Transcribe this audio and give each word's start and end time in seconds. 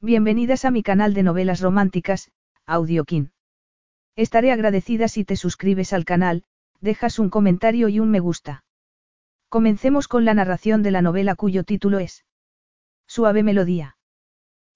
Bienvenidas 0.00 0.64
a 0.64 0.70
mi 0.70 0.84
canal 0.84 1.12
de 1.12 1.24
novelas 1.24 1.60
románticas, 1.60 2.30
Audiokin. 2.66 3.32
Estaré 4.14 4.52
agradecida 4.52 5.08
si 5.08 5.24
te 5.24 5.34
suscribes 5.34 5.92
al 5.92 6.04
canal, 6.04 6.44
dejas 6.80 7.18
un 7.18 7.30
comentario 7.30 7.88
y 7.88 7.98
un 7.98 8.08
me 8.08 8.20
gusta. 8.20 8.62
Comencemos 9.48 10.06
con 10.06 10.24
la 10.24 10.34
narración 10.34 10.84
de 10.84 10.92
la 10.92 11.02
novela 11.02 11.34
cuyo 11.34 11.64
título 11.64 11.98
es 11.98 12.24
Suave 13.08 13.42
melodía. 13.42 13.96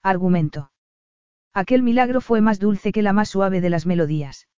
Argumento. 0.01 0.71
Aquel 1.53 1.83
milagro 1.83 2.19
fue 2.19 2.41
más 2.41 2.59
dulce 2.59 2.91
que 2.91 3.01
la 3.01 3.13
más 3.13 3.29
suave 3.29 3.61
de 3.61 3.69
las 3.69 3.85
melodías. 3.85 4.49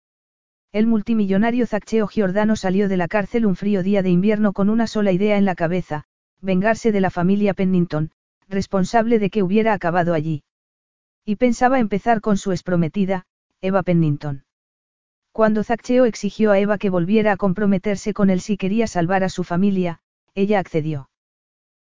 El 0.72 0.88
multimillonario 0.88 1.68
Zaccheo 1.68 2.08
Giordano 2.08 2.56
salió 2.56 2.90
de 2.90 2.98
la 2.98 3.08
cárcel 3.08 3.46
un 3.46 3.56
frío 3.56 3.84
día 3.84 4.02
de 4.02 4.10
invierno 4.10 4.52
con 4.52 4.72
una 4.72 4.88
sola 4.88 5.12
idea 5.12 5.38
en 5.38 5.46
la 5.46 5.54
cabeza, 5.54 6.06
vengarse 6.42 6.92
de 6.92 7.02
la 7.02 7.12
familia 7.12 7.54
Pennington, 7.54 8.10
responsable 8.50 9.20
de 9.20 9.30
que 9.30 9.44
hubiera 9.44 9.72
acabado 9.72 10.16
allí. 10.16 10.42
Y 11.26 11.38
pensaba 11.38 11.80
empezar 11.80 12.22
con 12.22 12.38
su 12.38 12.52
exprometida, 12.52 13.26
Eva 13.60 13.82
Pennington. 13.82 14.46
Cuando 15.32 15.64
Zaccheo 15.64 16.06
exigió 16.06 16.52
a 16.52 16.60
Eva 16.60 16.78
que 16.78 16.92
volviera 16.92 17.32
a 17.32 17.38
comprometerse 17.38 18.14
con 18.14 18.30
él 18.30 18.40
si 18.40 18.58
quería 18.58 18.86
salvar 18.86 19.24
a 19.24 19.30
su 19.30 19.44
familia, 19.44 20.00
ella 20.36 20.60
accedió. 20.60 21.10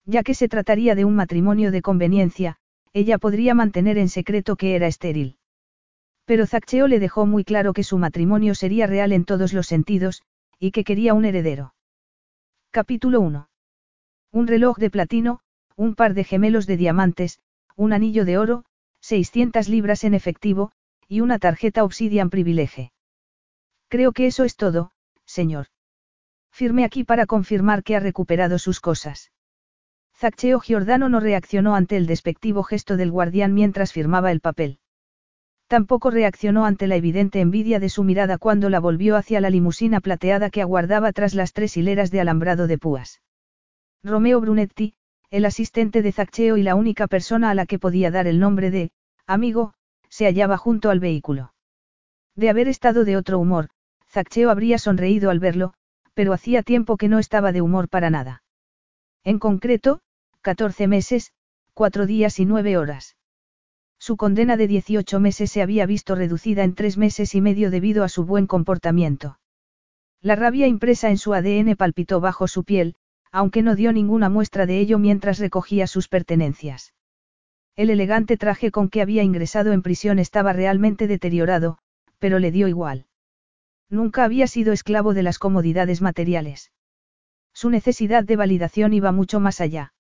Ya 0.05 0.23
que 0.23 0.35
se 0.35 0.49
trataría 0.49 0.95
de 0.95 1.05
un 1.05 1.15
matrimonio 1.15 1.71
de 1.71 1.83
conveniencia, 1.83 2.57
ella 2.93 3.19
podría 3.19 3.55
mantener 3.55 3.97
en 3.97 4.09
secreto 4.09 4.57
que 4.57 4.75
era 4.75 4.87
estéril. 4.87 5.37
Pero 6.25 6.47
Zaccheo 6.47 6.89
le 6.89 6.99
dejó 6.99 7.25
muy 7.25 7.45
claro 7.45 7.73
que 7.73 7.85
su 7.85 7.97
matrimonio 7.97 8.55
sería 8.55 8.87
real 8.87 9.13
en 9.13 9.25
todos 9.25 9.53
los 9.53 9.67
sentidos, 9.67 10.23
y 10.59 10.73
que 10.73 10.85
quería 10.85 11.15
un 11.15 11.25
heredero. 11.25 11.75
Capítulo 12.71 13.21
1. 13.21 13.49
Un 14.33 14.47
reloj 14.47 14.79
de 14.79 14.91
platino, 14.91 15.41
un 15.77 15.95
par 15.95 16.15
de 16.15 16.25
gemelos 16.25 16.67
de 16.67 16.77
diamantes, 16.77 17.39
un 17.77 17.93
anillo 17.93 18.25
de 18.25 18.37
oro, 18.37 18.65
600 19.09 19.71
libras 19.71 20.05
en 20.05 20.13
efectivo, 20.13 20.71
y 21.09 21.23
una 21.23 21.39
tarjeta 21.39 21.83
Obsidian 21.83 22.29
Privilege. 22.29 22.93
Creo 23.89 24.13
que 24.13 24.27
eso 24.27 24.45
es 24.45 24.55
todo, 24.55 24.91
señor. 25.25 25.69
Firme 26.53 26.85
aquí 26.85 27.05
para 27.05 27.25
confirmar 27.25 27.83
que 27.83 27.97
ha 27.97 28.01
recuperado 28.01 28.59
sus 28.59 28.81
cosas. 28.81 29.33
Zaccheo 30.15 30.61
Giordano 30.61 31.09
no 31.09 31.21
reaccionó 31.21 31.75
ante 31.75 31.97
el 31.97 32.07
despectivo 32.07 32.63
gesto 32.63 32.99
del 32.99 33.11
guardián 33.11 33.55
mientras 33.55 33.95
firmaba 33.95 34.31
el 34.31 34.41
papel. 34.41 34.79
Tampoco 35.69 36.11
reaccionó 36.11 36.67
ante 36.67 36.87
la 36.87 36.97
evidente 36.97 37.41
envidia 37.41 37.81
de 37.81 37.89
su 37.89 38.05
mirada 38.05 38.37
cuando 38.37 38.69
la 38.69 38.79
volvió 38.79 39.17
hacia 39.17 39.41
la 39.41 39.49
limusina 39.49 40.01
plateada 40.03 40.51
que 40.51 40.61
aguardaba 40.61 41.13
tras 41.13 41.35
las 41.35 41.55
tres 41.55 41.79
hileras 41.79 42.11
de 42.11 42.21
alambrado 42.21 42.67
de 42.67 42.77
púas. 42.77 43.23
Romeo 44.03 44.39
Brunetti, 44.39 44.97
el 45.31 45.47
asistente 45.47 46.03
de 46.03 46.13
Zaccheo 46.13 46.59
y 46.59 46.63
la 46.63 46.75
única 46.75 47.07
persona 47.07 47.49
a 47.49 47.55
la 47.55 47.65
que 47.65 47.79
podía 47.79 48.11
dar 48.11 48.27
el 48.27 48.39
nombre 48.39 48.71
de, 48.71 48.91
amigo, 49.29 49.75
se 50.09 50.25
hallaba 50.25 50.57
junto 50.57 50.91
al 50.91 50.99
vehículo. 50.99 51.53
De 52.35 52.51
haber 52.51 52.67
estado 52.67 53.05
de 53.05 53.17
otro 53.17 53.39
humor, 53.39 53.69
Zaccheo 54.09 54.51
habría 54.51 54.79
sonreído 54.79 55.31
al 55.31 55.39
verlo, 55.39 55.75
pero 56.15 56.33
hacía 56.33 56.63
tiempo 56.63 56.97
que 56.97 57.09
no 57.09 57.19
estaba 57.19 57.53
de 57.53 57.61
humor 57.61 57.89
para 57.89 58.11
nada. 58.11 58.43
En 59.23 59.39
concreto, 59.39 60.01
14 60.41 60.89
meses, 60.89 61.33
cuatro 61.75 62.07
días 62.07 62.41
y 62.41 62.47
nueve 62.47 62.77
horas. 62.77 63.17
Su 63.99 64.17
condena 64.17 64.57
de 64.57 64.67
18 64.67 65.21
meses 65.21 65.51
se 65.51 65.63
había 65.63 65.85
visto 65.85 66.15
reducida 66.15 66.65
en 66.65 66.75
tres 66.75 66.97
meses 66.97 67.35
y 67.35 67.41
medio 67.41 67.71
debido 67.71 68.05
a 68.05 68.09
su 68.09 68.25
buen 68.25 68.47
comportamiento. 68.47 69.39
La 70.21 70.37
rabia 70.37 70.67
impresa 70.67 71.11
en 71.11 71.19
su 71.19 71.35
ADN 71.35 71.77
palpitó 71.77 72.21
bajo 72.21 72.49
su 72.49 72.65
piel, 72.65 72.95
aunque 73.31 73.63
no 73.63 73.77
dio 73.77 73.93
ninguna 73.93 74.29
muestra 74.29 74.67
de 74.67 74.79
ello 74.81 74.99
mientras 74.99 75.39
recogía 75.39 75.87
sus 75.87 76.09
pertenencias. 76.09 76.95
El 77.79 77.91
elegante 77.91 78.37
traje 78.37 78.73
con 78.73 78.89
que 78.89 79.03
había 79.03 79.23
ingresado 79.23 79.73
en 79.73 79.83
prisión 79.83 80.19
estaba 80.19 80.53
realmente 80.53 81.07
deteriorado, 81.07 81.79
pero 82.19 82.41
le 82.41 82.51
dio 82.51 82.67
igual. 82.67 83.07
Nunca 83.89 84.25
había 84.25 84.49
sido 84.49 84.73
esclavo 84.73 85.15
de 85.15 85.23
las 85.23 85.39
comodidades 85.39 86.03
materiales. 86.03 86.73
Su 87.55 87.71
necesidad 87.71 88.25
de 88.25 88.35
validación 88.35 88.95
iba 88.95 89.13
mucho 89.13 89.39
más 89.39 89.61
allá. 89.61 89.93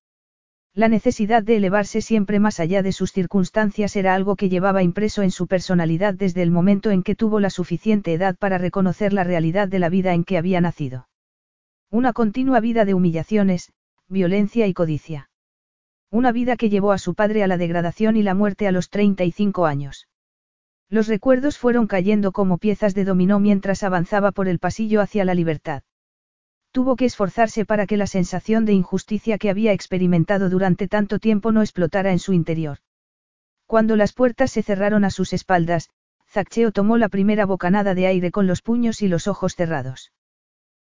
La 0.75 0.89
necesidad 0.89 1.45
de 1.45 1.59
elevarse 1.59 2.01
siempre 2.01 2.41
más 2.41 2.59
allá 2.59 2.83
de 2.83 2.91
sus 2.91 3.13
circunstancias 3.13 3.95
era 3.95 4.13
algo 4.13 4.35
que 4.35 4.49
llevaba 4.49 4.83
impreso 4.83 5.23
en 5.23 5.31
su 5.31 5.47
personalidad 5.47 6.15
desde 6.15 6.43
el 6.43 6.51
momento 6.51 6.91
en 6.91 7.05
que 7.05 7.15
tuvo 7.15 7.39
la 7.39 7.49
suficiente 7.49 8.13
edad 8.13 8.37
para 8.37 8.59
reconocer 8.59 9.13
la 9.13 9.23
realidad 9.23 9.69
de 9.69 9.79
la 9.79 9.89
vida 9.89 10.15
en 10.15 10.25
que 10.25 10.37
había 10.37 10.61
nacido. 10.61 11.09
Una 11.93 12.13
continua 12.13 12.59
vida 12.59 12.85
de 12.85 12.95
humillaciones, 12.95 13.73
violencia 14.09 14.67
y 14.67 14.75
codicia. 14.75 15.31
Una 16.11 16.33
vida 16.33 16.57
que 16.57 16.71
llevó 16.71 16.93
a 16.93 16.99
su 16.99 17.15
padre 17.15 17.43
a 17.43 17.47
la 17.47 17.59
degradación 17.59 18.17
y 18.17 18.23
la 18.23 18.35
muerte 18.35 18.67
a 18.67 18.73
los 18.73 18.89
35 18.89 19.67
años. 19.67 20.09
Los 20.89 21.07
recuerdos 21.07 21.59
fueron 21.59 21.87
cayendo 21.87 22.33
como 22.33 22.57
piezas 22.57 22.95
de 22.95 23.05
dominó 23.05 23.41
mientras 23.41 23.83
avanzaba 23.83 24.33
por 24.33 24.49
el 24.49 24.59
pasillo 24.59 25.03
hacia 25.03 25.27
la 25.27 25.35
libertad. 25.35 25.83
Tuvo 26.73 26.97
que 26.97 27.05
esforzarse 27.05 27.67
para 27.67 27.87
que 27.87 27.99
la 27.99 28.07
sensación 28.07 28.65
de 28.65 28.73
injusticia 28.73 29.37
que 29.37 29.51
había 29.51 29.73
experimentado 29.73 30.49
durante 30.49 30.89
tanto 30.89 31.19
tiempo 31.19 31.53
no 31.53 31.61
explotara 31.61 32.11
en 32.11 32.19
su 32.19 32.33
interior. 32.33 32.79
Cuando 33.67 33.97
las 33.97 34.15
puertas 34.15 34.51
se 34.51 34.63
cerraron 34.63 35.05
a 35.05 35.11
sus 35.11 35.35
espaldas, 35.35 35.91
Zaccheo 36.27 36.73
tomó 36.73 36.97
la 36.97 37.11
primera 37.11 37.45
bocanada 37.45 37.95
de 37.95 38.07
aire 38.07 38.31
con 38.31 38.47
los 38.47 38.63
puños 38.63 39.03
y 39.03 39.09
los 39.09 39.29
ojos 39.29 39.57
cerrados. 39.57 40.11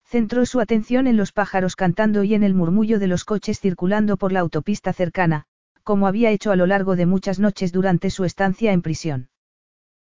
Centró 0.09 0.47
su 0.47 0.59
atención 0.59 1.05
en 1.05 1.17
los 1.17 1.31
pájaros 1.31 1.75
cantando 1.75 2.23
y 2.23 2.33
en 2.33 2.41
el 2.41 2.55
murmullo 2.55 2.97
de 2.97 3.05
los 3.05 3.25
coches 3.25 3.59
circulando 3.59 4.17
por 4.17 4.31
la 4.31 4.39
autopista 4.39 4.91
cercana, 4.91 5.45
como 5.83 6.07
había 6.07 6.31
hecho 6.31 6.51
a 6.51 6.55
lo 6.55 6.65
largo 6.65 6.95
de 6.95 7.05
muchas 7.05 7.37
noches 7.37 7.71
durante 7.71 8.09
su 8.09 8.25
estancia 8.25 8.73
en 8.73 8.81
prisión. 8.81 9.29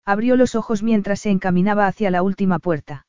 Abrió 0.04 0.34
los 0.34 0.56
ojos 0.56 0.82
mientras 0.82 1.20
se 1.20 1.30
encaminaba 1.30 1.86
hacia 1.86 2.10
la 2.10 2.24
última 2.24 2.58
puerta. 2.58 3.06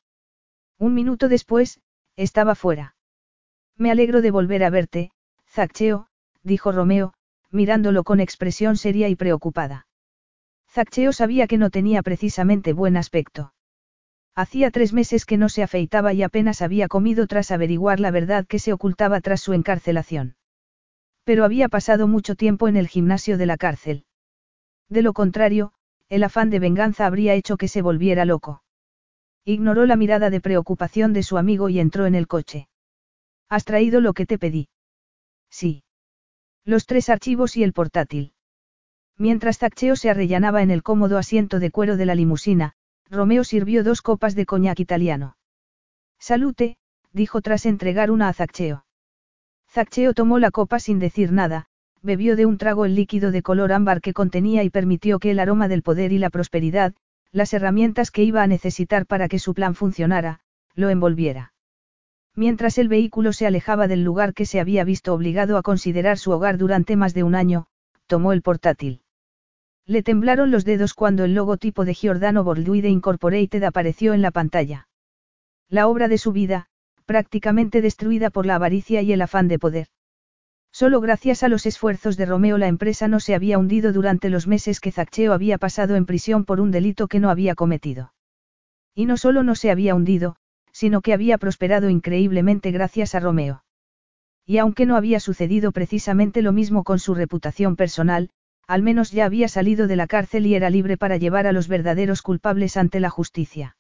Un 0.78 0.94
minuto 0.94 1.30
después, 1.30 1.81
estaba 2.16 2.54
fuera. 2.54 2.96
Me 3.75 3.90
alegro 3.90 4.22
de 4.22 4.30
volver 4.30 4.64
a 4.64 4.70
verte, 4.70 5.10
Zaccheo, 5.50 6.06
dijo 6.44 6.72
Romeo, 6.72 7.16
mirándolo 7.50 8.04
con 8.04 8.20
expresión 8.20 8.78
seria 8.78 9.10
y 9.10 9.16
preocupada. 9.16 9.88
Zaccheo 10.70 11.12
sabía 11.12 11.48
que 11.48 11.58
no 11.58 11.72
tenía 11.72 12.04
precisamente 12.04 12.72
buen 12.72 12.98
aspecto. 12.98 13.53
Hacía 14.35 14.71
tres 14.71 14.94
meses 14.94 15.25
que 15.25 15.38
no 15.38 15.47
se 15.47 15.61
afeitaba 15.61 16.11
y 16.13 16.23
apenas 16.23 16.61
había 16.61 16.88
comido 16.88 17.27
tras 17.27 17.51
averiguar 17.51 17.99
la 17.99 18.09
verdad 18.09 18.47
que 18.47 18.57
se 18.57 18.73
ocultaba 18.73 19.21
tras 19.21 19.41
su 19.41 19.53
encarcelación. 19.53 20.35
Pero 21.23 21.45
había 21.45 21.69
pasado 21.69 22.07
mucho 22.07 22.35
tiempo 22.35 22.67
en 22.67 22.75
el 22.75 22.88
gimnasio 22.88 23.38
de 23.38 23.45
la 23.45 23.57
cárcel. 23.57 24.05
De 24.89 25.03
lo 25.03 25.13
contrario, 25.13 25.73
el 26.09 26.23
afán 26.23 26.49
de 26.49 26.59
venganza 26.59 27.05
habría 27.05 27.35
hecho 27.35 27.57
que 27.57 27.67
se 27.67 27.81
volviera 27.81 28.25
loco. 28.25 28.63
Ignoró 29.45 29.85
la 29.85 29.95
mirada 29.95 30.29
de 30.29 30.41
preocupación 30.41 31.13
de 31.13 31.23
su 31.23 31.38
amigo 31.38 31.69
y 31.69 31.79
entró 31.79 32.05
en 32.05 32.15
el 32.15 32.27
coche. 32.27 32.67
¿Has 33.50 33.65
traído 33.65 34.01
lo 34.01 34.13
que 34.13 34.25
te 34.25 34.39
pedí? 34.39 34.69
Sí. 35.50 35.83
Los 36.65 36.85
tres 36.85 37.09
archivos 37.09 37.55
y 37.55 37.63
el 37.63 37.73
portátil. 37.73 38.33
Mientras 39.17 39.59
Zaccheo 39.59 39.95
se 39.95 40.09
arrellanaba 40.09 40.63
en 40.63 40.71
el 40.71 40.81
cómodo 40.81 41.17
asiento 41.17 41.59
de 41.59 41.69
cuero 41.69 41.97
de 41.97 42.05
la 42.05 42.15
limusina, 42.15 42.73
Romeo 43.09 43.44
sirvió 43.44 43.84
dos 43.84 44.02
copas 44.02 44.36
de 44.36 44.46
coñac 44.46 44.80
italiano. 44.80 45.38
Salute, 46.19 46.78
dijo 47.12 47.41
tras 47.41 47.66
entregar 47.66 48.12
una 48.12 48.30
a 48.30 48.34
Zaccheo. 48.34 48.86
Zaccheo 49.69 50.14
tomó 50.14 50.40
la 50.40 50.52
copa 50.52 50.80
sin 50.80 51.00
decir 51.00 51.31
nada, 51.31 51.68
bebió 52.02 52.36
de 52.36 52.46
un 52.46 52.58
trago 52.58 52.86
el 52.86 52.96
líquido 52.96 53.31
de 53.31 53.42
color 53.42 53.72
ámbar 53.72 54.02
que 54.02 54.13
contenía 54.13 54.63
y 54.63 54.69
permitió 54.69 55.19
que 55.19 55.31
el 55.31 55.40
aroma 55.40 55.68
del 55.68 55.84
poder 55.84 56.12
y 56.12 56.18
la 56.18 56.30
prosperidad, 56.30 56.94
las 57.31 57.53
herramientas 57.53 58.12
que 58.12 58.24
iba 58.24 58.44
a 58.44 58.47
necesitar 58.47 59.06
para 59.06 59.28
que 59.28 59.40
su 59.40 59.53
plan 59.53 59.75
funcionara, 59.75 60.40
lo 60.75 60.90
envolviera. 60.90 61.53
Mientras 62.36 62.78
el 62.80 62.88
vehículo 62.88 63.31
se 63.31 63.46
alejaba 63.46 63.88
del 63.88 64.03
lugar 64.03 64.34
que 64.34 64.46
se 64.46 64.59
había 64.59 64.84
visto 64.84 65.13
obligado 65.13 65.58
a 65.58 65.62
considerar 65.62 66.18
su 66.18 66.31
hogar 66.31 66.58
durante 66.58 66.96
más 66.96 67.13
de 67.13 67.24
un 67.24 67.36
año, 67.36 67.68
tomó 68.08 68.34
el 68.34 68.42
portátil. 68.42 69.03
Le 69.85 70.01
temblaron 70.01 70.49
los 70.49 70.63
dedos 70.63 70.94
cuando 70.94 71.25
el 71.25 71.33
logotipo 71.33 71.83
de 71.83 71.94
Giordano 71.94 72.44
Borluide 72.44 72.89
Incorporated 72.89 73.63
apareció 73.63 74.13
en 74.13 74.21
la 74.21 74.31
pantalla. 74.31 74.88
La 75.69 75.88
obra 75.88 76.07
de 76.07 76.18
su 76.18 76.31
vida, 76.31 76.68
prácticamente 77.06 77.81
destruida 77.81 78.30
por 78.30 78.45
la 78.45 78.56
avaricia 78.56 79.01
y 79.01 79.12
el 79.12 79.21
afán 79.21 79.47
de 79.47 79.59
poder. 79.59 79.88
Solo 80.71 81.01
gracias 81.01 81.44
a 81.44 81.50
los 81.50 81.65
esfuerzos 81.65 82.18
de 82.18 82.25
Romeo 82.25 82.57
la 82.57 82.68
empresa 82.68 83.07
no 83.07 83.19
se 83.19 83.35
había 83.35 83.59
hundido 83.59 83.94
durante 83.94 84.30
los 84.30 84.47
meses 84.47 84.80
que 84.80 84.91
Zaccheo 84.91 85.33
había 85.33 85.57
pasado 85.57 85.95
en 85.95 86.06
prisión 86.06 86.45
por 86.45 86.62
un 86.62 86.71
delito 86.71 87.07
que 87.07 87.19
no 87.19 87.29
había 87.29 87.53
cometido. 87.53 88.13
Y 88.95 89.06
no 89.06 89.18
solo 89.18 89.44
no 89.44 89.53
se 89.53 89.69
había 89.69 89.95
hundido, 89.95 90.38
sino 90.71 91.01
que 91.01 91.13
había 91.13 91.38
prosperado 91.38 91.89
increíblemente 91.89 92.71
gracias 92.71 93.13
a 93.15 93.19
Romeo. 93.19 93.63
Y 94.45 94.57
aunque 94.57 94.86
no 94.86 94.95
había 94.95 95.19
sucedido 95.19 95.71
precisamente 95.71 96.41
lo 96.41 96.53
mismo 96.53 96.83
con 96.83 97.00
su 97.00 97.13
reputación 97.13 97.75
personal, 97.75 98.31
al 98.68 98.81
menos 98.81 99.12
ya 99.12 99.25
había 99.25 99.48
salido 99.48 99.88
de 99.88 99.95
la 99.95 100.07
cárcel 100.07 100.45
y 100.45 100.56
era 100.56 100.69
libre 100.69 100.98
para 100.98 101.18
llevar 101.18 101.48
a 101.48 101.51
los 101.51 101.68
verdaderos 101.68 102.21
culpables 102.21 102.77
ante 102.77 103.00
la 103.00 103.10
justicia. 103.10 103.77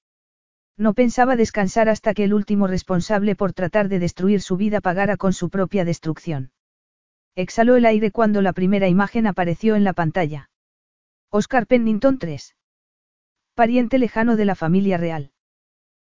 No 0.77 0.93
pensaba 0.93 1.35
descansar 1.35 1.87
hasta 1.87 2.13
que 2.13 2.23
el 2.23 2.33
último 2.33 2.67
responsable 2.67 3.35
por 3.35 3.53
tratar 3.53 3.89
de 3.89 3.99
destruir 3.99 4.41
su 4.41 4.57
vida 4.57 4.81
pagara 4.81 5.17
con 5.17 5.33
su 5.33 5.49
propia 5.49 5.85
destrucción. 5.85 6.51
Exhaló 7.35 7.75
el 7.75 7.85
aire 7.85 8.11
cuando 8.11 8.41
la 8.41 8.53
primera 8.53 8.87
imagen 8.87 9.27
apareció 9.27 9.75
en 9.75 9.83
la 9.83 9.93
pantalla. 9.93 10.49
Oscar 11.29 11.67
Pennington 11.67 12.19
III. 12.21 12.37
Pariente 13.55 13.97
lejano 13.99 14.35
de 14.35 14.45
la 14.45 14.55
familia 14.55 14.97
real. 14.97 15.31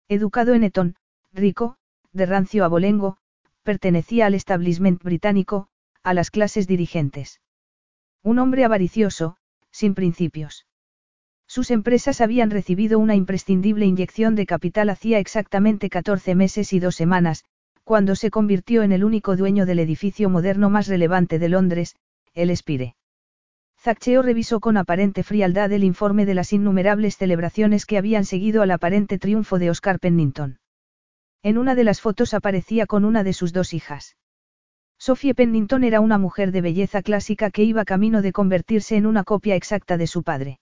Educado 0.09 0.55
en 0.55 0.65
Eton, 0.65 0.97
rico, 1.33 1.77
de 2.13 2.27
rancio 2.27 2.65
abolengo, 2.65 3.19
pertenecía 3.63 4.27
al 4.27 4.35
establishment 4.35 5.03
británico, 5.03 5.69
a 6.03 6.15
las 6.15 6.31
clases 6.31 6.67
dirigentes. 6.69 7.41
Un 8.27 8.41
hombre 8.41 8.65
avaricioso, 8.65 9.37
sin 9.71 9.95
principios. 9.95 10.67
Sus 11.47 11.71
empresas 11.71 12.21
habían 12.21 12.51
recibido 12.51 12.99
una 12.99 13.15
imprescindible 13.15 13.87
inyección 13.87 14.35
de 14.35 14.47
capital 14.47 14.91
hacía 14.91 15.21
exactamente 15.21 15.89
14 15.89 16.35
meses 16.35 16.73
y 16.73 16.81
dos 16.81 16.97
semanas, 16.97 17.45
cuando 17.85 18.17
se 18.17 18.33
convirtió 18.33 18.83
en 18.83 18.91
el 18.91 19.05
único 19.05 19.37
dueño 19.37 19.65
del 19.65 19.79
edificio 19.79 20.29
moderno 20.29 20.71
más 20.71 20.89
relevante 20.89 21.39
de 21.39 21.49
Londres, 21.49 21.95
el 22.35 22.51
Spire. 22.57 22.97
Zaccheo 23.79 24.23
revisó 24.23 24.59
con 24.59 24.77
aparente 24.77 25.23
frialdad 25.23 25.71
el 25.71 25.85
informe 25.85 26.27
de 26.27 26.35
las 26.35 26.53
innumerables 26.53 27.17
celebraciones 27.17 27.87
que 27.87 27.97
habían 27.97 28.25
seguido 28.25 28.63
al 28.63 28.73
aparente 28.73 29.21
triunfo 29.21 29.61
de 29.61 29.71
Oscar 29.71 30.01
Pennington. 30.01 30.59
En 31.45 31.59
una 31.59 31.77
de 31.77 31.85
las 31.85 32.01
fotos 32.01 32.35
aparecía 32.35 32.87
con 32.87 33.05
una 33.05 33.23
de 33.23 33.35
sus 33.35 33.53
dos 33.53 33.73
hijas. 33.73 34.17
Sophie 34.99 35.35
Pennington 35.35 35.85
era 35.85 36.01
una 36.01 36.19
mujer 36.19 36.53
de 36.53 36.61
belleza 36.61 37.03
clásica 37.03 37.51
que 37.51 37.63
iba 37.63 37.85
camino 37.85 38.23
de 38.23 38.33
convertirse 38.33 38.97
en 38.97 39.07
una 39.07 39.25
copia 39.25 39.55
exacta 39.55 39.97
de 39.97 40.07
su 40.07 40.23
padre. 40.23 40.61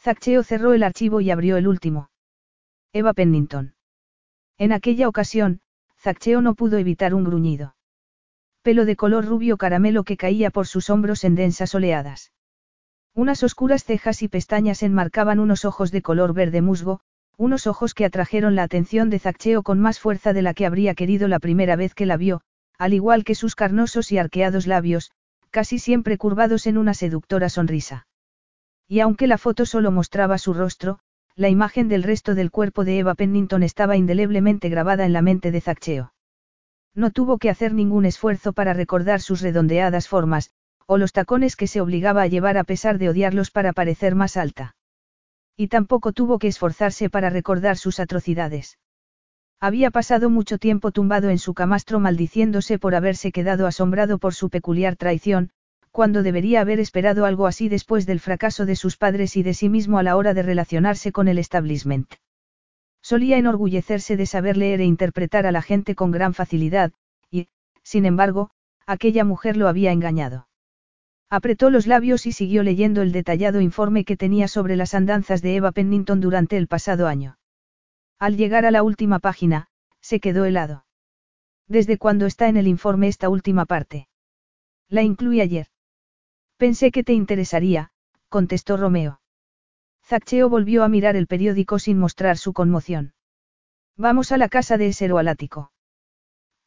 Zaccheo 0.00 0.42
cerró 0.42 0.74
el 0.74 0.82
archivo 0.82 1.20
y 1.20 1.30
abrió 1.30 1.56
el 1.56 1.68
último. 1.68 2.10
Eva 2.92 3.12
Pennington. 3.12 3.74
En 4.58 4.72
aquella 4.72 5.08
ocasión, 5.08 5.60
Zaccheo 5.96 6.42
no 6.42 6.54
pudo 6.54 6.78
evitar 6.78 7.14
un 7.14 7.24
gruñido. 7.24 7.76
Pelo 8.62 8.84
de 8.84 8.96
color 8.96 9.24
rubio 9.26 9.56
caramelo 9.56 10.04
que 10.04 10.16
caía 10.16 10.50
por 10.50 10.66
sus 10.66 10.90
hombros 10.90 11.24
en 11.24 11.34
densas 11.34 11.74
oleadas. 11.74 12.32
Unas 13.14 13.42
oscuras 13.42 13.84
cejas 13.84 14.22
y 14.22 14.28
pestañas 14.28 14.82
enmarcaban 14.82 15.38
unos 15.38 15.64
ojos 15.64 15.90
de 15.90 16.02
color 16.02 16.32
verde 16.32 16.62
musgo, 16.62 17.00
unos 17.36 17.66
ojos 17.66 17.94
que 17.94 18.04
atrajeron 18.04 18.54
la 18.54 18.62
atención 18.62 19.10
de 19.10 19.18
Zaccheo 19.18 19.62
con 19.62 19.78
más 19.80 20.00
fuerza 20.00 20.32
de 20.32 20.42
la 20.42 20.54
que 20.54 20.66
habría 20.66 20.94
querido 20.94 21.28
la 21.28 21.38
primera 21.38 21.76
vez 21.76 21.94
que 21.94 22.06
la 22.06 22.16
vio, 22.16 22.42
al 22.78 22.94
igual 22.94 23.24
que 23.24 23.34
sus 23.34 23.54
carnosos 23.54 24.12
y 24.12 24.18
arqueados 24.18 24.66
labios, 24.66 25.12
casi 25.50 25.78
siempre 25.78 26.18
curvados 26.18 26.66
en 26.66 26.78
una 26.78 26.94
seductora 26.94 27.48
sonrisa. 27.48 28.06
Y 28.88 29.00
aunque 29.00 29.26
la 29.26 29.38
foto 29.38 29.66
solo 29.66 29.90
mostraba 29.90 30.38
su 30.38 30.54
rostro, 30.54 30.98
la 31.34 31.48
imagen 31.48 31.88
del 31.88 32.02
resto 32.02 32.34
del 32.34 32.50
cuerpo 32.50 32.84
de 32.84 32.98
Eva 32.98 33.14
Pennington 33.14 33.62
estaba 33.62 33.96
indeleblemente 33.96 34.68
grabada 34.68 35.06
en 35.06 35.12
la 35.12 35.22
mente 35.22 35.50
de 35.50 35.60
Zaccheo. 35.60 36.12
No 36.94 37.10
tuvo 37.10 37.38
que 37.38 37.48
hacer 37.48 37.72
ningún 37.72 38.04
esfuerzo 38.04 38.52
para 38.52 38.74
recordar 38.74 39.20
sus 39.20 39.40
redondeadas 39.40 40.08
formas, 40.08 40.50
o 40.86 40.98
los 40.98 41.12
tacones 41.12 41.56
que 41.56 41.66
se 41.66 41.80
obligaba 41.80 42.22
a 42.22 42.26
llevar 42.26 42.58
a 42.58 42.64
pesar 42.64 42.98
de 42.98 43.08
odiarlos 43.08 43.50
para 43.50 43.72
parecer 43.72 44.14
más 44.14 44.36
alta. 44.36 44.76
Y 45.56 45.68
tampoco 45.68 46.12
tuvo 46.12 46.38
que 46.38 46.48
esforzarse 46.48 47.08
para 47.08 47.30
recordar 47.30 47.76
sus 47.78 48.00
atrocidades. 48.00 48.78
Había 49.64 49.92
pasado 49.92 50.28
mucho 50.28 50.58
tiempo 50.58 50.90
tumbado 50.90 51.30
en 51.30 51.38
su 51.38 51.54
camastro 51.54 52.00
maldiciéndose 52.00 52.80
por 52.80 52.96
haberse 52.96 53.30
quedado 53.30 53.68
asombrado 53.68 54.18
por 54.18 54.34
su 54.34 54.50
peculiar 54.50 54.96
traición, 54.96 55.50
cuando 55.92 56.24
debería 56.24 56.62
haber 56.62 56.80
esperado 56.80 57.26
algo 57.26 57.46
así 57.46 57.68
después 57.68 58.04
del 58.04 58.18
fracaso 58.18 58.66
de 58.66 58.74
sus 58.74 58.96
padres 58.96 59.36
y 59.36 59.44
de 59.44 59.54
sí 59.54 59.68
mismo 59.68 60.00
a 60.00 60.02
la 60.02 60.16
hora 60.16 60.34
de 60.34 60.42
relacionarse 60.42 61.12
con 61.12 61.28
el 61.28 61.38
establishment. 61.38 62.12
Solía 63.02 63.38
enorgullecerse 63.38 64.16
de 64.16 64.26
saber 64.26 64.56
leer 64.56 64.80
e 64.80 64.84
interpretar 64.84 65.46
a 65.46 65.52
la 65.52 65.62
gente 65.62 65.94
con 65.94 66.10
gran 66.10 66.34
facilidad, 66.34 66.90
y, 67.30 67.46
sin 67.84 68.04
embargo, 68.04 68.50
aquella 68.84 69.24
mujer 69.24 69.56
lo 69.56 69.68
había 69.68 69.92
engañado. 69.92 70.48
Apretó 71.30 71.70
los 71.70 71.86
labios 71.86 72.26
y 72.26 72.32
siguió 72.32 72.64
leyendo 72.64 73.00
el 73.00 73.12
detallado 73.12 73.60
informe 73.60 74.04
que 74.04 74.16
tenía 74.16 74.48
sobre 74.48 74.74
las 74.74 74.92
andanzas 74.92 75.40
de 75.40 75.54
Eva 75.54 75.70
Pennington 75.70 76.20
durante 76.20 76.56
el 76.56 76.66
pasado 76.66 77.06
año. 77.06 77.36
Al 78.22 78.36
llegar 78.36 78.66
a 78.66 78.70
la 78.70 78.84
última 78.84 79.18
página, 79.18 79.66
se 80.00 80.20
quedó 80.20 80.44
helado. 80.44 80.86
¿Desde 81.66 81.98
cuándo 81.98 82.26
está 82.26 82.46
en 82.46 82.56
el 82.56 82.68
informe 82.68 83.08
esta 83.08 83.28
última 83.28 83.66
parte? 83.66 84.06
La 84.88 85.02
incluí 85.02 85.40
ayer. 85.40 85.66
Pensé 86.56 86.92
que 86.92 87.02
te 87.02 87.14
interesaría, 87.14 87.90
contestó 88.28 88.76
Romeo. 88.76 89.20
Zaccheo 90.04 90.48
volvió 90.48 90.84
a 90.84 90.88
mirar 90.88 91.16
el 91.16 91.26
periódico 91.26 91.80
sin 91.80 91.98
mostrar 91.98 92.38
su 92.38 92.52
conmoción. 92.52 93.12
¿Vamos 93.96 94.30
a 94.30 94.38
la 94.38 94.48
casa 94.48 94.78
de 94.78 94.86
ese 94.86 95.06
Alático? 95.06 95.72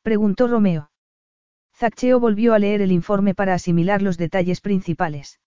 Preguntó 0.01 0.49
Romeo. 0.49 0.91
Zaccheo 1.73 2.19
volvió 2.19 2.53
a 2.53 2.59
leer 2.59 2.81
el 2.81 2.91
informe 2.91 3.33
para 3.33 3.53
asimilar 3.53 4.01
los 4.01 4.17
detalles 4.17 4.59
principales. 4.59 5.39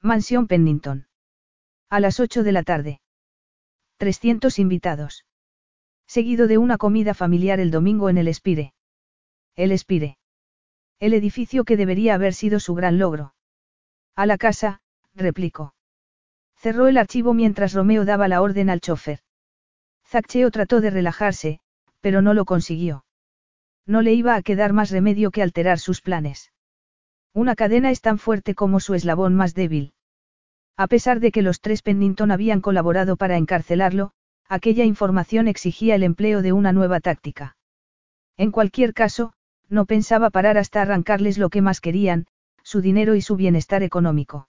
Mansión 0.00 0.46
Pennington. 0.46 1.08
A 1.90 1.98
las 1.98 2.20
8 2.20 2.44
de 2.44 2.52
la 2.52 2.62
tarde. 2.62 3.00
300 3.96 4.58
invitados. 4.58 5.24
Seguido 6.06 6.46
de 6.46 6.58
una 6.58 6.78
comida 6.78 7.14
familiar 7.14 7.60
el 7.60 7.70
domingo 7.70 8.08
en 8.08 8.18
el 8.18 8.28
Espire. 8.28 8.74
El 9.56 9.72
Espire. 9.72 10.18
El 11.00 11.14
edificio 11.14 11.64
que 11.64 11.76
debería 11.76 12.14
haber 12.14 12.34
sido 12.34 12.60
su 12.60 12.74
gran 12.74 12.98
logro. 12.98 13.34
A 14.16 14.26
la 14.26 14.36
casa, 14.36 14.80
replicó. 15.14 15.74
Cerró 16.56 16.88
el 16.88 16.96
archivo 16.96 17.34
mientras 17.34 17.72
Romeo 17.72 18.04
daba 18.04 18.28
la 18.28 18.42
orden 18.42 18.70
al 18.70 18.80
chofer. 18.80 19.20
Zaccheo 20.06 20.50
trató 20.50 20.80
de 20.80 20.90
relajarse, 20.90 21.60
pero 22.00 22.22
no 22.22 22.34
lo 22.34 22.44
consiguió. 22.44 23.04
No 23.86 24.02
le 24.02 24.14
iba 24.14 24.34
a 24.34 24.42
quedar 24.42 24.72
más 24.72 24.90
remedio 24.90 25.30
que 25.30 25.42
alterar 25.42 25.78
sus 25.78 26.00
planes. 26.00 26.52
Una 27.32 27.54
cadena 27.54 27.90
es 27.90 28.00
tan 28.00 28.18
fuerte 28.18 28.54
como 28.54 28.80
su 28.80 28.94
eslabón 28.94 29.34
más 29.34 29.54
débil. 29.54 29.92
A 30.76 30.88
pesar 30.88 31.20
de 31.20 31.30
que 31.30 31.42
los 31.42 31.60
tres 31.60 31.82
Pennington 31.82 32.32
habían 32.32 32.60
colaborado 32.60 33.16
para 33.16 33.36
encarcelarlo, 33.36 34.10
aquella 34.48 34.84
información 34.84 35.46
exigía 35.46 35.94
el 35.94 36.02
empleo 36.02 36.42
de 36.42 36.52
una 36.52 36.72
nueva 36.72 37.00
táctica. 37.00 37.56
En 38.36 38.50
cualquier 38.50 38.92
caso, 38.92 39.32
no 39.68 39.86
pensaba 39.86 40.30
parar 40.30 40.58
hasta 40.58 40.82
arrancarles 40.82 41.38
lo 41.38 41.48
que 41.48 41.62
más 41.62 41.80
querían, 41.80 42.26
su 42.64 42.80
dinero 42.80 43.14
y 43.14 43.20
su 43.20 43.36
bienestar 43.36 43.82
económico. 43.82 44.48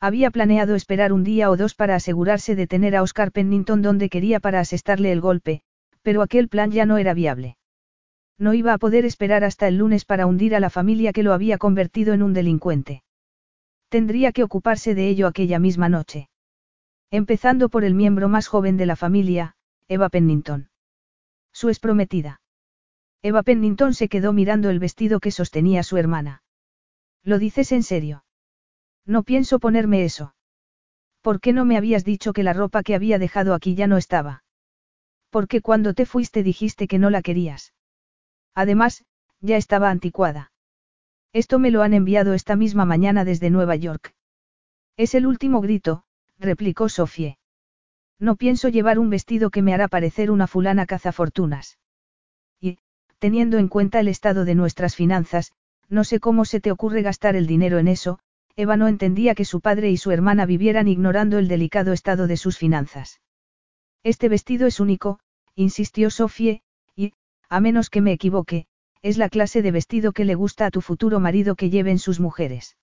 Había 0.00 0.30
planeado 0.30 0.74
esperar 0.74 1.12
un 1.12 1.24
día 1.24 1.50
o 1.50 1.56
dos 1.56 1.74
para 1.74 1.94
asegurarse 1.94 2.56
de 2.56 2.66
tener 2.66 2.96
a 2.96 3.02
Oscar 3.02 3.30
Pennington 3.30 3.82
donde 3.82 4.08
quería 4.08 4.40
para 4.40 4.60
asestarle 4.60 5.12
el 5.12 5.20
golpe, 5.20 5.62
pero 6.02 6.22
aquel 6.22 6.48
plan 6.48 6.70
ya 6.70 6.86
no 6.86 6.98
era 6.98 7.14
viable. 7.14 7.56
No 8.38 8.54
iba 8.54 8.72
a 8.72 8.78
poder 8.78 9.04
esperar 9.04 9.44
hasta 9.44 9.68
el 9.68 9.76
lunes 9.76 10.04
para 10.04 10.26
hundir 10.26 10.56
a 10.56 10.60
la 10.60 10.70
familia 10.70 11.12
que 11.12 11.22
lo 11.22 11.32
había 11.32 11.58
convertido 11.58 12.12
en 12.14 12.22
un 12.22 12.32
delincuente. 12.32 13.03
Tendría 13.94 14.32
que 14.32 14.42
ocuparse 14.42 14.96
de 14.96 15.08
ello 15.08 15.28
aquella 15.28 15.60
misma 15.60 15.88
noche. 15.88 16.28
Empezando 17.12 17.68
por 17.68 17.84
el 17.84 17.94
miembro 17.94 18.28
más 18.28 18.48
joven 18.48 18.76
de 18.76 18.86
la 18.86 18.96
familia, 18.96 19.54
Eva 19.86 20.08
Pennington. 20.08 20.68
Su 21.52 21.72
prometida. 21.80 22.40
Eva 23.22 23.44
Pennington 23.44 23.94
se 23.94 24.08
quedó 24.08 24.32
mirando 24.32 24.68
el 24.68 24.80
vestido 24.80 25.20
que 25.20 25.30
sostenía 25.30 25.84
su 25.84 25.96
hermana. 25.96 26.42
¿Lo 27.22 27.38
dices 27.38 27.70
en 27.70 27.84
serio? 27.84 28.24
No 29.06 29.22
pienso 29.22 29.60
ponerme 29.60 30.04
eso. 30.04 30.34
¿Por 31.20 31.40
qué 31.40 31.52
no 31.52 31.64
me 31.64 31.76
habías 31.76 32.04
dicho 32.04 32.32
que 32.32 32.42
la 32.42 32.52
ropa 32.52 32.82
que 32.82 32.96
había 32.96 33.20
dejado 33.20 33.54
aquí 33.54 33.76
ya 33.76 33.86
no 33.86 33.96
estaba? 33.96 34.42
Porque 35.30 35.60
cuando 35.60 35.94
te 35.94 36.04
fuiste 36.04 36.42
dijiste 36.42 36.88
que 36.88 36.98
no 36.98 37.10
la 37.10 37.22
querías. 37.22 37.74
Además, 38.56 39.04
ya 39.38 39.56
estaba 39.56 39.90
anticuada. 39.90 40.50
Esto 41.34 41.58
me 41.58 41.72
lo 41.72 41.82
han 41.82 41.94
enviado 41.94 42.32
esta 42.32 42.54
misma 42.54 42.84
mañana 42.84 43.24
desde 43.24 43.50
Nueva 43.50 43.74
York. 43.74 44.14
Es 44.96 45.16
el 45.16 45.26
último 45.26 45.60
grito, 45.60 46.04
replicó 46.38 46.88
Sofie. 46.88 47.38
No 48.20 48.36
pienso 48.36 48.68
llevar 48.68 49.00
un 49.00 49.10
vestido 49.10 49.50
que 49.50 49.60
me 49.60 49.74
hará 49.74 49.88
parecer 49.88 50.30
una 50.30 50.46
fulana 50.46 50.86
cazafortunas. 50.86 51.76
Y, 52.60 52.78
teniendo 53.18 53.58
en 53.58 53.66
cuenta 53.66 53.98
el 53.98 54.06
estado 54.06 54.44
de 54.44 54.54
nuestras 54.54 54.94
finanzas, 54.94 55.50
no 55.88 56.04
sé 56.04 56.20
cómo 56.20 56.44
se 56.44 56.60
te 56.60 56.70
ocurre 56.70 57.02
gastar 57.02 57.34
el 57.34 57.48
dinero 57.48 57.78
en 57.78 57.88
eso, 57.88 58.20
Eva 58.54 58.76
no 58.76 58.86
entendía 58.86 59.34
que 59.34 59.44
su 59.44 59.60
padre 59.60 59.90
y 59.90 59.96
su 59.96 60.12
hermana 60.12 60.46
vivieran 60.46 60.86
ignorando 60.86 61.38
el 61.38 61.48
delicado 61.48 61.92
estado 61.92 62.28
de 62.28 62.36
sus 62.36 62.58
finanzas. 62.58 63.20
Este 64.04 64.28
vestido 64.28 64.68
es 64.68 64.78
único, 64.78 65.18
insistió 65.56 66.10
Sofie, 66.10 66.62
y, 66.94 67.12
a 67.48 67.58
menos 67.58 67.90
que 67.90 68.00
me 68.00 68.12
equivoque, 68.12 68.68
es 69.04 69.18
la 69.18 69.28
clase 69.28 69.60
de 69.60 69.70
vestido 69.70 70.12
que 70.12 70.24
le 70.24 70.34
gusta 70.34 70.64
a 70.64 70.70
tu 70.70 70.80
futuro 70.80 71.20
marido 71.20 71.56
que 71.56 71.68
lleven 71.68 71.98
sus 71.98 72.20
mujeres. 72.20 72.78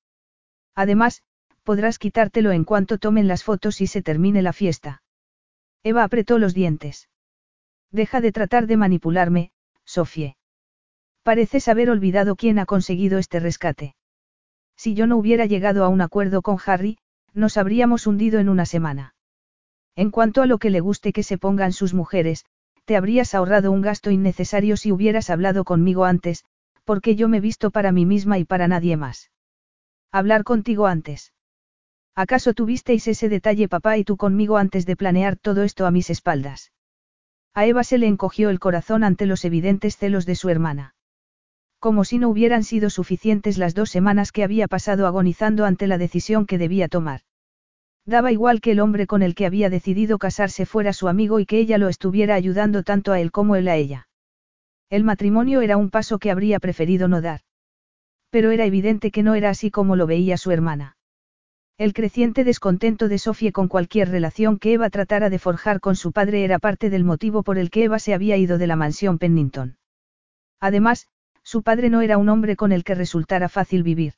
Además, 0.75 1.23
podrás 1.63 1.97
quitártelo 1.97 2.51
en 2.51 2.63
cuanto 2.63 2.99
tomen 2.99 3.27
las 3.27 3.43
fotos 3.43 3.81
y 3.81 3.87
se 3.87 4.03
termine 4.03 4.43
la 4.43 4.53
fiesta. 4.53 5.01
Eva 5.81 6.03
apretó 6.03 6.37
los 6.37 6.53
dientes. 6.53 7.09
Deja 7.89 8.21
de 8.21 8.31
tratar 8.31 8.67
de 8.67 8.77
manipularme, 8.77 9.51
Sofie. 9.83 10.37
Pareces 11.23 11.67
haber 11.67 11.89
olvidado 11.89 12.35
quién 12.35 12.59
ha 12.59 12.67
conseguido 12.67 13.17
este 13.17 13.39
rescate. 13.39 13.95
Si 14.75 14.93
yo 14.93 15.07
no 15.07 15.17
hubiera 15.17 15.47
llegado 15.47 15.83
a 15.83 15.89
un 15.89 16.01
acuerdo 16.01 16.43
con 16.43 16.59
Harry, 16.63 16.99
nos 17.33 17.57
habríamos 17.57 18.05
hundido 18.05 18.39
en 18.39 18.47
una 18.47 18.67
semana. 18.67 19.15
En 19.95 20.11
cuanto 20.11 20.43
a 20.43 20.45
lo 20.45 20.59
que 20.59 20.69
le 20.69 20.81
guste 20.81 21.13
que 21.13 21.23
se 21.23 21.39
pongan 21.39 21.73
sus 21.73 21.95
mujeres, 21.95 22.45
te 22.91 22.98
habrías 22.98 23.33
ahorrado 23.33 23.71
un 23.71 23.81
gasto 23.81 24.12
innecesario 24.12 24.75
si 24.75 24.91
hubieras 24.91 25.29
hablado 25.29 25.63
conmigo 25.63 26.03
antes, 26.03 26.43
porque 26.83 27.15
yo 27.15 27.29
me 27.29 27.39
visto 27.39 27.71
para 27.71 27.93
mí 27.93 28.05
misma 28.05 28.38
y 28.38 28.43
para 28.43 28.67
nadie 28.67 28.98
más. 28.98 29.31
Hablar 30.12 30.43
contigo 30.43 30.88
antes. 30.88 31.31
¿Acaso 32.15 32.53
tuvisteis 32.53 33.07
ese 33.07 33.29
detalle 33.29 33.69
papá 33.69 33.98
y 33.98 34.03
tú 34.03 34.17
conmigo 34.17 34.57
antes 34.57 34.86
de 34.86 34.98
planear 34.98 35.38
todo 35.38 35.63
esto 35.63 35.86
a 35.86 35.91
mis 35.91 36.10
espaldas? 36.10 36.74
A 37.53 37.65
Eva 37.65 37.86
se 37.86 37.98
le 37.98 38.07
encogió 38.07 38.50
el 38.50 38.60
corazón 38.60 39.05
ante 39.05 39.25
los 39.25 39.45
evidentes 39.45 39.95
celos 39.95 40.25
de 40.25 40.36
su 40.36 40.50
hermana. 40.50 40.93
Como 41.79 42.03
si 42.03 42.17
no 42.17 42.27
hubieran 42.27 42.65
sido 42.65 42.89
suficientes 42.89 43.57
las 43.57 43.74
dos 43.74 43.89
semanas 43.89 44.33
que 44.33 44.43
había 44.43 44.67
pasado 44.67 45.07
agonizando 45.07 45.63
ante 45.63 45.88
la 45.88 45.98
decisión 45.98 46.45
que 46.45 46.57
debía 46.57 46.89
tomar. 46.89 47.21
Daba 48.05 48.31
igual 48.31 48.62
que 48.62 48.72
el 48.72 48.79
hombre 48.79 49.05
con 49.05 49.22
el 49.22 49.36
que 49.36 49.46
había 49.46 49.70
decidido 49.70 50.17
casarse 50.17 50.65
fuera 50.65 50.93
su 50.93 51.08
amigo 51.08 51.39
y 51.39 51.46
que 51.46 51.60
ella 51.60 51.77
lo 51.77 51.88
estuviera 51.88 52.36
ayudando 52.36 52.84
tanto 52.84 53.12
a 53.12 53.20
él 53.20 53.31
como 53.31 53.55
él 53.55 53.67
a 53.67 53.75
ella. 53.75 54.08
El 54.89 55.03
matrimonio 55.03 55.62
era 55.62 55.77
un 55.77 55.89
paso 55.89 56.20
que 56.20 56.31
habría 56.31 56.60
preferido 56.60 57.08
no 57.08 57.22
dar. 57.22 57.41
Pero 58.29 58.51
era 58.51 58.65
evidente 58.65 59.12
que 59.12 59.24
no 59.24 59.36
era 59.36 59.50
así 59.50 59.72
como 59.72 59.96
lo 59.96 60.08
veía 60.08 60.38
su 60.38 60.51
hermana. 60.51 60.98
El 61.77 61.93
creciente 61.93 62.43
descontento 62.43 63.08
de 63.08 63.17
Sofía 63.17 63.51
con 63.51 63.67
cualquier 63.67 64.10
relación 64.10 64.60
que 64.60 64.74
Eva 64.74 64.89
tratara 64.89 65.29
de 65.29 65.39
forjar 65.39 65.79
con 65.79 65.96
su 65.96 66.12
padre 66.12 66.43
era 66.43 66.60
parte 66.60 66.89
del 66.89 67.03
motivo 67.03 67.43
por 67.43 67.58
el 67.58 67.70
que 67.70 67.86
Eva 67.86 68.00
se 68.00 68.13
había 68.13 68.38
ido 68.38 68.58
de 68.58 68.67
la 68.67 68.75
mansión 68.75 69.17
Pennington. 69.17 69.77
Además, 70.60 71.08
su 71.43 71.63
padre 71.63 71.89
no 71.89 72.01
era 72.01 72.17
un 72.17 72.29
hombre 72.29 72.55
con 72.55 72.72
el 72.72 72.84
que 72.84 72.96
resultara 72.96 73.50
fácil 73.50 73.84
vivir. 73.84 74.13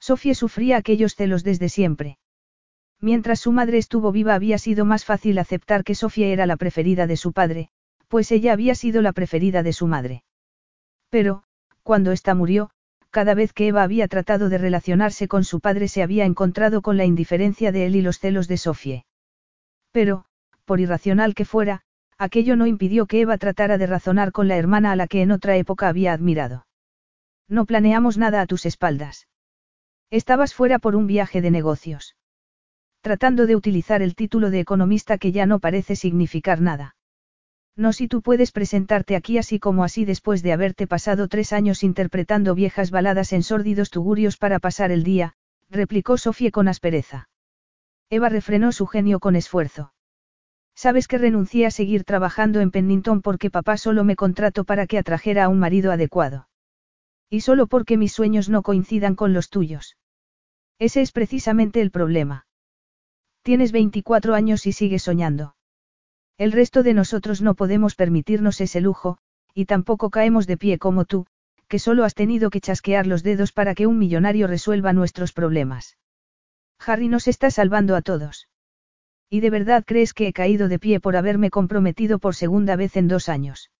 Sofía 0.00 0.34
sufría 0.34 0.76
aquellos 0.76 1.14
celos 1.14 1.44
desde 1.44 1.68
siempre. 1.68 2.18
Mientras 3.02 3.40
su 3.40 3.50
madre 3.50 3.78
estuvo 3.78 4.12
viva 4.12 4.36
había 4.36 4.58
sido 4.58 4.84
más 4.84 5.04
fácil 5.04 5.36
aceptar 5.38 5.82
que 5.82 5.96
Sofía 5.96 6.28
era 6.28 6.46
la 6.46 6.56
preferida 6.56 7.08
de 7.08 7.16
su 7.16 7.32
padre, 7.32 7.68
pues 8.06 8.30
ella 8.30 8.52
había 8.52 8.76
sido 8.76 9.02
la 9.02 9.12
preferida 9.12 9.64
de 9.64 9.72
su 9.72 9.88
madre. 9.88 10.22
Pero, 11.10 11.42
cuando 11.82 12.12
ésta 12.12 12.36
murió, 12.36 12.70
cada 13.10 13.34
vez 13.34 13.52
que 13.52 13.66
Eva 13.66 13.82
había 13.82 14.06
tratado 14.06 14.48
de 14.48 14.56
relacionarse 14.56 15.26
con 15.26 15.42
su 15.42 15.58
padre 15.58 15.88
se 15.88 16.04
había 16.04 16.24
encontrado 16.24 16.80
con 16.80 16.96
la 16.96 17.04
indiferencia 17.04 17.72
de 17.72 17.86
él 17.86 17.96
y 17.96 18.02
los 18.02 18.20
celos 18.20 18.46
de 18.46 18.56
Sofía. 18.56 19.04
Pero, 19.90 20.24
por 20.64 20.78
irracional 20.78 21.34
que 21.34 21.44
fuera, 21.44 21.82
aquello 22.18 22.54
no 22.54 22.68
impidió 22.68 23.06
que 23.06 23.22
Eva 23.22 23.36
tratara 23.36 23.78
de 23.78 23.88
razonar 23.88 24.30
con 24.30 24.46
la 24.46 24.56
hermana 24.56 24.92
a 24.92 24.96
la 24.96 25.08
que 25.08 25.22
en 25.22 25.32
otra 25.32 25.56
época 25.56 25.88
había 25.88 26.12
admirado. 26.12 26.66
No 27.48 27.66
planeamos 27.66 28.16
nada 28.16 28.40
a 28.40 28.46
tus 28.46 28.64
espaldas. 28.64 29.26
Estabas 30.08 30.54
fuera 30.54 30.78
por 30.78 30.94
un 30.94 31.08
viaje 31.08 31.40
de 31.40 31.50
negocios 31.50 32.14
tratando 33.02 33.46
de 33.46 33.56
utilizar 33.56 34.00
el 34.00 34.14
título 34.14 34.50
de 34.50 34.60
economista 34.60 35.18
que 35.18 35.32
ya 35.32 35.44
no 35.44 35.58
parece 35.58 35.96
significar 35.96 36.60
nada. 36.60 36.94
No 37.76 37.92
si 37.92 38.06
tú 38.06 38.22
puedes 38.22 38.52
presentarte 38.52 39.16
aquí 39.16 39.38
así 39.38 39.58
como 39.58 39.82
así 39.82 40.04
después 40.04 40.42
de 40.42 40.52
haberte 40.52 40.86
pasado 40.86 41.26
tres 41.26 41.52
años 41.52 41.82
interpretando 41.82 42.54
viejas 42.54 42.90
baladas 42.90 43.32
en 43.32 43.42
sórdidos 43.42 43.90
tugurios 43.90 44.36
para 44.36 44.60
pasar 44.60 44.92
el 44.92 45.02
día, 45.02 45.34
replicó 45.68 46.16
Sofía 46.16 46.52
con 46.52 46.68
aspereza. 46.68 47.28
Eva 48.08 48.28
refrenó 48.28 48.72
su 48.72 48.86
genio 48.86 49.20
con 49.20 49.36
esfuerzo. 49.36 49.92
Sabes 50.74 51.08
que 51.08 51.18
renuncié 51.18 51.66
a 51.66 51.70
seguir 51.70 52.04
trabajando 52.04 52.60
en 52.60 52.70
Pennington 52.70 53.20
porque 53.20 53.50
papá 53.50 53.76
solo 53.78 54.04
me 54.04 54.16
contrató 54.16 54.64
para 54.64 54.86
que 54.86 54.98
atrajera 54.98 55.44
a 55.44 55.48
un 55.48 55.58
marido 55.58 55.92
adecuado. 55.92 56.48
Y 57.28 57.40
solo 57.40 57.66
porque 57.66 57.96
mis 57.96 58.12
sueños 58.12 58.48
no 58.48 58.62
coincidan 58.62 59.16
con 59.16 59.32
los 59.32 59.48
tuyos. 59.48 59.96
Ese 60.78 61.00
es 61.00 61.10
precisamente 61.10 61.80
el 61.80 61.90
problema. 61.90 62.46
Tienes 63.42 63.72
24 63.72 64.34
años 64.34 64.66
y 64.66 64.72
sigues 64.72 65.02
soñando. 65.02 65.56
El 66.38 66.52
resto 66.52 66.82
de 66.82 66.94
nosotros 66.94 67.42
no 67.42 67.54
podemos 67.54 67.96
permitirnos 67.96 68.60
ese 68.60 68.80
lujo, 68.80 69.18
y 69.52 69.66
tampoco 69.66 70.10
caemos 70.10 70.46
de 70.46 70.56
pie 70.56 70.78
como 70.78 71.04
tú, 71.04 71.26
que 71.66 71.80
solo 71.80 72.04
has 72.04 72.14
tenido 72.14 72.50
que 72.50 72.60
chasquear 72.60 73.06
los 73.06 73.22
dedos 73.22 73.52
para 73.52 73.74
que 73.74 73.86
un 73.86 73.98
millonario 73.98 74.46
resuelva 74.46 74.92
nuestros 74.92 75.32
problemas. 75.32 75.98
Harry 76.78 77.08
nos 77.08 77.26
está 77.26 77.50
salvando 77.50 77.96
a 77.96 78.02
todos. 78.02 78.48
¿Y 79.28 79.40
de 79.40 79.50
verdad 79.50 79.84
crees 79.86 80.14
que 80.14 80.28
he 80.28 80.32
caído 80.32 80.68
de 80.68 80.78
pie 80.78 81.00
por 81.00 81.16
haberme 81.16 81.50
comprometido 81.50 82.18
por 82.18 82.34
segunda 82.34 82.76
vez 82.76 82.96
en 82.96 83.08
dos 83.08 83.28
años? 83.28 83.70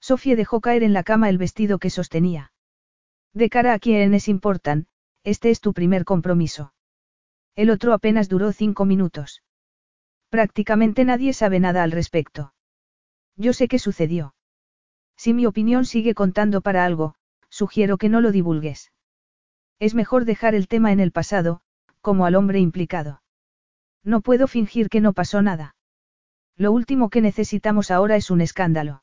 Sofía 0.00 0.34
dejó 0.34 0.60
caer 0.60 0.82
en 0.82 0.94
la 0.94 1.02
cama 1.04 1.28
el 1.28 1.38
vestido 1.38 1.78
que 1.78 1.90
sostenía. 1.90 2.52
De 3.34 3.50
cara 3.50 3.74
a 3.74 3.78
quienes 3.78 4.26
importan, 4.28 4.86
este 5.22 5.50
es 5.50 5.60
tu 5.60 5.74
primer 5.74 6.04
compromiso. 6.04 6.72
El 7.60 7.68
otro 7.68 7.92
apenas 7.92 8.30
duró 8.30 8.52
cinco 8.52 8.86
minutos. 8.86 9.42
Prácticamente 10.30 11.04
nadie 11.04 11.34
sabe 11.34 11.60
nada 11.60 11.82
al 11.82 11.92
respecto. 11.92 12.54
Yo 13.36 13.52
sé 13.52 13.68
qué 13.68 13.78
sucedió. 13.78 14.34
Si 15.14 15.34
mi 15.34 15.44
opinión 15.44 15.84
sigue 15.84 16.14
contando 16.14 16.62
para 16.62 16.86
algo, 16.86 17.16
sugiero 17.50 17.98
que 17.98 18.08
no 18.08 18.22
lo 18.22 18.32
divulgues. 18.32 18.92
Es 19.78 19.94
mejor 19.94 20.24
dejar 20.24 20.54
el 20.54 20.68
tema 20.68 20.90
en 20.90 21.00
el 21.00 21.12
pasado, 21.12 21.60
como 22.00 22.24
al 22.24 22.34
hombre 22.34 22.60
implicado. 22.60 23.20
No 24.02 24.22
puedo 24.22 24.46
fingir 24.46 24.88
que 24.88 25.02
no 25.02 25.12
pasó 25.12 25.42
nada. 25.42 25.76
Lo 26.56 26.72
último 26.72 27.10
que 27.10 27.20
necesitamos 27.20 27.90
ahora 27.90 28.16
es 28.16 28.30
un 28.30 28.40
escándalo. 28.40 29.02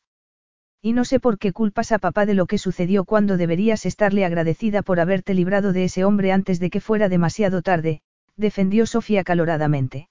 Y 0.81 0.93
no 0.93 1.05
sé 1.05 1.19
por 1.19 1.37
qué 1.37 1.53
culpas 1.53 1.91
a 1.91 1.99
papá 1.99 2.25
de 2.25 2.33
lo 2.33 2.47
que 2.47 2.57
sucedió 2.57 3.05
cuando 3.05 3.37
deberías 3.37 3.85
estarle 3.85 4.25
agradecida 4.25 4.81
por 4.81 4.99
haberte 4.99 5.35
librado 5.35 5.73
de 5.73 5.83
ese 5.83 6.03
hombre 6.03 6.31
antes 6.31 6.59
de 6.59 6.71
que 6.71 6.81
fuera 6.81 7.07
demasiado 7.07 7.61
tarde, 7.61 8.01
defendió 8.37 8.85
Sofía 8.85 9.23
caloradamente. 9.23 10.09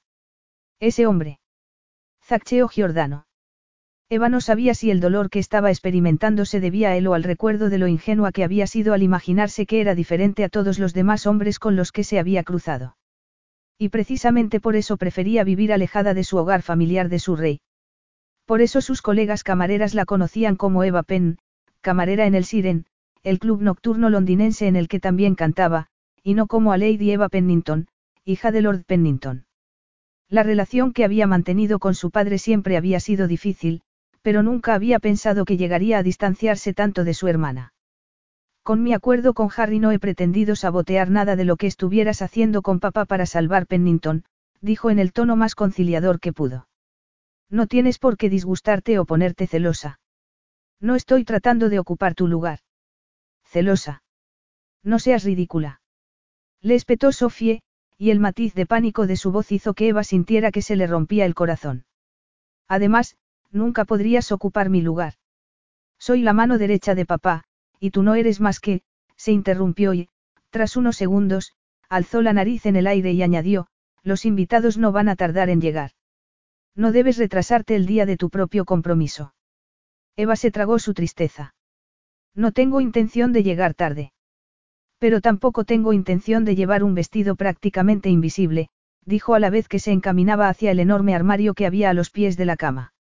Ese 0.81 1.07
hombre. 1.07 1.39
Zaccheo 2.23 2.69
Giordano. 2.69 3.27
Eva 4.09 4.29
no 4.29 4.41
sabía 4.41 4.75
si 4.75 4.91
el 4.91 5.01
dolor 5.01 5.31
que 5.31 5.39
estaba 5.39 5.71
experimentando 5.71 6.45
se 6.45 6.61
debía 6.61 6.91
a 6.91 6.97
él 6.97 7.07
o 7.07 7.15
al 7.15 7.25
recuerdo 7.25 7.71
de 7.71 7.79
lo 7.79 7.89
ingenua 7.89 8.31
que 8.31 8.45
había 8.45 8.67
sido 8.67 8.95
al 8.95 9.03
imaginarse 9.03 9.67
que 9.67 9.81
era 9.81 9.95
diferente 9.95 10.45
a 10.45 10.49
todos 10.49 10.79
los 10.79 10.93
demás 10.93 11.27
hombres 11.27 11.59
con 11.59 11.75
los 11.77 11.91
que 11.91 12.05
se 12.05 12.19
había 12.19 12.45
cruzado. 12.45 12.97
Y 13.79 13.89
precisamente 13.89 14.61
por 14.61 14.77
eso 14.77 14.97
prefería 14.97 15.45
vivir 15.45 15.73
alejada 15.73 16.15
de 16.15 16.25
su 16.25 16.37
hogar 16.37 16.63
familiar 16.63 17.09
de 17.09 17.19
su 17.19 17.37
rey. 17.37 17.61
Por 18.45 18.61
eso 18.61 18.81
sus 18.81 19.03
colegas 19.03 19.43
camareras 19.43 19.95
la 19.95 20.05
conocían 20.05 20.55
como 20.55 20.85
Eva 20.85 21.03
Penn, 21.03 21.39
camarera 21.81 22.27
en 22.27 22.37
el 22.37 22.45
Siren, 22.45 22.87
el 23.25 23.41
club 23.41 23.61
nocturno 23.61 24.09
londinense 24.09 24.69
en 24.69 24.77
el 24.77 24.87
que 24.87 25.01
también 25.01 25.35
cantaba, 25.35 25.89
y 26.23 26.35
no 26.35 26.47
como 26.47 26.73
a 26.73 26.79
Lady 26.79 27.11
Eva 27.11 27.29
Pennington, 27.29 27.89
hija 28.27 28.51
de 28.51 28.61
Lord 28.61 28.85
Pennington. 28.85 29.47
La 30.29 30.43
relación 30.43 30.93
que 30.93 31.05
había 31.05 31.29
mantenido 31.29 31.79
con 31.79 31.95
su 31.95 32.11
padre 32.11 32.39
siempre 32.39 32.77
había 32.77 32.99
sido 32.99 33.29
difícil, 33.29 33.83
pero 34.21 34.43
nunca 34.43 34.75
había 34.75 34.99
pensado 34.99 35.45
que 35.45 35.57
llegaría 35.57 35.99
a 35.99 36.03
distanciarse 36.03 36.75
tanto 36.75 37.05
de 37.05 37.15
su 37.15 37.29
hermana. 37.29 37.73
Con 38.65 38.83
mi 38.83 38.95
acuerdo 38.95 39.33
con 39.33 39.49
Harry 39.57 39.79
no 39.79 39.93
he 39.93 40.01
pretendido 40.01 40.57
sabotear 40.57 41.09
nada 41.09 41.37
de 41.37 41.45
lo 41.45 41.57
que 41.57 41.69
estuvieras 41.69 42.21
haciendo 42.21 42.63
con 42.63 42.81
papá 42.81 43.05
para 43.05 43.27
salvar 43.27 43.69
Pennington, 43.69 44.25
dijo 44.61 44.91
en 44.91 44.99
el 44.99 45.13
tono 45.13 45.37
más 45.37 45.55
conciliador 45.55 46.19
que 46.19 46.33
pudo. 46.33 46.67
No 47.49 47.69
tienes 47.69 48.01
por 48.01 48.17
qué 48.17 48.29
disgustarte 48.29 48.99
o 48.99 49.05
ponerte 49.05 49.47
celosa. 49.47 50.01
No 50.81 50.97
estoy 50.97 51.25
tratando 51.25 51.69
de 51.69 51.79
ocupar 51.79 52.17
tu 52.17 52.27
lugar. 52.27 52.59
Celosa. 53.45 54.03
No 54.83 54.99
seas 54.99 55.23
ridícula. 55.23 55.81
Le 56.61 56.75
espetó 56.75 57.13
Sofie, 57.13 57.63
y 57.99 58.11
el 58.11 58.21
matiz 58.21 58.55
de 58.55 58.67
pánico 58.67 59.07
de 59.07 59.17
su 59.17 59.33
voz 59.33 59.53
hizo 59.53 59.75
que 59.75 59.89
Eva 59.89 60.05
sintiera 60.05 60.51
que 60.51 60.63
se 60.63 60.77
le 60.77 60.87
rompía 60.87 61.25
el 61.25 61.35
corazón. 61.35 61.85
Además, 62.69 63.17
nunca 63.51 63.85
podrías 63.85 64.33
ocupar 64.33 64.71
mi 64.71 64.83
lugar. 64.83 65.15
Soy 65.99 66.23
la 66.23 66.33
mano 66.33 66.59
derecha 66.59 66.95
de 66.95 67.07
papá, 67.07 67.45
y 67.81 67.91
tú 67.91 68.03
no 68.03 68.15
eres 68.15 68.41
más 68.41 68.61
que, 68.61 68.83
se 69.17 69.33
interrumpió 69.33 69.95
y, 69.95 70.09
tras 70.51 70.77
unos 70.77 70.97
segundos, 70.97 71.53
alzó 71.89 72.23
la 72.23 72.33
nariz 72.33 72.67
en 72.67 72.77
el 72.77 72.87
aire 72.87 73.13
y 73.13 73.23
añadió, 73.23 73.69
los 74.03 74.25
invitados 74.25 74.77
no 74.79 74.93
van 74.93 75.09
a 75.09 75.17
tardar 75.17 75.49
en 75.49 75.61
llegar. 75.61 75.93
No 76.75 76.93
debes 76.93 77.17
retrasarte 77.17 77.75
el 77.75 77.87
día 77.87 78.05
de 78.05 78.17
tu 78.17 78.29
propio 78.29 78.65
compromiso. 78.65 79.35
Eva 80.17 80.37
se 80.37 80.51
tragó 80.51 80.79
su 80.79 80.95
tristeza. 80.95 81.55
No 82.35 82.53
tengo 82.53 82.81
intención 82.81 83.33
de 83.33 83.43
llegar 83.43 83.75
tarde. 83.75 84.13
Pero 84.99 85.21
tampoco 85.21 85.65
tengo 85.65 85.93
intención 85.93 86.45
de 86.45 86.55
llevar 86.55 86.83
un 86.83 86.95
vestido 86.95 87.37
prácticamente 87.37 88.09
invisible, 88.09 88.69
dijo 89.05 89.35
a 89.35 89.41
la 89.41 89.51
vez 89.51 89.69
que 89.69 89.79
se 89.79 89.93
encaminaba 89.93 90.49
hacia 90.49 90.71
el 90.71 90.81
enorme 90.81 91.15
armario 91.15 91.55
que 91.55 91.67
había 91.67 91.91
a 91.91 91.95
los 91.95 92.11
pies 92.11 92.37
de 92.37 92.47
la 92.47 92.57
cama. 92.57 92.93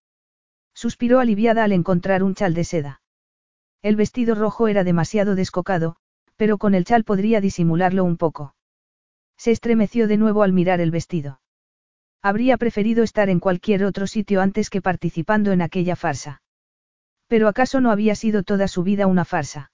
Suspiró 0.74 1.20
aliviada 1.20 1.64
al 1.64 1.72
encontrar 1.72 2.22
un 2.22 2.34
chal 2.34 2.54
de 2.54 2.64
seda. 2.64 3.00
El 3.82 3.96
vestido 3.96 4.34
rojo 4.34 4.68
era 4.68 4.84
demasiado 4.84 5.34
descocado, 5.34 5.96
pero 6.36 6.58
con 6.58 6.74
el 6.74 6.84
chal 6.84 7.04
podría 7.04 7.40
disimularlo 7.40 8.04
un 8.04 8.16
poco. 8.16 8.54
Se 9.38 9.50
estremeció 9.50 10.06
de 10.06 10.16
nuevo 10.16 10.42
al 10.42 10.52
mirar 10.52 10.80
el 10.80 10.90
vestido. 10.90 11.40
Habría 12.22 12.56
preferido 12.56 13.04
estar 13.04 13.30
en 13.30 13.40
cualquier 13.40 13.84
otro 13.84 14.06
sitio 14.06 14.40
antes 14.40 14.70
que 14.70 14.82
participando 14.82 15.52
en 15.52 15.62
aquella 15.62 15.96
farsa. 15.96 16.42
Pero 17.26 17.48
acaso 17.48 17.80
no 17.80 17.90
había 17.90 18.14
sido 18.14 18.42
toda 18.42 18.68
su 18.68 18.82
vida 18.82 19.06
una 19.06 19.24
farsa. 19.24 19.70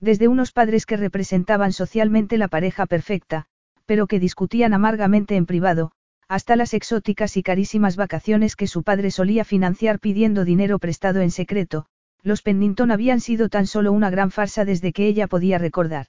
Desde 0.00 0.28
unos 0.28 0.52
padres 0.52 0.86
que 0.86 0.96
representaban 0.96 1.72
socialmente 1.72 2.38
la 2.38 2.48
pareja 2.48 2.86
perfecta, 2.86 3.46
pero 3.86 4.06
que 4.06 4.20
discutían 4.20 4.74
amargamente 4.74 5.36
en 5.36 5.46
privado, 5.46 5.92
hasta 6.28 6.56
las 6.56 6.74
exóticas 6.74 7.36
y 7.36 7.42
carísimas 7.42 7.96
vacaciones 7.96 8.56
que 8.56 8.66
su 8.66 8.82
padre 8.82 9.10
solía 9.10 9.44
financiar 9.44 10.00
pidiendo 10.00 10.44
dinero 10.44 10.78
prestado 10.78 11.20
en 11.20 11.30
secreto, 11.30 11.86
los 12.22 12.42
Pennington 12.42 12.90
habían 12.90 13.20
sido 13.20 13.48
tan 13.48 13.66
solo 13.66 13.92
una 13.92 14.10
gran 14.10 14.30
farsa 14.30 14.64
desde 14.64 14.92
que 14.92 15.06
ella 15.06 15.26
podía 15.26 15.58
recordar. 15.58 16.06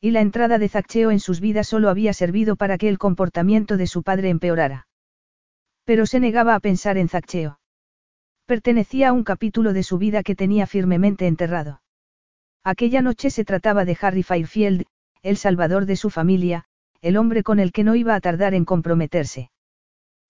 Y 0.00 0.12
la 0.12 0.20
entrada 0.20 0.58
de 0.58 0.68
Zaccheo 0.68 1.10
en 1.10 1.18
sus 1.18 1.40
vidas 1.40 1.66
solo 1.66 1.88
había 1.88 2.12
servido 2.12 2.56
para 2.56 2.78
que 2.78 2.88
el 2.88 2.98
comportamiento 2.98 3.76
de 3.76 3.86
su 3.86 4.02
padre 4.02 4.28
empeorara. 4.28 4.86
Pero 5.84 6.06
se 6.06 6.20
negaba 6.20 6.54
a 6.54 6.60
pensar 6.60 6.98
en 6.98 7.08
Zaccheo. 7.08 7.58
Pertenecía 8.46 9.08
a 9.08 9.12
un 9.12 9.24
capítulo 9.24 9.72
de 9.72 9.82
su 9.82 9.98
vida 9.98 10.22
que 10.22 10.36
tenía 10.36 10.66
firmemente 10.66 11.26
enterrado. 11.26 11.80
Aquella 12.64 13.02
noche 13.02 13.28
se 13.28 13.44
trataba 13.44 13.84
de 13.84 13.96
Harry 14.00 14.22
Fairfield, 14.22 14.86
el 15.22 15.36
salvador 15.36 15.84
de 15.84 15.96
su 15.96 16.08
familia, 16.08 16.64
el 17.02 17.18
hombre 17.18 17.42
con 17.42 17.60
el 17.60 17.72
que 17.72 17.84
no 17.84 17.94
iba 17.94 18.14
a 18.14 18.20
tardar 18.20 18.54
en 18.54 18.64
comprometerse. 18.64 19.50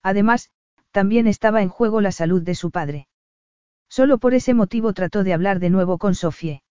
Además, 0.03 0.49
también 0.91 1.27
estaba 1.27 1.61
en 1.61 1.69
juego 1.69 2.01
la 2.01 2.11
salud 2.11 2.41
de 2.41 2.53
su 2.53 2.71
padre. 2.71 3.07
Solo 3.87 4.17
por 4.17 4.33
ese 4.33 4.53
motivo 4.53 4.91
trató 4.91 5.23
de 5.23 5.33
hablar 5.33 5.59
de 5.59 5.69
nuevo 5.69 5.97
con 5.97 6.13
Sofie. 6.13 6.61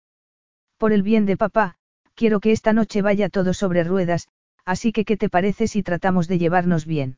Por 0.77 0.93
el 0.93 1.03
bien 1.03 1.25
de 1.25 1.39
papá, 1.39 1.77
quiero 2.15 2.41
que 2.41 2.53
esta 2.53 2.75
noche 2.75 3.01
vaya 3.01 3.31
todo 3.31 3.55
sobre 3.55 3.85
ruedas, 3.85 4.29
así 4.67 4.93
que 4.93 5.07
¿qué 5.07 5.17
te 5.17 5.31
parece 5.31 5.67
si 5.67 5.83
tratamos 5.83 6.29
de 6.29 6.37
llevarnos 6.37 6.85
bien? 6.85 7.17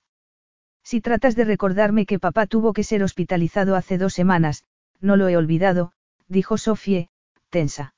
Si 0.84 1.00
tratas 1.00 1.34
de 1.34 1.44
recordarme 1.44 2.06
que 2.06 2.20
papá 2.20 2.46
tuvo 2.46 2.72
que 2.72 2.84
ser 2.84 3.02
hospitalizado 3.02 3.74
hace 3.74 3.98
dos 3.98 4.14
semanas, 4.14 4.62
no 5.00 5.16
lo 5.16 5.28
he 5.28 5.36
olvidado, 5.36 5.90
dijo 6.28 6.58
Sofie, 6.58 7.08
tensa. 7.50 7.95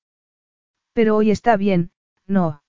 Pero 0.98 1.14
hoy 1.14 1.30
está 1.30 1.56
bien, 1.56 1.92
¿no? 2.26 2.60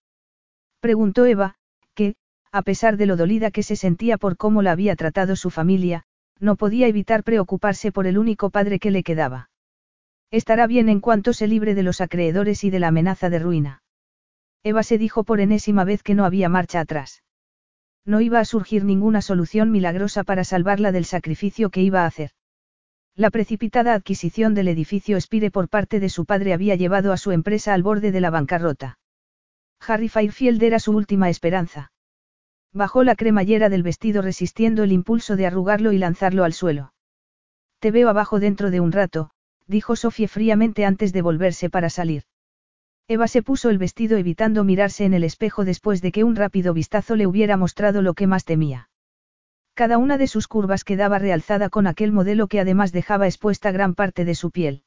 Preguntó 0.81 1.25
Eva, 1.25 1.55
que, 1.95 2.13
a 2.51 2.61
pesar 2.61 2.95
de 2.95 3.07
lo 3.07 3.17
dolida 3.17 3.49
que 3.49 3.63
se 3.63 3.75
sentía 3.75 4.19
por 4.19 4.37
cómo 4.37 4.61
la 4.61 4.71
había 4.71 4.95
tratado 4.95 5.35
su 5.35 5.49
familia, 5.49 6.03
no 6.39 6.55
podía 6.55 6.85
evitar 6.85 7.23
preocuparse 7.23 7.91
por 7.91 8.05
el 8.05 8.19
único 8.19 8.51
padre 8.51 8.77
que 8.77 8.91
le 8.91 9.01
quedaba. 9.01 9.49
Estará 10.29 10.67
bien 10.67 10.89
en 10.89 10.99
cuanto 10.99 11.33
se 11.33 11.47
libre 11.47 11.73
de 11.73 11.81
los 11.81 12.01
acreedores 12.01 12.63
y 12.63 12.69
de 12.69 12.77
la 12.77 12.89
amenaza 12.89 13.31
de 13.31 13.39
ruina. 13.39 13.81
Eva 14.61 14.83
se 14.83 14.99
dijo 14.99 15.23
por 15.23 15.39
enésima 15.39 15.83
vez 15.83 16.03
que 16.03 16.13
no 16.13 16.23
había 16.23 16.49
marcha 16.49 16.81
atrás. 16.81 17.23
No 18.05 18.21
iba 18.21 18.39
a 18.39 18.45
surgir 18.45 18.85
ninguna 18.85 19.23
solución 19.23 19.71
milagrosa 19.71 20.23
para 20.23 20.43
salvarla 20.43 20.91
del 20.91 21.05
sacrificio 21.05 21.71
que 21.71 21.81
iba 21.81 22.03
a 22.03 22.05
hacer. 22.05 22.29
La 23.19 23.31
precipitada 23.31 23.95
adquisición 23.95 24.53
del 24.53 24.69
edificio 24.69 25.19
Spire 25.19 25.51
por 25.51 25.67
parte 25.67 25.99
de 25.99 26.07
su 26.07 26.23
padre 26.23 26.53
había 26.53 26.75
llevado 26.75 27.11
a 27.11 27.17
su 27.17 27.33
empresa 27.33 27.73
al 27.73 27.83
borde 27.83 28.13
de 28.13 28.21
la 28.21 28.29
bancarrota. 28.29 28.97
Harry 29.85 30.07
Fairfield 30.07 30.63
era 30.63 30.79
su 30.79 30.93
última 30.93 31.29
esperanza. 31.29 31.91
Bajó 32.71 33.03
la 33.03 33.15
cremallera 33.15 33.67
del 33.67 33.83
vestido 33.83 34.21
resistiendo 34.21 34.83
el 34.83 34.93
impulso 34.93 35.35
de 35.35 35.45
arrugarlo 35.45 35.91
y 35.91 35.97
lanzarlo 35.97 36.45
al 36.45 36.53
suelo. 36.53 36.93
Te 37.79 37.91
veo 37.91 38.07
abajo 38.07 38.39
dentro 38.39 38.71
de 38.71 38.79
un 38.79 38.93
rato, 38.93 39.31
dijo 39.67 39.97
Sofía 39.97 40.29
fríamente 40.29 40.85
antes 40.85 41.11
de 41.11 41.21
volverse 41.21 41.69
para 41.69 41.89
salir. 41.89 42.23
Eva 43.09 43.27
se 43.27 43.43
puso 43.43 43.69
el 43.69 43.79
vestido 43.79 44.15
evitando 44.15 44.63
mirarse 44.63 45.03
en 45.03 45.13
el 45.13 45.25
espejo 45.25 45.65
después 45.65 46.01
de 46.01 46.13
que 46.13 46.23
un 46.23 46.37
rápido 46.37 46.73
vistazo 46.73 47.17
le 47.17 47.27
hubiera 47.27 47.57
mostrado 47.57 48.01
lo 48.01 48.13
que 48.13 48.27
más 48.27 48.45
temía. 48.45 48.88
Cada 49.79 49.97
una 49.97 50.17
de 50.17 50.27
sus 50.27 50.49
curvas 50.49 50.83
quedaba 50.83 51.19
realzada 51.19 51.69
con 51.69 51.87
aquel 51.87 52.11
modelo 52.11 52.47
que 52.47 52.59
además 52.59 52.91
dejaba 52.91 53.27
expuesta 53.27 53.71
gran 53.71 53.95
parte 53.95 54.25
de 54.25 54.35
su 54.35 54.51
piel. 54.51 54.83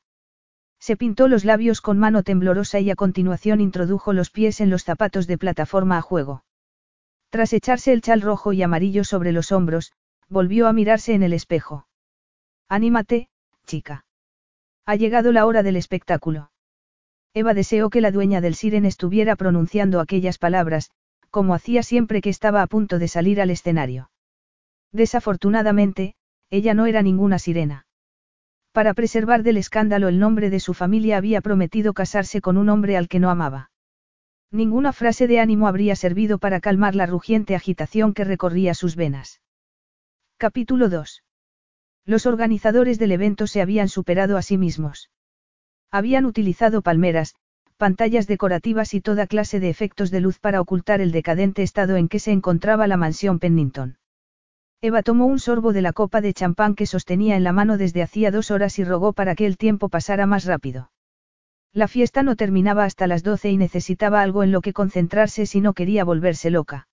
Se 0.78 0.98
pintó 0.98 1.28
los 1.28 1.46
labios 1.46 1.80
con 1.80 1.98
mano 1.98 2.22
temblorosa 2.22 2.78
y 2.78 2.90
a 2.90 2.94
continuación 2.94 3.62
introdujo 3.62 4.12
los 4.12 4.28
pies 4.28 4.60
en 4.60 4.68
los 4.68 4.84
zapatos 4.84 5.26
de 5.26 5.38
plataforma 5.38 5.96
a 5.96 6.02
juego. 6.02 6.44
Tras 7.30 7.54
echarse 7.54 7.94
el 7.94 8.02
chal 8.02 8.20
rojo 8.20 8.52
y 8.52 8.62
amarillo 8.62 9.02
sobre 9.02 9.32
los 9.32 9.50
hombros, 9.50 9.94
volvió 10.28 10.68
a 10.68 10.74
mirarse 10.74 11.14
en 11.14 11.22
el 11.22 11.32
espejo. 11.32 11.86
Anímate, 12.68 13.30
chica. 13.64 14.04
Ha 14.84 14.96
llegado 14.96 15.32
la 15.32 15.46
hora 15.46 15.62
del 15.62 15.76
espectáculo. 15.76 16.50
Eva 17.32 17.54
deseó 17.54 17.88
que 17.88 18.02
la 18.02 18.10
dueña 18.10 18.42
del 18.42 18.56
Siren 18.56 18.84
estuviera 18.84 19.36
pronunciando 19.36 20.00
aquellas 20.00 20.36
palabras, 20.36 20.90
como 21.30 21.54
hacía 21.54 21.82
siempre 21.82 22.20
que 22.20 22.28
estaba 22.28 22.60
a 22.60 22.66
punto 22.66 22.98
de 22.98 23.08
salir 23.08 23.40
al 23.40 23.48
escenario. 23.48 24.10
Desafortunadamente, 24.92 26.14
ella 26.50 26.74
no 26.74 26.86
era 26.86 27.02
ninguna 27.02 27.38
sirena. 27.38 27.86
Para 28.72 28.94
preservar 28.94 29.42
del 29.42 29.56
escándalo 29.56 30.08
el 30.08 30.18
nombre 30.18 30.50
de 30.50 30.60
su 30.60 30.74
familia 30.74 31.16
había 31.16 31.40
prometido 31.40 31.92
casarse 31.92 32.40
con 32.40 32.56
un 32.56 32.68
hombre 32.68 32.96
al 32.96 33.08
que 33.08 33.20
no 33.20 33.30
amaba. 33.30 33.70
Ninguna 34.50 34.92
frase 34.92 35.26
de 35.26 35.40
ánimo 35.40 35.66
habría 35.66 35.96
servido 35.96 36.38
para 36.38 36.60
calmar 36.60 36.94
la 36.94 37.06
rugiente 37.06 37.54
agitación 37.54 38.12
que 38.12 38.24
recorría 38.24 38.74
sus 38.74 38.96
venas. 38.96 39.40
Capítulo 40.36 40.90
2. 40.90 41.22
Los 42.04 42.26
organizadores 42.26 42.98
del 42.98 43.12
evento 43.12 43.46
se 43.46 43.62
habían 43.62 43.88
superado 43.88 44.36
a 44.36 44.42
sí 44.42 44.58
mismos. 44.58 45.10
Habían 45.90 46.26
utilizado 46.26 46.82
palmeras, 46.82 47.34
pantallas 47.76 48.26
decorativas 48.26 48.92
y 48.92 49.00
toda 49.00 49.26
clase 49.26 49.60
de 49.60 49.70
efectos 49.70 50.10
de 50.10 50.20
luz 50.20 50.38
para 50.38 50.60
ocultar 50.60 51.00
el 51.00 51.12
decadente 51.12 51.62
estado 51.62 51.96
en 51.96 52.08
que 52.08 52.18
se 52.18 52.32
encontraba 52.32 52.86
la 52.86 52.96
mansión 52.96 53.38
Pennington. 53.38 53.98
Eva 54.84 55.04
tomó 55.04 55.26
un 55.26 55.38
sorbo 55.38 55.72
de 55.72 55.80
la 55.80 55.92
copa 55.92 56.20
de 56.20 56.34
champán 56.34 56.74
que 56.74 56.86
sostenía 56.86 57.36
en 57.36 57.44
la 57.44 57.52
mano 57.52 57.78
desde 57.78 58.02
hacía 58.02 58.32
dos 58.32 58.50
horas 58.50 58.80
y 58.80 58.84
rogó 58.84 59.12
para 59.12 59.36
que 59.36 59.46
el 59.46 59.56
tiempo 59.56 59.88
pasara 59.88 60.26
más 60.26 60.44
rápido. 60.44 60.90
La 61.72 61.86
fiesta 61.86 62.24
no 62.24 62.34
terminaba 62.34 62.82
hasta 62.82 63.06
las 63.06 63.22
doce 63.22 63.48
y 63.48 63.56
necesitaba 63.56 64.22
algo 64.22 64.42
en 64.42 64.50
lo 64.50 64.60
que 64.60 64.72
concentrarse 64.72 65.46
si 65.46 65.60
no 65.60 65.72
quería 65.72 66.02
volverse 66.02 66.50
loca. 66.50 66.88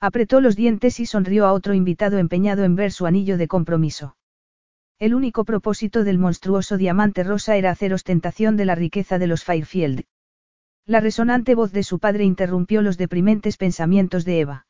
Apretó 0.00 0.40
los 0.40 0.56
dientes 0.56 0.98
y 0.98 1.06
sonrió 1.06 1.46
a 1.46 1.52
otro 1.52 1.72
invitado 1.72 2.18
empeñado 2.18 2.64
en 2.64 2.74
ver 2.74 2.90
su 2.90 3.06
anillo 3.06 3.38
de 3.38 3.46
compromiso. 3.46 4.16
El 4.98 5.14
único 5.14 5.44
propósito 5.44 6.02
del 6.02 6.18
monstruoso 6.18 6.76
diamante 6.78 7.22
rosa 7.22 7.56
era 7.56 7.70
hacer 7.70 7.94
ostentación 7.94 8.56
de 8.56 8.64
la 8.64 8.74
riqueza 8.74 9.20
de 9.20 9.28
los 9.28 9.44
Fairfield. 9.44 10.02
La 10.84 10.98
resonante 10.98 11.54
voz 11.54 11.70
de 11.70 11.84
su 11.84 12.00
padre 12.00 12.24
interrumpió 12.24 12.82
los 12.82 12.98
deprimentes 12.98 13.56
pensamientos 13.56 14.24
de 14.24 14.40
Eva. 14.40 14.66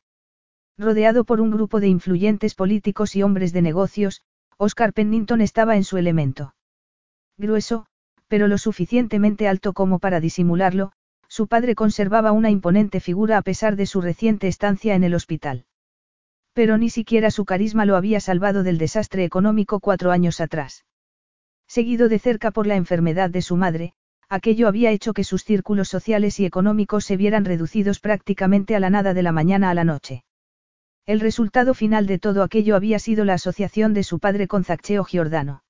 Rodeado 0.77 1.23
por 1.23 1.39
un 1.39 1.51
grupo 1.51 1.79
de 1.79 1.87
influyentes 1.87 2.53
políticos 2.53 3.15
y 3.15 3.23
hombres 3.23 3.53
de 3.53 3.61
negocios, 3.61 4.21
Oscar 4.57 4.91
Pennington 4.91 5.39
estaba 5.39 5.77
en 5.77 5.85
su 5.85 5.97
elemento. 5.97 6.53
Grueso, 7.37 7.85
pero 8.27 8.47
lo 8.47 8.57
suficientemente 8.57 9.47
alto 9.47 9.71
como 9.71 9.99
para 9.99 10.19
disimularlo, 10.19 10.91
su 11.27 11.47
padre 11.47 11.75
conservaba 11.75 12.33
una 12.33 12.49
imponente 12.49 12.99
figura 12.99 13.37
a 13.37 13.41
pesar 13.41 13.75
de 13.75 13.85
su 13.85 14.01
reciente 14.01 14.47
estancia 14.47 14.95
en 14.95 15.03
el 15.03 15.13
hospital. 15.13 15.65
Pero 16.53 16.77
ni 16.77 16.89
siquiera 16.89 17.31
su 17.31 17.45
carisma 17.45 17.85
lo 17.85 17.95
había 17.95 18.19
salvado 18.19 18.63
del 18.63 18.77
desastre 18.77 19.23
económico 19.23 19.79
cuatro 19.79 20.11
años 20.11 20.41
atrás. 20.41 20.85
Seguido 21.67 22.09
de 22.09 22.19
cerca 22.19 22.51
por 22.51 22.67
la 22.67 22.75
enfermedad 22.75 23.29
de 23.29 23.41
su 23.41 23.55
madre, 23.55 23.93
aquello 24.29 24.67
había 24.67 24.91
hecho 24.91 25.13
que 25.13 25.23
sus 25.23 25.43
círculos 25.43 25.87
sociales 25.87 26.39
y 26.39 26.45
económicos 26.45 27.05
se 27.05 27.17
vieran 27.17 27.45
reducidos 27.45 27.99
prácticamente 27.99 28.75
a 28.75 28.79
la 28.79 28.89
nada 28.89 29.13
de 29.13 29.23
la 29.23 29.31
mañana 29.31 29.69
a 29.69 29.73
la 29.73 29.83
noche. 29.83 30.23
El 31.05 31.19
resultado 31.19 31.75
final 31.75 32.07
de 32.07 32.17
todo 32.17 32.41
aquello 32.41 32.75
había 32.75 32.97
sido 32.97 33.25
la 33.25 33.35
asociación 33.35 33.93
de 33.93 34.03
su 34.03 34.19
padre 34.19 34.47
con 34.47 34.63
Zaccheo 34.63 35.03
Giordano. 35.03 35.63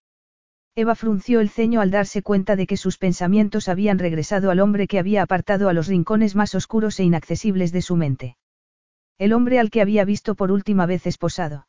Eva 0.76 0.96
frunció 0.96 1.42
el 1.42 1.50
ceño 1.50 1.82
al 1.82 1.92
darse 1.92 2.22
cuenta 2.22 2.56
de 2.56 2.68
que 2.68 2.78
sus 2.78 2.98
pensamientos 2.98 3.68
habían 3.68 4.00
regresado 4.00 4.50
al 4.50 4.62
hombre 4.62 4.88
que 4.88 5.00
había 5.00 5.22
apartado 5.22 5.68
a 5.68 5.74
los 5.74 5.88
rincones 5.88 6.36
más 6.36 6.56
oscuros 6.56 7.00
e 7.00 7.04
inaccesibles 7.04 7.74
de 7.74 7.82
su 7.82 7.98
mente. 7.98 8.38
El 9.18 9.34
hombre 9.34 9.60
al 9.60 9.72
que 9.72 9.82
había 9.82 10.06
visto 10.06 10.36
por 10.36 10.52
última 10.52 10.86
vez 10.86 11.06
esposado. 11.06 11.68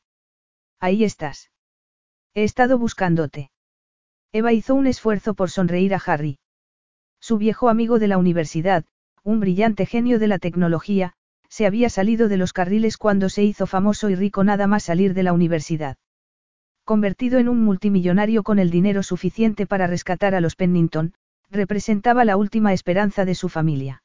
Ahí 0.78 1.02
estás. 1.02 1.50
He 2.34 2.44
estado 2.44 2.78
buscándote. 2.78 3.50
Eva 4.32 4.52
hizo 4.52 4.74
un 4.74 4.86
esfuerzo 4.86 5.34
por 5.34 5.50
sonreír 5.50 5.94
a 5.94 6.02
Harry. 6.04 6.38
Su 7.20 7.38
viejo 7.38 7.68
amigo 7.68 7.98
de 7.98 8.08
la 8.08 8.18
universidad, 8.18 8.84
un 9.24 9.40
brillante 9.40 9.86
genio 9.86 10.20
de 10.20 10.28
la 10.28 10.38
tecnología, 10.38 11.15
se 11.56 11.64
había 11.64 11.88
salido 11.88 12.28
de 12.28 12.36
los 12.36 12.52
carriles 12.52 12.98
cuando 12.98 13.30
se 13.30 13.42
hizo 13.42 13.66
famoso 13.66 14.10
y 14.10 14.14
rico 14.14 14.44
nada 14.44 14.66
más 14.66 14.82
salir 14.82 15.14
de 15.14 15.22
la 15.22 15.32
universidad. 15.32 15.96
Convertido 16.84 17.38
en 17.38 17.48
un 17.48 17.64
multimillonario 17.64 18.42
con 18.42 18.58
el 18.58 18.68
dinero 18.68 19.02
suficiente 19.02 19.66
para 19.66 19.86
rescatar 19.86 20.34
a 20.34 20.42
los 20.42 20.54
Pennington, 20.54 21.14
representaba 21.48 22.26
la 22.26 22.36
última 22.36 22.74
esperanza 22.74 23.24
de 23.24 23.34
su 23.34 23.48
familia. 23.48 24.02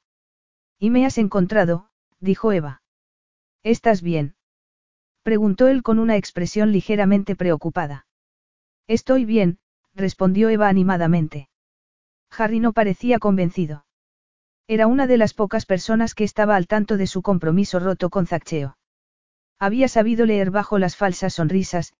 Y 0.79 0.91
me 0.91 1.05
has 1.05 1.17
encontrado, 1.17 1.89
dijo 2.21 2.53
Eva. 2.53 2.83
¿Estás 3.63 4.01
bien? 4.01 4.35
preguntó 5.21 5.67
él 5.67 5.83
con 5.83 5.99
una 5.99 6.15
expresión 6.15 6.71
ligeramente 6.71 7.35
preocupada. 7.35 8.05
Estoy 8.87 9.25
bien, 9.25 9.59
respondió 9.93 10.47
Eva 10.47 10.69
animadamente. 10.69 11.49
Harry 12.29 12.61
no 12.61 12.71
parecía 12.71 13.19
convencido. 13.19 13.83
Era 14.71 14.87
una 14.87 15.05
de 15.05 15.17
las 15.17 15.33
pocas 15.33 15.65
personas 15.65 16.15
que 16.15 16.23
estaba 16.23 16.55
al 16.55 16.65
tanto 16.65 16.95
de 16.95 17.05
su 17.05 17.21
compromiso 17.21 17.77
roto 17.77 18.09
con 18.09 18.25
Zaccheo. 18.25 18.77
Había 19.59 19.89
sabido 19.89 20.25
leer 20.25 20.49
bajo 20.49 20.79
las 20.79 20.95
falsas 20.95 21.33
sonrisas, 21.33 21.93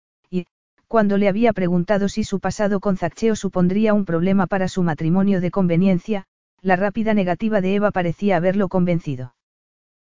cuando 0.88 1.18
le 1.18 1.28
había 1.28 1.52
preguntado 1.52 2.08
si 2.08 2.24
su 2.24 2.40
pasado 2.40 2.80
con 2.80 2.96
Zaccheo 2.96 3.36
supondría 3.36 3.94
un 3.94 4.06
problema 4.06 4.48
para 4.48 4.70
su 4.70 4.84
matrimonio 4.84 5.42
de 5.42 5.52
conveniencia, 5.52 6.28
la 6.62 6.78
rápida 6.78 7.14
negativa 7.14 7.60
de 7.60 7.76
Eva 7.76 7.92
parecía 7.92 8.38
haberlo 8.38 8.70
convencido. 8.70 9.36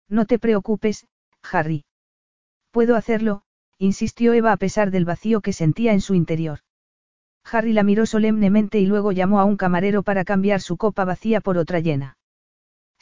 No 0.07 0.25
te 0.25 0.39
preocupes, 0.39 1.05
Harry. 1.51 1.83
Puedo 2.71 2.95
hacerlo, 2.95 3.43
insistió 3.77 4.31
Eva 4.31 4.53
a 4.53 4.57
pesar 4.57 4.89
del 4.89 5.03
vacío 5.03 5.41
que 5.41 5.51
sentía 5.51 5.91
en 5.91 5.99
su 5.99 6.13
interior. 6.13 6.59
Harry 7.43 7.73
la 7.73 7.83
miró 7.83 8.05
solemnemente 8.05 8.79
y 8.79 8.85
luego 8.85 9.11
llamó 9.11 9.41
a 9.41 9.43
un 9.43 9.57
camarero 9.57 10.01
para 10.03 10.23
cambiar 10.23 10.61
su 10.61 10.77
copa 10.77 11.03
vacía 11.03 11.41
por 11.41 11.57
otra 11.57 11.81
llena. 11.81 12.15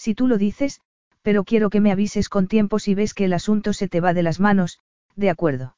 Si 0.01 0.15
tú 0.15 0.27
lo 0.27 0.39
dices, 0.39 0.81
pero 1.21 1.43
quiero 1.43 1.69
que 1.69 1.79
me 1.79 1.91
avises 1.91 2.27
con 2.27 2.47
tiempo 2.47 2.79
si 2.79 2.95
ves 2.95 3.13
que 3.13 3.25
el 3.25 3.33
asunto 3.33 3.71
se 3.71 3.87
te 3.87 4.01
va 4.01 4.15
de 4.15 4.23
las 4.23 4.39
manos, 4.39 4.79
de 5.15 5.29
acuerdo. 5.29 5.77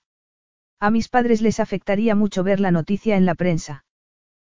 A 0.79 0.91
mis 0.91 1.09
padres 1.09 1.41
les 1.41 1.59
afectaría 1.59 2.15
mucho 2.15 2.41
ver 2.41 2.61
la 2.61 2.71
noticia 2.71 3.17
en 3.17 3.25
la 3.25 3.35
prensa. 3.35 3.83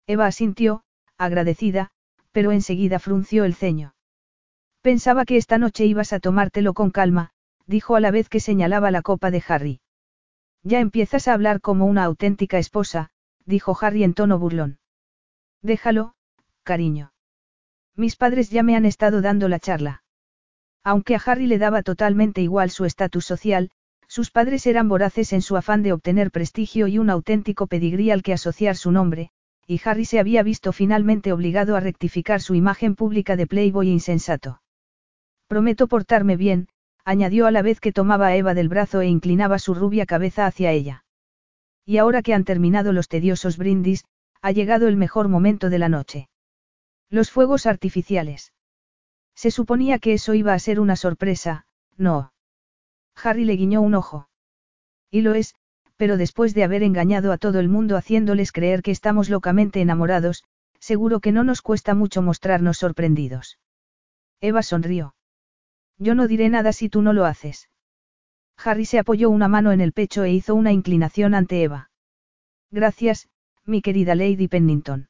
Eva 0.06 0.26
asintió, 0.26 0.84
agradecida, 1.16 1.92
pero 2.30 2.52
enseguida 2.52 2.98
frunció 2.98 3.46
el 3.46 3.54
ceño. 3.54 3.94
Pensaba 4.82 5.24
que 5.24 5.38
esta 5.38 5.56
noche 5.56 5.86
ibas 5.86 6.12
a 6.12 6.20
tomártelo 6.20 6.74
con 6.74 6.90
calma, 6.90 7.30
dijo 7.66 7.96
a 7.96 8.00
la 8.00 8.10
vez 8.10 8.28
que 8.28 8.40
señalaba 8.40 8.90
la 8.90 9.00
copa 9.00 9.30
de 9.30 9.42
Harry. 9.48 9.80
Ya 10.62 10.80
empiezas 10.80 11.26
a 11.26 11.32
hablar 11.32 11.62
como 11.62 11.86
una 11.86 12.04
auténtica 12.04 12.58
esposa, 12.58 13.08
dijo 13.46 13.74
Harry 13.80 14.04
en 14.04 14.12
tono 14.12 14.38
burlón. 14.38 14.78
Déjalo, 15.62 16.16
cariño. 16.64 17.13
Mis 17.96 18.16
padres 18.16 18.50
ya 18.50 18.62
me 18.62 18.76
han 18.76 18.84
estado 18.84 19.20
dando 19.20 19.48
la 19.48 19.60
charla. 19.60 20.02
Aunque 20.82 21.14
a 21.14 21.20
Harry 21.24 21.46
le 21.46 21.58
daba 21.58 21.82
totalmente 21.82 22.42
igual 22.42 22.70
su 22.70 22.84
estatus 22.84 23.24
social, 23.24 23.70
sus 24.08 24.30
padres 24.30 24.66
eran 24.66 24.88
voraces 24.88 25.32
en 25.32 25.42
su 25.42 25.56
afán 25.56 25.82
de 25.82 25.92
obtener 25.92 26.30
prestigio 26.30 26.88
y 26.88 26.98
un 26.98 27.08
auténtico 27.08 27.66
pedigrí 27.66 28.10
al 28.10 28.22
que 28.22 28.32
asociar 28.32 28.76
su 28.76 28.92
nombre, 28.92 29.30
y 29.66 29.80
Harry 29.84 30.04
se 30.04 30.18
había 30.18 30.42
visto 30.42 30.72
finalmente 30.72 31.32
obligado 31.32 31.76
a 31.76 31.80
rectificar 31.80 32.40
su 32.40 32.54
imagen 32.54 32.96
pública 32.96 33.36
de 33.36 33.46
playboy 33.46 33.88
insensato. 33.88 34.60
Prometo 35.46 35.88
portarme 35.88 36.36
bien, 36.36 36.68
añadió 37.04 37.46
a 37.46 37.50
la 37.50 37.62
vez 37.62 37.80
que 37.80 37.92
tomaba 37.92 38.28
a 38.28 38.36
Eva 38.36 38.54
del 38.54 38.68
brazo 38.68 39.00
e 39.00 39.06
inclinaba 39.06 39.58
su 39.58 39.74
rubia 39.74 40.04
cabeza 40.04 40.46
hacia 40.46 40.72
ella. 40.72 41.04
Y 41.86 41.98
ahora 41.98 42.22
que 42.22 42.34
han 42.34 42.44
terminado 42.44 42.92
los 42.92 43.08
tediosos 43.08 43.56
brindis, 43.56 44.04
ha 44.42 44.52
llegado 44.52 44.88
el 44.88 44.96
mejor 44.96 45.28
momento 45.28 45.70
de 45.70 45.78
la 45.78 45.88
noche. 45.88 46.28
Los 47.10 47.30
fuegos 47.30 47.66
artificiales. 47.66 48.52
Se 49.34 49.50
suponía 49.50 49.98
que 49.98 50.14
eso 50.14 50.34
iba 50.34 50.54
a 50.54 50.58
ser 50.58 50.80
una 50.80 50.96
sorpresa, 50.96 51.66
no. 51.96 52.32
Harry 53.16 53.44
le 53.44 53.56
guiñó 53.56 53.80
un 53.80 53.94
ojo. 53.94 54.28
Y 55.10 55.22
lo 55.22 55.34
es, 55.34 55.54
pero 55.96 56.16
después 56.16 56.54
de 56.54 56.64
haber 56.64 56.82
engañado 56.82 57.32
a 57.32 57.38
todo 57.38 57.60
el 57.60 57.68
mundo 57.68 57.96
haciéndoles 57.96 58.52
creer 58.52 58.82
que 58.82 58.90
estamos 58.90 59.28
locamente 59.28 59.80
enamorados, 59.80 60.44
seguro 60.80 61.20
que 61.20 61.32
no 61.32 61.44
nos 61.44 61.62
cuesta 61.62 61.94
mucho 61.94 62.22
mostrarnos 62.22 62.78
sorprendidos. 62.78 63.58
Eva 64.40 64.62
sonrió. 64.62 65.14
Yo 65.98 66.14
no 66.14 66.26
diré 66.26 66.48
nada 66.48 66.72
si 66.72 66.88
tú 66.88 67.02
no 67.02 67.12
lo 67.12 67.24
haces. 67.24 67.70
Harry 68.56 68.84
se 68.84 68.98
apoyó 68.98 69.30
una 69.30 69.48
mano 69.48 69.72
en 69.72 69.80
el 69.80 69.92
pecho 69.92 70.24
e 70.24 70.32
hizo 70.32 70.54
una 70.54 70.72
inclinación 70.72 71.34
ante 71.34 71.62
Eva. 71.62 71.90
Gracias, 72.70 73.28
mi 73.64 73.82
querida 73.82 74.14
Lady 74.14 74.48
Pennington. 74.48 75.08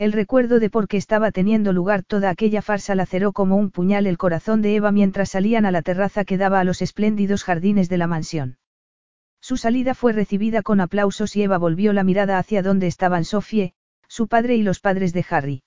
El 0.00 0.12
recuerdo 0.12 0.60
de 0.60 0.70
por 0.70 0.88
qué 0.88 0.96
estaba 0.96 1.30
teniendo 1.30 1.74
lugar 1.74 2.04
toda 2.04 2.30
aquella 2.30 2.62
farsa 2.62 2.94
laceró 2.94 3.34
como 3.34 3.56
un 3.56 3.70
puñal 3.70 4.06
el 4.06 4.16
corazón 4.16 4.62
de 4.62 4.74
Eva 4.74 4.92
mientras 4.92 5.28
salían 5.28 5.66
a 5.66 5.70
la 5.70 5.82
terraza 5.82 6.24
que 6.24 6.38
daba 6.38 6.58
a 6.58 6.64
los 6.64 6.80
espléndidos 6.80 7.44
jardines 7.44 7.90
de 7.90 7.98
la 7.98 8.06
mansión. 8.06 8.56
Su 9.42 9.58
salida 9.58 9.94
fue 9.94 10.14
recibida 10.14 10.62
con 10.62 10.80
aplausos 10.80 11.36
y 11.36 11.42
Eva 11.42 11.58
volvió 11.58 11.92
la 11.92 12.02
mirada 12.02 12.38
hacia 12.38 12.62
donde 12.62 12.86
estaban 12.86 13.26
Sophie, 13.26 13.74
su 14.08 14.26
padre 14.26 14.56
y 14.56 14.62
los 14.62 14.80
padres 14.80 15.12
de 15.12 15.26
Harry. 15.28 15.62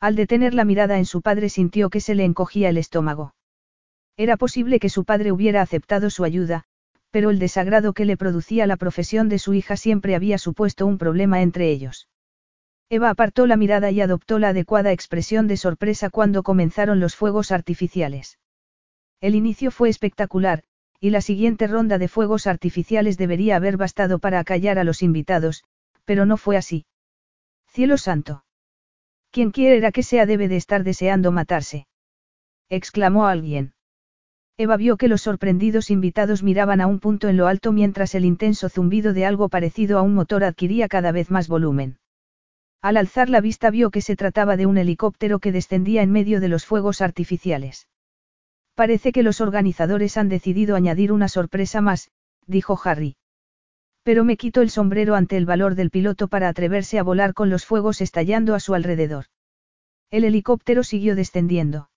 Al 0.00 0.16
detener 0.16 0.52
la 0.52 0.66
mirada 0.66 0.98
en 0.98 1.06
su 1.06 1.22
padre 1.22 1.48
sintió 1.48 1.88
que 1.88 2.02
se 2.02 2.14
le 2.14 2.26
encogía 2.26 2.68
el 2.68 2.76
estómago. 2.76 3.32
Era 4.18 4.36
posible 4.36 4.78
que 4.78 4.90
su 4.90 5.06
padre 5.06 5.32
hubiera 5.32 5.62
aceptado 5.62 6.10
su 6.10 6.24
ayuda, 6.24 6.64
pero 7.10 7.30
el 7.30 7.38
desagrado 7.38 7.94
que 7.94 8.04
le 8.04 8.18
producía 8.18 8.66
la 8.66 8.76
profesión 8.76 9.30
de 9.30 9.38
su 9.38 9.54
hija 9.54 9.78
siempre 9.78 10.14
había 10.14 10.36
supuesto 10.36 10.84
un 10.84 10.98
problema 10.98 11.40
entre 11.40 11.70
ellos. 11.70 12.06
Eva 12.88 13.10
apartó 13.10 13.46
la 13.46 13.56
mirada 13.56 13.90
y 13.90 14.00
adoptó 14.00 14.38
la 14.38 14.50
adecuada 14.50 14.92
expresión 14.92 15.48
de 15.48 15.56
sorpresa 15.56 16.08
cuando 16.08 16.44
comenzaron 16.44 17.00
los 17.00 17.16
fuegos 17.16 17.50
artificiales. 17.50 18.38
El 19.20 19.34
inicio 19.34 19.72
fue 19.72 19.88
espectacular, 19.88 20.62
y 21.00 21.10
la 21.10 21.20
siguiente 21.20 21.66
ronda 21.66 21.98
de 21.98 22.06
fuegos 22.06 22.46
artificiales 22.46 23.18
debería 23.18 23.56
haber 23.56 23.76
bastado 23.76 24.20
para 24.20 24.38
acallar 24.38 24.78
a 24.78 24.84
los 24.84 25.02
invitados, 25.02 25.64
pero 26.04 26.26
no 26.26 26.36
fue 26.36 26.56
así. 26.56 26.86
Cielo 27.66 27.98
santo. 27.98 28.44
Quien 29.32 29.50
quiera 29.50 29.90
que 29.90 30.04
sea 30.04 30.24
debe 30.24 30.46
de 30.46 30.56
estar 30.56 30.84
deseando 30.84 31.32
matarse. 31.32 31.88
exclamó 32.68 33.26
alguien. 33.26 33.74
Eva 34.56 34.76
vio 34.76 34.96
que 34.96 35.08
los 35.08 35.22
sorprendidos 35.22 35.90
invitados 35.90 36.42
miraban 36.44 36.80
a 36.80 36.86
un 36.86 37.00
punto 37.00 37.28
en 37.28 37.36
lo 37.36 37.48
alto 37.48 37.72
mientras 37.72 38.14
el 38.14 38.24
intenso 38.24 38.68
zumbido 38.68 39.12
de 39.12 39.26
algo 39.26 39.48
parecido 39.48 39.98
a 39.98 40.02
un 40.02 40.14
motor 40.14 40.44
adquiría 40.44 40.88
cada 40.88 41.10
vez 41.12 41.30
más 41.30 41.48
volumen. 41.48 41.98
Al 42.86 42.96
alzar 42.96 43.28
la 43.28 43.40
vista 43.40 43.70
vio 43.70 43.90
que 43.90 44.00
se 44.00 44.14
trataba 44.14 44.56
de 44.56 44.64
un 44.64 44.78
helicóptero 44.78 45.40
que 45.40 45.50
descendía 45.50 46.02
en 46.02 46.12
medio 46.12 46.38
de 46.40 46.46
los 46.46 46.64
fuegos 46.64 47.00
artificiales. 47.00 47.88
Parece 48.76 49.10
que 49.10 49.24
los 49.24 49.40
organizadores 49.40 50.16
han 50.16 50.28
decidido 50.28 50.76
añadir 50.76 51.10
una 51.10 51.26
sorpresa 51.26 51.80
más, 51.80 52.12
dijo 52.46 52.78
Harry. 52.84 53.16
Pero 54.04 54.22
me 54.22 54.36
quito 54.36 54.62
el 54.62 54.70
sombrero 54.70 55.16
ante 55.16 55.36
el 55.36 55.46
valor 55.46 55.74
del 55.74 55.90
piloto 55.90 56.28
para 56.28 56.46
atreverse 56.48 57.00
a 57.00 57.02
volar 57.02 57.34
con 57.34 57.50
los 57.50 57.66
fuegos 57.66 58.00
estallando 58.00 58.54
a 58.54 58.60
su 58.60 58.72
alrededor. 58.72 59.24
El 60.12 60.22
helicóptero 60.22 60.84
siguió 60.84 61.16
descendiendo. 61.16 61.90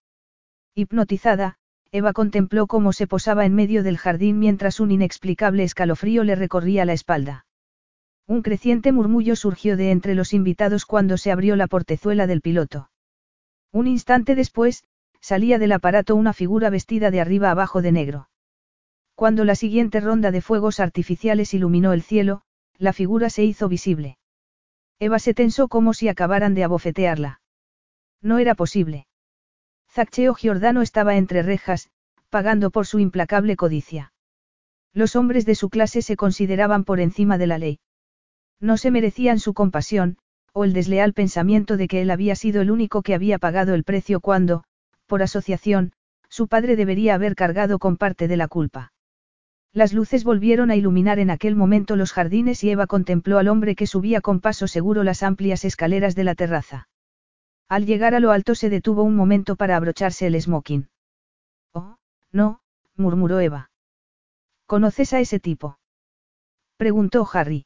Hipnotizada, 0.73 1.59
Eva 1.91 2.13
contempló 2.13 2.65
cómo 2.65 2.93
se 2.93 3.05
posaba 3.05 3.45
en 3.45 3.53
medio 3.53 3.83
del 3.83 3.99
jardín 3.99 4.39
mientras 4.39 4.79
un 4.79 4.89
inexplicable 4.89 5.61
escalofrío 5.61 6.23
le 6.23 6.33
recorría 6.33 6.83
la 6.83 6.93
espalda. 6.93 7.45
Un 8.29 8.43
creciente 8.43 8.91
murmullo 8.91 9.35
surgió 9.35 9.75
de 9.75 9.89
entre 9.89 10.13
los 10.13 10.33
invitados 10.33 10.85
cuando 10.85 11.17
se 11.17 11.31
abrió 11.31 11.55
la 11.55 11.65
portezuela 11.65 12.27
del 12.27 12.41
piloto. 12.41 12.91
Un 13.71 13.87
instante 13.87 14.35
después, 14.35 14.83
salía 15.19 15.57
del 15.57 15.71
aparato 15.71 16.15
una 16.15 16.31
figura 16.31 16.69
vestida 16.69 17.09
de 17.09 17.21
arriba 17.21 17.49
abajo 17.49 17.81
de 17.81 17.91
negro. 17.91 18.29
Cuando 19.15 19.45
la 19.45 19.55
siguiente 19.55 19.99
ronda 19.99 20.29
de 20.29 20.41
fuegos 20.41 20.79
artificiales 20.79 21.55
iluminó 21.55 21.91
el 21.91 22.03
cielo, 22.03 22.43
la 22.77 22.93
figura 22.93 23.31
se 23.31 23.45
hizo 23.45 23.67
visible. 23.67 24.19
Eva 24.99 25.17
se 25.17 25.33
tensó 25.33 25.67
como 25.67 25.95
si 25.95 26.07
acabaran 26.07 26.53
de 26.53 26.63
abofetearla. 26.63 27.41
No 28.21 28.37
era 28.37 28.53
posible. 28.53 29.07
Zaccheo 29.89 30.35
Giordano 30.35 30.83
estaba 30.83 31.17
entre 31.17 31.41
rejas, 31.41 31.89
pagando 32.29 32.69
por 32.69 32.85
su 32.85 32.99
implacable 32.99 33.55
codicia. 33.55 34.13
Los 34.93 35.15
hombres 35.15 35.47
de 35.47 35.55
su 35.55 35.71
clase 35.71 36.03
se 36.03 36.15
consideraban 36.15 36.83
por 36.83 36.99
encima 36.99 37.39
de 37.39 37.47
la 37.47 37.57
ley. 37.57 37.79
No 38.59 38.77
se 38.77 38.91
merecían 38.91 39.39
su 39.39 39.53
compasión, 39.53 40.17
o 40.53 40.63
el 40.63 40.73
desleal 40.73 41.13
pensamiento 41.13 41.77
de 41.77 41.87
que 41.87 42.01
él 42.01 42.11
había 42.11 42.35
sido 42.35 42.61
el 42.61 42.71
único 42.71 43.01
que 43.01 43.13
había 43.13 43.39
pagado 43.39 43.73
el 43.73 43.83
precio 43.83 44.19
cuando, 44.19 44.63
por 45.05 45.21
asociación, 45.21 45.93
su 46.29 46.47
padre 46.47 46.75
debería 46.75 47.15
haber 47.15 47.35
cargado 47.35 47.79
con 47.79 47.97
parte 47.97 48.27
de 48.27 48.37
la 48.37 48.47
culpa. 48.47 48.91
Las 49.71 49.93
luces 49.93 50.23
volvieron 50.23 50.71
a 50.71 50.75
iluminar 50.75 51.19
en 51.19 51.29
aquel 51.29 51.55
momento 51.55 51.95
los 51.95 52.11
jardines 52.11 52.63
y 52.63 52.71
Eva 52.71 52.87
contempló 52.87 53.37
al 53.37 53.47
hombre 53.47 53.75
que 53.75 53.87
subía 53.87 54.19
con 54.19 54.39
paso 54.39 54.67
seguro 54.67 55.03
las 55.03 55.21
amplias 55.23 55.63
escaleras 55.63 56.15
de 56.15 56.23
la 56.23 56.35
terraza. 56.35 56.89
Al 57.67 57.85
llegar 57.85 58.15
a 58.15 58.19
lo 58.19 58.31
alto 58.31 58.55
se 58.55 58.69
detuvo 58.69 59.03
un 59.03 59.15
momento 59.15 59.55
para 59.55 59.77
abrocharse 59.77 60.25
el 60.25 60.41
smoking. 60.41 60.89
Oh, 61.71 61.97
no, 62.31 62.61
murmuró 62.95 63.39
Eva. 63.39 63.69
¿Conoces 64.65 65.13
a 65.13 65.19
ese 65.19 65.39
tipo? 65.39 65.77
preguntó 66.77 67.27
Harry. 67.31 67.65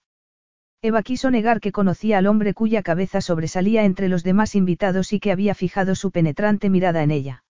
Eva 0.85 1.01
quiso 1.01 1.31
negar 1.31 1.61
que 1.61 1.71
conocía 1.71 2.17
al 2.17 2.27
hombre 2.27 2.53
cuya 2.53 2.83
cabeza 2.83 3.21
sobresalía 3.21 3.85
entre 3.85 4.09
los 4.09 4.21
demás 4.21 4.53
invitados 4.53 5.13
y 5.13 5.21
que 5.21 5.31
había 5.31 5.55
fijado 5.55 5.95
su 5.95 6.11
penetrante 6.11 6.69
mirada 6.69 7.03
en 7.03 7.11
ella. 7.11 7.45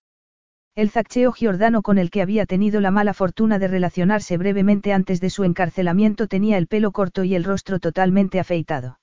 El 0.76 0.92
zaccheo 0.92 1.32
Giordano 1.32 1.82
con 1.82 1.98
el 1.98 2.12
que 2.12 2.22
había 2.22 2.46
tenido 2.46 2.80
la 2.80 2.92
mala 2.92 3.16
fortuna 3.16 3.58
de 3.58 3.68
relacionarse 3.68 4.38
brevemente 4.38 4.94
antes 4.94 5.20
de 5.20 5.32
su 5.32 5.46
encarcelamiento 5.46 6.28
tenía 6.28 6.60
el 6.60 6.68
pelo 6.68 6.92
corto 6.92 7.24
y 7.24 7.34
el 7.34 7.44
rostro 7.44 7.80
totalmente 7.80 8.40
afeitado. 8.40 9.00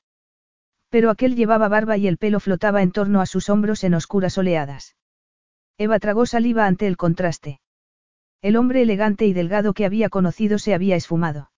Pero 0.90 1.10
aquel 1.10 1.34
llevaba 1.34 1.66
barba 1.66 1.96
y 1.96 2.06
el 2.06 2.16
pelo 2.16 2.38
flotaba 2.38 2.82
en 2.82 2.92
torno 2.92 3.20
a 3.20 3.26
sus 3.26 3.48
hombros 3.50 3.82
en 3.82 3.94
oscuras 3.94 4.38
oleadas. 4.38 4.94
Eva 5.76 5.98
tragó 5.98 6.24
saliva 6.24 6.66
ante 6.66 6.86
el 6.86 6.96
contraste. 6.96 7.60
El 8.42 8.54
hombre 8.54 8.82
elegante 8.82 9.26
y 9.26 9.32
delgado 9.32 9.74
que 9.74 9.86
había 9.86 10.08
conocido 10.08 10.60
se 10.60 10.72
había 10.72 10.94
esfumado. 10.94 11.50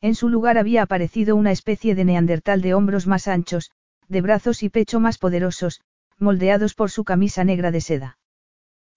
En 0.00 0.14
su 0.14 0.28
lugar 0.28 0.58
había 0.58 0.82
aparecido 0.82 1.34
una 1.34 1.50
especie 1.50 1.94
de 1.94 2.04
neandertal 2.04 2.62
de 2.62 2.74
hombros 2.74 3.06
más 3.06 3.26
anchos, 3.26 3.72
de 4.08 4.20
brazos 4.20 4.62
y 4.62 4.68
pecho 4.68 5.00
más 5.00 5.18
poderosos, 5.18 5.80
moldeados 6.18 6.74
por 6.74 6.90
su 6.90 7.04
camisa 7.04 7.44
negra 7.44 7.70
de 7.70 7.80
seda. 7.80 8.18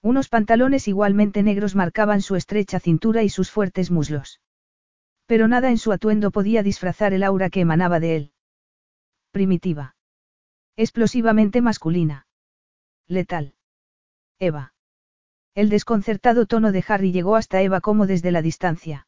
Unos 0.01 0.29
pantalones 0.29 0.87
igualmente 0.87 1.43
negros 1.43 1.75
marcaban 1.75 2.21
su 2.21 2.35
estrecha 2.35 2.79
cintura 2.79 3.23
y 3.23 3.29
sus 3.29 3.51
fuertes 3.51 3.91
muslos. 3.91 4.41
Pero 5.25 5.47
nada 5.47 5.69
en 5.69 5.77
su 5.77 5.91
atuendo 5.91 6.31
podía 6.31 6.63
disfrazar 6.63 7.13
el 7.13 7.23
aura 7.23 7.49
que 7.49 7.61
emanaba 7.61 7.99
de 7.99 8.15
él. 8.15 8.31
Primitiva. 9.31 9.95
Explosivamente 10.75 11.61
masculina. 11.61 12.27
Letal. 13.07 13.53
Eva. 14.39 14.73
El 15.53 15.69
desconcertado 15.69 16.45
tono 16.45 16.71
de 16.71 16.83
Harry 16.87 17.11
llegó 17.11 17.35
hasta 17.35 17.61
Eva 17.61 17.81
como 17.81 18.07
desde 18.07 18.31
la 18.31 18.41
distancia. 18.41 19.07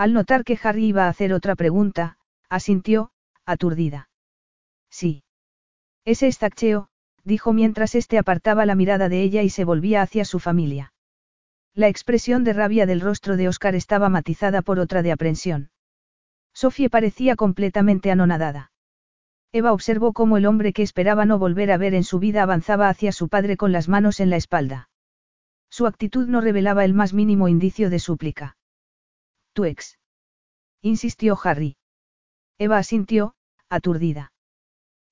Al 0.00 0.14
notar 0.14 0.44
que 0.44 0.58
Harry 0.62 0.86
iba 0.86 1.04
a 1.04 1.08
hacer 1.10 1.34
otra 1.34 1.54
pregunta, 1.56 2.16
asintió, 2.48 3.10
aturdida. 3.44 4.08
Sí. 4.88 5.24
Ese 6.06 6.26
es 6.26 6.38
dijo 7.22 7.52
mientras 7.52 7.94
éste 7.94 8.16
apartaba 8.16 8.64
la 8.64 8.74
mirada 8.74 9.10
de 9.10 9.20
ella 9.20 9.42
y 9.42 9.50
se 9.50 9.66
volvía 9.66 10.00
hacia 10.00 10.24
su 10.24 10.38
familia. 10.38 10.94
La 11.74 11.88
expresión 11.88 12.44
de 12.44 12.54
rabia 12.54 12.86
del 12.86 13.02
rostro 13.02 13.36
de 13.36 13.46
Oscar 13.48 13.74
estaba 13.74 14.08
matizada 14.08 14.62
por 14.62 14.78
otra 14.78 15.02
de 15.02 15.12
aprensión. 15.12 15.68
Sofía 16.54 16.88
parecía 16.88 17.36
completamente 17.36 18.10
anonadada. 18.10 18.72
Eva 19.52 19.74
observó 19.74 20.14
cómo 20.14 20.38
el 20.38 20.46
hombre 20.46 20.72
que 20.72 20.82
esperaba 20.82 21.26
no 21.26 21.38
volver 21.38 21.70
a 21.72 21.76
ver 21.76 21.92
en 21.92 22.04
su 22.04 22.18
vida 22.18 22.42
avanzaba 22.42 22.88
hacia 22.88 23.12
su 23.12 23.28
padre 23.28 23.58
con 23.58 23.70
las 23.70 23.86
manos 23.90 24.20
en 24.20 24.30
la 24.30 24.36
espalda. 24.36 24.88
Su 25.68 25.86
actitud 25.86 26.26
no 26.26 26.40
revelaba 26.40 26.86
el 26.86 26.94
más 26.94 27.12
mínimo 27.12 27.48
indicio 27.48 27.90
de 27.90 27.98
súplica. 27.98 28.56
Tu 29.52 29.64
ex. 29.64 29.98
Insistió 30.82 31.38
Harry. 31.42 31.76
Eva 32.58 32.78
asintió, 32.78 33.34
aturdida. 33.68 34.32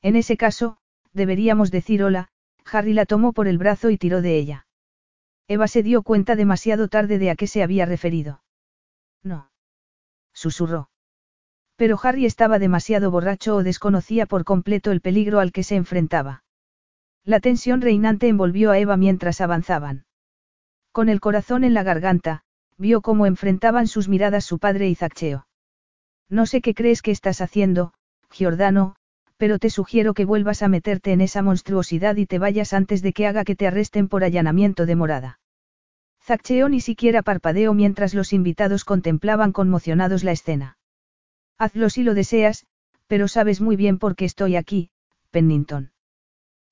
En 0.03 0.17
ese 0.17 0.37
caso, 0.37 0.79
deberíamos 1.13 1.71
decir 1.71 2.03
hola, 2.03 2.29
Harry 2.71 2.93
la 2.93 3.07
tomó 3.07 3.33
por 3.33 3.49
el 3.49 3.59
brazo 3.59 3.91
y 3.91 3.99
tiró 3.99 4.23
de 4.23 4.37
ella. 4.37 4.67
Eva 5.49 5.67
se 5.67 5.83
dio 5.83 6.03
cuenta 6.03 6.37
demasiado 6.37 6.89
tarde 6.89 7.19
de 7.19 7.31
a 7.31 7.37
qué 7.37 7.47
se 7.47 7.63
había 7.63 7.87
referido. 7.87 8.43
No. 9.23 9.51
Susurró. 10.35 10.91
Pero 11.77 11.99
Harry 12.03 12.27
estaba 12.27 12.59
demasiado 12.59 13.11
borracho 13.11 13.57
o 13.57 13.63
desconocía 13.63 14.27
por 14.27 14.45
completo 14.45 14.91
el 14.91 15.01
peligro 15.01 15.41
al 15.41 15.53
que 15.53 15.63
se 15.63 15.77
enfrentaba. 15.77 16.45
La 17.25 17.41
tensión 17.41 17.81
reinante 17.81 18.29
envolvió 18.29 18.71
a 18.71 18.79
Eva 18.79 18.97
mientras 18.97 19.41
avanzaban. 19.41 20.05
Con 20.93 21.09
el 21.09 21.21
corazón 21.21 21.65
en 21.65 21.75
la 21.75 21.83
garganta, 21.83 22.43
vio 22.79 23.03
cómo 23.03 23.27
enfrentaban 23.27 23.87
sus 23.87 24.09
miradas 24.09 24.45
su 24.45 24.59
padre 24.59 24.89
y 24.89 24.95
Zaccheo. 24.95 25.47
No 26.29 26.47
sé 26.47 26.61
qué 26.61 26.75
crees 26.75 27.03
que 27.03 27.11
estás 27.11 27.41
haciendo, 27.41 27.93
Giordano, 28.31 28.95
pero 29.37 29.59
te 29.59 29.71
sugiero 29.71 30.15
que 30.15 30.25
vuelvas 30.25 30.63
a 30.63 30.69
meterte 30.69 31.13
en 31.13 31.21
esa 31.21 31.43
monstruosidad 31.43 32.17
y 32.17 32.27
te 32.27 32.39
vayas 32.39 32.73
antes 32.73 33.03
de 33.03 33.13
que 33.13 33.27
haga 33.27 33.45
que 33.45 33.57
te 33.57 33.67
arresten 33.67 34.09
por 34.09 34.25
allanamiento 34.25 34.87
de 34.87 34.97
morada. 34.97 35.41
Zaccheo 36.23 36.69
ni 36.69 36.81
siquiera 36.81 37.23
parpadeó 37.23 37.73
mientras 37.73 38.15
los 38.15 38.33
invitados 38.33 38.85
contemplaban 38.85 39.53
conmocionados 39.53 40.25
la 40.25 40.33
escena. 40.33 40.77
Hazlo 41.57 41.89
si 41.89 42.03
lo 42.03 42.15
deseas, 42.15 42.67
pero 43.07 43.29
sabes 43.29 43.61
muy 43.61 43.77
bien 43.77 43.99
por 43.99 44.15
qué 44.15 44.27
estoy 44.27 44.57
aquí, 44.57 44.91
Pennington. 45.31 45.93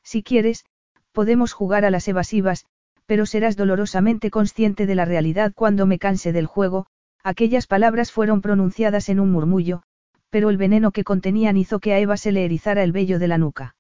Si 0.03 0.23
quieres, 0.23 0.65
podemos 1.13 1.53
jugar 1.53 1.85
a 1.85 1.91
las 1.91 2.07
evasivas, 2.09 2.67
pero 3.07 3.25
serás 3.25 3.57
dolorosamente 3.57 4.31
consciente 4.31 4.87
de 4.87 4.95
la 4.95 5.05
realidad 5.05 5.53
cuando 5.55 5.87
me 5.87 5.99
canse 5.99 6.33
del 6.33 6.47
juego, 6.47 6.87
aquellas 7.23 7.67
palabras 7.67 8.13
fueron 8.13 8.43
pronunciadas 8.43 9.09
en 9.09 9.21
un 9.21 9.31
murmullo, 9.31 9.83
pero 10.31 10.51
el 10.51 10.57
veneno 10.57 10.91
que 10.91 11.05
contenían 11.05 11.57
hizo 11.57 11.79
que 11.81 11.93
a 11.93 11.99
Eva 11.99 12.17
se 12.17 12.33
le 12.33 12.45
erizara 12.45 12.83
el 12.83 12.93
vello 12.93 13.19
de 13.19 13.29
la 13.29 13.39
nuca. 13.39 13.77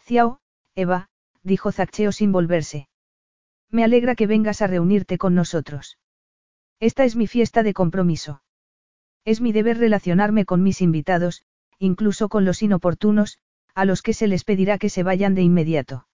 Ciao, 0.00 0.40
Eva, 0.74 1.08
dijo 1.42 1.70
Zaccheo 1.72 2.12
sin 2.12 2.32
volverse. 2.32 2.88
Me 3.70 3.84
alegra 3.84 4.14
que 4.14 4.26
vengas 4.26 4.62
a 4.62 4.66
reunirte 4.66 5.18
con 5.18 5.34
nosotros. 5.34 5.98
Esta 6.80 7.04
es 7.04 7.16
mi 7.16 7.26
fiesta 7.26 7.62
de 7.62 7.74
compromiso. 7.74 8.42
Es 9.24 9.40
mi 9.40 9.52
deber 9.52 9.78
relacionarme 9.78 10.46
con 10.46 10.62
mis 10.62 10.80
invitados, 10.80 11.42
incluso 11.78 12.28
con 12.28 12.44
los 12.44 12.62
inoportunos, 12.62 13.38
a 13.74 13.84
los 13.84 14.00
que 14.00 14.14
se 14.14 14.26
les 14.26 14.44
pedirá 14.44 14.78
que 14.78 14.88
se 14.88 15.02
vayan 15.02 15.34
de 15.34 15.42
inmediato. 15.42 16.06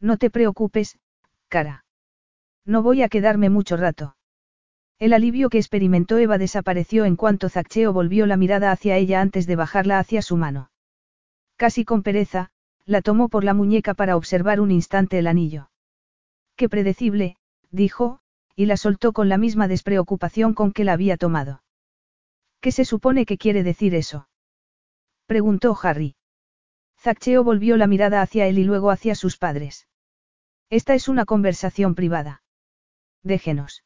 No 0.00 0.16
te 0.16 0.30
preocupes, 0.30 0.98
cara. 1.50 1.84
No 2.64 2.82
voy 2.82 3.02
a 3.02 3.10
quedarme 3.10 3.50
mucho 3.50 3.76
rato. 3.76 4.16
El 4.98 5.12
alivio 5.12 5.50
que 5.50 5.58
experimentó 5.58 6.16
Eva 6.16 6.38
desapareció 6.38 7.04
en 7.04 7.16
cuanto 7.16 7.48
Zaccheo 7.48 7.92
volvió 7.92 8.26
la 8.26 8.36
mirada 8.38 8.70
hacia 8.70 8.96
ella 8.96 9.20
antes 9.20 9.46
de 9.46 9.56
bajarla 9.56 9.98
hacia 9.98 10.22
su 10.22 10.36
mano. 10.36 10.70
Casi 11.56 11.84
con 11.84 12.02
pereza, 12.02 12.50
la 12.86 13.02
tomó 13.02 13.28
por 13.28 13.44
la 13.44 13.52
muñeca 13.52 13.94
para 13.94 14.16
observar 14.16 14.60
un 14.60 14.70
instante 14.70 15.18
el 15.18 15.26
anillo. 15.26 15.70
Qué 16.56 16.68
predecible, 16.68 17.36
dijo, 17.70 18.20
y 18.54 18.66
la 18.66 18.76
soltó 18.76 19.12
con 19.12 19.28
la 19.28 19.38
misma 19.38 19.68
despreocupación 19.68 20.54
con 20.54 20.72
que 20.72 20.84
la 20.84 20.92
había 20.92 21.16
tomado. 21.16 21.62
¿Qué 22.60 22.72
se 22.72 22.84
supone 22.84 23.26
que 23.26 23.38
quiere 23.38 23.62
decir 23.62 23.94
eso? 23.94 24.28
preguntó 25.26 25.76
Harry. 25.82 26.16
Zaccheo 26.98 27.42
volvió 27.42 27.76
la 27.76 27.86
mirada 27.86 28.20
hacia 28.20 28.46
él 28.46 28.58
y 28.58 28.64
luego 28.64 28.90
hacia 28.90 29.14
sus 29.14 29.38
padres. 29.38 29.88
Esta 30.70 30.94
es 30.94 31.08
una 31.08 31.24
conversación 31.24 31.96
privada. 31.96 32.42
Déjenos. 33.24 33.82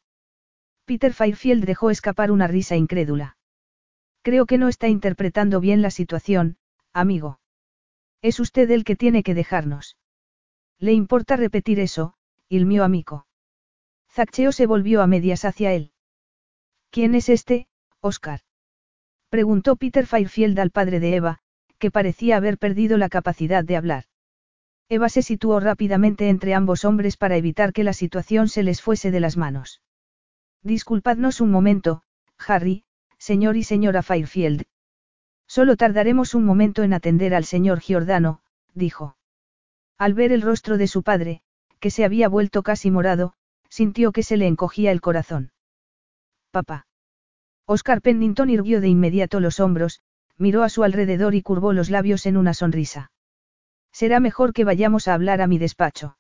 Peter 0.85 1.15
Fairfield 1.15 1.65
dejó 1.65 1.91
escapar 1.91 2.31
una 2.31 2.47
risa 2.47 2.77
incrédula. 2.77 3.39
Creo 4.23 4.45
que 4.45 4.59
no 4.59 4.69
está 4.69 4.89
interpretando 4.89 5.61
bien 5.61 5.81
la 5.81 5.91
situación, 5.91 6.59
amigo. 6.93 7.41
Es 8.21 8.39
usted 8.39 8.71
el 8.71 8.85
que 8.85 8.97
tiene 8.97 9.23
que 9.23 9.35
dejarnos. 9.35 9.97
¿Le 10.79 10.93
importa 10.93 11.37
repetir 11.37 11.81
eso, 11.81 12.15
ilmió 12.51 12.85
amigo? 12.85 13.27
Zaccheo 14.11 14.53
se 14.53 14.67
volvió 14.67 15.01
a 15.01 15.07
medias 15.07 15.47
hacia 15.47 15.73
él. 15.73 15.93
¿Quién 16.91 17.15
es 17.15 17.31
este, 17.31 17.67
Oscar? 18.01 18.41
Preguntó 19.31 19.77
Peter 19.77 20.07
Fairfield 20.07 20.59
al 20.61 20.71
padre 20.71 21.01
de 21.01 21.17
Eva, 21.17 21.39
que 21.79 21.91
parecía 21.91 22.37
haber 22.37 22.59
perdido 22.59 22.99
la 22.99 23.09
capacidad 23.09 23.65
de 23.65 23.77
hablar. 23.77 24.05
Eva 24.89 25.09
se 25.09 25.23
situó 25.23 25.61
rápidamente 25.61 26.29
entre 26.29 26.55
ambos 26.55 26.85
hombres 26.85 27.17
para 27.17 27.37
evitar 27.37 27.73
que 27.73 27.85
la 27.85 27.93
situación 27.93 28.49
se 28.49 28.63
les 28.63 28.83
fuese 28.83 29.11
de 29.11 29.21
las 29.21 29.37
manos. 29.37 29.81
Disculpadnos 30.63 31.41
un 31.41 31.51
momento, 31.51 32.03
Harry, 32.39 32.85
señor 33.19 33.57
y 33.57 33.65
señora 33.65 34.03
Fairfield. 34.03 34.65
Solo 35.47 35.77
tardaremos 35.77 36.35
un 36.35 36.45
momento 36.45 36.83
en 36.83 36.93
atender 36.93 37.35
al 37.35 37.45
señor 37.45 37.81
Giordano, 37.81 38.41
dijo. 38.75 39.17
Al 39.99 40.15
ver 40.15 40.33
el 40.33 40.43
rostro 40.43 40.79
de 40.79 40.87
su 40.87 41.03
padre, 41.03 41.43
que 41.81 41.91
se 41.91 42.05
había 42.05 42.29
vuelto 42.29 42.63
casi 42.63 42.91
morado, 42.91 43.35
sintió 43.69 44.13
que 44.13 44.23
se 44.23 44.37
le 44.37 44.47
encogía 44.47 44.91
el 44.91 45.01
corazón. 45.01 45.53
Papá. 46.51 46.87
Oscar 47.67 48.03
Pennington 48.03 48.51
irguió 48.51 48.81
de 48.81 48.89
inmediato 48.89 49.41
los 49.41 49.61
hombros, 49.61 50.01
miró 50.37 50.63
a 50.63 50.69
su 50.69 50.85
alrededor 50.85 51.35
y 51.35 51.43
curvó 51.43 51.73
los 51.73 51.91
labios 51.91 52.27
en 52.27 52.37
una 52.37 52.55
sonrisa. 52.55 53.11
Será 53.95 54.19
mejor 54.19 54.53
que 54.53 54.65
vayamos 54.65 55.07
a 55.07 55.15
hablar 55.15 55.41
a 55.41 55.47
mi 55.47 55.57
despacho. 55.57 56.19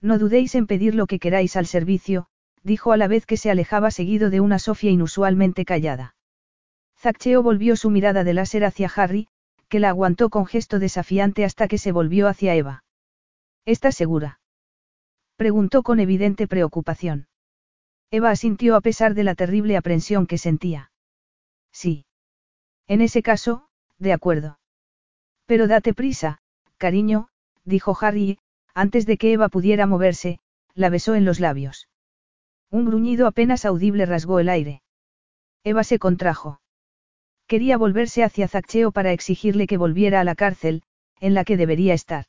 No 0.00 0.18
dudéis 0.18 0.54
en 0.54 0.66
pedir 0.66 0.94
lo 0.94 1.06
que 1.06 1.18
queráis 1.18 1.54
al 1.56 1.66
servicio, 1.66 2.26
dijo 2.62 2.90
a 2.90 2.96
la 2.96 3.06
vez 3.06 3.26
que 3.26 3.36
se 3.36 3.50
alejaba 3.50 3.90
seguido 3.90 4.30
de 4.30 4.40
una 4.40 4.58
Sofía 4.58 4.90
inusualmente 4.90 5.66
callada. 5.66 6.16
Zaccheo 6.98 7.42
volvió 7.42 7.76
su 7.76 7.90
mirada 7.90 8.24
de 8.24 8.32
láser 8.32 8.64
hacia 8.64 8.90
Harry, 8.96 9.28
que 9.68 9.78
la 9.78 9.90
aguantó 9.90 10.30
con 10.30 10.46
gesto 10.46 10.78
desafiante 10.78 11.44
hasta 11.44 11.68
que 11.68 11.76
se 11.76 11.92
volvió 11.92 12.28
hacia 12.28 12.54
Eva. 12.54 12.84
¿Estás 13.66 13.94
segura? 13.94 14.40
Preguntó 15.36 15.82
con 15.82 16.00
evidente 16.00 16.48
preocupación. 16.48 17.28
Eva 18.10 18.30
asintió 18.30 18.74
a 18.74 18.80
pesar 18.80 19.12
de 19.12 19.24
la 19.24 19.34
terrible 19.34 19.76
aprensión 19.76 20.26
que 20.26 20.38
sentía. 20.38 20.92
Sí. 21.72 22.06
En 22.86 23.02
ese 23.02 23.22
caso, 23.22 23.68
de 23.98 24.14
acuerdo. 24.14 24.58
Pero 25.44 25.66
date 25.66 25.92
prisa, 25.92 26.40
cariño, 26.76 27.28
dijo 27.64 27.96
Harry, 28.00 28.38
antes 28.74 29.06
de 29.06 29.16
que 29.16 29.32
Eva 29.32 29.48
pudiera 29.48 29.86
moverse, 29.86 30.38
la 30.74 30.90
besó 30.90 31.14
en 31.14 31.24
los 31.24 31.40
labios. 31.40 31.88
Un 32.70 32.84
gruñido 32.84 33.26
apenas 33.26 33.64
audible 33.64 34.06
rasgó 34.06 34.38
el 34.40 34.48
aire. 34.48 34.82
Eva 35.64 35.82
se 35.84 35.98
contrajo. 35.98 36.60
Quería 37.46 37.78
volverse 37.78 38.22
hacia 38.24 38.48
Zaccheo 38.48 38.92
para 38.92 39.12
exigirle 39.12 39.66
que 39.66 39.78
volviera 39.78 40.20
a 40.20 40.24
la 40.24 40.34
cárcel, 40.34 40.82
en 41.20 41.34
la 41.34 41.44
que 41.44 41.56
debería 41.56 41.94
estar. 41.94 42.26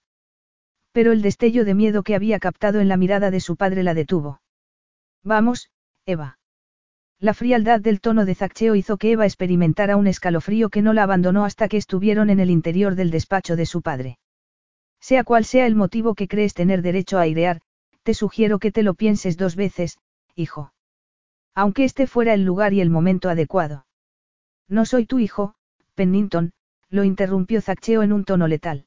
Pero 0.92 1.12
el 1.12 1.22
destello 1.22 1.66
de 1.66 1.74
miedo 1.74 2.04
que 2.04 2.16
había 2.16 2.40
captado 2.40 2.80
en 2.80 2.88
la 2.88 2.98
mirada 2.98 3.32
de 3.32 3.40
su 3.40 3.56
padre 3.58 3.84
la 3.84 3.94
detuvo. 3.94 4.42
Vamos, 5.24 5.70
Eva. 6.06 6.40
La 7.20 7.34
frialdad 7.34 7.82
del 7.82 8.00
tono 8.00 8.26
de 8.26 8.36
Zaccheo 8.36 8.76
hizo 8.76 8.98
que 8.98 9.12
Eva 9.12 9.26
experimentara 9.26 9.98
un 9.98 10.08
escalofrío 10.08 10.70
que 10.70 10.84
no 10.84 10.94
la 10.94 11.04
abandonó 11.04 11.46
hasta 11.46 11.68
que 11.68 11.78
estuvieron 11.78 12.30
en 12.30 12.40
el 12.40 12.52
interior 12.52 12.96
del 12.96 13.10
despacho 13.10 13.56
de 13.56 13.66
su 13.66 13.82
padre. 13.82 14.20
Sea 15.00 15.24
cual 15.24 15.46
sea 15.46 15.66
el 15.68 15.76
motivo 15.76 16.16
que 16.16 16.28
crees 16.28 16.54
tener 16.54 16.82
derecho 16.82 17.18
a 17.18 17.22
airear, 17.22 17.62
te 18.04 18.14
sugiero 18.14 18.60
que 18.60 18.72
te 18.72 18.84
lo 18.84 18.94
pienses 18.94 19.38
dos 19.38 19.56
veces, 19.56 19.98
hijo. 20.36 20.74
Aunque 21.54 21.84
este 21.84 22.08
fuera 22.08 22.34
el 22.34 22.44
lugar 22.44 22.74
y 22.74 22.82
el 22.82 22.90
momento 22.90 23.30
adecuado. 23.30 23.86
No 24.68 24.86
soy 24.86 25.06
tu 25.06 25.20
hijo, 25.20 25.56
Pennington, 25.96 26.52
lo 26.90 27.04
interrumpió 27.04 27.62
Zaccheo 27.62 28.04
en 28.04 28.14
un 28.14 28.24
tono 28.24 28.48
letal. 28.48 28.86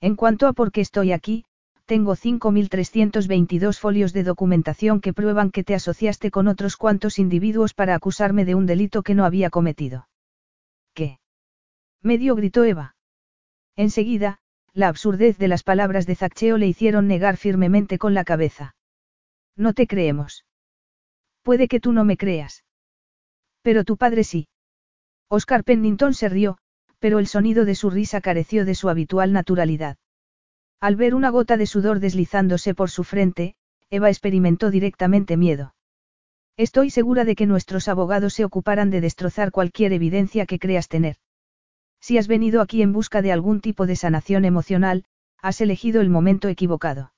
En 0.00 0.14
cuanto 0.14 0.46
a 0.46 0.52
por 0.52 0.70
qué 0.70 0.80
estoy 0.80 1.12
aquí, 1.12 1.44
tengo 1.86 2.14
5.322 2.14 3.78
folios 3.78 4.12
de 4.12 4.22
documentación 4.22 5.00
que 5.00 5.14
prueban 5.14 5.50
que 5.50 5.64
te 5.64 5.74
asociaste 5.74 6.30
con 6.30 6.46
otros 6.46 6.76
cuantos 6.76 7.18
individuos 7.18 7.72
para 7.72 7.94
acusarme 7.94 8.44
de 8.44 8.54
un 8.54 8.66
delito 8.66 9.02
que 9.02 9.14
no 9.14 9.24
había 9.24 9.48
cometido. 9.48 10.06
¿Qué? 10.92 11.18
Medio 12.02 12.34
gritó 12.36 12.64
Eva. 12.64 12.94
Enseguida, 13.74 14.38
la 14.78 14.86
absurdez 14.86 15.38
de 15.38 15.48
las 15.48 15.64
palabras 15.64 16.06
de 16.06 16.14
Zaccheo 16.14 16.56
le 16.56 16.68
hicieron 16.68 17.08
negar 17.08 17.36
firmemente 17.36 17.98
con 17.98 18.14
la 18.14 18.22
cabeza. 18.22 18.76
No 19.56 19.72
te 19.72 19.88
creemos. 19.88 20.44
Puede 21.42 21.66
que 21.66 21.80
tú 21.80 21.92
no 21.92 22.04
me 22.04 22.16
creas. 22.16 22.64
Pero 23.62 23.82
tu 23.82 23.96
padre 23.96 24.22
sí. 24.22 24.46
Oscar 25.28 25.64
Pennington 25.64 26.14
se 26.14 26.28
rió, 26.28 26.58
pero 27.00 27.18
el 27.18 27.26
sonido 27.26 27.64
de 27.64 27.74
su 27.74 27.90
risa 27.90 28.20
careció 28.20 28.64
de 28.64 28.76
su 28.76 28.88
habitual 28.88 29.32
naturalidad. 29.32 29.96
Al 30.78 30.94
ver 30.94 31.16
una 31.16 31.30
gota 31.30 31.56
de 31.56 31.66
sudor 31.66 31.98
deslizándose 31.98 32.72
por 32.72 32.88
su 32.88 33.02
frente, 33.02 33.56
Eva 33.90 34.10
experimentó 34.10 34.70
directamente 34.70 35.36
miedo. 35.36 35.74
Estoy 36.56 36.90
segura 36.90 37.24
de 37.24 37.34
que 37.34 37.46
nuestros 37.46 37.88
abogados 37.88 38.34
se 38.34 38.44
ocuparán 38.44 38.90
de 38.90 39.00
destrozar 39.00 39.50
cualquier 39.50 39.92
evidencia 39.92 40.46
que 40.46 40.60
creas 40.60 40.86
tener. 40.86 41.16
Si 42.08 42.16
has 42.16 42.26
venido 42.26 42.62
aquí 42.62 42.80
en 42.80 42.94
busca 42.94 43.20
de 43.20 43.32
algún 43.32 43.60
tipo 43.60 43.84
de 43.84 43.94
sanación 43.94 44.46
emocional, 44.46 45.04
has 45.42 45.60
elegido 45.60 46.00
el 46.00 46.08
momento 46.08 46.48
equivocado. 46.48 47.12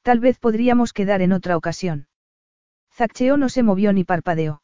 Tal 0.00 0.20
vez 0.20 0.38
podríamos 0.38 0.94
quedar 0.94 1.20
en 1.20 1.32
otra 1.32 1.54
ocasión. 1.54 2.08
Zaccheo 2.94 3.36
no 3.36 3.50
se 3.50 3.62
movió 3.62 3.92
ni 3.92 4.04
parpadeó. 4.04 4.62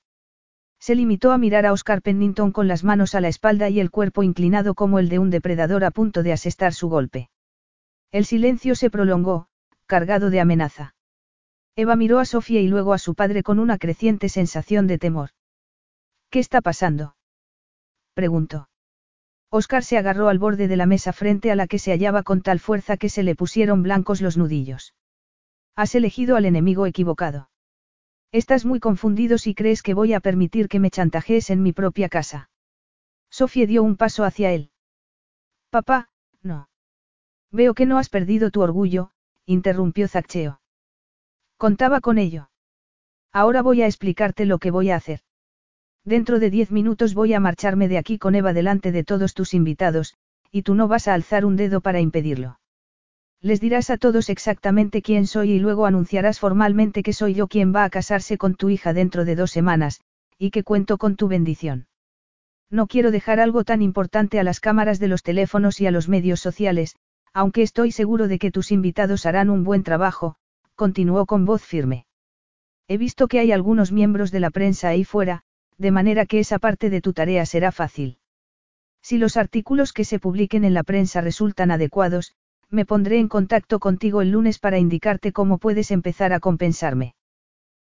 Se 0.80 0.94
limitó 0.94 1.32
a 1.32 1.36
mirar 1.36 1.66
a 1.66 1.74
Oscar 1.74 2.00
Pennington 2.00 2.50
con 2.50 2.66
las 2.66 2.82
manos 2.82 3.14
a 3.14 3.20
la 3.20 3.28
espalda 3.28 3.68
y 3.68 3.78
el 3.78 3.90
cuerpo 3.90 4.22
inclinado 4.22 4.74
como 4.74 4.98
el 4.98 5.10
de 5.10 5.18
un 5.18 5.28
depredador 5.28 5.84
a 5.84 5.90
punto 5.90 6.22
de 6.22 6.32
asestar 6.32 6.72
su 6.72 6.88
golpe. 6.88 7.28
El 8.12 8.24
silencio 8.24 8.74
se 8.74 8.88
prolongó, 8.88 9.48
cargado 9.84 10.30
de 10.30 10.40
amenaza. 10.40 10.94
Eva 11.74 11.94
miró 11.94 12.20
a 12.20 12.24
Sofía 12.24 12.62
y 12.62 12.68
luego 12.68 12.94
a 12.94 12.98
su 12.98 13.14
padre 13.14 13.42
con 13.42 13.58
una 13.58 13.76
creciente 13.76 14.30
sensación 14.30 14.86
de 14.86 14.96
temor. 14.96 15.28
¿Qué 16.30 16.38
está 16.38 16.62
pasando? 16.62 17.16
preguntó. 18.14 18.70
Oscar 19.56 19.82
se 19.82 19.96
agarró 19.96 20.28
al 20.28 20.38
borde 20.38 20.68
de 20.68 20.76
la 20.76 20.84
mesa 20.84 21.14
frente 21.14 21.50
a 21.50 21.56
la 21.56 21.66
que 21.66 21.78
se 21.78 21.90
hallaba 21.90 22.22
con 22.22 22.42
tal 22.42 22.60
fuerza 22.60 22.98
que 22.98 23.08
se 23.08 23.22
le 23.22 23.34
pusieron 23.34 23.82
blancos 23.82 24.20
los 24.20 24.36
nudillos. 24.36 24.94
Has 25.74 25.94
elegido 25.94 26.36
al 26.36 26.44
enemigo 26.44 26.84
equivocado. 26.84 27.48
Estás 28.32 28.66
muy 28.66 28.80
confundido 28.80 29.38
si 29.38 29.54
crees 29.54 29.82
que 29.82 29.94
voy 29.94 30.12
a 30.12 30.20
permitir 30.20 30.68
que 30.68 30.78
me 30.78 30.90
chantajees 30.90 31.48
en 31.48 31.62
mi 31.62 31.72
propia 31.72 32.10
casa. 32.10 32.50
Sofía 33.30 33.66
dio 33.66 33.82
un 33.82 33.96
paso 33.96 34.24
hacia 34.24 34.52
él. 34.52 34.72
Papá, 35.70 36.10
no. 36.42 36.68
Veo 37.50 37.72
que 37.72 37.86
no 37.86 37.96
has 37.96 38.10
perdido 38.10 38.50
tu 38.50 38.60
orgullo, 38.60 39.12
interrumpió 39.46 40.06
Zaccheo. 40.06 40.60
Contaba 41.56 42.02
con 42.02 42.18
ello. 42.18 42.50
Ahora 43.32 43.62
voy 43.62 43.80
a 43.80 43.86
explicarte 43.86 44.44
lo 44.44 44.58
que 44.58 44.70
voy 44.70 44.90
a 44.90 44.96
hacer. 44.96 45.20
Dentro 46.06 46.38
de 46.38 46.50
diez 46.50 46.70
minutos 46.70 47.14
voy 47.14 47.34
a 47.34 47.40
marcharme 47.40 47.88
de 47.88 47.98
aquí 47.98 48.16
con 48.16 48.36
Eva 48.36 48.52
delante 48.52 48.92
de 48.92 49.02
todos 49.02 49.34
tus 49.34 49.54
invitados, 49.54 50.14
y 50.52 50.62
tú 50.62 50.76
no 50.76 50.86
vas 50.86 51.08
a 51.08 51.14
alzar 51.14 51.44
un 51.44 51.56
dedo 51.56 51.80
para 51.80 52.00
impedirlo. 52.00 52.60
Les 53.42 53.60
dirás 53.60 53.90
a 53.90 53.96
todos 53.96 54.30
exactamente 54.30 55.02
quién 55.02 55.26
soy 55.26 55.50
y 55.50 55.58
luego 55.58 55.84
anunciarás 55.84 56.38
formalmente 56.38 57.02
que 57.02 57.12
soy 57.12 57.34
yo 57.34 57.48
quien 57.48 57.74
va 57.74 57.82
a 57.82 57.90
casarse 57.90 58.38
con 58.38 58.54
tu 58.54 58.70
hija 58.70 58.92
dentro 58.92 59.24
de 59.24 59.34
dos 59.34 59.50
semanas, 59.50 60.00
y 60.38 60.52
que 60.52 60.62
cuento 60.62 60.96
con 60.96 61.16
tu 61.16 61.26
bendición. 61.26 61.88
No 62.70 62.86
quiero 62.86 63.10
dejar 63.10 63.40
algo 63.40 63.64
tan 63.64 63.82
importante 63.82 64.38
a 64.38 64.44
las 64.44 64.60
cámaras 64.60 65.00
de 65.00 65.08
los 65.08 65.24
teléfonos 65.24 65.80
y 65.80 65.88
a 65.88 65.90
los 65.90 66.08
medios 66.08 66.38
sociales, 66.38 66.94
aunque 67.32 67.62
estoy 67.62 67.90
seguro 67.90 68.28
de 68.28 68.38
que 68.38 68.52
tus 68.52 68.70
invitados 68.70 69.26
harán 69.26 69.50
un 69.50 69.64
buen 69.64 69.82
trabajo, 69.82 70.36
continuó 70.76 71.26
con 71.26 71.44
voz 71.44 71.64
firme. 71.64 72.06
He 72.86 72.96
visto 72.96 73.26
que 73.26 73.40
hay 73.40 73.50
algunos 73.50 73.90
miembros 73.90 74.30
de 74.30 74.38
la 74.38 74.50
prensa 74.50 74.88
ahí 74.88 75.02
fuera, 75.02 75.42
de 75.78 75.90
manera 75.90 76.26
que 76.26 76.38
esa 76.38 76.58
parte 76.58 76.90
de 76.90 77.00
tu 77.00 77.12
tarea 77.12 77.46
será 77.46 77.72
fácil. 77.72 78.18
Si 79.02 79.18
los 79.18 79.36
artículos 79.36 79.92
que 79.92 80.04
se 80.04 80.18
publiquen 80.18 80.64
en 80.64 80.74
la 80.74 80.82
prensa 80.82 81.20
resultan 81.20 81.70
adecuados, 81.70 82.34
me 82.68 82.84
pondré 82.84 83.18
en 83.18 83.28
contacto 83.28 83.78
contigo 83.78 84.22
el 84.22 84.30
lunes 84.30 84.58
para 84.58 84.78
indicarte 84.78 85.32
cómo 85.32 85.58
puedes 85.58 85.90
empezar 85.90 86.32
a 86.32 86.40
compensarme. 86.40 87.14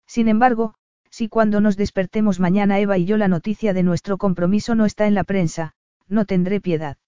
Sin 0.07 0.29
embargo, 0.29 0.75
si 1.11 1.29
cuando 1.29 1.61
nos 1.61 1.77
despertemos 1.77 2.41
mañana 2.41 2.79
Eva 2.79 2.99
y 2.99 3.07
yo 3.07 3.17
la 3.17 3.29
noticia 3.29 3.73
de 3.73 3.83
nuestro 3.83 4.19
compromiso 4.19 4.75
no 4.75 4.85
está 4.85 5.07
en 5.07 5.15
la 5.15 5.25
prensa, 5.25 5.73
no 6.09 6.27
tendré 6.27 6.61
piedad. 6.61 6.99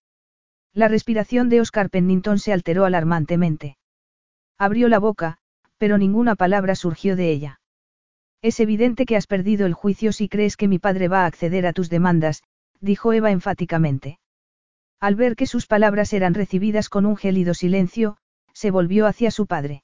La 0.72 0.88
respiración 0.88 1.48
de 1.48 1.60
Oscar 1.60 1.90
Pennington 1.90 2.38
se 2.38 2.52
alteró 2.52 2.84
alarmantemente. 2.84 3.76
Abrió 4.56 4.88
la 4.88 4.98
boca, 4.98 5.38
pero 5.76 5.98
ninguna 5.98 6.36
palabra 6.36 6.74
surgió 6.74 7.16
de 7.16 7.30
ella. 7.30 7.60
Es 8.40 8.60
evidente 8.60 9.04
que 9.04 9.16
has 9.16 9.26
perdido 9.26 9.66
el 9.66 9.74
juicio 9.74 10.12
si 10.12 10.28
crees 10.28 10.56
que 10.56 10.68
mi 10.68 10.78
padre 10.78 11.08
va 11.08 11.24
a 11.24 11.26
acceder 11.26 11.66
a 11.66 11.72
tus 11.72 11.90
demandas, 11.90 12.42
dijo 12.80 13.12
Eva 13.12 13.30
enfáticamente. 13.32 14.18
Al 15.00 15.16
ver 15.16 15.36
que 15.36 15.46
sus 15.46 15.66
palabras 15.66 16.12
eran 16.12 16.34
recibidas 16.34 16.88
con 16.88 17.06
un 17.06 17.16
gélido 17.16 17.54
silencio, 17.54 18.16
se 18.52 18.70
volvió 18.70 19.06
hacia 19.06 19.30
su 19.30 19.46
padre. 19.46 19.82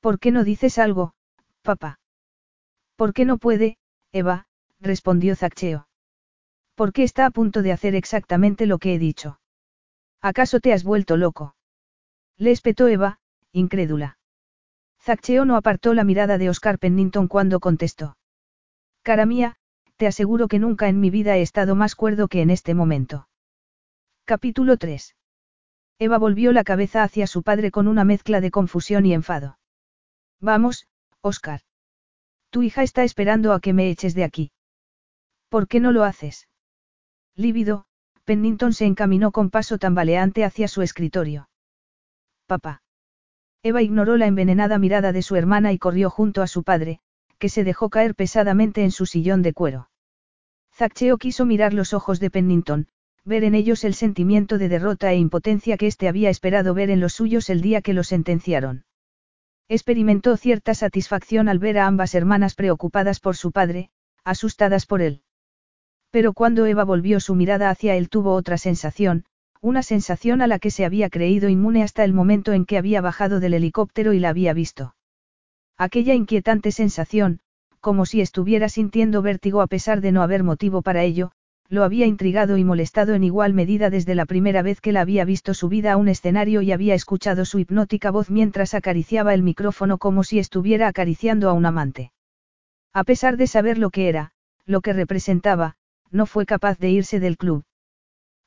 ¿Por 0.00 0.18
qué 0.18 0.30
no 0.30 0.44
dices 0.44 0.78
algo, 0.78 1.14
papá? 1.62 1.98
¿Por 2.96 3.12
qué 3.12 3.24
no 3.24 3.38
puede, 3.38 3.78
Eva? 4.12 4.46
respondió 4.80 5.34
Zaccheo. 5.34 5.88
¿Por 6.74 6.92
qué 6.92 7.02
está 7.02 7.26
a 7.26 7.30
punto 7.30 7.62
de 7.62 7.72
hacer 7.72 7.94
exactamente 7.96 8.66
lo 8.66 8.78
que 8.78 8.94
he 8.94 8.98
dicho? 8.98 9.40
¿Acaso 10.20 10.60
te 10.60 10.72
has 10.72 10.84
vuelto 10.84 11.16
loco? 11.16 11.56
Le 12.36 12.52
espetó 12.52 12.86
Eva, 12.86 13.18
incrédula. 13.52 14.17
Zaccheo 15.08 15.46
no 15.46 15.56
apartó 15.56 15.94
la 15.94 16.04
mirada 16.04 16.36
de 16.36 16.50
Oscar 16.50 16.78
Pennington 16.78 17.28
cuando 17.28 17.60
contestó. 17.60 18.18
Cara 19.00 19.24
mía, 19.24 19.56
te 19.96 20.06
aseguro 20.06 20.48
que 20.48 20.58
nunca 20.58 20.86
en 20.86 21.00
mi 21.00 21.08
vida 21.08 21.38
he 21.38 21.40
estado 21.40 21.74
más 21.74 21.94
cuerdo 21.94 22.28
que 22.28 22.42
en 22.42 22.50
este 22.50 22.74
momento. 22.74 23.26
Capítulo 24.26 24.76
3. 24.76 25.16
Eva 25.98 26.18
volvió 26.18 26.52
la 26.52 26.62
cabeza 26.62 27.04
hacia 27.04 27.26
su 27.26 27.42
padre 27.42 27.70
con 27.70 27.88
una 27.88 28.04
mezcla 28.04 28.42
de 28.42 28.50
confusión 28.50 29.06
y 29.06 29.14
enfado. 29.14 29.58
Vamos, 30.42 30.86
Oscar. 31.22 31.62
Tu 32.50 32.64
hija 32.64 32.82
está 32.82 33.02
esperando 33.02 33.54
a 33.54 33.60
que 33.60 33.72
me 33.72 33.88
eches 33.88 34.14
de 34.14 34.24
aquí. 34.24 34.52
¿Por 35.48 35.68
qué 35.68 35.80
no 35.80 35.90
lo 35.90 36.04
haces? 36.04 36.48
Lívido, 37.34 37.86
Pennington 38.24 38.74
se 38.74 38.84
encaminó 38.84 39.32
con 39.32 39.48
paso 39.48 39.78
tambaleante 39.78 40.44
hacia 40.44 40.68
su 40.68 40.82
escritorio. 40.82 41.48
Papá. 42.46 42.82
Eva 43.62 43.82
ignoró 43.82 44.16
la 44.16 44.26
envenenada 44.26 44.78
mirada 44.78 45.12
de 45.12 45.22
su 45.22 45.36
hermana 45.36 45.72
y 45.72 45.78
corrió 45.78 46.10
junto 46.10 46.42
a 46.42 46.46
su 46.46 46.62
padre, 46.62 47.00
que 47.38 47.48
se 47.48 47.64
dejó 47.64 47.90
caer 47.90 48.14
pesadamente 48.14 48.84
en 48.84 48.90
su 48.90 49.06
sillón 49.06 49.42
de 49.42 49.52
cuero. 49.52 49.90
Zaccheo 50.74 51.18
quiso 51.18 51.44
mirar 51.44 51.74
los 51.74 51.92
ojos 51.92 52.20
de 52.20 52.30
Pennington, 52.30 52.88
ver 53.24 53.44
en 53.44 53.54
ellos 53.54 53.84
el 53.84 53.94
sentimiento 53.94 54.58
de 54.58 54.68
derrota 54.68 55.12
e 55.12 55.16
impotencia 55.16 55.76
que 55.76 55.86
éste 55.86 56.08
había 56.08 56.30
esperado 56.30 56.72
ver 56.72 56.90
en 56.90 57.00
los 57.00 57.14
suyos 57.14 57.50
el 57.50 57.60
día 57.60 57.82
que 57.82 57.92
lo 57.92 58.04
sentenciaron. 58.04 58.84
Experimentó 59.68 60.36
cierta 60.36 60.74
satisfacción 60.74 61.48
al 61.48 61.58
ver 61.58 61.78
a 61.78 61.86
ambas 61.86 62.14
hermanas 62.14 62.54
preocupadas 62.54 63.20
por 63.20 63.36
su 63.36 63.52
padre, 63.52 63.90
asustadas 64.24 64.86
por 64.86 65.02
él. 65.02 65.22
Pero 66.10 66.32
cuando 66.32 66.64
Eva 66.64 66.84
volvió 66.84 67.20
su 67.20 67.34
mirada 67.34 67.68
hacia 67.68 67.96
él 67.96 68.08
tuvo 68.08 68.32
otra 68.34 68.56
sensación, 68.56 69.24
una 69.60 69.82
sensación 69.82 70.40
a 70.42 70.46
la 70.46 70.58
que 70.58 70.70
se 70.70 70.84
había 70.84 71.10
creído 71.10 71.48
inmune 71.48 71.82
hasta 71.82 72.04
el 72.04 72.12
momento 72.12 72.52
en 72.52 72.64
que 72.64 72.78
había 72.78 73.00
bajado 73.00 73.40
del 73.40 73.54
helicóptero 73.54 74.12
y 74.12 74.20
la 74.20 74.28
había 74.28 74.52
visto. 74.52 74.94
Aquella 75.76 76.14
inquietante 76.14 76.72
sensación, 76.72 77.40
como 77.80 78.06
si 78.06 78.20
estuviera 78.20 78.68
sintiendo 78.68 79.22
vértigo 79.22 79.60
a 79.60 79.66
pesar 79.66 80.00
de 80.00 80.12
no 80.12 80.22
haber 80.22 80.44
motivo 80.44 80.82
para 80.82 81.02
ello, 81.02 81.32
lo 81.68 81.84
había 81.84 82.06
intrigado 82.06 82.56
y 82.56 82.64
molestado 82.64 83.14
en 83.14 83.24
igual 83.24 83.52
medida 83.52 83.90
desde 83.90 84.14
la 84.14 84.24
primera 84.24 84.62
vez 84.62 84.80
que 84.80 84.92
la 84.92 85.02
había 85.02 85.24
visto 85.24 85.52
subida 85.54 85.92
a 85.92 85.96
un 85.96 86.08
escenario 86.08 86.62
y 86.62 86.72
había 86.72 86.94
escuchado 86.94 87.44
su 87.44 87.58
hipnótica 87.58 88.10
voz 88.10 88.30
mientras 88.30 88.74
acariciaba 88.74 89.34
el 89.34 89.42
micrófono 89.42 89.98
como 89.98 90.24
si 90.24 90.38
estuviera 90.38 90.88
acariciando 90.88 91.50
a 91.50 91.52
un 91.52 91.66
amante. 91.66 92.12
A 92.94 93.04
pesar 93.04 93.36
de 93.36 93.46
saber 93.46 93.76
lo 93.76 93.90
que 93.90 94.08
era, 94.08 94.32
lo 94.64 94.80
que 94.80 94.94
representaba, 94.94 95.76
no 96.10 96.24
fue 96.24 96.46
capaz 96.46 96.78
de 96.78 96.90
irse 96.90 97.20
del 97.20 97.36
club. 97.36 97.64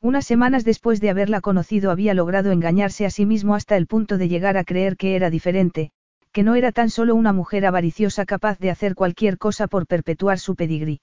Unas 0.02 0.26
semanas 0.26 0.66
después 0.66 1.00
de 1.00 1.12
haberla 1.12 1.42
conocido 1.42 1.92
había 1.92 2.16
logrado 2.16 2.52
engañarse 2.52 3.06
a 3.06 3.12
sí 3.12 3.28
mismo 3.28 3.54
hasta 3.54 3.78
el 3.78 3.86
punto 3.86 4.18
de 4.18 4.28
llegar 4.28 4.58
a 4.58 4.64
creer 4.64 4.98
que 4.98 5.16
era 5.16 5.30
diferente, 5.30 5.92
que 6.32 6.42
no 6.42 6.56
era 6.56 6.72
tan 6.72 6.90
solo 6.90 7.14
una 7.14 7.34
mujer 7.34 7.68
avariciosa 7.68 8.26
capaz 8.26 8.58
de 8.58 8.72
hacer 8.72 8.96
cualquier 8.96 9.38
cosa 9.38 9.68
por 9.68 9.86
perpetuar 9.86 10.40
su 10.40 10.56
pedigrí. 10.56 11.02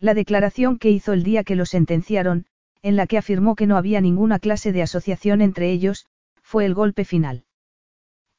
La 0.00 0.14
declaración 0.14 0.78
que 0.78 0.90
hizo 0.90 1.12
el 1.12 1.22
día 1.22 1.44
que 1.44 1.54
lo 1.54 1.64
sentenciaron, 1.64 2.46
en 2.82 2.96
la 2.96 3.06
que 3.06 3.18
afirmó 3.18 3.54
que 3.54 3.68
no 3.68 3.76
había 3.76 4.00
ninguna 4.00 4.40
clase 4.40 4.72
de 4.72 4.82
asociación 4.82 5.40
entre 5.40 5.70
ellos, 5.70 6.06
fue 6.42 6.64
el 6.64 6.74
golpe 6.74 7.04
final. 7.04 7.44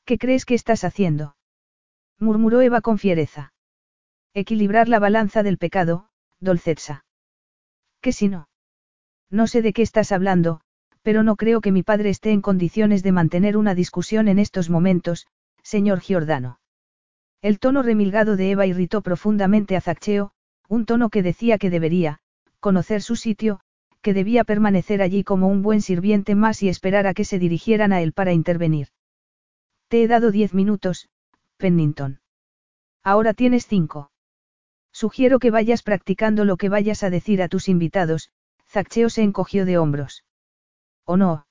¿Qué 0.03 0.17
crees 0.17 0.43
que 0.43 0.55
estás 0.55 0.83
haciendo? 0.83 1.37
murmuró 2.17 2.59
Eva 2.59 2.81
con 2.81 2.97
fiereza. 2.97 3.53
Equilibrar 4.33 4.89
la 4.89 4.99
balanza 4.99 5.41
del 5.41 5.57
pecado, 5.57 6.09
Dolcetsa. 6.41 7.05
¿Qué 8.01 8.11
si 8.11 8.27
no? 8.27 8.48
No 9.31 9.47
sé 9.47 9.61
de 9.61 9.73
qué 9.73 9.81
estás 9.81 10.11
hablando, 10.11 10.61
pero 11.01 11.23
no 11.23 11.35
creo 11.35 11.61
que 11.61 11.71
mi 11.71 11.83
padre 11.83 12.09
esté 12.09 12.31
en 12.31 12.41
condiciones 12.41 13.03
de 13.03 13.11
mantener 13.11 13.57
una 13.57 13.75
discusión 13.75 14.27
en 14.27 14.39
estos 14.39 14.69
momentos, 14.69 15.27
señor 15.63 15.99
Giordano. 15.99 16.59
El 17.41 17.59
tono 17.59 17.83
remilgado 17.83 18.35
de 18.35 18.51
Eva 18.51 18.65
irritó 18.65 19.01
profundamente 19.01 19.75
a 19.75 19.81
Zaccheo, 19.81 20.31
un 20.67 20.85
tono 20.85 21.09
que 21.09 21.23
decía 21.23 21.57
que 21.57 21.69
debería, 21.69 22.19
conocer 22.59 23.01
su 23.01 23.15
sitio, 23.15 23.61
que 24.01 24.13
debía 24.13 24.43
permanecer 24.43 25.01
allí 25.01 25.23
como 25.23 25.47
un 25.47 25.61
buen 25.61 25.81
sirviente 25.81 26.35
más 26.35 26.63
y 26.63 26.69
esperar 26.69 27.07
a 27.07 27.13
que 27.13 27.25
se 27.25 27.39
dirigieran 27.39 27.93
a 27.93 28.01
él 28.01 28.13
para 28.13 28.33
intervenir. 28.33 28.89
Te 29.87 30.03
he 30.03 30.07
dado 30.07 30.31
diez 30.31 30.53
minutos, 30.53 31.09
Pennington. 31.57 32.21
Ahora 33.03 33.33
tienes 33.33 33.65
cinco. 33.67 34.11
Sugiero 34.91 35.39
que 35.39 35.51
vayas 35.51 35.83
practicando 35.83 36.45
lo 36.45 36.57
que 36.57 36.69
vayas 36.69 37.03
a 37.03 37.09
decir 37.09 37.41
a 37.41 37.47
tus 37.47 37.69
invitados, 37.69 38.29
Zaccheo 38.69 39.09
se 39.09 39.23
encogió 39.23 39.65
de 39.65 39.77
hombros. 39.77 40.23
¿O 41.03 41.17
no? 41.17 41.47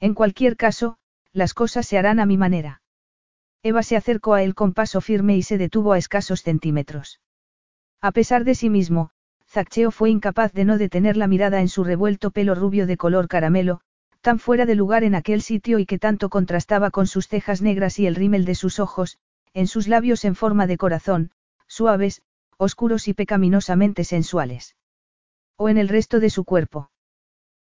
En 0.00 0.14
cualquier 0.14 0.56
caso, 0.56 0.96
las 1.32 1.52
cosas 1.52 1.86
se 1.86 1.98
harán 1.98 2.18
a 2.18 2.26
mi 2.26 2.38
manera. 2.38 2.80
Eva 3.62 3.82
se 3.82 3.96
acercó 3.96 4.32
a 4.32 4.42
él 4.42 4.54
con 4.54 4.72
paso 4.72 5.02
firme 5.02 5.36
y 5.36 5.42
se 5.42 5.58
detuvo 5.58 5.92
a 5.92 5.98
escasos 5.98 6.42
centímetros. 6.42 7.20
A 8.00 8.12
pesar 8.12 8.44
de 8.44 8.54
sí 8.54 8.70
mismo, 8.70 9.10
Zaccheo 9.46 9.90
fue 9.90 10.08
incapaz 10.08 10.54
de 10.54 10.64
no 10.64 10.78
detener 10.78 11.18
la 11.18 11.26
mirada 11.26 11.60
en 11.60 11.68
su 11.68 11.84
revuelto 11.84 12.30
pelo 12.30 12.54
rubio 12.54 12.86
de 12.86 12.96
color 12.96 13.28
caramelo, 13.28 13.82
tan 14.22 14.38
fuera 14.38 14.64
de 14.64 14.74
lugar 14.74 15.04
en 15.04 15.14
aquel 15.14 15.42
sitio 15.42 15.78
y 15.78 15.84
que 15.84 15.98
tanto 15.98 16.30
contrastaba 16.30 16.90
con 16.90 17.06
sus 17.06 17.28
cejas 17.28 17.60
negras 17.60 17.98
y 17.98 18.06
el 18.06 18.14
rímel 18.14 18.46
de 18.46 18.54
sus 18.54 18.80
ojos, 18.80 19.18
en 19.52 19.66
sus 19.66 19.88
labios 19.88 20.24
en 20.24 20.36
forma 20.36 20.66
de 20.66 20.78
corazón, 20.78 21.32
suaves, 21.66 22.22
oscuros 22.56 23.08
y 23.08 23.14
pecaminosamente 23.14 24.04
sensuales. 24.04 24.76
O 25.62 25.68
en 25.68 25.76
el 25.76 25.90
resto 25.90 26.20
de 26.20 26.30
su 26.30 26.44
cuerpo. 26.44 26.90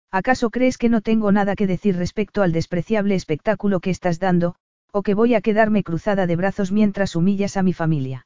¿Acaso 0.09 0.51
crees 0.51 0.77
que 0.77 0.87
no 0.87 1.01
tengo 1.01 1.33
nada 1.33 1.57
que 1.57 1.67
decir 1.67 1.97
respecto 1.97 2.43
al 2.43 2.53
despreciable 2.53 3.13
espectáculo 3.13 3.81
que 3.81 3.89
estás 3.89 4.21
dando, 4.21 4.55
o 4.93 5.03
que 5.03 5.13
voy 5.13 5.35
a 5.35 5.41
quedarme 5.41 5.83
cruzada 5.83 6.25
de 6.25 6.37
brazos 6.37 6.71
mientras 6.71 7.17
humillas 7.17 7.57
a 7.57 7.61
mi 7.61 7.73
familia? 7.73 8.25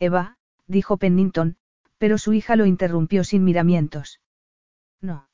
Eva, 0.00 0.38
dijo 0.66 0.96
Pennington, 0.96 1.56
pero 1.98 2.18
su 2.18 2.32
hija 2.32 2.56
lo 2.56 2.66
interrumpió 2.66 3.22
sin 3.22 3.44
miramientos. 3.44 4.20
No. 5.00 5.28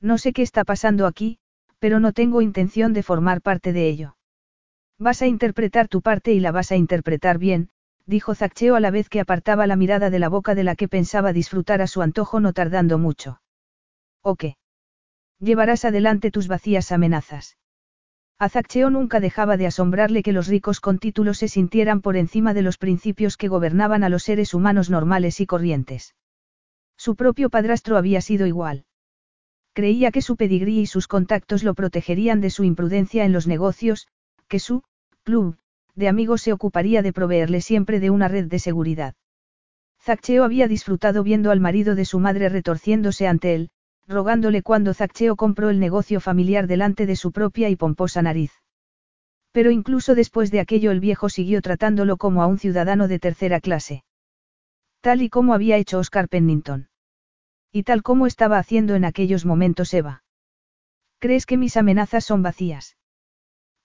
No 0.00 0.16
sé 0.16 0.32
qué 0.32 0.40
está 0.40 0.64
pasando 0.64 1.06
aquí, 1.06 1.38
pero 1.80 2.00
no 2.00 2.14
tengo 2.14 2.40
intención 2.40 2.94
de 2.94 3.02
formar 3.02 3.42
parte 3.42 3.74
de 3.74 3.90
ello. 3.90 4.16
Vas 4.98 5.20
a 5.20 5.26
interpretar 5.26 5.88
tu 5.88 6.00
parte 6.00 6.32
y 6.32 6.40
la 6.40 6.50
vas 6.50 6.72
a 6.72 6.76
interpretar 6.76 7.36
bien, 7.36 7.68
dijo 8.10 8.34
Zaccheo 8.34 8.74
a 8.74 8.80
la 8.80 8.90
vez 8.90 9.08
que 9.08 9.20
apartaba 9.20 9.66
la 9.66 9.76
mirada 9.76 10.10
de 10.10 10.18
la 10.18 10.28
boca 10.28 10.54
de 10.54 10.64
la 10.64 10.74
que 10.74 10.88
pensaba 10.88 11.32
disfrutar 11.32 11.80
a 11.80 11.86
su 11.86 12.02
antojo 12.02 12.40
no 12.40 12.52
tardando 12.52 12.98
mucho. 12.98 13.40
¿O 14.20 14.34
qué? 14.34 14.56
Llevarás 15.38 15.84
adelante 15.84 16.30
tus 16.30 16.48
vacías 16.48 16.92
amenazas. 16.92 17.56
A 18.38 18.48
Zaccheo 18.48 18.90
nunca 18.90 19.20
dejaba 19.20 19.56
de 19.56 19.66
asombrarle 19.66 20.22
que 20.22 20.32
los 20.32 20.48
ricos 20.48 20.80
con 20.80 20.98
títulos 20.98 21.38
se 21.38 21.48
sintieran 21.48 22.00
por 22.00 22.16
encima 22.16 22.52
de 22.52 22.62
los 22.62 22.78
principios 22.78 23.36
que 23.36 23.48
gobernaban 23.48 24.02
a 24.02 24.08
los 24.08 24.24
seres 24.24 24.54
humanos 24.54 24.90
normales 24.90 25.40
y 25.40 25.46
corrientes. 25.46 26.14
Su 26.96 27.14
propio 27.16 27.48
padrastro 27.48 27.96
había 27.96 28.20
sido 28.20 28.46
igual. 28.46 28.86
Creía 29.72 30.10
que 30.10 30.20
su 30.20 30.36
pedigrí 30.36 30.80
y 30.80 30.86
sus 30.86 31.06
contactos 31.06 31.62
lo 31.62 31.74
protegerían 31.74 32.40
de 32.40 32.50
su 32.50 32.64
imprudencia 32.64 33.24
en 33.24 33.32
los 33.32 33.46
negocios, 33.46 34.08
que 34.48 34.58
su 34.58 34.82
club 35.22 35.56
de 36.00 36.08
amigos 36.08 36.42
se 36.42 36.52
ocuparía 36.52 37.02
de 37.02 37.12
proveerle 37.12 37.60
siempre 37.60 38.00
de 38.00 38.10
una 38.10 38.26
red 38.26 38.46
de 38.46 38.58
seguridad. 38.58 39.14
Zaccheo 40.02 40.42
había 40.42 40.66
disfrutado 40.66 41.22
viendo 41.22 41.52
al 41.52 41.60
marido 41.60 41.94
de 41.94 42.04
su 42.04 42.18
madre 42.18 42.48
retorciéndose 42.48 43.28
ante 43.28 43.54
él, 43.54 43.70
rogándole 44.08 44.62
cuando 44.62 44.94
Zaccheo 44.94 45.36
compró 45.36 45.70
el 45.70 45.78
negocio 45.78 46.20
familiar 46.20 46.66
delante 46.66 47.06
de 47.06 47.14
su 47.14 47.30
propia 47.30 47.68
y 47.68 47.76
pomposa 47.76 48.22
nariz. 48.22 48.50
Pero 49.52 49.70
incluso 49.70 50.14
después 50.14 50.50
de 50.50 50.60
aquello 50.60 50.90
el 50.90 51.00
viejo 51.00 51.28
siguió 51.28 51.60
tratándolo 51.60 52.16
como 52.16 52.42
a 52.42 52.46
un 52.46 52.58
ciudadano 52.58 53.06
de 53.06 53.18
tercera 53.18 53.60
clase. 53.60 54.04
Tal 55.00 55.22
y 55.22 55.28
como 55.28 55.54
había 55.54 55.76
hecho 55.76 55.98
Oscar 55.98 56.28
Pennington. 56.28 56.88
Y 57.72 57.84
tal 57.84 58.02
como 58.02 58.26
estaba 58.26 58.58
haciendo 58.58 58.94
en 58.94 59.04
aquellos 59.04 59.44
momentos 59.44 59.94
Eva. 59.94 60.24
¿Crees 61.18 61.46
que 61.46 61.56
mis 61.56 61.76
amenazas 61.76 62.24
son 62.24 62.42
vacías? 62.42 62.96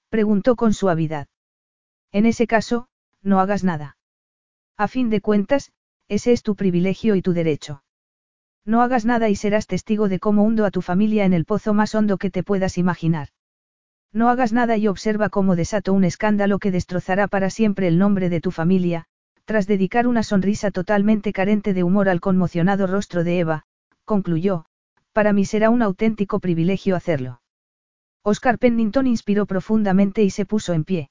Preguntó 0.10 0.56
con 0.56 0.74
suavidad. 0.74 1.28
En 2.16 2.26
ese 2.26 2.48
caso, 2.48 2.88
no 3.24 3.42
hagas 3.42 3.66
nada. 3.66 3.98
A 4.78 4.88
fin 4.88 5.10
de 5.10 5.20
cuentas, 5.20 5.74
ese 6.08 6.32
es 6.32 6.44
tu 6.44 6.56
privilegio 6.56 7.16
y 7.16 7.22
tu 7.22 7.34
derecho. 7.34 7.84
No 8.64 8.82
hagas 8.82 9.04
nada 9.04 9.28
y 9.28 9.36
serás 9.36 9.68
testigo 9.68 10.08
de 10.08 10.20
cómo 10.20 10.44
hundo 10.46 10.64
a 10.64 10.72
tu 10.72 10.82
familia 10.82 11.26
en 11.26 11.34
el 11.34 11.44
pozo 11.44 11.74
más 11.74 11.94
hondo 11.94 12.18
que 12.18 12.32
te 12.32 12.42
puedas 12.42 12.78
imaginar. 12.78 13.28
No 14.14 14.30
hagas 14.30 14.54
nada 14.54 14.78
y 14.78 14.88
observa 14.88 15.28
cómo 15.28 15.58
desato 15.58 15.92
un 15.92 16.06
escándalo 16.06 16.58
que 16.58 16.72
destrozará 16.72 17.28
para 17.28 17.50
siempre 17.50 17.90
el 17.90 17.98
nombre 17.98 18.30
de 18.30 18.40
tu 18.40 18.52
familia, 18.52 19.08
tras 19.44 19.68
dedicar 19.68 20.08
una 20.08 20.24
sonrisa 20.24 20.72
totalmente 20.72 21.34
carente 21.34 21.74
de 21.74 21.84
humor 21.84 22.08
al 22.08 22.22
conmocionado 22.22 22.88
rostro 22.88 23.26
de 23.26 23.40
Eva, 23.40 23.64
concluyó, 24.06 24.68
para 25.12 25.34
mí 25.34 25.44
será 25.44 25.70
un 25.70 25.82
auténtico 25.82 26.40
privilegio 26.40 26.96
hacerlo. 26.96 27.42
Oscar 28.24 28.58
Pennington 28.58 29.06
inspiró 29.06 29.46
profundamente 29.46 30.24
y 30.24 30.30
se 30.30 30.46
puso 30.46 30.72
en 30.72 30.86
pie. 30.86 31.10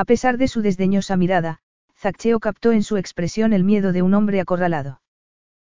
A 0.00 0.04
pesar 0.04 0.38
de 0.38 0.46
su 0.46 0.62
desdeñosa 0.62 1.16
mirada, 1.16 1.58
Zaccheo 1.96 2.38
captó 2.38 2.70
en 2.70 2.84
su 2.84 2.98
expresión 2.98 3.52
el 3.52 3.64
miedo 3.64 3.90
de 3.90 4.02
un 4.02 4.14
hombre 4.14 4.38
acorralado. 4.38 5.00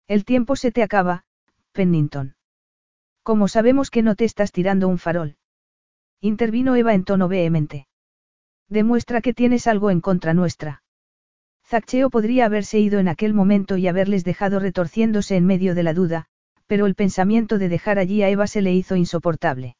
El 0.06 0.24
tiempo 0.24 0.54
se 0.54 0.70
te 0.70 0.84
acaba, 0.84 1.24
Pennington. 1.72 2.36
¿Cómo 3.24 3.48
sabemos 3.48 3.90
que 3.90 4.02
no 4.02 4.14
te 4.14 4.24
estás 4.24 4.52
tirando 4.52 4.86
un 4.86 4.98
farol? 4.98 5.38
Intervino 6.20 6.76
Eva 6.76 6.94
en 6.94 7.02
tono 7.02 7.26
vehemente. 7.26 7.88
Demuestra 8.68 9.22
que 9.22 9.34
tienes 9.34 9.66
algo 9.66 9.90
en 9.90 10.00
contra 10.00 10.34
nuestra. 10.34 10.84
Zaccheo 11.64 12.08
podría 12.08 12.46
haberse 12.46 12.78
ido 12.78 13.00
en 13.00 13.08
aquel 13.08 13.34
momento 13.34 13.76
y 13.76 13.88
haberles 13.88 14.22
dejado 14.22 14.60
retorciéndose 14.60 15.34
en 15.34 15.46
medio 15.46 15.74
de 15.74 15.82
la 15.82 15.94
duda, 15.94 16.26
pero 16.68 16.86
el 16.86 16.94
pensamiento 16.94 17.58
de 17.58 17.68
dejar 17.68 17.98
allí 17.98 18.22
a 18.22 18.28
Eva 18.28 18.46
se 18.46 18.62
le 18.62 18.72
hizo 18.72 18.94
insoportable. 18.94 19.74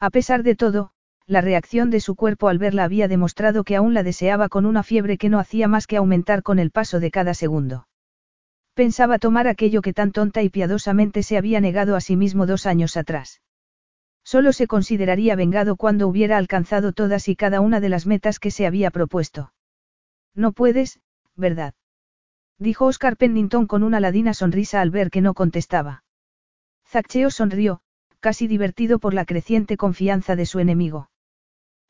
A 0.00 0.10
pesar 0.10 0.42
de 0.42 0.54
todo, 0.54 0.92
la 1.26 1.40
reacción 1.40 1.90
de 1.90 2.00
su 2.00 2.16
cuerpo 2.16 2.48
al 2.48 2.58
verla 2.58 2.84
había 2.84 3.08
demostrado 3.08 3.64
que 3.64 3.76
aún 3.76 3.94
la 3.94 4.02
deseaba 4.02 4.48
con 4.48 4.66
una 4.66 4.82
fiebre 4.82 5.16
que 5.16 5.30
no 5.30 5.38
hacía 5.38 5.68
más 5.68 5.86
que 5.86 5.96
aumentar 5.96 6.42
con 6.42 6.58
el 6.58 6.70
paso 6.70 7.00
de 7.00 7.10
cada 7.10 7.32
segundo. 7.32 7.88
Pensaba 8.74 9.18
tomar 9.18 9.48
aquello 9.48 9.80
que 9.80 9.94
tan 9.94 10.12
tonta 10.12 10.42
y 10.42 10.50
piadosamente 10.50 11.22
se 11.22 11.38
había 11.38 11.60
negado 11.60 11.96
a 11.96 12.00
sí 12.00 12.16
mismo 12.16 12.44
dos 12.44 12.66
años 12.66 12.96
atrás. 12.96 13.40
Solo 14.22 14.52
se 14.52 14.66
consideraría 14.66 15.36
vengado 15.36 15.76
cuando 15.76 16.08
hubiera 16.08 16.36
alcanzado 16.36 16.92
todas 16.92 17.28
y 17.28 17.36
cada 17.36 17.60
una 17.60 17.80
de 17.80 17.88
las 17.88 18.06
metas 18.06 18.38
que 18.38 18.50
se 18.50 18.66
había 18.66 18.90
propuesto. 18.90 19.52
No 20.34 20.52
puedes, 20.52 21.00
¿verdad? 21.36 21.74
Dijo 22.58 22.86
Oscar 22.86 23.16
Pennington 23.16 23.66
con 23.66 23.82
una 23.82 24.00
ladina 24.00 24.34
sonrisa 24.34 24.80
al 24.80 24.90
ver 24.90 25.10
que 25.10 25.20
no 25.20 25.34
contestaba. 25.34 26.04
Zaccheo 26.86 27.30
sonrió, 27.30 27.80
casi 28.20 28.46
divertido 28.46 28.98
por 28.98 29.14
la 29.14 29.24
creciente 29.24 29.76
confianza 29.76 30.36
de 30.36 30.46
su 30.46 30.58
enemigo. 30.58 31.10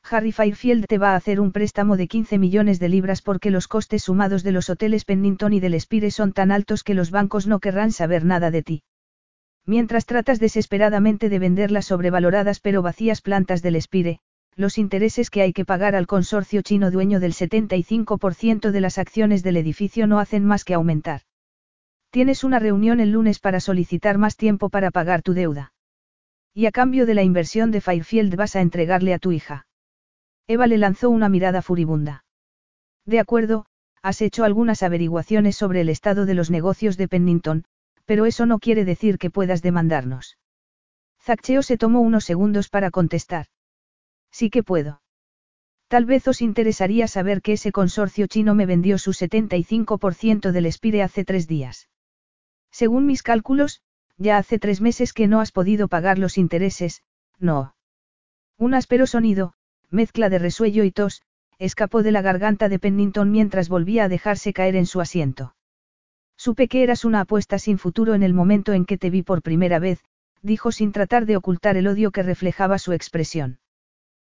Harry 0.09 0.31
Fairfield 0.31 0.85
te 0.85 0.99
va 0.99 1.13
a 1.13 1.15
hacer 1.15 1.39
un 1.39 1.51
préstamo 1.51 1.97
de 1.97 2.07
15 2.07 2.37
millones 2.37 2.79
de 2.79 2.89
libras 2.89 3.21
porque 3.23 3.49
los 3.49 3.67
costes 3.67 4.03
sumados 4.03 4.43
de 4.43 4.51
los 4.51 4.69
hoteles 4.69 5.03
Pennington 5.03 5.53
y 5.53 5.59
del 5.59 5.79
Spire 5.79 6.11
son 6.11 6.31
tan 6.31 6.51
altos 6.51 6.83
que 6.83 6.93
los 6.93 7.09
bancos 7.09 7.47
no 7.47 7.59
querrán 7.59 7.91
saber 7.91 8.23
nada 8.23 8.51
de 8.51 8.61
ti. 8.61 8.83
Mientras 9.65 10.05
tratas 10.05 10.39
desesperadamente 10.39 11.27
de 11.27 11.39
vender 11.39 11.71
las 11.71 11.85
sobrevaloradas 11.85 12.59
pero 12.59 12.83
vacías 12.83 13.21
plantas 13.21 13.63
del 13.63 13.81
Spire, 13.81 14.19
los 14.55 14.77
intereses 14.77 15.31
que 15.31 15.41
hay 15.41 15.53
que 15.53 15.65
pagar 15.65 15.95
al 15.95 16.05
consorcio 16.05 16.61
chino 16.61 16.91
dueño 16.91 17.19
del 17.19 17.33
75% 17.33 18.69
de 18.69 18.81
las 18.81 18.99
acciones 18.99 19.41
del 19.41 19.57
edificio 19.57 20.05
no 20.05 20.19
hacen 20.19 20.45
más 20.45 20.63
que 20.63 20.75
aumentar. 20.75 21.21
Tienes 22.11 22.43
una 22.43 22.59
reunión 22.59 22.99
el 22.99 23.11
lunes 23.11 23.39
para 23.39 23.59
solicitar 23.59 24.19
más 24.19 24.37
tiempo 24.37 24.69
para 24.69 24.91
pagar 24.91 25.23
tu 25.23 25.33
deuda. 25.33 25.73
Y 26.53 26.67
a 26.67 26.71
cambio 26.71 27.05
de 27.05 27.15
la 27.15 27.23
inversión 27.23 27.71
de 27.71 27.81
Fairfield 27.81 28.35
vas 28.35 28.55
a 28.55 28.61
entregarle 28.61 29.13
a 29.13 29.19
tu 29.19 29.31
hija. 29.31 29.65
Eva 30.47 30.67
le 30.67 30.77
lanzó 30.77 31.09
una 31.09 31.29
mirada 31.29 31.61
furibunda. 31.61 32.23
De 33.05 33.19
acuerdo, 33.19 33.65
has 34.01 34.21
hecho 34.21 34.43
algunas 34.43 34.83
averiguaciones 34.83 35.55
sobre 35.55 35.81
el 35.81 35.89
estado 35.89 36.25
de 36.25 36.35
los 36.35 36.51
negocios 36.51 36.97
de 36.97 37.07
Pennington, 37.07 37.65
pero 38.05 38.25
eso 38.25 38.45
no 38.45 38.59
quiere 38.59 38.85
decir 38.85 39.17
que 39.17 39.31
puedas 39.31 39.61
demandarnos. 39.63 40.37
Zaccheo 41.21 41.63
se 41.63 41.77
tomó 41.77 42.01
unos 42.01 42.23
segundos 42.23 42.69
para 42.69 42.91
contestar. 42.91 43.47
Sí 44.31 44.51
que 44.51 44.61
puedo. 44.61 45.01
Tal 45.87 46.05
vez 46.05 46.27
os 46.27 46.41
interesaría 46.41 47.07
saber 47.07 47.41
que 47.41 47.53
ese 47.53 47.71
consorcio 47.71 48.27
chino 48.27 48.53
me 48.53 48.67
vendió 48.67 48.99
su 48.99 49.11
75% 49.11 50.51
del 50.51 50.71
Spire 50.71 51.01
hace 51.01 51.25
tres 51.25 51.47
días. 51.47 51.89
Según 52.71 53.07
mis 53.07 53.23
cálculos, 53.23 53.81
ya 54.17 54.37
hace 54.37 54.59
tres 54.59 54.81
meses 54.81 55.13
que 55.13 55.27
no 55.27 55.41
has 55.41 55.51
podido 55.51 55.87
pagar 55.87 56.19
los 56.19 56.37
intereses, 56.37 57.03
no. 57.39 57.75
Un 58.57 58.73
áspero 58.73 59.07
sonido, 59.07 59.53
mezcla 59.89 60.29
de 60.29 60.39
resuello 60.39 60.83
y 60.83 60.91
tos, 60.91 61.21
escapó 61.59 62.03
de 62.03 62.11
la 62.11 62.21
garganta 62.21 62.69
de 62.69 62.79
Pennington 62.79 63.31
mientras 63.31 63.69
volvía 63.69 64.05
a 64.05 64.09
dejarse 64.09 64.53
caer 64.53 64.75
en 64.75 64.85
su 64.85 65.01
asiento. 65.01 65.55
Supe 66.37 66.67
que 66.67 66.83
eras 66.83 67.05
una 67.05 67.21
apuesta 67.21 67.59
sin 67.59 67.77
futuro 67.77 68.13
en 68.13 68.23
el 68.23 68.33
momento 68.33 68.73
en 68.73 68.85
que 68.85 68.97
te 68.97 69.09
vi 69.09 69.23
por 69.23 69.41
primera 69.41 69.79
vez, 69.79 70.03
dijo 70.41 70.71
sin 70.71 70.91
tratar 70.91 71.25
de 71.25 71.37
ocultar 71.37 71.77
el 71.77 71.87
odio 71.87 72.11
que 72.11 72.23
reflejaba 72.23 72.77
su 72.77 72.91
expresión. 72.91 73.59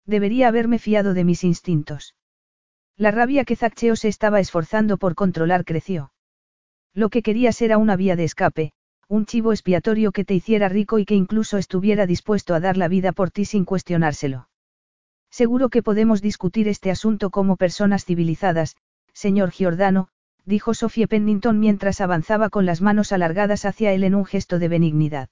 Debería 0.07 0.49
haberme 0.49 0.79
fiado 0.79 1.13
de 1.13 1.25
mis 1.25 1.45
instintos. 1.45 2.15
La 2.97 3.11
rabia 3.11 3.45
que 3.45 3.57
Zaccheo 3.57 3.95
se 3.95 4.09
estaba 4.09 4.41
esforzando 4.41 4.97
por 4.97 5.15
controlar 5.15 5.65
creció. 5.65 6.13
Lo 6.95 7.11
que 7.11 7.23
querías 7.23 7.61
era 7.63 7.79
una 7.79 7.95
vía 7.95 8.17
de 8.17 8.25
escape, 8.25 8.73
un 9.09 9.27
chivo 9.27 9.53
expiatorio 9.53 10.13
que 10.13 10.25
te 10.25 10.35
hiciera 10.35 10.69
rico 10.69 10.99
y 10.99 11.05
que 11.05 11.15
incluso 11.15 11.59
estuviera 11.59 12.07
dispuesto 12.07 12.55
a 12.55 12.61
dar 12.61 12.77
la 12.77 12.89
vida 12.89 13.13
por 13.13 13.31
ti 13.31 13.45
sin 13.45 13.65
cuestionárselo. 13.65 14.49
Seguro 15.31 15.69
que 15.69 15.83
podemos 15.83 16.23
discutir 16.23 16.69
este 16.69 16.91
asunto 16.91 17.31
como 17.31 17.57
personas 17.57 18.05
civilizadas, 18.05 18.77
señor 19.13 19.51
Giordano, 19.51 20.09
dijo 20.45 20.75
Sofía 20.75 21.07
Pennington 21.07 21.61
mientras 21.61 22.01
avanzaba 22.01 22.49
con 22.49 22.67
las 22.67 22.81
manos 22.81 23.13
alargadas 23.13 23.65
hacia 23.65 23.93
él 23.93 24.05
en 24.05 24.15
un 24.15 24.25
gesto 24.25 24.59
de 24.59 24.69
benignidad. 24.69 25.29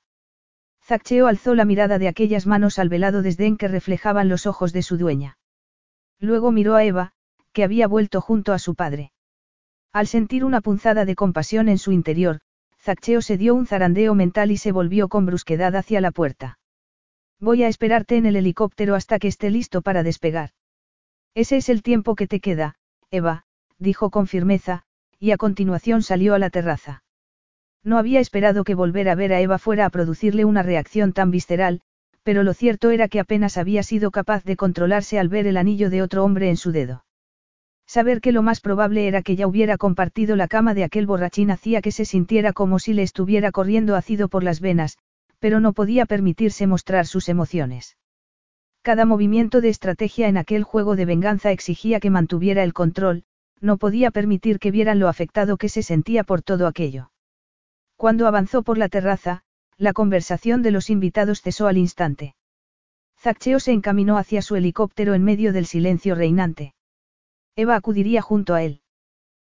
Zaccheo 0.85 1.27
alzó 1.27 1.55
la 1.55 1.65
mirada 1.65 1.99
de 1.99 2.07
aquellas 2.07 2.47
manos 2.47 2.79
al 2.79 2.89
velado 2.89 3.23
desdén 3.23 3.57
que 3.57 3.67
reflejaban 3.67 4.29
los 4.29 4.47
ojos 4.47 4.73
de 4.73 4.83
su 4.83 4.99
dueña. 4.99 5.39
Luego 6.21 6.53
miró 6.53 6.77
a 6.77 6.85
Eva, 6.85 7.13
que 7.53 7.65
había 7.65 7.89
vuelto 7.89 8.21
junto 8.21 8.53
a 8.53 8.59
su 8.59 8.75
padre. 8.75 9.13
Al 9.93 10.07
sentir 10.07 10.45
una 10.45 10.61
punzada 10.61 11.05
de 11.05 11.15
compasión 11.15 11.69
en 11.69 11.79
su 11.79 11.91
interior, 11.91 12.41
Zaccheo 12.79 13.23
se 13.23 13.39
dio 13.39 13.55
un 13.55 13.67
zarandeo 13.67 14.15
mental 14.15 14.51
y 14.51 14.59
se 14.59 14.71
volvió 14.71 15.09
con 15.09 15.27
brusquedad 15.27 15.75
hacia 15.75 16.01
la 16.01 16.13
puerta. 16.13 16.59
Voy 17.41 17.63
a 17.63 17.69
esperarte 17.69 18.17
en 18.17 18.27
el 18.27 18.37
helicóptero 18.37 18.95
hasta 18.95 19.19
que 19.19 19.29
esté 19.29 19.51
listo 19.51 19.83
para 19.83 20.03
despegar. 20.03 20.51
Ese 21.35 21.59
es 21.59 21.69
el 21.69 21.83
tiempo 21.83 22.15
que 22.15 22.27
te 22.27 22.41
queda, 22.41 22.77
Eva, 23.11 23.45
dijo 23.79 24.11
con 24.11 24.27
firmeza, 24.27 24.85
y 25.19 25.33
a 25.33 25.37
continuación 25.37 26.03
salió 26.03 26.35
a 26.35 26.39
la 26.39 26.49
terraza. 26.49 27.03
No 27.85 27.99
había 27.99 28.21
esperado 28.21 28.65
que 28.65 28.75
volver 28.75 29.09
a 29.09 29.15
ver 29.15 29.33
a 29.33 29.41
Eva 29.41 29.59
fuera 29.59 29.85
a 29.85 29.91
producirle 29.91 30.45
una 30.45 30.63
reacción 30.63 31.13
tan 31.13 31.31
visceral, 31.31 31.83
pero 32.23 32.43
lo 32.43 32.55
cierto 32.55 32.91
era 32.91 33.07
que 33.07 33.21
apenas 33.21 33.59
había 33.59 33.83
sido 33.83 34.11
capaz 34.11 34.43
de 34.45 34.57
controlarse 34.57 35.19
al 35.19 35.29
ver 35.29 35.47
el 35.47 35.57
anillo 35.57 35.91
de 35.91 36.03
otro 36.03 36.25
hombre 36.25 36.49
en 36.49 36.57
su 36.57 36.73
dedo. 36.73 37.05
Saber 37.87 38.21
que 38.21 38.33
lo 38.33 38.43
más 38.43 38.61
probable 38.61 39.07
era 39.07 39.23
que 39.23 39.37
ya 39.37 39.47
hubiera 39.47 39.77
compartido 39.77 40.35
la 40.35 40.49
cama 40.49 40.75
de 40.75 40.83
aquel 40.83 41.07
borrachín 41.07 41.53
hacía 41.53 41.83
que 41.83 41.93
se 41.93 42.05
sintiera 42.05 42.53
como 42.53 42.81
si 42.81 42.95
le 42.95 43.03
estuviera 43.03 43.53
corriendo 43.53 43.95
ácido 43.95 44.29
por 44.29 44.43
las 44.43 44.61
venas, 44.61 44.99
pero 45.39 45.61
no 45.61 45.73
podía 45.73 46.07
permitirse 46.07 46.67
mostrar 46.67 47.07
sus 47.07 47.29
emociones. 47.29 47.97
Cada 48.83 49.05
movimiento 49.05 49.61
de 49.61 49.69
estrategia 49.69 50.29
en 50.29 50.37
aquel 50.37 50.63
juego 50.63 50.97
de 50.97 51.05
venganza 51.05 51.51
exigía 51.51 52.01
que 52.01 52.11
mantuviera 52.11 52.63
el 52.63 52.73
control, 52.73 53.25
no 53.61 53.79
podía 53.79 54.11
permitir 54.11 54.59
que 54.59 54.71
vieran 54.71 54.99
lo 54.99 55.09
afectado 55.09 55.57
que 55.57 55.69
se 55.69 55.83
sentía 55.83 56.25
por 56.25 56.43
todo 56.43 56.67
aquello. 56.67 57.11
Cuando 57.97 58.27
avanzó 58.27 58.63
por 58.63 58.79
la 58.79 58.89
terraza, 58.89 59.43
la 59.79 59.93
conversación 59.93 60.63
de 60.63 60.71
los 60.71 60.91
invitados 60.91 61.43
cesó 61.43 61.67
al 61.67 61.79
instante. 61.79 62.35
Zaccheo 63.19 63.61
se 63.61 63.73
encaminó 63.73 64.19
hacia 64.19 64.43
su 64.43 64.57
helicóptero 64.57 65.15
en 65.15 65.25
medio 65.25 65.53
del 65.53 65.67
silencio 65.67 66.15
reinante. 66.15 66.75
Eva 67.57 67.75
acudiría 67.75 68.23
junto 68.23 68.55
a 68.55 68.63
él. 68.63 68.83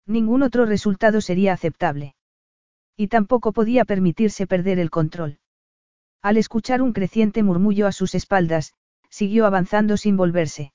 Ningún 0.07 0.43
otro 0.43 0.65
resultado 0.65 1.21
sería 1.21 1.53
aceptable. 1.53 2.15
Y 2.97 3.09
tampoco 3.09 3.53
podía 3.53 3.85
permitirse 3.85 4.47
perder 4.47 4.79
el 4.79 4.91
control. 4.91 5.39
Al 6.23 6.37
escuchar 6.37 6.83
un 6.83 6.93
creciente 6.93 7.43
murmullo 7.43 7.87
a 7.87 7.93
sus 7.93 8.15
espaldas, 8.15 8.75
siguió 9.09 9.47
avanzando 9.47 9.97
sin 9.97 10.17
volverse. 10.17 10.73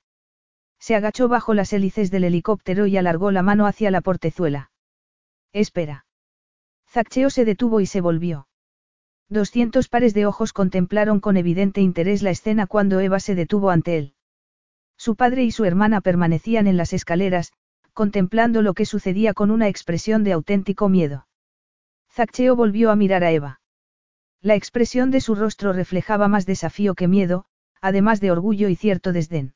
Se 0.80 0.96
agachó 0.96 1.28
bajo 1.28 1.54
las 1.54 1.74
hélices 1.74 2.12
del 2.12 2.26
helicóptero 2.26 2.88
y 2.88 2.98
alargó 2.98 3.32
la 3.32 3.42
mano 3.42 3.68
hacia 3.68 3.92
la 3.92 4.02
portezuela. 4.02 4.72
Espera. 5.54 6.06
Zaccheo 6.90 7.30
se 7.30 7.46
detuvo 7.46 7.80
y 7.80 7.86
se 7.86 8.02
volvió. 8.02 8.48
Doscientos 9.30 9.88
pares 9.88 10.14
de 10.14 10.26
ojos 10.26 10.54
contemplaron 10.54 11.20
con 11.20 11.38
evidente 11.38 11.82
interés 11.82 12.22
la 12.22 12.30
escena 12.30 12.68
cuando 12.68 13.00
Eva 13.00 13.20
se 13.20 13.36
detuvo 13.36 13.70
ante 13.70 13.98
él. 13.98 14.14
Su 14.98 15.16
padre 15.16 15.44
y 15.44 15.52
su 15.52 15.66
hermana 15.66 16.02
permanecían 16.02 16.68
en 16.68 16.78
las 16.78 16.94
escaleras, 16.94 17.52
contemplando 17.94 18.62
lo 18.62 18.74
que 18.74 18.86
sucedía 18.86 19.34
con 19.34 19.52
una 19.52 19.68
expresión 19.68 20.24
de 20.24 20.34
auténtico 20.34 20.88
miedo. 20.88 21.28
Zaccheo 22.12 22.56
volvió 22.56 22.92
a 22.92 22.96
mirar 22.96 23.24
a 23.24 23.32
Eva. 23.32 23.62
La 24.44 24.56
expresión 24.56 25.10
de 25.10 25.22
su 25.22 25.36
rostro 25.36 25.72
reflejaba 25.72 26.28
más 26.28 26.46
desafío 26.46 26.96
que 26.96 27.08
miedo, 27.08 27.46
además 27.80 28.20
de 28.20 28.30
orgullo 28.30 28.68
y 28.68 28.76
cierto 28.76 29.14
desdén. 29.14 29.54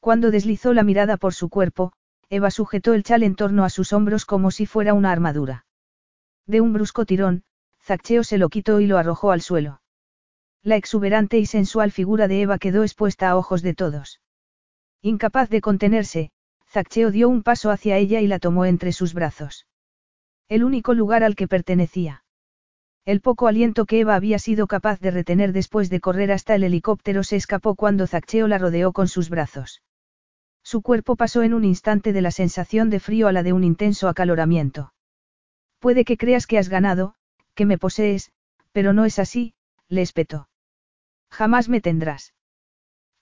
Cuando 0.00 0.32
deslizó 0.32 0.74
la 0.74 0.82
mirada 0.82 1.16
por 1.16 1.34
su 1.34 1.48
cuerpo, 1.48 1.92
Eva 2.28 2.50
sujetó 2.50 2.94
el 2.94 3.04
chal 3.04 3.22
en 3.22 3.36
torno 3.36 3.64
a 3.64 3.70
sus 3.70 3.92
hombros 3.92 4.26
como 4.26 4.50
si 4.50 4.66
fuera 4.66 4.92
una 4.92 5.12
armadura. 5.12 5.66
De 6.48 6.60
un 6.60 6.72
brusco 6.72 7.06
tirón, 7.06 7.44
Zaccheo 7.80 8.24
se 8.24 8.38
lo 8.38 8.48
quitó 8.48 8.80
y 8.80 8.88
lo 8.88 8.98
arrojó 8.98 9.30
al 9.30 9.40
suelo. 9.40 9.82
La 10.64 10.74
exuberante 10.74 11.38
y 11.38 11.46
sensual 11.46 11.92
figura 11.92 12.26
de 12.26 12.42
Eva 12.42 12.58
quedó 12.58 12.82
expuesta 12.82 13.30
a 13.30 13.36
ojos 13.36 13.62
de 13.62 13.74
todos. 13.74 14.20
Incapaz 15.00 15.48
de 15.48 15.60
contenerse, 15.60 16.32
Zaccheo 16.66 17.12
dio 17.12 17.28
un 17.28 17.44
paso 17.44 17.70
hacia 17.70 17.98
ella 17.98 18.20
y 18.20 18.26
la 18.26 18.40
tomó 18.40 18.64
entre 18.64 18.90
sus 18.90 19.14
brazos. 19.14 19.68
El 20.48 20.64
único 20.64 20.92
lugar 20.92 21.22
al 21.22 21.36
que 21.36 21.46
pertenecía. 21.46 22.21
El 23.04 23.20
poco 23.20 23.48
aliento 23.48 23.84
que 23.84 24.00
Eva 24.00 24.14
había 24.14 24.38
sido 24.38 24.68
capaz 24.68 25.00
de 25.00 25.10
retener 25.10 25.52
después 25.52 25.90
de 25.90 26.00
correr 26.00 26.30
hasta 26.30 26.54
el 26.54 26.62
helicóptero 26.62 27.24
se 27.24 27.34
escapó 27.34 27.74
cuando 27.74 28.06
Zaccheo 28.06 28.46
la 28.46 28.58
rodeó 28.58 28.92
con 28.92 29.08
sus 29.08 29.28
brazos. 29.28 29.82
Su 30.62 30.82
cuerpo 30.82 31.16
pasó 31.16 31.42
en 31.42 31.54
un 31.54 31.64
instante 31.64 32.12
de 32.12 32.22
la 32.22 32.30
sensación 32.30 32.90
de 32.90 33.00
frío 33.00 33.26
a 33.26 33.32
la 33.32 33.42
de 33.42 33.52
un 33.52 33.64
intenso 33.64 34.08
acaloramiento. 34.08 34.92
Puede 35.80 36.04
que 36.04 36.16
creas 36.16 36.46
que 36.46 36.58
has 36.58 36.68
ganado, 36.68 37.16
que 37.54 37.66
me 37.66 37.76
posees, 37.76 38.30
pero 38.70 38.92
no 38.92 39.04
es 39.04 39.18
así, 39.18 39.54
le 39.88 40.02
espetó. 40.02 40.48
Jamás 41.28 41.68
me 41.68 41.80
tendrás. 41.80 42.34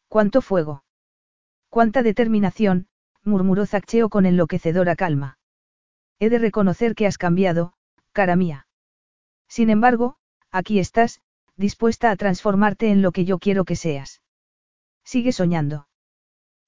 ¿Cuánto 0.09 0.43
fuego? 0.43 0.85
Cuánta 1.71 2.03
determinación, 2.03 2.89
murmuró 3.25 3.65
Zaccheo 3.65 4.11
con 4.11 4.27
enloquecedora 4.27 4.95
calma. 4.95 5.39
He 6.19 6.29
de 6.29 6.39
reconocer 6.39 6.95
que 6.95 7.07
has 7.07 7.17
cambiado, 7.17 7.73
cara 8.13 8.37
mía. 8.37 8.67
Sin 9.51 9.69
embargo, 9.69 10.17
aquí 10.53 10.79
estás, 10.79 11.21
dispuesta 11.57 12.13
a 12.13 12.17
transformarte 12.17 12.91
en 12.91 13.03
lo 13.03 13.11
que 13.11 13.25
yo 13.25 13.41
quiero 13.41 13.65
que 13.65 13.75
seas. 13.75 14.23
Sigue 15.05 15.33
soñando. 15.33 15.89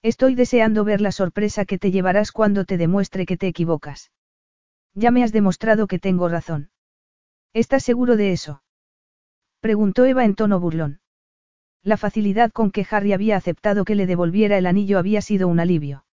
Estoy 0.02 0.34
deseando 0.34 0.82
ver 0.82 1.00
la 1.00 1.12
sorpresa 1.12 1.64
que 1.64 1.78
te 1.78 1.92
llevarás 1.92 2.32
cuando 2.32 2.64
te 2.64 2.76
demuestre 2.76 3.24
que 3.24 3.36
te 3.36 3.46
equivocas. 3.46 4.10
Ya 4.94 5.12
me 5.12 5.22
has 5.22 5.30
demostrado 5.30 5.86
que 5.86 6.00
tengo 6.00 6.28
razón. 6.28 6.70
¿Estás 7.52 7.84
seguro 7.84 8.16
de 8.16 8.32
eso? 8.32 8.64
Preguntó 9.60 10.04
Eva 10.04 10.24
en 10.24 10.34
tono 10.34 10.58
burlón. 10.58 11.00
La 11.84 11.96
facilidad 11.96 12.50
con 12.50 12.72
que 12.72 12.84
Harry 12.90 13.12
había 13.12 13.36
aceptado 13.36 13.84
que 13.84 13.94
le 13.94 14.06
devolviera 14.06 14.58
el 14.58 14.66
anillo 14.66 14.98
había 14.98 15.22
sido 15.22 15.46
un 15.46 15.60
alivio. 15.60 16.04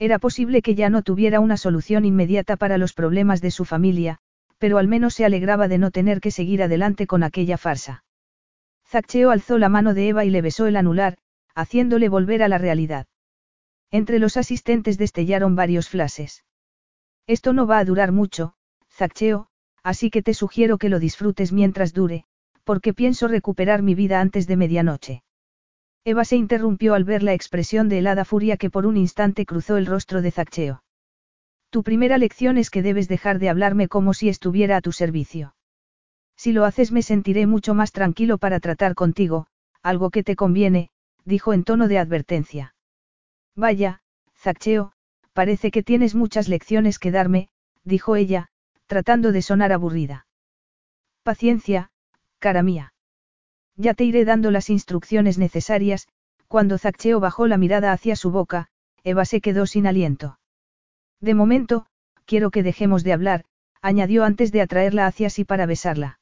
Era 0.00 0.18
posible 0.18 0.60
que 0.60 0.74
ya 0.74 0.90
no 0.90 1.02
tuviera 1.02 1.38
una 1.38 1.56
solución 1.56 2.04
inmediata 2.04 2.56
para 2.56 2.78
los 2.78 2.94
problemas 2.94 3.40
de 3.40 3.52
su 3.52 3.64
familia, 3.64 4.20
pero 4.58 4.78
al 4.78 4.88
menos 4.88 5.14
se 5.14 5.24
alegraba 5.24 5.68
de 5.68 5.78
no 5.78 5.90
tener 5.90 6.20
que 6.20 6.30
seguir 6.30 6.62
adelante 6.62 7.06
con 7.06 7.22
aquella 7.22 7.58
farsa. 7.58 8.04
Zaccheo 8.86 9.30
alzó 9.30 9.58
la 9.58 9.68
mano 9.68 9.94
de 9.94 10.08
Eva 10.08 10.24
y 10.24 10.30
le 10.30 10.42
besó 10.42 10.66
el 10.66 10.76
anular, 10.76 11.18
haciéndole 11.54 12.08
volver 12.08 12.42
a 12.42 12.48
la 12.48 12.58
realidad. 12.58 13.06
Entre 13.90 14.18
los 14.18 14.36
asistentes 14.36 14.98
destellaron 14.98 15.56
varios 15.56 15.88
flashes. 15.88 16.44
Esto 17.26 17.52
no 17.52 17.66
va 17.66 17.78
a 17.78 17.84
durar 17.84 18.12
mucho, 18.12 18.54
Zaccheo, 18.90 19.48
así 19.82 20.10
que 20.10 20.22
te 20.22 20.34
sugiero 20.34 20.78
que 20.78 20.88
lo 20.88 20.98
disfrutes 20.98 21.52
mientras 21.52 21.92
dure, 21.92 22.24
porque 22.64 22.94
pienso 22.94 23.28
recuperar 23.28 23.82
mi 23.82 23.94
vida 23.94 24.20
antes 24.20 24.46
de 24.46 24.56
medianoche. 24.56 25.22
Eva 26.04 26.24
se 26.24 26.36
interrumpió 26.36 26.94
al 26.94 27.04
ver 27.04 27.22
la 27.22 27.32
expresión 27.32 27.88
de 27.88 27.98
helada 27.98 28.24
furia 28.24 28.58
que 28.58 28.70
por 28.70 28.84
un 28.86 28.96
instante 28.96 29.46
cruzó 29.46 29.78
el 29.78 29.86
rostro 29.86 30.20
de 30.20 30.30
Zaccheo. 30.30 30.83
Tu 31.74 31.82
primera 31.82 32.18
lección 32.18 32.56
es 32.56 32.70
que 32.70 32.82
debes 32.82 33.08
dejar 33.08 33.40
de 33.40 33.48
hablarme 33.48 33.88
como 33.88 34.14
si 34.14 34.28
estuviera 34.28 34.76
a 34.76 34.80
tu 34.80 34.92
servicio. 34.92 35.56
Si 36.36 36.52
lo 36.52 36.66
haces 36.66 36.92
me 36.92 37.02
sentiré 37.02 37.48
mucho 37.48 37.74
más 37.74 37.90
tranquilo 37.90 38.38
para 38.38 38.60
tratar 38.60 38.94
contigo, 38.94 39.48
algo 39.82 40.10
que 40.10 40.22
te 40.22 40.36
conviene, 40.36 40.90
dijo 41.24 41.52
en 41.52 41.64
tono 41.64 41.88
de 41.88 41.98
advertencia. 41.98 42.76
Vaya, 43.56 44.02
Zaccheo, 44.36 44.92
parece 45.32 45.72
que 45.72 45.82
tienes 45.82 46.14
muchas 46.14 46.48
lecciones 46.48 47.00
que 47.00 47.10
darme, 47.10 47.48
dijo 47.82 48.14
ella, 48.14 48.50
tratando 48.86 49.32
de 49.32 49.42
sonar 49.42 49.72
aburrida. 49.72 50.28
Paciencia, 51.24 51.90
cara 52.38 52.62
mía. 52.62 52.94
Ya 53.74 53.94
te 53.94 54.04
iré 54.04 54.24
dando 54.24 54.52
las 54.52 54.70
instrucciones 54.70 55.38
necesarias, 55.38 56.06
cuando 56.46 56.78
Zaccheo 56.78 57.18
bajó 57.18 57.48
la 57.48 57.58
mirada 57.58 57.90
hacia 57.90 58.14
su 58.14 58.30
boca, 58.30 58.68
Eva 59.02 59.24
se 59.24 59.40
quedó 59.40 59.66
sin 59.66 59.88
aliento. 59.88 60.38
De 61.24 61.32
momento, 61.32 61.86
quiero 62.26 62.50
que 62.50 62.62
dejemos 62.62 63.02
de 63.02 63.14
hablar, 63.14 63.46
añadió 63.80 64.24
antes 64.24 64.52
de 64.52 64.60
atraerla 64.60 65.06
hacia 65.06 65.30
sí 65.30 65.46
para 65.46 65.64
besarla. 65.64 66.18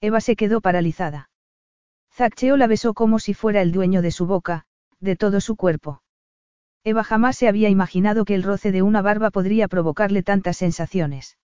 Eva 0.00 0.22
se 0.22 0.34
quedó 0.34 0.62
paralizada. 0.62 1.28
Zaccheo 2.10 2.56
la 2.56 2.66
besó 2.66 2.94
como 2.94 3.18
si 3.18 3.34
fuera 3.34 3.60
el 3.60 3.70
dueño 3.70 4.00
de 4.00 4.10
su 4.10 4.24
boca, 4.24 4.64
de 4.98 5.16
todo 5.16 5.42
su 5.42 5.56
cuerpo. 5.56 6.02
Eva 6.84 7.04
jamás 7.04 7.36
se 7.36 7.48
había 7.48 7.68
imaginado 7.68 8.24
que 8.24 8.34
el 8.34 8.44
roce 8.44 8.72
de 8.72 8.80
una 8.80 9.02
barba 9.02 9.30
podría 9.30 9.68
provocarle 9.68 10.22
tantas 10.22 10.56
sensaciones. 10.56 11.36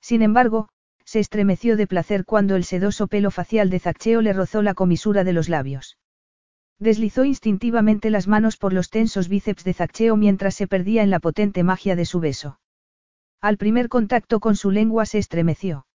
Sin 0.00 0.22
embargo, 0.22 0.68
se 1.04 1.18
estremeció 1.18 1.76
de 1.76 1.88
placer 1.88 2.24
cuando 2.24 2.54
el 2.54 2.62
sedoso 2.62 3.08
pelo 3.08 3.32
facial 3.32 3.68
de 3.68 3.80
Zaccheo 3.80 4.22
le 4.22 4.32
rozó 4.32 4.62
la 4.62 4.74
comisura 4.74 5.24
de 5.24 5.32
los 5.32 5.48
labios. 5.48 5.98
Deslizó 6.78 7.24
instintivamente 7.24 8.10
las 8.10 8.28
manos 8.28 8.58
por 8.58 8.72
los 8.72 8.90
tensos 8.90 9.28
bíceps 9.28 9.64
de 9.64 9.72
Zaccheo 9.72 10.16
mientras 10.16 10.54
se 10.54 10.66
perdía 10.66 11.02
en 11.02 11.10
la 11.10 11.20
potente 11.20 11.62
magia 11.62 11.96
de 11.96 12.04
su 12.04 12.20
beso. 12.20 12.60
Al 13.40 13.56
primer 13.56 13.88
contacto 13.88 14.40
con 14.40 14.56
su 14.56 14.70
lengua 14.70 15.06
se 15.06 15.18
estremeció. 15.18 15.86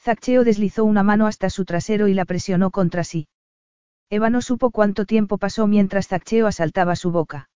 Zaccheo 0.00 0.44
deslizó 0.44 0.84
una 0.84 1.02
mano 1.02 1.26
hasta 1.26 1.50
su 1.50 1.64
trasero 1.64 2.06
y 2.06 2.14
la 2.14 2.24
presionó 2.24 2.70
contra 2.70 3.02
sí. 3.02 3.26
Eva 4.08 4.30
no 4.30 4.40
supo 4.40 4.70
cuánto 4.70 5.04
tiempo 5.04 5.38
pasó 5.38 5.66
mientras 5.66 6.06
Zaccheo 6.06 6.46
asaltaba 6.46 6.94
su 6.94 7.10
boca. 7.10 7.48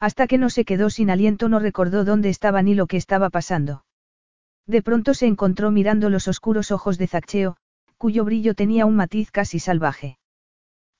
Hasta 0.00 0.26
que 0.26 0.38
no 0.38 0.48
se 0.48 0.64
quedó 0.64 0.88
sin 0.88 1.10
aliento 1.10 1.50
no 1.50 1.58
recordó 1.58 2.04
dónde 2.04 2.30
estaba 2.30 2.62
ni 2.62 2.74
lo 2.74 2.86
que 2.86 2.96
estaba 2.96 3.28
pasando. 3.28 3.84
De 4.66 4.82
pronto 4.82 5.12
se 5.12 5.26
encontró 5.26 5.70
mirando 5.70 6.08
los 6.08 6.28
oscuros 6.28 6.70
ojos 6.70 6.96
de 6.96 7.06
Zaccheo, 7.06 7.56
cuyo 7.98 8.24
brillo 8.24 8.54
tenía 8.54 8.86
un 8.86 8.96
matiz 8.96 9.30
casi 9.30 9.58
salvaje. 9.58 10.18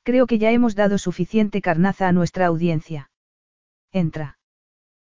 Creo 0.06 0.28
que 0.28 0.38
ya 0.38 0.52
hemos 0.52 0.76
dado 0.76 0.98
suficiente 0.98 1.60
carnaza 1.60 2.06
a 2.06 2.12
nuestra 2.12 2.46
audiencia. 2.46 3.10
Entra. 3.90 4.38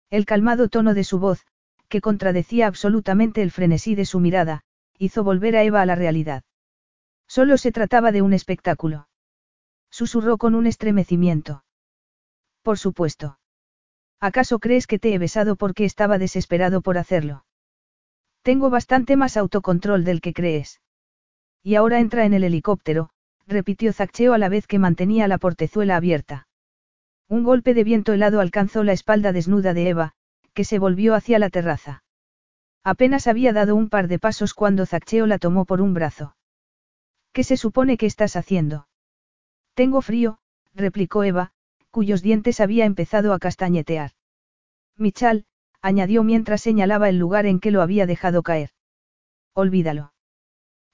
El 0.10 0.26
calmado 0.26 0.70
tono 0.70 0.96
de 0.96 1.04
su 1.04 1.20
voz, 1.20 1.46
que 1.88 2.02
contradecía 2.02 2.66
absolutamente 2.66 3.44
el 3.44 3.52
frenesí 3.52 3.94
de 3.94 4.06
su 4.06 4.20
mirada, 4.20 4.64
hizo 4.98 5.24
volver 5.24 5.56
a 5.56 5.62
Eva 5.62 5.84
a 5.84 5.86
la 5.86 5.94
realidad. 5.94 6.42
Solo 7.28 7.60
se 7.60 7.72
trataba 7.72 8.12
de 8.12 8.24
un 8.24 8.34
espectáculo. 8.34 9.08
Susurró 9.92 10.40
con 10.40 10.56
un 10.56 10.66
estremecimiento. 10.66 11.64
Por 12.64 12.80
supuesto. 12.80 13.38
¿Acaso 14.20 14.58
crees 14.58 14.88
que 14.88 14.98
te 14.98 15.14
he 15.14 15.20
besado 15.20 15.58
porque 15.58 15.86
estaba 15.86 16.18
desesperado 16.18 16.82
por 16.82 16.98
hacerlo? 16.98 17.46
Tengo 18.42 18.72
bastante 18.72 19.16
más 19.16 19.38
autocontrol 19.38 20.04
del 20.04 20.22
que 20.22 20.34
crees. 20.34 20.82
Y 21.62 21.76
ahora 21.76 22.00
entra 22.00 22.26
en 22.26 22.34
el 22.34 22.44
helicóptero, 22.44 23.12
repitió 23.48 23.94
Zaccheo 23.94 24.34
a 24.34 24.38
la 24.38 24.50
vez 24.50 24.68
que 24.68 24.80
mantenía 24.80 25.28
la 25.28 25.38
portezuela 25.38 25.96
abierta. 25.96 26.48
Un 27.30 27.44
golpe 27.44 27.74
de 27.74 27.84
viento 27.84 28.14
helado 28.14 28.40
alcanzó 28.40 28.84
la 28.84 28.94
espalda 28.94 29.32
desnuda 29.32 29.74
de 29.74 29.90
Eva, 29.90 30.12
que 30.54 30.64
se 30.64 30.80
volvió 30.80 31.16
hacia 31.16 31.40
la 31.40 31.50
terraza. 31.50 32.04
Apenas 32.84 33.28
había 33.28 33.54
dado 33.54 33.76
un 33.76 33.90
par 33.90 34.08
de 34.08 34.20
pasos 34.20 34.54
cuando 34.54 34.86
Zaccheo 34.86 35.28
la 35.28 35.40
tomó 35.40 35.66
por 35.66 35.82
un 35.82 35.94
brazo. 35.94 36.36
¿Qué 37.34 37.44
se 37.44 37.58
supone 37.58 37.98
que 37.98 38.06
estás 38.06 38.36
haciendo? 38.36 38.88
Tengo 39.74 40.02
frío, 40.02 40.40
replicó 40.74 41.24
Eva, 41.24 41.52
cuyos 41.92 42.22
dientes 42.22 42.60
había 42.60 42.86
empezado 42.86 43.34
a 43.34 43.40
castañetear. 43.40 44.12
Michal, 44.96 45.46
añadió 45.82 46.24
mientras 46.24 46.62
señalaba 46.62 47.10
el 47.10 47.20
lugar 47.20 47.46
en 47.46 47.60
que 47.60 47.72
lo 47.72 47.82
había 47.82 48.06
dejado 48.06 48.42
caer. 48.42 48.72
Olvídalo. 49.54 50.14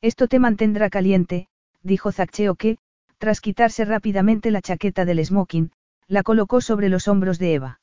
Esto 0.01 0.27
te 0.27 0.39
mantendrá 0.39 0.89
caliente, 0.89 1.47
dijo 1.83 2.11
Zaccheo 2.11 2.55
que, 2.55 2.77
tras 3.17 3.41
quitarse 3.41 3.85
rápidamente 3.85 4.51
la 4.51 4.61
chaqueta 4.61 5.05
del 5.05 5.23
smoking, 5.23 5.71
la 6.07 6.23
colocó 6.23 6.61
sobre 6.61 6.89
los 6.89 7.07
hombros 7.07 7.39
de 7.39 7.53
Eva. 7.53 7.81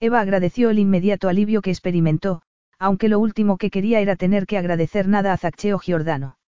Eva 0.00 0.20
agradeció 0.20 0.70
el 0.70 0.78
inmediato 0.78 1.28
alivio 1.28 1.62
que 1.62 1.70
experimentó, 1.70 2.42
aunque 2.78 3.08
lo 3.08 3.20
último 3.20 3.56
que 3.56 3.70
quería 3.70 4.00
era 4.00 4.16
tener 4.16 4.46
que 4.46 4.58
agradecer 4.58 5.08
nada 5.08 5.32
a 5.32 5.36
Zaccheo 5.36 5.78
Giordano. 5.78 6.38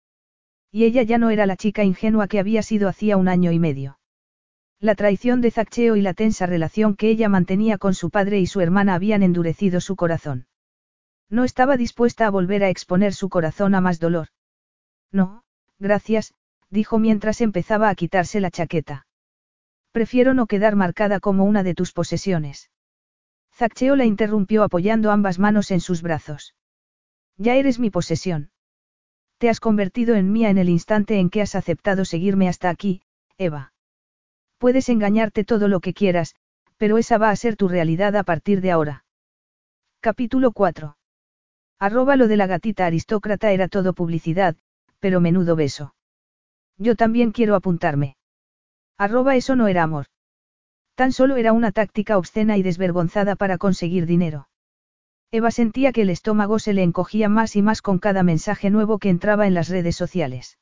Y 0.72 0.84
ella 0.84 1.02
ya 1.02 1.18
no 1.18 1.30
era 1.30 1.46
la 1.46 1.56
chica 1.56 1.84
ingenua 1.84 2.26
que 2.26 2.40
había 2.40 2.62
sido 2.62 2.88
hacía 2.88 3.16
un 3.16 3.28
año 3.28 3.52
y 3.52 3.60
medio. 3.60 3.98
La 4.80 4.96
traición 4.96 5.40
de 5.40 5.52
Zaccheo 5.52 5.94
y 5.94 6.02
la 6.02 6.14
tensa 6.14 6.46
relación 6.46 6.96
que 6.96 7.08
ella 7.08 7.28
mantenía 7.28 7.78
con 7.78 7.94
su 7.94 8.10
padre 8.10 8.40
y 8.40 8.46
su 8.46 8.60
hermana 8.60 8.94
habían 8.94 9.22
endurecido 9.22 9.80
su 9.80 9.94
corazón. 9.94 10.46
No 11.30 11.44
estaba 11.44 11.76
dispuesta 11.76 12.26
a 12.26 12.30
volver 12.30 12.64
a 12.64 12.68
exponer 12.68 13.14
su 13.14 13.28
corazón 13.28 13.74
a 13.74 13.80
más 13.80 14.00
dolor. 14.00 14.28
No, 15.12 15.44
gracias, 15.78 16.34
dijo 16.70 16.98
mientras 16.98 17.40
empezaba 17.40 17.88
a 17.88 17.94
quitarse 17.94 18.40
la 18.40 18.50
chaqueta. 18.50 19.06
Prefiero 19.92 20.34
no 20.34 20.46
quedar 20.46 20.76
marcada 20.76 21.20
como 21.20 21.44
una 21.44 21.62
de 21.62 21.74
tus 21.74 21.92
posesiones. 21.92 22.70
Zaccheo 23.52 23.94
la 23.94 24.04
interrumpió 24.04 24.64
apoyando 24.64 25.12
ambas 25.12 25.38
manos 25.38 25.70
en 25.70 25.80
sus 25.80 26.02
brazos. 26.02 26.54
Ya 27.36 27.54
eres 27.54 27.78
mi 27.78 27.90
posesión. 27.90 28.50
Te 29.38 29.48
has 29.48 29.60
convertido 29.60 30.14
en 30.14 30.32
mía 30.32 30.50
en 30.50 30.58
el 30.58 30.68
instante 30.68 31.18
en 31.18 31.30
que 31.30 31.42
has 31.42 31.54
aceptado 31.54 32.04
seguirme 32.04 32.48
hasta 32.48 32.70
aquí, 32.70 33.02
Eva. 33.38 33.72
Puedes 34.58 34.88
engañarte 34.88 35.44
todo 35.44 35.68
lo 35.68 35.80
que 35.80 35.94
quieras, 35.94 36.34
pero 36.76 36.98
esa 36.98 37.18
va 37.18 37.30
a 37.30 37.36
ser 37.36 37.56
tu 37.56 37.68
realidad 37.68 38.16
a 38.16 38.24
partir 38.24 38.60
de 38.60 38.70
ahora. 38.70 39.04
Capítulo 40.00 40.52
4. 40.52 40.96
Arroba 41.78 42.16
lo 42.16 42.28
de 42.28 42.36
la 42.36 42.46
gatita 42.46 42.86
aristócrata 42.86 43.52
era 43.52 43.68
todo 43.68 43.92
publicidad, 43.94 44.56
pero 45.00 45.20
menudo 45.20 45.56
beso. 45.56 45.94
Yo 46.78 46.96
también 46.96 47.32
quiero 47.32 47.54
apuntarme. 47.54 48.16
Arroba 48.98 49.36
eso 49.36 49.56
no 49.56 49.68
era 49.68 49.82
amor. 49.82 50.06
Tan 50.94 51.12
solo 51.12 51.36
era 51.36 51.52
una 51.52 51.72
táctica 51.72 52.18
obscena 52.18 52.56
y 52.56 52.62
desvergonzada 52.62 53.36
para 53.36 53.58
conseguir 53.58 54.06
dinero. 54.06 54.48
Eva 55.32 55.50
sentía 55.50 55.92
que 55.92 56.02
el 56.02 56.10
estómago 56.10 56.60
se 56.60 56.72
le 56.72 56.84
encogía 56.84 57.28
más 57.28 57.56
y 57.56 57.62
más 57.62 57.82
con 57.82 57.98
cada 57.98 58.22
mensaje 58.22 58.70
nuevo 58.70 58.98
que 58.98 59.08
entraba 59.08 59.46
en 59.48 59.54
las 59.54 59.68
redes 59.68 59.96
sociales. 59.96 60.58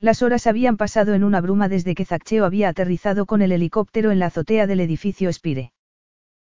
Las 0.00 0.22
horas 0.22 0.48
habían 0.48 0.76
pasado 0.76 1.14
en 1.14 1.22
una 1.22 1.40
bruma 1.40 1.68
desde 1.68 1.94
que 1.94 2.04
Zaccheo 2.04 2.44
había 2.44 2.68
aterrizado 2.68 3.24
con 3.26 3.40
el 3.40 3.52
helicóptero 3.52 4.10
en 4.10 4.18
la 4.18 4.26
azotea 4.26 4.66
del 4.66 4.80
edificio 4.80 5.32
Spire. 5.32 5.72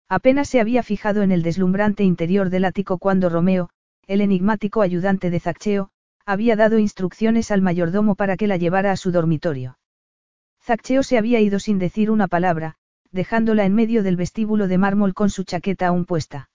Apenas 0.08 0.48
se 0.48 0.60
había 0.60 0.84
fijado 0.84 1.24
en 1.24 1.32
el 1.32 1.42
deslumbrante 1.42 2.04
interior 2.04 2.50
del 2.52 2.66
ático 2.66 3.00
cuando 3.00 3.30
Romeo, 3.30 3.70
el 4.06 4.22
enigmático 4.22 4.82
ayudante 4.82 5.30
de 5.30 5.40
Zaccheo, 5.40 5.90
había 6.30 6.56
dado 6.56 6.78
instrucciones 6.78 7.50
al 7.50 7.64
mayordomo 7.64 8.14
para 8.14 8.38
que 8.38 8.46
la 8.46 8.56
llevara 8.56 8.92
a 8.92 8.98
su 8.98 9.12
dormitorio. 9.12 9.80
Zaccheo 10.62 11.02
se 11.02 11.18
había 11.18 11.40
ido 11.40 11.58
sin 11.58 11.80
decir 11.80 12.12
una 12.12 12.28
palabra, 12.28 12.76
dejándola 13.12 13.66
en 13.66 13.74
medio 13.74 14.04
del 14.04 14.16
vestíbulo 14.16 14.68
de 14.68 14.78
mármol 14.78 15.16
con 15.16 15.32
su 15.32 15.44
chaqueta 15.44 15.88
aún 15.88 16.06
puesta. 16.06 16.52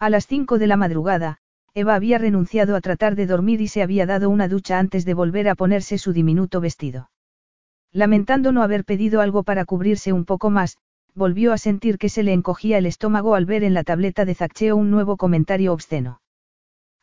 A 0.00 0.10
las 0.10 0.26
cinco 0.26 0.58
de 0.58 0.66
la 0.66 0.76
madrugada, 0.76 1.38
Eva 1.74 1.94
había 1.94 2.18
renunciado 2.18 2.74
a 2.74 2.80
tratar 2.80 3.14
de 3.14 3.28
dormir 3.28 3.60
y 3.60 3.68
se 3.68 3.82
había 3.82 4.04
dado 4.04 4.30
una 4.30 4.48
ducha 4.48 4.80
antes 4.80 5.04
de 5.04 5.14
volver 5.14 5.48
a 5.48 5.54
ponerse 5.54 5.96
su 5.96 6.12
diminuto 6.12 6.60
vestido. 6.60 7.08
Lamentando 7.92 8.50
no 8.50 8.64
haber 8.64 8.84
pedido 8.84 9.20
algo 9.20 9.44
para 9.44 9.64
cubrirse 9.64 10.12
un 10.12 10.24
poco 10.24 10.50
más, 10.50 10.76
volvió 11.14 11.52
a 11.52 11.58
sentir 11.58 11.98
que 11.98 12.08
se 12.08 12.24
le 12.24 12.32
encogía 12.32 12.78
el 12.78 12.86
estómago 12.86 13.36
al 13.36 13.46
ver 13.46 13.62
en 13.62 13.74
la 13.74 13.84
tableta 13.84 14.24
de 14.24 14.34
Zaccheo 14.34 14.74
un 14.74 14.90
nuevo 14.90 15.16
comentario 15.16 15.72
obsceno. 15.72 16.20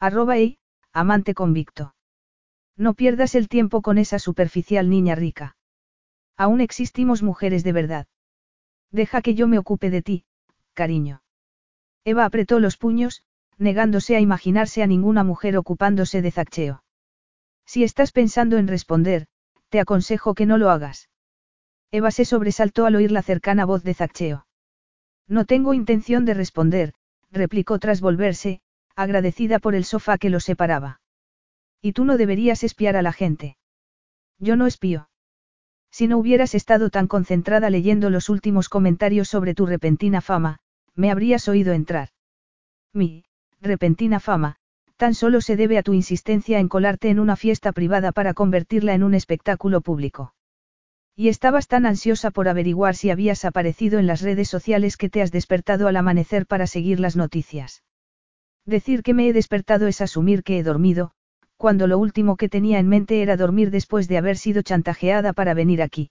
Arroba 0.01 0.37
y, 0.39 0.57
amante 0.95 1.33
convicto. 1.33 1.93
No 2.77 2.93
pierdas 2.93 3.35
el 3.35 3.49
tiempo 3.49 3.81
con 3.81 3.97
esa 3.97 4.17
superficial 4.17 4.89
niña 4.89 5.13
rica. 5.13 5.57
Aún 6.37 6.61
existimos 6.61 7.21
mujeres 7.21 7.65
de 7.65 7.73
verdad. 7.73 8.07
Deja 8.91 9.21
que 9.21 9.35
yo 9.35 9.47
me 9.47 9.59
ocupe 9.59 9.89
de 9.89 10.01
ti, 10.01 10.25
cariño. 10.73 11.21
Eva 12.05 12.23
apretó 12.23 12.61
los 12.61 12.77
puños, 12.77 13.23
negándose 13.57 14.15
a 14.15 14.21
imaginarse 14.21 14.83
a 14.83 14.87
ninguna 14.87 15.25
mujer 15.25 15.57
ocupándose 15.57 16.21
de 16.21 16.31
Zaccheo. 16.31 16.83
Si 17.65 17.83
estás 17.83 18.13
pensando 18.13 18.57
en 18.57 18.69
responder, 18.69 19.27
te 19.67 19.81
aconsejo 19.81 20.33
que 20.33 20.45
no 20.45 20.57
lo 20.57 20.69
hagas. 20.69 21.09
Eva 21.91 22.09
se 22.11 22.23
sobresaltó 22.23 22.85
al 22.85 22.95
oír 22.95 23.11
la 23.11 23.21
cercana 23.21 23.65
voz 23.65 23.83
de 23.83 23.95
Zaccheo. 23.95 24.47
No 25.27 25.43
tengo 25.43 25.73
intención 25.73 26.23
de 26.23 26.35
responder, 26.35 26.93
replicó 27.31 27.79
tras 27.79 27.99
volverse, 27.99 28.61
agradecida 28.95 29.59
por 29.59 29.75
el 29.75 29.85
sofá 29.85 30.17
que 30.17 30.29
los 30.29 30.43
separaba. 30.43 31.01
Y 31.81 31.93
tú 31.93 32.05
no 32.05 32.17
deberías 32.17 32.63
espiar 32.63 32.95
a 32.95 33.01
la 33.01 33.13
gente. 33.13 33.57
Yo 34.39 34.55
no 34.55 34.67
espío. 34.67 35.09
Si 35.91 36.07
no 36.07 36.17
hubieras 36.17 36.55
estado 36.55 36.89
tan 36.89 37.07
concentrada 37.07 37.69
leyendo 37.69 38.09
los 38.09 38.27
últimos 38.27 38.67
comentarios 38.67 39.29
sobre 39.29 39.53
tu 39.53 39.65
repentina 39.65 40.19
fama, 40.19 40.59
me 40.93 41.09
habrías 41.09 41.47
oído 41.47 41.71
entrar. 41.71 42.09
Mi, 42.91 43.23
repentina 43.61 44.19
fama, 44.19 44.57
tan 44.97 45.13
solo 45.13 45.39
se 45.39 45.55
debe 45.55 45.77
a 45.77 45.83
tu 45.83 45.93
insistencia 45.93 46.59
en 46.59 46.67
colarte 46.67 47.09
en 47.09 47.19
una 47.19 47.37
fiesta 47.37 47.71
privada 47.71 48.11
para 48.11 48.33
convertirla 48.33 48.93
en 48.93 49.03
un 49.03 49.13
espectáculo 49.13 49.79
público. 49.79 50.33
Y 51.15 51.29
estabas 51.29 51.67
tan 51.67 51.85
ansiosa 51.85 52.29
por 52.29 52.49
averiguar 52.49 52.95
si 52.95 53.09
habías 53.09 53.45
aparecido 53.45 53.97
en 53.99 54.07
las 54.07 54.21
redes 54.21 54.49
sociales 54.49 54.97
que 54.97 55.09
te 55.09 55.21
has 55.21 55.31
despertado 55.31 55.87
al 55.87 55.95
amanecer 55.95 56.45
para 56.45 56.67
seguir 56.67 56.99
las 56.99 57.15
noticias. 57.15 57.84
Decir 58.65 59.03
que 59.03 59.13
me 59.13 59.27
he 59.27 59.33
despertado 59.33 59.87
es 59.87 60.01
asumir 60.01 60.43
que 60.43 60.57
he 60.57 60.63
dormido, 60.63 61.11
cuando 61.55 61.85
lo 61.87 61.99
último 61.99 62.35
que 62.35 62.49
tenía 62.49 62.79
en 62.79 62.87
mente 62.87 63.21
era 63.21 63.37
dormir 63.37 63.69
después 63.69 64.07
de 64.07 64.17
haber 64.17 64.37
sido 64.37 64.63
chantajeada 64.63 65.33
para 65.33 65.53
venir 65.53 65.81
aquí. 65.81 66.09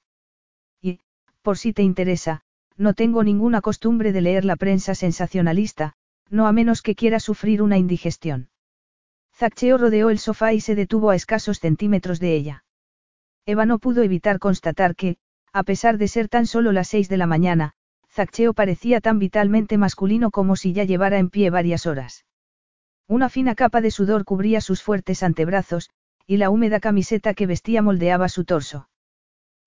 Y, 0.81 1.01
por 1.43 1.59
si 1.59 1.73
te 1.73 1.83
interesa, 1.83 2.43
no 2.77 2.95
tengo 2.95 3.25
ninguna 3.25 3.61
costumbre 3.61 4.13
de 4.13 4.21
leer 4.21 4.45
la 4.45 4.57
prensa 4.57 4.95
sensacionalista, 4.95 5.95
no 6.31 6.47
a 6.47 6.53
menos 6.53 6.81
que 6.81 6.95
quiera 6.95 7.21
sufrir 7.21 7.61
una 7.61 7.77
indigestión. 7.77 8.49
Zaccheo 9.35 9.77
rodeó 9.77 10.11
el 10.11 10.19
sofá 10.21 10.53
y 10.53 10.61
se 10.61 10.77
detuvo 10.77 11.11
a 11.11 11.17
escasos 11.17 11.59
centímetros 11.59 12.21
de 12.21 12.35
ella. 12.35 12.65
Eva 13.47 13.67
no 13.67 13.79
pudo 13.79 14.03
evitar 14.03 14.39
constatar 14.39 14.95
que, 14.95 15.17
a 15.53 15.65
pesar 15.65 15.99
de 15.99 16.09
ser 16.09 16.29
tan 16.29 16.47
solo 16.47 16.73
las 16.73 16.89
seis 16.89 17.09
de 17.09 17.17
la 17.17 17.27
mañana, 17.27 17.75
Zaccheo 18.11 18.55
parecía 18.55 19.01
tan 19.01 19.19
vitalmente 19.19 19.77
masculino 19.77 20.31
como 20.31 20.55
si 20.55 20.73
ya 20.73 20.85
llevara 20.85 21.19
en 21.19 21.31
pie 21.31 21.51
varias 21.51 21.87
horas. 21.87 22.25
Una 23.07 23.29
fina 23.29 23.55
capa 23.55 23.81
de 23.81 23.91
sudor 23.91 24.25
cubría 24.25 24.61
sus 24.61 24.83
fuertes 24.83 25.23
antebrazos, 25.23 25.91
y 26.27 26.39
la 26.39 26.51
húmeda 26.51 26.81
camiseta 26.81 27.35
que 27.35 27.47
vestía 27.47 27.83
moldeaba 27.83 28.29
su 28.29 28.45
torso. 28.45 28.89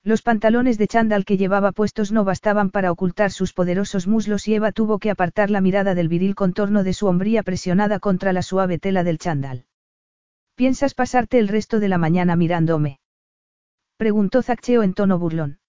Los 0.03 0.21
pantalones 0.21 0.77
de 0.77 0.87
chándal 0.87 1.25
que 1.25 1.37
llevaba 1.37 1.71
puestos 1.71 2.11
no 2.11 2.23
bastaban 2.23 2.71
para 2.71 2.91
ocultar 2.91 3.31
sus 3.31 3.53
poderosos 3.53 4.07
muslos 4.07 4.47
y 4.47 4.55
Eva 4.55 4.71
tuvo 4.71 4.99
que 4.99 5.11
apartar 5.11 5.49
la 5.49 5.61
mirada 5.61 5.95
del 5.95 6.07
viril 6.07 6.33
contorno 6.33 6.83
de 6.83 6.93
su 6.93 7.07
hombría 7.07 7.43
presionada 7.43 7.99
contra 7.99 8.33
la 8.33 8.41
suave 8.41 8.79
tela 8.79 9.03
del 9.03 9.17
chándal. 9.17 9.65
¿Piensas 10.55 10.93
pasarte 10.93 11.37
el 11.37 11.47
resto 11.47 11.79
de 11.79 11.89
la 11.89 11.97
mañana 11.97 12.35
mirándome? 12.35 12.99
Preguntó 13.97 14.41
Zaccheo 14.41 14.81
en 14.81 14.93
tono 14.93 15.19
burlón. 15.19 15.59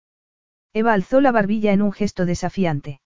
Eva 0.72 0.92
alzó 0.92 1.20
la 1.20 1.32
barbilla 1.32 1.72
en 1.72 1.82
un 1.82 1.92
gesto 1.92 2.24
desafiante. 2.24 3.00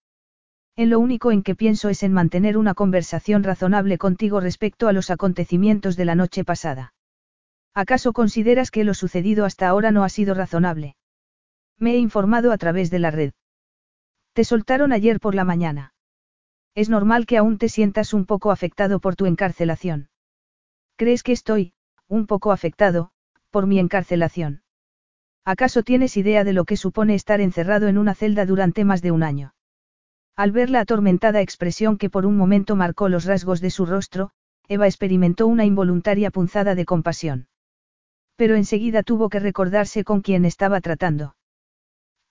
En 0.74 0.88
lo 0.88 0.98
único 1.00 1.32
en 1.32 1.42
que 1.42 1.54
pienso 1.54 1.90
es 1.90 2.02
en 2.02 2.12
mantener 2.12 2.56
una 2.56 2.74
conversación 2.74 3.42
razonable 3.42 3.98
contigo 3.98 4.40
respecto 4.40 4.88
a 4.88 4.92
los 4.92 5.10
acontecimientos 5.10 5.96
de 5.96 6.06
la 6.06 6.14
noche 6.14 6.44
pasada. 6.44 6.94
¿Acaso 7.74 8.12
consideras 8.12 8.70
que 8.70 8.84
lo 8.84 8.94
sucedido 8.94 9.44
hasta 9.44 9.68
ahora 9.68 9.90
no 9.90 10.02
ha 10.04 10.08
sido 10.08 10.34
razonable? 10.34 10.96
Me 11.78 11.92
he 11.92 11.98
informado 11.98 12.52
a 12.52 12.58
través 12.58 12.90
de 12.90 12.98
la 12.98 13.10
red. 13.10 13.32
Te 14.32 14.44
soltaron 14.44 14.92
ayer 14.92 15.20
por 15.20 15.34
la 15.34 15.44
mañana. 15.44 15.94
Es 16.74 16.88
normal 16.88 17.26
que 17.26 17.36
aún 17.36 17.58
te 17.58 17.68
sientas 17.68 18.14
un 18.14 18.24
poco 18.24 18.50
afectado 18.50 18.98
por 18.98 19.14
tu 19.14 19.26
encarcelación. 19.26 20.08
¿Crees 20.96 21.22
que 21.22 21.32
estoy, 21.32 21.74
un 22.08 22.26
poco 22.26 22.50
afectado, 22.50 23.10
por 23.50 23.66
mi 23.66 23.78
encarcelación? 23.78 24.62
¿Acaso 25.44 25.82
tienes 25.82 26.16
idea 26.16 26.44
de 26.44 26.54
lo 26.54 26.64
que 26.64 26.78
supone 26.78 27.14
estar 27.14 27.42
encerrado 27.42 27.88
en 27.88 27.98
una 27.98 28.14
celda 28.14 28.46
durante 28.46 28.84
más 28.84 29.02
de 29.02 29.10
un 29.10 29.22
año? 29.22 29.54
Al 30.36 30.50
ver 30.50 30.70
la 30.70 30.80
atormentada 30.80 31.40
expresión 31.40 31.98
que 31.98 32.08
por 32.08 32.24
un 32.26 32.36
momento 32.36 32.74
marcó 32.74 33.08
los 33.08 33.24
rasgos 33.24 33.60
de 33.60 33.70
su 33.70 33.84
rostro, 33.86 34.30
Eva 34.68 34.86
experimentó 34.86 35.46
una 35.46 35.64
involuntaria 35.64 36.30
punzada 36.30 36.74
de 36.74 36.84
compasión. 36.84 37.48
Pero 38.36 38.54
enseguida 38.56 39.02
tuvo 39.02 39.28
que 39.28 39.40
recordarse 39.40 40.04
con 40.04 40.22
quién 40.22 40.44
estaba 40.44 40.80
tratando. 40.80 41.36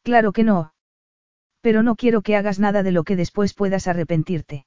Claro 0.04 0.32
que 0.32 0.44
no. 0.44 0.74
Pero 1.62 1.84
no 1.84 1.96
quiero 1.96 2.24
que 2.24 2.36
hagas 2.36 2.60
nada 2.60 2.82
de 2.82 2.92
lo 2.92 3.04
que 3.04 3.16
después 3.16 3.54
puedas 3.54 3.88
arrepentirte. 3.88 4.66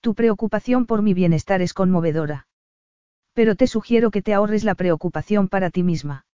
Tu 0.00 0.14
preocupación 0.14 0.86
por 0.86 1.02
mi 1.02 1.14
bienestar 1.14 1.62
es 1.62 1.72
conmovedora. 1.72 2.48
Pero 3.32 3.54
te 3.54 3.68
sugiero 3.68 4.10
que 4.10 4.22
te 4.22 4.34
ahorres 4.34 4.64
la 4.64 4.74
preocupación 4.74 5.48
para 5.48 5.70
ti 5.70 5.84
misma. 5.84 6.26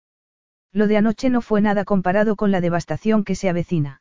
Lo 0.72 0.86
de 0.86 0.96
anoche 0.96 1.28
no 1.28 1.42
fue 1.42 1.60
nada 1.60 1.84
comparado 1.84 2.36
con 2.36 2.50
la 2.50 2.62
devastación 2.62 3.22
que 3.22 3.34
se 3.34 3.50
avecina. 3.50 4.00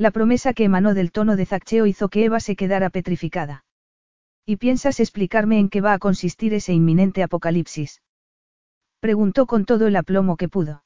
La 0.00 0.12
promesa 0.12 0.54
que 0.54 0.64
emanó 0.64 0.94
del 0.94 1.12
tono 1.12 1.36
de 1.36 1.44
Zaccheo 1.44 1.84
hizo 1.84 2.08
que 2.08 2.24
Eva 2.24 2.40
se 2.40 2.56
quedara 2.56 2.88
petrificada. 2.88 3.66
¿Y 4.46 4.56
piensas 4.56 4.98
explicarme 4.98 5.58
en 5.58 5.68
qué 5.68 5.82
va 5.82 5.92
a 5.92 5.98
consistir 5.98 6.54
ese 6.54 6.72
inminente 6.72 7.22
apocalipsis? 7.22 8.00
Preguntó 9.00 9.44
con 9.44 9.66
todo 9.66 9.86
el 9.88 9.96
aplomo 9.96 10.38
que 10.38 10.48
pudo. 10.48 10.84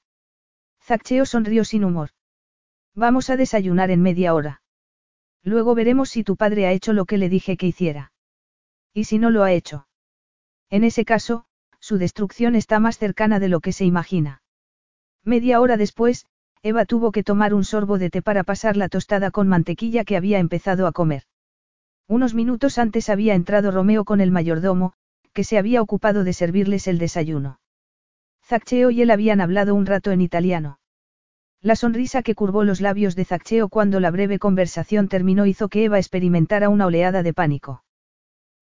Zaccheo 0.83 1.27
sonrió 1.27 1.65
sin 1.65 1.85
humor. 1.85 2.11
Vamos 2.97 3.31
a 3.31 3.37
desayunar 3.37 3.93
en 3.93 4.03
media 4.03 4.35
hora. 4.35 4.63
Luego 5.45 5.77
veremos 5.77 6.11
si 6.11 6.25
tu 6.25 6.35
padre 6.35 6.67
ha 6.67 6.73
hecho 6.73 6.93
lo 6.93 7.05
que 7.05 7.17
le 7.17 7.29
dije 7.29 7.57
que 7.57 7.69
hiciera. 7.69 8.13
¿Y 8.93 9.05
si 9.05 9.21
no 9.21 9.31
lo 9.31 9.45
ha 9.45 9.53
hecho? 9.53 9.87
En 10.71 10.83
ese 10.83 11.05
caso, 11.05 11.47
su 11.79 11.99
destrucción 11.99 12.57
está 12.57 12.81
más 12.81 12.99
cercana 12.99 13.39
de 13.39 13.49
lo 13.49 13.61
que 13.61 13.71
se 13.71 13.85
imagina. 13.85 14.43
Media 15.23 15.61
hora 15.61 15.77
después, 15.77 16.27
Eva 16.67 16.87
tuvo 16.87 17.13
que 17.13 17.23
tomar 17.23 17.53
un 17.53 17.63
sorbo 17.63 17.99
de 17.99 18.09
té 18.09 18.23
para 18.23 18.43
pasar 18.43 18.75
la 18.79 18.89
tostada 18.89 19.31
con 19.31 19.47
mantequilla 19.49 20.03
que 20.03 20.17
había 20.17 20.39
empezado 20.39 20.87
a 20.87 20.93
comer. 20.93 21.25
Unos 22.09 22.33
minutos 22.33 22.79
antes 22.79 23.11
había 23.11 23.35
entrado 23.35 23.71
Romeo 23.71 24.07
con 24.07 24.23
el 24.23 24.31
mayordomo, 24.31 24.95
que 25.35 25.45
se 25.45 25.59
había 25.59 25.83
ocupado 25.83 26.25
de 26.25 26.33
servirles 26.33 26.89
el 26.89 26.97
desayuno. 26.97 27.61
Zaccheo 28.47 28.91
y 28.91 29.03
él 29.03 29.11
habían 29.11 29.43
hablado 29.43 29.75
un 29.75 29.85
rato 29.85 30.11
en 30.11 30.23
italiano. 30.23 30.79
La 31.61 31.77
sonrisa 31.77 32.23
que 32.23 32.35
curvó 32.35 32.65
los 32.65 32.81
labios 32.81 33.15
de 33.15 33.27
Zaccheo 33.27 33.69
cuando 33.69 34.01
la 34.01 34.11
breve 34.11 34.39
conversación 34.39 35.09
terminó 35.09 35.45
hizo 35.45 35.69
que 35.69 35.85
Eva 35.85 35.99
experimentara 35.99 36.71
una 36.71 36.87
oleada 36.87 37.23
de 37.23 37.35
pánico. 37.35 37.85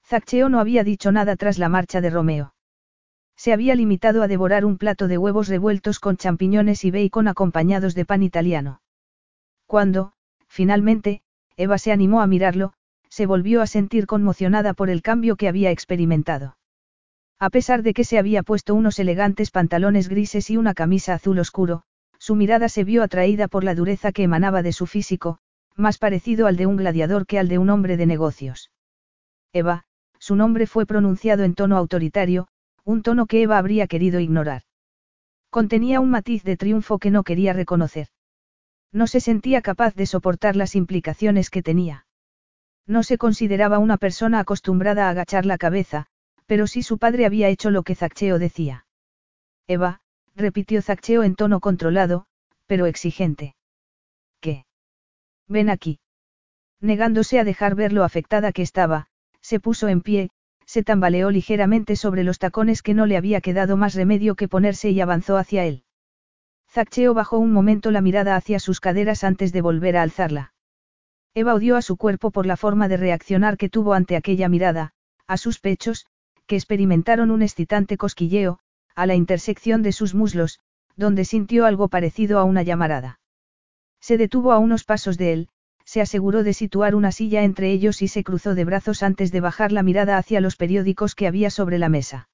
Zaccheo 0.05 0.49
no 0.49 0.59
había 0.59 0.83
dicho 0.83 1.13
nada 1.13 1.37
tras 1.37 1.57
la 1.57 1.69
marcha 1.69 2.01
de 2.01 2.11
Romeo. 2.11 2.52
Se 3.43 3.53
había 3.53 3.75
limitado 3.75 4.23
a 4.23 4.29
devorar 4.29 4.65
un 4.65 4.79
plato 4.79 5.09
de 5.09 5.19
huevos 5.19 5.49
revueltos 5.49 5.99
con 5.99 6.17
champiñones 6.17 6.85
y 6.85 6.93
bacon 6.93 7.27
acompañados 7.27 7.97
de 7.97 8.05
pan 8.05 8.23
italiano. 8.23 8.83
Cuando, 9.67 10.13
finalmente, 10.47 11.23
Eva 11.57 11.77
se 11.79 11.91
animó 11.91 12.21
a 12.21 12.29
mirarlo, 12.29 12.73
se 13.09 13.27
volvió 13.27 13.61
a 13.61 13.67
sentir 13.67 14.07
conmocionada 14.07 14.75
por 14.75 14.91
el 14.91 15.03
cambio 15.03 15.35
que 15.35 15.49
había 15.49 15.73
experimentado. 15.73 16.57
A 17.41 17.51
pesar 17.51 17.83
de 17.83 17.95
que 17.95 18.05
se 18.05 18.17
había 18.17 18.45
puesto 18.45 18.77
unos 18.77 19.01
elegantes 19.01 19.51
pantalones 19.51 20.09
grises 20.09 20.49
y 20.49 20.57
una 20.57 20.73
camisa 20.73 21.15
azul 21.15 21.41
oscuro, 21.41 21.83
su 22.19 22.37
mirada 22.37 22.69
se 22.69 22.85
vio 22.85 23.03
atraída 23.03 23.49
por 23.49 23.65
la 23.65 23.75
dureza 23.75 24.13
que 24.13 24.23
emanaba 24.23 24.63
de 24.63 24.73
su 24.73 24.87
físico, 24.87 25.39
más 25.75 25.99
parecido 25.99 26.47
al 26.47 26.57
de 26.57 26.67
un 26.67 26.77
gladiador 26.77 27.27
que 27.27 27.41
al 27.41 27.49
de 27.49 27.59
un 27.59 27.71
hombre 27.71 27.97
de 27.97 28.07
negocios. 28.07 28.71
Eva, 29.53 29.83
su 30.21 30.37
nombre 30.37 30.69
fue 30.69 30.87
pronunciado 30.87 31.43
en 31.43 31.57
tono 31.57 31.77
autoritario, 31.77 32.47
un 32.85 33.03
tono 33.03 33.27
que 33.27 33.43
Eva 33.43 33.59
habría 33.59 33.87
querido 33.87 34.21
ignorar. 34.21 34.63
Contenía 35.51 36.01
un 36.01 36.11
matiz 36.11 36.43
de 36.45 36.57
triunfo 36.57 36.99
que 36.99 37.11
no 37.11 37.25
quería 37.25 37.53
reconocer. 37.53 38.09
No 38.93 39.07
se 39.07 39.21
sentía 39.21 39.63
capaz 39.63 39.95
de 39.95 40.07
soportar 40.07 40.57
las 40.57 40.75
implicaciones 40.75 41.51
que 41.51 41.63
tenía. 41.63 42.07
No 42.87 43.03
se 43.03 43.19
consideraba 43.19 43.79
una 43.79 43.97
persona 43.97 44.41
acostumbrada 44.41 45.07
a 45.07 45.11
agachar 45.11 45.47
la 45.47 45.59
cabeza, 45.59 46.07
pero 46.47 46.67
sí 46.67 46.83
su 46.83 46.99
padre 46.99 47.27
había 47.27 47.49
hecho 47.49 47.71
lo 47.71 47.83
que 47.83 47.95
Zaccheo 47.95 48.39
decía. 48.39 48.87
Eva, 49.67 50.01
repitió 50.35 50.83
Zaccheo 50.83 51.23
en 51.23 51.37
tono 51.37 51.61
controlado, 51.61 52.27
pero 52.67 52.87
exigente. 52.87 53.55
¿Qué? 54.41 54.67
Ven 55.47 55.71
aquí. 55.71 56.01
Negándose 56.81 57.39
a 57.39 57.45
dejar 57.45 57.75
ver 57.75 57.93
lo 57.93 58.03
afectada 58.03 58.53
que 58.53 58.63
estaba, 58.63 59.07
se 59.41 59.61
puso 59.61 59.89
en 59.89 60.01
pie, 60.01 60.31
se 60.73 60.83
tambaleó 60.83 61.31
ligeramente 61.31 61.97
sobre 61.97 62.25
los 62.25 62.39
tacones 62.39 62.81
que 62.81 62.95
no 62.95 63.05
le 63.05 63.19
había 63.19 63.43
quedado 63.43 63.77
más 63.77 63.95
remedio 63.95 64.37
que 64.37 64.49
ponerse 64.49 64.89
y 64.89 65.03
avanzó 65.03 65.37
hacia 65.37 65.67
él. 65.67 65.85
Zaccheo 66.71 67.13
bajó 67.13 67.37
un 67.37 67.53
momento 67.53 67.91
la 67.91 68.01
mirada 68.01 68.37
hacia 68.37 68.59
sus 68.59 68.81
caderas 68.81 69.23
antes 69.23 69.53
de 69.53 69.61
volver 69.61 69.99
a 69.99 70.03
alzarla. 70.03 70.55
Eva 71.35 71.53
odió 71.53 71.77
a 71.77 71.83
su 71.83 71.99
cuerpo 71.99 72.31
por 72.31 72.47
la 72.47 72.57
forma 72.57 72.89
de 72.89 72.97
reaccionar 72.97 73.59
que 73.59 73.69
tuvo 73.69 73.93
ante 73.93 74.17
aquella 74.17 74.49
mirada, 74.49 74.95
a 75.27 75.37
sus 75.37 75.61
pechos, 75.61 76.07
que 76.47 76.57
experimentaron 76.57 77.31
un 77.31 77.43
excitante 77.43 77.99
cosquilleo, 77.99 78.59
a 78.95 79.05
la 79.05 79.15
intersección 79.15 79.83
de 79.83 79.93
sus 79.93 80.15
muslos, 80.15 80.59
donde 80.97 81.27
sintió 81.27 81.67
algo 81.67 81.89
parecido 81.89 82.39
a 82.39 82.45
una 82.45 82.63
llamarada. 82.63 83.21
Se 84.01 84.17
detuvo 84.17 84.53
a 84.53 84.59
unos 84.59 84.85
pasos 84.85 85.19
de 85.19 85.35
él, 85.35 85.49
se 85.85 86.01
aseguró 86.01 86.43
de 86.43 86.53
situar 86.53 86.95
una 86.95 87.13
silla 87.13 87.43
entre 87.43 87.71
ellos 87.73 88.03
y 88.03 88.09
se 88.09 88.25
cruzó 88.25 88.55
de 88.55 88.65
brazos 88.65 89.03
antes 89.03 89.33
de 89.33 89.41
bajar 89.41 89.73
la 89.73 89.83
mirada 89.83 90.19
hacia 90.19 90.41
los 90.41 90.57
periódicos 90.57 91.15
que 91.15 91.27
había 91.27 91.51
sobre 91.51 91.79
la 91.79 91.89
mesa. 91.89 92.29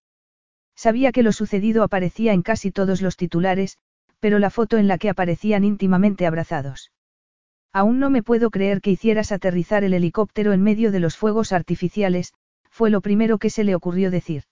Sabía 0.77 1.13
que 1.13 1.23
lo 1.23 1.33
sucedido 1.33 1.83
aparecía 1.83 2.33
en 2.33 2.43
casi 2.43 2.71
todos 2.71 3.03
los 3.03 3.17
titulares, 3.17 3.79
pero 4.21 4.39
la 4.39 4.51
foto 4.51 4.79
en 4.79 4.89
la 4.89 4.99
que 4.99 5.11
aparecían 5.11 5.65
íntimamente 5.65 6.27
abrazados. 6.27 6.93
Aún 7.73 7.99
no 7.99 8.11
me 8.11 8.23
puedo 8.23 8.51
creer 8.51 8.81
que 8.81 8.91
hicieras 8.91 9.33
aterrizar 9.33 9.85
el 9.85 9.95
helicóptero 9.95 10.53
en 10.53 10.63
medio 10.63 10.91
de 10.93 11.01
los 11.01 11.17
fuegos 11.17 11.53
artificiales, 11.53 12.33
fue 12.71 12.91
lo 12.91 13.01
primero 13.01 13.39
que 13.39 13.51
se 13.51 13.65
le 13.65 13.75
ocurrió 13.75 14.11
decir. 14.11 14.45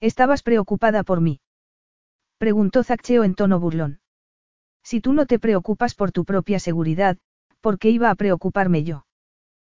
¿Estabas 0.00 0.42
preocupada 0.42 1.02
por 1.02 1.20
mí? 1.20 1.40
Preguntó 2.38 2.82
Zaccheo 2.82 3.24
en 3.24 3.34
tono 3.34 3.60
burlón. 3.60 4.00
Si 4.82 5.00
tú 5.00 5.12
no 5.12 5.26
te 5.26 5.38
preocupas 5.38 5.94
por 5.94 6.10
tu 6.10 6.24
propia 6.24 6.58
seguridad, 6.58 7.18
¿por 7.60 7.78
qué 7.78 7.90
iba 7.90 8.10
a 8.10 8.14
preocuparme 8.14 8.84
yo? 8.84 9.06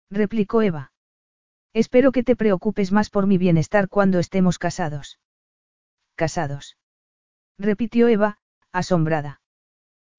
Replicó 0.09 0.61
Eva. 0.61 0.91
Espero 1.73 2.11
que 2.11 2.23
te 2.23 2.35
preocupes 2.35 2.91
más 2.91 3.09
por 3.09 3.25
mi 3.27 3.37
bienestar 3.37 3.89
cuando 3.89 4.19
estemos 4.19 4.59
casados. 4.59 5.19
Casados. 6.15 6.77
Repitió 7.57 8.07
Eva, 8.07 8.37
asombrada. 8.71 9.41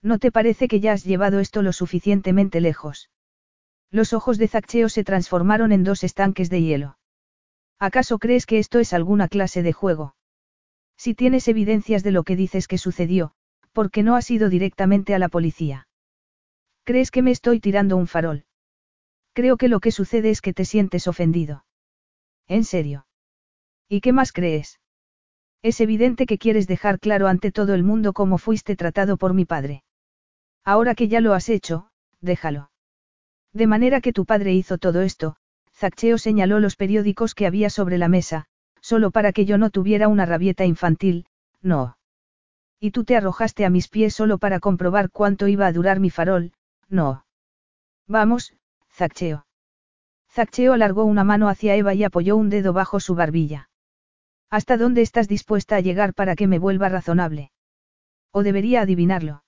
¿No 0.02 0.18
te 0.18 0.32
parece 0.32 0.68
que 0.68 0.80
ya 0.80 0.92
has 0.92 1.04
llevado 1.04 1.40
esto 1.40 1.62
lo 1.62 1.72
suficientemente 1.72 2.60
lejos? 2.60 3.10
Los 3.90 4.12
ojos 4.12 4.38
de 4.38 4.48
Zaccheo 4.48 4.88
se 4.88 5.04
transformaron 5.04 5.72
en 5.72 5.84
dos 5.84 6.04
estanques 6.04 6.50
de 6.50 6.62
hielo. 6.62 6.98
¿Acaso 7.78 8.18
crees 8.18 8.46
que 8.46 8.58
esto 8.58 8.80
es 8.80 8.92
alguna 8.92 9.28
clase 9.28 9.62
de 9.62 9.72
juego? 9.72 10.16
Si 10.96 11.14
tienes 11.14 11.48
evidencias 11.48 12.02
de 12.02 12.10
lo 12.10 12.24
que 12.24 12.36
dices 12.36 12.66
que 12.66 12.78
sucedió, 12.78 13.32
¿por 13.72 13.90
qué 13.90 14.02
no 14.02 14.16
has 14.16 14.30
ido 14.30 14.48
directamente 14.48 15.14
a 15.14 15.18
la 15.18 15.28
policía? 15.28 15.86
¿Crees 16.84 17.10
que 17.10 17.22
me 17.22 17.30
estoy 17.30 17.60
tirando 17.60 17.96
un 17.96 18.06
farol? 18.06 18.44
Creo 19.32 19.56
que 19.56 19.68
lo 19.68 19.80
que 19.80 19.90
sucede 19.90 20.30
es 20.30 20.42
que 20.42 20.52
te 20.52 20.66
sientes 20.66 21.08
ofendido. 21.08 21.64
¿En 22.46 22.62
serio? 22.62 23.06
¿Y 23.88 24.02
qué 24.02 24.12
más 24.12 24.32
crees? 24.32 24.80
Es 25.62 25.80
evidente 25.80 26.26
que 26.26 26.36
quieres 26.36 26.66
dejar 26.66 27.00
claro 27.00 27.26
ante 27.26 27.50
todo 27.50 27.72
el 27.72 27.84
mundo 27.84 28.12
cómo 28.12 28.36
fuiste 28.36 28.76
tratado 28.76 29.16
por 29.16 29.32
mi 29.32 29.46
padre. 29.46 29.82
Ahora 30.62 30.94
que 30.94 31.08
ya 31.08 31.22
lo 31.22 31.32
has 31.32 31.48
hecho, 31.48 31.88
déjalo. 32.20 32.70
De 33.54 33.66
manera 33.66 34.02
que 34.02 34.12
tu 34.12 34.26
padre 34.26 34.52
hizo 34.52 34.76
todo 34.76 35.00
esto, 35.00 35.36
Zaccheo 35.72 36.18
señaló 36.18 36.60
los 36.60 36.76
periódicos 36.76 37.34
que 37.34 37.46
había 37.46 37.70
sobre 37.70 37.96
la 37.96 38.08
mesa, 38.08 38.44
solo 38.82 39.10
para 39.10 39.32
que 39.32 39.46
yo 39.46 39.56
no 39.56 39.70
tuviera 39.70 40.08
una 40.08 40.26
rabieta 40.26 40.66
infantil, 40.66 41.26
no. 41.62 41.96
Y 42.78 42.90
tú 42.90 43.04
te 43.04 43.16
arrojaste 43.16 43.64
a 43.64 43.70
mis 43.70 43.88
pies 43.88 44.14
solo 44.14 44.36
para 44.36 44.60
comprobar 44.60 45.10
cuánto 45.10 45.48
iba 45.48 45.66
a 45.66 45.72
durar 45.72 45.98
mi 45.98 46.10
farol, 46.10 46.52
no. 46.94 47.26
Vamos, 48.06 48.54
Zaccheo. 48.90 49.46
Zaccheo 50.30 50.72
alargó 50.72 51.04
una 51.04 51.24
mano 51.24 51.48
hacia 51.48 51.76
Eva 51.76 51.94
y 51.94 52.04
apoyó 52.04 52.36
un 52.36 52.48
dedo 52.48 52.72
bajo 52.72 53.00
su 53.00 53.14
barbilla. 53.14 53.68
¿Hasta 54.50 54.76
dónde 54.76 55.02
estás 55.02 55.28
dispuesta 55.28 55.76
a 55.76 55.80
llegar 55.80 56.14
para 56.14 56.36
que 56.36 56.46
me 56.46 56.58
vuelva 56.58 56.88
razonable? 56.88 57.50
¿O 58.30 58.42
debería 58.42 58.82
adivinarlo? 58.82 59.44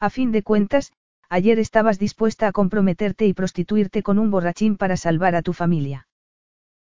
A 0.00 0.10
fin 0.10 0.32
de 0.32 0.42
cuentas, 0.42 0.92
ayer 1.28 1.58
estabas 1.58 1.98
dispuesta 1.98 2.46
a 2.46 2.52
comprometerte 2.52 3.26
y 3.26 3.34
prostituirte 3.34 4.02
con 4.02 4.18
un 4.18 4.30
borrachín 4.30 4.76
para 4.76 4.96
salvar 4.96 5.34
a 5.34 5.42
tu 5.42 5.52
familia. 5.52 6.08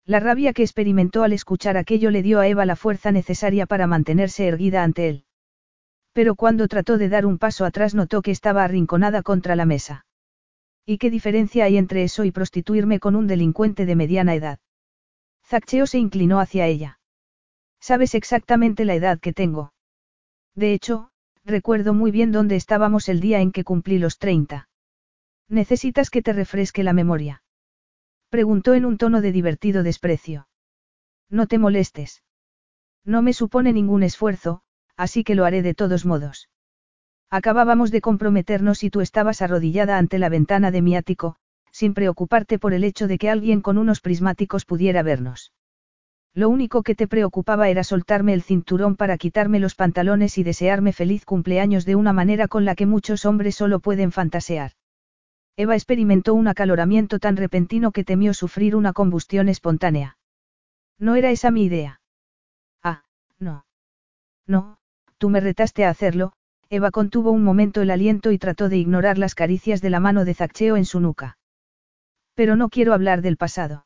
La 0.05 0.19
rabia 0.19 0.53
que 0.53 0.61
experimentó 0.61 1.23
al 1.23 1.33
escuchar 1.33 1.77
aquello 1.77 2.11
le 2.11 2.21
dio 2.21 2.39
a 2.39 2.47
Eva 2.47 2.65
la 2.65 2.75
fuerza 2.75 3.11
necesaria 3.11 3.65
para 3.65 3.87
mantenerse 3.87 4.47
erguida 4.47 4.83
ante 4.83 5.09
él. 5.09 5.25
Pero 6.15 6.35
cuando 6.35 6.69
trató 6.69 6.97
de 6.97 7.09
dar 7.09 7.25
un 7.25 7.37
paso 7.37 7.65
atrás 7.65 7.93
notó 7.93 8.21
que 8.21 8.31
estaba 8.31 8.63
arrinconada 8.63 9.21
contra 9.21 9.57
la 9.57 9.65
mesa. 9.65 10.05
¿Y 10.85 10.97
qué 10.97 11.09
diferencia 11.09 11.65
hay 11.65 11.75
entre 11.75 12.03
eso 12.03 12.23
y 12.23 12.31
prostituirme 12.31 13.01
con 13.01 13.17
un 13.17 13.27
delincuente 13.27 13.85
de 13.85 13.97
mediana 13.97 14.33
edad? 14.33 14.59
Zaccheo 15.43 15.85
se 15.85 15.97
inclinó 15.97 16.39
hacia 16.39 16.67
ella. 16.67 17.01
Sabes 17.81 18.15
exactamente 18.15 18.85
la 18.85 18.95
edad 18.95 19.19
que 19.19 19.33
tengo. 19.33 19.73
De 20.55 20.71
hecho, 20.71 21.09
recuerdo 21.43 21.93
muy 21.93 22.11
bien 22.11 22.31
dónde 22.31 22.55
estábamos 22.55 23.09
el 23.09 23.19
día 23.19 23.41
en 23.41 23.51
que 23.51 23.65
cumplí 23.65 23.99
los 23.99 24.17
30. 24.17 24.69
¿Necesitas 25.49 26.09
que 26.09 26.21
te 26.21 26.31
refresque 26.31 26.85
la 26.85 26.93
memoria? 26.93 27.43
Preguntó 28.29 28.73
en 28.73 28.85
un 28.85 28.97
tono 28.97 29.19
de 29.19 29.33
divertido 29.33 29.83
desprecio. 29.83 30.47
No 31.29 31.45
te 31.45 31.59
molestes. 31.59 32.23
No 33.03 33.21
me 33.21 33.33
supone 33.33 33.73
ningún 33.73 34.01
esfuerzo, 34.01 34.61
así 34.97 35.23
que 35.23 35.35
lo 35.35 35.45
haré 35.45 35.61
de 35.61 35.73
todos 35.73 36.05
modos. 36.05 36.49
Acabábamos 37.29 37.91
de 37.91 38.01
comprometernos 38.01 38.83
y 38.83 38.89
tú 38.89 39.01
estabas 39.01 39.41
arrodillada 39.41 39.97
ante 39.97 40.19
la 40.19 40.29
ventana 40.29 40.71
de 40.71 40.81
mi 40.81 40.95
ático, 40.95 41.35
sin 41.71 41.93
preocuparte 41.93 42.59
por 42.59 42.73
el 42.73 42.83
hecho 42.83 43.07
de 43.07 43.17
que 43.17 43.29
alguien 43.29 43.61
con 43.61 43.77
unos 43.77 43.99
prismáticos 43.99 44.65
pudiera 44.65 45.03
vernos. 45.03 45.51
Lo 46.33 46.49
único 46.49 46.83
que 46.83 46.95
te 46.95 47.07
preocupaba 47.07 47.69
era 47.69 47.83
soltarme 47.83 48.33
el 48.33 48.43
cinturón 48.43 48.95
para 48.95 49.17
quitarme 49.17 49.59
los 49.59 49.75
pantalones 49.75 50.37
y 50.37 50.43
desearme 50.43 50.93
feliz 50.93 51.25
cumpleaños 51.25 51.85
de 51.85 51.95
una 51.95 52.13
manera 52.13 52.47
con 52.47 52.65
la 52.65 52.75
que 52.75 52.85
muchos 52.85 53.25
hombres 53.25 53.55
solo 53.55 53.79
pueden 53.79 54.11
fantasear. 54.11 54.71
Eva 55.57 55.75
experimentó 55.75 56.33
un 56.33 56.49
acaloramiento 56.49 57.19
tan 57.19 57.37
repentino 57.37 57.91
que 57.91 58.03
temió 58.03 58.33
sufrir 58.33 58.75
una 58.75 58.91
combustión 58.91 59.47
espontánea. 59.47 60.17
No 60.99 61.15
era 61.15 61.31
esa 61.31 61.51
mi 61.51 61.63
idea. 61.63 62.01
Ah, 62.83 63.03
no. 63.39 63.65
No, 64.45 64.77
tú 65.17 65.29
me 65.29 65.39
retaste 65.39 65.85
a 65.85 65.89
hacerlo, 65.89 66.33
Eva 66.69 66.91
contuvo 66.91 67.31
un 67.31 67.43
momento 67.43 67.81
el 67.81 67.91
aliento 67.91 68.31
y 68.31 68.37
trató 68.37 68.69
de 68.69 68.77
ignorar 68.77 69.17
las 69.17 69.35
caricias 69.35 69.81
de 69.81 69.89
la 69.89 69.99
mano 69.99 70.25
de 70.25 70.33
Zaccheo 70.33 70.77
en 70.77 70.85
su 70.85 70.99
nuca. 70.99 71.37
Pero 72.33 72.55
no 72.55 72.69
quiero 72.69 72.93
hablar 72.93 73.21
del 73.21 73.37
pasado. 73.37 73.85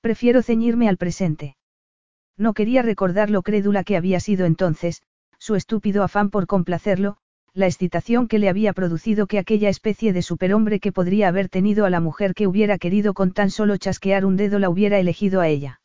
Prefiero 0.00 0.42
ceñirme 0.42 0.88
al 0.88 0.96
presente. 0.96 1.56
No 2.38 2.54
quería 2.54 2.82
recordar 2.82 3.30
lo 3.30 3.42
crédula 3.42 3.84
que 3.84 3.96
había 3.96 4.20
sido 4.20 4.46
entonces, 4.46 5.02
su 5.38 5.54
estúpido 5.54 6.02
afán 6.02 6.30
por 6.30 6.46
complacerlo, 6.46 7.18
la 7.52 7.66
excitación 7.66 8.28
que 8.28 8.38
le 8.38 8.48
había 8.48 8.72
producido 8.72 9.26
que 9.26 9.38
aquella 9.38 9.68
especie 9.68 10.14
de 10.14 10.22
superhombre 10.22 10.80
que 10.80 10.92
podría 10.92 11.28
haber 11.28 11.50
tenido 11.50 11.84
a 11.84 11.90
la 11.90 12.00
mujer 12.00 12.32
que 12.32 12.46
hubiera 12.46 12.78
querido 12.78 13.12
con 13.12 13.32
tan 13.32 13.50
solo 13.50 13.76
chasquear 13.76 14.24
un 14.24 14.36
dedo 14.36 14.58
la 14.58 14.70
hubiera 14.70 14.98
elegido 14.98 15.42
a 15.42 15.48
ella. 15.48 15.81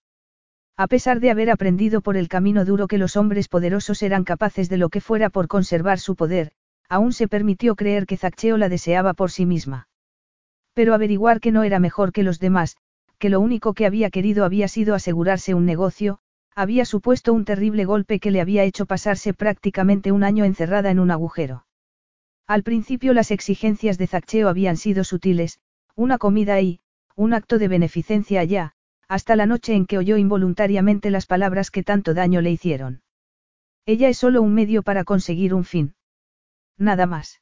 A 0.80 0.86
pesar 0.86 1.20
de 1.20 1.32
haber 1.32 1.50
aprendido 1.50 2.02
por 2.02 2.18
el 2.18 2.28
camino 2.28 2.64
duro 2.64 2.88
que 2.88 3.00
los 3.00 3.18
hombres 3.18 3.48
poderosos 3.48 4.04
eran 4.04 4.24
capaces 4.24 4.70
de 4.70 4.78
lo 4.78 4.90
que 4.90 5.02
fuera 5.02 5.32
por 5.32 5.48
conservar 5.48 6.00
su 6.00 6.16
poder, 6.16 6.52
aún 6.88 7.14
se 7.14 7.28
permitió 7.28 7.76
creer 7.76 8.06
que 8.06 8.16
Zaccheo 8.16 8.58
la 8.58 8.70
deseaba 8.70 9.16
por 9.16 9.32
sí 9.32 9.48
misma. 9.48 9.90
Pero 10.76 10.94
averiguar 10.94 11.40
que 11.40 11.52
no 11.52 11.64
era 11.64 11.80
mejor 11.80 12.12
que 12.12 12.22
los 12.22 12.40
demás, 12.40 12.78
que 13.18 13.30
lo 13.30 13.40
único 13.40 13.74
que 13.74 13.88
había 13.88 14.12
querido 14.12 14.46
había 14.46 14.68
sido 14.68 14.94
asegurarse 14.94 15.56
un 15.56 15.66
negocio, 15.66 16.20
había 16.54 16.86
supuesto 16.86 17.34
un 17.34 17.44
terrible 17.44 17.86
golpe 17.86 18.20
que 18.20 18.30
le 18.30 18.40
había 18.40 18.64
hecho 18.64 18.86
pasarse 18.86 19.34
prácticamente 19.34 20.12
un 20.12 20.24
año 20.24 20.46
encerrada 20.46 20.92
en 20.92 21.00
un 21.00 21.10
agujero. 21.10 21.66
Al 22.46 22.62
principio 22.62 23.14
las 23.14 23.32
exigencias 23.32 23.98
de 23.98 24.06
Zaccheo 24.06 24.48
habían 24.48 24.78
sido 24.78 25.04
sutiles, 25.04 25.60
una 25.96 26.20
comida 26.20 26.54
ahí, 26.54 26.82
un 27.16 27.34
acto 27.34 27.58
de 27.58 27.68
beneficencia 27.68 28.42
allá, 28.42 28.76
hasta 29.08 29.36
la 29.36 29.46
noche 29.46 29.74
en 29.74 29.86
que 29.86 29.98
oyó 29.98 30.18
involuntariamente 30.18 31.12
las 31.12 31.26
palabras 31.26 31.72
que 31.72 31.84
tanto 31.84 32.14
daño 32.14 32.42
le 32.42 32.52
hicieron. 32.52 33.02
Ella 33.86 34.10
es 34.10 34.18
solo 34.18 34.42
un 34.42 34.54
medio 34.54 34.84
para 34.84 35.04
conseguir 35.04 35.54
un 35.54 35.64
fin. 35.64 35.96
Nada 36.78 37.06
más. 37.06 37.42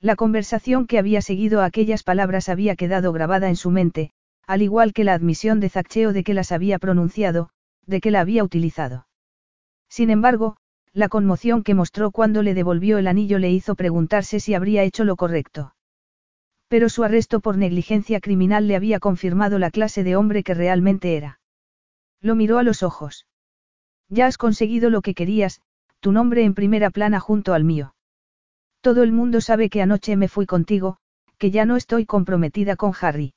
La 0.00 0.16
conversación 0.16 0.86
que 0.86 0.98
había 0.98 1.22
seguido 1.22 1.62
a 1.62 1.64
aquellas 1.64 2.02
palabras 2.02 2.48
había 2.48 2.76
quedado 2.76 3.12
grabada 3.12 3.48
en 3.48 3.56
su 3.56 3.70
mente, 3.70 4.10
al 4.46 4.60
igual 4.60 4.92
que 4.92 5.04
la 5.04 5.14
admisión 5.14 5.60
de 5.60 5.70
Zaccheo 5.70 6.12
de 6.12 6.22
que 6.22 6.34
las 6.34 6.52
había 6.52 6.78
pronunciado, 6.78 7.48
de 7.86 8.00
que 8.00 8.10
la 8.10 8.20
había 8.20 8.44
utilizado. 8.44 9.06
Sin 9.88 10.10
embargo, 10.10 10.56
la 10.92 11.08
conmoción 11.08 11.62
que 11.62 11.74
mostró 11.74 12.10
cuando 12.10 12.42
le 12.42 12.54
devolvió 12.54 12.98
el 12.98 13.06
anillo 13.06 13.38
le 13.38 13.50
hizo 13.50 13.74
preguntarse 13.74 14.40
si 14.40 14.54
habría 14.54 14.82
hecho 14.82 15.04
lo 15.04 15.16
correcto. 15.16 15.73
Pero 16.68 16.88
su 16.88 17.04
arresto 17.04 17.40
por 17.40 17.56
negligencia 17.56 18.20
criminal 18.20 18.66
le 18.66 18.76
había 18.76 19.00
confirmado 19.00 19.58
la 19.58 19.70
clase 19.70 20.02
de 20.02 20.16
hombre 20.16 20.42
que 20.42 20.54
realmente 20.54 21.16
era. 21.16 21.40
Lo 22.20 22.34
miró 22.34 22.58
a 22.58 22.62
los 22.62 22.82
ojos. 22.82 23.26
Ya 24.08 24.26
has 24.26 24.38
conseguido 24.38 24.90
lo 24.90 25.02
que 25.02 25.14
querías, 25.14 25.60
tu 26.00 26.12
nombre 26.12 26.44
en 26.44 26.54
primera 26.54 26.90
plana 26.90 27.20
junto 27.20 27.54
al 27.54 27.64
mío. 27.64 27.94
Todo 28.80 29.02
el 29.02 29.12
mundo 29.12 29.40
sabe 29.40 29.70
que 29.70 29.82
anoche 29.82 30.16
me 30.16 30.28
fui 30.28 30.46
contigo, 30.46 30.98
que 31.38 31.50
ya 31.50 31.64
no 31.64 31.76
estoy 31.76 32.06
comprometida 32.06 32.76
con 32.76 32.92
Harry. 33.00 33.34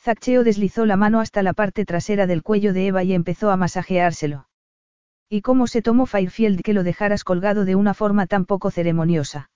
Zaccheo 0.00 0.44
deslizó 0.44 0.86
la 0.86 0.96
mano 0.96 1.20
hasta 1.20 1.42
la 1.42 1.52
parte 1.52 1.84
trasera 1.84 2.26
del 2.26 2.42
cuello 2.42 2.72
de 2.72 2.88
Eva 2.88 3.02
y 3.02 3.12
empezó 3.12 3.50
a 3.50 3.56
masajeárselo. 3.56 4.48
¿Y 5.28 5.42
cómo 5.42 5.66
se 5.66 5.82
tomó 5.82 6.06
Fairfield 6.06 6.62
que 6.62 6.72
lo 6.72 6.84
dejaras 6.84 7.24
colgado 7.24 7.64
de 7.64 7.74
una 7.74 7.94
forma 7.94 8.26
tan 8.26 8.44
poco 8.44 8.70
ceremoniosa? 8.70 9.50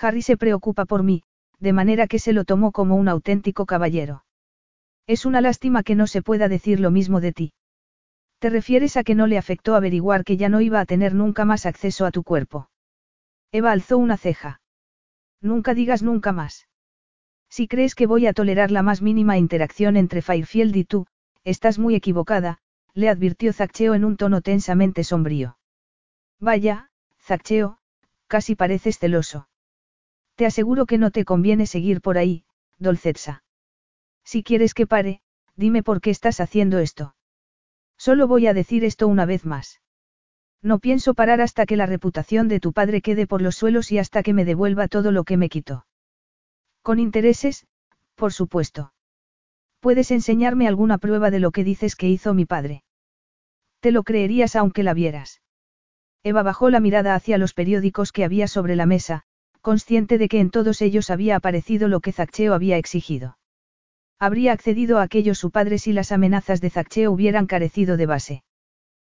Harry 0.00 0.22
se 0.22 0.36
preocupa 0.36 0.86
por 0.86 1.02
mí, 1.02 1.22
de 1.60 1.72
manera 1.72 2.06
que 2.06 2.18
se 2.18 2.32
lo 2.32 2.44
tomó 2.44 2.72
como 2.72 2.96
un 2.96 3.08
auténtico 3.08 3.66
caballero. 3.66 4.24
Es 5.06 5.26
una 5.26 5.40
lástima 5.40 5.82
que 5.82 5.94
no 5.94 6.06
se 6.06 6.22
pueda 6.22 6.48
decir 6.48 6.80
lo 6.80 6.90
mismo 6.90 7.20
de 7.20 7.32
ti. 7.32 7.52
¿Te 8.38 8.50
refieres 8.50 8.96
a 8.96 9.04
que 9.04 9.14
no 9.14 9.26
le 9.26 9.38
afectó 9.38 9.74
averiguar 9.74 10.24
que 10.24 10.36
ya 10.36 10.48
no 10.48 10.60
iba 10.60 10.80
a 10.80 10.86
tener 10.86 11.14
nunca 11.14 11.44
más 11.44 11.66
acceso 11.66 12.06
a 12.06 12.10
tu 12.10 12.22
cuerpo? 12.22 12.70
Eva 13.50 13.72
alzó 13.72 13.98
una 13.98 14.16
ceja. 14.16 14.60
Nunca 15.40 15.74
digas 15.74 16.02
nunca 16.02 16.32
más. 16.32 16.68
Si 17.48 17.66
crees 17.66 17.94
que 17.94 18.06
voy 18.06 18.26
a 18.26 18.32
tolerar 18.32 18.70
la 18.70 18.82
más 18.82 19.02
mínima 19.02 19.38
interacción 19.38 19.96
entre 19.96 20.22
Fairfield 20.22 20.76
y 20.76 20.84
tú, 20.84 21.06
estás 21.44 21.78
muy 21.78 21.94
equivocada, 21.94 22.58
le 22.94 23.08
advirtió 23.08 23.52
Zaccheo 23.52 23.94
en 23.94 24.04
un 24.04 24.16
tono 24.16 24.42
tensamente 24.42 25.02
sombrío. 25.04 25.58
Vaya, 26.38 26.90
Zaccheo, 27.20 27.78
casi 28.26 28.54
pareces 28.54 28.98
celoso. 28.98 29.47
Te 30.38 30.46
aseguro 30.46 30.86
que 30.86 30.98
no 30.98 31.10
te 31.10 31.24
conviene 31.24 31.66
seguir 31.66 32.00
por 32.00 32.16
ahí, 32.16 32.44
Dolcetsa. 32.78 33.42
Si 34.22 34.44
quieres 34.44 34.72
que 34.72 34.86
pare, 34.86 35.20
dime 35.56 35.82
por 35.82 36.00
qué 36.00 36.10
estás 36.10 36.38
haciendo 36.38 36.78
esto. 36.78 37.16
Solo 37.96 38.28
voy 38.28 38.46
a 38.46 38.54
decir 38.54 38.84
esto 38.84 39.08
una 39.08 39.26
vez 39.26 39.44
más. 39.44 39.80
No 40.62 40.78
pienso 40.78 41.14
parar 41.14 41.40
hasta 41.40 41.66
que 41.66 41.76
la 41.76 41.86
reputación 41.86 42.46
de 42.46 42.60
tu 42.60 42.72
padre 42.72 43.02
quede 43.02 43.26
por 43.26 43.42
los 43.42 43.56
suelos 43.56 43.90
y 43.90 43.98
hasta 43.98 44.22
que 44.22 44.32
me 44.32 44.44
devuelva 44.44 44.86
todo 44.86 45.10
lo 45.10 45.24
que 45.24 45.36
me 45.36 45.48
quitó. 45.48 45.86
Con 46.82 47.00
intereses, 47.00 47.66
por 48.14 48.32
supuesto. 48.32 48.92
¿Puedes 49.80 50.12
enseñarme 50.12 50.68
alguna 50.68 50.98
prueba 50.98 51.32
de 51.32 51.40
lo 51.40 51.50
que 51.50 51.64
dices 51.64 51.96
que 51.96 52.08
hizo 52.08 52.32
mi 52.32 52.44
padre? 52.44 52.84
Te 53.80 53.90
lo 53.90 54.04
creerías 54.04 54.54
aunque 54.54 54.84
la 54.84 54.94
vieras. 54.94 55.42
Eva 56.22 56.44
bajó 56.44 56.70
la 56.70 56.78
mirada 56.78 57.16
hacia 57.16 57.38
los 57.38 57.54
periódicos 57.54 58.12
que 58.12 58.22
había 58.22 58.46
sobre 58.46 58.76
la 58.76 58.86
mesa, 58.86 59.24
consciente 59.60 60.18
de 60.18 60.28
que 60.28 60.40
en 60.40 60.50
todos 60.50 60.82
ellos 60.82 61.10
había 61.10 61.36
aparecido 61.36 61.88
lo 61.88 62.00
que 62.00 62.12
Zaccheo 62.12 62.54
había 62.54 62.76
exigido. 62.76 63.38
Habría 64.18 64.52
accedido 64.52 64.98
a 64.98 65.02
aquello 65.02 65.34
su 65.34 65.50
padre 65.50 65.78
si 65.78 65.92
las 65.92 66.10
amenazas 66.10 66.60
de 66.60 66.70
Zaccheo 66.70 67.12
hubieran 67.12 67.46
carecido 67.46 67.96
de 67.96 68.06
base. 68.06 68.44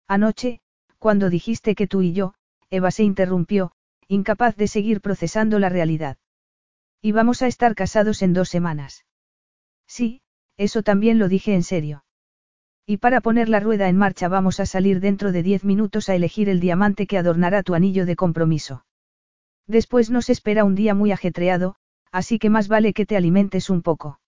Anoche, 0.08 0.60
cuando 1.00 1.30
dijiste 1.30 1.74
que 1.74 1.88
tú 1.88 2.02
y 2.02 2.14
yo, 2.14 2.34
Eva 2.70 2.92
se 2.92 3.04
interrumpió, 3.04 3.72
incapaz 4.08 4.56
de 4.56 4.68
seguir 4.68 5.02
procesando 5.02 5.58
la 5.58 5.70
realidad. 5.70 6.18
Y 7.02 7.14
vamos 7.14 7.42
a 7.42 7.48
estar 7.48 7.74
casados 7.74 8.22
en 8.22 8.34
dos 8.34 8.50
semanas. 8.50 9.06
Sí, 9.88 10.22
eso 10.58 10.84
también 10.84 11.18
lo 11.18 11.28
dije 11.28 11.56
en 11.56 11.64
serio. 11.64 12.04
Y 12.86 12.98
para 12.98 13.22
poner 13.22 13.50
la 13.50 13.60
rueda 13.60 13.90
en 13.90 13.98
marcha 13.98 14.28
vamos 14.28 14.60
a 14.60 14.66
salir 14.66 15.00
dentro 15.00 15.32
de 15.32 15.44
diez 15.44 15.64
minutos 15.64 16.10
a 16.10 16.16
elegir 16.16 16.50
el 16.50 16.60
diamante 16.60 17.08
que 17.08 17.18
adornará 17.18 17.64
tu 17.64 17.74
anillo 17.74 18.06
de 18.06 18.16
compromiso. 18.16 18.86
Después 19.72 20.10
nos 20.10 20.30
espera 20.30 20.66
un 20.66 20.76
día 20.76 20.94
muy 20.94 21.14
ajetreado, 21.14 21.76
así 22.12 22.40
que 22.40 22.50
más 22.50 22.68
vale 22.68 22.92
que 22.92 23.06
te 23.06 23.16
alimentes 23.16 23.70
un 23.70 23.82
poco. 23.82 24.20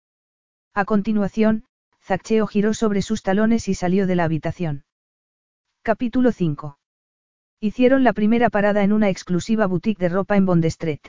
A 0.73 0.85
continuación, 0.85 1.65
Zaccheo 1.99 2.47
giró 2.47 2.73
sobre 2.73 3.01
sus 3.01 3.23
talones 3.23 3.67
y 3.67 3.73
salió 3.73 4.07
de 4.07 4.15
la 4.15 4.23
habitación. 4.23 4.85
Capítulo 5.81 6.31
5. 6.31 6.77
Hicieron 7.59 8.05
la 8.05 8.13
primera 8.13 8.49
parada 8.49 8.85
en 8.85 8.93
una 8.93 9.09
exclusiva 9.09 9.67
boutique 9.67 9.99
de 9.99 10.07
ropa 10.07 10.37
en 10.37 10.45
Bond 10.45 10.63
Street. 10.63 11.01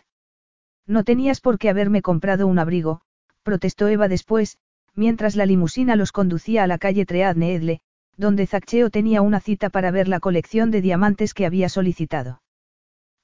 No 0.84 1.04
tenías 1.04 1.40
por 1.40 1.56
qué 1.56 1.68
haberme 1.70 2.02
comprado 2.02 2.48
un 2.48 2.58
abrigo, 2.58 3.02
protestó 3.44 3.86
Eva 3.86 4.08
después, 4.08 4.58
mientras 4.96 5.36
la 5.36 5.46
limusina 5.46 5.94
los 5.94 6.10
conducía 6.10 6.64
a 6.64 6.66
la 6.66 6.78
calle 6.78 7.06
Treadne 7.06 7.54
Edle, 7.54 7.82
donde 8.16 8.48
Zaccheo 8.48 8.90
tenía 8.90 9.22
una 9.22 9.38
cita 9.38 9.70
para 9.70 9.92
ver 9.92 10.08
la 10.08 10.18
colección 10.18 10.72
de 10.72 10.80
diamantes 10.80 11.34
que 11.34 11.46
había 11.46 11.68
solicitado. 11.68 12.40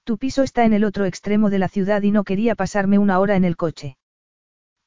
Tu 0.04 0.18
piso 0.18 0.42
está 0.42 0.64
en 0.64 0.72
el 0.72 0.84
otro 0.84 1.04
extremo 1.04 1.50
de 1.50 1.58
la 1.58 1.68
ciudad 1.68 2.02
y 2.02 2.10
no 2.10 2.24
quería 2.24 2.54
pasarme 2.54 2.98
una 2.98 3.18
hora 3.20 3.36
en 3.36 3.44
el 3.44 3.56
coche. 3.56 3.96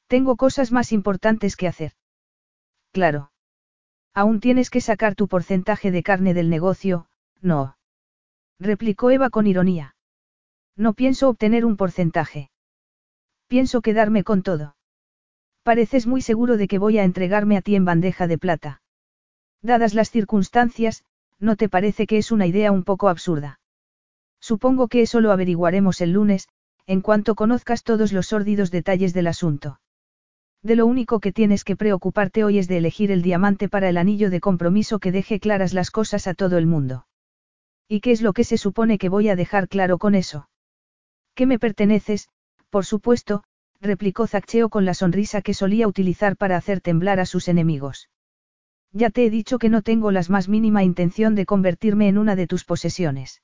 Tengo 0.08 0.36
cosas 0.36 0.72
más 0.72 0.92
importantes 0.92 1.56
que 1.56 1.68
hacer. 1.68 1.94
Claro. 2.92 3.32
Aún 4.14 4.40
tienes 4.40 4.70
que 4.70 4.82
sacar 4.82 5.16
tu 5.16 5.28
porcentaje 5.28 5.92
de 5.92 6.04
carne 6.04 6.34
del 6.34 6.50
negocio, 6.50 7.08
no. 7.42 7.78
Replicó 8.60 9.10
Eva 9.10 9.30
con 9.30 9.48
ironía. 9.48 9.96
No 10.76 10.94
pienso 10.94 11.30
obtener 11.30 11.66
un 11.66 11.78
porcentaje. 11.78 12.52
Pienso 13.48 13.82
quedarme 13.82 14.24
con 14.24 14.44
todo. 14.44 14.76
Pareces 15.64 16.08
muy 16.08 16.22
seguro 16.22 16.58
de 16.58 16.68
que 16.68 16.80
voy 16.80 16.98
a 16.98 17.04
entregarme 17.04 17.58
a 17.58 17.62
ti 17.62 17.76
en 17.76 17.86
bandeja 17.86 18.28
de 18.28 18.38
plata. 18.38 18.82
Dadas 19.62 19.94
las 19.94 20.12
circunstancias, 20.12 21.04
¿no 21.40 21.56
te 21.56 21.70
parece 21.70 22.06
que 22.06 22.18
es 22.18 22.32
una 22.32 22.46
idea 22.46 22.72
un 22.72 22.84
poco 22.84 23.10
absurda? 23.10 23.60
Supongo 24.44 24.90
que 24.90 25.02
eso 25.02 25.22
lo 25.22 25.32
averiguaremos 25.32 26.02
el 26.02 26.12
lunes, 26.12 26.50
en 26.86 27.00
cuanto 27.00 27.34
conozcas 27.34 27.82
todos 27.82 28.12
los 28.12 28.28
sórdidos 28.28 28.72
detalles 28.72 29.14
del 29.14 29.28
asunto. 29.28 29.80
De 30.62 30.76
lo 30.76 30.86
único 30.86 31.22
que 31.22 31.32
tienes 31.32 31.64
que 31.64 31.78
preocuparte 31.78 32.44
hoy 32.44 32.58
es 32.58 32.68
de 32.68 32.76
elegir 32.76 33.10
el 33.10 33.22
diamante 33.22 33.70
para 33.70 33.88
el 33.88 33.96
anillo 33.96 34.30
de 34.30 34.42
compromiso 34.42 35.00
que 35.00 35.14
deje 35.14 35.40
claras 35.40 35.74
las 35.74 35.92
cosas 35.92 36.28
a 36.28 36.34
todo 36.34 36.58
el 36.58 36.66
mundo. 36.66 37.08
¿Y 37.88 38.02
qué 38.02 38.12
es 38.12 38.22
lo 38.22 38.34
que 38.34 38.44
se 38.44 38.58
supone 38.58 38.98
que 38.98 39.08
voy 39.08 39.30
a 39.30 39.38
dejar 39.38 39.70
claro 39.70 39.98
con 39.98 40.14
eso? 40.14 40.50
Que 41.36 41.46
me 41.46 41.58
perteneces, 41.58 42.28
por 42.70 42.84
supuesto, 42.84 43.46
replicó 43.80 44.28
Zaccheo 44.28 44.68
con 44.68 44.84
la 44.84 44.94
sonrisa 44.94 45.42
que 45.42 45.54
solía 45.54 45.88
utilizar 45.88 46.36
para 46.36 46.58
hacer 46.58 46.82
temblar 46.82 47.22
a 47.22 47.26
sus 47.26 47.48
enemigos. 47.48 48.10
Ya 48.92 49.10
te 49.10 49.26
he 49.26 49.30
dicho 49.30 49.58
que 49.58 49.70
no 49.70 49.84
tengo 49.84 50.12
la 50.12 50.22
más 50.28 50.50
mínima 50.50 50.84
intención 50.84 51.34
de 51.34 51.46
convertirme 51.46 52.10
en 52.10 52.18
una 52.18 52.36
de 52.36 52.46
tus 52.46 52.66
posesiones. 52.66 53.42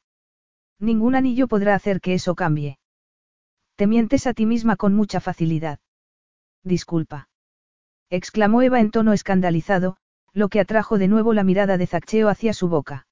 Ningún 0.79 1.15
anillo 1.15 1.47
podrá 1.47 1.75
hacer 1.75 1.99
que 2.01 2.13
eso 2.13 2.35
cambie. 2.35 2.79
Te 3.75 3.87
mientes 3.87 4.27
a 4.27 4.33
ti 4.33 4.45
misma 4.45 4.75
con 4.75 4.93
mucha 4.93 5.19
facilidad. 5.19 5.79
Disculpa. 6.63 7.29
exclamó 8.09 8.61
Eva 8.61 8.79
en 8.79 8.91
tono 8.91 9.13
escandalizado, 9.13 9.97
lo 10.33 10.49
que 10.49 10.59
atrajo 10.59 10.97
de 10.97 11.07
nuevo 11.07 11.33
la 11.33 11.43
mirada 11.43 11.77
de 11.77 11.87
Zaccheo 11.87 12.29
hacia 12.29 12.53
su 12.53 12.69
boca. 12.69 13.07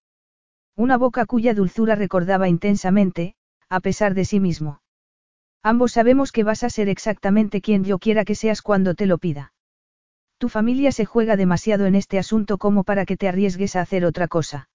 Una 0.76 0.97
boca 0.97 1.26
cuya 1.26 1.53
dulzura 1.53 1.95
recordaba 1.95 2.47
intensamente, 2.47 3.36
a 3.70 3.80
pesar 3.80 4.13
de 4.13 4.26
sí 4.26 4.39
mismo. 4.39 4.82
Ambos 5.63 5.91
sabemos 5.91 6.32
que 6.32 6.43
vas 6.43 6.63
a 6.63 6.70
ser 6.70 6.88
exactamente 6.88 7.61
quien 7.61 7.84
yo 7.84 7.99
quiera 7.99 8.26
que 8.26 8.36
seas 8.36 8.61
cuando 8.61 8.93
te 8.95 9.05
lo 9.05 9.18
pida. 9.18 9.53
Tu 10.38 10.49
familia 10.49 10.91
se 10.91 11.05
juega 11.05 11.36
demasiado 11.36 11.86
en 11.88 11.95
este 11.95 12.20
asunto 12.20 12.57
como 12.57 12.84
para 12.84 13.05
que 13.05 13.18
te 13.18 13.28
arriesgues 13.28 13.76
a 13.76 13.82
hacer 13.82 14.05
otra 14.05 14.28
cosa. 14.28 14.70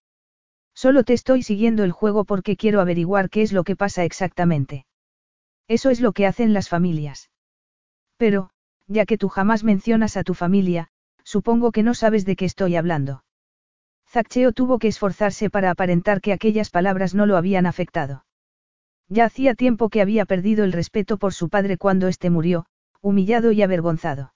Solo 0.75 1.05
te 1.05 1.13
estoy 1.13 1.43
siguiendo 1.43 1.85
el 1.85 1.93
juego 1.93 2.25
porque 2.25 2.57
quiero 2.57 2.81
averiguar 2.81 3.31
qué 3.31 3.43
es 3.43 3.53
lo 3.53 3.65
que 3.65 3.77
pasa 3.77 4.05
exactamente. 4.05 4.87
Eso 5.69 5.91
es 5.91 6.01
lo 6.01 6.13
que 6.13 6.27
hacen 6.27 6.53
las 6.53 6.69
familias. 6.69 7.31
Pero, 8.17 8.51
ya 8.87 9.07
que 9.07 9.19
tú 9.19 9.29
jamás 9.29 9.65
mencionas 9.65 10.17
a 10.17 10.25
tu 10.25 10.35
familia, 10.35 10.89
supongo 11.25 11.73
que 11.73 11.83
no 11.83 11.95
sabes 11.95 12.25
de 12.25 12.37
qué 12.37 12.45
estoy 12.45 12.77
hablando. 12.77 13.25
Zaccheo 14.09 14.53
tuvo 14.53 14.79
que 14.79 14.89
esforzarse 14.89 15.49
para 15.49 15.71
aparentar 15.71 16.21
que 16.21 16.33
aquellas 16.33 16.71
palabras 16.71 17.15
no 17.15 17.27
lo 17.27 17.37
habían 17.37 17.67
afectado. 17.67 18.25
Ya 19.09 19.25
hacía 19.25 19.55
tiempo 19.55 19.89
que 19.89 20.03
había 20.03 20.27
perdido 20.27 20.65
el 20.65 20.73
respeto 20.73 21.17
por 21.17 21.33
su 21.33 21.49
padre 21.49 21.79
cuando 21.79 22.09
éste 22.09 22.29
murió, 22.29 22.67
humillado 23.01 23.53
y 23.53 23.63
avergonzado. 23.63 24.35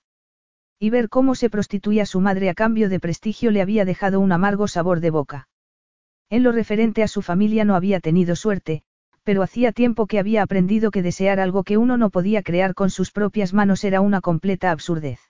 Y 0.79 0.91
ver 0.91 1.09
cómo 1.09 1.35
se 1.35 1.51
prostituía 1.51 2.07
su 2.07 2.21
madre 2.21 2.51
a 2.51 2.55
cambio 2.55 2.89
de 2.89 3.01
prestigio 3.01 3.51
le 3.51 3.63
había 3.63 3.85
dejado 3.85 4.21
un 4.21 4.33
amargo 4.33 4.69
sabor 4.69 5.01
de 5.01 5.11
boca. 5.11 5.49
En 6.29 6.43
lo 6.43 6.53
referente 6.53 7.03
a 7.03 7.09
su 7.09 7.23
familia 7.23 7.65
no 7.65 7.77
había 7.77 8.01
tenido 8.01 8.35
suerte, 8.35 8.83
pero 9.23 9.43
hacía 9.43 9.73
tiempo 9.73 10.07
que 10.07 10.19
había 10.19 10.43
aprendido 10.43 10.91
que 10.91 11.03
desear 11.03 11.41
algo 11.41 11.65
que 11.65 11.77
uno 11.77 11.97
no 11.97 12.11
podía 12.11 12.43
crear 12.43 12.75
con 12.75 12.91
sus 12.91 13.11
propias 13.11 13.53
manos 13.53 13.85
era 13.85 14.01
una 14.01 14.21
completa 14.21 14.71
absurdez. 14.71 15.21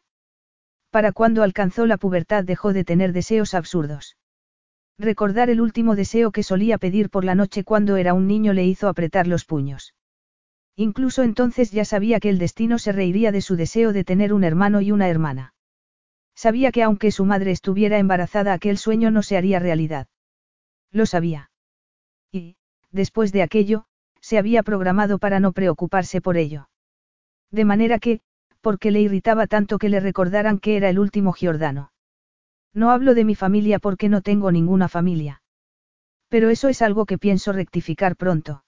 Para 0.90 1.12
cuando 1.12 1.42
alcanzó 1.42 1.86
la 1.86 1.97
pubertad 1.97 2.44
dejó 2.44 2.72
de 2.72 2.84
tener 2.84 3.12
deseos 3.12 3.55
absurdos. 3.55 4.16
Recordar 4.99 5.51
el 5.51 5.61
último 5.61 5.94
deseo 5.94 6.30
que 6.30 6.42
solía 6.42 6.78
pedir 6.78 7.11
por 7.11 7.24
la 7.24 7.34
noche 7.34 7.64
cuando 7.64 7.97
era 7.97 8.14
un 8.14 8.26
niño 8.26 8.55
le 8.55 8.64
hizo 8.64 8.88
apretar 8.88 9.26
los 9.26 9.44
puños. 9.44 9.94
Incluso 10.76 11.22
entonces 11.22 11.70
ya 11.70 11.84
sabía 11.84 12.20
que 12.20 12.30
el 12.30 12.38
destino 12.38 12.78
se 12.78 12.92
reiría 12.92 13.32
de 13.32 13.42
su 13.42 13.57
deseo 13.57 13.92
de 13.92 14.05
tener 14.05 14.32
un 14.32 14.44
hermano 14.44 14.80
y 14.80 14.92
una 14.92 15.09
hermana. 15.09 15.55
Sabía 16.34 16.72
que 16.72 16.82
aunque 16.82 17.11
su 17.11 17.24
madre 17.24 17.51
estuviera 17.51 17.99
embarazada 17.99 18.53
aquel 18.53 18.78
sueño 18.78 19.11
no 19.11 19.22
se 19.22 19.36
haría 19.36 19.59
realidad. 19.59 20.07
Lo 20.97 21.05
sabía. 21.05 21.51
Y, 22.32 22.57
después 22.90 23.30
de 23.30 23.42
aquello, 23.42 23.84
se 24.22 24.38
había 24.38 24.62
programado 24.62 25.18
para 25.18 25.40
no 25.40 25.53
preocuparse 25.53 26.22
por 26.22 26.38
ello. 26.38 26.70
De 27.51 27.66
manera 27.66 27.99
que, 27.99 28.22
porque 28.62 28.90
le 28.90 29.03
irritaba 29.03 29.47
tanto 29.47 29.76
que 29.76 29.90
le 29.90 30.01
recordaran 30.01 30.59
que 30.59 30.78
era 30.78 30.88
el 30.88 30.99
último 30.99 31.34
Giordano. 31.34 31.92
No 32.72 32.90
hablo 32.92 33.12
de 33.12 33.26
mi 33.26 33.34
familia 33.34 33.78
porque 33.78 34.09
no 34.09 34.22
tengo 34.22 34.51
ninguna 34.51 34.88
familia. 34.88 35.42
Pero 36.30 36.49
eso 36.49 36.68
es 36.68 36.80
algo 36.80 37.05
que 37.05 37.18
pienso 37.18 37.53
rectificar 37.53 38.16
pronto. 38.16 38.64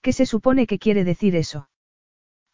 ¿Qué 0.00 0.14
se 0.14 0.24
supone 0.24 0.66
que 0.66 0.78
quiere 0.78 1.04
decir 1.04 1.36
eso? 1.36 1.68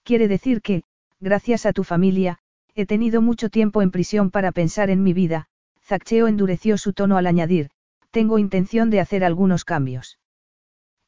Quiere 0.03 0.27
decir 0.27 0.61
que, 0.61 0.83
gracias 1.21 1.67
a 1.67 1.73
tu 1.73 1.85
familia, 1.85 2.41
he 2.75 2.85
tenido 2.85 3.23
mucho 3.23 3.49
tiempo 3.49 3.81
en 3.81 3.93
prisión 3.93 4.33
para 4.33 4.51
pensar 4.51 4.91
en 4.91 5.05
mi 5.05 5.13
vida, 5.13 5.47
Zaccheo 5.85 6.27
endureció 6.27 6.79
su 6.79 6.93
tono 6.93 7.17
al 7.17 7.29
añadir, 7.29 7.71
tengo 8.13 8.39
intención 8.39 8.91
de 8.91 9.01
hacer 9.01 9.25
algunos 9.25 9.65
cambios. 9.65 10.21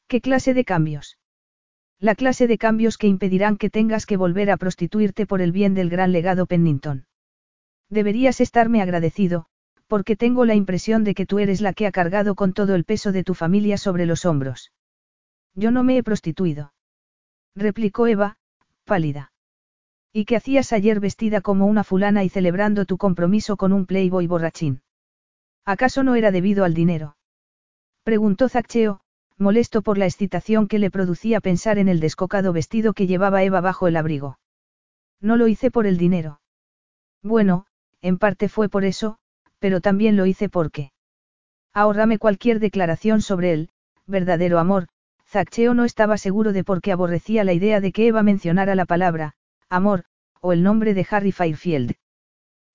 ¿Qué 0.08 0.20
clase 0.20 0.54
de 0.54 0.64
cambios? 0.64 1.18
La 2.00 2.14
clase 2.14 2.46
de 2.48 2.58
cambios 2.58 2.98
que 2.98 3.06
impedirán 3.06 3.56
que 3.56 3.70
tengas 3.70 4.06
que 4.06 4.16
volver 4.16 4.50
a 4.50 4.56
prostituirte 4.56 5.26
por 5.26 5.40
el 5.40 5.52
bien 5.52 5.74
del 5.74 5.90
gran 5.90 6.12
legado 6.12 6.46
Pennington. 6.46 7.06
Deberías 7.88 8.40
estarme 8.40 8.82
agradecido, 8.82 9.46
porque 9.86 10.16
tengo 10.16 10.44
la 10.44 10.54
impresión 10.54 11.04
de 11.04 11.14
que 11.14 11.26
tú 11.26 11.38
eres 11.38 11.60
la 11.60 11.74
que 11.74 11.86
ha 11.86 11.92
cargado 11.92 12.34
con 12.34 12.52
todo 12.52 12.74
el 12.74 12.84
peso 12.84 13.12
de 13.12 13.22
tu 13.22 13.34
familia 13.34 13.76
sobre 13.76 14.06
los 14.06 14.24
hombros. 14.24 14.72
Yo 15.54 15.70
no 15.70 15.84
me 15.84 15.98
he 15.98 16.02
prostituido. 16.02 16.72
Replicó 17.54 18.06
Eva, 18.06 18.38
pálida. 18.84 19.32
¿Y 20.12 20.24
qué 20.24 20.36
hacías 20.36 20.72
ayer 20.72 21.00
vestida 21.00 21.42
como 21.42 21.66
una 21.66 21.84
fulana 21.84 22.24
y 22.24 22.28
celebrando 22.28 22.86
tu 22.86 22.96
compromiso 22.96 23.56
con 23.56 23.72
un 23.72 23.84
playboy 23.84 24.26
borrachín? 24.26 24.83
¿Acaso 25.64 26.02
no 26.02 26.14
era 26.14 26.30
debido 26.30 26.64
al 26.64 26.74
dinero? 26.74 27.16
Preguntó 28.02 28.48
Zaccheo, 28.48 29.00
molesto 29.38 29.82
por 29.82 29.98
la 29.98 30.04
excitación 30.04 30.68
que 30.68 30.78
le 30.78 30.90
producía 30.90 31.40
pensar 31.40 31.78
en 31.78 31.88
el 31.88 32.00
descocado 32.00 32.52
vestido 32.52 32.92
que 32.92 33.06
llevaba 33.06 33.42
Eva 33.42 33.60
bajo 33.60 33.88
el 33.88 33.96
abrigo. 33.96 34.38
No 35.20 35.36
lo 35.36 35.48
hice 35.48 35.70
por 35.70 35.86
el 35.86 35.96
dinero. 35.96 36.40
Bueno, 37.22 37.66
en 38.02 38.18
parte 38.18 38.48
fue 38.50 38.68
por 38.68 38.84
eso, 38.84 39.16
pero 39.58 39.80
también 39.80 40.16
lo 40.16 40.26
hice 40.26 40.50
porque. 40.50 40.92
Ahórrame 41.72 42.18
cualquier 42.18 42.60
declaración 42.60 43.22
sobre 43.22 43.52
él, 43.52 43.70
verdadero 44.06 44.58
amor, 44.58 44.88
Zaccheo 45.26 45.72
no 45.72 45.84
estaba 45.84 46.18
seguro 46.18 46.52
de 46.52 46.62
por 46.62 46.82
qué 46.82 46.92
aborrecía 46.92 47.42
la 47.44 47.54
idea 47.54 47.80
de 47.80 47.90
que 47.90 48.06
Eva 48.06 48.22
mencionara 48.22 48.74
la 48.74 48.84
palabra, 48.84 49.34
amor, 49.70 50.04
o 50.40 50.52
el 50.52 50.62
nombre 50.62 50.92
de 50.92 51.06
Harry 51.10 51.32
Fairfield. 51.32 51.94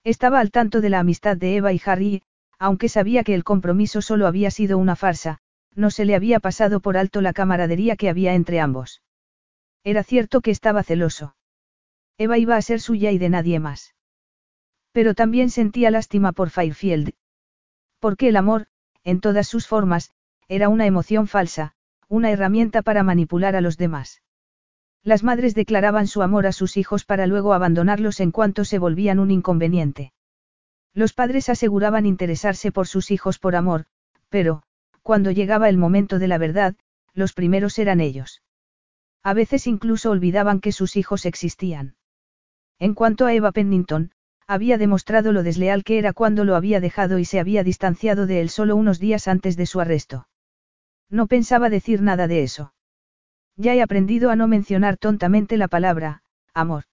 Estaba 0.02 0.40
al 0.40 0.50
tanto 0.50 0.80
de 0.80 0.90
la 0.90 0.98
amistad 0.98 1.36
de 1.36 1.56
Eva 1.56 1.72
y 1.72 1.80
Harry, 1.84 2.22
aunque 2.60 2.90
sabía 2.90 3.24
que 3.24 3.34
el 3.34 3.42
compromiso 3.42 4.02
solo 4.02 4.26
había 4.26 4.50
sido 4.50 4.76
una 4.76 4.94
farsa, 4.94 5.38
no 5.74 5.90
se 5.90 6.04
le 6.04 6.14
había 6.14 6.40
pasado 6.40 6.80
por 6.80 6.98
alto 6.98 7.22
la 7.22 7.32
camaradería 7.32 7.96
que 7.96 8.10
había 8.10 8.34
entre 8.34 8.60
ambos. 8.60 9.02
Era 9.82 10.04
cierto 10.04 10.42
que 10.42 10.50
estaba 10.50 10.82
celoso. 10.82 11.34
Eva 12.18 12.36
iba 12.36 12.56
a 12.56 12.62
ser 12.62 12.80
suya 12.80 13.12
y 13.12 13.18
de 13.18 13.30
nadie 13.30 13.58
más. 13.60 13.94
Pero 14.92 15.14
también 15.14 15.48
sentía 15.48 15.90
lástima 15.90 16.32
por 16.32 16.50
Fairfield. 16.50 17.14
Porque 17.98 18.28
el 18.28 18.36
amor, 18.36 18.66
en 19.04 19.20
todas 19.20 19.48
sus 19.48 19.66
formas, 19.66 20.12
era 20.46 20.68
una 20.68 20.84
emoción 20.84 21.28
falsa, 21.28 21.72
una 22.08 22.30
herramienta 22.30 22.82
para 22.82 23.02
manipular 23.02 23.56
a 23.56 23.62
los 23.62 23.78
demás. 23.78 24.20
Las 25.02 25.22
madres 25.22 25.54
declaraban 25.54 26.06
su 26.06 26.20
amor 26.20 26.46
a 26.46 26.52
sus 26.52 26.76
hijos 26.76 27.06
para 27.06 27.26
luego 27.26 27.54
abandonarlos 27.54 28.20
en 28.20 28.32
cuanto 28.32 28.66
se 28.66 28.78
volvían 28.78 29.18
un 29.18 29.30
inconveniente. 29.30 30.12
Los 30.94 31.12
padres 31.12 31.48
aseguraban 31.48 32.06
interesarse 32.06 32.72
por 32.72 32.86
sus 32.86 33.10
hijos 33.10 33.38
por 33.38 33.54
amor, 33.54 33.86
pero, 34.28 34.62
cuando 35.02 35.30
llegaba 35.30 35.68
el 35.68 35.76
momento 35.76 36.18
de 36.18 36.28
la 36.28 36.38
verdad, 36.38 36.74
los 37.14 37.32
primeros 37.32 37.78
eran 37.78 38.00
ellos. 38.00 38.42
A 39.22 39.34
veces 39.34 39.66
incluso 39.66 40.10
olvidaban 40.10 40.60
que 40.60 40.72
sus 40.72 40.96
hijos 40.96 41.26
existían. 41.26 41.96
En 42.78 42.94
cuanto 42.94 43.26
a 43.26 43.34
Eva 43.34 43.52
Pennington, 43.52 44.12
había 44.46 44.78
demostrado 44.78 45.32
lo 45.32 45.42
desleal 45.42 45.84
que 45.84 45.98
era 45.98 46.12
cuando 46.12 46.44
lo 46.44 46.56
había 46.56 46.80
dejado 46.80 47.18
y 47.18 47.24
se 47.24 47.38
había 47.38 47.62
distanciado 47.62 48.26
de 48.26 48.40
él 48.40 48.50
solo 48.50 48.74
unos 48.74 48.98
días 48.98 49.28
antes 49.28 49.56
de 49.56 49.66
su 49.66 49.80
arresto. 49.80 50.26
No 51.08 51.26
pensaba 51.26 51.70
decir 51.70 52.02
nada 52.02 52.26
de 52.26 52.42
eso. 52.42 52.72
Ya 53.56 53.74
he 53.74 53.82
aprendido 53.82 54.30
a 54.30 54.36
no 54.36 54.48
mencionar 54.48 54.96
tontamente 54.96 55.56
la 55.56 55.68
palabra, 55.68 56.22
amor. 56.54 56.84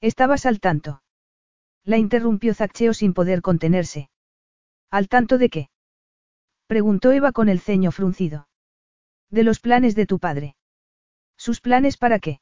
¿Estabas 0.00 0.46
al 0.46 0.58
tanto? 0.58 1.01
La 1.84 1.98
interrumpió 1.98 2.54
Zaccheo 2.54 2.94
sin 2.94 3.12
poder 3.12 3.42
contenerse. 3.42 4.08
¿Al 4.90 5.08
tanto 5.08 5.38
de 5.38 5.48
qué? 5.48 5.70
Preguntó 6.66 7.12
Eva 7.12 7.32
con 7.32 7.48
el 7.48 7.60
ceño 7.60 7.90
fruncido. 7.90 8.48
De 9.30 9.42
los 9.42 9.58
planes 9.60 9.94
de 9.94 10.06
tu 10.06 10.18
padre. 10.18 10.54
¿Sus 11.36 11.60
planes 11.60 11.96
para 11.96 12.18
qué? 12.18 12.40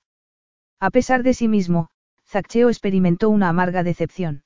A 0.78 0.91
pesar 0.91 1.22
de 1.22 1.34
sí 1.34 1.49
mismo, 1.49 1.88
Zaccheo 2.26 2.68
experimentó 2.68 3.30
una 3.30 3.49
amarga 3.49 3.82
decepción. 3.82 4.45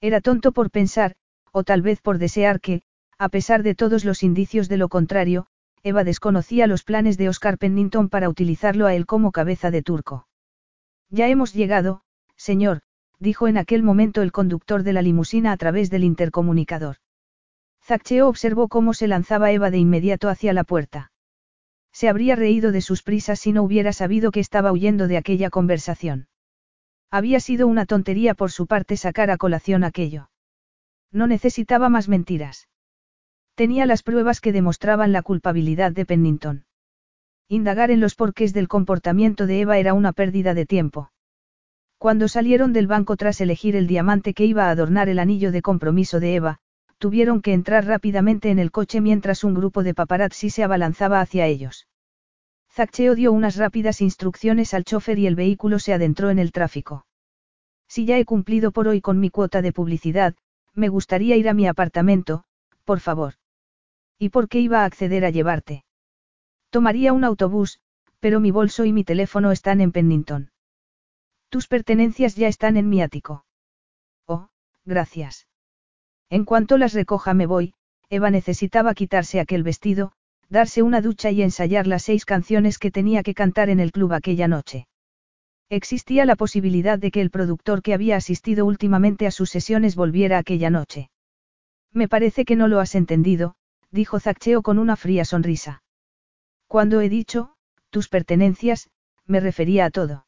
Era 0.00 0.20
tonto 0.20 0.52
por 0.52 0.70
pensar, 0.70 1.16
o 1.50 1.64
tal 1.64 1.82
vez 1.82 2.00
por 2.00 2.18
desear 2.18 2.60
que, 2.60 2.82
a 3.18 3.28
pesar 3.28 3.62
de 3.62 3.74
todos 3.74 4.04
los 4.04 4.22
indicios 4.22 4.68
de 4.68 4.76
lo 4.76 4.88
contrario, 4.88 5.46
Eva 5.82 6.04
desconocía 6.04 6.66
los 6.66 6.82
planes 6.82 7.18
de 7.18 7.28
Oscar 7.28 7.58
Pennington 7.58 8.08
para 8.08 8.28
utilizarlo 8.28 8.86
a 8.86 8.94
él 8.94 9.06
como 9.06 9.32
cabeza 9.32 9.70
de 9.70 9.82
turco. 9.82 10.26
Ya 11.10 11.28
hemos 11.28 11.52
llegado, 11.52 12.02
señor, 12.36 12.80
dijo 13.18 13.48
en 13.48 13.56
aquel 13.58 13.82
momento 13.82 14.22
el 14.22 14.32
conductor 14.32 14.82
de 14.82 14.92
la 14.92 15.02
limusina 15.02 15.52
a 15.52 15.56
través 15.56 15.90
del 15.90 16.04
intercomunicador. 16.04 16.96
Zaccheo 17.82 18.28
observó 18.28 18.68
cómo 18.68 18.94
se 18.94 19.08
lanzaba 19.08 19.52
Eva 19.52 19.70
de 19.70 19.78
inmediato 19.78 20.28
hacia 20.28 20.52
la 20.52 20.64
puerta. 20.64 21.12
Se 21.92 22.08
habría 22.08 22.34
reído 22.34 22.72
de 22.72 22.80
sus 22.80 23.02
prisas 23.02 23.38
si 23.38 23.52
no 23.52 23.62
hubiera 23.62 23.92
sabido 23.92 24.32
que 24.32 24.40
estaba 24.40 24.72
huyendo 24.72 25.06
de 25.06 25.16
aquella 25.16 25.50
conversación. 25.50 26.28
Había 27.10 27.38
sido 27.38 27.68
una 27.68 27.86
tontería 27.86 28.34
por 28.34 28.50
su 28.50 28.66
parte 28.66 28.96
sacar 28.96 29.30
a 29.30 29.36
colación 29.36 29.84
aquello. 29.84 30.30
No 31.12 31.28
necesitaba 31.28 31.88
más 31.88 32.08
mentiras. 32.08 32.68
Tenía 33.54 33.86
las 33.86 34.02
pruebas 34.02 34.40
que 34.40 34.50
demostraban 34.50 35.12
la 35.12 35.22
culpabilidad 35.22 35.92
de 35.92 36.04
Pennington. 36.04 36.64
Indagar 37.48 37.92
en 37.92 38.00
los 38.00 38.16
porqués 38.16 38.52
del 38.52 38.66
comportamiento 38.66 39.46
de 39.46 39.60
Eva 39.60 39.78
era 39.78 39.94
una 39.94 40.12
pérdida 40.12 40.54
de 40.54 40.66
tiempo. 40.66 41.12
Cuando 42.04 42.28
salieron 42.28 42.74
del 42.74 42.86
banco 42.86 43.16
tras 43.16 43.40
elegir 43.40 43.76
el 43.76 43.86
diamante 43.86 44.34
que 44.34 44.44
iba 44.44 44.66
a 44.66 44.70
adornar 44.70 45.08
el 45.08 45.18
anillo 45.18 45.50
de 45.52 45.62
compromiso 45.62 46.20
de 46.20 46.34
Eva, 46.34 46.58
tuvieron 46.98 47.40
que 47.40 47.54
entrar 47.54 47.86
rápidamente 47.86 48.50
en 48.50 48.58
el 48.58 48.70
coche 48.70 49.00
mientras 49.00 49.42
un 49.42 49.54
grupo 49.54 49.82
de 49.82 49.94
paparazzi 49.94 50.50
se 50.50 50.62
abalanzaba 50.62 51.22
hacia 51.22 51.46
ellos. 51.46 51.88
Zaccheo 52.70 53.14
dio 53.14 53.32
unas 53.32 53.56
rápidas 53.56 54.02
instrucciones 54.02 54.74
al 54.74 54.84
chofer 54.84 55.18
y 55.18 55.26
el 55.26 55.34
vehículo 55.34 55.78
se 55.78 55.94
adentró 55.94 56.28
en 56.28 56.38
el 56.38 56.52
tráfico. 56.52 57.06
Si 57.88 58.04
ya 58.04 58.18
he 58.18 58.26
cumplido 58.26 58.70
por 58.70 58.86
hoy 58.86 59.00
con 59.00 59.18
mi 59.18 59.30
cuota 59.30 59.62
de 59.62 59.72
publicidad, 59.72 60.34
me 60.74 60.90
gustaría 60.90 61.36
ir 61.36 61.48
a 61.48 61.54
mi 61.54 61.66
apartamento, 61.66 62.44
por 62.84 63.00
favor. 63.00 63.32
¿Y 64.18 64.28
por 64.28 64.50
qué 64.50 64.60
iba 64.60 64.82
a 64.82 64.84
acceder 64.84 65.24
a 65.24 65.30
llevarte? 65.30 65.86
Tomaría 66.68 67.14
un 67.14 67.24
autobús, 67.24 67.80
pero 68.20 68.40
mi 68.40 68.50
bolso 68.50 68.84
y 68.84 68.92
mi 68.92 69.04
teléfono 69.04 69.52
están 69.52 69.80
en 69.80 69.90
Pennington. 69.90 70.50
Tus 71.54 71.68
pertenencias 71.68 72.34
ya 72.34 72.48
están 72.48 72.76
en 72.76 72.88
mi 72.88 73.00
ático. 73.00 73.44
Oh, 74.26 74.48
gracias. 74.84 75.46
En 76.28 76.44
cuanto 76.44 76.78
las 76.78 76.94
recoja 76.94 77.32
me 77.32 77.46
voy, 77.46 77.74
Eva 78.10 78.28
necesitaba 78.32 78.92
quitarse 78.92 79.38
aquel 79.38 79.62
vestido, 79.62 80.10
darse 80.48 80.82
una 80.82 81.00
ducha 81.00 81.30
y 81.30 81.42
ensayar 81.42 81.86
las 81.86 82.02
seis 82.02 82.24
canciones 82.24 82.80
que 82.80 82.90
tenía 82.90 83.22
que 83.22 83.34
cantar 83.34 83.70
en 83.70 83.78
el 83.78 83.92
club 83.92 84.14
aquella 84.14 84.48
noche. 84.48 84.88
Existía 85.68 86.24
la 86.24 86.34
posibilidad 86.34 86.98
de 86.98 87.12
que 87.12 87.20
el 87.20 87.30
productor 87.30 87.82
que 87.82 87.94
había 87.94 88.16
asistido 88.16 88.66
últimamente 88.66 89.28
a 89.28 89.30
sus 89.30 89.50
sesiones 89.50 89.94
volviera 89.94 90.38
aquella 90.38 90.70
noche. 90.70 91.08
Me 91.92 92.08
parece 92.08 92.44
que 92.44 92.56
no 92.56 92.66
lo 92.66 92.80
has 92.80 92.96
entendido, 92.96 93.54
dijo 93.92 94.18
Zaccheo 94.18 94.60
con 94.62 94.80
una 94.80 94.96
fría 94.96 95.24
sonrisa. 95.24 95.84
Cuando 96.66 97.00
he 97.00 97.08
dicho, 97.08 97.54
tus 97.90 98.08
pertenencias, 98.08 98.90
me 99.24 99.38
refería 99.38 99.84
a 99.84 99.90
todo. 99.90 100.26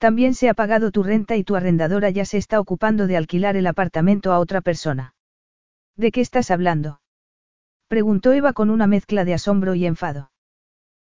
También 0.00 0.32
se 0.32 0.48
ha 0.48 0.54
pagado 0.54 0.90
tu 0.92 1.02
renta 1.02 1.36
y 1.36 1.44
tu 1.44 1.56
arrendadora 1.56 2.08
ya 2.08 2.24
se 2.24 2.38
está 2.38 2.58
ocupando 2.58 3.06
de 3.06 3.18
alquilar 3.18 3.58
el 3.58 3.66
apartamento 3.66 4.32
a 4.32 4.38
otra 4.38 4.62
persona. 4.62 5.14
¿De 5.94 6.10
qué 6.10 6.22
estás 6.22 6.50
hablando? 6.50 7.02
Preguntó 7.86 8.32
Eva 8.32 8.54
con 8.54 8.70
una 8.70 8.86
mezcla 8.86 9.26
de 9.26 9.34
asombro 9.34 9.74
y 9.74 9.84
enfado. 9.84 10.32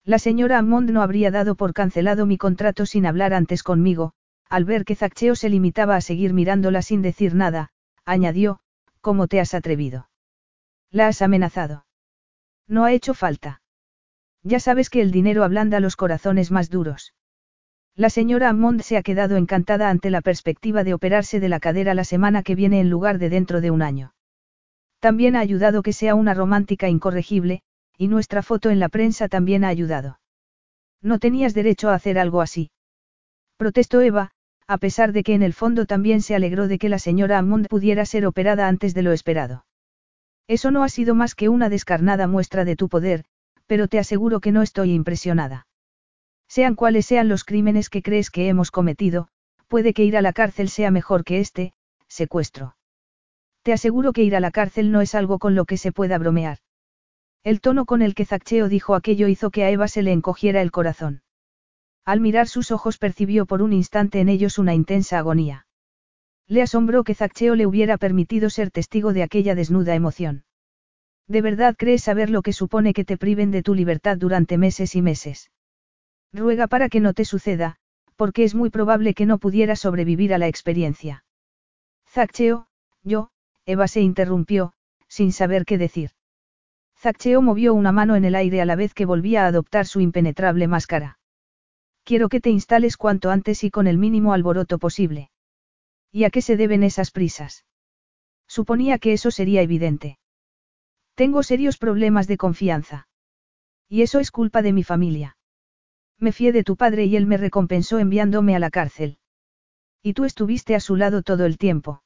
La 0.03 0.19
señora 0.19 0.57
Amond 0.57 0.89
no 0.89 1.03
habría 1.03 1.31
dado 1.31 1.55
por 1.55 1.73
cancelado 1.73 2.25
mi 2.25 2.37
contrato 2.37 2.85
sin 2.85 3.05
hablar 3.05 3.33
antes 3.33 3.63
conmigo, 3.63 4.11
al 4.49 4.65
ver 4.65 4.83
que 4.83 4.97
Zaccheo 4.97 5.35
se 5.35 5.47
limitaba 5.47 5.95
a 5.95 6.01
seguir 6.01 6.33
mirándola 6.33 6.81
sin 6.81 7.01
decir 7.01 7.33
nada, 7.33 7.69
añadió, 8.03 8.59
¿cómo 8.99 9.27
te 9.27 9.39
has 9.39 9.53
atrevido? 9.53 10.09
La 10.89 11.07
has 11.07 11.21
amenazado. 11.21 11.85
No 12.67 12.83
ha 12.83 12.91
hecho 12.91 13.13
falta. 13.13 13.61
Ya 14.43 14.59
sabes 14.59 14.89
que 14.89 15.01
el 15.01 15.11
dinero 15.11 15.45
ablanda 15.45 15.79
los 15.79 15.95
corazones 15.95 16.51
más 16.51 16.69
duros. 16.69 17.13
La 18.01 18.09
señora 18.09 18.49
Amond 18.49 18.81
se 18.81 18.97
ha 18.97 19.03
quedado 19.03 19.37
encantada 19.37 19.91
ante 19.91 20.09
la 20.09 20.21
perspectiva 20.21 20.83
de 20.83 20.95
operarse 20.95 21.39
de 21.39 21.49
la 21.49 21.59
cadera 21.59 21.93
la 21.93 22.03
semana 22.03 22.41
que 22.41 22.55
viene 22.55 22.79
en 22.79 22.89
lugar 22.89 23.19
de 23.19 23.29
dentro 23.29 23.61
de 23.61 23.69
un 23.69 23.83
año. 23.83 24.15
También 24.99 25.35
ha 25.35 25.39
ayudado 25.39 25.83
que 25.83 25.93
sea 25.93 26.15
una 26.15 26.33
romántica 26.33 26.89
incorregible, 26.89 27.61
y 27.95 28.07
nuestra 28.07 28.41
foto 28.41 28.71
en 28.71 28.79
la 28.79 28.89
prensa 28.89 29.27
también 29.27 29.63
ha 29.63 29.67
ayudado. 29.67 30.19
No 31.03 31.19
tenías 31.19 31.53
derecho 31.53 31.91
a 31.91 31.93
hacer 31.93 32.17
algo 32.17 32.41
así. 32.41 32.71
Protestó 33.57 34.01
Eva, 34.01 34.31
a 34.65 34.79
pesar 34.79 35.11
de 35.11 35.21
que 35.21 35.35
en 35.35 35.43
el 35.43 35.53
fondo 35.53 35.85
también 35.85 36.23
se 36.23 36.33
alegró 36.33 36.67
de 36.67 36.79
que 36.79 36.89
la 36.89 36.97
señora 36.97 37.37
Amond 37.37 37.67
pudiera 37.67 38.03
ser 38.05 38.25
operada 38.25 38.67
antes 38.67 38.95
de 38.95 39.03
lo 39.03 39.11
esperado. 39.11 39.67
Eso 40.47 40.71
no 40.71 40.81
ha 40.81 40.89
sido 40.89 41.13
más 41.13 41.35
que 41.35 41.49
una 41.49 41.69
descarnada 41.69 42.25
muestra 42.25 42.65
de 42.65 42.75
tu 42.75 42.89
poder, 42.89 43.25
pero 43.67 43.87
te 43.87 43.99
aseguro 43.99 44.39
que 44.39 44.51
no 44.51 44.63
estoy 44.63 44.91
impresionada. 44.91 45.67
Sean 46.51 46.75
cuales 46.75 47.05
sean 47.05 47.29
los 47.29 47.45
crímenes 47.45 47.89
que 47.89 48.01
crees 48.01 48.29
que 48.29 48.49
hemos 48.49 48.71
cometido, 48.71 49.29
puede 49.69 49.93
que 49.93 50.03
ir 50.03 50.17
a 50.17 50.21
la 50.21 50.33
cárcel 50.33 50.67
sea 50.67 50.91
mejor 50.91 51.23
que 51.23 51.39
este, 51.39 51.71
secuestro. 52.09 52.75
Te 53.61 53.71
aseguro 53.71 54.11
que 54.11 54.23
ir 54.23 54.35
a 54.35 54.41
la 54.41 54.51
cárcel 54.51 54.91
no 54.91 54.99
es 54.99 55.15
algo 55.15 55.39
con 55.39 55.55
lo 55.55 55.63
que 55.63 55.77
se 55.77 55.93
pueda 55.93 56.17
bromear. 56.17 56.57
El 57.45 57.61
tono 57.61 57.85
con 57.85 58.01
el 58.01 58.15
que 58.15 58.25
Zaccheo 58.25 58.67
dijo 58.67 58.95
aquello 58.95 59.29
hizo 59.29 59.49
que 59.49 59.63
a 59.63 59.69
Eva 59.69 59.87
se 59.87 60.01
le 60.01 60.11
encogiera 60.11 60.61
el 60.61 60.71
corazón. 60.71 61.21
Al 62.03 62.19
mirar 62.19 62.49
sus 62.49 62.71
ojos 62.71 62.97
percibió 62.97 63.45
por 63.45 63.61
un 63.61 63.71
instante 63.71 64.19
en 64.19 64.27
ellos 64.27 64.57
una 64.57 64.73
intensa 64.73 65.19
agonía. 65.19 65.67
Le 66.47 66.61
asombró 66.61 67.05
que 67.05 67.15
Zaccheo 67.15 67.55
le 67.55 67.65
hubiera 67.65 67.95
permitido 67.95 68.49
ser 68.49 68.71
testigo 68.71 69.13
de 69.13 69.23
aquella 69.23 69.55
desnuda 69.55 69.95
emoción. 69.95 70.43
¿De 71.29 71.41
verdad 71.41 71.77
crees 71.77 72.03
saber 72.03 72.29
lo 72.29 72.41
que 72.41 72.51
supone 72.51 72.93
que 72.93 73.05
te 73.05 73.15
priven 73.15 73.51
de 73.51 73.63
tu 73.63 73.73
libertad 73.73 74.17
durante 74.17 74.57
meses 74.57 74.97
y 74.97 75.01
meses? 75.01 75.49
Ruega 76.33 76.67
para 76.67 76.89
que 76.89 76.99
no 76.99 77.13
te 77.13 77.25
suceda, 77.25 77.77
porque 78.15 78.43
es 78.43 78.55
muy 78.55 78.69
probable 78.69 79.13
que 79.13 79.25
no 79.25 79.37
pudiera 79.37 79.75
sobrevivir 79.75 80.33
a 80.33 80.37
la 80.37 80.47
experiencia. 80.47 81.25
Zaccheo, 82.07 82.67
yo, 83.03 83.31
Eva 83.65 83.87
se 83.87 84.01
interrumpió, 84.01 84.73
sin 85.07 85.33
saber 85.33 85.65
qué 85.65 85.77
decir. 85.77 86.11
Zaccheo 86.97 87.41
movió 87.41 87.73
una 87.73 87.91
mano 87.91 88.15
en 88.15 88.25
el 88.25 88.35
aire 88.35 88.61
a 88.61 88.65
la 88.65 88.75
vez 88.75 88.93
que 88.93 89.05
volvía 89.05 89.43
a 89.43 89.47
adoptar 89.47 89.87
su 89.87 90.01
impenetrable 90.01 90.67
máscara. 90.67 91.19
Quiero 92.03 92.29
que 92.29 92.41
te 92.41 92.49
instales 92.49 92.95
cuanto 92.95 93.29
antes 93.29 93.63
y 93.63 93.71
con 93.71 93.87
el 93.87 93.97
mínimo 93.97 94.33
alboroto 94.33 94.79
posible. 94.79 95.31
¿Y 96.11 96.25
a 96.25 96.29
qué 96.29 96.41
se 96.41 96.57
deben 96.57 96.83
esas 96.83 97.11
prisas? 97.11 97.65
Suponía 98.47 98.99
que 98.99 99.13
eso 99.13 99.31
sería 99.31 99.61
evidente. 99.61 100.19
Tengo 101.15 101.43
serios 101.43 101.77
problemas 101.77 102.27
de 102.27 102.37
confianza. 102.37 103.07
Y 103.87 104.01
eso 104.01 104.19
es 104.19 104.31
culpa 104.31 104.61
de 104.61 104.73
mi 104.73 104.83
familia. 104.83 105.37
Me 106.21 106.31
fié 106.31 106.51
de 106.51 106.63
tu 106.63 106.77
padre 106.77 107.05
y 107.05 107.15
él 107.15 107.25
me 107.25 107.35
recompensó 107.35 107.97
enviándome 107.97 108.55
a 108.55 108.59
la 108.59 108.69
cárcel. 108.69 109.17
Y 110.03 110.13
tú 110.13 110.23
estuviste 110.23 110.75
a 110.75 110.79
su 110.79 110.95
lado 110.95 111.23
todo 111.23 111.45
el 111.45 111.57
tiempo. 111.57 112.03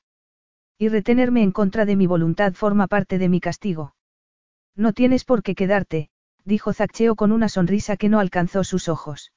Y 0.77 0.87
retenerme 0.87 1.43
en 1.43 1.51
contra 1.51 1.85
de 1.85 1.97
mi 1.97 2.07
voluntad 2.07 2.53
forma 2.53 2.87
parte 2.87 3.17
de 3.17 3.27
mi 3.27 3.41
castigo. 3.41 3.93
No 4.73 4.93
tienes 4.93 5.25
por 5.25 5.43
qué 5.43 5.53
quedarte, 5.53 6.09
dijo 6.45 6.71
Zaccheo 6.71 7.15
con 7.15 7.33
una 7.33 7.49
sonrisa 7.49 7.97
que 7.97 8.07
no 8.07 8.19
alcanzó 8.19 8.63
sus 8.63 8.87
ojos. 8.87 9.33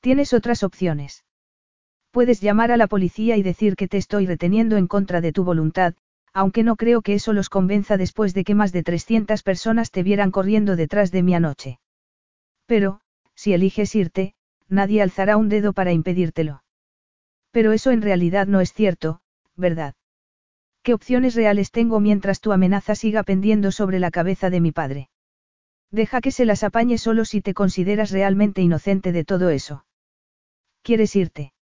Tienes 0.00 0.32
otras 0.32 0.64
opciones. 0.64 1.24
Puedes 2.10 2.40
llamar 2.40 2.72
a 2.72 2.76
la 2.76 2.88
policía 2.88 3.36
y 3.36 3.42
decir 3.42 3.76
que 3.76 3.86
te 3.86 3.98
estoy 3.98 4.26
reteniendo 4.26 4.76
en 4.76 4.88
contra 4.88 5.20
de 5.20 5.32
tu 5.32 5.44
voluntad, 5.44 5.94
aunque 6.32 6.64
no 6.64 6.74
creo 6.74 7.02
que 7.02 7.14
eso 7.14 7.32
los 7.32 7.48
convenza 7.48 7.96
después 7.96 8.34
de 8.34 8.42
que 8.42 8.56
más 8.56 8.72
de 8.72 8.82
300 8.82 9.44
personas 9.44 9.92
te 9.92 10.02
vieran 10.02 10.32
corriendo 10.32 10.74
detrás 10.74 11.12
de 11.12 11.22
mí 11.22 11.34
anoche. 11.34 11.78
Pero, 12.66 13.00
si 13.36 13.52
eliges 13.52 13.94
irte, 13.94 14.34
nadie 14.68 15.02
alzará 15.02 15.36
un 15.36 15.48
dedo 15.48 15.72
para 15.72 15.92
impedírtelo. 15.92 16.64
Pero 17.52 17.72
eso 17.72 17.90
en 17.92 18.02
realidad 18.02 18.46
no 18.46 18.60
es 18.60 18.72
cierto, 18.72 19.20
¿verdad? 19.54 19.94
¿Qué 20.82 20.94
opciones 20.94 21.34
reales 21.34 21.70
tengo 21.70 22.00
mientras 22.00 22.40
tu 22.40 22.52
amenaza 22.52 22.94
siga 22.94 23.22
pendiendo 23.22 23.72
sobre 23.72 23.98
la 23.98 24.10
cabeza 24.10 24.50
de 24.50 24.60
mi 24.60 24.72
padre? 24.72 25.10
Deja 25.90 26.20
que 26.20 26.30
se 26.30 26.44
las 26.44 26.64
apañe 26.64 26.98
solo 26.98 27.24
si 27.24 27.40
te 27.40 27.54
consideras 27.54 28.10
realmente 28.10 28.60
inocente 28.60 29.12
de 29.12 29.24
todo 29.24 29.50
eso. 29.50 29.84
¿Quieres 30.82 31.14
irte? 31.16 31.52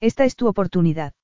Esta 0.00 0.24
es 0.24 0.36
tu 0.36 0.48
oportunidad. 0.48 1.14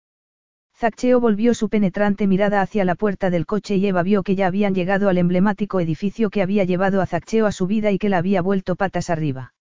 Zaccheo 0.77 1.19
volvió 1.21 1.55
su 1.55 1.69
penetrante 1.69 2.27
mirada 2.29 2.63
hacia 2.63 2.85
la 2.85 2.95
puerta 2.95 3.31
del 3.31 3.47
coche 3.47 3.77
y 3.77 3.87
Eva 3.87 4.05
vio 4.05 4.23
que 4.23 4.37
ya 4.37 4.47
habían 4.47 4.75
llegado 4.75 5.09
al 5.09 5.19
emblemático 5.19 5.81
edificio 5.81 6.31
que 6.31 6.41
había 6.41 6.63
llevado 6.65 7.03
a 7.03 7.07
Zaccheo 7.07 7.47
a 7.47 7.53
su 7.53 7.67
vida 7.67 7.91
y 7.91 7.99
que 7.99 8.09
la 8.09 8.19
había 8.19 8.43
vuelto 8.43 8.77
patas 8.77 9.11
arriba. 9.11 9.55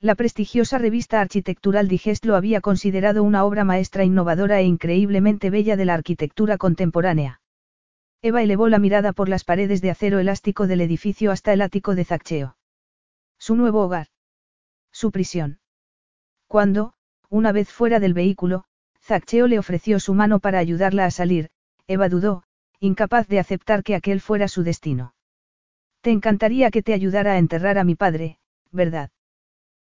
La 0.00 0.14
prestigiosa 0.14 0.78
revista 0.78 1.20
arquitectural 1.20 1.88
Digest 1.88 2.24
lo 2.26 2.36
había 2.36 2.60
considerado 2.60 3.22
una 3.22 3.44
obra 3.44 3.64
maestra 3.64 4.04
innovadora 4.04 4.60
e 4.60 4.64
increíblemente 4.64 5.50
bella 5.50 5.76
de 5.76 5.84
la 5.84 5.94
arquitectura 5.94 6.58
contemporánea. 6.58 7.40
Eva 8.20 8.42
elevó 8.42 8.68
la 8.68 8.78
mirada 8.78 9.12
por 9.12 9.28
las 9.28 9.44
paredes 9.44 9.80
de 9.80 9.90
acero 9.90 10.18
elástico 10.18 10.66
del 10.66 10.80
edificio 10.80 11.30
hasta 11.30 11.52
el 11.52 11.62
ático 11.62 11.94
de 11.94 12.04
Zaccheo. 12.04 12.56
Su 13.38 13.56
nuevo 13.56 13.82
hogar. 13.82 14.08
Su 14.92 15.10
prisión. 15.10 15.60
Cuando, 16.46 16.94
una 17.28 17.52
vez 17.52 17.70
fuera 17.70 18.00
del 18.00 18.14
vehículo, 18.14 18.64
Zaccheo 19.00 19.46
le 19.46 19.58
ofreció 19.58 20.00
su 20.00 20.14
mano 20.14 20.38
para 20.38 20.58
ayudarla 20.58 21.04
a 21.04 21.10
salir, 21.10 21.50
Eva 21.86 22.08
dudó, 22.08 22.44
incapaz 22.80 23.28
de 23.28 23.38
aceptar 23.38 23.82
que 23.82 23.94
aquel 23.94 24.20
fuera 24.20 24.48
su 24.48 24.62
destino. 24.62 25.14
Te 26.00 26.10
encantaría 26.10 26.70
que 26.70 26.82
te 26.82 26.94
ayudara 26.94 27.32
a 27.32 27.38
enterrar 27.38 27.76
a 27.76 27.84
mi 27.84 27.94
padre, 27.94 28.38
¿verdad? 28.70 29.10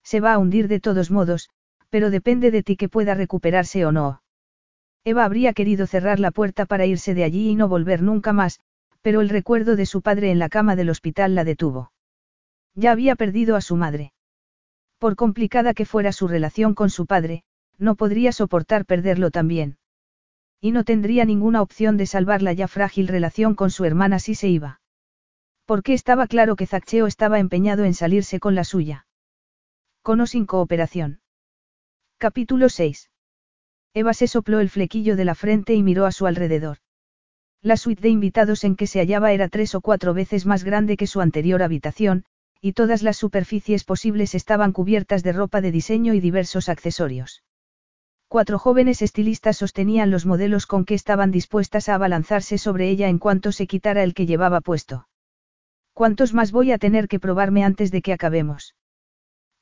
Se 0.03 0.19
va 0.19 0.33
a 0.33 0.37
hundir 0.37 0.67
de 0.67 0.79
todos 0.79 1.11
modos, 1.11 1.49
Pero 1.89 2.09
depende 2.09 2.49
de 2.49 2.63
ti 2.63 2.75
que 2.75 2.89
pueda 2.89 3.13
recuperarse 3.13 3.85
o 3.85 3.91
no. 3.91 4.23
Eva 5.05 5.25
habría 5.25 5.53
querido 5.53 5.85
cerrar 5.85 6.19
la 6.19 6.31
puerta 6.31 6.65
para 6.65 6.87
irse 6.87 7.13
de 7.13 7.23
allí 7.23 7.49
y 7.49 7.55
no 7.55 7.67
volver 7.67 8.01
nunca 8.01 8.33
más, 8.33 8.59
pero 9.03 9.21
el 9.21 9.29
recuerdo 9.29 9.75
de 9.75 9.85
su 9.85 10.01
padre 10.01 10.31
en 10.31 10.39
la 10.39 10.49
cama 10.49 10.75
del 10.75 10.89
hospital 10.89 11.35
la 11.35 11.43
detuvo. 11.43 11.91
Ya 12.73 12.91
había 12.91 13.15
perdido 13.15 13.55
a 13.55 13.61
su 13.61 13.75
madre. 13.75 14.11
Por 14.97 15.15
complicada 15.15 15.75
que 15.75 15.85
fuera 15.85 16.11
su 16.11 16.27
relación 16.27 16.73
con 16.73 16.89
su 16.89 17.05
padre, 17.05 17.43
no 17.77 17.93
podría 17.93 18.31
soportar 18.31 18.85
perderlo 18.85 19.29
también. 19.29 19.77
Y 20.61 20.71
no 20.71 20.85
tendría 20.85 21.25
ninguna 21.25 21.61
opción 21.61 21.97
de 21.97 22.07
salvar 22.07 22.41
la 22.41 22.53
ya 22.53 22.67
frágil 22.67 23.07
relación 23.07 23.53
con 23.53 23.69
su 23.69 23.85
hermana 23.85 24.17
si 24.17 24.33
se 24.33 24.47
iba. 24.47 24.81
Porque 25.65 25.93
estaba 25.93 26.25
claro 26.25 26.55
que 26.55 26.65
Zaccheo 26.65 27.05
estaba 27.05 27.37
empeñado 27.37 27.83
en 27.83 27.93
salirse 27.93 28.39
con 28.39 28.55
la 28.55 28.63
suya. 28.63 29.05
Con 30.03 30.19
o 30.19 30.27
sin 30.27 30.45
cooperación. 30.45 31.21
Capítulo 32.17 32.67
6. 32.67 33.09
Eva 33.93 34.13
se 34.13 34.27
sopló 34.27 34.59
el 34.59 34.69
flequillo 34.69 35.15
de 35.15 35.23
la 35.23 35.33
frente 35.33 35.75
y 35.75 35.81
miró 35.81 36.05
a 36.05 36.11
su 36.11 36.27
alrededor. 36.27 36.79
La 37.61 37.77
suite 37.77 38.01
de 38.01 38.09
invitados 38.09 38.65
en 38.65 38.75
que 38.75 38.85
se 38.85 38.99
hallaba 38.99 39.31
era 39.31 39.47
tres 39.47 39.75
o 39.75 39.79
cuatro 39.79 40.13
veces 40.13 40.45
más 40.45 40.65
grande 40.65 40.97
que 40.97 41.07
su 41.07 41.21
anterior 41.21 41.63
habitación, 41.63 42.25
y 42.59 42.73
todas 42.73 43.01
las 43.01 43.15
superficies 43.15 43.85
posibles 43.85 44.35
estaban 44.35 44.73
cubiertas 44.73 45.23
de 45.23 45.31
ropa 45.31 45.61
de 45.61 45.71
diseño 45.71 46.13
y 46.13 46.19
diversos 46.19 46.67
accesorios. 46.67 47.41
Cuatro 48.27 48.59
jóvenes 48.59 49.01
estilistas 49.01 49.55
sostenían 49.55 50.11
los 50.11 50.25
modelos 50.25 50.67
con 50.67 50.83
que 50.83 50.95
estaban 50.95 51.31
dispuestas 51.31 51.87
a 51.87 51.95
abalanzarse 51.95 52.57
sobre 52.57 52.89
ella 52.89 53.07
en 53.07 53.19
cuanto 53.19 53.53
se 53.53 53.67
quitara 53.67 54.03
el 54.03 54.13
que 54.13 54.25
llevaba 54.25 54.59
puesto. 54.59 55.07
¿Cuántos 55.93 56.33
más 56.33 56.51
voy 56.51 56.73
a 56.73 56.77
tener 56.77 57.07
que 57.07 57.21
probarme 57.21 57.63
antes 57.63 57.89
de 57.89 58.01
que 58.01 58.11
acabemos? 58.11 58.75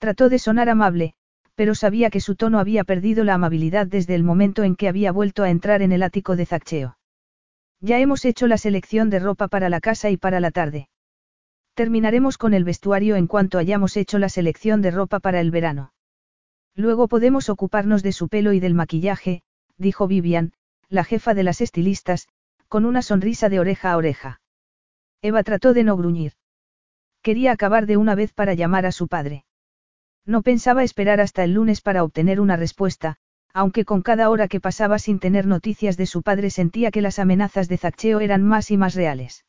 Trató 0.01 0.29
de 0.29 0.39
sonar 0.39 0.67
amable, 0.67 1.13
pero 1.53 1.75
sabía 1.75 2.09
que 2.09 2.21
su 2.21 2.35
tono 2.35 2.57
había 2.57 2.83
perdido 2.83 3.23
la 3.23 3.35
amabilidad 3.35 3.85
desde 3.85 4.15
el 4.15 4.23
momento 4.23 4.63
en 4.63 4.75
que 4.75 4.87
había 4.87 5.11
vuelto 5.11 5.43
a 5.43 5.51
entrar 5.51 5.83
en 5.83 5.91
el 5.91 6.01
ático 6.01 6.35
de 6.35 6.47
Zaccheo. 6.47 6.97
Ya 7.81 7.99
hemos 7.99 8.25
hecho 8.25 8.47
la 8.47 8.57
selección 8.57 9.11
de 9.11 9.19
ropa 9.19 9.47
para 9.47 9.69
la 9.69 9.79
casa 9.79 10.09
y 10.09 10.17
para 10.17 10.39
la 10.39 10.49
tarde. 10.49 10.89
Terminaremos 11.75 12.39
con 12.39 12.55
el 12.55 12.63
vestuario 12.63 13.15
en 13.15 13.27
cuanto 13.27 13.59
hayamos 13.59 13.95
hecho 13.95 14.17
la 14.17 14.29
selección 14.29 14.81
de 14.81 14.89
ropa 14.89 15.19
para 15.19 15.39
el 15.39 15.51
verano. 15.51 15.93
Luego 16.73 17.07
podemos 17.07 17.49
ocuparnos 17.49 18.01
de 18.01 18.11
su 18.11 18.27
pelo 18.27 18.53
y 18.53 18.59
del 18.59 18.73
maquillaje, 18.73 19.43
dijo 19.77 20.07
Vivian, 20.07 20.53
la 20.89 21.03
jefa 21.03 21.35
de 21.35 21.43
las 21.43 21.61
estilistas, 21.61 22.27
con 22.69 22.85
una 22.85 23.03
sonrisa 23.03 23.49
de 23.49 23.59
oreja 23.59 23.91
a 23.91 23.97
oreja. 23.97 24.41
Eva 25.21 25.43
trató 25.43 25.75
de 25.75 25.83
no 25.83 25.95
gruñir. 25.95 26.33
Quería 27.21 27.51
acabar 27.51 27.85
de 27.85 27.97
una 27.97 28.15
vez 28.15 28.33
para 28.33 28.55
llamar 28.55 28.87
a 28.87 28.91
su 28.91 29.07
padre. 29.07 29.45
No 30.25 30.41
pensaba 30.41 30.83
esperar 30.83 31.19
hasta 31.21 31.43
el 31.43 31.53
lunes 31.53 31.81
para 31.81 32.03
obtener 32.03 32.39
una 32.39 32.55
respuesta, 32.55 33.17
aunque 33.53 33.85
con 33.85 34.01
cada 34.01 34.29
hora 34.29 34.47
que 34.47 34.59
pasaba 34.61 34.99
sin 34.99 35.19
tener 35.19 35.45
noticias 35.45 35.97
de 35.97 36.05
su 36.05 36.21
padre 36.21 36.49
sentía 36.49 36.91
que 36.91 37.01
las 37.01 37.19
amenazas 37.19 37.67
de 37.67 37.77
Zaccheo 37.77 38.19
eran 38.19 38.43
más 38.43 38.71
y 38.71 38.77
más 38.77 38.95
reales. 38.95 39.45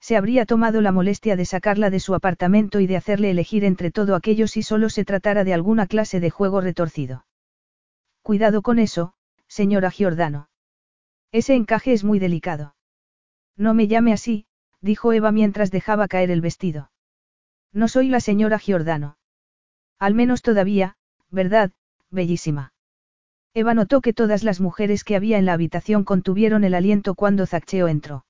Se 0.00 0.16
habría 0.16 0.44
tomado 0.44 0.82
la 0.82 0.92
molestia 0.92 1.34
de 1.34 1.46
sacarla 1.46 1.88
de 1.88 2.00
su 2.00 2.14
apartamento 2.14 2.80
y 2.80 2.86
de 2.86 2.96
hacerle 2.96 3.30
elegir 3.30 3.64
entre 3.64 3.90
todo 3.90 4.14
aquello 4.14 4.46
si 4.48 4.62
solo 4.62 4.90
se 4.90 5.04
tratara 5.04 5.44
de 5.44 5.54
alguna 5.54 5.86
clase 5.86 6.20
de 6.20 6.28
juego 6.28 6.60
retorcido. 6.60 7.24
Cuidado 8.20 8.60
con 8.60 8.78
eso, 8.78 9.14
señora 9.48 9.90
Giordano. 9.90 10.50
Ese 11.32 11.54
encaje 11.54 11.94
es 11.94 12.04
muy 12.04 12.18
delicado. 12.18 12.74
No 13.56 13.72
me 13.72 13.88
llame 13.88 14.12
así, 14.12 14.46
dijo 14.82 15.12
Eva 15.12 15.32
mientras 15.32 15.70
dejaba 15.70 16.06
caer 16.06 16.30
el 16.30 16.42
vestido. 16.42 16.90
No 17.72 17.88
soy 17.88 18.08
la 18.08 18.20
señora 18.20 18.58
Giordano. 18.58 19.16
Al 19.98 20.14
menos 20.14 20.42
todavía, 20.42 20.96
¿verdad, 21.30 21.72
bellísima? 22.10 22.72
Eva 23.54 23.74
notó 23.74 24.00
que 24.00 24.12
todas 24.12 24.42
las 24.42 24.60
mujeres 24.60 25.04
que 25.04 25.14
había 25.14 25.38
en 25.38 25.46
la 25.46 25.52
habitación 25.52 26.04
contuvieron 26.04 26.64
el 26.64 26.74
aliento 26.74 27.14
cuando 27.14 27.46
Zaccheo 27.46 27.86
entró. 27.86 28.26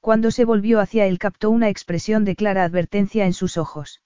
Cuando 0.00 0.30
se 0.30 0.44
volvió 0.44 0.80
hacia 0.80 1.06
él 1.06 1.18
captó 1.18 1.48
una 1.48 1.70
expresión 1.70 2.26
de 2.26 2.36
clara 2.36 2.64
advertencia 2.64 3.24
en 3.24 3.32
sus 3.32 3.56
ojos. 3.56 4.02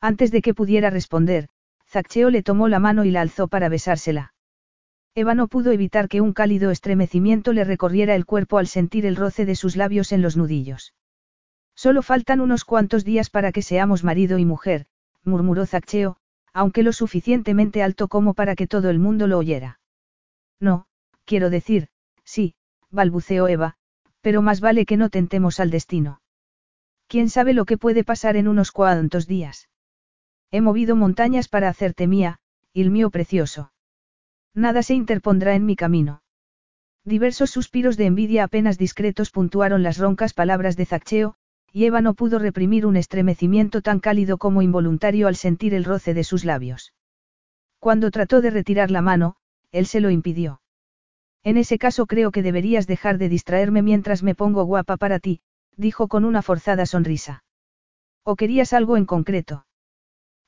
Antes 0.00 0.32
de 0.32 0.42
que 0.42 0.52
pudiera 0.52 0.90
responder, 0.90 1.48
Zaccheo 1.86 2.30
le 2.30 2.42
tomó 2.42 2.66
la 2.66 2.80
mano 2.80 3.04
y 3.04 3.12
la 3.12 3.20
alzó 3.20 3.46
para 3.46 3.68
besársela. 3.68 4.34
Eva 5.14 5.34
no 5.36 5.46
pudo 5.46 5.70
evitar 5.70 6.08
que 6.08 6.20
un 6.20 6.32
cálido 6.32 6.72
estremecimiento 6.72 7.52
le 7.52 7.62
recorriera 7.62 8.16
el 8.16 8.26
cuerpo 8.26 8.58
al 8.58 8.66
sentir 8.66 9.06
el 9.06 9.14
roce 9.14 9.44
de 9.44 9.54
sus 9.54 9.76
labios 9.76 10.10
en 10.10 10.22
los 10.22 10.36
nudillos. 10.36 10.94
Solo 11.76 12.02
faltan 12.02 12.40
unos 12.40 12.64
cuantos 12.64 13.04
días 13.04 13.30
para 13.30 13.52
que 13.52 13.62
seamos 13.62 14.02
marido 14.02 14.38
y 14.38 14.44
mujer, 14.44 14.86
murmuró 15.24 15.66
Zaccheo, 15.66 16.16
aunque 16.52 16.82
lo 16.82 16.92
suficientemente 16.92 17.82
alto 17.82 18.08
como 18.08 18.34
para 18.34 18.54
que 18.54 18.66
todo 18.66 18.90
el 18.90 18.98
mundo 18.98 19.26
lo 19.26 19.38
oyera. 19.38 19.80
No, 20.60 20.86
quiero 21.24 21.50
decir, 21.50 21.88
sí, 22.24 22.54
balbuceó 22.90 23.48
Eva, 23.48 23.76
pero 24.20 24.42
más 24.42 24.60
vale 24.60 24.86
que 24.86 24.96
no 24.96 25.10
tentemos 25.10 25.60
al 25.60 25.70
destino. 25.70 26.20
¿Quién 27.08 27.28
sabe 27.28 27.52
lo 27.52 27.64
que 27.64 27.78
puede 27.78 28.04
pasar 28.04 28.36
en 28.36 28.48
unos 28.48 28.72
cuantos 28.72 29.26
días? 29.26 29.68
He 30.50 30.60
movido 30.60 30.96
montañas 30.96 31.48
para 31.48 31.68
hacerte 31.68 32.06
mía, 32.06 32.38
il 32.72 32.90
mío 32.90 33.10
precioso. 33.10 33.72
Nada 34.54 34.82
se 34.82 34.94
interpondrá 34.94 35.54
en 35.54 35.64
mi 35.64 35.76
camino. 35.76 36.22
Diversos 37.04 37.50
suspiros 37.50 37.96
de 37.96 38.06
envidia 38.06 38.44
apenas 38.44 38.78
discretos 38.78 39.30
puntuaron 39.30 39.82
las 39.82 39.98
roncas 39.98 40.34
palabras 40.34 40.76
de 40.76 40.86
Zaccheo, 40.86 41.36
y 41.72 41.86
Eva 41.86 42.02
no 42.02 42.14
pudo 42.14 42.38
reprimir 42.38 42.84
un 42.84 42.96
estremecimiento 42.96 43.80
tan 43.80 43.98
cálido 43.98 44.36
como 44.36 44.60
involuntario 44.60 45.26
al 45.26 45.36
sentir 45.36 45.72
el 45.72 45.84
roce 45.84 46.12
de 46.12 46.22
sus 46.22 46.44
labios. 46.44 46.92
Cuando 47.78 48.10
trató 48.10 48.40
de 48.42 48.50
retirar 48.50 48.90
la 48.90 49.00
mano, 49.00 49.36
él 49.72 49.86
se 49.86 50.00
lo 50.00 50.10
impidió. 50.10 50.60
En 51.42 51.56
ese 51.56 51.78
caso 51.78 52.06
creo 52.06 52.30
que 52.30 52.42
deberías 52.42 52.86
dejar 52.86 53.18
de 53.18 53.28
distraerme 53.28 53.82
mientras 53.82 54.22
me 54.22 54.34
pongo 54.34 54.64
guapa 54.64 54.96
para 54.96 55.18
ti, 55.18 55.40
dijo 55.76 56.08
con 56.08 56.24
una 56.24 56.42
forzada 56.42 56.86
sonrisa. 56.86 57.42
¿O 58.22 58.36
querías 58.36 58.72
algo 58.72 58.96
en 58.96 59.06
concreto? 59.06 59.66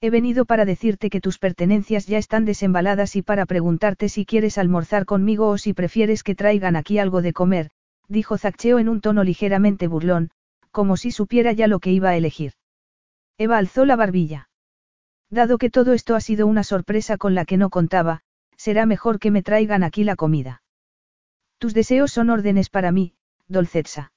He 0.00 0.10
venido 0.10 0.44
para 0.44 0.66
decirte 0.66 1.08
que 1.08 1.20
tus 1.20 1.38
pertenencias 1.38 2.06
ya 2.06 2.18
están 2.18 2.44
desembaladas 2.44 3.16
y 3.16 3.22
para 3.22 3.46
preguntarte 3.46 4.08
si 4.08 4.26
quieres 4.26 4.58
almorzar 4.58 5.06
conmigo 5.06 5.48
o 5.48 5.58
si 5.58 5.72
prefieres 5.72 6.22
que 6.22 6.34
traigan 6.34 6.76
aquí 6.76 6.98
algo 6.98 7.22
de 7.22 7.32
comer, 7.32 7.70
dijo 8.06 8.36
Zaccheo 8.36 8.78
en 8.78 8.90
un 8.90 9.00
tono 9.00 9.24
ligeramente 9.24 9.88
burlón, 9.88 10.30
como 10.74 10.96
si 10.96 11.12
supiera 11.12 11.52
ya 11.52 11.68
lo 11.68 11.78
que 11.78 11.92
iba 11.92 12.08
a 12.10 12.16
elegir. 12.16 12.52
Eva 13.38 13.58
alzó 13.58 13.84
la 13.84 13.94
barbilla. 13.94 14.50
Dado 15.30 15.56
que 15.56 15.70
todo 15.70 15.92
esto 15.92 16.16
ha 16.16 16.20
sido 16.20 16.48
una 16.48 16.64
sorpresa 16.64 17.16
con 17.16 17.36
la 17.36 17.44
que 17.44 17.56
no 17.56 17.70
contaba, 17.70 18.22
será 18.56 18.84
mejor 18.84 19.20
que 19.20 19.30
me 19.30 19.42
traigan 19.42 19.84
aquí 19.84 20.02
la 20.02 20.16
comida. 20.16 20.62
Tus 21.58 21.74
deseos 21.74 22.10
son 22.10 22.28
órdenes 22.28 22.70
para 22.70 22.90
mí, 22.90 23.14
Dolcetsa. 23.46 24.12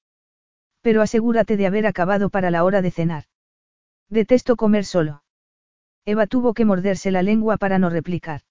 Pero 0.81 1.03
asegúrate 1.03 1.57
de 1.57 1.67
haber 1.67 1.85
acabado 1.85 2.31
para 2.31 2.49
la 2.49 2.63
hora 2.63 2.81
de 2.81 2.89
cenar. 2.89 3.25
Detesto 4.09 4.55
comer 4.55 4.83
solo. 4.83 5.23
Eva 6.05 6.25
tuvo 6.25 6.55
que 6.55 6.65
morderse 6.65 7.11
la 7.11 7.21
lengua 7.21 7.57
para 7.57 7.77
no 7.77 7.91
replicar. 7.91 8.41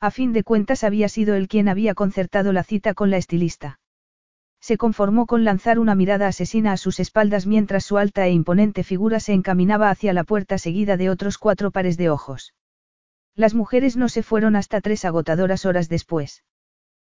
A 0.00 0.10
fin 0.10 0.34
de 0.34 0.44
cuentas 0.44 0.84
había 0.84 1.08
sido 1.08 1.34
él 1.34 1.48
quien 1.48 1.68
había 1.68 1.94
concertado 1.94 2.52
la 2.52 2.62
cita 2.62 2.92
con 2.92 3.10
la 3.10 3.16
estilista. 3.16 3.80
Se 4.62 4.78
conformó 4.78 5.26
con 5.26 5.42
lanzar 5.42 5.80
una 5.80 5.96
mirada 5.96 6.28
asesina 6.28 6.70
a 6.70 6.76
sus 6.76 7.00
espaldas 7.00 7.48
mientras 7.48 7.84
su 7.84 7.98
alta 7.98 8.28
e 8.28 8.30
imponente 8.30 8.84
figura 8.84 9.18
se 9.18 9.32
encaminaba 9.32 9.90
hacia 9.90 10.12
la 10.12 10.22
puerta 10.22 10.56
seguida 10.56 10.96
de 10.96 11.10
otros 11.10 11.36
cuatro 11.36 11.72
pares 11.72 11.96
de 11.96 12.10
ojos. 12.10 12.54
Las 13.34 13.54
mujeres 13.54 13.96
no 13.96 14.08
se 14.08 14.22
fueron 14.22 14.54
hasta 14.54 14.80
tres 14.80 15.04
agotadoras 15.04 15.66
horas 15.66 15.88
después. 15.88 16.44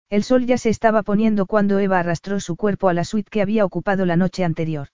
El 0.10 0.24
sol 0.24 0.48
ya 0.48 0.58
se 0.58 0.70
estaba 0.70 1.04
poniendo 1.04 1.46
cuando 1.46 1.78
Eva 1.78 2.00
arrastró 2.00 2.40
su 2.40 2.56
cuerpo 2.56 2.90
a 2.90 2.96
la 2.96 3.04
suite 3.04 3.30
que 3.30 3.44
había 3.44 3.64
ocupado 3.64 4.08
la 4.08 4.16
noche 4.16 4.44
anterior. 4.44 4.88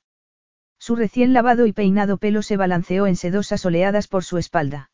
Su 0.77 0.97
recién 0.97 1.31
lavado 1.31 1.67
y 1.67 1.71
peinado 1.71 2.17
pelo 2.17 2.41
se 2.41 2.57
balanceó 2.57 3.07
en 3.07 3.15
sedosas 3.15 3.65
oleadas 3.65 4.09
por 4.09 4.25
su 4.25 4.37
espalda. 4.37 4.91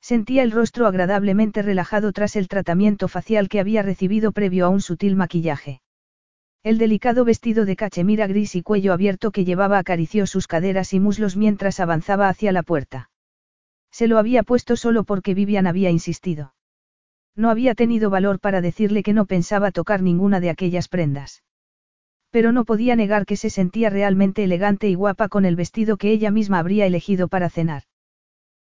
Sentía 0.00 0.42
el 0.42 0.50
rostro 0.50 0.86
agradablemente 0.86 1.60
relajado 1.60 2.12
tras 2.12 2.36
el 2.36 2.48
tratamiento 2.48 3.06
facial 3.06 3.50
que 3.50 3.60
había 3.60 3.82
recibido 3.82 4.32
previo 4.32 4.64
a 4.64 4.70
un 4.70 4.80
sutil 4.80 5.14
maquillaje. 5.14 5.82
El 6.62 6.76
delicado 6.76 7.24
vestido 7.24 7.64
de 7.64 7.74
cachemira 7.74 8.26
gris 8.26 8.54
y 8.54 8.62
cuello 8.62 8.92
abierto 8.92 9.30
que 9.30 9.46
llevaba 9.46 9.78
acarició 9.78 10.26
sus 10.26 10.46
caderas 10.46 10.92
y 10.92 11.00
muslos 11.00 11.34
mientras 11.34 11.80
avanzaba 11.80 12.28
hacia 12.28 12.52
la 12.52 12.62
puerta. 12.62 13.10
Se 13.90 14.06
lo 14.06 14.18
había 14.18 14.42
puesto 14.42 14.76
solo 14.76 15.04
porque 15.04 15.32
Vivian 15.32 15.66
había 15.66 15.88
insistido. 15.88 16.54
No 17.34 17.48
había 17.48 17.74
tenido 17.74 18.10
valor 18.10 18.40
para 18.40 18.60
decirle 18.60 19.02
que 19.02 19.14
no 19.14 19.24
pensaba 19.24 19.70
tocar 19.70 20.02
ninguna 20.02 20.38
de 20.38 20.50
aquellas 20.50 20.88
prendas. 20.88 21.42
Pero 22.30 22.52
no 22.52 22.66
podía 22.66 22.94
negar 22.94 23.24
que 23.24 23.36
se 23.36 23.48
sentía 23.48 23.88
realmente 23.88 24.44
elegante 24.44 24.86
y 24.88 24.94
guapa 24.94 25.30
con 25.30 25.46
el 25.46 25.56
vestido 25.56 25.96
que 25.96 26.10
ella 26.10 26.30
misma 26.30 26.58
habría 26.58 26.84
elegido 26.84 27.28
para 27.28 27.48
cenar. 27.48 27.84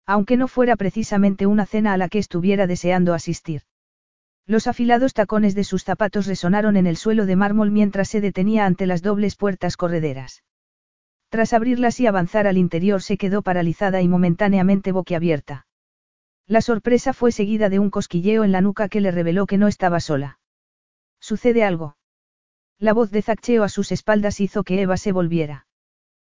Aunque 0.05 0.37
no 0.37 0.47
fuera 0.47 0.77
precisamente 0.77 1.47
una 1.47 1.65
cena 1.65 1.91
a 1.91 1.97
la 1.97 2.07
que 2.07 2.19
estuviera 2.19 2.65
deseando 2.65 3.13
asistir. 3.13 3.63
Los 4.49 4.65
afilados 4.65 5.13
tacones 5.13 5.53
de 5.53 5.63
sus 5.63 5.83
zapatos 5.83 6.25
resonaron 6.25 6.75
en 6.75 6.87
el 6.87 6.97
suelo 6.97 7.27
de 7.27 7.35
mármol 7.35 7.69
mientras 7.69 8.09
se 8.09 8.19
detenía 8.19 8.65
ante 8.65 8.87
las 8.87 9.03
dobles 9.03 9.35
puertas 9.35 9.77
correderas. 9.77 10.43
Tras 11.29 11.53
abrirlas 11.53 11.99
y 11.99 12.07
avanzar 12.07 12.47
al 12.47 12.57
interior 12.57 13.03
se 13.03 13.19
quedó 13.19 13.43
paralizada 13.43 14.01
y 14.01 14.07
momentáneamente 14.07 14.91
boquiabierta. 14.91 15.67
La 16.47 16.61
sorpresa 16.61 17.13
fue 17.13 17.31
seguida 17.31 17.69
de 17.69 17.77
un 17.77 17.91
cosquilleo 17.91 18.43
en 18.43 18.51
la 18.51 18.61
nuca 18.61 18.89
que 18.89 19.01
le 19.01 19.11
reveló 19.11 19.45
que 19.45 19.59
no 19.59 19.67
estaba 19.67 19.99
sola. 19.99 20.39
¿Sucede 21.19 21.63
algo? 21.63 21.97
La 22.79 22.93
voz 22.93 23.11
de 23.11 23.21
Zaccheo 23.21 23.63
a 23.63 23.69
sus 23.69 23.91
espaldas 23.91 24.39
hizo 24.39 24.63
que 24.63 24.81
Eva 24.81 24.97
se 24.97 25.11
volviera. 25.11 25.67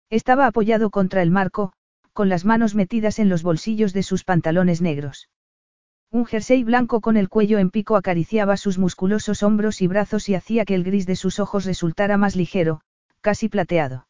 Estaba 0.10 0.48
apoyado 0.48 0.90
contra 0.90 1.22
el 1.22 1.32
marco, 1.32 1.72
con 2.12 2.28
las 2.28 2.44
manos 2.44 2.76
metidas 2.76 3.20
en 3.20 3.30
los 3.30 3.42
bolsillos 3.42 3.94
de 3.94 4.04
sus 4.04 4.26
pantalones 4.26 4.82
negros. 4.82 5.30
Un 6.14 6.26
jersey 6.26 6.66
blanco 6.66 7.00
con 7.00 7.16
el 7.16 7.30
cuello 7.30 7.58
en 7.58 7.70
pico 7.70 7.96
acariciaba 7.96 8.58
sus 8.58 8.78
musculosos 8.78 9.44
hombros 9.44 9.82
y 9.82 9.88
brazos 9.88 10.28
y 10.28 10.36
hacía 10.36 10.66
que 10.66 10.76
el 10.76 10.84
gris 10.84 11.06
de 11.06 11.16
sus 11.16 11.40
ojos 11.40 11.64
resultara 11.64 12.18
más 12.18 12.36
ligero, 12.36 12.82
casi 13.22 13.48
plateado. 13.48 14.08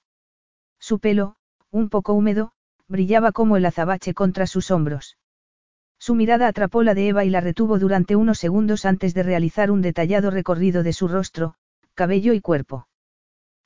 Su 0.80 0.98
pelo, 0.98 1.36
un 1.70 1.90
poco 1.90 2.14
húmedo, 2.14 2.54
brillaba 2.88 3.32
como 3.32 3.56
el 3.56 3.68
azabache 3.68 4.16
contra 4.16 4.48
sus 4.48 4.72
hombros. 4.72 5.18
Su 6.00 6.16
mirada 6.16 6.48
atrapó 6.48 6.82
la 6.82 6.96
de 6.96 7.10
Eva 7.10 7.24
y 7.24 7.30
la 7.30 7.40
retuvo 7.40 7.78
durante 7.78 8.16
unos 8.16 8.40
segundos 8.40 8.86
antes 8.86 9.14
de 9.14 9.22
realizar 9.22 9.70
un 9.70 9.84
detallado 9.84 10.32
recorrido 10.32 10.82
de 10.82 10.94
su 10.94 11.08
rostro, 11.08 11.54
cabello 11.94 12.34
y 12.34 12.42
cuerpo. 12.42 12.88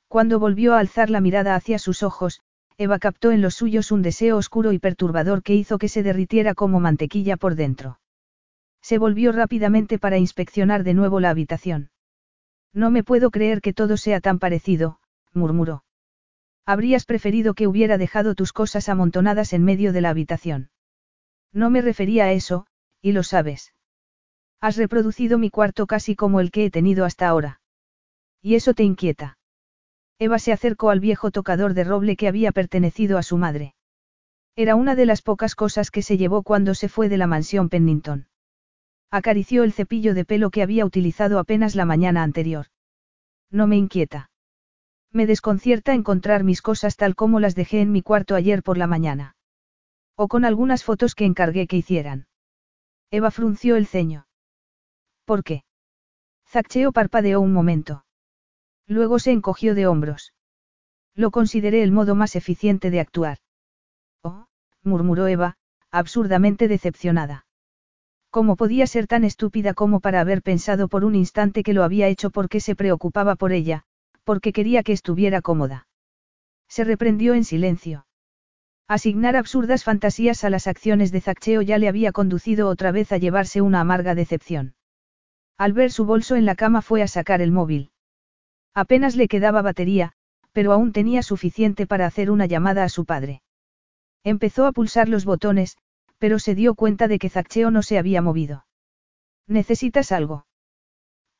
Cuando 0.08 0.38
volvió 0.38 0.74
a 0.74 0.80
alzar 0.80 1.08
la 1.08 1.22
mirada 1.22 1.54
hacia 1.54 1.78
sus 1.78 2.02
ojos, 2.02 2.42
Eva 2.76 2.98
captó 2.98 3.30
en 3.30 3.40
los 3.40 3.54
suyos 3.54 3.90
un 3.90 4.02
deseo 4.02 4.36
oscuro 4.36 4.72
y 4.72 4.78
perturbador 4.78 5.42
que 5.42 5.54
hizo 5.54 5.78
que 5.78 5.88
se 5.88 6.02
derritiera 6.02 6.54
como 6.54 6.80
mantequilla 6.80 7.38
por 7.38 7.54
dentro. 7.54 7.98
Se 8.86 8.98
volvió 8.98 9.32
rápidamente 9.32 9.98
para 9.98 10.16
inspeccionar 10.16 10.84
de 10.84 10.94
nuevo 10.94 11.18
la 11.18 11.30
habitación. 11.30 11.90
No 12.72 12.92
me 12.92 13.02
puedo 13.02 13.32
creer 13.32 13.60
que 13.60 13.72
todo 13.72 13.96
sea 13.96 14.20
tan 14.20 14.38
parecido, 14.38 15.00
murmuró. 15.32 15.82
Habrías 16.64 17.04
preferido 17.04 17.54
que 17.54 17.66
hubiera 17.66 17.98
dejado 17.98 18.36
tus 18.36 18.52
cosas 18.52 18.88
amontonadas 18.88 19.52
en 19.54 19.64
medio 19.64 19.92
de 19.92 20.02
la 20.02 20.10
habitación. 20.10 20.70
No 21.52 21.68
me 21.68 21.82
refería 21.82 22.26
a 22.26 22.32
eso, 22.32 22.68
y 23.02 23.10
lo 23.10 23.24
sabes. 23.24 23.74
Has 24.60 24.76
reproducido 24.76 25.36
mi 25.36 25.50
cuarto 25.50 25.88
casi 25.88 26.14
como 26.14 26.38
el 26.38 26.52
que 26.52 26.66
he 26.66 26.70
tenido 26.70 27.04
hasta 27.04 27.26
ahora. 27.26 27.60
¿Y 28.40 28.54
eso 28.54 28.72
te 28.72 28.84
inquieta? 28.84 29.36
Eva 30.20 30.38
se 30.38 30.52
acercó 30.52 30.90
al 30.90 31.00
viejo 31.00 31.32
tocador 31.32 31.74
de 31.74 31.82
roble 31.82 32.14
que 32.14 32.28
había 32.28 32.52
pertenecido 32.52 33.18
a 33.18 33.24
su 33.24 33.36
madre. 33.36 33.74
Era 34.54 34.76
una 34.76 34.94
de 34.94 35.06
las 35.06 35.22
pocas 35.22 35.56
cosas 35.56 35.90
que 35.90 36.02
se 36.02 36.16
llevó 36.16 36.44
cuando 36.44 36.76
se 36.76 36.88
fue 36.88 37.08
de 37.08 37.16
la 37.16 37.26
mansión 37.26 37.68
Pennington. 37.68 38.28
Acarició 39.10 39.64
el 39.64 39.72
cepillo 39.72 40.14
de 40.14 40.24
pelo 40.24 40.50
que 40.50 40.62
había 40.62 40.84
utilizado 40.84 41.38
apenas 41.38 41.74
la 41.74 41.84
mañana 41.84 42.22
anterior. 42.22 42.66
No 43.50 43.66
me 43.66 43.76
inquieta. 43.76 44.30
Me 45.12 45.26
desconcierta 45.26 45.94
encontrar 45.94 46.44
mis 46.44 46.60
cosas 46.60 46.96
tal 46.96 47.14
como 47.14 47.40
las 47.40 47.54
dejé 47.54 47.80
en 47.80 47.92
mi 47.92 48.02
cuarto 48.02 48.34
ayer 48.34 48.62
por 48.62 48.76
la 48.76 48.86
mañana. 48.86 49.36
O 50.16 50.28
con 50.28 50.44
algunas 50.44 50.84
fotos 50.84 51.14
que 51.14 51.24
encargué 51.24 51.66
que 51.66 51.76
hicieran. 51.76 52.26
Eva 53.10 53.30
frunció 53.30 53.76
el 53.76 53.86
ceño. 53.86 54.26
¿Por 55.24 55.44
qué? 55.44 55.64
Zaccheo 56.48 56.92
parpadeó 56.92 57.40
un 57.40 57.52
momento. 57.52 58.04
Luego 58.86 59.18
se 59.18 59.32
encogió 59.32 59.74
de 59.74 59.86
hombros. 59.86 60.32
Lo 61.14 61.30
consideré 61.30 61.82
el 61.82 61.92
modo 61.92 62.14
más 62.14 62.36
eficiente 62.36 62.90
de 62.90 63.00
actuar. 63.00 63.38
Oh, 64.22 64.46
murmuró 64.82 65.26
Eva, 65.28 65.56
absurdamente 65.90 66.68
decepcionada. 66.68 67.45
¿Cómo 68.36 68.56
podía 68.56 68.86
ser 68.86 69.06
tan 69.06 69.24
estúpida 69.24 69.72
como 69.72 70.00
para 70.00 70.20
haber 70.20 70.42
pensado 70.42 70.88
por 70.88 71.06
un 71.06 71.14
instante 71.14 71.62
que 71.62 71.72
lo 71.72 71.82
había 71.82 72.08
hecho 72.08 72.28
porque 72.28 72.60
se 72.60 72.76
preocupaba 72.76 73.34
por 73.34 73.50
ella, 73.50 73.84
porque 74.24 74.52
quería 74.52 74.82
que 74.82 74.92
estuviera 74.92 75.40
cómoda? 75.40 75.88
Se 76.68 76.84
reprendió 76.84 77.32
en 77.32 77.44
silencio. 77.44 78.06
Asignar 78.88 79.36
absurdas 79.36 79.84
fantasías 79.84 80.44
a 80.44 80.50
las 80.50 80.66
acciones 80.66 81.12
de 81.12 81.22
Zaccheo 81.22 81.62
ya 81.62 81.78
le 81.78 81.88
había 81.88 82.12
conducido 82.12 82.68
otra 82.68 82.92
vez 82.92 83.10
a 83.10 83.16
llevarse 83.16 83.62
una 83.62 83.80
amarga 83.80 84.14
decepción. 84.14 84.74
Al 85.56 85.72
ver 85.72 85.90
su 85.90 86.04
bolso 86.04 86.36
en 86.36 86.44
la 86.44 86.56
cama 86.56 86.82
fue 86.82 87.00
a 87.00 87.08
sacar 87.08 87.40
el 87.40 87.52
móvil. 87.52 87.90
Apenas 88.74 89.16
le 89.16 89.28
quedaba 89.28 89.62
batería, 89.62 90.12
pero 90.52 90.74
aún 90.74 90.92
tenía 90.92 91.22
suficiente 91.22 91.86
para 91.86 92.04
hacer 92.04 92.30
una 92.30 92.44
llamada 92.44 92.84
a 92.84 92.90
su 92.90 93.06
padre. 93.06 93.40
Empezó 94.24 94.66
a 94.66 94.72
pulsar 94.72 95.08
los 95.08 95.24
botones, 95.24 95.78
pero 96.18 96.38
se 96.38 96.54
dio 96.54 96.74
cuenta 96.74 97.08
de 97.08 97.18
que 97.18 97.28
Zaccheo 97.28 97.70
no 97.70 97.82
se 97.82 97.98
había 97.98 98.22
movido. 98.22 98.66
¿Necesitas 99.46 100.12
algo? 100.12 100.46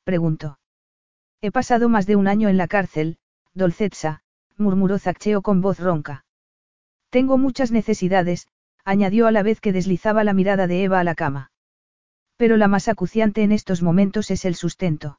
preguntó. 0.05 0.59
He 1.41 1.51
pasado 1.51 1.89
más 1.89 2.07
de 2.07 2.17
un 2.17 2.29
año 2.29 2.49
en 2.49 2.57
la 2.57 2.69
cárcel, 2.69 3.19
Dolcetsa, 3.55 4.23
murmuró 4.57 4.99
Zaccheo 4.99 5.43
con 5.43 5.61
voz 5.61 5.81
ronca. 5.81 6.25
Tengo 7.11 7.39
muchas 7.39 7.73
necesidades, 7.73 8.49
añadió 8.85 9.27
a 9.27 9.33
la 9.33 9.43
vez 9.43 9.61
que 9.61 9.73
deslizaba 9.73 10.25
la 10.25 10.33
mirada 10.33 10.67
de 10.67 10.85
Eva 10.85 11.01
a 11.01 11.05
la 11.05 11.15
cama. 11.15 11.51
Pero 12.37 12.57
la 12.57 12.69
más 12.69 12.89
acuciante 12.89 13.43
en 13.43 13.53
estos 13.53 13.83
momentos 13.83 14.31
es 14.31 14.45
el 14.45 14.55
sustento. 14.55 15.19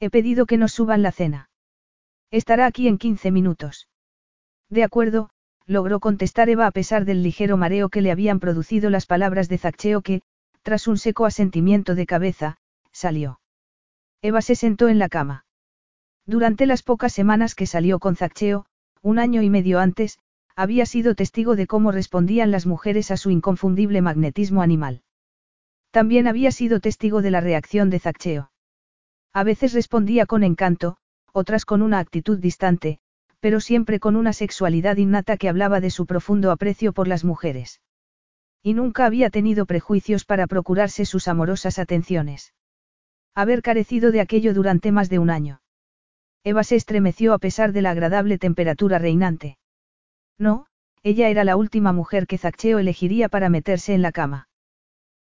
He 0.00 0.10
pedido 0.10 0.46
que 0.46 0.56
nos 0.56 0.72
suban 0.72 1.02
la 1.02 1.12
cena. 1.12 1.50
Estará 2.30 2.66
aquí 2.66 2.88
en 2.88 2.98
15 2.98 3.30
minutos. 3.30 3.88
De 4.68 4.82
acuerdo, 4.82 5.30
logró 5.66 6.00
contestar 6.00 6.48
Eva 6.48 6.66
a 6.66 6.70
pesar 6.70 7.04
del 7.04 7.22
ligero 7.22 7.56
mareo 7.56 7.88
que 7.88 8.02
le 8.02 8.10
habían 8.10 8.40
producido 8.40 8.90
las 8.90 9.06
palabras 9.06 9.48
de 9.48 9.58
Zaccheo 9.58 10.02
que, 10.02 10.22
tras 10.62 10.86
un 10.86 10.98
seco 10.98 11.26
asentimiento 11.26 11.94
de 11.94 12.06
cabeza, 12.06 12.56
salió. 12.92 13.40
Eva 14.22 14.42
se 14.42 14.54
sentó 14.54 14.88
en 14.88 14.98
la 14.98 15.08
cama. 15.08 15.44
Durante 16.26 16.66
las 16.66 16.82
pocas 16.82 17.12
semanas 17.12 17.54
que 17.54 17.66
salió 17.66 17.98
con 17.98 18.16
Zaccheo, 18.16 18.66
un 19.02 19.18
año 19.18 19.42
y 19.42 19.50
medio 19.50 19.80
antes, 19.80 20.18
había 20.56 20.86
sido 20.86 21.14
testigo 21.14 21.56
de 21.56 21.66
cómo 21.66 21.92
respondían 21.92 22.50
las 22.50 22.64
mujeres 22.64 23.10
a 23.10 23.16
su 23.16 23.30
inconfundible 23.30 24.00
magnetismo 24.00 24.62
animal. 24.62 25.02
También 25.90 26.26
había 26.26 26.50
sido 26.52 26.80
testigo 26.80 27.22
de 27.22 27.30
la 27.30 27.40
reacción 27.40 27.90
de 27.90 27.98
Zaccheo. 27.98 28.50
A 29.32 29.44
veces 29.44 29.72
respondía 29.72 30.26
con 30.26 30.44
encanto, 30.44 30.96
otras 31.32 31.64
con 31.64 31.82
una 31.82 31.98
actitud 31.98 32.38
distante, 32.38 33.00
pero 33.44 33.60
siempre 33.60 34.00
con 34.00 34.16
una 34.16 34.32
sexualidad 34.32 34.96
innata 34.96 35.36
que 35.36 35.50
hablaba 35.50 35.82
de 35.82 35.90
su 35.90 36.06
profundo 36.06 36.50
aprecio 36.50 36.94
por 36.94 37.08
las 37.08 37.24
mujeres. 37.24 37.82
Y 38.62 38.72
nunca 38.72 39.04
había 39.04 39.28
tenido 39.28 39.66
prejuicios 39.66 40.24
para 40.24 40.46
procurarse 40.46 41.04
sus 41.04 41.28
amorosas 41.28 41.78
atenciones. 41.78 42.54
Haber 43.34 43.60
carecido 43.60 44.12
de 44.12 44.22
aquello 44.22 44.54
durante 44.54 44.92
más 44.92 45.10
de 45.10 45.18
un 45.18 45.28
año. 45.28 45.60
Eva 46.42 46.64
se 46.64 46.76
estremeció 46.76 47.34
a 47.34 47.38
pesar 47.38 47.72
de 47.72 47.82
la 47.82 47.90
agradable 47.90 48.38
temperatura 48.38 48.98
reinante. 48.98 49.58
No, 50.38 50.64
ella 51.02 51.28
era 51.28 51.44
la 51.44 51.56
última 51.56 51.92
mujer 51.92 52.26
que 52.26 52.38
Zaccheo 52.38 52.78
elegiría 52.78 53.28
para 53.28 53.50
meterse 53.50 53.92
en 53.92 54.00
la 54.00 54.12
cama. 54.12 54.48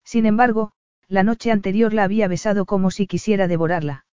Sin 0.04 0.26
embargo, 0.26 0.74
la 1.08 1.24
noche 1.24 1.54
anterior 1.54 1.94
la 1.94 2.04
había 2.04 2.28
besado 2.28 2.66
como 2.66 2.91
si 2.91 3.08
quisiera 3.08 3.48
devorarla. 3.48 4.04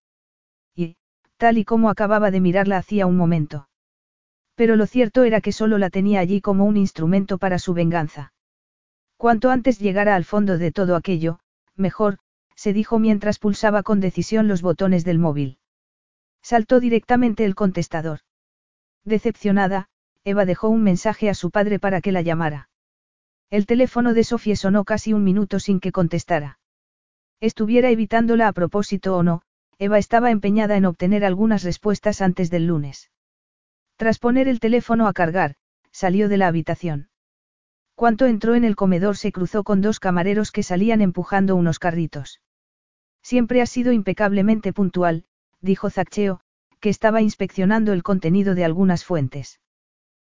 Y, 0.73 0.95
tal 1.35 1.57
y 1.57 1.65
como 1.65 1.89
acababa 1.89 2.31
de 2.31 2.39
mirarla 2.39 2.77
hacía 2.77 3.05
un 3.05 3.17
momento. 3.17 3.66
Pero 4.57 4.75
lo 4.75 4.87
cierto 4.87 5.23
era 5.23 5.39
que 5.39 5.51
solo 5.51 5.77
la 5.77 5.91
tenía 5.91 6.19
allí 6.19 6.41
como 6.41 6.65
un 6.65 6.77
instrumento 6.77 7.37
para 7.37 7.59
su 7.59 7.75
venganza. 7.75 8.33
Cuanto 9.15 9.51
antes 9.51 9.77
llegara 9.77 10.15
al 10.15 10.25
fondo 10.25 10.57
de 10.57 10.71
todo 10.71 10.95
aquello, 10.95 11.39
mejor, 11.75 12.17
se 12.55 12.73
dijo 12.73 12.97
mientras 12.97 13.37
pulsaba 13.37 13.83
con 13.83 13.99
decisión 13.99 14.47
los 14.47 14.63
botones 14.63 15.05
del 15.05 15.19
móvil. 15.19 15.59
Saltó 16.41 16.79
directamente 16.79 17.45
el 17.45 17.53
contestador. 17.53 18.21
Decepcionada, 19.05 19.89
Eva 20.23 20.43
dejó 20.45 20.69
un 20.69 20.81
mensaje 20.81 21.29
a 21.29 21.35
su 21.35 21.51
padre 21.51 21.77
para 21.77 22.01
que 22.01 22.11
la 22.11 22.23
llamara. 22.23 22.69
El 23.51 23.67
teléfono 23.67 24.15
de 24.15 24.23
Sofía 24.23 24.55
sonó 24.55 24.85
casi 24.85 25.13
un 25.13 25.23
minuto 25.23 25.59
sin 25.59 25.79
que 25.79 25.91
contestara. 25.91 26.57
Estuviera 27.39 27.91
evitándola 27.91 28.47
a 28.47 28.53
propósito 28.53 29.15
o 29.15 29.21
no, 29.21 29.43
Eva 29.77 29.99
estaba 29.99 30.31
empeñada 30.31 30.77
en 30.77 30.85
obtener 30.85 31.23
algunas 31.25 31.61
respuestas 31.63 32.23
antes 32.23 32.49
del 32.49 32.65
lunes. 32.65 33.11
Tras 33.97 34.19
poner 34.19 34.47
el 34.47 34.59
teléfono 34.59 35.07
a 35.07 35.13
cargar, 35.13 35.55
salió 35.91 36.29
de 36.29 36.37
la 36.37 36.47
habitación. 36.47 37.09
Cuando 37.95 38.27
entró 38.27 38.53
en 38.53 38.63
el 38.63 38.75
comedor 38.75 39.17
se 39.17 39.31
cruzó 39.31 39.63
con 39.63 39.81
dos 39.81 39.99
camareros 39.99 40.51
que 40.51 40.61
salían 40.61 41.01
empujando 41.01 41.55
unos 41.55 41.79
carritos. 41.79 42.39
Siempre 43.23 43.61
ha 43.61 43.65
sido 43.65 43.91
impecablemente 43.91 44.71
puntual, 44.71 45.25
dijo 45.61 45.89
Zaccheo, 45.89 46.41
que 46.79 46.89
estaba 46.89 47.21
inspeccionando 47.21 47.91
el 47.91 48.03
contenido 48.03 48.53
de 48.53 48.65
algunas 48.65 49.03
fuentes. 49.03 49.59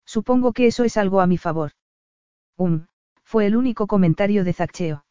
Supongo 0.06 0.54
que 0.54 0.66
eso 0.66 0.84
es 0.84 0.96
algo 0.96 1.20
a 1.20 1.26
mi 1.26 1.36
favor. 1.36 1.72
Um, 2.56 2.86
fue 3.22 3.44
el 3.44 3.56
único 3.56 3.86
comentario 3.86 4.42
de 4.42 4.54
Zaccheo. 4.54 5.04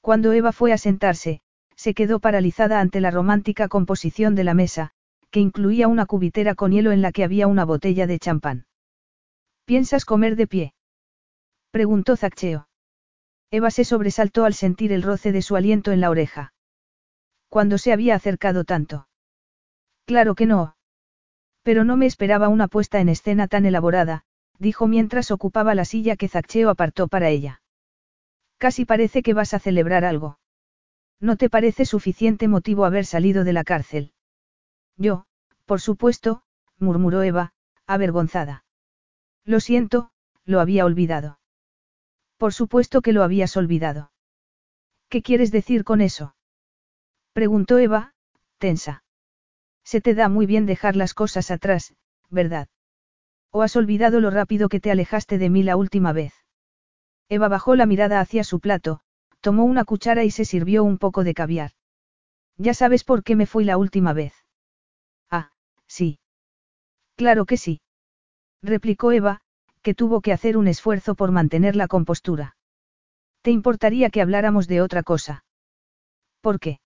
Cuando 0.00 0.32
Eva 0.32 0.50
fue 0.50 0.72
a 0.72 0.78
sentarse, 0.78 1.40
se 1.76 1.94
quedó 1.94 2.18
paralizada 2.18 2.80
ante 2.80 3.00
la 3.00 3.12
romántica 3.12 3.68
composición 3.68 4.34
de 4.34 4.44
la 4.44 4.54
mesa, 4.54 4.92
que 5.30 5.40
incluía 5.40 5.88
una 5.88 6.06
cubitera 6.06 6.54
con 6.54 6.72
hielo 6.72 6.92
en 6.92 7.02
la 7.02 7.12
que 7.12 7.24
había 7.24 7.46
una 7.46 7.64
botella 7.64 8.06
de 8.06 8.18
champán. 8.18 8.66
¿Piensas 9.64 10.04
comer 10.04 10.36
de 10.36 10.46
pie? 10.46 10.74
preguntó 11.70 12.16
Zaccheo. 12.16 12.68
Eva 13.50 13.70
se 13.70 13.84
sobresaltó 13.84 14.44
al 14.44 14.54
sentir 14.54 14.92
el 14.92 15.02
roce 15.02 15.32
de 15.32 15.42
su 15.42 15.56
aliento 15.56 15.92
en 15.92 16.00
la 16.00 16.10
oreja. 16.10 16.52
¿Cuándo 17.48 17.78
se 17.78 17.92
había 17.92 18.14
acercado 18.14 18.64
tanto? 18.64 19.08
Claro 20.06 20.34
que 20.34 20.46
no, 20.46 20.74
pero 21.62 21.84
no 21.84 21.96
me 21.96 22.06
esperaba 22.06 22.48
una 22.48 22.68
puesta 22.68 23.00
en 23.00 23.08
escena 23.08 23.48
tan 23.48 23.66
elaborada, 23.66 24.24
dijo 24.58 24.86
mientras 24.86 25.30
ocupaba 25.30 25.74
la 25.74 25.84
silla 25.84 26.16
que 26.16 26.28
Zaccheo 26.28 26.70
apartó 26.70 27.08
para 27.08 27.28
ella. 27.28 27.62
Casi 28.58 28.84
parece 28.84 29.22
que 29.22 29.34
vas 29.34 29.54
a 29.54 29.58
celebrar 29.58 30.04
algo. 30.04 30.38
¿No 31.20 31.36
te 31.36 31.50
parece 31.50 31.84
suficiente 31.84 32.48
motivo 32.48 32.84
haber 32.84 33.04
salido 33.04 33.44
de 33.44 33.52
la 33.52 33.64
cárcel? 33.64 34.12
Yo, 35.00 35.24
por 35.64 35.80
supuesto, 35.80 36.42
murmuró 36.78 37.22
Eva, 37.22 37.54
avergonzada. 37.86 38.64
Lo 39.46 39.58
siento, 39.58 40.10
lo 40.44 40.60
había 40.60 40.84
olvidado. 40.84 41.40
Por 42.36 42.52
supuesto 42.52 43.00
que 43.00 43.14
lo 43.14 43.22
habías 43.22 43.56
olvidado. 43.56 44.12
¿Qué 45.08 45.22
quieres 45.22 45.50
decir 45.50 45.84
con 45.84 46.02
eso? 46.02 46.36
Preguntó 47.32 47.78
Eva, 47.78 48.12
tensa. 48.58 49.02
Se 49.84 50.02
te 50.02 50.14
da 50.14 50.28
muy 50.28 50.44
bien 50.44 50.66
dejar 50.66 50.96
las 50.96 51.14
cosas 51.14 51.50
atrás, 51.50 51.94
¿verdad? 52.28 52.68
¿O 53.50 53.62
has 53.62 53.76
olvidado 53.76 54.20
lo 54.20 54.30
rápido 54.30 54.68
que 54.68 54.80
te 54.80 54.90
alejaste 54.90 55.38
de 55.38 55.48
mí 55.48 55.62
la 55.62 55.76
última 55.76 56.12
vez? 56.12 56.34
Eva 57.30 57.48
bajó 57.48 57.74
la 57.74 57.86
mirada 57.86 58.20
hacia 58.20 58.44
su 58.44 58.60
plato, 58.60 59.00
tomó 59.40 59.64
una 59.64 59.86
cuchara 59.86 60.24
y 60.24 60.30
se 60.30 60.44
sirvió 60.44 60.84
un 60.84 60.98
poco 60.98 61.24
de 61.24 61.32
caviar. 61.32 61.72
Ya 62.58 62.74
sabes 62.74 63.02
por 63.02 63.22
qué 63.22 63.34
me 63.34 63.46
fui 63.46 63.64
la 63.64 63.78
última 63.78 64.12
vez. 64.12 64.39
Sí. 65.90 66.20
Claro 67.16 67.46
que 67.46 67.56
sí. 67.56 67.80
Replicó 68.62 69.10
Eva, 69.10 69.40
que 69.82 69.92
tuvo 69.92 70.20
que 70.20 70.32
hacer 70.32 70.56
un 70.56 70.68
esfuerzo 70.68 71.16
por 71.16 71.32
mantener 71.32 71.74
la 71.74 71.88
compostura. 71.88 72.56
¿Te 73.42 73.50
importaría 73.50 74.10
que 74.10 74.22
habláramos 74.22 74.68
de 74.68 74.82
otra 74.82 75.02
cosa? 75.02 75.44
¿Por 76.40 76.60
qué? 76.60 76.80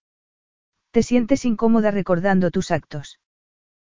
¿Te 0.90 1.02
sientes 1.02 1.44
incómoda 1.44 1.90
recordando 1.90 2.50
tus 2.50 2.70
actos? 2.70 3.20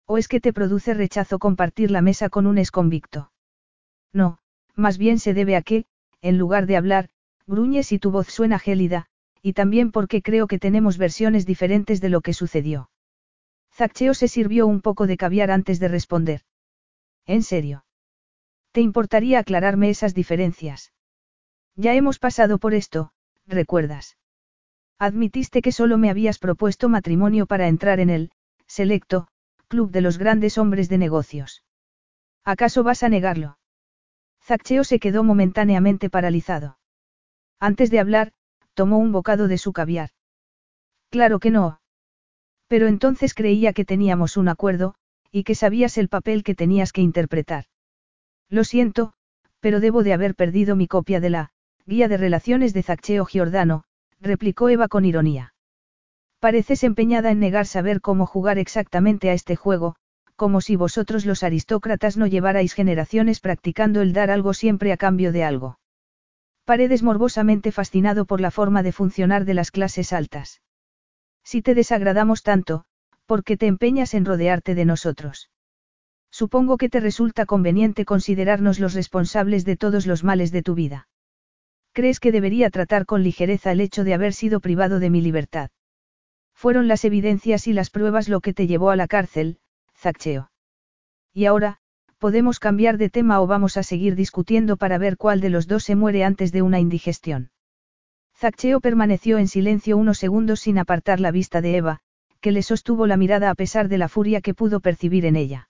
¿O 0.06 0.16
es 0.16 0.28
que 0.28 0.40
te 0.40 0.52
produce 0.52 0.94
rechazo 0.94 1.38
compartir 1.38 1.90
la 1.90 2.02
mesa 2.02 2.28
con 2.28 2.46
un 2.46 2.58
exconvicto? 2.58 3.32
No, 4.12 4.38
más 4.76 4.96
bien 4.96 5.18
se 5.18 5.34
debe 5.34 5.56
a 5.56 5.62
que, 5.62 5.86
en 6.20 6.38
lugar 6.38 6.66
de 6.66 6.76
hablar, 6.76 7.08
gruñes 7.46 7.90
y 7.90 7.98
tu 7.98 8.10
voz 8.10 8.28
suena 8.28 8.58
gélida, 8.58 9.06
y 9.42 9.54
también 9.54 9.90
porque 9.90 10.22
creo 10.22 10.46
que 10.46 10.58
tenemos 10.58 10.98
versiones 10.98 11.46
diferentes 11.46 12.00
de 12.00 12.10
lo 12.10 12.20
que 12.20 12.34
sucedió. 12.34 12.89
Zaccheo 13.80 14.12
se 14.12 14.28
sirvió 14.28 14.66
un 14.66 14.82
poco 14.82 15.06
de 15.06 15.16
caviar 15.16 15.50
antes 15.50 15.80
de 15.80 15.88
responder. 15.88 16.42
¿En 17.24 17.42
serio? 17.42 17.86
¿Te 18.72 18.82
importaría 18.82 19.38
aclararme 19.38 19.88
esas 19.88 20.12
diferencias? 20.12 20.92
Ya 21.76 21.94
hemos 21.94 22.18
pasado 22.18 22.58
por 22.58 22.74
esto, 22.74 23.12
¿recuerdas? 23.46 24.18
Admitiste 24.98 25.62
que 25.62 25.72
solo 25.72 25.96
me 25.96 26.10
habías 26.10 26.38
propuesto 26.38 26.90
matrimonio 26.90 27.46
para 27.46 27.68
entrar 27.68 28.00
en 28.00 28.10
el, 28.10 28.32
selecto, 28.66 29.28
club 29.66 29.90
de 29.90 30.02
los 30.02 30.18
grandes 30.18 30.58
hombres 30.58 30.90
de 30.90 30.98
negocios. 30.98 31.64
¿Acaso 32.44 32.82
vas 32.82 33.02
a 33.02 33.08
negarlo? 33.08 33.56
Zaccheo 34.42 34.84
se 34.84 34.98
quedó 34.98 35.24
momentáneamente 35.24 36.10
paralizado. 36.10 36.76
Antes 37.58 37.90
de 37.90 38.00
hablar, 38.00 38.34
tomó 38.74 38.98
un 38.98 39.10
bocado 39.10 39.48
de 39.48 39.56
su 39.56 39.72
caviar. 39.72 40.10
Claro 41.08 41.40
que 41.40 41.50
no. 41.50 41.79
Pero 42.70 42.86
entonces 42.86 43.34
creía 43.34 43.72
que 43.72 43.84
teníamos 43.84 44.36
un 44.36 44.48
acuerdo, 44.48 44.94
y 45.32 45.42
que 45.42 45.56
sabías 45.56 45.98
el 45.98 46.08
papel 46.08 46.44
que 46.44 46.54
tenías 46.54 46.92
que 46.92 47.00
interpretar. 47.00 47.64
Lo 48.48 48.62
siento, 48.62 49.12
pero 49.58 49.80
debo 49.80 50.04
de 50.04 50.12
haber 50.12 50.36
perdido 50.36 50.76
mi 50.76 50.86
copia 50.86 51.18
de 51.18 51.30
la 51.30 51.50
guía 51.84 52.06
de 52.06 52.16
relaciones 52.16 52.72
de 52.72 52.84
Zaccheo 52.84 53.24
Giordano, 53.24 53.82
replicó 54.20 54.68
Eva 54.68 54.86
con 54.86 55.04
ironía. 55.04 55.52
Pareces 56.38 56.84
empeñada 56.84 57.32
en 57.32 57.40
negar 57.40 57.66
saber 57.66 58.00
cómo 58.00 58.24
jugar 58.24 58.56
exactamente 58.56 59.30
a 59.30 59.32
este 59.32 59.56
juego, 59.56 59.96
como 60.36 60.60
si 60.60 60.76
vosotros 60.76 61.26
los 61.26 61.42
aristócratas 61.42 62.16
no 62.16 62.28
llevarais 62.28 62.72
generaciones 62.74 63.40
practicando 63.40 64.00
el 64.00 64.12
dar 64.12 64.30
algo 64.30 64.54
siempre 64.54 64.92
a 64.92 64.96
cambio 64.96 65.32
de 65.32 65.42
algo. 65.42 65.80
Paredes 66.64 67.02
morbosamente 67.02 67.72
fascinado 67.72 68.26
por 68.26 68.40
la 68.40 68.52
forma 68.52 68.84
de 68.84 68.92
funcionar 68.92 69.44
de 69.44 69.54
las 69.54 69.72
clases 69.72 70.12
altas. 70.12 70.60
Si 71.44 71.62
te 71.62 71.74
desagradamos 71.74 72.42
tanto, 72.42 72.84
¿por 73.26 73.44
qué 73.44 73.56
te 73.56 73.66
empeñas 73.66 74.14
en 74.14 74.24
rodearte 74.24 74.74
de 74.74 74.84
nosotros? 74.84 75.50
Supongo 76.30 76.76
que 76.76 76.88
te 76.88 77.00
resulta 77.00 77.46
conveniente 77.46 78.04
considerarnos 78.04 78.78
los 78.78 78.94
responsables 78.94 79.64
de 79.64 79.76
todos 79.76 80.06
los 80.06 80.22
males 80.22 80.52
de 80.52 80.62
tu 80.62 80.74
vida. 80.74 81.08
¿Crees 81.92 82.20
que 82.20 82.32
debería 82.32 82.70
tratar 82.70 83.04
con 83.04 83.22
ligereza 83.22 83.72
el 83.72 83.80
hecho 83.80 84.04
de 84.04 84.14
haber 84.14 84.32
sido 84.32 84.60
privado 84.60 85.00
de 85.00 85.10
mi 85.10 85.20
libertad? 85.20 85.70
Fueron 86.54 86.88
las 86.88 87.04
evidencias 87.04 87.66
y 87.66 87.72
las 87.72 87.90
pruebas 87.90 88.28
lo 88.28 88.40
que 88.40 88.52
te 88.52 88.66
llevó 88.66 88.90
a 88.90 88.96
la 88.96 89.08
cárcel, 89.08 89.58
Zaccheo. 89.96 90.50
Y 91.32 91.46
ahora, 91.46 91.78
podemos 92.18 92.60
cambiar 92.60 92.98
de 92.98 93.10
tema 93.10 93.40
o 93.40 93.46
vamos 93.46 93.76
a 93.76 93.82
seguir 93.82 94.14
discutiendo 94.14 94.76
para 94.76 94.98
ver 94.98 95.16
cuál 95.16 95.40
de 95.40 95.50
los 95.50 95.66
dos 95.66 95.84
se 95.84 95.96
muere 95.96 96.22
antes 96.22 96.52
de 96.52 96.62
una 96.62 96.78
indigestión. 96.78 97.50
Zaccheo 98.40 98.80
permaneció 98.80 99.36
en 99.36 99.48
silencio 99.48 99.98
unos 99.98 100.16
segundos 100.16 100.60
sin 100.60 100.78
apartar 100.78 101.20
la 101.20 101.30
vista 101.30 101.60
de 101.60 101.76
Eva, 101.76 102.00
que 102.40 102.52
le 102.52 102.62
sostuvo 102.62 103.06
la 103.06 103.18
mirada 103.18 103.50
a 103.50 103.54
pesar 103.54 103.88
de 103.88 103.98
la 103.98 104.08
furia 104.08 104.40
que 104.40 104.54
pudo 104.54 104.80
percibir 104.80 105.26
en 105.26 105.36
ella. 105.36 105.68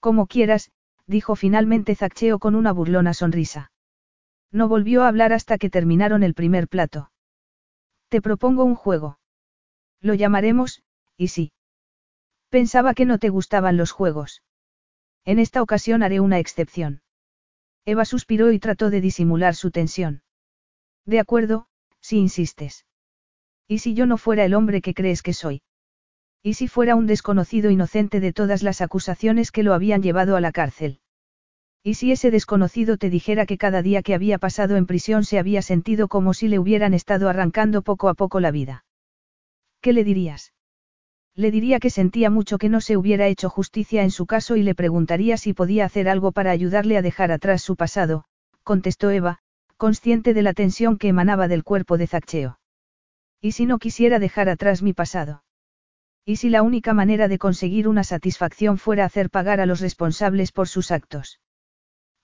Como 0.00 0.26
quieras, 0.26 0.72
dijo 1.06 1.36
finalmente 1.36 1.94
Zaccheo 1.94 2.40
con 2.40 2.56
una 2.56 2.72
burlona 2.72 3.14
sonrisa. 3.14 3.70
No 4.50 4.66
volvió 4.66 5.04
a 5.04 5.08
hablar 5.08 5.32
hasta 5.32 5.58
que 5.58 5.70
terminaron 5.70 6.24
el 6.24 6.34
primer 6.34 6.66
plato. 6.66 7.12
Te 8.08 8.20
propongo 8.20 8.64
un 8.64 8.74
juego. 8.74 9.20
Lo 10.00 10.14
llamaremos, 10.14 10.82
y 11.16 11.28
sí. 11.28 11.52
Pensaba 12.48 12.94
que 12.94 13.04
no 13.04 13.18
te 13.18 13.28
gustaban 13.28 13.76
los 13.76 13.92
juegos. 13.92 14.42
En 15.24 15.38
esta 15.38 15.62
ocasión 15.62 16.02
haré 16.02 16.18
una 16.18 16.40
excepción. 16.40 17.02
Eva 17.84 18.04
suspiró 18.04 18.50
y 18.50 18.58
trató 18.58 18.90
de 18.90 19.00
disimular 19.00 19.54
su 19.54 19.70
tensión. 19.70 20.24
De 21.04 21.20
acuerdo, 21.20 21.68
si 22.06 22.18
insistes. 22.18 22.86
¿Y 23.66 23.78
si 23.78 23.94
yo 23.94 24.06
no 24.06 24.16
fuera 24.16 24.44
el 24.44 24.54
hombre 24.54 24.80
que 24.80 24.94
crees 24.94 25.22
que 25.22 25.32
soy? 25.32 25.62
¿Y 26.40 26.54
si 26.54 26.68
fuera 26.68 26.94
un 26.94 27.08
desconocido 27.08 27.68
inocente 27.68 28.20
de 28.20 28.32
todas 28.32 28.62
las 28.62 28.80
acusaciones 28.80 29.50
que 29.50 29.64
lo 29.64 29.74
habían 29.74 30.04
llevado 30.04 30.36
a 30.36 30.40
la 30.40 30.52
cárcel? 30.52 31.00
¿Y 31.82 31.94
si 31.94 32.12
ese 32.12 32.30
desconocido 32.30 32.96
te 32.96 33.10
dijera 33.10 33.44
que 33.44 33.58
cada 33.58 33.82
día 33.82 34.02
que 34.02 34.14
había 34.14 34.38
pasado 34.38 34.76
en 34.76 34.86
prisión 34.86 35.24
se 35.24 35.40
había 35.40 35.62
sentido 35.62 36.06
como 36.06 36.32
si 36.32 36.46
le 36.46 36.60
hubieran 36.60 36.94
estado 36.94 37.28
arrancando 37.28 37.82
poco 37.82 38.08
a 38.08 38.14
poco 38.14 38.38
la 38.38 38.52
vida? 38.52 38.84
¿Qué 39.80 39.92
le 39.92 40.04
dirías? 40.04 40.52
Le 41.34 41.50
diría 41.50 41.80
que 41.80 41.90
sentía 41.90 42.30
mucho 42.30 42.58
que 42.58 42.68
no 42.68 42.80
se 42.80 42.96
hubiera 42.96 43.26
hecho 43.26 43.50
justicia 43.50 44.04
en 44.04 44.12
su 44.12 44.26
caso 44.26 44.54
y 44.54 44.62
le 44.62 44.76
preguntaría 44.76 45.36
si 45.36 45.54
podía 45.54 45.84
hacer 45.84 46.08
algo 46.08 46.30
para 46.30 46.52
ayudarle 46.52 46.96
a 46.96 47.02
dejar 47.02 47.32
atrás 47.32 47.62
su 47.62 47.74
pasado, 47.74 48.24
contestó 48.62 49.10
Eva, 49.10 49.40
consciente 49.76 50.34
de 50.34 50.42
la 50.42 50.54
tensión 50.54 50.96
que 50.98 51.08
emanaba 51.08 51.48
del 51.48 51.64
cuerpo 51.64 51.98
de 51.98 52.06
Zaccheo. 52.06 52.58
¿Y 53.40 53.52
si 53.52 53.66
no 53.66 53.78
quisiera 53.78 54.18
dejar 54.18 54.48
atrás 54.48 54.82
mi 54.82 54.92
pasado? 54.92 55.44
¿Y 56.24 56.36
si 56.36 56.48
la 56.48 56.62
única 56.62 56.94
manera 56.94 57.28
de 57.28 57.38
conseguir 57.38 57.86
una 57.86 58.02
satisfacción 58.02 58.78
fuera 58.78 59.04
hacer 59.04 59.30
pagar 59.30 59.60
a 59.60 59.66
los 59.66 59.80
responsables 59.80 60.50
por 60.50 60.66
sus 60.66 60.90
actos? 60.90 61.40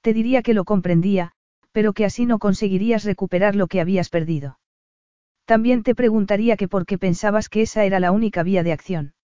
Te 0.00 0.12
diría 0.12 0.42
que 0.42 0.54
lo 0.54 0.64
comprendía, 0.64 1.32
pero 1.70 1.92
que 1.92 2.04
así 2.04 2.26
no 2.26 2.38
conseguirías 2.38 3.04
recuperar 3.04 3.54
lo 3.54 3.68
que 3.68 3.80
habías 3.80 4.08
perdido. 4.08 4.58
También 5.44 5.82
te 5.82 5.94
preguntaría 5.94 6.56
que 6.56 6.68
por 6.68 6.86
qué 6.86 6.98
pensabas 6.98 7.48
que 7.48 7.62
esa 7.62 7.84
era 7.84 8.00
la 8.00 8.12
única 8.12 8.42
vía 8.42 8.62
de 8.62 8.72
acción. 8.72 9.14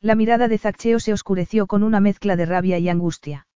La 0.00 0.14
mirada 0.14 0.46
de 0.48 0.58
Zaccheo 0.58 1.00
se 1.00 1.12
oscureció 1.12 1.66
con 1.66 1.82
una 1.82 2.00
mezcla 2.00 2.36
de 2.36 2.46
rabia 2.46 2.78
y 2.78 2.88
angustia. 2.88 3.46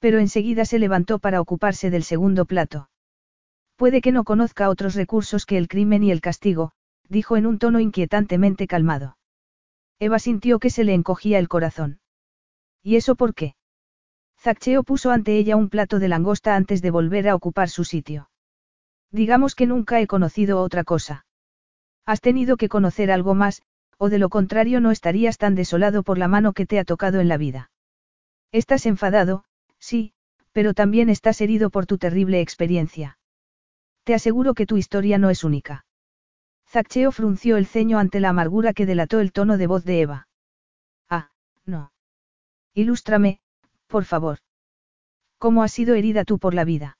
Pero 0.00 0.18
enseguida 0.18 0.64
se 0.64 0.78
levantó 0.78 1.18
para 1.18 1.40
ocuparse 1.40 1.88
del 1.88 2.02
segundo 2.02 2.44
plato. 2.44 2.90
Puede 3.76 4.00
que 4.00 4.12
no 4.12 4.24
conozca 4.24 4.68
otros 4.68 4.94
recursos 4.94 5.46
que 5.46 5.58
el 5.58 5.68
crimen 5.68 6.02
y 6.02 6.10
el 6.10 6.20
castigo, 6.20 6.72
dijo 7.08 7.36
en 7.36 7.46
un 7.46 7.58
tono 7.58 7.80
inquietantemente 7.80 8.66
calmado. 8.66 9.16
Eva 9.98 10.18
sintió 10.18 10.58
que 10.58 10.70
se 10.70 10.84
le 10.84 10.94
encogía 10.94 11.38
el 11.38 11.48
corazón. 11.48 12.00
¿Y 12.82 12.96
eso 12.96 13.14
por 13.14 13.34
qué? 13.34 13.54
Zaccheo 14.38 14.82
puso 14.82 15.12
ante 15.12 15.36
ella 15.36 15.56
un 15.56 15.68
plato 15.68 16.00
de 16.00 16.08
langosta 16.08 16.56
antes 16.56 16.82
de 16.82 16.90
volver 16.90 17.28
a 17.28 17.34
ocupar 17.34 17.68
su 17.68 17.84
sitio. 17.84 18.28
Digamos 19.12 19.54
que 19.54 19.66
nunca 19.66 20.00
he 20.00 20.06
conocido 20.06 20.60
otra 20.60 20.82
cosa. 20.82 21.26
Has 22.04 22.20
tenido 22.20 22.56
que 22.56 22.68
conocer 22.68 23.12
algo 23.12 23.34
más, 23.34 23.62
o 23.98 24.08
de 24.08 24.18
lo 24.18 24.30
contrario 24.30 24.80
no 24.80 24.90
estarías 24.90 25.38
tan 25.38 25.54
desolado 25.54 26.02
por 26.02 26.18
la 26.18 26.26
mano 26.26 26.54
que 26.54 26.66
te 26.66 26.80
ha 26.80 26.84
tocado 26.84 27.20
en 27.20 27.28
la 27.28 27.36
vida. 27.36 27.70
Estás 28.50 28.86
enfadado, 28.86 29.44
sí, 29.78 30.12
pero 30.50 30.74
también 30.74 31.08
estás 31.08 31.40
herido 31.40 31.70
por 31.70 31.86
tu 31.86 31.98
terrible 31.98 32.40
experiencia. 32.40 33.18
Te 34.04 34.14
aseguro 34.14 34.54
que 34.54 34.66
tu 34.66 34.76
historia 34.76 35.18
no 35.18 35.30
es 35.30 35.44
única. 35.44 35.84
Zaccheo 36.68 37.12
frunció 37.12 37.56
el 37.56 37.66
ceño 37.66 37.98
ante 37.98 38.18
la 38.18 38.30
amargura 38.30 38.72
que 38.72 38.86
delató 38.86 39.20
el 39.20 39.32
tono 39.32 39.58
de 39.58 39.66
voz 39.66 39.84
de 39.84 40.00
Eva. 40.00 40.28
Ah, 41.08 41.30
no. 41.66 41.92
Ilústrame, 42.74 43.40
por 43.86 44.04
favor. 44.04 44.38
¿Cómo 45.38 45.62
has 45.62 45.72
sido 45.72 45.94
herida 45.94 46.24
tú 46.24 46.38
por 46.38 46.54
la 46.54 46.64
vida? 46.64 46.96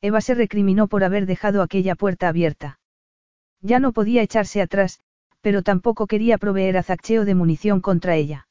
Eva 0.00 0.20
se 0.20 0.34
recriminó 0.34 0.86
por 0.86 1.02
haber 1.02 1.26
dejado 1.26 1.62
aquella 1.62 1.94
puerta 1.94 2.28
abierta. 2.28 2.78
Ya 3.60 3.80
no 3.80 3.92
podía 3.92 4.22
echarse 4.22 4.60
atrás, 4.62 5.00
pero 5.40 5.62
tampoco 5.62 6.06
quería 6.06 6.38
proveer 6.38 6.76
a 6.76 6.82
Zaccheo 6.82 7.24
de 7.24 7.34
munición 7.34 7.80
contra 7.80 8.14
ella. 8.14 8.46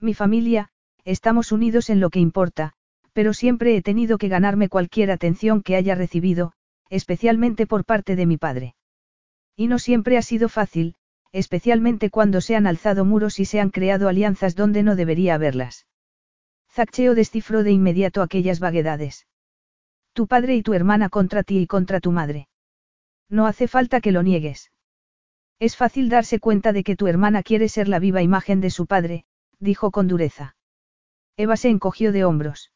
Mi 0.00 0.14
familia, 0.14 0.70
estamos 1.04 1.52
unidos 1.52 1.90
en 1.90 2.00
lo 2.00 2.10
que 2.10 2.20
importa, 2.20 2.72
pero 3.12 3.32
siempre 3.32 3.76
he 3.76 3.82
tenido 3.82 4.18
que 4.18 4.28
ganarme 4.28 4.68
cualquier 4.68 5.10
atención 5.10 5.62
que 5.62 5.76
haya 5.76 5.94
recibido, 5.94 6.52
especialmente 6.94 7.66
por 7.66 7.84
parte 7.84 8.14
de 8.14 8.24
mi 8.24 8.36
padre. 8.36 8.76
Y 9.56 9.66
no 9.66 9.80
siempre 9.80 10.16
ha 10.16 10.22
sido 10.22 10.48
fácil, 10.48 10.94
especialmente 11.32 12.08
cuando 12.08 12.40
se 12.40 12.54
han 12.54 12.68
alzado 12.68 13.04
muros 13.04 13.40
y 13.40 13.46
se 13.46 13.58
han 13.58 13.70
creado 13.70 14.08
alianzas 14.08 14.54
donde 14.54 14.84
no 14.84 14.94
debería 14.94 15.34
haberlas. 15.34 15.88
Zaccheo 16.70 17.16
descifró 17.16 17.64
de 17.64 17.72
inmediato 17.72 18.22
aquellas 18.22 18.60
vaguedades. 18.60 19.26
Tu 20.12 20.28
padre 20.28 20.54
y 20.54 20.62
tu 20.62 20.72
hermana 20.72 21.08
contra 21.08 21.42
ti 21.42 21.58
y 21.58 21.66
contra 21.66 21.98
tu 21.98 22.12
madre. 22.12 22.46
No 23.28 23.46
hace 23.46 23.66
falta 23.66 24.00
que 24.00 24.12
lo 24.12 24.22
niegues. 24.22 24.70
Es 25.58 25.76
fácil 25.76 26.08
darse 26.08 26.38
cuenta 26.38 26.72
de 26.72 26.84
que 26.84 26.94
tu 26.94 27.08
hermana 27.08 27.42
quiere 27.42 27.68
ser 27.68 27.88
la 27.88 27.98
viva 27.98 28.22
imagen 28.22 28.60
de 28.60 28.70
su 28.70 28.86
padre, 28.86 29.24
dijo 29.58 29.90
con 29.90 30.06
dureza. 30.06 30.54
Eva 31.36 31.56
se 31.56 31.70
encogió 31.70 32.12
de 32.12 32.24
hombros. 32.24 32.70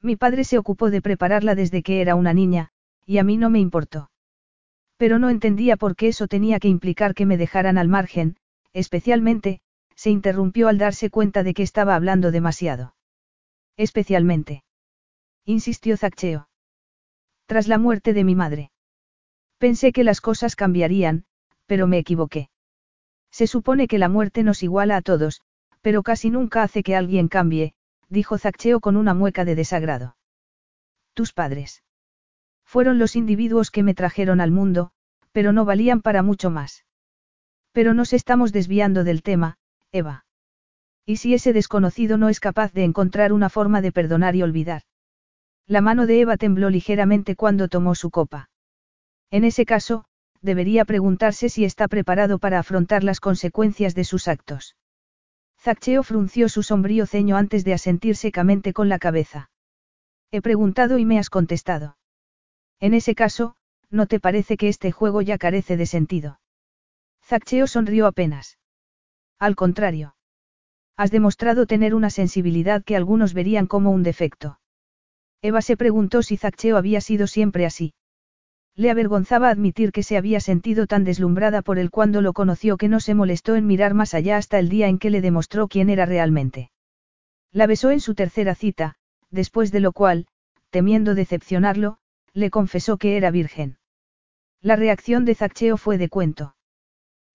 Mi 0.00 0.14
padre 0.14 0.44
se 0.44 0.58
ocupó 0.58 0.90
de 0.90 1.02
prepararla 1.02 1.56
desde 1.56 1.82
que 1.82 2.00
era 2.00 2.14
una 2.14 2.32
niña, 2.32 2.71
y 3.06 3.18
a 3.18 3.24
mí 3.24 3.36
no 3.36 3.50
me 3.50 3.58
importó. 3.58 4.10
Pero 4.96 5.18
no 5.18 5.30
entendía 5.30 5.76
por 5.76 5.96
qué 5.96 6.08
eso 6.08 6.28
tenía 6.28 6.60
que 6.60 6.68
implicar 6.68 7.14
que 7.14 7.26
me 7.26 7.36
dejaran 7.36 7.78
al 7.78 7.88
margen, 7.88 8.36
especialmente, 8.72 9.60
se 9.96 10.10
interrumpió 10.10 10.68
al 10.68 10.78
darse 10.78 11.10
cuenta 11.10 11.42
de 11.42 11.54
que 11.54 11.62
estaba 11.62 11.94
hablando 11.94 12.30
demasiado. 12.30 12.94
Especialmente. 13.76 14.64
Insistió 15.44 15.96
Zaccheo. 15.96 16.48
Tras 17.46 17.68
la 17.68 17.78
muerte 17.78 18.12
de 18.12 18.24
mi 18.24 18.34
madre. 18.34 18.70
Pensé 19.58 19.92
que 19.92 20.04
las 20.04 20.20
cosas 20.20 20.56
cambiarían, 20.56 21.24
pero 21.66 21.86
me 21.86 21.98
equivoqué. 21.98 22.50
Se 23.30 23.46
supone 23.46 23.88
que 23.88 23.98
la 23.98 24.08
muerte 24.08 24.42
nos 24.42 24.62
iguala 24.62 24.96
a 24.96 25.02
todos, 25.02 25.40
pero 25.80 26.02
casi 26.02 26.30
nunca 26.30 26.62
hace 26.62 26.82
que 26.82 26.96
alguien 26.96 27.28
cambie, 27.28 27.74
dijo 28.08 28.38
Zaccheo 28.38 28.80
con 28.80 28.96
una 28.96 29.14
mueca 29.14 29.44
de 29.44 29.54
desagrado. 29.54 30.16
Tus 31.14 31.32
padres. 31.32 31.82
Fueron 32.72 32.98
los 32.98 33.16
individuos 33.16 33.70
que 33.70 33.82
me 33.82 33.92
trajeron 33.92 34.40
al 34.40 34.50
mundo, 34.50 34.92
pero 35.30 35.52
no 35.52 35.66
valían 35.66 36.00
para 36.00 36.22
mucho 36.22 36.48
más. 36.48 36.86
Pero 37.72 37.92
nos 37.92 38.14
estamos 38.14 38.50
desviando 38.50 39.04
del 39.04 39.22
tema, 39.22 39.58
Eva. 39.92 40.24
¿Y 41.04 41.16
si 41.16 41.34
ese 41.34 41.52
desconocido 41.52 42.16
no 42.16 42.30
es 42.30 42.40
capaz 42.40 42.72
de 42.72 42.84
encontrar 42.84 43.34
una 43.34 43.50
forma 43.50 43.82
de 43.82 43.92
perdonar 43.92 44.36
y 44.36 44.42
olvidar? 44.42 44.84
La 45.66 45.82
mano 45.82 46.06
de 46.06 46.22
Eva 46.22 46.38
tembló 46.38 46.70
ligeramente 46.70 47.36
cuando 47.36 47.68
tomó 47.68 47.94
su 47.94 48.10
copa. 48.10 48.48
En 49.30 49.44
ese 49.44 49.66
caso, 49.66 50.06
debería 50.40 50.86
preguntarse 50.86 51.50
si 51.50 51.66
está 51.66 51.88
preparado 51.88 52.38
para 52.38 52.58
afrontar 52.58 53.04
las 53.04 53.20
consecuencias 53.20 53.94
de 53.94 54.04
sus 54.04 54.28
actos. 54.28 54.76
Zaccheo 55.60 56.02
frunció 56.02 56.48
su 56.48 56.62
sombrío 56.62 57.04
ceño 57.04 57.36
antes 57.36 57.66
de 57.66 57.74
asentir 57.74 58.16
secamente 58.16 58.72
con 58.72 58.88
la 58.88 58.98
cabeza. 58.98 59.50
He 60.30 60.40
preguntado 60.40 60.96
y 60.96 61.04
me 61.04 61.18
has 61.18 61.28
contestado. 61.28 61.98
En 62.82 62.94
ese 62.94 63.14
caso, 63.14 63.54
¿no 63.90 64.06
te 64.08 64.18
parece 64.18 64.56
que 64.56 64.68
este 64.68 64.90
juego 64.90 65.22
ya 65.22 65.38
carece 65.38 65.76
de 65.76 65.86
sentido? 65.86 66.40
Zaccheo 67.22 67.68
sonrió 67.68 68.08
apenas. 68.08 68.58
Al 69.38 69.54
contrario. 69.54 70.16
Has 70.96 71.12
demostrado 71.12 71.66
tener 71.66 71.94
una 71.94 72.10
sensibilidad 72.10 72.82
que 72.82 72.96
algunos 72.96 73.34
verían 73.34 73.68
como 73.68 73.92
un 73.92 74.02
defecto. 74.02 74.58
Eva 75.42 75.62
se 75.62 75.76
preguntó 75.76 76.24
si 76.24 76.36
Zaccheo 76.36 76.76
había 76.76 77.00
sido 77.00 77.28
siempre 77.28 77.66
así. 77.66 77.94
Le 78.74 78.90
avergonzaba 78.90 79.48
admitir 79.48 79.92
que 79.92 80.02
se 80.02 80.16
había 80.16 80.40
sentido 80.40 80.88
tan 80.88 81.04
deslumbrada 81.04 81.62
por 81.62 81.78
él 81.78 81.88
cuando 81.92 82.20
lo 82.20 82.32
conoció 82.32 82.76
que 82.78 82.88
no 82.88 82.98
se 82.98 83.14
molestó 83.14 83.54
en 83.54 83.64
mirar 83.64 83.94
más 83.94 84.12
allá 84.12 84.38
hasta 84.38 84.58
el 84.58 84.68
día 84.68 84.88
en 84.88 84.98
que 84.98 85.10
le 85.10 85.20
demostró 85.20 85.68
quién 85.68 85.88
era 85.88 86.04
realmente. 86.04 86.72
La 87.52 87.68
besó 87.68 87.92
en 87.92 88.00
su 88.00 88.16
tercera 88.16 88.56
cita, 88.56 88.96
después 89.30 89.70
de 89.70 89.78
lo 89.78 89.92
cual, 89.92 90.26
temiendo 90.70 91.14
decepcionarlo, 91.14 91.98
le 92.34 92.50
confesó 92.50 92.96
que 92.96 93.16
era 93.16 93.30
virgen. 93.30 93.78
La 94.60 94.76
reacción 94.76 95.24
de 95.24 95.34
Zaccheo 95.34 95.76
fue 95.76 95.98
de 95.98 96.08
cuento. 96.08 96.54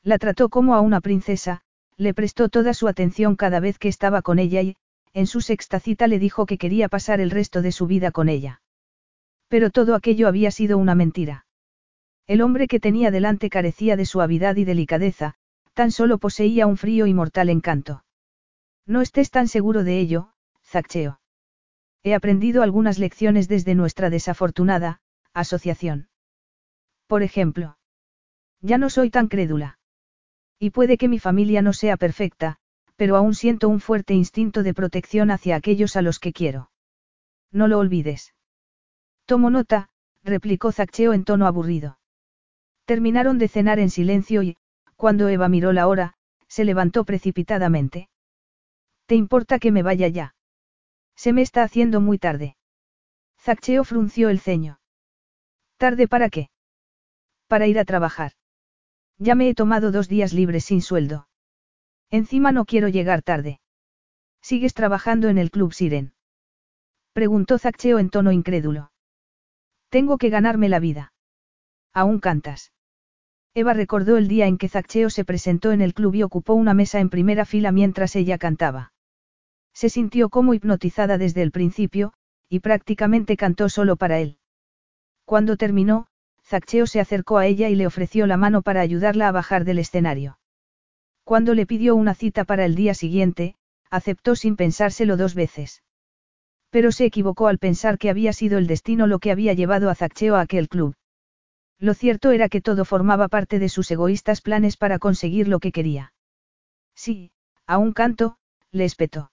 La 0.03 0.17
trató 0.17 0.49
como 0.49 0.75
a 0.75 0.81
una 0.81 1.01
princesa, 1.01 1.61
le 1.97 2.13
prestó 2.13 2.49
toda 2.49 2.73
su 2.73 2.87
atención 2.87 3.35
cada 3.35 3.59
vez 3.59 3.79
que 3.79 3.89
estaba 3.89 4.21
con 4.21 4.39
ella 4.39 4.61
y, 4.61 4.77
en 5.13 5.27
su 5.27 5.41
sexta 5.41 5.79
cita 5.79 6.07
le 6.07 6.19
dijo 6.19 6.45
que 6.45 6.57
quería 6.57 6.89
pasar 6.89 7.19
el 7.19 7.31
resto 7.31 7.61
de 7.61 7.71
su 7.71 7.87
vida 7.87 8.11
con 8.11 8.29
ella. 8.29 8.61
Pero 9.47 9.69
todo 9.71 9.95
aquello 9.95 10.27
había 10.27 10.51
sido 10.51 10.77
una 10.77 10.95
mentira. 10.95 11.45
El 12.27 12.41
hombre 12.41 12.67
que 12.67 12.79
tenía 12.79 13.11
delante 13.11 13.49
carecía 13.49 13.95
de 13.95 14.05
suavidad 14.05 14.55
y 14.57 14.65
delicadeza, 14.65 15.35
tan 15.73 15.91
solo 15.91 16.17
poseía 16.17 16.67
un 16.67 16.77
frío 16.77 17.07
y 17.07 17.13
mortal 17.13 17.49
encanto. 17.49 18.03
No 18.85 19.01
estés 19.01 19.31
tan 19.31 19.47
seguro 19.47 19.83
de 19.83 19.99
ello, 19.99 20.33
Zaccheo. 20.63 21.19
He 22.03 22.13
aprendido 22.13 22.63
algunas 22.63 22.99
lecciones 22.99 23.47
desde 23.47 23.75
nuestra 23.75 24.09
desafortunada, 24.09 25.01
asociación. 25.33 26.09
Por 27.07 27.23
ejemplo. 27.23 27.77
Ya 28.61 28.77
no 28.77 28.89
soy 28.89 29.09
tan 29.09 29.27
crédula. 29.27 29.79
Y 30.59 30.71
puede 30.71 30.97
que 30.97 31.07
mi 31.07 31.19
familia 31.19 31.61
no 31.61 31.73
sea 31.73 31.97
perfecta, 31.97 32.57
pero 32.95 33.15
aún 33.15 33.35
siento 33.35 33.69
un 33.69 33.79
fuerte 33.79 34.13
instinto 34.13 34.63
de 34.63 34.73
protección 34.73 35.29
hacia 35.31 35.55
aquellos 35.55 35.95
a 35.95 36.01
los 36.01 36.19
que 36.19 36.33
quiero. 36.33 36.71
No 37.51 37.67
lo 37.67 37.77
olvides. 37.77 38.33
Tomo 39.25 39.49
nota, 39.49 39.89
replicó 40.23 40.71
Zaccheo 40.71 41.13
en 41.13 41.23
tono 41.23 41.45
aburrido. 41.45 41.99
Terminaron 42.85 43.37
de 43.37 43.47
cenar 43.47 43.79
en 43.79 43.89
silencio 43.89 44.41
y, 44.43 44.57
cuando 44.95 45.29
Eva 45.29 45.47
miró 45.47 45.73
la 45.73 45.87
hora, 45.87 46.15
se 46.47 46.65
levantó 46.65 47.03
precipitadamente. 47.03 48.09
¿Te 49.05 49.15
importa 49.15 49.59
que 49.59 49.71
me 49.71 49.83
vaya 49.83 50.07
ya? 50.07 50.35
Se 51.17 51.33
me 51.33 51.41
está 51.41 51.63
haciendo 51.63 51.99
muy 51.99 52.19
tarde. 52.19 52.55
Zaccheo 53.39 53.83
frunció 53.83 54.29
el 54.29 54.39
ceño. 54.39 54.79
¿Tarde 55.77 56.07
para 56.07 56.29
qué? 56.29 56.49
Para 57.47 57.65
ir 57.65 57.79
a 57.79 57.85
trabajar. 57.85 58.33
Ya 59.17 59.33
me 59.33 59.49
he 59.49 59.55
tomado 59.55 59.91
dos 59.91 60.07
días 60.07 60.31
libres 60.31 60.65
sin 60.65 60.81
sueldo. 60.81 61.27
Encima 62.11 62.51
no 62.51 62.65
quiero 62.65 62.87
llegar 62.87 63.23
tarde. 63.23 63.59
¿Sigues 64.41 64.75
trabajando 64.75 65.27
en 65.27 65.39
el 65.39 65.49
Club 65.49 65.73
Siren? 65.73 66.13
Preguntó 67.13 67.57
Zaccheo 67.57 67.97
en 67.97 68.11
tono 68.11 68.31
incrédulo. 68.31 68.91
Tengo 69.89 70.17
que 70.19 70.29
ganarme 70.29 70.69
la 70.69 70.79
vida. 70.79 71.13
¿Aún 71.93 72.19
cantas? 72.19 72.71
Eva 73.55 73.73
recordó 73.73 74.17
el 74.17 74.27
día 74.27 74.45
en 74.45 74.59
que 74.59 74.69
Zaccheo 74.69 75.09
se 75.09 75.25
presentó 75.25 75.71
en 75.71 75.81
el 75.81 75.95
club 75.95 76.13
y 76.13 76.21
ocupó 76.21 76.53
una 76.53 76.75
mesa 76.75 76.99
en 76.99 77.09
primera 77.09 77.43
fila 77.43 77.71
mientras 77.71 78.15
ella 78.15 78.37
cantaba. 78.37 78.93
Se 79.77 79.89
sintió 79.89 80.29
como 80.29 80.55
hipnotizada 80.55 81.19
desde 81.19 81.43
el 81.43 81.51
principio, 81.51 82.11
y 82.49 82.61
prácticamente 82.61 83.37
cantó 83.37 83.69
solo 83.69 83.95
para 83.95 84.17
él. 84.17 84.39
Cuando 85.23 85.55
terminó, 85.55 86.07
Zaccheo 86.43 86.87
se 86.87 86.99
acercó 86.99 87.37
a 87.37 87.45
ella 87.45 87.69
y 87.69 87.75
le 87.75 87.85
ofreció 87.85 88.25
la 88.25 88.37
mano 88.37 88.63
para 88.63 88.81
ayudarla 88.81 89.27
a 89.27 89.31
bajar 89.31 89.65
del 89.65 89.77
escenario. 89.77 90.39
Cuando 91.23 91.53
le 91.53 91.67
pidió 91.67 91.95
una 91.95 92.15
cita 92.15 92.43
para 92.43 92.65
el 92.65 92.73
día 92.73 92.95
siguiente, 92.95 93.53
aceptó 93.91 94.35
sin 94.35 94.55
pensárselo 94.55 95.15
dos 95.15 95.35
veces. 95.35 95.83
Pero 96.71 96.91
se 96.91 97.05
equivocó 97.05 97.47
al 97.47 97.59
pensar 97.59 97.99
que 97.99 98.09
había 98.09 98.33
sido 98.33 98.57
el 98.57 98.65
destino 98.65 99.05
lo 99.05 99.19
que 99.19 99.29
había 99.29 99.53
llevado 99.53 99.91
a 99.91 99.95
Zaccheo 99.95 100.37
a 100.37 100.41
aquel 100.41 100.69
club. 100.69 100.95
Lo 101.77 101.93
cierto 101.93 102.31
era 102.31 102.49
que 102.49 102.61
todo 102.61 102.83
formaba 102.83 103.27
parte 103.27 103.59
de 103.59 103.69
sus 103.69 103.91
egoístas 103.91 104.41
planes 104.41 104.75
para 104.75 104.97
conseguir 104.97 105.47
lo 105.47 105.59
que 105.59 105.71
quería. 105.71 106.13
Sí, 106.95 107.29
a 107.67 107.77
un 107.77 107.93
canto, 107.93 108.39
le 108.71 108.83
espetó. 108.83 109.29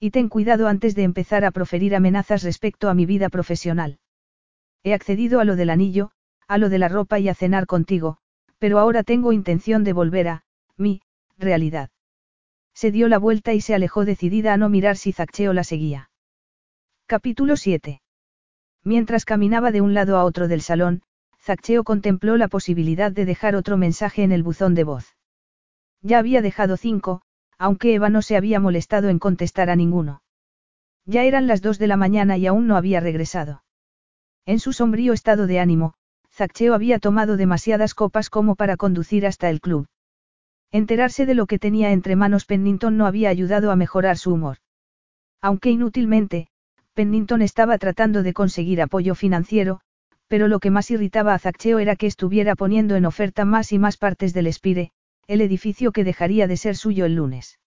Y 0.00 0.10
ten 0.10 0.28
cuidado 0.28 0.68
antes 0.68 0.94
de 0.94 1.02
empezar 1.02 1.44
a 1.44 1.50
proferir 1.50 1.94
amenazas 1.94 2.42
respecto 2.42 2.88
a 2.88 2.94
mi 2.94 3.06
vida 3.06 3.28
profesional. 3.28 3.98
He 4.82 4.92
accedido 4.92 5.40
a 5.40 5.44
lo 5.44 5.56
del 5.56 5.70
anillo, 5.70 6.10
a 6.46 6.58
lo 6.58 6.68
de 6.68 6.78
la 6.78 6.88
ropa 6.88 7.18
y 7.18 7.28
a 7.28 7.34
cenar 7.34 7.66
contigo, 7.66 8.18
pero 8.58 8.78
ahora 8.78 9.02
tengo 9.02 9.32
intención 9.32 9.84
de 9.84 9.92
volver 9.92 10.28
a, 10.28 10.44
mi, 10.76 11.00
realidad. 11.38 11.90
Se 12.74 12.90
dio 12.90 13.08
la 13.08 13.18
vuelta 13.18 13.54
y 13.54 13.60
se 13.60 13.74
alejó 13.74 14.04
decidida 14.04 14.52
a 14.52 14.56
no 14.56 14.68
mirar 14.68 14.96
si 14.96 15.12
Zaccheo 15.12 15.52
la 15.52 15.64
seguía. 15.64 16.10
Capítulo 17.06 17.56
7. 17.56 18.02
Mientras 18.82 19.24
caminaba 19.24 19.70
de 19.70 19.80
un 19.80 19.94
lado 19.94 20.16
a 20.16 20.24
otro 20.24 20.48
del 20.48 20.60
salón, 20.60 21.02
Zaccheo 21.40 21.84
contempló 21.84 22.36
la 22.36 22.48
posibilidad 22.48 23.12
de 23.12 23.24
dejar 23.24 23.54
otro 23.54 23.76
mensaje 23.76 24.22
en 24.22 24.32
el 24.32 24.42
buzón 24.42 24.74
de 24.74 24.84
voz. 24.84 25.16
Ya 26.02 26.18
había 26.18 26.42
dejado 26.42 26.76
cinco, 26.76 27.22
aunque 27.58 27.94
Eva 27.94 28.08
no 28.08 28.22
se 28.22 28.36
había 28.36 28.60
molestado 28.60 29.08
en 29.08 29.18
contestar 29.18 29.70
a 29.70 29.76
ninguno. 29.76 30.22
Ya 31.06 31.24
eran 31.24 31.46
las 31.46 31.62
dos 31.62 31.78
de 31.78 31.86
la 31.86 31.96
mañana 31.96 32.36
y 32.36 32.46
aún 32.46 32.66
no 32.66 32.76
había 32.76 33.00
regresado. 33.00 33.62
En 34.46 34.58
su 34.58 34.72
sombrío 34.72 35.12
estado 35.12 35.46
de 35.46 35.60
ánimo, 35.60 35.94
Zaccheo 36.30 36.74
había 36.74 36.98
tomado 36.98 37.36
demasiadas 37.36 37.94
copas 37.94 38.28
como 38.30 38.56
para 38.56 38.76
conducir 38.76 39.26
hasta 39.26 39.48
el 39.50 39.60
club. 39.60 39.86
Enterarse 40.72 41.26
de 41.26 41.34
lo 41.34 41.46
que 41.46 41.58
tenía 41.58 41.92
entre 41.92 42.16
manos 42.16 42.46
Pennington 42.46 42.96
no 42.96 43.06
había 43.06 43.28
ayudado 43.28 43.70
a 43.70 43.76
mejorar 43.76 44.18
su 44.18 44.32
humor. 44.32 44.56
Aunque 45.40 45.70
inútilmente, 45.70 46.48
Pennington 46.94 47.42
estaba 47.42 47.78
tratando 47.78 48.22
de 48.22 48.32
conseguir 48.32 48.82
apoyo 48.82 49.14
financiero, 49.14 49.80
pero 50.26 50.48
lo 50.48 50.58
que 50.58 50.70
más 50.70 50.90
irritaba 50.90 51.34
a 51.34 51.38
Zaccheo 51.38 51.78
era 51.78 51.96
que 51.96 52.06
estuviera 52.06 52.56
poniendo 52.56 52.96
en 52.96 53.04
oferta 53.04 53.44
más 53.44 53.72
y 53.72 53.78
más 53.78 53.96
partes 53.96 54.32
del 54.34 54.52
Spire, 54.52 54.90
el 55.26 55.40
edificio 55.40 55.92
que 55.92 56.04
dejaría 56.04 56.46
de 56.46 56.56
ser 56.56 56.76
suyo 56.76 57.04
el 57.04 57.14
lunes. 57.14 57.58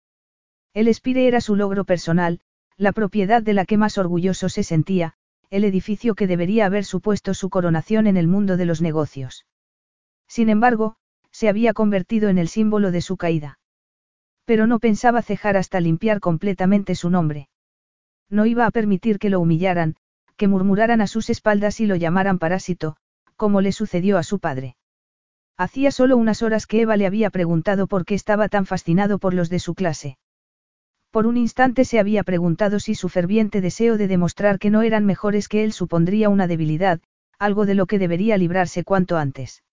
El 0.74 0.94
Spire 0.94 1.28
era 1.28 1.42
su 1.42 1.56
logro 1.56 1.86
personal, 1.86 2.40
la 2.78 2.92
propiedad 2.92 3.42
de 3.42 3.54
la 3.54 3.66
que 3.66 3.78
más 3.78 3.98
orgulloso 3.98 4.50
se 4.50 4.64
sentía, 4.64 5.16
el 5.50 5.64
edificio 5.64 6.14
que 6.14 6.28
debería 6.28 6.66
haber 6.66 6.86
supuesto 6.86 7.34
su 7.34 7.50
coronación 7.50 8.06
en 8.08 8.18
el 8.18 8.28
mundo 8.28 8.58
de 8.58 8.66
los 8.66 8.82
negocios. 8.82 9.46
Sin 10.28 10.50
embargo, 10.50 10.98
se 11.32 11.50
había 11.50 11.74
convertido 11.74 12.30
en 12.30 12.38
el 12.38 12.48
símbolo 12.48 12.92
de 12.92 13.02
su 13.02 13.18
caída. 13.18 13.60
Pero 14.46 14.68
no 14.68 14.80
pensaba 14.80 15.22
cejar 15.22 15.58
hasta 15.58 15.80
limpiar 15.80 16.20
completamente 16.20 16.96
su 16.96 17.10
nombre. 17.10 17.50
No 18.30 18.46
iba 18.46 18.66
a 18.66 18.72
permitir 18.72 19.20
que 19.20 19.30
lo 19.30 19.40
humillaran, 19.40 19.96
que 20.36 20.48
murmuraran 20.48 21.02
a 21.02 21.08
sus 21.08 21.30
espaldas 21.30 21.80
y 21.80 21.86
lo 21.86 21.96
llamaran 21.96 22.40
parásito, 22.40 22.98
como 23.36 23.62
le 23.62 23.72
sucedió 23.72 24.18
a 24.18 24.24
su 24.24 24.40
padre. 24.40 24.77
Hacía 25.58 25.92
solo 25.92 26.18
unas 26.18 26.44
horas 26.44 26.68
que 26.68 26.82
Eva 26.82 26.98
le 26.98 27.08
había 27.08 27.32
preguntado 27.32 27.88
por 27.88 28.06
qué 28.06 28.14
estaba 28.14 28.48
tan 28.48 28.68
fascinado 28.68 29.18
por 29.18 29.34
los 29.34 29.50
de 29.50 29.60
su 29.60 29.74
clase. 29.74 30.18
Por 31.10 31.26
un 31.26 31.36
instante 31.36 31.84
se 31.84 32.00
había 32.00 32.24
preguntado 32.24 32.80
si 32.80 32.94
su 32.94 33.10
ferviente 33.10 33.60
deseo 33.60 33.98
de 33.98 34.08
demostrar 34.08 34.60
que 34.60 34.70
no 34.70 34.84
eran 34.84 35.06
mejores 35.06 35.48
que 35.48 35.64
él 35.64 35.74
supondría 35.74 36.30
una 36.30 36.48
debilidad, 36.48 37.00
algo 37.40 37.66
de 37.66 37.76
lo 37.76 37.88
que 37.88 37.98
debería 37.98 38.38
librarse 38.38 38.84
cuanto 38.84 39.18
antes. 39.18 39.64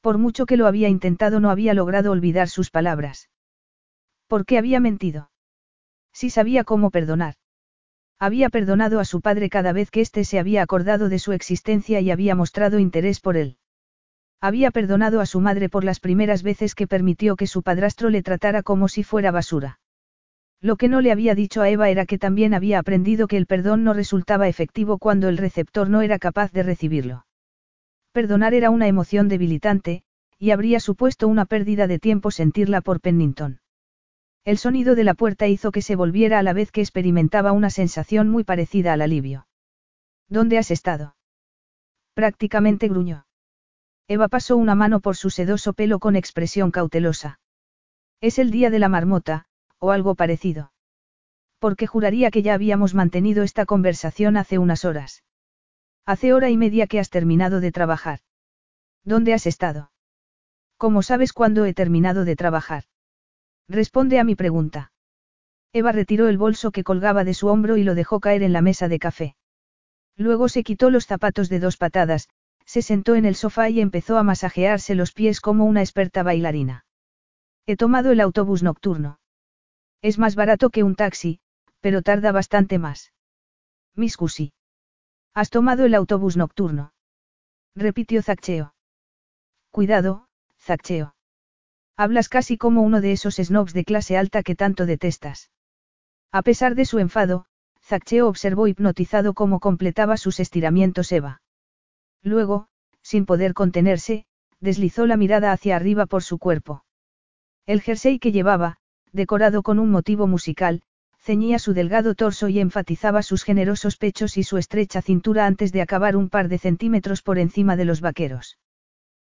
Por 0.00 0.18
mucho 0.18 0.46
que 0.46 0.56
lo 0.56 0.66
había 0.66 0.88
intentado 0.88 1.40
no 1.40 1.50
había 1.50 1.74
logrado 1.74 2.12
olvidar 2.12 2.48
sus 2.48 2.70
palabras. 2.70 3.30
¿Por 4.26 4.44
qué 4.44 4.58
había 4.58 4.80
mentido? 4.80 5.30
Si 6.12 6.30
sabía 6.30 6.64
cómo 6.64 6.90
perdonar. 6.90 7.34
Había 8.18 8.50
perdonado 8.50 9.00
a 9.00 9.04
su 9.04 9.20
padre 9.20 9.48
cada 9.48 9.72
vez 9.72 9.90
que 9.90 10.00
éste 10.00 10.24
se 10.24 10.38
había 10.38 10.62
acordado 10.62 11.08
de 11.08 11.18
su 11.18 11.32
existencia 11.32 12.00
y 12.00 12.10
había 12.10 12.34
mostrado 12.34 12.78
interés 12.78 13.20
por 13.20 13.36
él. 13.36 13.57
Había 14.40 14.70
perdonado 14.70 15.20
a 15.20 15.26
su 15.26 15.40
madre 15.40 15.68
por 15.68 15.82
las 15.82 15.98
primeras 15.98 16.42
veces 16.42 16.74
que 16.74 16.86
permitió 16.86 17.34
que 17.34 17.48
su 17.48 17.62
padrastro 17.62 18.08
le 18.08 18.22
tratara 18.22 18.62
como 18.62 18.88
si 18.88 19.02
fuera 19.02 19.32
basura. 19.32 19.80
Lo 20.60 20.76
que 20.76 20.88
no 20.88 21.00
le 21.00 21.12
había 21.12 21.34
dicho 21.34 21.60
a 21.62 21.68
Eva 21.68 21.88
era 21.88 22.06
que 22.06 22.18
también 22.18 22.54
había 22.54 22.78
aprendido 22.78 23.28
que 23.28 23.36
el 23.36 23.46
perdón 23.46 23.84
no 23.84 23.94
resultaba 23.94 24.48
efectivo 24.48 24.98
cuando 24.98 25.28
el 25.28 25.38
receptor 25.38 25.88
no 25.88 26.02
era 26.02 26.18
capaz 26.18 26.52
de 26.52 26.62
recibirlo. 26.62 27.26
Perdonar 28.12 28.54
era 28.54 28.70
una 28.70 28.88
emoción 28.88 29.28
debilitante, 29.28 30.02
y 30.38 30.50
habría 30.50 30.80
supuesto 30.80 31.28
una 31.28 31.44
pérdida 31.44 31.86
de 31.86 31.98
tiempo 31.98 32.30
sentirla 32.30 32.80
por 32.80 33.00
Pennington. 33.00 33.60
El 34.44 34.58
sonido 34.58 34.94
de 34.94 35.04
la 35.04 35.14
puerta 35.14 35.46
hizo 35.46 35.70
que 35.70 35.82
se 35.82 35.94
volviera 35.94 36.38
a 36.38 36.42
la 36.42 36.52
vez 36.52 36.72
que 36.72 36.80
experimentaba 36.80 37.52
una 37.52 37.70
sensación 37.70 38.28
muy 38.28 38.44
parecida 38.44 38.92
al 38.92 39.02
alivio. 39.02 39.46
¿Dónde 40.28 40.58
has 40.58 40.70
estado? 40.70 41.16
Prácticamente 42.14 42.88
gruñó. 42.88 43.27
Eva 44.08 44.28
pasó 44.28 44.56
una 44.56 44.74
mano 44.74 45.00
por 45.00 45.16
su 45.16 45.28
sedoso 45.28 45.74
pelo 45.74 45.98
con 45.98 46.16
expresión 46.16 46.70
cautelosa. 46.70 47.40
Es 48.22 48.38
el 48.38 48.50
día 48.50 48.70
de 48.70 48.78
la 48.78 48.88
marmota, 48.88 49.44
o 49.78 49.90
algo 49.90 50.14
parecido. 50.14 50.72
Porque 51.58 51.86
juraría 51.86 52.30
que 52.30 52.42
ya 52.42 52.54
habíamos 52.54 52.94
mantenido 52.94 53.42
esta 53.42 53.66
conversación 53.66 54.38
hace 54.38 54.58
unas 54.58 54.86
horas. 54.86 55.24
Hace 56.06 56.32
hora 56.32 56.48
y 56.48 56.56
media 56.56 56.86
que 56.86 56.98
has 56.98 57.10
terminado 57.10 57.60
de 57.60 57.70
trabajar. 57.70 58.20
¿Dónde 59.04 59.34
has 59.34 59.46
estado? 59.46 59.92
¿Cómo 60.78 61.02
sabes 61.02 61.34
cuándo 61.34 61.66
he 61.66 61.74
terminado 61.74 62.24
de 62.24 62.34
trabajar? 62.34 62.84
Responde 63.68 64.18
a 64.18 64.24
mi 64.24 64.36
pregunta. 64.36 64.90
Eva 65.74 65.92
retiró 65.92 66.28
el 66.28 66.38
bolso 66.38 66.70
que 66.70 66.82
colgaba 66.82 67.24
de 67.24 67.34
su 67.34 67.48
hombro 67.48 67.76
y 67.76 67.84
lo 67.84 67.94
dejó 67.94 68.20
caer 68.20 68.42
en 68.42 68.54
la 68.54 68.62
mesa 68.62 68.88
de 68.88 68.98
café. 68.98 69.36
Luego 70.16 70.48
se 70.48 70.62
quitó 70.62 70.88
los 70.88 71.06
zapatos 71.06 71.50
de 71.50 71.60
dos 71.60 71.76
patadas, 71.76 72.28
se 72.68 72.82
sentó 72.82 73.14
en 73.14 73.24
el 73.24 73.34
sofá 73.34 73.70
y 73.70 73.80
empezó 73.80 74.18
a 74.18 74.22
masajearse 74.22 74.94
los 74.94 75.12
pies 75.12 75.40
como 75.40 75.64
una 75.64 75.80
experta 75.80 76.22
bailarina. 76.22 76.84
He 77.64 77.76
tomado 77.78 78.12
el 78.12 78.20
autobús 78.20 78.62
nocturno. 78.62 79.20
Es 80.02 80.18
más 80.18 80.34
barato 80.34 80.68
que 80.68 80.82
un 80.82 80.94
taxi, 80.94 81.40
pero 81.80 82.02
tarda 82.02 82.30
bastante 82.30 82.78
más. 82.78 83.14
Miss 83.94 84.18
Cusi. 84.18 84.52
Has 85.32 85.48
tomado 85.48 85.86
el 85.86 85.94
autobús 85.94 86.36
nocturno. 86.36 86.92
Repitió 87.74 88.22
Zaccheo. 88.22 88.74
Cuidado, 89.70 90.28
Zaccheo. 90.58 91.14
Hablas 91.96 92.28
casi 92.28 92.58
como 92.58 92.82
uno 92.82 93.00
de 93.00 93.12
esos 93.12 93.36
snobs 93.36 93.72
de 93.72 93.86
clase 93.86 94.18
alta 94.18 94.42
que 94.42 94.54
tanto 94.54 94.84
detestas. 94.84 95.50
A 96.32 96.42
pesar 96.42 96.74
de 96.74 96.84
su 96.84 96.98
enfado, 96.98 97.46
Zaccheo 97.80 98.28
observó 98.28 98.66
hipnotizado 98.66 99.32
cómo 99.32 99.58
completaba 99.58 100.18
sus 100.18 100.38
estiramientos 100.38 101.10
Eva. 101.12 101.40
Luego, 102.22 102.68
sin 103.02 103.26
poder 103.26 103.54
contenerse, 103.54 104.24
deslizó 104.60 105.06
la 105.06 105.16
mirada 105.16 105.52
hacia 105.52 105.76
arriba 105.76 106.06
por 106.06 106.22
su 106.22 106.38
cuerpo. 106.38 106.84
El 107.66 107.80
jersey 107.80 108.18
que 108.18 108.32
llevaba, 108.32 108.78
decorado 109.12 109.62
con 109.62 109.78
un 109.78 109.90
motivo 109.90 110.26
musical, 110.26 110.82
ceñía 111.18 111.58
su 111.58 111.74
delgado 111.74 112.14
torso 112.14 112.48
y 112.48 112.60
enfatizaba 112.60 113.22
sus 113.22 113.44
generosos 113.44 113.96
pechos 113.96 114.36
y 114.36 114.42
su 114.42 114.56
estrecha 114.56 115.02
cintura 115.02 115.46
antes 115.46 115.72
de 115.72 115.82
acabar 115.82 116.16
un 116.16 116.30
par 116.30 116.48
de 116.48 116.58
centímetros 116.58 117.22
por 117.22 117.38
encima 117.38 117.76
de 117.76 117.84
los 117.84 118.00
vaqueros. 118.00 118.58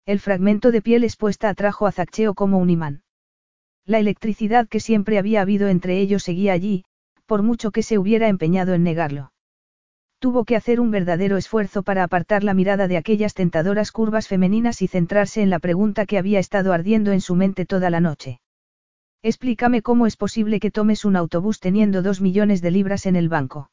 El 0.07 0.21
fragmento 0.21 0.71
de 0.71 0.83
piel 0.83 1.05
expuesta 1.05 1.49
atrajo 1.49 1.87
a 1.87 1.93
Zaccheo 1.93 2.35
como 2.35 2.59
un 2.59 2.71
imán. 2.71 3.03
La 3.87 3.99
electricidad 3.99 4.67
que 4.69 4.81
siempre 4.81 5.19
había 5.19 5.43
habido 5.43 5.69
entre 5.69 5.99
ellos 5.99 6.23
seguía 6.23 6.53
allí, 6.53 6.85
por 7.27 7.43
mucho 7.43 7.71
que 7.71 7.83
se 7.83 7.99
hubiera 7.99 8.29
empeñado 8.29 8.75
en 8.75 8.83
negarlo. 8.83 9.34
Tuvo 10.25 10.47
que 10.47 10.57
hacer 10.57 10.81
un 10.81 10.91
verdadero 10.91 11.37
esfuerzo 11.37 11.83
para 11.83 12.03
apartar 12.03 12.45
la 12.45 12.55
mirada 12.55 12.89
de 12.89 12.97
aquellas 12.97 13.35
tentadoras 13.35 13.93
curvas 13.93 14.27
femeninas 14.27 14.81
y 14.81 14.89
centrarse 14.89 15.43
en 15.43 15.51
la 15.51 15.59
pregunta 15.59 16.07
que 16.07 16.17
había 16.17 16.39
estado 16.39 16.73
ardiendo 16.73 17.13
en 17.13 17.21
su 17.21 17.35
mente 17.35 17.67
toda 17.67 17.91
la 17.91 18.01
noche. 18.01 18.41
Explícame 19.23 19.83
cómo 19.83 20.07
es 20.07 20.17
posible 20.17 20.61
que 20.61 20.71
tomes 20.71 21.05
un 21.05 21.17
autobús 21.17 21.61
teniendo 21.61 22.01
dos 22.01 22.23
millones 22.23 22.63
de 22.63 22.71
libras 22.71 23.05
en 23.05 23.17
el 23.17 23.29
banco. 23.29 23.71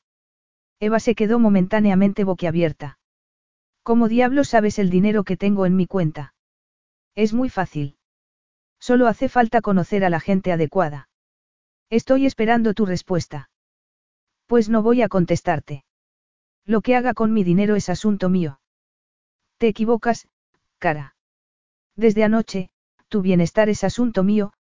Eva 0.81 0.99
se 0.99 1.15
quedó 1.15 1.39
momentáneamente 1.39 2.25
boquiabierta. 2.25 2.99
¿Cómo 3.81 4.09
diablos 4.09 4.49
sabes 4.49 4.77
el 4.77 4.89
dinero 4.89 5.23
que 5.23 5.37
tengo 5.37 5.65
en 5.65 5.77
mi 5.77 5.87
cuenta? 5.87 6.33
Es 7.15 7.31
muy 7.31 7.47
fácil. 7.47 7.95
Solo 8.77 9.07
hace 9.07 9.29
falta 9.29 9.61
conocer 9.61 10.03
a 10.03 10.09
la 10.09 10.19
gente 10.19 10.51
adecuada. 10.51 11.07
Estoy 11.89 12.25
esperando 12.25 12.73
tu 12.73 12.85
respuesta. 12.85 13.49
Pues 14.47 14.67
no 14.67 14.83
voy 14.83 15.01
a 15.01 15.07
contestarte. 15.07 15.85
Lo 16.65 16.81
que 16.81 16.95
haga 16.95 17.13
con 17.13 17.33
mi 17.33 17.43
dinero 17.43 17.75
es 17.75 17.89
asunto 17.89 18.29
mío. 18.29 18.59
Te 19.57 19.67
equivocas, 19.67 20.27
cara. 20.79 21.15
Desde 21.95 22.23
anoche, 22.23 22.69
tu 23.09 23.21
bienestar 23.21 23.69
es 23.69 23.83
asunto 23.83 24.23
mío, 24.23 24.53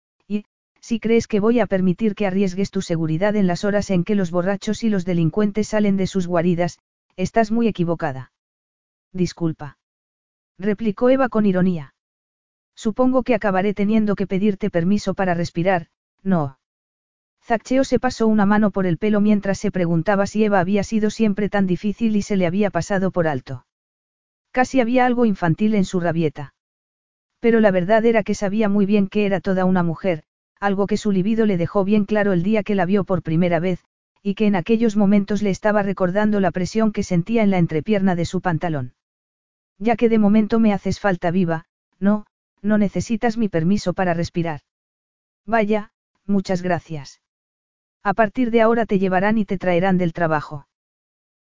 si 0.80 0.98
crees 0.98 1.28
que 1.28 1.40
voy 1.40 1.60
a 1.60 1.66
permitir 1.66 2.14
que 2.14 2.26
arriesgues 2.26 2.70
tu 2.70 2.80
seguridad 2.80 3.36
en 3.36 3.46
las 3.46 3.64
horas 3.64 3.90
en 3.90 4.02
que 4.02 4.14
los 4.14 4.30
borrachos 4.30 4.82
y 4.82 4.88
los 4.88 5.04
delincuentes 5.04 5.68
salen 5.68 5.96
de 5.96 6.06
sus 6.06 6.26
guaridas, 6.26 6.78
estás 7.16 7.50
muy 7.50 7.68
equivocada. 7.68 8.32
Disculpa. 9.12 9.78
Replicó 10.58 11.10
Eva 11.10 11.28
con 11.28 11.44
ironía. 11.44 11.94
Supongo 12.74 13.22
que 13.22 13.34
acabaré 13.34 13.74
teniendo 13.74 14.16
que 14.16 14.26
pedirte 14.26 14.70
permiso 14.70 15.14
para 15.14 15.34
respirar, 15.34 15.88
no. 16.22 16.58
Zaccheo 17.42 17.84
se 17.84 17.98
pasó 17.98 18.28
una 18.28 18.46
mano 18.46 18.70
por 18.70 18.86
el 18.86 18.98
pelo 18.98 19.20
mientras 19.20 19.58
se 19.58 19.70
preguntaba 19.70 20.26
si 20.26 20.44
Eva 20.44 20.60
había 20.60 20.84
sido 20.84 21.10
siempre 21.10 21.48
tan 21.48 21.66
difícil 21.66 22.14
y 22.16 22.22
se 22.22 22.36
le 22.36 22.46
había 22.46 22.70
pasado 22.70 23.10
por 23.10 23.26
alto. 23.26 23.66
Casi 24.52 24.80
había 24.80 25.06
algo 25.06 25.26
infantil 25.26 25.74
en 25.74 25.84
su 25.84 26.00
rabieta. 26.00 26.54
Pero 27.40 27.60
la 27.60 27.70
verdad 27.70 28.04
era 28.04 28.22
que 28.22 28.34
sabía 28.34 28.68
muy 28.68 28.86
bien 28.86 29.08
que 29.08 29.26
era 29.26 29.40
toda 29.40 29.64
una 29.64 29.82
mujer, 29.82 30.24
algo 30.60 30.86
que 30.86 30.96
su 30.96 31.10
libido 31.10 31.46
le 31.46 31.56
dejó 31.56 31.84
bien 31.84 32.04
claro 32.04 32.32
el 32.32 32.42
día 32.42 32.62
que 32.62 32.74
la 32.74 32.84
vio 32.84 33.04
por 33.04 33.22
primera 33.22 33.60
vez, 33.60 33.80
y 34.22 34.34
que 34.34 34.46
en 34.46 34.54
aquellos 34.54 34.96
momentos 34.96 35.40
le 35.40 35.50
estaba 35.50 35.82
recordando 35.82 36.40
la 36.40 36.50
presión 36.50 36.92
que 36.92 37.02
sentía 37.02 37.42
en 37.42 37.50
la 37.50 37.58
entrepierna 37.58 38.14
de 38.14 38.26
su 38.26 38.42
pantalón. 38.42 38.92
Ya 39.78 39.96
que 39.96 40.10
de 40.10 40.18
momento 40.18 40.60
me 40.60 40.74
haces 40.74 41.00
falta 41.00 41.30
viva, 41.30 41.64
no, 41.98 42.26
no 42.60 42.76
necesitas 42.76 43.38
mi 43.38 43.48
permiso 43.48 43.94
para 43.94 44.12
respirar. 44.12 44.60
Vaya, 45.46 45.92
muchas 46.26 46.60
gracias. 46.60 47.22
A 48.02 48.14
partir 48.14 48.50
de 48.50 48.62
ahora 48.62 48.86
te 48.86 48.98
llevarán 48.98 49.36
y 49.38 49.44
te 49.44 49.58
traerán 49.58 49.98
del 49.98 50.12
trabajo. 50.12 50.66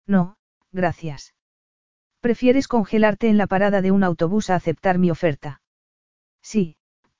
No, 0.06 0.36
gracias. 0.72 1.34
¿Prefieres 2.20 2.66
congelarte 2.66 3.28
en 3.28 3.36
la 3.36 3.46
parada 3.46 3.80
de 3.80 3.92
un 3.92 4.02
autobús 4.02 4.50
a 4.50 4.56
aceptar 4.56 4.98
mi 4.98 5.10
oferta? 5.10 5.60
Sí, 6.42 6.76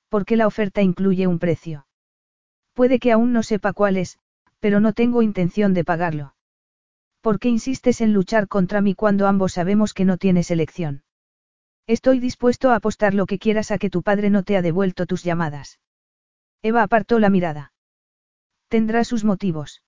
porque 0.09 0.35
la 0.35 0.47
oferta 0.47 0.81
incluye 0.81 1.25
un 1.27 1.39
precio. 1.39 1.87
Puede 2.73 2.99
que 2.99 3.11
aún 3.11 3.31
no 3.31 3.43
sepa 3.43 3.73
cuál 3.73 3.95
es, 3.95 4.19
pero 4.59 4.79
no 4.81 4.93
tengo 4.93 5.21
intención 5.21 5.73
de 5.73 5.85
pagarlo. 5.85 6.35
¿Por 7.21 7.39
qué 7.39 7.49
insistes 7.49 8.01
en 8.01 8.13
luchar 8.13 8.47
contra 8.47 8.81
mí 8.81 8.95
cuando 8.95 9.27
ambos 9.27 9.53
sabemos 9.53 9.93
que 9.93 10.05
no 10.05 10.17
tienes 10.17 10.51
elección? 10.51 11.03
Estoy 11.87 12.19
dispuesto 12.19 12.71
a 12.71 12.75
apostar 12.75 13.13
lo 13.13 13.25
que 13.25 13.39
quieras 13.39 13.71
a 13.71 13.77
que 13.77 13.89
tu 13.89 14.03
padre 14.03 14.29
no 14.29 14.43
te 14.43 14.57
ha 14.57 14.61
devuelto 14.61 15.05
tus 15.05 15.23
llamadas. 15.23 15.79
Eva 16.61 16.83
apartó 16.83 17.19
la 17.19 17.29
mirada. 17.29 17.71
Tendrá 18.69 19.03
sus 19.03 19.23
motivos. 19.23 19.81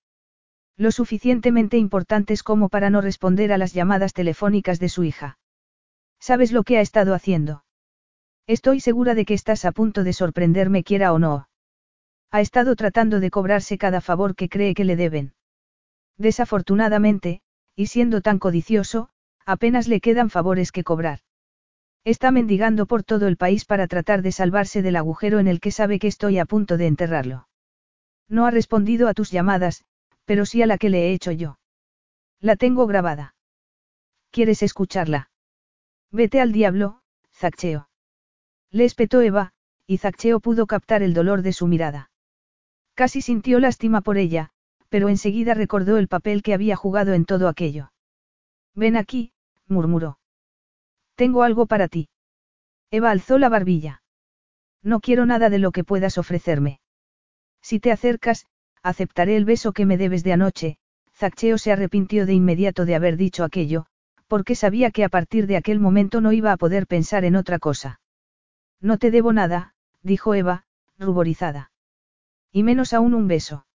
Lo 0.76 0.90
suficientemente 0.90 1.78
importantes 1.78 2.42
como 2.42 2.68
para 2.68 2.90
no 2.90 3.00
responder 3.00 3.52
a 3.52 3.58
las 3.58 3.72
llamadas 3.72 4.12
telefónicas 4.12 4.80
de 4.80 4.88
su 4.88 5.04
hija. 5.04 5.38
¿Sabes 6.18 6.50
lo 6.50 6.64
que 6.64 6.78
ha 6.78 6.80
estado 6.80 7.14
haciendo? 7.14 7.64
Estoy 8.48 8.80
segura 8.80 9.14
de 9.14 9.24
que 9.24 9.34
estás 9.34 9.64
a 9.64 9.70
punto 9.70 10.02
de 10.02 10.12
sorprenderme 10.12 10.82
quiera 10.82 11.12
o 11.12 11.20
no. 11.20 11.48
Ha 12.32 12.40
estado 12.40 12.74
tratando 12.74 13.20
de 13.20 13.30
cobrarse 13.30 13.78
cada 13.78 14.00
favor 14.00 14.34
que 14.34 14.48
cree 14.48 14.74
que 14.74 14.84
le 14.84 14.96
deben. 14.96 15.34
Desafortunadamente, 16.18 17.40
y 17.76 17.86
siendo 17.86 18.20
tan 18.20 18.40
codicioso, 18.40 19.10
apenas 19.46 19.86
le 19.86 20.00
quedan 20.00 20.28
favores 20.28 20.72
que 20.72 20.82
cobrar. 20.82 21.20
Está 22.04 22.32
mendigando 22.32 22.86
por 22.86 23.04
todo 23.04 23.28
el 23.28 23.36
país 23.36 23.64
para 23.64 23.86
tratar 23.86 24.22
de 24.22 24.32
salvarse 24.32 24.82
del 24.82 24.96
agujero 24.96 25.38
en 25.38 25.46
el 25.46 25.60
que 25.60 25.70
sabe 25.70 26.00
que 26.00 26.08
estoy 26.08 26.38
a 26.38 26.46
punto 26.46 26.76
de 26.76 26.88
enterrarlo. 26.88 27.46
No 28.32 28.46
ha 28.46 28.50
respondido 28.50 29.08
a 29.08 29.14
tus 29.14 29.30
llamadas, 29.30 29.84
pero 30.24 30.46
sí 30.46 30.62
a 30.62 30.66
la 30.66 30.78
que 30.78 30.88
le 30.88 31.00
he 31.02 31.12
hecho 31.12 31.32
yo. 31.32 31.58
La 32.40 32.56
tengo 32.56 32.86
grabada. 32.86 33.34
¿Quieres 34.30 34.62
escucharla? 34.62 35.30
Vete 36.10 36.40
al 36.40 36.50
diablo, 36.50 37.02
Zaccheo. 37.34 37.90
Le 38.70 38.86
espetó 38.86 39.20
Eva, 39.20 39.52
y 39.86 39.98
Zaccheo 39.98 40.40
pudo 40.40 40.66
captar 40.66 41.02
el 41.02 41.12
dolor 41.12 41.42
de 41.42 41.52
su 41.52 41.66
mirada. 41.66 42.10
Casi 42.94 43.20
sintió 43.20 43.60
lástima 43.60 44.00
por 44.00 44.16
ella, 44.16 44.48
pero 44.88 45.10
enseguida 45.10 45.52
recordó 45.52 45.98
el 45.98 46.08
papel 46.08 46.42
que 46.42 46.54
había 46.54 46.74
jugado 46.74 47.12
en 47.12 47.26
todo 47.26 47.48
aquello. 47.48 47.92
Ven 48.74 48.96
aquí, 48.96 49.34
murmuró. 49.68 50.18
Tengo 51.16 51.42
algo 51.42 51.66
para 51.66 51.86
ti. 51.86 52.08
Eva 52.90 53.10
alzó 53.10 53.36
la 53.36 53.50
barbilla. 53.50 54.02
No 54.82 55.00
quiero 55.00 55.26
nada 55.26 55.50
de 55.50 55.58
lo 55.58 55.70
que 55.70 55.84
puedas 55.84 56.16
ofrecerme. 56.16 56.81
Si 57.62 57.80
te 57.80 57.92
acercas, 57.92 58.46
aceptaré 58.82 59.36
el 59.36 59.44
beso 59.44 59.72
que 59.72 59.86
me 59.86 59.96
debes 59.96 60.24
de 60.24 60.32
anoche. 60.32 60.78
Zaccheo 61.14 61.56
se 61.58 61.72
arrepintió 61.72 62.26
de 62.26 62.34
inmediato 62.34 62.84
de 62.84 62.94
haber 62.94 63.16
dicho 63.16 63.44
aquello, 63.44 63.86
porque 64.26 64.54
sabía 64.54 64.90
que 64.90 65.04
a 65.04 65.08
partir 65.08 65.46
de 65.46 65.56
aquel 65.56 65.78
momento 65.78 66.20
no 66.20 66.32
iba 66.32 66.52
a 66.52 66.56
poder 66.56 66.86
pensar 66.86 67.24
en 67.24 67.36
otra 67.36 67.58
cosa. 67.58 68.00
No 68.80 68.98
te 68.98 69.10
debo 69.10 69.32
nada, 69.32 69.74
dijo 70.02 70.34
Eva, 70.34 70.64
ruborizada. 70.98 71.70
Y 72.50 72.62
menos 72.64 72.92
aún 72.92 73.14
un 73.14 73.28
beso. 73.28 73.66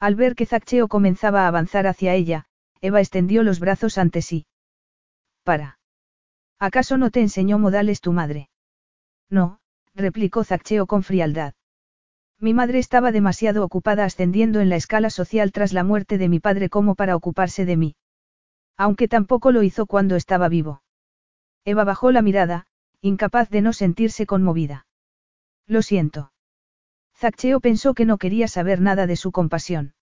Al 0.00 0.16
ver 0.16 0.34
que 0.34 0.46
Zaccheo 0.46 0.88
comenzaba 0.88 1.44
a 1.44 1.48
avanzar 1.48 1.86
hacia 1.86 2.14
ella, 2.14 2.46
Eva 2.80 3.00
extendió 3.00 3.42
los 3.42 3.60
brazos 3.60 3.96
ante 3.96 4.20
sí. 4.20 4.46
Para. 5.44 5.78
¿Acaso 6.58 6.98
no 6.98 7.10
te 7.10 7.20
enseñó 7.20 7.58
modales 7.58 8.00
tu 8.00 8.12
madre? 8.12 8.48
No, 9.30 9.60
replicó 9.94 10.44
Zaccheo 10.44 10.86
con 10.86 11.02
frialdad. 11.02 11.54
Mi 12.40 12.54
madre 12.54 12.78
estaba 12.78 13.12
demasiado 13.12 13.64
ocupada 13.64 14.04
ascendiendo 14.04 14.60
en 14.60 14.68
la 14.68 14.76
escala 14.76 15.10
social 15.10 15.52
tras 15.52 15.72
la 15.72 15.84
muerte 15.84 16.18
de 16.18 16.28
mi 16.28 16.40
padre 16.40 16.68
como 16.68 16.94
para 16.94 17.16
ocuparse 17.16 17.64
de 17.64 17.76
mí. 17.76 17.96
Aunque 18.76 19.08
tampoco 19.08 19.52
lo 19.52 19.62
hizo 19.62 19.86
cuando 19.86 20.16
estaba 20.16 20.48
vivo. 20.48 20.82
Eva 21.64 21.84
bajó 21.84 22.10
la 22.10 22.22
mirada, 22.22 22.66
incapaz 23.00 23.48
de 23.50 23.62
no 23.62 23.72
sentirse 23.72 24.26
conmovida. 24.26 24.86
Lo 25.66 25.80
siento. 25.82 26.32
Zaccheo 27.16 27.60
pensó 27.60 27.94
que 27.94 28.04
no 28.04 28.18
quería 28.18 28.48
saber 28.48 28.80
nada 28.80 29.06
de 29.06 29.16
su 29.16 29.30
compasión. 29.30 29.94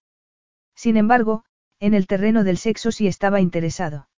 Sin 0.75 0.97
embargo, 0.97 1.45
en 1.79 1.95
el 1.95 2.07
terreno 2.07 2.45
del 2.45 2.57
sexo 2.57 2.91
sí 2.91 3.07
estaba 3.07 3.41
interesado. 3.41 4.09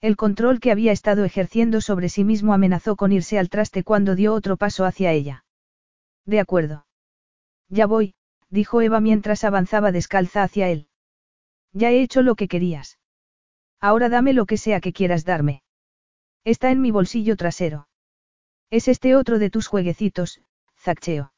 El 0.00 0.16
control 0.16 0.60
que 0.60 0.70
había 0.70 0.92
estado 0.92 1.24
ejerciendo 1.24 1.80
sobre 1.80 2.08
sí 2.08 2.24
mismo 2.24 2.54
amenazó 2.54 2.96
con 2.96 3.12
irse 3.12 3.38
al 3.38 3.50
traste 3.50 3.82
cuando 3.82 4.14
dio 4.14 4.34
otro 4.34 4.56
paso 4.56 4.84
hacia 4.84 5.12
ella. 5.12 5.44
De 6.24 6.40
acuerdo. 6.40 6.86
Ya 7.72 7.86
voy, 7.86 8.14
dijo 8.50 8.82
Eva 8.82 9.00
mientras 9.00 9.44
avanzaba 9.44 9.92
descalza 9.92 10.42
hacia 10.42 10.68
él. 10.68 10.88
Ya 11.72 11.90
he 11.90 12.02
hecho 12.02 12.20
lo 12.20 12.34
que 12.34 12.46
querías. 12.46 12.98
Ahora 13.80 14.10
dame 14.10 14.34
lo 14.34 14.44
que 14.44 14.58
sea 14.58 14.78
que 14.80 14.92
quieras 14.92 15.24
darme. 15.24 15.62
Está 16.44 16.70
en 16.70 16.82
mi 16.82 16.90
bolsillo 16.90 17.34
trasero. 17.34 17.88
Es 18.68 18.88
este 18.88 19.16
otro 19.16 19.38
de 19.38 19.48
tus 19.48 19.68
jueguecitos, 19.68 20.42
Zaccheo. 20.76 21.32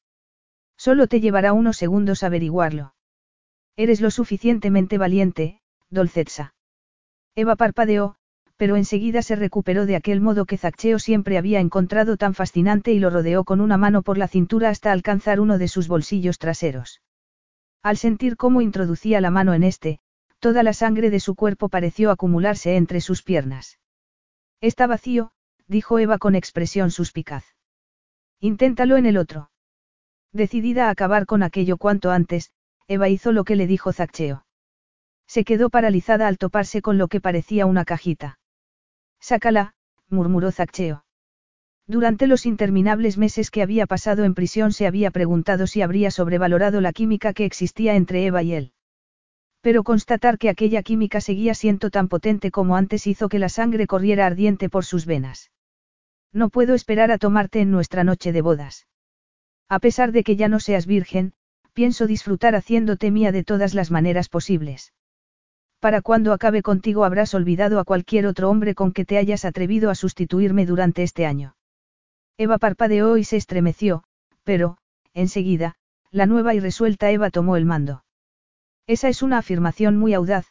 Solo 0.76 1.06
te 1.06 1.20
llevará 1.20 1.52
unos 1.52 1.76
segundos 1.76 2.24
averiguarlo. 2.24 2.94
Eres 3.76 4.00
lo 4.00 4.10
suficientemente 4.10 4.98
valiente, 4.98 5.60
Dolcetsa. 5.88 6.56
Eva 7.36 7.54
parpadeó, 7.54 8.16
pero 8.56 8.76
enseguida 8.76 9.22
se 9.22 9.36
recuperó 9.36 9.86
de 9.86 9.96
aquel 9.96 10.20
modo 10.20 10.46
que 10.46 10.56
Zaccheo 10.56 10.98
siempre 10.98 11.38
había 11.38 11.60
encontrado 11.60 12.16
tan 12.16 12.34
fascinante 12.34 12.92
y 12.92 12.98
lo 12.98 13.10
rodeó 13.10 13.44
con 13.44 13.60
una 13.60 13.76
mano 13.76 14.02
por 14.02 14.16
la 14.16 14.28
cintura 14.28 14.68
hasta 14.70 14.92
alcanzar 14.92 15.40
uno 15.40 15.58
de 15.58 15.68
sus 15.68 15.88
bolsillos 15.88 16.38
traseros. 16.38 17.02
Al 17.82 17.96
sentir 17.96 18.36
cómo 18.36 18.60
introducía 18.60 19.20
la 19.20 19.30
mano 19.30 19.54
en 19.54 19.64
este, 19.64 20.00
toda 20.38 20.62
la 20.62 20.72
sangre 20.72 21.10
de 21.10 21.20
su 21.20 21.34
cuerpo 21.34 21.68
pareció 21.68 22.10
acumularse 22.10 22.76
entre 22.76 23.00
sus 23.00 23.22
piernas. 23.22 23.78
Está 24.60 24.86
vacío, 24.86 25.32
dijo 25.66 25.98
Eva 25.98 26.18
con 26.18 26.34
expresión 26.34 26.90
suspicaz. 26.90 27.44
Inténtalo 28.40 28.96
en 28.96 29.06
el 29.06 29.16
otro. 29.16 29.50
Decidida 30.32 30.86
a 30.88 30.90
acabar 30.90 31.26
con 31.26 31.42
aquello 31.42 31.76
cuanto 31.76 32.10
antes, 32.10 32.52
Eva 32.86 33.08
hizo 33.08 33.32
lo 33.32 33.44
que 33.44 33.56
le 33.56 33.66
dijo 33.66 33.92
Zaccheo. 33.92 34.46
Se 35.26 35.44
quedó 35.44 35.70
paralizada 35.70 36.28
al 36.28 36.38
toparse 36.38 36.82
con 36.82 36.98
lo 36.98 37.08
que 37.08 37.20
parecía 37.20 37.66
una 37.66 37.84
cajita. 37.84 38.38
Sácala, 39.24 39.72
murmuró 40.10 40.52
Zaccheo. 40.52 41.06
Durante 41.86 42.26
los 42.26 42.44
interminables 42.44 43.16
meses 43.16 43.50
que 43.50 43.62
había 43.62 43.86
pasado 43.86 44.24
en 44.24 44.34
prisión 44.34 44.70
se 44.70 44.86
había 44.86 45.10
preguntado 45.10 45.66
si 45.66 45.80
habría 45.80 46.10
sobrevalorado 46.10 46.82
la 46.82 46.92
química 46.92 47.32
que 47.32 47.46
existía 47.46 47.96
entre 47.96 48.26
Eva 48.26 48.42
y 48.42 48.52
él. 48.52 48.72
Pero 49.62 49.82
constatar 49.82 50.36
que 50.36 50.50
aquella 50.50 50.82
química 50.82 51.22
seguía 51.22 51.54
siendo 51.54 51.88
tan 51.88 52.08
potente 52.08 52.50
como 52.50 52.76
antes 52.76 53.06
hizo 53.06 53.30
que 53.30 53.38
la 53.38 53.48
sangre 53.48 53.86
corriera 53.86 54.26
ardiente 54.26 54.68
por 54.68 54.84
sus 54.84 55.06
venas. 55.06 55.50
No 56.30 56.50
puedo 56.50 56.74
esperar 56.74 57.10
a 57.10 57.16
tomarte 57.16 57.62
en 57.62 57.70
nuestra 57.70 58.04
noche 58.04 58.30
de 58.30 58.42
bodas. 58.42 58.86
A 59.70 59.78
pesar 59.78 60.12
de 60.12 60.22
que 60.22 60.36
ya 60.36 60.48
no 60.48 60.60
seas 60.60 60.84
virgen, 60.84 61.32
pienso 61.72 62.06
disfrutar 62.06 62.54
haciéndote 62.54 63.10
mía 63.10 63.32
de 63.32 63.42
todas 63.42 63.72
las 63.72 63.90
maneras 63.90 64.28
posibles. 64.28 64.92
Para 65.84 66.00
cuando 66.00 66.32
acabe 66.32 66.62
contigo 66.62 67.04
habrás 67.04 67.34
olvidado 67.34 67.78
a 67.78 67.84
cualquier 67.84 68.24
otro 68.24 68.48
hombre 68.48 68.74
con 68.74 68.90
que 68.90 69.04
te 69.04 69.18
hayas 69.18 69.44
atrevido 69.44 69.90
a 69.90 69.94
sustituirme 69.94 70.64
durante 70.64 71.02
este 71.02 71.26
año. 71.26 71.56
Eva 72.38 72.56
parpadeó 72.56 73.18
y 73.18 73.24
se 73.24 73.36
estremeció, 73.36 74.02
pero, 74.44 74.78
enseguida, 75.12 75.74
la 76.10 76.24
nueva 76.24 76.54
y 76.54 76.60
resuelta 76.60 77.10
Eva 77.10 77.28
tomó 77.28 77.58
el 77.58 77.66
mando. 77.66 78.02
Esa 78.86 79.10
es 79.10 79.22
una 79.22 79.36
afirmación 79.36 79.98
muy 79.98 80.14
audaz, 80.14 80.46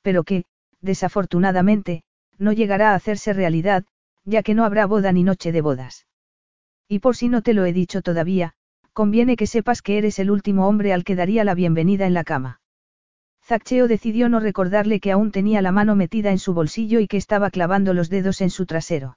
pero 0.00 0.24
que, 0.24 0.46
desafortunadamente, 0.80 2.02
no 2.38 2.54
llegará 2.54 2.92
a 2.92 2.94
hacerse 2.94 3.34
realidad, 3.34 3.84
ya 4.24 4.42
que 4.42 4.54
no 4.54 4.64
habrá 4.64 4.86
boda 4.86 5.12
ni 5.12 5.22
noche 5.22 5.52
de 5.52 5.60
bodas. 5.60 6.06
Y 6.88 7.00
por 7.00 7.14
si 7.14 7.28
no 7.28 7.42
te 7.42 7.52
lo 7.52 7.66
he 7.66 7.74
dicho 7.74 8.00
todavía, 8.00 8.54
conviene 8.94 9.36
que 9.36 9.46
sepas 9.46 9.82
que 9.82 9.98
eres 9.98 10.18
el 10.18 10.30
último 10.30 10.66
hombre 10.66 10.94
al 10.94 11.04
que 11.04 11.14
daría 11.14 11.44
la 11.44 11.54
bienvenida 11.54 12.06
en 12.06 12.14
la 12.14 12.24
cama. 12.24 12.62
Zaccheo 13.48 13.88
decidió 13.88 14.28
no 14.28 14.40
recordarle 14.40 15.00
que 15.00 15.10
aún 15.10 15.32
tenía 15.32 15.62
la 15.62 15.72
mano 15.72 15.96
metida 15.96 16.32
en 16.32 16.38
su 16.38 16.52
bolsillo 16.52 17.00
y 17.00 17.06
que 17.06 17.16
estaba 17.16 17.48
clavando 17.48 17.94
los 17.94 18.10
dedos 18.10 18.42
en 18.42 18.50
su 18.50 18.66
trasero. 18.66 19.16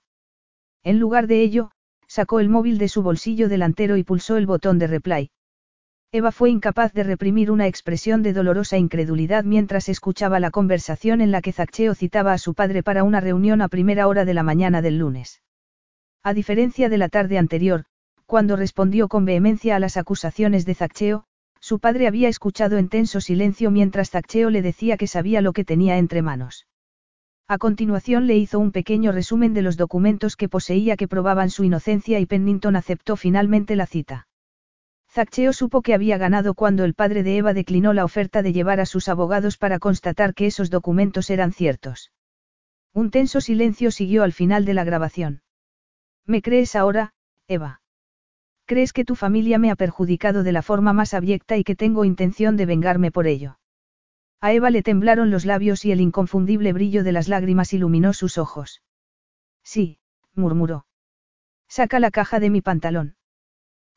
En 0.84 1.00
lugar 1.00 1.28
de 1.28 1.42
ello, 1.42 1.72
sacó 2.08 2.40
el 2.40 2.48
móvil 2.48 2.78
de 2.78 2.88
su 2.88 3.04
bolsillo 3.04 3.50
delantero 3.50 3.98
y 3.98 4.06
pulsó 4.06 4.38
el 4.38 4.46
botón 4.46 4.80
de 4.80 4.88
reply. 4.88 5.32
Eva 6.14 6.32
fue 6.32 6.50
incapaz 6.50 6.94
de 6.94 7.04
reprimir 7.04 7.52
una 7.52 7.68
expresión 7.68 8.24
de 8.24 8.32
dolorosa 8.32 8.78
incredulidad 8.78 9.44
mientras 9.44 9.90
escuchaba 9.90 10.40
la 10.40 10.50
conversación 10.50 11.20
en 11.20 11.32
la 11.32 11.42
que 11.42 11.52
Zaccheo 11.52 11.94
citaba 11.94 12.32
a 12.32 12.38
su 12.38 12.54
padre 12.54 12.84
para 12.84 13.04
una 13.04 13.20
reunión 13.20 13.62
a 13.62 13.68
primera 13.68 14.08
hora 14.08 14.24
de 14.24 14.34
la 14.34 14.44
mañana 14.44 14.82
del 14.82 14.98
lunes. 14.98 15.42
A 16.24 16.34
diferencia 16.34 16.88
de 16.88 16.98
la 16.98 17.10
tarde 17.10 17.38
anterior, 17.38 17.84
cuando 18.26 18.56
respondió 18.56 19.10
con 19.10 19.26
vehemencia 19.26 19.76
a 19.76 19.80
las 19.80 19.98
acusaciones 19.98 20.66
de 20.66 20.76
Zaccheo, 20.76 21.26
su 21.62 21.80
padre 21.80 22.08
había 22.08 22.28
escuchado 22.28 22.78
en 22.78 22.90
tenso 22.90 23.22
silencio 23.22 23.72
mientras 23.72 24.10
Zaccheo 24.10 24.50
le 24.50 24.62
decía 24.62 24.98
que 24.98 25.08
sabía 25.08 25.42
lo 25.42 25.54
que 25.54 25.64
tenía 25.64 25.98
entre 25.98 26.22
manos. 26.22 26.68
A 27.48 27.58
continuación 27.58 28.28
le 28.28 28.36
hizo 28.36 28.60
un 28.60 28.72
pequeño 28.72 29.12
resumen 29.12 29.54
de 29.54 29.62
los 29.62 29.78
documentos 29.78 30.36
que 30.36 30.50
poseía 30.50 30.98
que 30.98 31.08
probaban 31.08 31.50
su 31.50 31.64
inocencia 31.64 32.20
y 32.20 32.26
Pennington 32.26 32.76
aceptó 32.76 33.16
finalmente 33.16 33.76
la 33.76 33.86
cita. 33.86 34.28
Zaccheo 35.10 35.52
supo 35.52 35.82
que 35.82 35.94
había 35.94 36.18
ganado 36.18 36.54
cuando 36.54 36.86
el 36.86 36.94
padre 36.94 37.22
de 37.24 37.38
Eva 37.38 37.54
declinó 37.54 37.94
la 37.94 38.06
oferta 38.06 38.42
de 38.42 38.54
llevar 38.54 38.80
a 38.80 38.86
sus 38.86 39.10
abogados 39.10 39.58
para 39.58 39.78
constatar 39.78 40.34
que 40.34 40.48
esos 40.48 40.70
documentos 40.70 41.30
eran 41.30 41.52
ciertos. 41.52 42.12
Un 42.94 43.12
tenso 43.12 43.42
silencio 43.42 43.92
siguió 43.92 44.24
al 44.24 44.34
final 44.34 44.64
de 44.64 44.74
la 44.74 44.86
grabación. 44.86 45.42
¿Me 46.26 46.42
crees 46.42 46.76
ahora, 46.76 47.14
Eva? 47.48 47.81
¿Crees 48.66 48.94
que 48.94 49.06
tu 49.06 49.16
familia 49.16 49.58
me 49.58 49.72
ha 49.72 49.76
perjudicado 49.76 50.44
de 50.44 50.52
la 50.52 50.62
forma 50.62 50.94
más 50.94 51.14
abyecta 51.14 51.58
y 51.58 51.64
que 51.64 51.76
tengo 51.76 52.06
intención 52.06 52.58
de 52.58 52.66
vengarme 52.66 53.12
por 53.12 53.28
ello? 53.28 53.60
A 54.40 54.54
Eva 54.54 54.70
le 54.70 54.82
temblaron 54.82 55.30
los 55.30 55.46
labios 55.46 55.86
y 55.86 55.92
el 55.92 56.02
inconfundible 56.02 56.74
brillo 56.74 57.04
de 57.04 57.12
las 57.12 57.28
lágrimas 57.28 57.74
iluminó 57.74 58.14
sus 58.14 58.38
ojos. 58.38 58.82
Sí, 59.64 60.00
murmuró. 60.34 60.86
Saca 61.68 62.00
la 62.00 62.12
caja 62.12 62.40
de 62.40 62.50
mi 62.50 62.62
pantalón. 62.62 63.16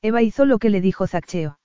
Eva 0.03 0.23
hizo 0.23 0.45
lo 0.45 0.59
que 0.59 0.71
le 0.71 0.81
dijo 0.81 1.07
Zaccheo. 1.07 1.59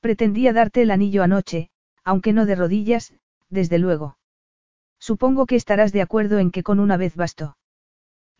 Pretendía 0.00 0.52
darte 0.52 0.82
el 0.82 0.92
anillo 0.92 1.24
anoche, 1.24 1.70
aunque 2.04 2.32
no 2.32 2.46
de 2.46 2.54
rodillas, 2.54 3.12
desde 3.50 3.78
luego. 3.78 4.16
Supongo 5.00 5.46
que 5.46 5.56
estarás 5.56 5.92
de 5.92 6.02
acuerdo 6.02 6.38
en 6.38 6.50
que 6.50 6.62
con 6.62 6.78
una 6.78 6.96
vez 6.96 7.16
bastó. 7.16 7.56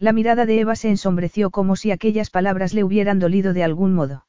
La 0.01 0.13
mirada 0.13 0.47
de 0.47 0.61
Eva 0.61 0.77
se 0.77 0.89
ensombreció 0.89 1.51
como 1.51 1.75
si 1.75 1.91
aquellas 1.91 2.31
palabras 2.31 2.73
le 2.73 2.85
hubieran 2.85 3.19
dolido 3.19 3.53
de 3.53 3.65
algún 3.65 3.95
modo. 3.95 4.27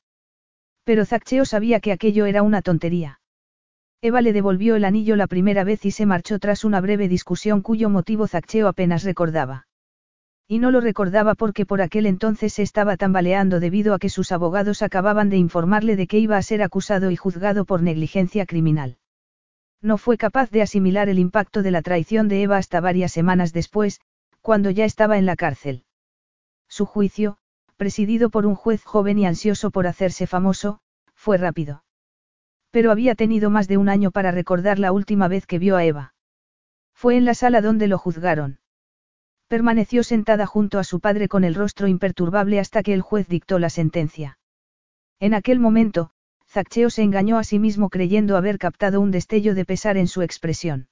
Pero 0.84 1.06
Zaccheo 1.06 1.46
sabía 1.46 1.80
que 1.80 1.92
aquello 1.92 2.26
era 2.26 2.42
una 2.42 2.64
tontería. 2.64 3.20
Eva 4.02 4.22
le 4.22 4.34
devolvió 4.34 4.76
el 4.76 4.86
anillo 4.86 5.16
la 5.16 5.28
primera 5.28 5.64
vez 5.64 5.86
y 5.86 5.92
se 5.92 6.08
marchó 6.08 6.40
tras 6.40 6.64
una 6.64 6.82
breve 6.82 7.08
discusión 7.08 7.62
cuyo 7.62 7.90
motivo 7.90 8.28
Zaccheo 8.28 8.68
apenas 8.68 9.04
recordaba. 9.04 9.68
Y 10.48 10.58
no 10.58 10.72
lo 10.72 10.82
recordaba 10.82 11.36
porque 11.36 11.68
por 11.68 11.82
aquel 11.84 12.08
entonces 12.08 12.54
se 12.54 12.64
estaba 12.64 12.98
tambaleando 12.98 13.60
debido 13.60 13.94
a 13.94 14.00
que 14.00 14.10
sus 14.10 14.32
abogados 14.32 14.82
acababan 14.82 15.30
de 15.30 15.38
informarle 15.38 15.96
de 15.96 16.08
que 16.08 16.18
iba 16.18 16.38
a 16.38 16.42
ser 16.42 16.64
acusado 16.64 17.12
y 17.12 17.16
juzgado 17.16 17.66
por 17.66 17.84
negligencia 17.84 18.48
criminal. 18.48 18.98
No 19.82 20.00
fue 20.00 20.18
capaz 20.18 20.50
de 20.50 20.64
asimilar 20.64 21.10
el 21.10 21.20
impacto 21.20 21.62
de 21.62 21.70
la 21.70 21.84
traición 21.84 22.28
de 22.28 22.42
Eva 22.42 22.58
hasta 22.58 22.82
varias 22.82 23.12
semanas 23.12 23.54
después, 23.54 24.02
cuando 24.50 24.72
ya 24.72 24.86
estaba 24.86 25.20
en 25.20 25.28
la 25.28 25.36
cárcel. 25.36 25.84
Su 26.68 26.88
juicio, 26.88 27.38
presidido 27.78 28.32
por 28.32 28.48
un 28.48 28.56
juez 28.56 28.84
joven 28.84 29.20
y 29.20 29.28
ansioso 29.28 29.70
por 29.70 29.86
hacerse 29.86 30.26
famoso, 30.26 30.80
fue 31.14 31.38
rápido. 31.38 31.84
Pero 32.72 32.90
había 32.90 33.14
tenido 33.14 33.52
más 33.52 33.68
de 33.68 33.78
un 33.78 33.90
año 33.90 34.10
para 34.10 34.32
recordar 34.32 34.80
la 34.80 34.92
última 34.92 35.28
vez 35.28 35.46
que 35.46 35.60
vio 35.60 35.76
a 35.76 35.86
Eva. 35.86 36.16
Fue 36.96 37.16
en 37.16 37.26
la 37.26 37.36
sala 37.36 37.62
donde 37.62 37.88
lo 37.88 38.00
juzgaron. 38.00 38.58
Permaneció 39.48 40.02
sentada 40.02 40.48
junto 40.48 40.80
a 40.80 40.84
su 40.84 41.00
padre 41.00 41.28
con 41.28 41.44
el 41.44 41.54
rostro 41.54 41.88
imperturbable 41.88 42.60
hasta 42.60 42.82
que 42.82 42.96
el 42.96 43.02
juez 43.02 43.28
dictó 43.28 43.60
la 43.60 43.70
sentencia. 43.70 44.40
En 45.20 45.36
aquel 45.36 45.60
momento, 45.60 46.10
Zaccheo 46.48 46.90
se 46.90 47.04
engañó 47.04 47.38
a 47.38 47.44
sí 47.44 47.60
mismo 47.60 47.92
creyendo 47.92 48.36
haber 48.36 48.58
captado 48.58 49.00
un 49.00 49.12
destello 49.12 49.54
de 49.54 49.66
pesar 49.66 49.96
en 49.96 50.08
su 50.08 50.24
expresión. 50.24 50.88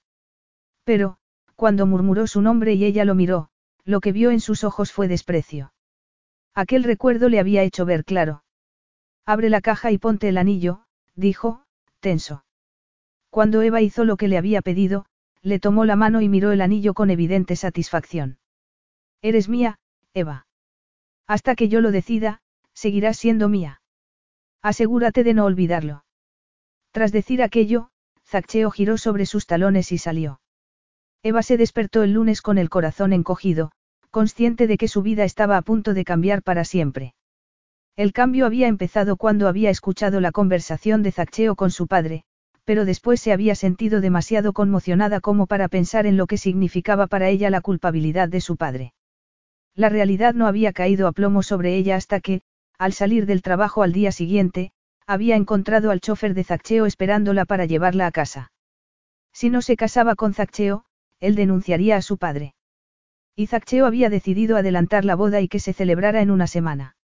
Pero, 0.84 1.18
cuando 1.58 1.88
murmuró 1.88 2.28
su 2.28 2.42
nombre 2.42 2.76
y 2.76 2.86
ella 2.86 3.04
lo 3.04 3.16
miró, 3.16 3.50
lo 3.84 4.00
que 4.00 4.12
vio 4.12 4.30
en 4.30 4.40
sus 4.40 4.64
ojos 4.64 4.92
fue 4.92 5.08
desprecio. 5.08 5.74
Aquel 6.54 6.84
recuerdo 6.84 7.30
le 7.30 7.40
había 7.40 7.64
hecho 7.64 7.84
ver 7.84 8.06
claro. 8.06 8.44
Abre 9.26 9.50
la 9.50 9.60
caja 9.60 9.92
y 9.92 9.98
ponte 9.98 10.30
el 10.30 10.38
anillo, 10.38 10.84
dijo, 11.16 11.64
tenso. 12.00 12.46
Cuando 13.32 13.64
Eva 13.64 13.82
hizo 13.82 14.06
lo 14.06 14.18
que 14.18 14.28
le 14.28 14.38
había 14.38 14.62
pedido, 14.62 15.08
le 15.42 15.60
tomó 15.60 15.84
la 15.84 15.96
mano 15.96 16.22
y 16.22 16.30
miró 16.30 16.52
el 16.52 16.62
anillo 16.62 16.94
con 16.94 17.10
evidente 17.10 17.56
satisfacción. 17.56 18.38
Eres 19.24 19.50
mía, 19.50 19.80
Eva. 20.14 20.46
Hasta 21.26 21.56
que 21.56 21.70
yo 21.70 21.82
lo 21.82 21.92
decida, 21.92 22.40
seguirás 22.74 23.18
siendo 23.18 23.50
mía. 23.50 23.82
Asegúrate 24.62 25.24
de 25.24 25.34
no 25.34 25.46
olvidarlo. 25.46 26.06
Tras 26.92 27.12
decir 27.12 27.42
aquello, 27.42 27.90
Zaccheo 28.26 28.70
giró 28.70 29.00
sobre 29.00 29.26
sus 29.26 29.48
talones 29.48 29.92
y 29.92 29.98
salió. 29.98 30.40
Eva 31.28 31.44
se 31.44 31.58
despertó 31.58 32.04
el 32.04 32.14
lunes 32.14 32.42
con 32.42 32.58
el 32.58 32.70
corazón 32.70 33.12
encogido, 33.12 33.74
consciente 34.12 34.66
de 34.66 34.78
que 34.78 34.88
su 34.88 35.02
vida 35.02 35.26
estaba 35.26 35.58
a 35.58 35.62
punto 35.62 35.94
de 35.94 36.06
cambiar 36.06 36.42
para 36.42 36.64
siempre. 36.64 37.16
El 37.98 38.14
cambio 38.14 38.46
había 38.46 38.70
empezado 38.70 39.18
cuando 39.18 39.50
había 39.50 39.70
escuchado 39.70 40.22
la 40.22 40.32
conversación 40.32 41.04
de 41.04 41.12
Zaccheo 41.12 41.58
con 41.58 41.70
su 41.70 41.86
padre, 41.86 42.24
pero 42.64 42.86
después 42.86 43.20
se 43.20 43.34
había 43.34 43.56
sentido 43.56 44.00
demasiado 44.00 44.54
conmocionada 44.54 45.20
como 45.20 45.48
para 45.48 45.68
pensar 45.68 46.06
en 46.06 46.16
lo 46.16 46.28
que 46.28 46.38
significaba 46.38 47.08
para 47.08 47.28
ella 47.28 47.50
la 47.50 47.60
culpabilidad 47.60 48.30
de 48.30 48.40
su 48.40 48.56
padre. 48.56 48.94
La 49.76 49.90
realidad 49.90 50.34
no 50.34 50.48
había 50.48 50.72
caído 50.72 51.10
a 51.10 51.12
plomo 51.12 51.44
sobre 51.44 51.76
ella 51.76 51.98
hasta 51.98 52.22
que, 52.22 52.40
al 52.78 52.94
salir 52.94 53.26
del 53.26 53.42
trabajo 53.42 53.84
al 53.84 53.92
día 53.92 54.14
siguiente, 54.14 54.72
había 55.06 55.36
encontrado 55.36 55.92
al 55.92 56.00
chofer 56.00 56.34
de 56.34 56.46
Zaccheo 56.46 56.86
esperándola 56.86 57.44
para 57.44 57.66
llevarla 57.66 58.08
a 58.08 58.12
casa. 58.12 58.54
Si 59.34 59.50
no 59.50 59.62
se 59.62 59.76
casaba 59.76 60.16
con 60.16 60.34
Zaccheo, 60.34 60.86
él 61.20 61.36
denunciaría 61.36 61.96
a 61.98 62.02
su 62.02 62.18
padre. 62.18 62.54
Y 63.36 63.48
Zaccheo 63.48 63.86
había 63.86 64.10
decidido 64.10 64.58
adelantar 64.58 65.06
la 65.06 65.16
boda 65.16 65.42
y 65.42 65.48
que 65.48 65.60
se 65.60 65.74
celebrara 65.74 66.22
en 66.22 66.32
una 66.32 66.48
semana. 66.48 66.96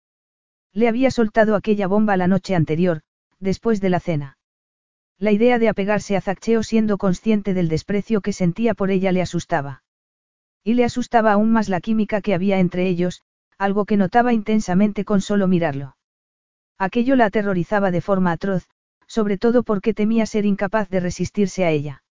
Le 0.74 0.88
había 0.88 1.12
soltado 1.12 1.56
aquella 1.56 1.88
bomba 1.88 2.18
la 2.18 2.28
noche 2.28 2.56
anterior, 2.56 3.02
después 3.40 3.82
de 3.82 3.90
la 3.90 4.00
cena. 4.00 4.38
La 5.20 5.32
idea 5.32 5.60
de 5.60 5.70
apegarse 5.70 6.18
a 6.18 6.22
Zaccheo 6.22 6.64
siendo 6.64 6.98
consciente 6.98 7.54
del 7.54 7.70
desprecio 7.70 8.22
que 8.22 8.34
sentía 8.34 8.74
por 8.74 8.90
ella 8.90 9.12
le 9.12 9.22
asustaba. 9.22 9.84
Y 10.64 10.74
le 10.74 10.86
asustaba 10.86 11.34
aún 11.34 11.52
más 11.52 11.70
la 11.70 11.82
química 11.82 12.22
que 12.22 12.34
había 12.34 12.60
entre 12.60 12.88
ellos, 12.88 13.22
algo 13.58 13.86
que 13.86 13.98
notaba 13.98 14.34
intensamente 14.34 15.06
con 15.06 15.22
solo 15.22 15.48
mirarlo. 15.48 15.96
Aquello 16.78 17.16
la 17.16 17.26
aterrorizaba 17.26 17.92
de 17.92 18.02
forma 18.02 18.32
atroz, 18.32 18.68
sobre 19.08 19.38
todo 19.38 19.64
porque 19.64 19.94
temía 19.94 20.26
ser 20.26 20.46
incapaz 20.46 20.90
de 20.90 21.00
resistirse 21.00 21.66
a 21.66 21.70
ella. 21.70 22.03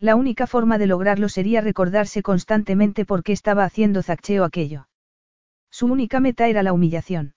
La 0.00 0.14
única 0.14 0.46
forma 0.46 0.78
de 0.78 0.86
lograrlo 0.86 1.28
sería 1.28 1.60
recordarse 1.60 2.22
constantemente 2.22 3.04
por 3.04 3.24
qué 3.24 3.32
estaba 3.32 3.64
haciendo 3.64 4.02
Zaccheo 4.02 4.44
aquello. 4.44 4.88
Su 5.70 5.86
única 5.86 6.20
meta 6.20 6.46
era 6.48 6.62
la 6.62 6.72
humillación. 6.72 7.34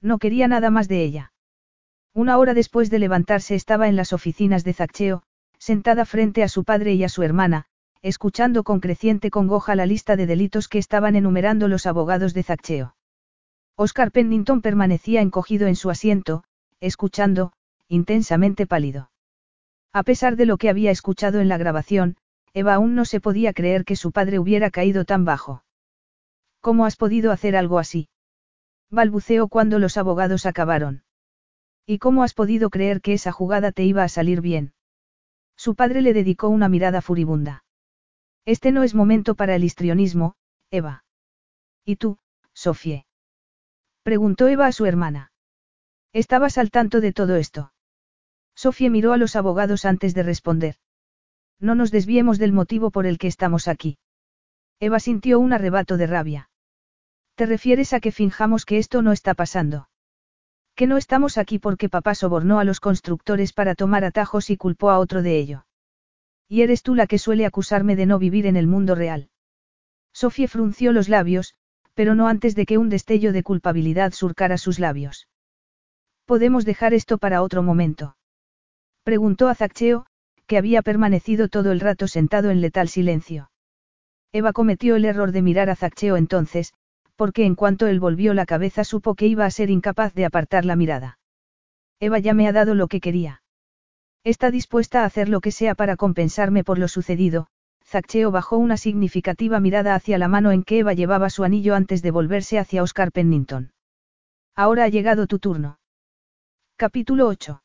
No 0.00 0.18
quería 0.18 0.48
nada 0.48 0.70
más 0.70 0.88
de 0.88 1.02
ella. 1.02 1.32
Una 2.14 2.38
hora 2.38 2.54
después 2.54 2.90
de 2.90 2.98
levantarse 2.98 3.54
estaba 3.54 3.88
en 3.88 3.96
las 3.96 4.12
oficinas 4.12 4.64
de 4.64 4.74
Zaccheo, 4.74 5.22
sentada 5.58 6.04
frente 6.04 6.42
a 6.42 6.48
su 6.48 6.64
padre 6.64 6.94
y 6.94 7.04
a 7.04 7.08
su 7.08 7.22
hermana, 7.22 7.66
escuchando 8.00 8.64
con 8.64 8.80
creciente 8.80 9.30
congoja 9.30 9.74
la 9.74 9.86
lista 9.86 10.16
de 10.16 10.26
delitos 10.26 10.68
que 10.68 10.78
estaban 10.78 11.16
enumerando 11.16 11.68
los 11.68 11.86
abogados 11.86 12.34
de 12.34 12.42
Zaccheo. 12.42 12.96
Oscar 13.76 14.10
Pennington 14.10 14.60
permanecía 14.60 15.20
encogido 15.20 15.66
en 15.66 15.76
su 15.76 15.88
asiento, 15.88 16.44
escuchando, 16.80 17.52
intensamente 17.88 18.66
pálido. 18.66 19.11
A 19.92 20.02
pesar 20.04 20.36
de 20.36 20.46
lo 20.46 20.56
que 20.56 20.70
había 20.70 20.90
escuchado 20.90 21.40
en 21.40 21.48
la 21.48 21.58
grabación, 21.58 22.16
Eva 22.54 22.74
aún 22.74 22.94
no 22.94 23.04
se 23.04 23.20
podía 23.20 23.52
creer 23.52 23.84
que 23.84 23.96
su 23.96 24.12
padre 24.12 24.38
hubiera 24.38 24.70
caído 24.70 25.04
tan 25.04 25.24
bajo. 25.24 25.64
¿Cómo 26.60 26.86
has 26.86 26.96
podido 26.96 27.32
hacer 27.32 27.56
algo 27.56 27.78
así? 27.78 28.08
balbuceó 28.90 29.48
cuando 29.48 29.78
los 29.78 29.96
abogados 29.96 30.46
acabaron. 30.46 31.02
¿Y 31.86 31.98
cómo 31.98 32.22
has 32.22 32.34
podido 32.34 32.70
creer 32.70 33.00
que 33.00 33.14
esa 33.14 33.32
jugada 33.32 33.72
te 33.72 33.84
iba 33.84 34.04
a 34.04 34.08
salir 34.08 34.40
bien? 34.40 34.74
Su 35.56 35.74
padre 35.74 36.02
le 36.02 36.12
dedicó 36.12 36.48
una 36.48 36.68
mirada 36.68 37.00
furibunda. 37.00 37.64
Este 38.44 38.70
no 38.70 38.82
es 38.82 38.94
momento 38.94 39.34
para 39.34 39.54
el 39.54 39.64
histrionismo, 39.64 40.36
Eva. 40.70 41.04
¿Y 41.84 41.96
tú, 41.96 42.18
Sofie? 42.52 43.06
Preguntó 44.02 44.48
Eva 44.48 44.66
a 44.66 44.72
su 44.72 44.86
hermana. 44.86 45.32
¿Estabas 46.12 46.58
al 46.58 46.70
tanto 46.70 47.00
de 47.00 47.12
todo 47.12 47.36
esto? 47.36 47.71
Sofie 48.62 48.90
miró 48.90 49.12
a 49.12 49.16
los 49.16 49.34
abogados 49.34 49.84
antes 49.84 50.14
de 50.14 50.22
responder. 50.22 50.76
No 51.58 51.74
nos 51.74 51.90
desviemos 51.90 52.38
del 52.38 52.52
motivo 52.52 52.92
por 52.92 53.06
el 53.06 53.18
que 53.18 53.26
estamos 53.26 53.66
aquí. 53.66 53.98
Eva 54.78 55.00
sintió 55.00 55.40
un 55.40 55.52
arrebato 55.52 55.96
de 55.96 56.06
rabia. 56.06 56.48
¿Te 57.34 57.46
refieres 57.46 57.92
a 57.92 57.98
que 57.98 58.12
finjamos 58.12 58.64
que 58.64 58.78
esto 58.78 59.02
no 59.02 59.10
está 59.10 59.34
pasando? 59.34 59.88
Que 60.76 60.86
no 60.86 60.96
estamos 60.96 61.38
aquí 61.38 61.58
porque 61.58 61.88
papá 61.88 62.14
sobornó 62.14 62.60
a 62.60 62.64
los 62.64 62.78
constructores 62.78 63.52
para 63.52 63.74
tomar 63.74 64.04
atajos 64.04 64.48
y 64.48 64.56
culpó 64.56 64.90
a 64.90 65.00
otro 65.00 65.22
de 65.22 65.40
ello. 65.40 65.66
Y 66.46 66.62
eres 66.62 66.84
tú 66.84 66.94
la 66.94 67.08
que 67.08 67.18
suele 67.18 67.46
acusarme 67.46 67.96
de 67.96 68.06
no 68.06 68.20
vivir 68.20 68.46
en 68.46 68.54
el 68.54 68.68
mundo 68.68 68.94
real. 68.94 69.28
Sofía 70.12 70.46
frunció 70.46 70.92
los 70.92 71.08
labios, 71.08 71.56
pero 71.94 72.14
no 72.14 72.28
antes 72.28 72.54
de 72.54 72.64
que 72.64 72.78
un 72.78 72.90
destello 72.90 73.32
de 73.32 73.42
culpabilidad 73.42 74.12
surcara 74.12 74.56
sus 74.56 74.78
labios. 74.78 75.26
¿Podemos 76.26 76.64
dejar 76.64 76.94
esto 76.94 77.18
para 77.18 77.42
otro 77.42 77.64
momento? 77.64 78.14
Preguntó 79.04 79.48
a 79.48 79.54
Zaccheo, 79.54 80.06
que 80.46 80.58
había 80.58 80.82
permanecido 80.82 81.48
todo 81.48 81.72
el 81.72 81.80
rato 81.80 82.06
sentado 82.06 82.50
en 82.50 82.60
letal 82.60 82.88
silencio. 82.88 83.50
Eva 84.32 84.52
cometió 84.52 84.96
el 84.96 85.04
error 85.04 85.32
de 85.32 85.42
mirar 85.42 85.70
a 85.70 85.76
Zaccheo 85.76 86.16
entonces, 86.16 86.72
porque 87.16 87.44
en 87.44 87.54
cuanto 87.54 87.86
él 87.86 88.00
volvió 88.00 88.32
la 88.32 88.46
cabeza 88.46 88.84
supo 88.84 89.14
que 89.14 89.26
iba 89.26 89.44
a 89.44 89.50
ser 89.50 89.70
incapaz 89.70 90.14
de 90.14 90.24
apartar 90.24 90.64
la 90.64 90.76
mirada. 90.76 91.18
Eva 92.00 92.18
ya 92.18 92.34
me 92.34 92.48
ha 92.48 92.52
dado 92.52 92.74
lo 92.74 92.88
que 92.88 93.00
quería. 93.00 93.42
Está 94.24 94.50
dispuesta 94.50 95.02
a 95.02 95.04
hacer 95.04 95.28
lo 95.28 95.40
que 95.40 95.52
sea 95.52 95.74
para 95.74 95.96
compensarme 95.96 96.64
por 96.64 96.78
lo 96.78 96.88
sucedido, 96.88 97.48
Zaccheo 97.84 98.30
bajó 98.30 98.56
una 98.56 98.76
significativa 98.76 99.60
mirada 99.60 99.94
hacia 99.94 100.16
la 100.16 100.28
mano 100.28 100.52
en 100.52 100.62
que 100.62 100.78
Eva 100.78 100.94
llevaba 100.94 101.28
su 101.28 101.44
anillo 101.44 101.74
antes 101.74 102.02
de 102.02 102.10
volverse 102.10 102.58
hacia 102.58 102.82
Oscar 102.82 103.12
Pennington. 103.12 103.72
Ahora 104.54 104.84
ha 104.84 104.88
llegado 104.88 105.26
tu 105.26 105.38
turno. 105.38 105.78
Capítulo 106.76 107.26
8. 107.26 107.61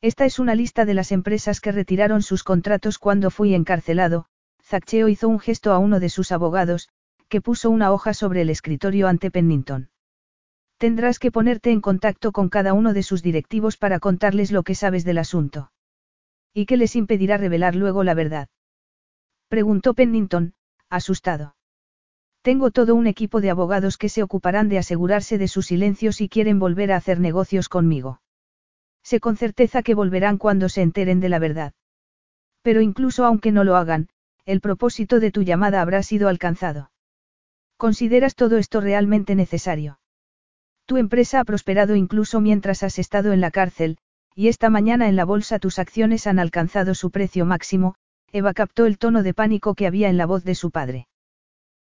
Esta 0.00 0.26
es 0.26 0.38
una 0.38 0.54
lista 0.54 0.84
de 0.84 0.94
las 0.94 1.10
empresas 1.10 1.60
que 1.60 1.72
retiraron 1.72 2.22
sus 2.22 2.44
contratos 2.44 2.98
cuando 2.98 3.30
fui 3.30 3.54
encarcelado. 3.54 4.26
Zaccheo 4.62 5.08
hizo 5.08 5.28
un 5.28 5.40
gesto 5.40 5.72
a 5.72 5.78
uno 5.78 5.98
de 5.98 6.08
sus 6.08 6.30
abogados, 6.30 6.88
que 7.28 7.40
puso 7.40 7.68
una 7.68 7.90
hoja 7.90 8.14
sobre 8.14 8.42
el 8.42 8.50
escritorio 8.50 9.08
ante 9.08 9.32
Pennington. 9.32 9.90
Tendrás 10.76 11.18
que 11.18 11.32
ponerte 11.32 11.72
en 11.72 11.80
contacto 11.80 12.30
con 12.30 12.48
cada 12.48 12.74
uno 12.74 12.92
de 12.92 13.02
sus 13.02 13.22
directivos 13.24 13.76
para 13.76 13.98
contarles 13.98 14.52
lo 14.52 14.62
que 14.62 14.76
sabes 14.76 15.04
del 15.04 15.18
asunto. 15.18 15.72
¿Y 16.54 16.66
qué 16.66 16.76
les 16.76 16.94
impedirá 16.94 17.36
revelar 17.36 17.74
luego 17.74 18.04
la 18.04 18.14
verdad? 18.14 18.48
Preguntó 19.48 19.94
Pennington, 19.94 20.54
asustado. 20.88 21.56
Tengo 22.42 22.70
todo 22.70 22.94
un 22.94 23.08
equipo 23.08 23.40
de 23.40 23.50
abogados 23.50 23.98
que 23.98 24.08
se 24.08 24.22
ocuparán 24.22 24.68
de 24.68 24.78
asegurarse 24.78 25.38
de 25.38 25.48
su 25.48 25.62
silencio 25.62 26.12
si 26.12 26.28
quieren 26.28 26.60
volver 26.60 26.92
a 26.92 26.96
hacer 26.96 27.18
negocios 27.18 27.68
conmigo. 27.68 28.20
Sé 29.08 29.20
con 29.20 29.38
certeza 29.38 29.82
que 29.82 29.94
volverán 29.94 30.36
cuando 30.36 30.68
se 30.68 30.82
enteren 30.82 31.18
de 31.18 31.30
la 31.30 31.38
verdad. 31.38 31.72
Pero 32.60 32.82
incluso 32.82 33.24
aunque 33.24 33.52
no 33.52 33.64
lo 33.64 33.76
hagan, 33.76 34.10
el 34.44 34.60
propósito 34.60 35.18
de 35.18 35.30
tu 35.30 35.40
llamada 35.40 35.80
habrá 35.80 36.02
sido 36.02 36.28
alcanzado. 36.28 36.90
¿Consideras 37.78 38.34
todo 38.34 38.58
esto 38.58 38.82
realmente 38.82 39.34
necesario? 39.34 39.98
Tu 40.84 40.98
empresa 40.98 41.40
ha 41.40 41.44
prosperado 41.44 41.96
incluso 41.96 42.42
mientras 42.42 42.82
has 42.82 42.98
estado 42.98 43.32
en 43.32 43.40
la 43.40 43.50
cárcel, 43.50 43.96
y 44.34 44.48
esta 44.48 44.68
mañana 44.68 45.08
en 45.08 45.16
la 45.16 45.24
bolsa 45.24 45.58
tus 45.58 45.78
acciones 45.78 46.26
han 46.26 46.38
alcanzado 46.38 46.94
su 46.94 47.10
precio 47.10 47.46
máximo, 47.46 47.94
Eva 48.30 48.52
captó 48.52 48.84
el 48.84 48.98
tono 48.98 49.22
de 49.22 49.32
pánico 49.32 49.74
que 49.74 49.86
había 49.86 50.10
en 50.10 50.18
la 50.18 50.26
voz 50.26 50.44
de 50.44 50.54
su 50.54 50.70
padre. 50.70 51.08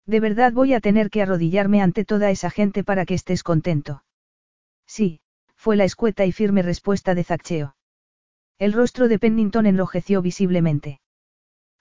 De 0.06 0.20
verdad 0.20 0.54
voy 0.54 0.76
a 0.76 0.80
tener 0.80 1.10
que 1.10 1.24
arrodillarme 1.24 1.82
ante 1.82 2.06
toda 2.06 2.30
esa 2.30 2.52
gente 2.52 2.84
para 2.84 3.04
que 3.08 3.16
estés 3.16 3.42
contento. 3.42 4.04
Sí, 4.86 5.22
fue 5.66 5.78
la 5.78 5.84
escueta 5.84 6.28
y 6.28 6.32
firme 6.32 6.62
respuesta 6.62 7.16
de 7.16 7.24
Zaccheo. 7.24 7.76
El 8.60 8.72
rostro 8.72 9.08
de 9.08 9.18
Pennington 9.18 9.66
enrojeció 9.66 10.22
visiblemente. 10.22 11.00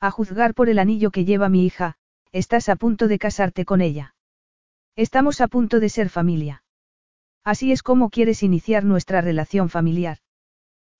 A 0.00 0.10
juzgar 0.10 0.54
por 0.54 0.70
el 0.70 0.78
anillo 0.78 1.10
que 1.10 1.26
lleva 1.26 1.50
mi 1.50 1.66
hija, 1.66 1.96
estás 2.32 2.70
a 2.70 2.76
punto 2.76 3.08
de 3.08 3.18
casarte 3.18 3.66
con 3.66 3.82
ella. 3.82 4.14
Estamos 4.96 5.42
a 5.42 5.48
punto 5.48 5.80
de 5.80 5.90
ser 5.90 6.08
familia. 6.08 6.64
Así 7.44 7.72
es 7.72 7.82
como 7.82 8.08
quieres 8.08 8.42
iniciar 8.42 8.86
nuestra 8.86 9.20
relación 9.20 9.68
familiar. 9.68 10.16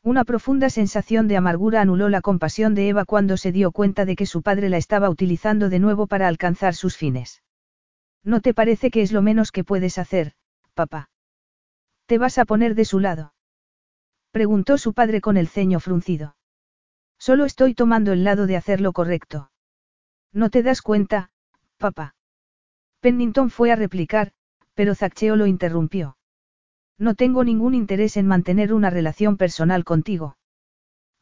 Una 0.03 0.25
profunda 0.25 0.69
sensación 0.69 1.27
de 1.27 1.39
amargura 1.39 1.81
anuló 1.81 2.11
la 2.11 2.21
compasión 2.21 2.75
de 2.75 2.91
Eva 2.91 3.07
cuando 3.07 3.39
se 3.39 3.51
dio 3.51 3.73
cuenta 3.73 4.05
de 4.05 4.15
que 4.15 4.27
su 4.27 4.43
padre 4.43 4.69
la 4.69 4.77
estaba 4.77 5.09
utilizando 5.09 5.71
de 5.71 5.79
nuevo 5.79 6.07
para 6.07 6.29
alcanzar 6.29 6.75
sus 6.75 6.99
fines. 6.99 7.43
¿No 8.23 8.43
te 8.43 8.53
parece 8.53 8.91
que 8.91 9.01
es 9.01 9.11
lo 9.11 9.23
menos 9.23 9.53
que 9.53 9.65
puedes 9.65 9.97
hacer, 9.97 10.35
papá? 10.75 11.09
¿Te 12.07 12.19
vas 12.19 12.39
a 12.39 12.45
poner 12.45 12.75
de 12.75 12.85
su 12.85 13.01
lado? 13.01 13.35
Preguntó 14.31 14.79
su 14.79 14.93
padre 14.93 15.21
con 15.21 15.37
el 15.37 15.49
ceño 15.49 15.81
fruncido. 15.81 16.37
Solo 17.19 17.45
estoy 17.45 17.75
tomando 17.75 18.13
el 18.13 18.25
lado 18.25 18.47
de 18.47 18.57
hacer 18.57 18.81
lo 18.81 18.93
correcto. 18.93 19.51
¿No 20.33 20.51
te 20.51 20.63
das 20.63 20.83
cuenta, 20.83 21.31
papá? 21.79 22.15
Pennington 23.01 23.51
fue 23.51 23.71
a 23.71 23.77
replicar, 23.77 24.33
pero 24.75 24.95
Zaccheo 24.95 25.37
lo 25.37 25.47
interrumpió. 25.47 26.19
No 26.99 27.15
tengo 27.15 27.45
ningún 27.45 27.75
interés 27.75 28.17
en 28.17 28.27
mantener 28.27 28.75
una 28.75 28.91
relación 28.91 29.37
personal 29.37 29.85
contigo. 29.85 30.37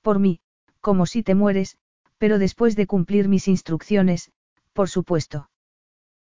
Por 0.00 0.18
mí, 0.18 0.40
como 0.80 1.06
si 1.06 1.22
te 1.22 1.34
mueres, 1.34 1.76
pero 2.18 2.38
después 2.38 2.76
de 2.76 2.86
cumplir 2.86 3.28
mis 3.28 3.48
instrucciones, 3.48 4.32
por 4.72 4.88
supuesto. 4.88 5.50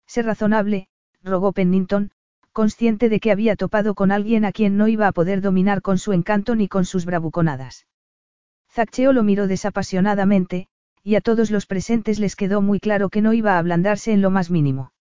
Sé 0.05 0.21
razonable, 0.21 0.89
rogó 1.21 1.51
Pennington, 1.53 2.11
consciente 2.57 3.07
de 3.07 3.19
que 3.19 3.31
había 3.31 3.55
topado 3.55 3.93
con 3.93 4.11
alguien 4.11 4.43
a 4.43 4.51
quien 4.51 4.77
no 4.77 4.87
iba 4.87 5.07
a 5.07 5.11
poder 5.11 5.41
dominar 5.41 5.83
con 5.83 5.99
su 5.99 6.11
encanto 6.11 6.55
ni 6.55 6.67
con 6.67 6.85
sus 6.85 7.05
bravuconadas. 7.05 7.85
Zaccheo 8.71 9.13
lo 9.13 9.21
miró 9.21 9.45
desapasionadamente, 9.45 10.67
y 11.03 11.13
a 11.17 11.21
todos 11.21 11.51
los 11.51 11.67
presentes 11.67 12.17
les 12.17 12.35
quedó 12.35 12.63
muy 12.63 12.79
claro 12.79 13.09
que 13.09 13.21
no 13.21 13.33
iba 13.33 13.53
a 13.53 13.59
ablandarse 13.59 14.11
en 14.11 14.23
lo 14.23 14.31
más 14.31 14.49
mínimo. 14.49 14.91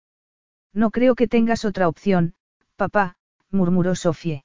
No 0.75 0.91
creo 0.91 1.15
que 1.15 1.29
tengas 1.29 1.65
otra 1.65 1.89
opción, 1.89 2.35
papá, 2.77 3.17
murmuró 3.51 3.95
Sofie. 3.95 4.45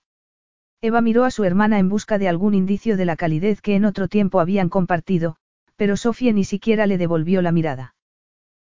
Eva 0.79 1.01
miró 1.01 1.25
a 1.25 1.31
su 1.31 1.43
hermana 1.43 1.79
en 1.79 1.89
busca 1.89 2.17
de 2.17 2.29
algún 2.29 2.53
indicio 2.53 2.95
de 2.95 3.03
la 3.03 3.17
calidez 3.17 3.59
que 3.59 3.75
en 3.75 3.83
otro 3.83 4.07
tiempo 4.07 4.39
habían 4.39 4.69
compartido, 4.69 5.35
pero 5.75 5.97
Sofie 5.97 6.31
ni 6.31 6.45
siquiera 6.45 6.87
le 6.87 6.97
devolvió 6.97 7.41
la 7.41 7.51
mirada. 7.51 7.93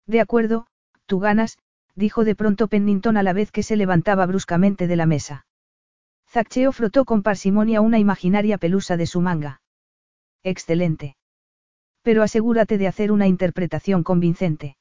De 0.09 0.21
acuerdo, 0.21 0.67
tú 1.07 1.21
ganas, 1.21 1.59
dijo 1.95 2.25
de 2.25 2.35
pronto 2.35 2.69
Pennington 2.69 3.17
a 3.17 3.23
la 3.23 3.33
vez 3.33 3.51
que 3.51 3.63
se 3.63 3.77
levantaba 3.77 4.27
bruscamente 4.27 4.87
de 4.87 4.97
la 4.97 5.07
mesa. 5.07 5.47
Zaccheo 6.29 6.73
frotó 6.73 7.05
con 7.05 7.23
parsimonia 7.23 7.81
una 7.81 7.99
imaginaria 7.99 8.57
pelusa 8.59 8.97
de 8.97 9.07
su 9.07 9.21
manga. 9.21 9.61
Excelente. 10.43 11.17
Pero 12.03 12.23
asegúrate 12.23 12.79
de 12.79 12.89
hacer 12.89 13.13
una 13.13 13.29
interpretación 13.29 14.03
convincente. 14.03 14.77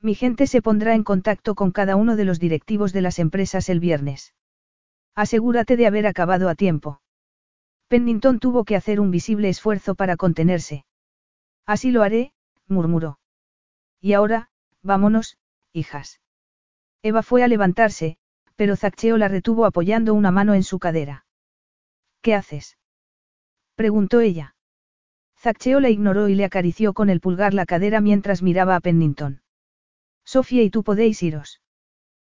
Mi 0.00 0.14
gente 0.14 0.46
se 0.46 0.60
pondrá 0.60 0.94
en 0.94 1.04
contacto 1.04 1.54
con 1.54 1.70
cada 1.70 1.96
uno 1.96 2.16
de 2.16 2.24
los 2.24 2.40
directivos 2.40 2.92
de 2.92 3.00
las 3.00 3.18
empresas 3.18 3.68
el 3.68 3.80
viernes. 3.80 4.34
Asegúrate 5.14 5.76
de 5.76 5.86
haber 5.86 6.06
acabado 6.06 6.48
a 6.48 6.54
tiempo. 6.54 7.00
Pennington 7.88 8.40
tuvo 8.40 8.64
que 8.64 8.76
hacer 8.76 9.00
un 9.00 9.10
visible 9.10 9.48
esfuerzo 9.48 9.94
para 9.94 10.16
contenerse. 10.16 10.84
Así 11.64 11.92
lo 11.92 12.02
haré, 12.02 12.32
murmuró. 12.66 13.18
Y 14.00 14.12
ahora, 14.12 14.50
vámonos, 14.82 15.38
hijas. 15.72 16.20
Eva 17.04 17.22
fue 17.22 17.42
a 17.42 17.48
levantarse, 17.48 18.16
pero 18.56 18.76
Zaccheo 18.76 19.18
la 19.18 19.28
retuvo 19.28 19.66
apoyando 19.66 20.14
una 20.14 20.30
mano 20.30 20.54
en 20.54 20.62
su 20.62 20.78
cadera. 20.78 21.26
¿Qué 22.22 22.34
haces? 22.34 22.78
preguntó 23.74 24.20
ella. 24.20 24.56
Zaccheo 25.36 25.80
la 25.80 25.90
ignoró 25.90 26.30
y 26.30 26.34
le 26.34 26.46
acarició 26.46 26.94
con 26.94 27.10
el 27.10 27.20
pulgar 27.20 27.52
la 27.52 27.66
cadera 27.66 28.00
mientras 28.00 28.42
miraba 28.42 28.74
a 28.74 28.80
Pennington. 28.80 29.42
Sofía 30.24 30.62
y 30.62 30.70
tú 30.70 30.82
podéis 30.82 31.22
iros. 31.22 31.60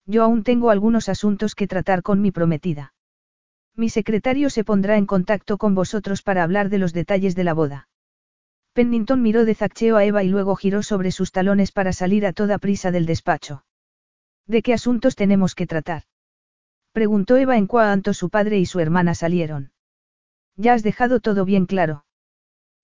Yo 0.06 0.22
aún 0.22 0.44
tengo 0.44 0.70
algunos 0.70 1.08
asuntos 1.08 1.56
que 1.56 1.68
tratar 1.68 2.04
con 2.04 2.20
mi 2.22 2.32
prometida. 2.32 2.94
Mi 3.74 3.88
secretario 3.88 4.50
se 4.50 4.66
pondrá 4.66 4.98
en 4.98 5.06
contacto 5.06 5.58
con 5.58 5.76
vosotros 5.76 6.24
para 6.24 6.44
hablar 6.44 6.68
de 6.68 6.80
los 6.80 6.92
detalles 6.92 7.36
de 7.36 7.46
la 7.46 7.54
boda. 7.54 7.88
Pennington 8.74 9.22
miró 9.22 9.46
de 9.46 9.56
Zaccheo 9.56 9.96
a 9.96 10.04
Eva 10.04 10.26
y 10.26 10.28
luego 10.28 10.58
giró 10.58 10.84
sobre 10.84 11.12
sus 11.12 11.32
talones 11.32 11.72
para 11.72 11.94
salir 11.94 12.26
a 12.26 12.34
toda 12.34 12.58
prisa 12.58 12.92
del 12.92 13.06
despacho. 13.06 13.64
¿De 14.48 14.62
qué 14.62 14.74
asuntos 14.74 15.16
tenemos 15.16 15.56
que 15.56 15.68
tratar? 15.68 16.04
Preguntó 16.94 17.36
Eva 17.38 17.58
en 17.58 17.68
cuanto 17.68 18.14
su 18.14 18.30
padre 18.30 18.58
y 18.58 18.66
su 18.66 18.80
hermana 18.80 19.14
salieron. 19.14 19.72
Ya 20.56 20.74
has 20.74 20.84
dejado 20.84 21.20
todo 21.20 21.46
bien 21.46 21.66
claro. 21.66 22.06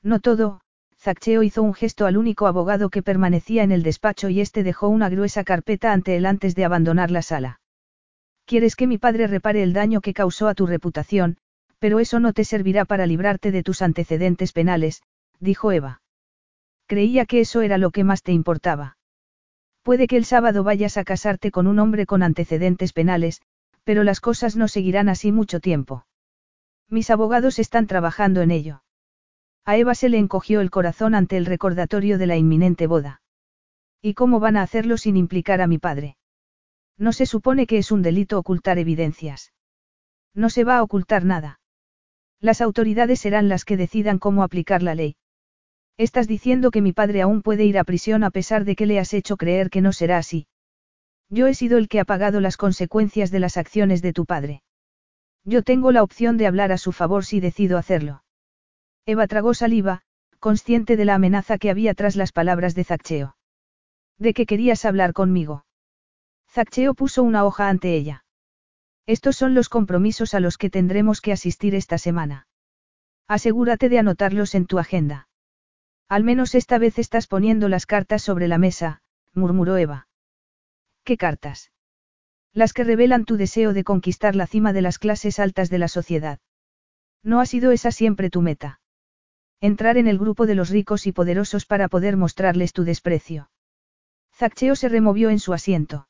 No 0.03 0.19
todo, 0.19 0.61
Zaccheo 0.97 1.41
hizo 1.43 1.63
un 1.63 1.73
gesto 1.73 2.05
al 2.05 2.17
único 2.17 2.47
abogado 2.47 2.89
que 2.89 3.01
permanecía 3.01 3.63
en 3.63 3.71
el 3.71 3.81
despacho 3.81 4.29
y 4.29 4.41
este 4.41 4.63
dejó 4.63 4.89
una 4.89 5.09
gruesa 5.09 5.43
carpeta 5.43 5.93
ante 5.93 6.15
él 6.15 6.25
antes 6.25 6.53
de 6.55 6.65
abandonar 6.65 7.11
la 7.11 7.21
sala. 7.21 7.59
Quieres 8.45 8.75
que 8.75 8.87
mi 8.87 8.97
padre 8.97 9.27
repare 9.27 9.63
el 9.63 9.73
daño 9.73 10.01
que 10.01 10.13
causó 10.13 10.47
a 10.47 10.53
tu 10.53 10.67
reputación, 10.67 11.37
pero 11.79 11.99
eso 11.99 12.19
no 12.19 12.33
te 12.33 12.45
servirá 12.45 12.85
para 12.85 13.05
librarte 13.05 13.51
de 13.51 13.63
tus 13.63 13.81
antecedentes 13.81 14.51
penales, 14.51 15.01
dijo 15.39 15.71
Eva. 15.71 16.01
Creía 16.87 17.25
que 17.25 17.39
eso 17.39 17.61
era 17.61 17.77
lo 17.77 17.91
que 17.91 18.03
más 18.03 18.21
te 18.21 18.33
importaba. 18.33 18.97
Puede 19.83 20.07
que 20.07 20.17
el 20.17 20.25
sábado 20.25 20.63
vayas 20.63 20.97
a 20.97 21.03
casarte 21.03 21.51
con 21.51 21.67
un 21.67 21.77
hombre 21.77 22.05
con 22.05 22.23
antecedentes 22.23 22.93
penales, 22.93 23.41
pero 23.83 24.03
las 24.03 24.21
cosas 24.21 24.55
no 24.55 24.67
seguirán 24.67 25.09
así 25.09 25.31
mucho 25.31 25.59
tiempo. 25.59 26.05
Mis 26.89 27.09
abogados 27.09 27.59
están 27.59 27.85
trabajando 27.85 28.41
en 28.41 28.51
ello. 28.51 28.83
A 29.65 29.77
Eva 29.77 29.93
se 29.93 30.09
le 30.09 30.17
encogió 30.17 30.61
el 30.61 30.71
corazón 30.71 31.15
ante 31.15 31.37
el 31.37 31.45
recordatorio 31.45 32.17
de 32.17 32.27
la 32.27 32.37
inminente 32.37 32.87
boda. 32.87 33.21
¿Y 34.01 34.13
cómo 34.13 34.39
van 34.39 34.57
a 34.57 34.61
hacerlo 34.61 34.97
sin 34.97 35.17
implicar 35.17 35.61
a 35.61 35.67
mi 35.67 35.79
padre? 35.79 36.17
No 36.97 37.11
se 37.11 37.25
supone 37.25 37.67
que 37.67 37.77
es 37.77 37.91
un 37.91 38.01
delito 38.01 38.37
ocultar 38.37 38.77
evidencias. 38.77 39.53
No 40.33 40.49
se 40.49 40.63
va 40.63 40.77
a 40.77 40.83
ocultar 40.83 41.25
nada. 41.25 41.59
Las 42.39 42.61
autoridades 42.61 43.19
serán 43.19 43.49
las 43.49 43.65
que 43.65 43.77
decidan 43.77 44.19
cómo 44.19 44.43
aplicar 44.43 44.81
la 44.83 44.95
ley. 44.95 45.15
Estás 45.97 46.27
diciendo 46.27 46.71
que 46.71 46.81
mi 46.81 46.91
padre 46.91 47.21
aún 47.21 47.41
puede 47.41 47.65
ir 47.65 47.77
a 47.77 47.83
prisión 47.83 48.23
a 48.23 48.31
pesar 48.31 48.65
de 48.65 48.75
que 48.75 48.85
le 48.85 48.99
has 48.99 49.13
hecho 49.13 49.37
creer 49.37 49.69
que 49.69 49.81
no 49.81 49.93
será 49.93 50.17
así. 50.17 50.47
Yo 51.29 51.47
he 51.47 51.53
sido 51.53 51.77
el 51.77 51.87
que 51.87 51.99
ha 51.99 52.05
pagado 52.05 52.39
las 52.39 52.57
consecuencias 52.57 53.31
de 53.31 53.39
las 53.39 53.57
acciones 53.57 54.01
de 54.01 54.13
tu 54.13 54.25
padre. 54.25 54.63
Yo 55.43 55.61
tengo 55.61 55.91
la 55.91 56.03
opción 56.03 56.37
de 56.37 56.47
hablar 56.47 56.71
a 56.71 56.77
su 56.77 56.91
favor 56.91 57.25
si 57.25 57.39
decido 57.39 57.77
hacerlo. 57.77 58.23
Eva 59.05 59.27
tragó 59.27 59.53
saliva, 59.53 60.01
consciente 60.39 60.95
de 60.97 61.05
la 61.05 61.15
amenaza 61.15 61.57
que 61.57 61.69
había 61.69 61.93
tras 61.93 62.15
las 62.15 62.31
palabras 62.31 62.75
de 62.75 62.83
Zaccheo. 62.83 63.35
¿De 64.17 64.33
qué 64.33 64.45
querías 64.45 64.85
hablar 64.85 65.13
conmigo? 65.13 65.65
Zaccheo 66.49 66.93
puso 66.93 67.23
una 67.23 67.45
hoja 67.45 67.69
ante 67.69 67.95
ella. 67.95 68.25
Estos 69.05 69.35
son 69.35 69.53
los 69.53 69.69
compromisos 69.69 70.33
a 70.33 70.39
los 70.39 70.57
que 70.57 70.69
tendremos 70.69 71.19
que 71.19 71.33
asistir 71.33 71.75
esta 71.75 71.97
semana. 71.97 72.47
Asegúrate 73.27 73.89
de 73.89 73.99
anotarlos 73.99 74.55
en 74.55 74.65
tu 74.65 74.79
agenda. 74.79 75.27
Al 76.13 76.23
menos 76.23 76.53
esta 76.53 76.77
vez 76.77 76.99
estás 76.99 77.25
poniendo 77.25 77.69
las 77.69 77.87
cartas 77.87 78.21
sobre 78.21 78.47
la 78.47 78.59
mesa, 78.59 79.01
murmuró 79.33 79.77
Eva. 79.77 80.07
¿Qué 81.03 81.17
cartas? 81.17 81.71
Las 82.53 82.71
que 82.71 82.83
revelan 82.83 83.25
tu 83.25 83.35
deseo 83.35 83.73
de 83.73 83.83
conquistar 83.83 84.35
la 84.35 84.45
cima 84.45 84.73
de 84.73 84.83
las 84.83 84.99
clases 84.99 85.39
altas 85.39 85.71
de 85.71 85.79
la 85.79 85.87
sociedad. 85.87 86.37
No 87.23 87.39
ha 87.39 87.47
sido 87.47 87.71
esa 87.71 87.89
siempre 87.91 88.29
tu 88.29 88.43
meta. 88.43 88.79
Entrar 89.59 89.97
en 89.97 90.07
el 90.07 90.19
grupo 90.19 90.45
de 90.45 90.53
los 90.53 90.69
ricos 90.69 91.07
y 91.07 91.13
poderosos 91.13 91.65
para 91.65 91.87
poder 91.87 92.15
mostrarles 92.15 92.73
tu 92.73 92.83
desprecio. 92.83 93.49
Zaccheo 94.35 94.75
se 94.75 94.89
removió 94.89 95.31
en 95.31 95.39
su 95.39 95.51
asiento. 95.51 96.07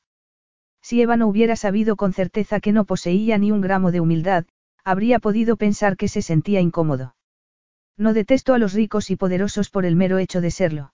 Si 0.82 1.00
Eva 1.00 1.16
no 1.16 1.28
hubiera 1.28 1.56
sabido 1.56 1.96
con 1.96 2.12
certeza 2.12 2.60
que 2.60 2.72
no 2.72 2.84
poseía 2.84 3.38
ni 3.38 3.52
un 3.52 3.62
gramo 3.62 3.90
de 3.90 4.00
humildad, 4.00 4.44
habría 4.84 5.18
podido 5.18 5.56
pensar 5.56 5.96
que 5.96 6.08
se 6.08 6.20
sentía 6.20 6.60
incómodo. 6.60 7.14
No 7.96 8.12
detesto 8.12 8.54
a 8.54 8.58
los 8.58 8.72
ricos 8.72 9.10
y 9.10 9.16
poderosos 9.16 9.70
por 9.70 9.84
el 9.84 9.96
mero 9.96 10.18
hecho 10.18 10.40
de 10.40 10.50
serlo. 10.50 10.92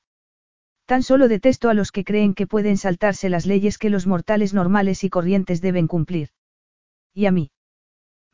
Tan 0.87 1.03
solo 1.03 1.29
detesto 1.29 1.69
a 1.69 1.75
los 1.75 1.93
que 1.93 2.05
creen 2.05 2.35
que 2.35 2.47
pueden 2.47 2.77
saltarse 2.77 3.29
las 3.29 3.47
leyes 3.47 3.79
que 3.79 3.91
los 3.91 4.07
mortales 4.07 4.55
normales 4.55 5.05
y 5.05 5.11
corrientes 5.11 5.61
deben 5.61 5.87
cumplir. 5.87 6.31
Y 7.15 7.27
a 7.27 7.31
mí. 7.31 7.53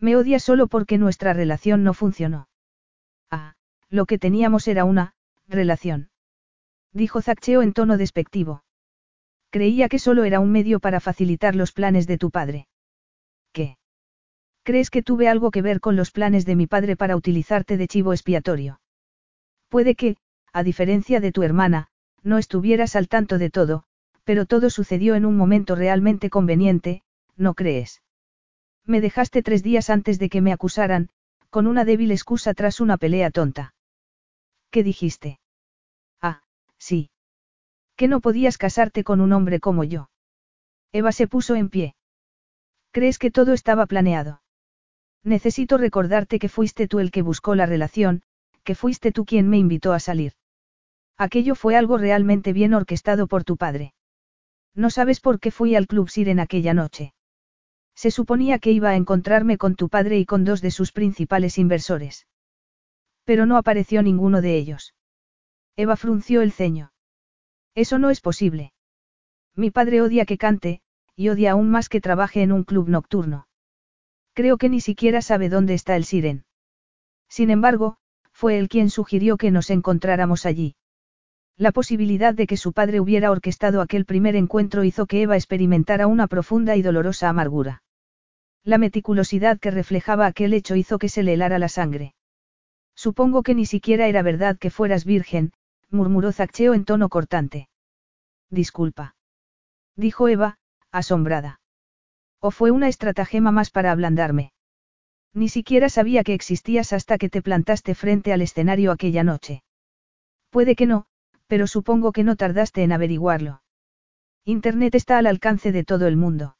Me 0.00 0.16
odia 0.16 0.38
solo 0.40 0.66
porque 0.66 0.98
nuestra 0.98 1.32
relación 1.32 1.84
no 1.84 1.94
funcionó. 1.94 2.48
Ah, 3.30 3.54
lo 3.88 4.06
que 4.06 4.18
teníamos 4.18 4.68
era 4.68 4.84
una, 4.84 5.14
relación. 5.46 6.10
Dijo 6.92 7.20
Zaccheo 7.22 7.62
en 7.62 7.72
tono 7.72 7.96
despectivo. 7.96 8.64
Creía 9.50 9.88
que 9.88 9.98
solo 9.98 10.24
era 10.24 10.40
un 10.40 10.50
medio 10.50 10.80
para 10.80 11.00
facilitar 11.00 11.54
los 11.54 11.72
planes 11.72 12.06
de 12.06 12.18
tu 12.18 12.30
padre. 12.30 12.68
¿Crees 14.66 14.90
que 14.90 15.00
tuve 15.00 15.28
algo 15.28 15.52
que 15.52 15.62
ver 15.62 15.78
con 15.78 15.94
los 15.94 16.10
planes 16.10 16.44
de 16.44 16.56
mi 16.56 16.66
padre 16.66 16.96
para 16.96 17.14
utilizarte 17.14 17.76
de 17.76 17.86
chivo 17.86 18.12
expiatorio? 18.12 18.80
Puede 19.68 19.94
que, 19.94 20.16
a 20.52 20.64
diferencia 20.64 21.20
de 21.20 21.30
tu 21.30 21.44
hermana, 21.44 21.86
no 22.24 22.36
estuvieras 22.36 22.96
al 22.96 23.06
tanto 23.06 23.38
de 23.38 23.48
todo, 23.48 23.84
pero 24.24 24.44
todo 24.44 24.68
sucedió 24.68 25.14
en 25.14 25.24
un 25.24 25.36
momento 25.36 25.76
realmente 25.76 26.30
conveniente, 26.30 27.04
¿no 27.36 27.54
crees? 27.54 28.02
Me 28.84 29.00
dejaste 29.00 29.40
tres 29.40 29.62
días 29.62 29.88
antes 29.88 30.18
de 30.18 30.28
que 30.28 30.40
me 30.40 30.52
acusaran, 30.52 31.10
con 31.48 31.68
una 31.68 31.84
débil 31.84 32.10
excusa 32.10 32.52
tras 32.52 32.80
una 32.80 32.96
pelea 32.96 33.30
tonta. 33.30 33.72
¿Qué 34.70 34.82
dijiste? 34.82 35.38
Ah, 36.20 36.42
sí. 36.76 37.10
Que 37.94 38.08
no 38.08 38.20
podías 38.20 38.58
casarte 38.58 39.04
con 39.04 39.20
un 39.20 39.32
hombre 39.32 39.60
como 39.60 39.84
yo. 39.84 40.10
Eva 40.90 41.12
se 41.12 41.28
puso 41.28 41.54
en 41.54 41.68
pie. 41.68 41.94
¿Crees 42.90 43.20
que 43.20 43.30
todo 43.30 43.52
estaba 43.52 43.86
planeado? 43.86 44.40
Necesito 45.26 45.76
recordarte 45.76 46.38
que 46.38 46.48
fuiste 46.48 46.86
tú 46.86 47.00
el 47.00 47.10
que 47.10 47.20
buscó 47.20 47.56
la 47.56 47.66
relación, 47.66 48.22
que 48.62 48.76
fuiste 48.76 49.10
tú 49.10 49.24
quien 49.24 49.48
me 49.48 49.58
invitó 49.58 49.92
a 49.92 49.98
salir. 49.98 50.34
Aquello 51.18 51.56
fue 51.56 51.74
algo 51.74 51.98
realmente 51.98 52.52
bien 52.52 52.74
orquestado 52.74 53.26
por 53.26 53.42
tu 53.42 53.56
padre. 53.56 53.92
No 54.72 54.88
sabes 54.88 55.18
por 55.18 55.40
qué 55.40 55.50
fui 55.50 55.74
al 55.74 55.88
Club 55.88 56.10
Siren 56.10 56.38
aquella 56.38 56.74
noche. 56.74 57.12
Se 57.96 58.12
suponía 58.12 58.60
que 58.60 58.70
iba 58.70 58.90
a 58.90 58.94
encontrarme 58.94 59.58
con 59.58 59.74
tu 59.74 59.88
padre 59.88 60.16
y 60.16 60.26
con 60.26 60.44
dos 60.44 60.62
de 60.62 60.70
sus 60.70 60.92
principales 60.92 61.58
inversores. 61.58 62.28
Pero 63.24 63.46
no 63.46 63.56
apareció 63.56 64.04
ninguno 64.04 64.40
de 64.40 64.56
ellos. 64.56 64.94
Eva 65.74 65.96
frunció 65.96 66.40
el 66.40 66.52
ceño. 66.52 66.92
Eso 67.74 67.98
no 67.98 68.10
es 68.10 68.20
posible. 68.20 68.74
Mi 69.56 69.72
padre 69.72 70.02
odia 70.02 70.24
que 70.24 70.38
cante, 70.38 70.82
y 71.16 71.30
odia 71.30 71.50
aún 71.50 71.68
más 71.68 71.88
que 71.88 72.00
trabaje 72.00 72.42
en 72.42 72.52
un 72.52 72.62
club 72.62 72.88
nocturno. 72.88 73.45
Creo 74.36 74.58
que 74.58 74.68
ni 74.68 74.82
siquiera 74.82 75.22
sabe 75.22 75.48
dónde 75.48 75.72
está 75.72 75.96
el 75.96 76.04
Siren. 76.04 76.44
Sin 77.26 77.48
embargo, 77.48 77.96
fue 78.32 78.58
él 78.58 78.68
quien 78.68 78.90
sugirió 78.90 79.38
que 79.38 79.50
nos 79.50 79.70
encontráramos 79.70 80.44
allí. 80.44 80.76
La 81.56 81.72
posibilidad 81.72 82.34
de 82.34 82.46
que 82.46 82.58
su 82.58 82.74
padre 82.74 83.00
hubiera 83.00 83.30
orquestado 83.30 83.80
aquel 83.80 84.04
primer 84.04 84.36
encuentro 84.36 84.84
hizo 84.84 85.06
que 85.06 85.22
Eva 85.22 85.36
experimentara 85.36 86.06
una 86.06 86.26
profunda 86.26 86.76
y 86.76 86.82
dolorosa 86.82 87.30
amargura. 87.30 87.82
La 88.62 88.76
meticulosidad 88.76 89.58
que 89.58 89.70
reflejaba 89.70 90.26
aquel 90.26 90.52
hecho 90.52 90.76
hizo 90.76 90.98
que 90.98 91.08
se 91.08 91.22
le 91.22 91.32
helara 91.32 91.58
la 91.58 91.70
sangre. 91.70 92.14
Supongo 92.94 93.42
que 93.42 93.54
ni 93.54 93.64
siquiera 93.64 94.06
era 94.06 94.20
verdad 94.20 94.58
que 94.58 94.68
fueras 94.68 95.06
virgen, 95.06 95.52
murmuró 95.88 96.30
Zaccheo 96.30 96.74
en 96.74 96.84
tono 96.84 97.08
cortante. 97.08 97.70
Disculpa. 98.50 99.16
Dijo 99.96 100.28
Eva, 100.28 100.58
asombrada. 100.92 101.58
¿O 102.46 102.52
fue 102.52 102.70
una 102.70 102.86
estratagema 102.86 103.50
más 103.50 103.70
para 103.70 103.90
ablandarme? 103.90 104.52
Ni 105.34 105.48
siquiera 105.48 105.88
sabía 105.88 106.22
que 106.22 106.32
existías 106.32 106.92
hasta 106.92 107.18
que 107.18 107.28
te 107.28 107.42
plantaste 107.42 107.96
frente 107.96 108.32
al 108.32 108.40
escenario 108.40 108.92
aquella 108.92 109.24
noche. 109.24 109.64
Puede 110.50 110.76
que 110.76 110.86
no, 110.86 111.06
pero 111.48 111.66
supongo 111.66 112.12
que 112.12 112.22
no 112.22 112.36
tardaste 112.36 112.84
en 112.84 112.92
averiguarlo. 112.92 113.62
Internet 114.44 114.94
está 114.94 115.18
al 115.18 115.26
alcance 115.26 115.72
de 115.72 115.82
todo 115.82 116.06
el 116.06 116.16
mundo. 116.16 116.56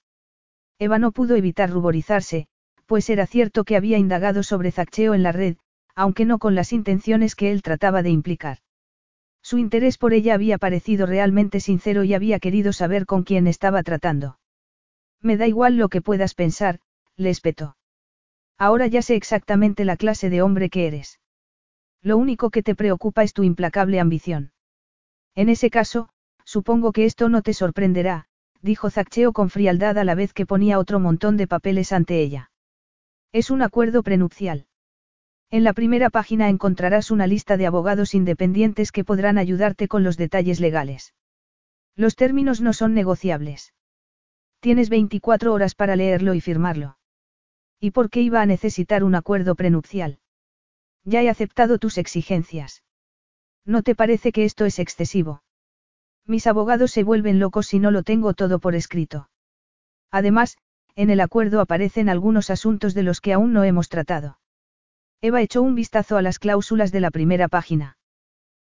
Eva 0.81 0.99
no 0.99 1.13
pudo 1.13 1.37
evitar 1.37 1.71
ruborizarse, 1.71 2.49
pues 2.87 3.09
era 3.09 3.29
cierto 3.29 3.63
que 3.63 3.77
había 3.77 3.97
indagado 3.97 4.43
sobre 4.43 4.73
Zaccheo 4.73 5.15
en 5.15 5.23
la 5.23 5.31
red, 5.31 5.57
aunque 5.95 6.25
no 6.25 6.41
con 6.41 6.57
las 6.57 6.73
intenciones 6.73 7.37
que 7.37 7.53
él 7.53 7.63
trataba 7.63 8.03
de 8.03 8.11
implicar. 8.11 8.59
Su 9.41 9.59
interés 9.59 9.99
por 9.99 10.15
ella 10.15 10.35
había 10.35 10.59
parecido 10.59 11.07
realmente 11.07 11.61
sincero 11.61 12.03
y 12.03 12.13
había 12.13 12.41
querido 12.41 12.73
saber 12.73 13.07
con 13.07 13.23
quién 13.23 13.47
estaba 13.47 13.85
tratando. 13.85 14.41
Me 15.27 15.37
da 15.37 15.49
igual 15.49 15.77
lo 15.77 15.89
que 15.89 16.01
puedas 16.01 16.35
pensar, 16.35 16.79
le 17.17 17.31
espetó. 17.31 17.77
Ahora 18.57 18.87
ya 18.87 19.03
sé 19.03 19.17
exactamente 19.17 19.85
la 19.85 19.97
clase 19.97 20.31
de 20.31 20.41
hombre 20.41 20.71
que 20.71 20.87
eres. 20.87 21.19
Lo 22.01 22.17
único 22.17 22.51
que 22.51 22.63
te 22.63 22.77
preocupa 22.77 23.25
es 23.25 23.33
tu 23.33 23.43
implacable 23.43 23.99
ambición. 23.99 24.53
En 25.35 25.49
ese 25.49 25.69
caso, 25.69 26.11
supongo 26.45 26.93
que 26.93 27.07
esto 27.07 27.29
no 27.29 27.43
te 27.43 27.55
sorprenderá, 27.55 28.29
dijo 28.63 28.89
Zaccheo 28.89 29.33
con 29.33 29.51
frialdad 29.51 29.99
a 29.99 30.05
la 30.05 30.15
vez 30.15 30.33
que 30.33 30.47
ponía 30.47 30.79
otro 30.79 31.01
montón 31.01 31.37
de 31.37 31.49
papeles 31.49 31.91
ante 31.91 32.21
ella. 32.21 32.53
Es 33.33 33.51
un 33.51 33.63
acuerdo 33.63 34.05
prenupcial. 34.05 34.67
En 35.51 35.65
la 35.65 35.73
primera 35.73 36.09
página 36.09 36.49
encontrarás 36.51 37.11
una 37.11 37.27
lista 37.27 37.57
de 37.57 37.67
abogados 37.67 38.15
independientes 38.15 38.93
que 38.93 39.03
podrán 39.03 39.39
ayudarte 39.39 39.89
con 39.89 40.05
los 40.05 40.17
detalles 40.17 40.61
legales. 40.61 41.15
Los 41.97 42.15
términos 42.15 42.61
no 42.61 42.73
son 42.73 42.95
negociables. 42.95 43.73
Tienes 44.67 44.89
24 44.89 45.53
horas 45.53 45.77
para 45.77 45.95
leerlo 45.95 46.35
y 46.35 46.41
firmarlo. 46.41 46.99
¿Y 47.79 47.93
por 47.93 48.11
qué 48.11 48.21
iba 48.21 48.43
a 48.43 48.47
necesitar 48.47 49.05
un 49.05 49.15
acuerdo 49.15 49.55
prenupcial? 49.55 50.19
Ya 51.05 51.23
he 51.23 51.31
aceptado 51.31 51.79
tus 51.79 51.99
exigencias. 51.99 52.83
¿No 53.65 53.85
te 53.85 53.95
parece 53.95 54.33
que 54.33 54.45
esto 54.45 54.65
es 54.65 54.81
excesivo? 54.81 55.45
Mis 56.27 56.49
abogados 56.49 56.91
se 56.91 57.05
vuelven 57.05 57.39
locos 57.39 57.69
si 57.69 57.79
no 57.79 57.93
lo 57.93 58.03
tengo 58.03 58.35
todo 58.35 58.59
por 58.59 58.75
escrito. 58.75 59.31
Además, 60.11 60.57
en 60.97 61.11
el 61.11 61.21
acuerdo 61.21 61.61
aparecen 61.61 62.09
algunos 62.09 62.51
asuntos 62.51 62.93
de 62.93 63.05
los 63.05 63.21
que 63.21 63.35
aún 63.35 63.53
no 63.53 63.63
hemos 63.63 63.89
tratado. 63.89 64.41
Eva 65.21 65.43
echó 65.43 65.63
un 65.63 65.77
vistazo 65.77 66.17
a 66.17 66.23
las 66.23 66.41
cláusulas 66.41 66.91
de 66.91 66.99
la 66.99 67.13
primera 67.13 67.47
página. 67.47 67.99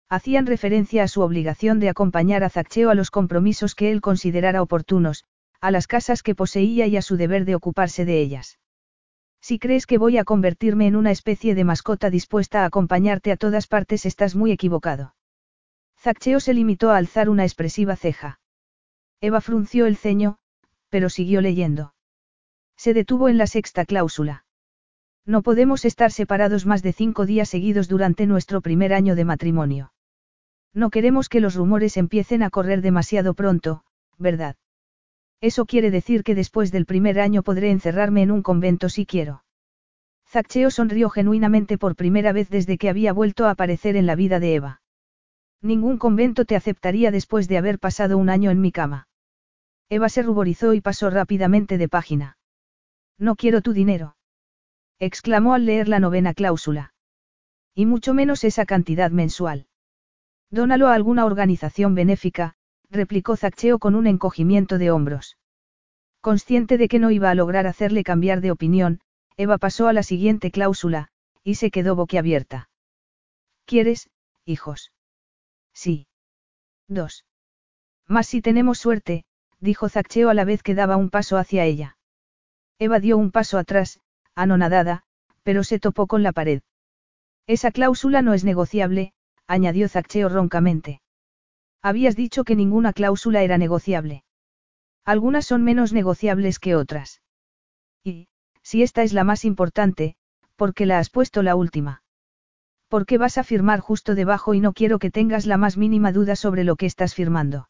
Hacían 0.09 0.45
referencia 0.45 1.01
a 1.01 1.07
su 1.07 1.21
obligación 1.21 1.79
de 1.79 1.89
acompañar 1.89 2.43
a 2.43 2.51
Zaccheo 2.51 2.91
a 2.91 2.93
los 2.93 3.09
compromisos 3.09 3.73
que 3.73 3.91
él 3.91 3.99
considerara 3.99 4.61
oportunos, 4.61 5.25
a 5.61 5.71
las 5.71 5.87
casas 5.87 6.23
que 6.23 6.35
poseía 6.35 6.87
y 6.87 6.97
a 6.97 7.01
su 7.01 7.17
deber 7.17 7.45
de 7.45 7.55
ocuparse 7.55 8.05
de 8.05 8.19
ellas. 8.21 8.59
Si 9.41 9.59
crees 9.59 9.85
que 9.85 9.97
voy 9.97 10.17
a 10.17 10.23
convertirme 10.23 10.87
en 10.87 10.95
una 10.95 11.11
especie 11.11 11.55
de 11.55 11.63
mascota 11.63 12.09
dispuesta 12.09 12.63
a 12.63 12.65
acompañarte 12.65 13.31
a 13.31 13.37
todas 13.37 13.67
partes, 13.67 14.05
estás 14.05 14.35
muy 14.35 14.51
equivocado. 14.51 15.15
Zaccheo 15.99 16.39
se 16.39 16.53
limitó 16.53 16.91
a 16.91 16.97
alzar 16.97 17.29
una 17.29 17.43
expresiva 17.43 17.95
ceja. 17.95 18.39
Eva 19.21 19.41
frunció 19.41 19.85
el 19.85 19.97
ceño, 19.97 20.37
pero 20.89 21.09
siguió 21.09 21.41
leyendo. 21.41 21.93
Se 22.75 22.93
detuvo 22.93 23.29
en 23.29 23.37
la 23.37 23.47
sexta 23.47 23.85
cláusula. 23.85 24.45
No 25.25 25.41
podemos 25.41 25.85
estar 25.85 26.11
separados 26.11 26.65
más 26.65 26.83
de 26.83 26.93
cinco 26.93 27.25
días 27.25 27.49
seguidos 27.49 27.87
durante 27.87 28.27
nuestro 28.27 28.61
primer 28.61 28.93
año 28.93 29.15
de 29.15 29.25
matrimonio. 29.25 29.91
No 30.73 30.89
queremos 30.89 31.27
que 31.27 31.41
los 31.41 31.55
rumores 31.55 31.97
empiecen 31.97 32.43
a 32.43 32.49
correr 32.49 32.81
demasiado 32.81 33.33
pronto, 33.33 33.83
¿verdad? 34.17 34.55
Eso 35.41 35.65
quiere 35.65 35.91
decir 35.91 36.23
que 36.23 36.35
después 36.35 36.71
del 36.71 36.85
primer 36.85 37.19
año 37.19 37.43
podré 37.43 37.69
encerrarme 37.69 38.23
en 38.23 38.31
un 38.31 38.41
convento 38.41 38.89
si 38.89 39.05
quiero. 39.05 39.43
Zaccheo 40.27 40.71
sonrió 40.71 41.09
genuinamente 41.09 41.77
por 41.77 41.95
primera 41.95 42.33
vez 42.33 42.49
desde 42.49 42.77
que 42.77 42.89
había 42.89 43.13
vuelto 43.13 43.45
a 43.45 43.51
aparecer 43.51 43.95
en 43.95 44.05
la 44.05 44.15
vida 44.15 44.39
de 44.39 44.55
Eva. 44.55 44.81
Ningún 45.61 45.97
convento 45.97 46.45
te 46.45 46.55
aceptaría 46.55 47.11
después 47.11 47.47
de 47.47 47.57
haber 47.57 47.79
pasado 47.79 48.17
un 48.17 48.29
año 48.29 48.51
en 48.51 48.61
mi 48.61 48.71
cama. 48.71 49.07
Eva 49.89 50.09
se 50.09 50.21
ruborizó 50.21 50.73
y 50.73 50.81
pasó 50.81 51.09
rápidamente 51.09 51.77
de 51.77 51.87
página. 51.87 52.37
No 53.17 53.35
quiero 53.35 53.61
tu 53.61 53.73
dinero. 53.73 54.17
exclamó 54.99 55.53
al 55.53 55.65
leer 55.65 55.87
la 55.87 55.99
novena 55.99 56.33
cláusula. 56.33 56.93
Y 57.73 57.85
mucho 57.85 58.13
menos 58.13 58.43
esa 58.43 58.65
cantidad 58.65 59.11
mensual. 59.11 59.67
Dónalo 60.49 60.87
a 60.87 60.93
alguna 60.93 61.25
organización 61.25 61.95
benéfica, 61.95 62.55
replicó 62.89 63.35
Zaccheo 63.35 63.79
con 63.79 63.95
un 63.95 64.07
encogimiento 64.07 64.77
de 64.77 64.91
hombros. 64.91 65.37
Consciente 66.21 66.77
de 66.77 66.87
que 66.87 66.99
no 66.99 67.11
iba 67.11 67.29
a 67.29 67.35
lograr 67.35 67.67
hacerle 67.67 68.03
cambiar 68.03 68.41
de 68.41 68.51
opinión, 68.51 69.01
Eva 69.37 69.57
pasó 69.57 69.87
a 69.87 69.93
la 69.93 70.03
siguiente 70.03 70.51
cláusula, 70.51 71.09
y 71.43 71.55
se 71.55 71.71
quedó 71.71 71.95
boquiabierta. 71.95 72.69
¿Quieres, 73.65 74.09
hijos? 74.45 74.91
Sí. 75.73 76.07
Dos. 76.87 77.25
Más 78.07 78.27
si 78.27 78.41
tenemos 78.41 78.79
suerte, 78.79 79.25
dijo 79.59 79.89
Zaccheo 79.89 80.29
a 80.29 80.33
la 80.33 80.45
vez 80.45 80.63
que 80.63 80.75
daba 80.75 80.97
un 80.97 81.09
paso 81.09 81.37
hacia 81.37 81.65
ella. 81.65 81.97
Eva 82.79 82.99
dio 82.99 83.17
un 83.17 83.31
paso 83.31 83.57
atrás, 83.57 83.99
anonadada, 84.35 85.03
pero 85.43 85.63
se 85.63 85.79
topó 85.79 86.07
con 86.07 86.23
la 86.23 86.31
pared. 86.31 86.61
Esa 87.47 87.71
cláusula 87.71 88.21
no 88.21 88.33
es 88.33 88.43
negociable, 88.43 89.13
añadió 89.47 89.87
Zaccheo 89.87 90.29
roncamente. 90.29 91.01
Habías 91.81 92.15
dicho 92.15 92.43
que 92.43 92.55
ninguna 92.55 92.93
cláusula 92.93 93.43
era 93.43 93.57
negociable. 93.57 94.23
Algunas 95.05 95.45
son 95.45 95.63
menos 95.63 95.93
negociables 95.93 96.59
que 96.59 96.75
otras. 96.75 97.21
Y, 98.03 98.27
si 98.61 98.83
esta 98.83 99.03
es 99.03 99.13
la 99.13 99.23
más 99.23 99.45
importante, 99.45 100.15
¿por 100.55 100.73
qué 100.73 100.85
la 100.85 100.99
has 100.99 101.09
puesto 101.09 101.43
la 101.43 101.55
última? 101.55 102.03
¿Por 102.89 103.05
qué 103.05 103.17
vas 103.17 103.37
a 103.37 103.43
firmar 103.43 103.79
justo 103.79 104.15
debajo 104.15 104.53
y 104.53 104.59
no 104.59 104.73
quiero 104.73 104.99
que 104.99 105.11
tengas 105.11 105.45
la 105.45 105.57
más 105.57 105.77
mínima 105.77 106.11
duda 106.11 106.35
sobre 106.35 106.63
lo 106.63 106.75
que 106.75 106.85
estás 106.85 107.13
firmando? 107.13 107.69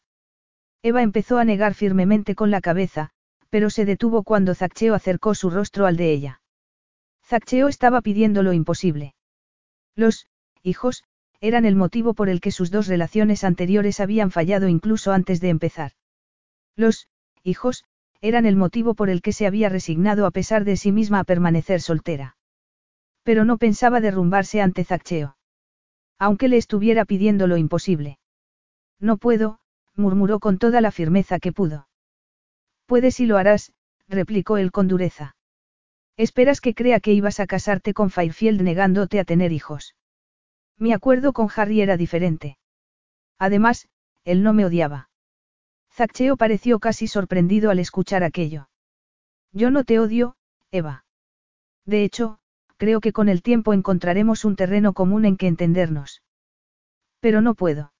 Eva 0.82 1.02
empezó 1.02 1.38
a 1.38 1.44
negar 1.44 1.74
firmemente 1.74 2.34
con 2.34 2.50
la 2.50 2.60
cabeza, 2.60 3.10
pero 3.50 3.70
se 3.70 3.84
detuvo 3.84 4.22
cuando 4.22 4.54
Zaccheo 4.54 4.94
acercó 4.94 5.34
su 5.34 5.50
rostro 5.50 5.86
al 5.86 5.96
de 5.96 6.12
ella. 6.12 6.40
Zaccheo 7.24 7.68
estaba 7.68 8.00
pidiendo 8.00 8.42
lo 8.42 8.52
imposible. 8.52 9.14
Los, 9.94 10.28
hijos, 10.62 11.04
eran 11.40 11.64
el 11.64 11.76
motivo 11.76 12.14
por 12.14 12.28
el 12.28 12.40
que 12.40 12.50
sus 12.50 12.70
dos 12.70 12.86
relaciones 12.88 13.44
anteriores 13.44 14.00
habían 14.00 14.30
fallado 14.30 14.68
incluso 14.68 15.12
antes 15.12 15.40
de 15.40 15.50
empezar. 15.50 15.92
Los, 16.76 17.08
hijos, 17.42 17.84
eran 18.20 18.46
el 18.46 18.56
motivo 18.56 18.94
por 18.94 19.10
el 19.10 19.22
que 19.22 19.32
se 19.32 19.46
había 19.46 19.68
resignado 19.68 20.26
a 20.26 20.30
pesar 20.30 20.64
de 20.64 20.76
sí 20.76 20.90
misma 20.90 21.20
a 21.20 21.24
permanecer 21.24 21.80
soltera. 21.80 22.36
Pero 23.22 23.44
no 23.44 23.58
pensaba 23.58 24.00
derrumbarse 24.00 24.60
ante 24.60 24.84
Zaccheo. 24.84 25.36
Aunque 26.18 26.48
le 26.48 26.56
estuviera 26.56 27.04
pidiendo 27.04 27.46
lo 27.46 27.56
imposible. 27.56 28.18
No 28.98 29.18
puedo, 29.18 29.60
murmuró 29.94 30.40
con 30.40 30.58
toda 30.58 30.80
la 30.80 30.90
firmeza 30.90 31.38
que 31.38 31.52
pudo. 31.52 31.88
Puedes 32.86 33.20
y 33.20 33.26
lo 33.26 33.36
harás, 33.36 33.72
replicó 34.08 34.56
él 34.56 34.72
con 34.72 34.88
dureza. 34.88 35.36
Esperas 36.16 36.60
que 36.60 36.74
crea 36.74 36.98
que 36.98 37.12
ibas 37.12 37.38
a 37.38 37.46
casarte 37.46 37.94
con 37.94 38.10
Fairfield 38.10 38.62
negándote 38.62 39.20
a 39.20 39.24
tener 39.24 39.52
hijos. 39.52 39.94
Mi 40.78 40.92
acuerdo 40.92 41.32
con 41.32 41.48
Harry 41.56 41.80
era 41.80 41.96
diferente. 41.96 42.58
Además, 43.38 43.88
él 44.24 44.42
no 44.42 44.52
me 44.52 44.64
odiaba. 44.64 45.10
Zaccheo 45.92 46.36
pareció 46.36 46.78
casi 46.78 47.08
sorprendido 47.08 47.70
al 47.70 47.80
escuchar 47.80 48.22
aquello. 48.22 48.68
Yo 49.52 49.70
no 49.70 49.84
te 49.84 49.98
odio, 49.98 50.36
Eva. 50.70 51.04
De 51.84 52.04
hecho, 52.04 52.38
creo 52.76 53.00
que 53.00 53.12
con 53.12 53.28
el 53.28 53.42
tiempo 53.42 53.72
encontraremos 53.72 54.44
un 54.44 54.54
terreno 54.54 54.92
común 54.92 55.24
en 55.24 55.36
que 55.36 55.48
entendernos. 55.48 56.22
Pero 57.20 57.40
no 57.40 57.54
puedo. 57.54 57.92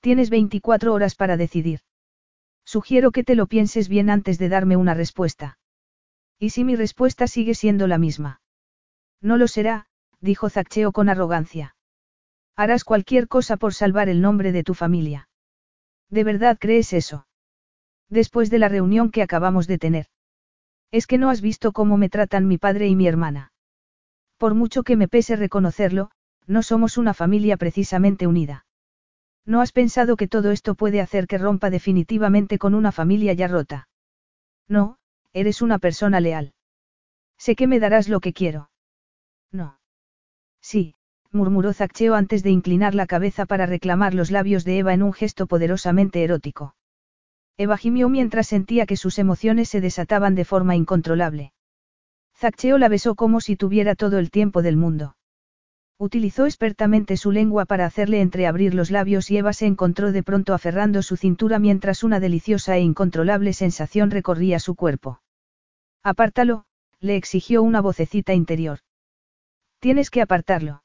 Tienes 0.00 0.28
24 0.28 0.92
horas 0.92 1.14
para 1.14 1.36
decidir. 1.38 1.80
Sugiero 2.64 3.12
que 3.12 3.24
te 3.24 3.34
lo 3.34 3.46
pienses 3.46 3.88
bien 3.88 4.10
antes 4.10 4.38
de 4.38 4.50
darme 4.50 4.76
una 4.76 4.92
respuesta. 4.92 5.58
¿Y 6.38 6.50
si 6.50 6.64
mi 6.64 6.76
respuesta 6.76 7.26
sigue 7.26 7.54
siendo 7.54 7.86
la 7.86 7.96
misma? 7.96 8.42
No 9.22 9.38
lo 9.38 9.48
será, 9.48 9.86
dijo 10.20 10.50
Zaccheo 10.50 10.92
con 10.92 11.08
arrogancia. 11.08 11.76
Harás 12.58 12.82
cualquier 12.82 13.28
cosa 13.28 13.56
por 13.56 13.72
salvar 13.72 14.08
el 14.08 14.20
nombre 14.20 14.50
de 14.50 14.64
tu 14.64 14.74
familia. 14.74 15.28
¿De 16.10 16.24
verdad 16.24 16.58
crees 16.58 16.92
eso? 16.92 17.28
Después 18.08 18.50
de 18.50 18.58
la 18.58 18.68
reunión 18.68 19.12
que 19.12 19.22
acabamos 19.22 19.68
de 19.68 19.78
tener. 19.78 20.06
Es 20.90 21.06
que 21.06 21.18
no 21.18 21.30
has 21.30 21.40
visto 21.40 21.70
cómo 21.70 21.96
me 21.96 22.08
tratan 22.08 22.48
mi 22.48 22.58
padre 22.58 22.88
y 22.88 22.96
mi 22.96 23.06
hermana. 23.06 23.52
Por 24.38 24.54
mucho 24.54 24.82
que 24.82 24.96
me 24.96 25.06
pese 25.06 25.36
reconocerlo, 25.36 26.10
no 26.48 26.64
somos 26.64 26.98
una 26.98 27.14
familia 27.14 27.56
precisamente 27.56 28.26
unida. 28.26 28.66
¿No 29.46 29.60
has 29.60 29.70
pensado 29.70 30.16
que 30.16 30.26
todo 30.26 30.50
esto 30.50 30.74
puede 30.74 31.00
hacer 31.00 31.28
que 31.28 31.38
rompa 31.38 31.70
definitivamente 31.70 32.58
con 32.58 32.74
una 32.74 32.90
familia 32.90 33.34
ya 33.34 33.46
rota? 33.46 33.88
No, 34.66 34.98
eres 35.32 35.62
una 35.62 35.78
persona 35.78 36.18
leal. 36.18 36.54
Sé 37.38 37.54
que 37.54 37.68
me 37.68 37.78
darás 37.78 38.08
lo 38.08 38.18
que 38.18 38.32
quiero. 38.32 38.70
No. 39.52 39.78
Sí, 40.60 40.96
murmuró 41.32 41.72
Zaccheo 41.72 42.14
antes 42.14 42.42
de 42.42 42.50
inclinar 42.50 42.94
la 42.94 43.06
cabeza 43.06 43.46
para 43.46 43.66
reclamar 43.66 44.14
los 44.14 44.30
labios 44.30 44.64
de 44.64 44.78
Eva 44.78 44.94
en 44.94 45.02
un 45.02 45.12
gesto 45.12 45.46
poderosamente 45.46 46.24
erótico. 46.24 46.74
Eva 47.56 47.76
gimió 47.76 48.08
mientras 48.08 48.46
sentía 48.46 48.86
que 48.86 48.96
sus 48.96 49.18
emociones 49.18 49.68
se 49.68 49.80
desataban 49.80 50.34
de 50.34 50.44
forma 50.44 50.76
incontrolable. 50.76 51.52
Zaccheo 52.36 52.78
la 52.78 52.88
besó 52.88 53.16
como 53.16 53.40
si 53.40 53.56
tuviera 53.56 53.96
todo 53.96 54.18
el 54.18 54.30
tiempo 54.30 54.62
del 54.62 54.76
mundo. 54.76 55.16
Utilizó 55.98 56.46
expertamente 56.46 57.16
su 57.16 57.32
lengua 57.32 57.64
para 57.64 57.84
hacerle 57.84 58.20
entreabrir 58.20 58.72
los 58.74 58.92
labios 58.92 59.32
y 59.32 59.38
Eva 59.38 59.52
se 59.52 59.66
encontró 59.66 60.12
de 60.12 60.22
pronto 60.22 60.54
aferrando 60.54 61.02
su 61.02 61.16
cintura 61.16 61.58
mientras 61.58 62.04
una 62.04 62.20
deliciosa 62.20 62.76
e 62.76 62.80
incontrolable 62.80 63.52
sensación 63.52 64.12
recorría 64.12 64.60
su 64.60 64.76
cuerpo. 64.76 65.20
Apártalo, 66.04 66.66
le 67.00 67.16
exigió 67.16 67.64
una 67.64 67.80
vocecita 67.80 68.32
interior. 68.34 68.78
Tienes 69.80 70.10
que 70.10 70.22
apartarlo. 70.22 70.82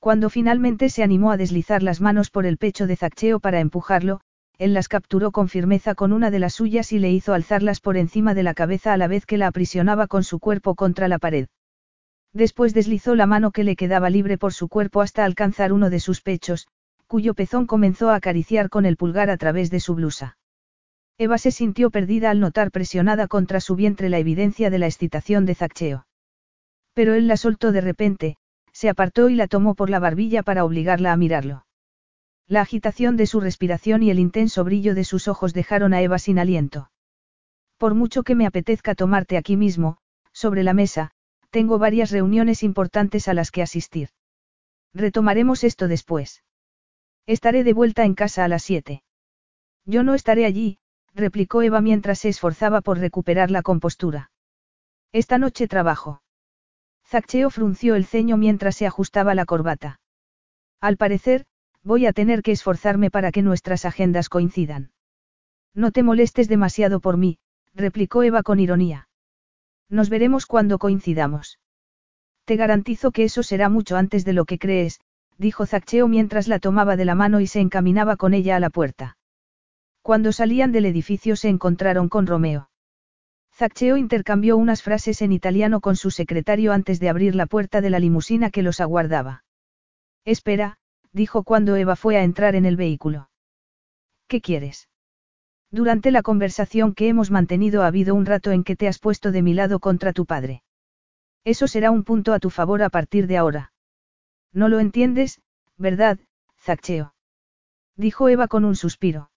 Cuando 0.00 0.30
finalmente 0.30 0.90
se 0.90 1.02
animó 1.02 1.32
a 1.32 1.36
deslizar 1.36 1.82
las 1.82 2.00
manos 2.00 2.30
por 2.30 2.46
el 2.46 2.56
pecho 2.56 2.86
de 2.86 2.96
Zaccheo 2.96 3.40
para 3.40 3.60
empujarlo, 3.60 4.20
él 4.58 4.74
las 4.74 4.88
capturó 4.88 5.30
con 5.30 5.48
firmeza 5.48 5.94
con 5.94 6.12
una 6.12 6.30
de 6.30 6.38
las 6.38 6.54
suyas 6.54 6.92
y 6.92 6.98
le 6.98 7.10
hizo 7.10 7.34
alzarlas 7.34 7.80
por 7.80 7.96
encima 7.96 8.34
de 8.34 8.42
la 8.42 8.54
cabeza 8.54 8.92
a 8.92 8.96
la 8.96 9.06
vez 9.06 9.26
que 9.26 9.38
la 9.38 9.46
aprisionaba 9.46 10.06
con 10.06 10.24
su 10.24 10.40
cuerpo 10.40 10.74
contra 10.74 11.08
la 11.08 11.18
pared. 11.18 11.48
Después 12.32 12.74
deslizó 12.74 13.14
la 13.14 13.26
mano 13.26 13.52
que 13.52 13.64
le 13.64 13.76
quedaba 13.76 14.10
libre 14.10 14.36
por 14.36 14.52
su 14.52 14.68
cuerpo 14.68 15.00
hasta 15.00 15.24
alcanzar 15.24 15.72
uno 15.72 15.90
de 15.90 16.00
sus 16.00 16.20
pechos, 16.20 16.66
cuyo 17.06 17.34
pezón 17.34 17.66
comenzó 17.66 18.10
a 18.10 18.16
acariciar 18.16 18.68
con 18.68 18.84
el 18.84 18.96
pulgar 18.96 19.30
a 19.30 19.36
través 19.36 19.70
de 19.70 19.80
su 19.80 19.94
blusa. 19.94 20.36
Eva 21.18 21.38
se 21.38 21.50
sintió 21.50 21.90
perdida 21.90 22.30
al 22.30 22.38
notar 22.38 22.70
presionada 22.70 23.26
contra 23.26 23.60
su 23.60 23.74
vientre 23.74 24.08
la 24.08 24.18
evidencia 24.18 24.70
de 24.70 24.78
la 24.78 24.86
excitación 24.86 25.46
de 25.46 25.54
Zaccheo. 25.54 26.06
Pero 26.94 27.14
él 27.14 27.26
la 27.26 27.36
soltó 27.36 27.72
de 27.72 27.80
repente, 27.80 28.36
se 28.78 28.88
apartó 28.88 29.28
y 29.28 29.34
la 29.34 29.48
tomó 29.48 29.74
por 29.74 29.90
la 29.90 29.98
barbilla 29.98 30.44
para 30.44 30.64
obligarla 30.64 31.12
a 31.12 31.16
mirarlo. 31.16 31.66
La 32.46 32.60
agitación 32.60 33.16
de 33.16 33.26
su 33.26 33.40
respiración 33.40 34.04
y 34.04 34.10
el 34.10 34.20
intenso 34.20 34.62
brillo 34.62 34.94
de 34.94 35.02
sus 35.02 35.26
ojos 35.26 35.52
dejaron 35.52 35.94
a 35.94 36.00
Eva 36.00 36.20
sin 36.20 36.38
aliento. 36.38 36.88
Por 37.76 37.94
mucho 37.94 38.22
que 38.22 38.36
me 38.36 38.46
apetezca 38.46 38.94
tomarte 38.94 39.36
aquí 39.36 39.56
mismo, 39.56 39.98
sobre 40.30 40.62
la 40.62 40.74
mesa, 40.74 41.10
tengo 41.50 41.80
varias 41.80 42.12
reuniones 42.12 42.62
importantes 42.62 43.26
a 43.26 43.34
las 43.34 43.50
que 43.50 43.62
asistir. 43.62 44.10
Retomaremos 44.94 45.64
esto 45.64 45.88
después. 45.88 46.44
Estaré 47.26 47.64
de 47.64 47.72
vuelta 47.72 48.04
en 48.04 48.14
casa 48.14 48.44
a 48.44 48.48
las 48.48 48.62
siete. 48.62 49.02
Yo 49.86 50.04
no 50.04 50.14
estaré 50.14 50.44
allí, 50.44 50.78
replicó 51.16 51.62
Eva 51.62 51.80
mientras 51.80 52.20
se 52.20 52.28
esforzaba 52.28 52.80
por 52.80 53.00
recuperar 53.00 53.50
la 53.50 53.62
compostura. 53.62 54.30
Esta 55.10 55.36
noche 55.36 55.66
trabajo. 55.66 56.22
Zaccheo 57.08 57.48
frunció 57.48 57.94
el 57.94 58.04
ceño 58.04 58.36
mientras 58.36 58.76
se 58.76 58.86
ajustaba 58.86 59.34
la 59.34 59.46
corbata. 59.46 59.98
Al 60.78 60.98
parecer, 60.98 61.46
voy 61.82 62.04
a 62.04 62.12
tener 62.12 62.42
que 62.42 62.52
esforzarme 62.52 63.10
para 63.10 63.32
que 63.32 63.40
nuestras 63.40 63.86
agendas 63.86 64.28
coincidan. 64.28 64.90
No 65.74 65.90
te 65.90 66.02
molestes 66.02 66.48
demasiado 66.48 67.00
por 67.00 67.16
mí, 67.16 67.38
replicó 67.74 68.24
Eva 68.24 68.42
con 68.42 68.60
ironía. 68.60 69.08
Nos 69.88 70.10
veremos 70.10 70.44
cuando 70.44 70.78
coincidamos. 70.78 71.58
Te 72.44 72.56
garantizo 72.56 73.10
que 73.10 73.24
eso 73.24 73.42
será 73.42 73.70
mucho 73.70 73.96
antes 73.96 74.26
de 74.26 74.34
lo 74.34 74.44
que 74.44 74.58
crees, 74.58 75.00
dijo 75.38 75.64
Zaccheo 75.64 76.08
mientras 76.08 76.46
la 76.46 76.58
tomaba 76.58 76.96
de 76.96 77.06
la 77.06 77.14
mano 77.14 77.40
y 77.40 77.46
se 77.46 77.60
encaminaba 77.60 78.16
con 78.16 78.34
ella 78.34 78.56
a 78.56 78.60
la 78.60 78.68
puerta. 78.68 79.16
Cuando 80.02 80.30
salían 80.32 80.72
del 80.72 80.84
edificio 80.84 81.36
se 81.36 81.48
encontraron 81.48 82.10
con 82.10 82.26
Romeo. 82.26 82.67
Zaccheo 83.58 83.96
intercambió 83.96 84.56
unas 84.56 84.84
frases 84.84 85.20
en 85.20 85.32
italiano 85.32 85.80
con 85.80 85.96
su 85.96 86.12
secretario 86.12 86.72
antes 86.72 87.00
de 87.00 87.08
abrir 87.08 87.34
la 87.34 87.46
puerta 87.46 87.80
de 87.80 87.90
la 87.90 87.98
limusina 87.98 88.50
que 88.50 88.62
los 88.62 88.78
aguardaba. 88.78 89.42
Espera, 90.24 90.78
dijo 91.12 91.42
cuando 91.42 91.74
Eva 91.74 91.96
fue 91.96 92.16
a 92.16 92.22
entrar 92.22 92.54
en 92.54 92.66
el 92.66 92.76
vehículo. 92.76 93.30
¿Qué 94.28 94.40
quieres? 94.40 94.88
Durante 95.72 96.12
la 96.12 96.22
conversación 96.22 96.94
que 96.94 97.08
hemos 97.08 97.32
mantenido 97.32 97.82
ha 97.82 97.88
habido 97.88 98.14
un 98.14 98.26
rato 98.26 98.52
en 98.52 98.62
que 98.62 98.76
te 98.76 98.86
has 98.86 99.00
puesto 99.00 99.32
de 99.32 99.42
mi 99.42 99.54
lado 99.54 99.80
contra 99.80 100.12
tu 100.12 100.24
padre. 100.24 100.62
Eso 101.42 101.66
será 101.66 101.90
un 101.90 102.04
punto 102.04 102.34
a 102.34 102.38
tu 102.38 102.50
favor 102.50 102.80
a 102.84 102.90
partir 102.90 103.26
de 103.26 103.38
ahora. 103.38 103.72
No 104.52 104.68
lo 104.68 104.78
entiendes, 104.78 105.40
¿verdad, 105.76 106.20
Zaccheo? 106.60 107.12
Dijo 107.96 108.28
Eva 108.28 108.46
con 108.46 108.64
un 108.64 108.76
suspiro. 108.76 109.32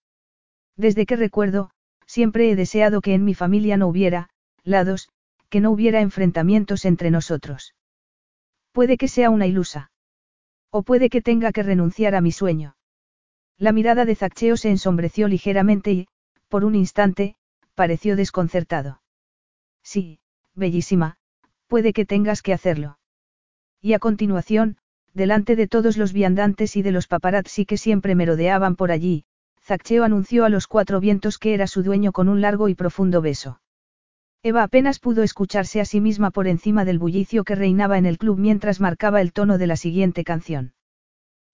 Desde 0.76 1.06
que 1.06 1.16
recuerdo, 1.16 1.72
siempre 2.12 2.50
he 2.50 2.56
deseado 2.56 3.00
que 3.00 3.14
en 3.14 3.24
mi 3.24 3.32
familia 3.32 3.78
no 3.78 3.88
hubiera, 3.88 4.28
lados, 4.64 5.08
que 5.48 5.60
no 5.60 5.70
hubiera 5.70 6.02
enfrentamientos 6.02 6.84
entre 6.84 7.10
nosotros. 7.10 7.74
Puede 8.70 8.98
que 8.98 9.08
sea 9.08 9.30
una 9.30 9.46
ilusa. 9.46 9.90
O 10.70 10.82
puede 10.82 11.08
que 11.08 11.22
tenga 11.22 11.52
que 11.52 11.62
renunciar 11.62 12.14
a 12.14 12.20
mi 12.20 12.30
sueño. 12.30 12.76
La 13.56 13.72
mirada 13.72 14.04
de 14.04 14.14
Zaccheo 14.14 14.58
se 14.58 14.68
ensombreció 14.68 15.26
ligeramente 15.26 15.92
y, 15.92 16.06
por 16.50 16.66
un 16.66 16.74
instante, 16.74 17.34
pareció 17.74 18.14
desconcertado. 18.14 19.00
Sí, 19.82 20.20
bellísima, 20.54 21.16
puede 21.66 21.94
que 21.94 22.04
tengas 22.04 22.42
que 22.42 22.52
hacerlo. 22.52 22.98
Y 23.80 23.94
a 23.94 23.98
continuación, 23.98 24.76
delante 25.14 25.56
de 25.56 25.66
todos 25.66 25.96
los 25.96 26.12
viandantes 26.12 26.76
y 26.76 26.82
de 26.82 26.92
los 26.92 27.06
paparazzi 27.06 27.64
que 27.64 27.78
siempre 27.78 28.14
merodeaban 28.14 28.76
por 28.76 28.92
allí, 28.92 29.24
Zaccheo 29.64 30.04
anunció 30.04 30.44
a 30.44 30.48
los 30.48 30.66
cuatro 30.66 31.00
vientos 31.00 31.38
que 31.38 31.54
era 31.54 31.66
su 31.66 31.82
dueño 31.82 32.12
con 32.12 32.28
un 32.28 32.40
largo 32.40 32.68
y 32.68 32.74
profundo 32.74 33.22
beso. 33.22 33.60
Eva 34.42 34.64
apenas 34.64 34.98
pudo 34.98 35.22
escucharse 35.22 35.80
a 35.80 35.84
sí 35.84 36.00
misma 36.00 36.32
por 36.32 36.48
encima 36.48 36.84
del 36.84 36.98
bullicio 36.98 37.44
que 37.44 37.54
reinaba 37.54 37.96
en 37.96 38.06
el 38.06 38.18
club 38.18 38.38
mientras 38.38 38.80
marcaba 38.80 39.20
el 39.20 39.32
tono 39.32 39.58
de 39.58 39.68
la 39.68 39.76
siguiente 39.76 40.24
canción. 40.24 40.74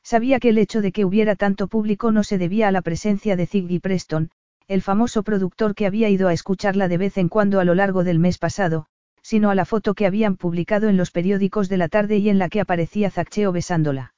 Sabía 0.02 0.40
que 0.40 0.48
el 0.48 0.59
hecho 0.59 0.80
de 0.80 0.90
que 0.90 1.05
hubiera 1.05 1.36
tanto 1.36 1.68
público 1.68 2.10
no 2.12 2.24
se 2.24 2.39
debía 2.39 2.68
a 2.68 2.72
la 2.72 2.80
presencia 2.80 3.36
de 3.36 3.47
Ziggy 3.47 3.78
Preston, 3.78 4.30
el 4.68 4.80
famoso 4.80 5.22
productor 5.22 5.74
que 5.74 5.85
había 5.85 6.09
ido 6.09 6.28
a 6.28 6.32
escucharla 6.32 6.89
de 6.89 6.97
vez 6.97 7.18
en 7.18 7.28
cuando 7.28 7.60
a 7.60 7.64
lo 7.64 7.74
largo 7.74 8.05
del 8.05 8.18
mes 8.18 8.39
pasado, 8.39 8.86
sino 9.20 9.51
a 9.51 9.55
la 9.55 9.66
foto 9.66 9.93
que 9.93 10.06
habían 10.06 10.36
publicado 10.36 10.89
en 10.89 10.97
los 10.97 11.10
periódicos 11.10 11.68
de 11.68 11.76
la 11.76 11.89
tarde 11.89 12.16
y 12.16 12.30
en 12.30 12.39
la 12.39 12.48
que 12.48 12.62
aparecía 12.62 13.10
Zaccheo 13.10 13.52
besándola. 13.52 14.14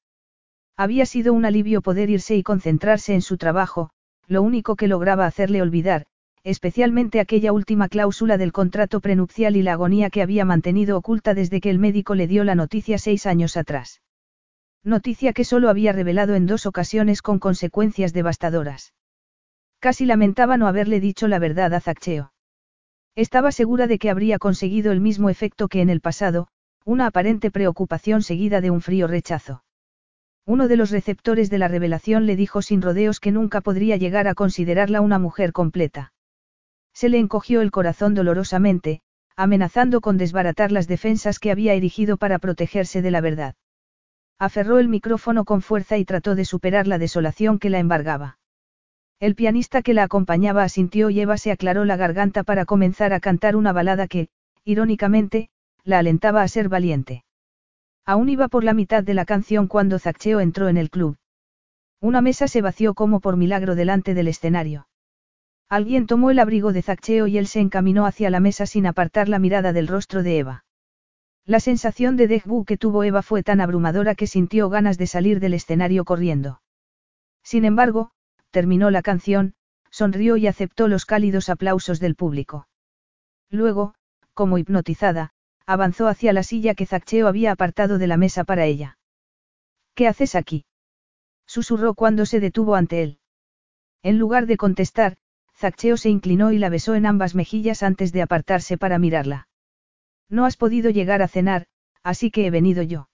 Había 0.80 1.04
sido 1.04 1.34
un 1.34 1.44
alivio 1.44 1.82
poder 1.82 2.08
irse 2.08 2.36
y 2.36 2.42
concentrarse 2.42 3.12
en 3.12 3.20
su 3.20 3.36
trabajo, 3.36 3.90
lo 4.26 4.40
único 4.40 4.76
que 4.76 4.88
lograba 4.88 5.26
hacerle 5.26 5.60
olvidar, 5.60 6.06
especialmente 6.42 7.20
aquella 7.20 7.52
última 7.52 7.90
cláusula 7.90 8.38
del 8.38 8.50
contrato 8.50 9.00
prenupcial 9.00 9.56
y 9.56 9.62
la 9.62 9.74
agonía 9.74 10.08
que 10.08 10.22
había 10.22 10.46
mantenido 10.46 10.96
oculta 10.96 11.34
desde 11.34 11.60
que 11.60 11.68
el 11.68 11.78
médico 11.78 12.14
le 12.14 12.26
dio 12.26 12.44
la 12.44 12.54
noticia 12.54 12.96
seis 12.96 13.26
años 13.26 13.58
atrás. 13.58 14.00
Noticia 14.82 15.34
que 15.34 15.44
solo 15.44 15.68
había 15.68 15.92
revelado 15.92 16.34
en 16.34 16.46
dos 16.46 16.64
ocasiones 16.64 17.20
con 17.20 17.40
consecuencias 17.40 18.14
devastadoras. 18.14 18.94
Casi 19.80 20.06
lamentaba 20.06 20.56
no 20.56 20.66
haberle 20.66 20.98
dicho 20.98 21.28
la 21.28 21.38
verdad 21.38 21.74
a 21.74 21.80
Zaccheo. 21.80 22.32
Estaba 23.16 23.52
segura 23.52 23.86
de 23.86 23.98
que 23.98 24.08
habría 24.08 24.38
conseguido 24.38 24.92
el 24.92 25.02
mismo 25.02 25.28
efecto 25.28 25.68
que 25.68 25.82
en 25.82 25.90
el 25.90 26.00
pasado, 26.00 26.48
una 26.86 27.04
aparente 27.04 27.50
preocupación 27.50 28.22
seguida 28.22 28.62
de 28.62 28.70
un 28.70 28.80
frío 28.80 29.06
rechazo. 29.06 29.62
Uno 30.50 30.66
de 30.66 30.76
los 30.76 30.90
receptores 30.90 31.48
de 31.48 31.58
la 31.58 31.68
revelación 31.68 32.26
le 32.26 32.34
dijo 32.34 32.60
sin 32.60 32.82
rodeos 32.82 33.20
que 33.20 33.30
nunca 33.30 33.60
podría 33.60 33.96
llegar 33.96 34.26
a 34.26 34.34
considerarla 34.34 35.00
una 35.00 35.20
mujer 35.20 35.52
completa. 35.52 36.12
Se 36.92 37.08
le 37.08 37.20
encogió 37.20 37.60
el 37.60 37.70
corazón 37.70 38.14
dolorosamente, 38.14 39.00
amenazando 39.36 40.00
con 40.00 40.16
desbaratar 40.18 40.72
las 40.72 40.88
defensas 40.88 41.38
que 41.38 41.52
había 41.52 41.74
erigido 41.74 42.16
para 42.16 42.40
protegerse 42.40 43.00
de 43.00 43.12
la 43.12 43.20
verdad. 43.20 43.54
Aferró 44.40 44.80
el 44.80 44.88
micrófono 44.88 45.44
con 45.44 45.62
fuerza 45.62 45.98
y 45.98 46.04
trató 46.04 46.34
de 46.34 46.44
superar 46.44 46.88
la 46.88 46.98
desolación 46.98 47.60
que 47.60 47.70
la 47.70 47.78
embargaba. 47.78 48.40
El 49.20 49.36
pianista 49.36 49.82
que 49.82 49.94
la 49.94 50.02
acompañaba 50.02 50.64
asintió 50.64 51.10
y 51.10 51.20
Eva 51.20 51.38
se 51.38 51.52
aclaró 51.52 51.84
la 51.84 51.96
garganta 51.96 52.42
para 52.42 52.64
comenzar 52.64 53.12
a 53.12 53.20
cantar 53.20 53.54
una 53.54 53.72
balada 53.72 54.08
que, 54.08 54.30
irónicamente, 54.64 55.48
la 55.84 56.00
alentaba 56.00 56.42
a 56.42 56.48
ser 56.48 56.68
valiente. 56.68 57.22
Aún 58.04 58.28
iba 58.28 58.48
por 58.48 58.64
la 58.64 58.74
mitad 58.74 59.04
de 59.04 59.14
la 59.14 59.24
canción 59.24 59.66
cuando 59.66 59.98
Zaccheo 59.98 60.40
entró 60.40 60.68
en 60.68 60.76
el 60.76 60.90
club. 60.90 61.16
Una 62.00 62.22
mesa 62.22 62.48
se 62.48 62.62
vació 62.62 62.94
como 62.94 63.20
por 63.20 63.36
milagro 63.36 63.74
delante 63.74 64.14
del 64.14 64.28
escenario. 64.28 64.88
Alguien 65.68 66.06
tomó 66.06 66.30
el 66.30 66.38
abrigo 66.38 66.72
de 66.72 66.82
Zaccheo 66.82 67.26
y 67.26 67.38
él 67.38 67.46
se 67.46 67.60
encaminó 67.60 68.06
hacia 68.06 68.30
la 68.30 68.40
mesa 68.40 68.66
sin 68.66 68.86
apartar 68.86 69.28
la 69.28 69.38
mirada 69.38 69.72
del 69.72 69.86
rostro 69.86 70.22
de 70.22 70.38
Eva. 70.38 70.64
La 71.46 71.60
sensación 71.60 72.16
de 72.16 72.26
dejbu 72.26 72.64
que 72.64 72.76
tuvo 72.76 73.04
Eva 73.04 73.22
fue 73.22 73.42
tan 73.42 73.60
abrumadora 73.60 74.14
que 74.14 74.26
sintió 74.26 74.68
ganas 74.68 74.98
de 74.98 75.06
salir 75.06 75.40
del 75.40 75.54
escenario 75.54 76.04
corriendo. 76.04 76.60
Sin 77.42 77.64
embargo, 77.64 78.10
terminó 78.50 78.90
la 78.90 79.02
canción, 79.02 79.54
sonrió 79.90 80.36
y 80.36 80.46
aceptó 80.46 80.88
los 80.88 81.06
cálidos 81.06 81.48
aplausos 81.48 82.00
del 82.00 82.14
público. 82.14 82.66
Luego, 83.50 83.94
como 84.34 84.58
hipnotizada, 84.58 85.32
avanzó 85.72 86.08
hacia 86.08 86.32
la 86.32 86.42
silla 86.42 86.74
que 86.74 86.84
Zaccheo 86.84 87.28
había 87.28 87.52
apartado 87.52 87.98
de 87.98 88.08
la 88.08 88.16
mesa 88.16 88.42
para 88.42 88.64
ella. 88.66 88.98
¿Qué 89.94 90.08
haces 90.08 90.34
aquí? 90.34 90.64
susurró 91.46 91.94
cuando 91.94 92.26
se 92.26 92.40
detuvo 92.40 92.74
ante 92.74 93.04
él. 93.04 93.18
En 94.02 94.18
lugar 94.18 94.46
de 94.46 94.56
contestar, 94.56 95.16
Zaccheo 95.54 95.96
se 95.96 96.08
inclinó 96.08 96.50
y 96.50 96.58
la 96.58 96.70
besó 96.70 96.96
en 96.96 97.06
ambas 97.06 97.36
mejillas 97.36 97.84
antes 97.84 98.10
de 98.10 98.20
apartarse 98.20 98.78
para 98.78 98.98
mirarla. 98.98 99.46
No 100.28 100.44
has 100.44 100.56
podido 100.56 100.90
llegar 100.90 101.22
a 101.22 101.28
cenar, 101.28 101.66
así 102.02 102.32
que 102.32 102.46
he 102.46 102.50
venido 102.50 102.82
yo. 102.82 103.08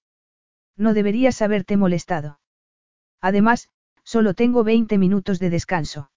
No 0.79 0.95
deberías 0.95 1.43
haberte 1.43 1.77
molestado. 1.77 2.41
Además, 3.21 3.69
solo 4.03 4.33
tengo 4.33 4.65
20 4.65 4.97
minutos 4.97 5.39
de 5.41 5.51
descanso. 5.51 6.11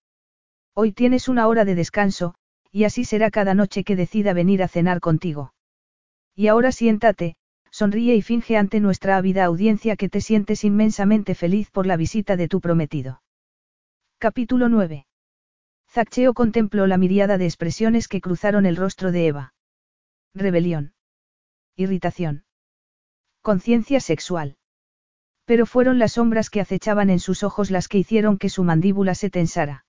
Hoy 0.73 0.93
tienes 0.93 1.27
una 1.27 1.47
hora 1.47 1.65
de 1.65 1.75
descanso, 1.75 2.35
y 2.71 2.85
así 2.85 3.03
será 3.03 3.29
cada 3.29 3.55
noche 3.55 3.83
que 3.83 3.97
decida 3.97 4.31
venir 4.31 4.63
a 4.63 4.69
cenar 4.69 5.01
contigo. 5.01 5.51
Y 6.39 6.47
ahora 6.47 6.71
siéntate, 6.71 7.35
sonríe 7.69 8.15
y 8.15 8.21
finge 8.21 8.55
ante 8.55 8.79
nuestra 8.79 9.17
ávida 9.17 9.43
audiencia 9.43 9.97
que 9.97 10.07
te 10.07 10.21
sientes 10.21 10.63
inmensamente 10.63 11.35
feliz 11.35 11.69
por 11.69 11.85
la 11.85 11.97
visita 11.97 12.37
de 12.37 12.47
tu 12.47 12.61
prometido. 12.61 13.21
Capítulo 14.19 14.69
9. 14.69 15.05
Zaccheo 15.89 16.33
contempló 16.33 16.87
la 16.87 16.97
miriada 16.97 17.37
de 17.37 17.43
expresiones 17.43 18.07
que 18.07 18.21
cruzaron 18.21 18.65
el 18.65 18.77
rostro 18.77 19.11
de 19.11 19.27
Eva. 19.27 19.53
Rebelión. 20.33 20.93
Irritación. 21.75 22.45
Conciencia 23.41 23.99
sexual. 23.99 24.55
Pero 25.43 25.65
fueron 25.65 25.99
las 25.99 26.13
sombras 26.13 26.49
que 26.49 26.61
acechaban 26.61 27.09
en 27.09 27.19
sus 27.19 27.43
ojos 27.43 27.69
las 27.69 27.89
que 27.89 27.97
hicieron 27.97 28.37
que 28.37 28.47
su 28.47 28.63
mandíbula 28.63 29.13
se 29.13 29.29
tensara. 29.29 29.83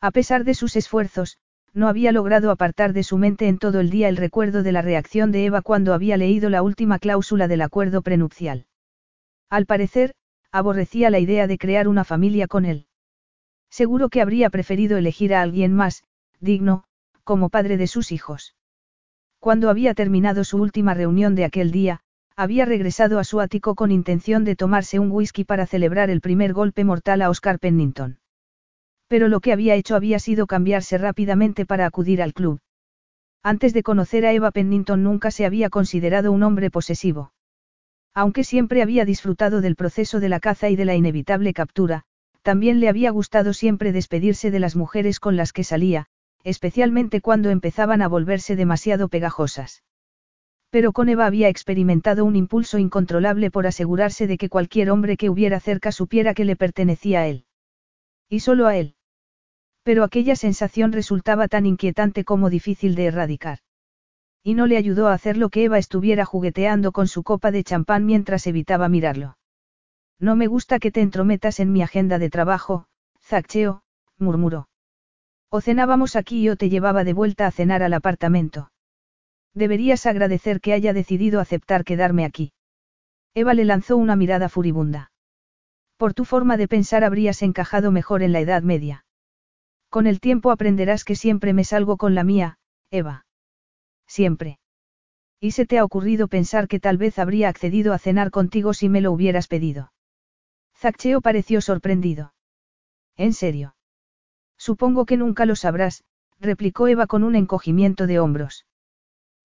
A 0.00 0.12
pesar 0.12 0.44
de 0.44 0.54
sus 0.54 0.76
esfuerzos, 0.76 1.38
no 1.74 1.88
había 1.88 2.12
logrado 2.12 2.50
apartar 2.50 2.92
de 2.92 3.02
su 3.02 3.18
mente 3.18 3.48
en 3.48 3.58
todo 3.58 3.80
el 3.80 3.90
día 3.90 4.08
el 4.08 4.16
recuerdo 4.16 4.62
de 4.62 4.72
la 4.72 4.80
reacción 4.80 5.32
de 5.32 5.44
Eva 5.44 5.60
cuando 5.60 5.92
había 5.92 6.16
leído 6.16 6.48
la 6.48 6.62
última 6.62 7.00
cláusula 7.00 7.48
del 7.48 7.62
acuerdo 7.62 8.00
prenupcial. 8.00 8.66
Al 9.50 9.66
parecer, 9.66 10.14
aborrecía 10.52 11.10
la 11.10 11.18
idea 11.18 11.48
de 11.48 11.58
crear 11.58 11.88
una 11.88 12.04
familia 12.04 12.46
con 12.46 12.64
él. 12.64 12.86
Seguro 13.70 14.08
que 14.08 14.22
habría 14.22 14.50
preferido 14.50 14.96
elegir 14.96 15.34
a 15.34 15.42
alguien 15.42 15.72
más, 15.74 16.04
digno, 16.38 16.84
como 17.24 17.48
padre 17.48 17.76
de 17.76 17.88
sus 17.88 18.12
hijos. 18.12 18.54
Cuando 19.40 19.68
había 19.68 19.94
terminado 19.94 20.44
su 20.44 20.58
última 20.58 20.94
reunión 20.94 21.34
de 21.34 21.44
aquel 21.44 21.72
día, 21.72 22.00
había 22.36 22.66
regresado 22.66 23.18
a 23.18 23.24
su 23.24 23.40
ático 23.40 23.74
con 23.74 23.90
intención 23.90 24.44
de 24.44 24.56
tomarse 24.56 25.00
un 25.00 25.10
whisky 25.10 25.44
para 25.44 25.66
celebrar 25.66 26.08
el 26.08 26.20
primer 26.20 26.52
golpe 26.52 26.84
mortal 26.84 27.20
a 27.22 27.30
Oscar 27.30 27.58
Pennington. 27.58 28.18
Pero 29.08 29.28
lo 29.28 29.40
que 29.40 29.52
había 29.52 29.74
hecho 29.74 29.96
había 29.96 30.18
sido 30.18 30.46
cambiarse 30.46 30.98
rápidamente 30.98 31.66
para 31.66 31.86
acudir 31.86 32.22
al 32.22 32.32
club. 32.32 32.60
Antes 33.42 33.74
de 33.74 33.82
conocer 33.82 34.24
a 34.24 34.32
Eva 34.32 34.50
Pennington 34.50 35.02
nunca 35.02 35.30
se 35.30 35.44
había 35.44 35.68
considerado 35.68 36.32
un 36.32 36.42
hombre 36.42 36.70
posesivo. 36.70 37.32
Aunque 38.14 38.44
siempre 38.44 38.80
había 38.80 39.04
disfrutado 39.04 39.60
del 39.60 39.76
proceso 39.76 40.20
de 40.20 40.28
la 40.28 40.40
caza 40.40 40.70
y 40.70 40.76
de 40.76 40.84
la 40.84 40.94
inevitable 40.94 41.52
captura, 41.52 42.04
también 42.42 42.80
le 42.80 42.88
había 42.88 43.10
gustado 43.10 43.52
siempre 43.52 43.92
despedirse 43.92 44.50
de 44.50 44.60
las 44.60 44.76
mujeres 44.76 45.18
con 45.18 45.36
las 45.36 45.52
que 45.52 45.64
salía, 45.64 46.06
especialmente 46.44 47.20
cuando 47.20 47.50
empezaban 47.50 48.02
a 48.02 48.08
volverse 48.08 48.54
demasiado 48.54 49.08
pegajosas. 49.08 49.82
Pero 50.70 50.92
con 50.92 51.08
Eva 51.08 51.26
había 51.26 51.48
experimentado 51.48 52.24
un 52.24 52.36
impulso 52.36 52.78
incontrolable 52.78 53.50
por 53.50 53.66
asegurarse 53.66 54.26
de 54.26 54.36
que 54.36 54.48
cualquier 54.48 54.90
hombre 54.90 55.16
que 55.16 55.30
hubiera 55.30 55.58
cerca 55.60 55.92
supiera 55.92 56.34
que 56.34 56.44
le 56.44 56.56
pertenecía 56.56 57.20
a 57.20 57.26
él. 57.28 57.44
Y 58.28 58.40
solo 58.40 58.66
a 58.66 58.76
él. 58.76 58.96
Pero 59.82 60.02
aquella 60.02 60.36
sensación 60.36 60.92
resultaba 60.92 61.48
tan 61.48 61.66
inquietante 61.66 62.24
como 62.24 62.50
difícil 62.50 62.94
de 62.94 63.06
erradicar. 63.06 63.58
Y 64.42 64.54
no 64.54 64.66
le 64.66 64.76
ayudó 64.76 65.08
a 65.08 65.14
hacer 65.14 65.36
lo 65.36 65.48
que 65.48 65.64
Eva 65.64 65.78
estuviera 65.78 66.24
jugueteando 66.24 66.92
con 66.92 67.08
su 67.08 67.22
copa 67.22 67.50
de 67.50 67.64
champán 67.64 68.06
mientras 68.06 68.46
evitaba 68.46 68.88
mirarlo. 68.88 69.38
No 70.18 70.36
me 70.36 70.46
gusta 70.46 70.78
que 70.78 70.90
te 70.90 71.00
entrometas 71.00 71.60
en 71.60 71.72
mi 71.72 71.82
agenda 71.82 72.18
de 72.18 72.30
trabajo, 72.30 72.86
Zaccheo, 73.22 73.82
murmuró. 74.18 74.68
O 75.50 75.60
cenábamos 75.60 76.16
aquí 76.16 76.40
y 76.40 76.44
yo 76.44 76.56
te 76.56 76.68
llevaba 76.68 77.04
de 77.04 77.12
vuelta 77.12 77.46
a 77.46 77.50
cenar 77.50 77.82
al 77.82 77.94
apartamento. 77.94 78.70
Deberías 79.54 80.06
agradecer 80.06 80.60
que 80.60 80.72
haya 80.72 80.92
decidido 80.92 81.40
aceptar 81.40 81.84
quedarme 81.84 82.24
aquí. 82.24 82.52
Eva 83.34 83.54
le 83.54 83.64
lanzó 83.64 83.96
una 83.96 84.16
mirada 84.16 84.48
furibunda. 84.48 85.12
Por 85.96 86.14
tu 86.14 86.24
forma 86.24 86.56
de 86.56 86.68
pensar 86.68 87.04
habrías 87.04 87.42
encajado 87.42 87.92
mejor 87.92 88.22
en 88.22 88.32
la 88.32 88.40
Edad 88.40 88.62
Media. 88.62 89.04
Con 89.88 90.06
el 90.06 90.20
tiempo 90.20 90.50
aprenderás 90.50 91.04
que 91.04 91.14
siempre 91.14 91.52
me 91.52 91.64
salgo 91.64 91.96
con 91.96 92.14
la 92.14 92.24
mía, 92.24 92.58
Eva. 92.90 93.26
Siempre. 94.06 94.58
¿Y 95.40 95.52
se 95.52 95.66
te 95.66 95.78
ha 95.78 95.84
ocurrido 95.84 96.26
pensar 96.26 96.68
que 96.68 96.80
tal 96.80 96.96
vez 96.96 97.18
habría 97.18 97.48
accedido 97.48 97.92
a 97.92 97.98
cenar 97.98 98.30
contigo 98.30 98.74
si 98.74 98.88
me 98.88 99.00
lo 99.00 99.12
hubieras 99.12 99.46
pedido? 99.46 99.92
Zaccheo 100.76 101.20
pareció 101.20 101.60
sorprendido. 101.60 102.34
¿En 103.16 103.32
serio? 103.32 103.76
Supongo 104.56 105.06
que 105.06 105.16
nunca 105.16 105.46
lo 105.46 105.56
sabrás, 105.56 106.02
replicó 106.40 106.88
Eva 106.88 107.06
con 107.06 107.22
un 107.22 107.36
encogimiento 107.36 108.06
de 108.06 108.18
hombros. 108.18 108.66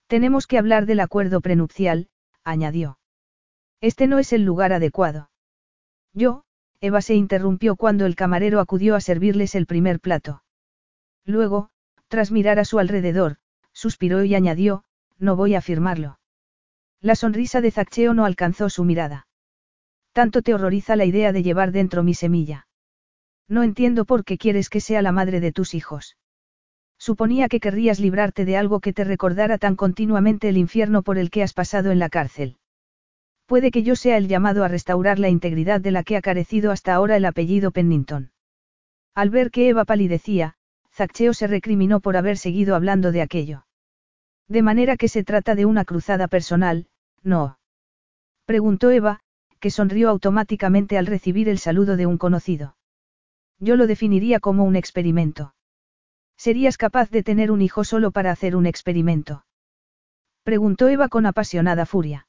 Tenemos 0.07 0.47
que 0.47 0.57
hablar 0.57 0.85
del 0.85 1.01
acuerdo 1.01 1.41
prenupcial, 1.41 2.09
añadió. 2.43 2.97
Este 3.81 4.07
no 4.07 4.17
es 4.17 4.33
el 4.33 4.43
lugar 4.43 4.73
adecuado. 4.73 5.28
Yo, 6.13 6.43
Eva 6.81 7.01
se 7.01 7.15
interrumpió 7.15 7.75
cuando 7.75 8.05
el 8.05 8.15
camarero 8.15 8.59
acudió 8.59 8.95
a 8.95 9.01
servirles 9.01 9.55
el 9.55 9.65
primer 9.65 9.99
plato. 9.99 10.43
Luego, 11.25 11.69
tras 12.07 12.31
mirar 12.31 12.59
a 12.59 12.65
su 12.65 12.79
alrededor, 12.79 13.37
suspiró 13.71 14.23
y 14.23 14.35
añadió, 14.35 14.83
no 15.17 15.35
voy 15.35 15.55
a 15.55 15.61
firmarlo. 15.61 16.19
La 17.01 17.15
sonrisa 17.15 17.61
de 17.61 17.71
Zaccheo 17.71 18.13
no 18.13 18.25
alcanzó 18.25 18.69
su 18.69 18.83
mirada. 18.83 19.27
Tanto 20.11 20.41
te 20.41 20.53
horroriza 20.53 20.95
la 20.95 21.05
idea 21.05 21.31
de 21.31 21.43
llevar 21.43 21.71
dentro 21.71 22.03
mi 22.03 22.13
semilla. 22.13 22.67
No 23.47 23.63
entiendo 23.63 24.05
por 24.05 24.23
qué 24.23 24.37
quieres 24.37 24.69
que 24.69 24.81
sea 24.81 25.01
la 25.01 25.11
madre 25.11 25.39
de 25.39 25.51
tus 25.51 25.73
hijos. 25.73 26.17
Suponía 26.97 27.47
que 27.47 27.59
querrías 27.59 27.99
librarte 27.99 28.45
de 28.45 28.57
algo 28.57 28.79
que 28.79 28.93
te 28.93 29.03
recordara 29.03 29.57
tan 29.57 29.75
continuamente 29.75 30.49
el 30.49 30.57
infierno 30.57 31.01
por 31.01 31.17
el 31.17 31.29
que 31.29 31.43
has 31.43 31.53
pasado 31.53 31.91
en 31.91 31.99
la 31.99 32.09
cárcel. 32.09 32.57
Puede 33.49 33.71
que 33.71 33.81
yo 33.81 33.95
sea 33.95 34.17
el 34.17 34.27
llamado 34.27 34.63
a 34.63 34.67
restaurar 34.67 35.17
la 35.17 35.27
integridad 35.27 35.81
de 35.81 35.89
la 35.89 36.03
que 36.03 36.15
ha 36.15 36.21
carecido 36.21 36.69
hasta 36.69 36.93
ahora 36.93 37.17
el 37.17 37.25
apellido 37.25 37.71
Pennington. 37.71 38.31
Al 39.15 39.31
ver 39.31 39.49
que 39.49 39.69
Eva 39.69 39.85
palidecía, 39.85 40.53
Zaccheo 40.93 41.33
se 41.33 41.47
recriminó 41.47 41.99
por 41.99 42.15
haber 42.15 42.37
seguido 42.37 42.75
hablando 42.75 43.11
de 43.11 43.23
aquello. 43.23 43.65
De 44.47 44.61
manera 44.61 44.97
que 44.97 45.07
se 45.07 45.23
trata 45.23 45.55
de 45.55 45.65
una 45.65 45.83
cruzada 45.83 46.27
personal, 46.27 46.89
¿no? 47.23 47.57
Preguntó 48.45 48.91
Eva, 48.91 49.21
que 49.59 49.71
sonrió 49.71 50.09
automáticamente 50.09 50.99
al 50.99 51.07
recibir 51.07 51.49
el 51.49 51.57
saludo 51.57 51.97
de 51.97 52.05
un 52.05 52.19
conocido. 52.19 52.77
Yo 53.57 53.77
lo 53.77 53.87
definiría 53.87 54.39
como 54.39 54.63
un 54.63 54.75
experimento. 54.75 55.55
¿Serías 56.37 56.77
capaz 56.77 57.09
de 57.09 57.23
tener 57.23 57.49
un 57.49 57.63
hijo 57.63 57.83
solo 57.83 58.11
para 58.11 58.29
hacer 58.29 58.55
un 58.55 58.67
experimento? 58.67 59.43
Preguntó 60.43 60.87
Eva 60.87 61.09
con 61.09 61.25
apasionada 61.25 61.87
furia. 61.87 62.27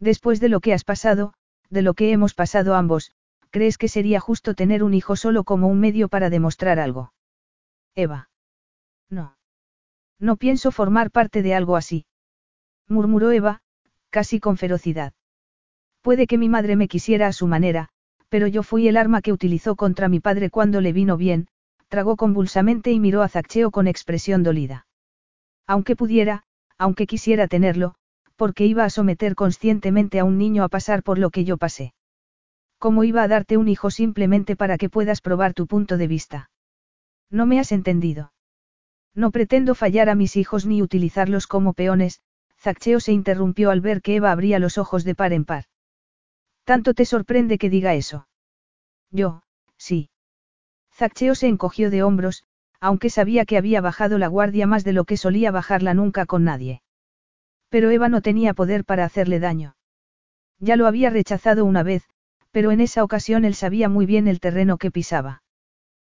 Después 0.00 0.40
de 0.40 0.48
lo 0.48 0.60
que 0.60 0.72
has 0.72 0.82
pasado, 0.82 1.34
de 1.68 1.82
lo 1.82 1.94
que 1.94 2.10
hemos 2.10 2.34
pasado 2.34 2.74
ambos, 2.74 3.12
¿crees 3.50 3.78
que 3.78 3.88
sería 3.88 4.18
justo 4.18 4.54
tener 4.54 4.82
un 4.82 4.94
hijo 4.94 5.14
solo 5.14 5.44
como 5.44 5.68
un 5.68 5.78
medio 5.78 6.08
para 6.08 6.30
demostrar 6.30 6.78
algo? 6.78 7.12
Eva. 7.94 8.30
No. 9.10 9.36
No 10.18 10.36
pienso 10.36 10.72
formar 10.72 11.10
parte 11.10 11.42
de 11.42 11.54
algo 11.54 11.76
así. 11.76 12.06
Murmuró 12.88 13.30
Eva, 13.30 13.60
casi 14.08 14.40
con 14.40 14.56
ferocidad. 14.56 15.12
Puede 16.02 16.26
que 16.26 16.38
mi 16.38 16.48
madre 16.48 16.76
me 16.76 16.88
quisiera 16.88 17.26
a 17.26 17.32
su 17.32 17.46
manera, 17.46 17.90
pero 18.30 18.46
yo 18.46 18.62
fui 18.62 18.88
el 18.88 18.96
arma 18.96 19.20
que 19.20 19.32
utilizó 19.32 19.76
contra 19.76 20.08
mi 20.08 20.20
padre 20.20 20.50
cuando 20.50 20.80
le 20.80 20.92
vino 20.92 21.16
bien, 21.16 21.48
tragó 21.88 22.16
convulsamente 22.16 22.90
y 22.90 23.00
miró 23.00 23.22
a 23.22 23.28
Zaccheo 23.28 23.70
con 23.70 23.86
expresión 23.86 24.42
dolida. 24.42 24.86
Aunque 25.66 25.96
pudiera, 25.96 26.44
aunque 26.78 27.06
quisiera 27.06 27.48
tenerlo, 27.48 27.96
porque 28.40 28.64
iba 28.64 28.86
a 28.86 28.88
someter 28.88 29.34
conscientemente 29.34 30.18
a 30.18 30.24
un 30.24 30.38
niño 30.38 30.64
a 30.64 30.70
pasar 30.70 31.02
por 31.02 31.18
lo 31.18 31.28
que 31.28 31.44
yo 31.44 31.58
pasé. 31.58 31.92
¿Cómo 32.78 33.04
iba 33.04 33.22
a 33.22 33.28
darte 33.28 33.58
un 33.58 33.68
hijo 33.68 33.90
simplemente 33.90 34.56
para 34.56 34.78
que 34.78 34.88
puedas 34.88 35.20
probar 35.20 35.52
tu 35.52 35.66
punto 35.66 35.98
de 35.98 36.06
vista? 36.06 36.50
No 37.28 37.44
me 37.44 37.60
has 37.60 37.70
entendido. 37.70 38.32
No 39.14 39.30
pretendo 39.30 39.74
fallar 39.74 40.08
a 40.08 40.14
mis 40.14 40.36
hijos 40.36 40.64
ni 40.64 40.80
utilizarlos 40.80 41.46
como 41.46 41.74
peones, 41.74 42.22
Zaccheo 42.58 42.98
se 43.00 43.12
interrumpió 43.12 43.70
al 43.70 43.82
ver 43.82 44.00
que 44.00 44.14
Eva 44.14 44.32
abría 44.32 44.58
los 44.58 44.78
ojos 44.78 45.04
de 45.04 45.14
par 45.14 45.34
en 45.34 45.44
par. 45.44 45.64
¿Tanto 46.64 46.94
te 46.94 47.04
sorprende 47.04 47.58
que 47.58 47.68
diga 47.68 47.92
eso? 47.92 48.26
Yo, 49.10 49.42
sí. 49.76 50.08
Zaccheo 50.94 51.34
se 51.34 51.48
encogió 51.48 51.90
de 51.90 52.02
hombros, 52.02 52.44
aunque 52.80 53.10
sabía 53.10 53.44
que 53.44 53.58
había 53.58 53.82
bajado 53.82 54.16
la 54.16 54.28
guardia 54.28 54.66
más 54.66 54.82
de 54.82 54.94
lo 54.94 55.04
que 55.04 55.18
solía 55.18 55.50
bajarla 55.50 55.92
nunca 55.92 56.24
con 56.24 56.44
nadie. 56.44 56.80
Pero 57.70 57.90
Eva 57.90 58.08
no 58.08 58.20
tenía 58.20 58.52
poder 58.52 58.84
para 58.84 59.04
hacerle 59.04 59.40
daño. 59.40 59.76
Ya 60.58 60.76
lo 60.76 60.86
había 60.86 61.08
rechazado 61.08 61.64
una 61.64 61.82
vez, 61.82 62.04
pero 62.50 62.72
en 62.72 62.80
esa 62.80 63.02
ocasión 63.02 63.44
él 63.44 63.54
sabía 63.54 63.88
muy 63.88 64.04
bien 64.06 64.28
el 64.28 64.40
terreno 64.40 64.76
que 64.76 64.90
pisaba. 64.90 65.42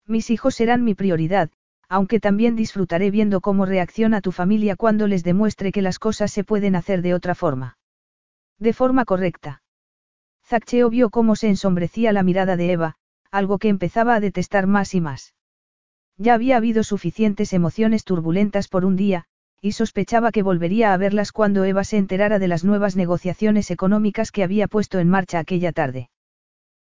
Mis 0.06 0.30
hijos 0.30 0.56
serán 0.56 0.82
mi 0.82 0.94
prioridad, 0.94 1.50
aunque 1.88 2.20
también 2.20 2.56
disfrutaré 2.56 3.10
viendo 3.10 3.40
cómo 3.40 3.66
reacciona 3.66 4.20
tu 4.20 4.32
familia 4.32 4.76
cuando 4.76 5.06
les 5.06 5.22
demuestre 5.22 5.72
que 5.72 5.82
las 5.82 5.98
cosas 5.98 6.32
se 6.32 6.42
pueden 6.42 6.74
hacer 6.74 7.02
de 7.02 7.14
otra 7.14 7.34
forma. 7.34 7.76
De 8.58 8.72
forma 8.72 9.04
correcta. 9.04 9.62
Zaccheo 10.44 10.88
vio 10.88 11.10
cómo 11.10 11.36
se 11.36 11.48
ensombrecía 11.48 12.12
la 12.12 12.22
mirada 12.22 12.56
de 12.56 12.72
Eva, 12.72 12.96
algo 13.30 13.58
que 13.58 13.68
empezaba 13.68 14.14
a 14.14 14.20
detestar 14.20 14.66
más 14.66 14.94
y 14.94 15.00
más. 15.00 15.34
Ya 16.16 16.34
había 16.34 16.56
habido 16.56 16.82
suficientes 16.82 17.52
emociones 17.52 18.04
turbulentas 18.04 18.68
por 18.68 18.84
un 18.84 18.96
día, 18.96 19.26
y 19.64 19.72
sospechaba 19.72 20.32
que 20.32 20.42
volvería 20.42 20.92
a 20.92 20.96
verlas 20.96 21.30
cuando 21.30 21.62
Eva 21.62 21.84
se 21.84 21.96
enterara 21.96 22.40
de 22.40 22.48
las 22.48 22.64
nuevas 22.64 22.96
negociaciones 22.96 23.70
económicas 23.70 24.32
que 24.32 24.42
había 24.42 24.66
puesto 24.66 24.98
en 24.98 25.08
marcha 25.08 25.38
aquella 25.38 25.70
tarde. 25.70 26.10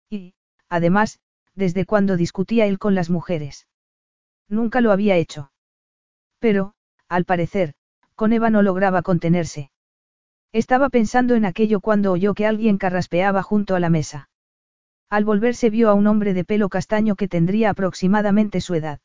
Y, 0.09 0.33
además, 0.71 1.21
desde 1.55 1.85
cuando 1.85 2.17
discutía 2.17 2.65
él 2.65 2.79
con 2.79 2.95
las 2.95 3.11
mujeres. 3.11 3.69
Nunca 4.49 4.81
lo 4.81 4.93
había 4.93 5.17
hecho. 5.17 5.53
Pero, 6.39 6.73
al 7.07 7.27
parecer, 7.27 7.75
con 8.15 8.33
Eva 8.33 8.49
no 8.49 8.63
lograba 8.63 9.03
contenerse. 9.03 9.71
Estaba 10.51 10.89
pensando 10.89 11.35
en 11.35 11.45
aquello 11.45 11.81
cuando 11.81 12.13
oyó 12.13 12.33
que 12.33 12.47
alguien 12.47 12.79
carraspeaba 12.79 13.43
junto 13.43 13.75
a 13.75 13.81
la 13.81 13.91
mesa. 13.91 14.31
Al 15.11 15.27
volverse 15.27 15.69
vio 15.69 15.91
a 15.91 15.95
un 15.95 16.07
hombre 16.07 16.33
de 16.33 16.47
pelo 16.47 16.71
castaño 16.71 17.15
que 17.15 17.29
tendría 17.29 17.69
aproximadamente 17.69 18.63
su 18.63 18.75
edad. 18.75 19.01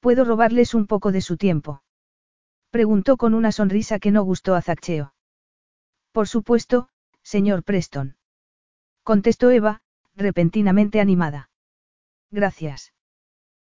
¿Puedo 0.00 0.24
robarles 0.24 0.74
un 0.74 0.86
poco 0.86 1.12
de 1.12 1.20
su 1.20 1.36
tiempo? 1.36 1.82
Preguntó 2.70 3.16
con 3.16 3.34
una 3.34 3.52
sonrisa 3.52 3.98
que 3.98 4.12
no 4.12 4.22
gustó 4.22 4.54
a 4.54 4.62
Zaccheo. 4.62 5.12
Por 6.12 6.28
supuesto, 6.28 6.88
señor 7.22 7.64
Preston. 7.64 8.16
Contestó 9.02 9.50
Eva, 9.50 9.82
repentinamente 10.14 11.00
animada. 11.00 11.50
Gracias. 12.30 12.92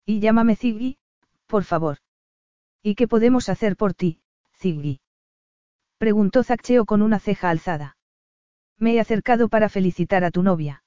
Y 0.05 0.21
llámame 0.21 0.57
Ziggy, 0.57 0.99
por 1.47 1.65
favor. 1.65 1.99
¿Y 2.83 2.95
qué 2.95 3.09
podemos 3.09 3.49
hacer 3.49 3.77
por 3.77 3.95
ti, 3.95 4.21
Ziggy? 4.55 5.01
Preguntó 5.99 6.43
Zaccheo 6.43 6.85
con 6.85 7.03
una 7.03 7.19
ceja 7.19 7.51
alzada. 7.51 7.97
Me 8.79 8.95
he 8.95 9.01
acercado 9.01 9.49
para 9.49 9.69
felicitar 9.69 10.25
a 10.25 10.31
tu 10.31 10.43
novia. 10.43 10.83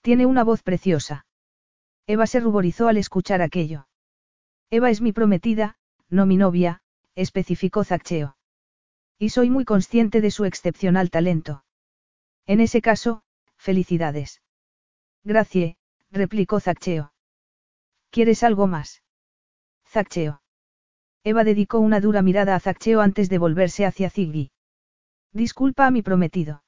Tiene 0.00 0.26
una 0.26 0.44
voz 0.44 0.62
preciosa. 0.62 1.26
Eva 2.06 2.26
se 2.26 2.40
ruborizó 2.40 2.88
al 2.88 2.96
escuchar 2.96 3.42
aquello. 3.42 3.86
Eva 4.70 4.90
es 4.90 5.00
mi 5.00 5.12
prometida, 5.12 5.76
no 6.08 6.26
mi 6.26 6.36
novia, 6.36 6.81
especificó 7.14 7.84
Zaccheo. 7.84 8.36
Y 9.18 9.30
soy 9.30 9.50
muy 9.50 9.64
consciente 9.64 10.20
de 10.20 10.30
su 10.30 10.44
excepcional 10.44 11.10
talento. 11.10 11.64
En 12.46 12.60
ese 12.60 12.82
caso, 12.82 13.22
felicidades. 13.56 14.42
Gracie, 15.24 15.76
replicó 16.10 16.60
Zaccheo. 16.60 17.12
¿Quieres 18.10 18.42
algo 18.42 18.66
más? 18.66 19.02
Zaccheo. 19.86 20.42
Eva 21.24 21.44
dedicó 21.44 21.78
una 21.78 22.00
dura 22.00 22.20
mirada 22.20 22.56
a 22.56 22.60
Zaccheo 22.60 23.00
antes 23.00 23.28
de 23.28 23.38
volverse 23.38 23.86
hacia 23.86 24.10
Ziggy. 24.10 24.50
Disculpa 25.32 25.86
a 25.86 25.90
mi 25.90 26.02
prometido. 26.02 26.64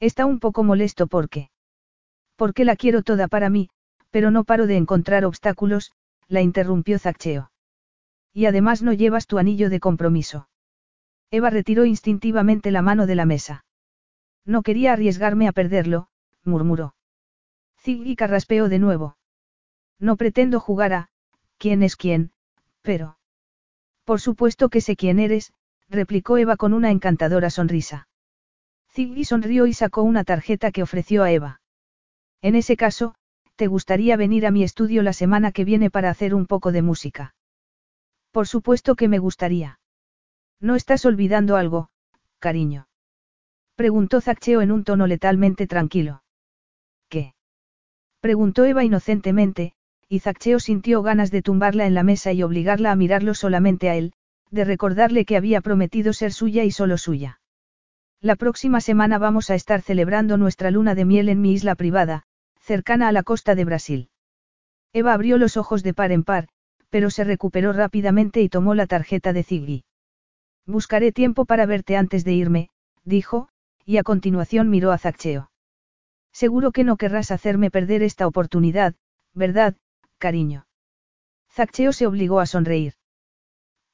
Está 0.00 0.26
un 0.26 0.40
poco 0.40 0.64
molesto 0.64 1.06
porque. 1.06 1.50
Porque 2.36 2.64
la 2.64 2.76
quiero 2.76 3.02
toda 3.02 3.28
para 3.28 3.50
mí, 3.50 3.68
pero 4.10 4.30
no 4.30 4.44
paro 4.44 4.66
de 4.66 4.76
encontrar 4.76 5.24
obstáculos, 5.24 5.92
la 6.28 6.40
interrumpió 6.40 6.98
Zaccheo. 6.98 7.50
Y 8.36 8.44
además 8.44 8.82
no 8.82 8.92
llevas 8.92 9.26
tu 9.26 9.38
anillo 9.38 9.70
de 9.70 9.80
compromiso. 9.80 10.50
Eva 11.30 11.48
retiró 11.48 11.86
instintivamente 11.86 12.70
la 12.70 12.82
mano 12.82 13.06
de 13.06 13.14
la 13.14 13.24
mesa. 13.24 13.64
No 14.44 14.60
quería 14.60 14.92
arriesgarme 14.92 15.48
a 15.48 15.52
perderlo, 15.52 16.08
murmuró. 16.44 16.94
Ziggy 17.80 18.14
carraspeó 18.14 18.68
de 18.68 18.78
nuevo. 18.78 19.16
No 19.98 20.18
pretendo 20.18 20.60
jugar 20.60 20.92
a, 20.92 21.08
quién 21.56 21.82
es 21.82 21.96
quién, 21.96 22.30
pero... 22.82 23.16
Por 24.04 24.20
supuesto 24.20 24.68
que 24.68 24.82
sé 24.82 24.96
quién 24.96 25.18
eres, 25.18 25.54
replicó 25.88 26.36
Eva 26.36 26.58
con 26.58 26.74
una 26.74 26.90
encantadora 26.90 27.48
sonrisa. 27.48 28.06
Ziggy 28.92 29.24
sonrió 29.24 29.66
y 29.66 29.72
sacó 29.72 30.02
una 30.02 30.24
tarjeta 30.24 30.72
que 30.72 30.82
ofreció 30.82 31.22
a 31.22 31.32
Eva. 31.32 31.62
En 32.42 32.54
ese 32.54 32.76
caso, 32.76 33.14
¿te 33.54 33.66
gustaría 33.66 34.18
venir 34.18 34.44
a 34.44 34.50
mi 34.50 34.62
estudio 34.62 35.02
la 35.02 35.14
semana 35.14 35.52
que 35.52 35.64
viene 35.64 35.88
para 35.88 36.10
hacer 36.10 36.34
un 36.34 36.44
poco 36.44 36.70
de 36.70 36.82
música? 36.82 37.35
Por 38.36 38.46
supuesto 38.46 38.96
que 38.96 39.08
me 39.08 39.18
gustaría. 39.18 39.80
¿No 40.60 40.74
estás 40.74 41.06
olvidando 41.06 41.56
algo, 41.56 41.88
cariño? 42.38 42.86
Preguntó 43.76 44.20
Zaccheo 44.20 44.60
en 44.60 44.72
un 44.72 44.84
tono 44.84 45.06
letalmente 45.06 45.66
tranquilo. 45.66 46.22
¿Qué? 47.08 47.32
Preguntó 48.20 48.66
Eva 48.66 48.84
inocentemente, 48.84 49.72
y 50.06 50.18
Zaccheo 50.18 50.60
sintió 50.60 51.00
ganas 51.00 51.30
de 51.30 51.40
tumbarla 51.40 51.86
en 51.86 51.94
la 51.94 52.02
mesa 52.02 52.34
y 52.34 52.42
obligarla 52.42 52.92
a 52.92 52.94
mirarlo 52.94 53.32
solamente 53.32 53.88
a 53.88 53.96
él, 53.96 54.12
de 54.50 54.66
recordarle 54.66 55.24
que 55.24 55.38
había 55.38 55.62
prometido 55.62 56.12
ser 56.12 56.34
suya 56.34 56.62
y 56.64 56.72
solo 56.72 56.98
suya. 56.98 57.40
La 58.20 58.36
próxima 58.36 58.82
semana 58.82 59.16
vamos 59.16 59.48
a 59.48 59.54
estar 59.54 59.80
celebrando 59.80 60.36
nuestra 60.36 60.70
luna 60.70 60.94
de 60.94 61.06
miel 61.06 61.30
en 61.30 61.40
mi 61.40 61.52
isla 61.52 61.74
privada, 61.74 62.24
cercana 62.60 63.08
a 63.08 63.12
la 63.12 63.22
costa 63.22 63.54
de 63.54 63.64
Brasil. 63.64 64.10
Eva 64.92 65.14
abrió 65.14 65.38
los 65.38 65.56
ojos 65.56 65.82
de 65.82 65.94
par 65.94 66.12
en 66.12 66.22
par, 66.22 66.48
pero 66.90 67.10
se 67.10 67.24
recuperó 67.24 67.72
rápidamente 67.72 68.40
y 68.42 68.48
tomó 68.48 68.74
la 68.74 68.86
tarjeta 68.86 69.32
de 69.32 69.42
Ziggy. 69.42 69.84
Buscaré 70.66 71.12
tiempo 71.12 71.44
para 71.44 71.66
verte 71.66 71.96
antes 71.96 72.24
de 72.24 72.32
irme, 72.32 72.70
dijo, 73.04 73.48
y 73.84 73.98
a 73.98 74.02
continuación 74.02 74.68
miró 74.68 74.92
a 74.92 74.98
Zaccheo. 74.98 75.50
Seguro 76.32 76.72
que 76.72 76.84
no 76.84 76.96
querrás 76.96 77.30
hacerme 77.30 77.70
perder 77.70 78.02
esta 78.02 78.26
oportunidad, 78.26 78.94
¿verdad, 79.32 79.76
cariño? 80.18 80.66
Zaccheo 81.50 81.92
se 81.92 82.06
obligó 82.06 82.40
a 82.40 82.46
sonreír. 82.46 82.94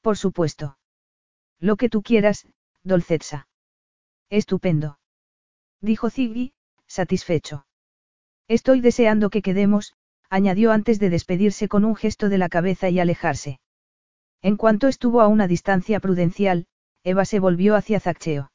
Por 0.01 0.17
supuesto. 0.17 0.77
Lo 1.59 1.77
que 1.77 1.89
tú 1.89 2.01
quieras, 2.01 2.47
Dolcetsa. 2.83 3.47
Estupendo. 4.29 4.99
Dijo 5.79 6.09
Ziggy, 6.09 6.53
satisfecho. 6.87 7.65
Estoy 8.47 8.81
deseando 8.81 9.29
que 9.29 9.41
quedemos, 9.41 9.95
añadió 10.33 10.71
antes 10.71 10.97
de 10.97 11.11
despedirse 11.11 11.67
con 11.67 11.85
un 11.85 11.95
gesto 11.95 12.27
de 12.27 12.39
la 12.39 12.49
cabeza 12.49 12.89
y 12.89 12.99
alejarse. 12.99 13.59
En 14.41 14.57
cuanto 14.57 14.87
estuvo 14.87 15.21
a 15.21 15.27
una 15.27 15.47
distancia 15.47 15.99
prudencial, 15.99 16.65
Eva 17.03 17.23
se 17.23 17.39
volvió 17.39 17.75
hacia 17.75 17.99
Zaccheo. 17.99 18.51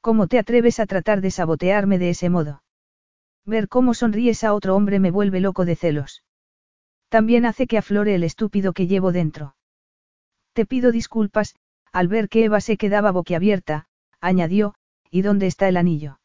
¿Cómo 0.00 0.26
te 0.26 0.38
atreves 0.38 0.80
a 0.80 0.86
tratar 0.86 1.20
de 1.20 1.30
sabotearme 1.30 1.98
de 1.98 2.08
ese 2.08 2.30
modo? 2.30 2.62
Ver 3.44 3.68
cómo 3.68 3.92
sonríes 3.92 4.42
a 4.42 4.54
otro 4.54 4.74
hombre 4.74 4.98
me 4.98 5.10
vuelve 5.10 5.40
loco 5.40 5.66
de 5.66 5.76
celos. 5.76 6.24
También 7.10 7.44
hace 7.44 7.66
que 7.66 7.76
aflore 7.76 8.14
el 8.14 8.24
estúpido 8.24 8.72
que 8.72 8.86
llevo 8.86 9.12
dentro. 9.12 9.54
Te 10.54 10.64
pido 10.64 10.92
disculpas, 10.92 11.56
al 11.92 12.08
ver 12.08 12.30
que 12.30 12.44
Eva 12.44 12.62
se 12.62 12.78
quedaba 12.78 13.10
boquiabierta, 13.10 13.84
añadió, 14.22 14.74
¿y 15.10 15.20
dónde 15.20 15.46
está 15.46 15.68
el 15.68 15.76
anillo? 15.76 16.20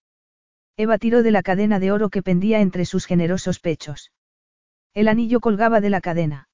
Eva 0.77 0.97
tiró 0.97 1.23
de 1.23 1.31
la 1.31 1.43
cadena 1.43 1.77
de 1.79 1.91
oro 1.91 2.09
que 2.09 2.23
pendía 2.23 2.61
entre 2.61 2.85
sus 2.85 3.05
generosos 3.05 3.59
pechos. 3.59 4.13
El 4.93 5.07
anillo 5.07 5.39
colgaba 5.39 5.79
de 5.79 5.89
la 5.89 6.01
cadena. 6.01 6.49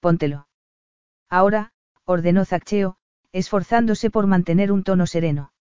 Póntelo. 0.00 0.48
Ahora, 1.28 1.72
ordenó 2.04 2.44
Zaccheo, 2.44 2.96
esforzándose 3.32 4.10
por 4.10 4.26
mantener 4.26 4.72
un 4.72 4.82
tono 4.82 5.06
sereno. 5.06 5.52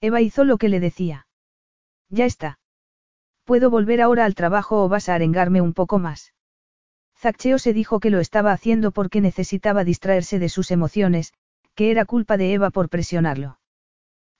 Eva 0.00 0.20
hizo 0.20 0.44
lo 0.44 0.56
que 0.56 0.68
le 0.68 0.80
decía. 0.80 1.26
Ya 2.08 2.24
está. 2.24 2.58
¿Puedo 3.44 3.70
volver 3.70 4.00
ahora 4.00 4.24
al 4.24 4.34
trabajo 4.34 4.82
o 4.82 4.88
vas 4.88 5.08
a 5.08 5.14
arengarme 5.14 5.60
un 5.60 5.74
poco 5.74 5.98
más? 5.98 6.32
Zaccheo 7.16 7.58
se 7.58 7.72
dijo 7.72 8.00
que 8.00 8.10
lo 8.10 8.18
estaba 8.18 8.52
haciendo 8.52 8.90
porque 8.90 9.20
necesitaba 9.20 9.84
distraerse 9.84 10.38
de 10.38 10.48
sus 10.48 10.70
emociones, 10.70 11.32
que 11.74 11.90
era 11.90 12.04
culpa 12.04 12.36
de 12.36 12.52
Eva 12.52 12.70
por 12.70 12.88
presionarlo. 12.88 13.58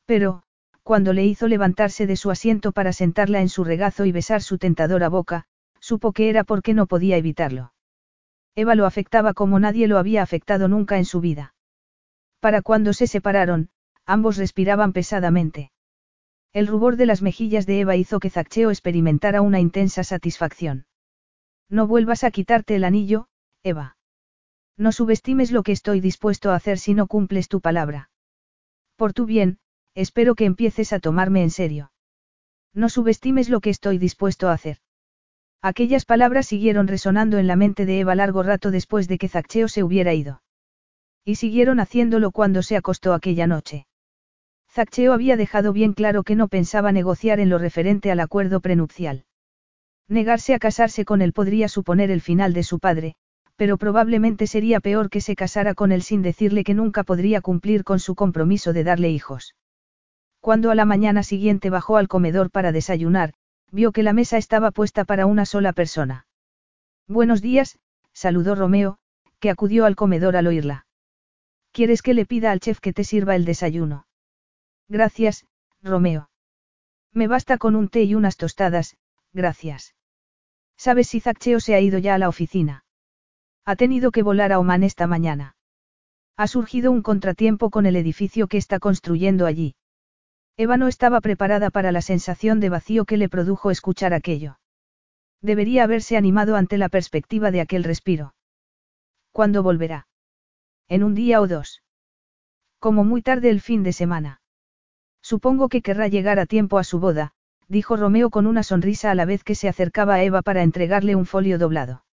Pero, 0.05 0.43
cuando 0.82 1.12
le 1.12 1.24
hizo 1.24 1.49
levantarse 1.49 2.07
de 2.07 2.16
su 2.16 2.31
asiento 2.31 2.73
para 2.73 2.93
sentarla 2.93 3.40
en 3.40 3.49
su 3.49 3.62
regazo 3.62 4.05
y 4.05 4.12
besar 4.12 4.43
su 4.43 4.59
tentadora 4.59 5.09
boca, 5.09 5.47
supo 5.83 6.13
que 6.13 6.31
era 6.31 6.45
porque 6.45 6.73
no 6.73 6.87
podía 6.87 7.17
evitarlo. 7.17 7.75
Eva 8.55 8.75
lo 8.75 8.87
afectaba 8.87 9.35
como 9.35 9.59
nadie 9.59 9.89
lo 9.89 9.99
había 9.99 10.23
afectado 10.23 10.69
nunca 10.69 10.97
en 10.97 11.05
su 11.05 11.21
vida. 11.21 11.55
Para 12.41 12.63
cuando 12.63 12.93
se 12.93 13.07
separaron, 13.07 13.71
ambos 14.07 14.37
respiraban 14.37 14.93
pesadamente. 14.93 15.73
El 16.53 16.67
rubor 16.67 16.97
de 16.97 17.07
las 17.07 17.23
mejillas 17.23 17.67
de 17.67 17.81
Eva 17.81 17.97
hizo 17.97 18.21
que 18.21 18.31
Zaccheo 18.31 18.71
experimentara 18.71 19.41
una 19.41 19.59
intensa 19.59 20.05
satisfacción. 20.05 20.87
No 21.69 21.87
vuelvas 21.87 22.25
a 22.25 22.31
quitarte 22.31 22.77
el 22.77 22.85
anillo, 22.85 23.29
Eva. 23.63 23.97
No 24.77 24.93
subestimes 24.93 25.51
lo 25.51 25.63
que 25.63 25.73
estoy 25.73 26.01
dispuesto 26.01 26.51
a 26.51 26.57
hacer 26.57 26.79
si 26.79 26.95
no 26.95 27.07
cumples 27.07 27.49
tu 27.49 27.61
palabra. 27.61 28.11
Por 28.97 29.15
tu 29.15 29.25
bien, 29.25 29.59
espero 29.95 30.35
que 30.35 30.45
empieces 30.45 30.93
a 30.93 31.01
tomarme 31.01 31.43
en 31.43 31.51
serio. 31.51 31.91
No 32.75 32.89
subestimes 32.89 33.49
lo 33.49 33.61
que 33.61 33.71
estoy 33.71 33.99
dispuesto 33.99 34.49
a 34.49 34.53
hacer. 34.53 34.82
Aquellas 35.63 36.05
palabras 36.05 36.47
siguieron 36.47 36.89
resonando 36.89 37.39
en 37.39 37.47
la 37.47 37.55
mente 37.55 37.87
de 37.87 38.01
Eva 38.01 38.17
largo 38.17 38.43
rato 38.43 38.73
después 38.73 39.07
de 39.07 39.17
que 39.17 39.29
Zaccheo 39.29 39.69
se 39.69 39.85
hubiera 39.85 40.13
ido. 40.13 40.43
Y 41.25 41.37
siguieron 41.37 41.79
haciéndolo 41.79 42.33
cuando 42.33 42.63
se 42.63 42.77
acostó 42.77 43.15
aquella 43.15 43.47
noche. 43.47 43.87
Zaccheo 44.69 45.13
había 45.13 45.37
dejado 45.37 45.73
bien 45.73 45.93
claro 45.93 46.25
que 46.25 46.35
no 46.35 46.49
pensaba 46.49 46.91
negociar 46.91 47.39
en 47.39 47.49
lo 47.49 47.59
referente 47.59 48.11
al 48.11 48.19
acuerdo 48.19 48.61
prenupcial. 48.61 49.25
Negarse 50.09 50.55
a 50.55 50.59
casarse 50.59 51.05
con 51.05 51.23
él 51.23 51.33
podría 51.33 51.69
suponer 51.69 52.11
el 52.11 52.23
final 52.23 52.55
de 52.55 52.65
su 52.65 52.81
padre, 52.81 53.15
pero 53.55 53.77
probablemente 53.79 54.49
sería 54.49 54.81
peor 54.81 55.11
que 55.11 55.21
se 55.21 55.37
casara 55.37 55.75
con 55.75 55.93
él 55.93 56.03
sin 56.03 56.23
decirle 56.23 56.65
que 56.65 56.75
nunca 56.75 57.05
podría 57.05 57.41
cumplir 57.41 57.85
con 57.85 58.01
su 58.01 58.17
compromiso 58.17 58.73
de 58.73 58.83
darle 58.83 59.11
hijos. 59.11 59.55
Cuando 60.41 60.73
a 60.73 60.75
la 60.75 60.87
mañana 60.87 61.23
siguiente 61.23 61.71
bajó 61.71 61.99
al 61.99 62.09
comedor 62.09 62.51
para 62.51 62.73
desayunar, 62.73 63.35
vio 63.73 63.90
que 63.90 64.03
la 64.03 64.12
mesa 64.12 64.36
estaba 64.36 64.70
puesta 64.70 65.05
para 65.05 65.27
una 65.27 65.47
sola 65.47 65.73
persona. 65.73 66.27
Buenos 67.09 67.40
días, 67.40 67.78
saludó 68.12 68.55
Romeo, 68.55 68.99
que 69.40 69.51
acudió 69.51 69.86
al 69.86 69.97
comedor 69.97 70.36
al 70.36 70.47
oírla. 70.47 70.86
¿Quieres 71.73 72.03
que 72.03 72.15
le 72.15 72.27
pida 72.27 72.53
al 72.53 72.61
chef 72.61 72.81
que 72.81 72.93
te 72.93 73.03
sirva 73.03 73.35
el 73.35 73.47
desayuno? 73.47 74.07
Gracias, 74.89 75.47
Romeo. 75.82 76.28
Me 77.12 77.27
basta 77.27 77.57
con 77.57 77.74
un 77.74 77.89
té 77.89 78.03
y 78.03 78.15
unas 78.15 78.36
tostadas, 78.36 78.97
gracias. 79.32 79.94
¿Sabes 80.77 81.09
si 81.09 81.20
Zaccheo 81.20 81.61
se 81.61 81.74
ha 81.74 81.81
ido 81.81 81.99
ya 81.99 82.15
a 82.15 82.19
la 82.19 82.28
oficina? 82.28 82.85
Ha 83.65 83.77
tenido 83.77 84.11
que 84.11 84.23
volar 84.23 84.53
a 84.53 84.59
Oman 84.59 84.82
esta 84.82 85.07
mañana. 85.07 85.57
Ha 86.36 86.47
surgido 86.47 86.90
un 86.90 87.03
contratiempo 87.03 87.70
con 87.70 87.86
el 87.86 87.97
edificio 87.97 88.49
que 88.49 88.59
está 88.59 88.78
construyendo 88.81 89.47
allí. 89.47 89.77
Eva 90.57 90.77
no 90.77 90.89
estaba 90.89 91.20
preparada 91.20 91.70
para 91.70 91.93
la 91.93 92.03
sensación 92.03 92.61
de 92.61 92.69
vacío 92.69 93.05
que 93.05 93.16
le 93.16 93.29
produjo 93.29 93.70
escuchar 93.70 94.12
aquello. 94.12 94.59
Debería 95.41 95.85
haberse 95.85 96.16
animado 96.16 96.57
ante 96.57 96.79
la 96.79 96.89
perspectiva 96.89 97.51
de 97.51 97.61
aquel 97.61 97.85
respiro. 97.85 98.35
¿Cuándo 99.33 99.62
volverá? 99.62 100.07
En 100.89 101.03
un 101.03 101.15
día 101.15 101.41
o 101.41 101.49
dos. 101.49 101.83
Como 102.79 103.03
muy 103.03 103.23
tarde 103.23 103.49
el 103.49 103.61
fin 103.61 103.83
de 103.83 103.93
semana. 103.93 104.41
Supongo 105.23 105.69
que 105.69 105.83
querrá 105.83 106.09
llegar 106.09 106.39
a 106.39 106.47
tiempo 106.47 106.79
a 106.79 106.85
su 106.85 107.01
boda, 107.01 107.33
dijo 107.69 107.97
Romeo 107.97 108.29
con 108.29 108.47
una 108.47 108.62
sonrisa 108.62 109.11
a 109.11 109.15
la 109.15 109.24
vez 109.24 109.45
que 109.45 109.55
se 109.55 109.69
acercaba 109.69 110.15
a 110.15 110.23
Eva 110.23 110.43
para 110.43 110.62
entregarle 110.62 111.16
un 111.16 111.27
folio 111.27 111.59
doblado. 111.59 112.05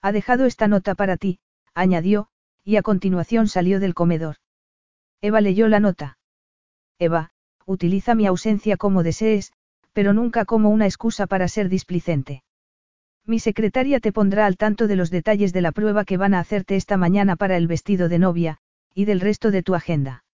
Ha 0.00 0.12
dejado 0.12 0.46
esta 0.46 0.68
nota 0.68 0.94
para 0.94 1.16
ti, 1.16 1.40
añadió, 1.74 2.28
y 2.64 2.76
a 2.76 2.82
continuación 2.82 3.48
salió 3.48 3.80
del 3.80 3.94
comedor. 3.94 4.36
Eva 5.20 5.40
leyó 5.40 5.68
la 5.68 5.80
nota. 5.80 6.18
Eva, 6.98 7.32
utiliza 7.68 8.14
mi 8.14 8.26
ausencia 8.26 8.78
como 8.78 9.02
desees, 9.02 9.52
pero 9.92 10.14
nunca 10.14 10.46
como 10.46 10.70
una 10.70 10.86
excusa 10.86 11.26
para 11.26 11.48
ser 11.48 11.68
displicente. 11.68 12.42
Mi 13.26 13.38
secretaria 13.40 14.00
te 14.00 14.10
pondrá 14.10 14.46
al 14.46 14.56
tanto 14.56 14.86
de 14.86 14.96
los 14.96 15.10
detalles 15.10 15.52
de 15.52 15.60
la 15.60 15.72
prueba 15.72 16.06
que 16.06 16.16
van 16.16 16.32
a 16.32 16.40
hacerte 16.40 16.76
esta 16.76 16.96
mañana 16.96 17.36
para 17.36 17.58
el 17.58 17.66
vestido 17.66 18.08
de 18.08 18.18
novia, 18.18 18.58
y 18.94 19.04
del 19.04 19.20
resto 19.20 19.50
de 19.50 19.62
tu 19.62 19.74
agenda. 19.74 20.24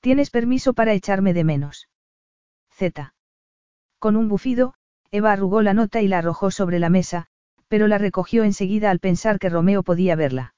Tienes 0.00 0.30
permiso 0.30 0.72
para 0.72 0.94
echarme 0.94 1.34
de 1.34 1.44
menos. 1.44 1.88
Z. 2.70 3.12
Con 3.98 4.16
un 4.16 4.28
bufido, 4.28 4.72
Eva 5.10 5.32
arrugó 5.32 5.60
la 5.60 5.74
nota 5.74 6.00
y 6.00 6.08
la 6.08 6.18
arrojó 6.18 6.50
sobre 6.50 6.78
la 6.78 6.88
mesa, 6.88 7.26
pero 7.68 7.88
la 7.88 7.98
recogió 7.98 8.42
enseguida 8.42 8.90
al 8.90 9.00
pensar 9.00 9.38
que 9.38 9.50
Romeo 9.50 9.82
podía 9.82 10.16
verla. 10.16 10.54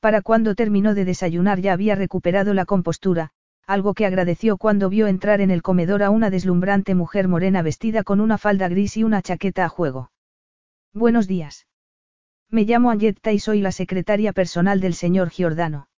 Para 0.00 0.20
cuando 0.20 0.54
terminó 0.54 0.94
de 0.94 1.06
desayunar 1.06 1.60
ya 1.60 1.72
había 1.72 1.94
recuperado 1.94 2.52
la 2.52 2.66
compostura, 2.66 3.30
algo 3.68 3.92
que 3.92 4.06
agradeció 4.06 4.56
cuando 4.56 4.88
vio 4.88 5.08
entrar 5.08 5.42
en 5.42 5.50
el 5.50 5.60
comedor 5.60 6.02
a 6.02 6.08
una 6.08 6.30
deslumbrante 6.30 6.94
mujer 6.94 7.28
morena 7.28 7.60
vestida 7.60 8.02
con 8.02 8.18
una 8.22 8.38
falda 8.38 8.66
gris 8.66 8.96
y 8.96 9.04
una 9.04 9.20
chaqueta 9.20 9.66
a 9.66 9.68
juego. 9.68 10.10
Buenos 10.94 11.28
días. 11.28 11.66
Me 12.48 12.64
llamo 12.64 12.90
Anjetta 12.90 13.30
y 13.30 13.38
soy 13.38 13.60
la 13.60 13.70
secretaria 13.70 14.32
personal 14.32 14.80
del 14.80 14.94
señor 14.94 15.28
Giordano. 15.28 15.90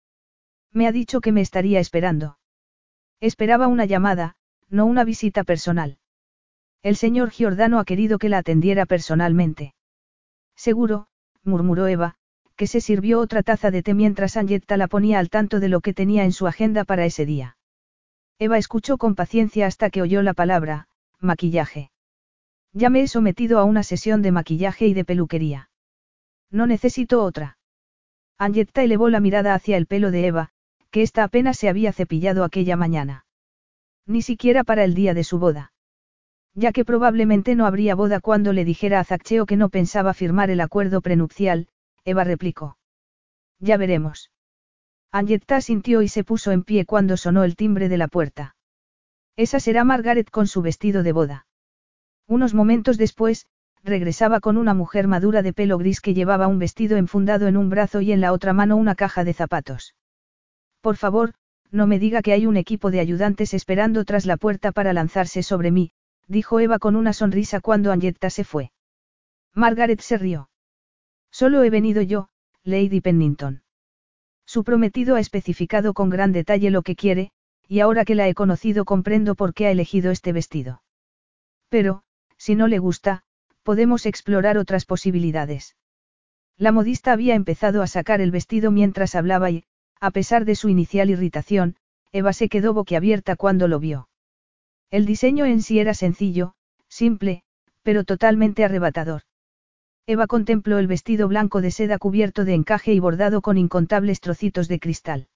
Me 0.74 0.88
ha 0.88 0.92
dicho 0.92 1.22
que 1.22 1.32
me 1.32 1.42
estaría 1.42 1.80
esperando. 1.80 2.40
Esperaba 3.20 3.68
una 3.68 3.86
llamada, 3.86 4.36
no 4.68 4.88
una 4.88 5.04
visita 5.04 5.44
personal. 5.44 6.00
El 6.82 6.96
señor 6.96 7.30
Giordano 7.30 7.78
ha 7.78 7.86
querido 7.86 8.18
que 8.18 8.30
la 8.30 8.40
atendiera 8.40 8.88
personalmente. 8.88 9.76
Seguro, 10.56 11.06
murmuró 11.44 11.86
Eva, 11.86 12.16
que 12.56 12.66
se 12.66 12.82
sirvió 12.82 13.20
otra 13.20 13.44
taza 13.44 13.70
de 13.70 13.84
té 13.84 13.94
mientras 13.94 14.38
Angetta 14.38 14.76
la 14.76 14.88
ponía 14.88 15.20
al 15.20 15.30
tanto 15.30 15.60
de 15.60 15.70
lo 15.70 15.82
que 15.82 15.94
tenía 15.94 16.24
en 16.24 16.32
su 16.32 16.48
agenda 16.48 16.84
para 16.84 17.06
ese 17.06 17.28
día. 17.28 17.58
Eva 18.42 18.58
escuchó 18.58 18.98
con 18.98 19.16
paciencia 19.16 19.68
hasta 19.68 19.90
que 19.90 20.02
oyó 20.02 20.22
la 20.22 20.34
palabra, 20.34 20.88
maquillaje. 21.20 21.92
Ya 22.72 22.90
me 22.90 23.02
he 23.02 23.08
sometido 23.10 23.60
a 23.60 23.66
una 23.66 23.84
sesión 23.84 24.22
de 24.22 24.32
maquillaje 24.32 24.88
y 24.88 24.94
de 24.94 25.04
peluquería. 25.04 25.70
No 26.50 26.66
necesito 26.66 27.22
otra. 27.22 27.58
Angetta 28.38 28.82
elevó 28.82 29.10
la 29.10 29.20
mirada 29.20 29.54
hacia 29.54 29.76
el 29.76 29.88
pelo 29.88 30.10
de 30.10 30.28
Eva, 30.28 30.50
que 30.90 31.02
ésta 31.02 31.26
apenas 31.26 31.58
se 31.58 31.68
había 31.68 31.92
cepillado 31.92 32.46
aquella 32.46 32.78
mañana. 32.78 33.26
Ni 34.06 34.22
siquiera 34.22 34.64
para 34.64 34.86
el 34.86 34.94
día 34.94 35.14
de 35.14 35.26
su 35.26 35.38
boda. 35.38 35.74
Ya 36.56 36.72
que 36.72 36.86
probablemente 36.86 37.56
no 37.56 37.66
habría 37.66 37.94
boda 37.94 38.22
cuando 38.22 38.54
le 38.54 38.64
dijera 38.64 39.02
a 39.02 39.04
Zaccheo 39.04 39.46
que 39.46 39.58
no 39.58 39.68
pensaba 39.68 40.14
firmar 40.14 40.50
el 40.50 40.62
acuerdo 40.62 41.02
prenupcial, 41.02 41.68
Eva 42.06 42.24
replicó. 42.24 42.78
Ya 43.60 43.76
veremos. 43.76 44.32
Angetta 45.12 45.60
sintió 45.62 46.02
y 46.04 46.08
se 46.08 46.24
puso 46.24 46.52
en 46.52 46.64
pie 46.64 46.86
cuando 46.86 47.18
sonó 47.18 47.44
el 47.44 47.56
timbre 47.56 47.90
de 47.90 47.98
la 47.98 48.08
puerta. 48.08 48.56
Esa 49.36 49.60
será 49.60 49.84
Margaret 49.84 50.30
con 50.30 50.46
su 50.46 50.62
vestido 50.62 51.02
de 51.02 51.12
boda. 51.14 51.48
Unos 52.28 52.54
momentos 52.54 52.98
después, 52.98 53.48
regresaba 53.84 54.40
con 54.40 54.58
una 54.58 54.74
mujer 54.74 55.08
madura 55.08 55.42
de 55.42 55.54
pelo 55.54 55.78
gris 55.78 56.02
que 56.02 56.14
llevaba 56.14 56.48
un 56.48 56.60
vestido 56.60 56.98
enfundado 56.98 57.48
en 57.48 57.58
un 57.58 57.70
brazo 57.70 58.02
y 58.02 58.12
en 58.12 58.22
la 58.22 58.34
otra 58.34 58.54
mano 58.54 58.76
una 58.76 58.94
caja 58.96 59.24
de 59.24 59.34
zapatos. 59.34 59.96
Por 60.82 60.96
favor, 60.96 61.34
no 61.72 61.88
me 61.88 61.98
diga 61.98 62.22
que 62.22 62.34
hay 62.34 62.46
un 62.46 62.58
equipo 62.58 62.92
de 62.92 63.00
ayudantes 63.00 63.54
esperando 63.54 64.06
tras 64.06 64.26
la 64.26 64.38
puerta 64.38 64.72
para 64.72 64.94
lanzarse 64.94 65.42
sobre 65.42 65.72
mí, 65.72 65.92
dijo 66.28 66.60
Eva 66.60 66.78
con 66.78 66.96
una 66.96 67.14
sonrisa 67.14 67.62
cuando 67.62 67.92
Angetta 67.92 68.30
se 68.30 68.44
fue. 68.44 68.72
Margaret 69.56 70.02
se 70.02 70.18
rió. 70.18 70.50
Solo 71.32 71.64
he 71.64 71.70
venido 71.70 72.02
yo, 72.02 72.30
Lady 72.64 73.02
Pennington. 73.02 73.64
Su 74.50 74.64
prometido 74.64 75.16
ha 75.16 75.20
especificado 75.20 75.94
con 75.94 76.10
gran 76.10 76.32
detalle 76.32 76.72
lo 76.72 76.82
que 76.82 76.96
quiere, 76.96 77.30
y 77.68 77.82
ahora 77.82 78.04
que 78.04 78.16
la 78.16 78.28
he 78.28 78.34
conocido 78.34 78.84
comprendo 78.84 79.36
por 79.36 79.54
qué 79.54 79.68
ha 79.68 79.72
elegido 79.72 80.10
este 80.10 80.34
vestido. 80.34 80.82
Pero, 81.70 82.02
si 82.36 82.56
no 82.56 82.68
le 82.68 82.80
gusta, 82.80 83.22
podemos 83.62 84.08
explorar 84.08 84.58
otras 84.58 84.86
posibilidades. 84.86 85.76
La 86.58 86.72
modista 86.72 87.12
había 87.12 87.36
empezado 87.36 87.84
a 87.84 87.88
sacar 87.88 88.22
el 88.22 88.32
vestido 88.32 88.72
mientras 88.72 89.14
hablaba 89.14 89.52
y, 89.52 89.66
a 90.00 90.10
pesar 90.10 90.46
de 90.46 90.56
su 90.56 90.68
inicial 90.68 91.12
irritación, 91.12 91.76
Eva 92.12 92.34
se 92.34 92.50
quedó 92.50 92.74
boquiabierta 92.74 93.36
cuando 93.36 93.68
lo 93.68 93.80
vio. 93.80 94.10
El 94.90 95.06
diseño 95.06 95.46
en 95.46 95.62
sí 95.62 95.78
era 95.78 95.94
sencillo, 95.94 96.56
simple, 96.88 97.44
pero 97.84 98.04
totalmente 98.04 98.66
arrebatador. 98.66 99.22
Eva 100.10 100.26
contempló 100.26 100.80
el 100.80 100.88
vestido 100.88 101.28
blanco 101.28 101.62
de 101.62 101.70
seda 101.70 102.00
cubierto 102.00 102.44
de 102.44 102.56
encaje 102.56 102.94
y 102.94 103.00
bordado 103.00 103.44
con 103.44 103.60
incontables 103.60 104.22
trocitos 104.22 104.68
de 104.68 104.80
cristal. 104.80 105.28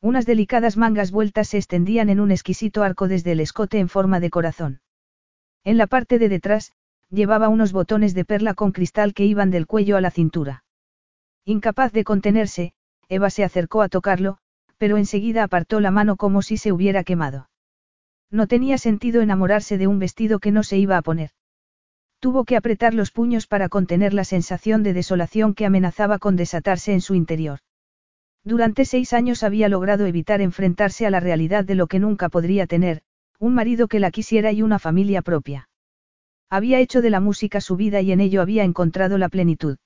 Unas 0.00 0.24
delicadas 0.24 0.76
mangas 0.76 1.10
vueltas 1.10 1.48
se 1.48 1.56
extendían 1.56 2.08
en 2.08 2.20
un 2.20 2.30
exquisito 2.30 2.84
arco 2.84 3.08
desde 3.08 3.32
el 3.32 3.40
escote 3.40 3.80
en 3.80 3.88
forma 3.88 4.20
de 4.20 4.30
corazón. 4.30 4.80
En 5.64 5.78
la 5.78 5.88
parte 5.88 6.20
de 6.20 6.28
detrás, 6.28 6.70
llevaba 7.10 7.48
unos 7.48 7.72
botones 7.72 8.14
de 8.14 8.24
perla 8.24 8.54
con 8.54 8.70
cristal 8.70 9.14
que 9.14 9.24
iban 9.24 9.50
del 9.50 9.66
cuello 9.66 9.96
a 9.96 10.00
la 10.00 10.12
cintura. 10.12 10.62
Incapaz 11.44 11.90
de 11.90 12.04
contenerse, 12.04 12.74
Eva 13.08 13.30
se 13.30 13.42
acercó 13.42 13.82
a 13.82 13.88
tocarlo, 13.88 14.38
pero 14.76 14.96
enseguida 14.96 15.42
apartó 15.42 15.80
la 15.80 15.90
mano 15.90 16.14
como 16.14 16.42
si 16.42 16.56
se 16.56 16.70
hubiera 16.70 17.02
quemado. 17.02 17.50
No 18.30 18.46
tenía 18.46 18.78
sentido 18.78 19.22
enamorarse 19.22 19.76
de 19.76 19.88
un 19.88 19.98
vestido 19.98 20.38
que 20.38 20.52
no 20.52 20.62
se 20.62 20.78
iba 20.78 20.96
a 20.98 21.02
poner. 21.02 21.30
Tuvo 22.20 22.44
que 22.44 22.56
apretar 22.56 22.94
los 22.94 23.12
puños 23.12 23.46
para 23.46 23.68
contener 23.68 24.12
la 24.12 24.24
sensación 24.24 24.82
de 24.82 24.92
desolación 24.92 25.54
que 25.54 25.66
amenazaba 25.66 26.18
con 26.18 26.36
desatarse 26.36 26.92
en 26.92 27.00
su 27.00 27.14
interior. 27.14 27.60
Durante 28.44 28.84
seis 28.84 29.12
años 29.12 29.42
había 29.42 29.68
logrado 29.68 30.06
evitar 30.06 30.40
enfrentarse 30.40 31.06
a 31.06 31.10
la 31.10 31.20
realidad 31.20 31.64
de 31.64 31.74
lo 31.74 31.86
que 31.86 31.98
nunca 31.98 32.28
podría 32.28 32.66
tener, 32.66 33.02
un 33.38 33.54
marido 33.54 33.86
que 33.86 34.00
la 34.00 34.10
quisiera 34.10 34.50
y 34.52 34.62
una 34.62 34.78
familia 34.78 35.22
propia. 35.22 35.68
Había 36.50 36.80
hecho 36.80 37.02
de 37.02 37.10
la 37.10 37.20
música 37.20 37.60
su 37.60 37.76
vida 37.76 38.00
y 38.00 38.10
en 38.10 38.20
ello 38.20 38.42
había 38.42 38.64
encontrado 38.64 39.18
la 39.18 39.28
plenitud. 39.28 39.78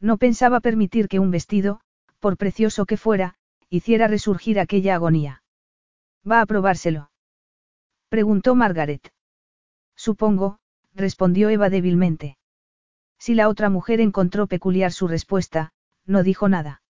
No 0.00 0.18
pensaba 0.18 0.60
permitir 0.60 1.08
que 1.08 1.20
un 1.20 1.30
vestido, 1.30 1.80
por 2.18 2.36
precioso 2.36 2.84
que 2.86 2.96
fuera, 2.96 3.36
hiciera 3.70 4.08
resurgir 4.08 4.60
aquella 4.60 4.96
agonía. 4.96 5.42
¿Va 6.28 6.40
a 6.40 6.46
probárselo? 6.46 7.10
Preguntó 8.08 8.54
Margaret. 8.54 9.12
Supongo, 9.96 10.58
respondió 10.96 11.48
Eva 11.50 11.70
débilmente. 11.70 12.38
Si 13.18 13.34
la 13.34 13.48
otra 13.48 13.70
mujer 13.70 14.00
encontró 14.00 14.46
peculiar 14.46 14.92
su 14.92 15.08
respuesta, 15.08 15.72
no 16.06 16.22
dijo 16.22 16.48
nada. 16.48 16.82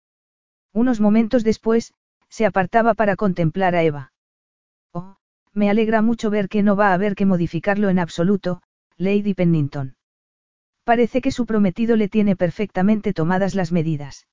Unos 0.72 1.00
momentos 1.00 1.44
después, 1.44 1.92
se 2.28 2.46
apartaba 2.46 2.94
para 2.94 3.16
contemplar 3.16 3.74
a 3.74 3.82
Eva. 3.82 4.12
Oh, 4.92 5.16
me 5.52 5.70
alegra 5.70 6.02
mucho 6.02 6.30
ver 6.30 6.48
que 6.48 6.62
no 6.62 6.76
va 6.76 6.90
a 6.90 6.94
haber 6.94 7.14
que 7.14 7.26
modificarlo 7.26 7.88
en 7.88 7.98
absoluto, 7.98 8.62
Lady 8.96 9.34
Pennington. 9.34 9.96
Parece 10.84 11.20
que 11.20 11.32
su 11.32 11.46
prometido 11.46 11.96
le 11.96 12.08
tiene 12.08 12.36
perfectamente 12.36 13.12
tomadas 13.12 13.54
las 13.54 13.72
medidas. 13.72 14.26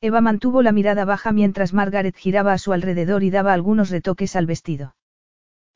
Eva 0.00 0.20
mantuvo 0.20 0.62
la 0.62 0.72
mirada 0.72 1.04
baja 1.04 1.32
mientras 1.32 1.72
Margaret 1.72 2.16
giraba 2.16 2.52
a 2.52 2.58
su 2.58 2.72
alrededor 2.72 3.22
y 3.22 3.30
daba 3.30 3.52
algunos 3.52 3.90
retoques 3.90 4.36
al 4.36 4.46
vestido. 4.46 4.96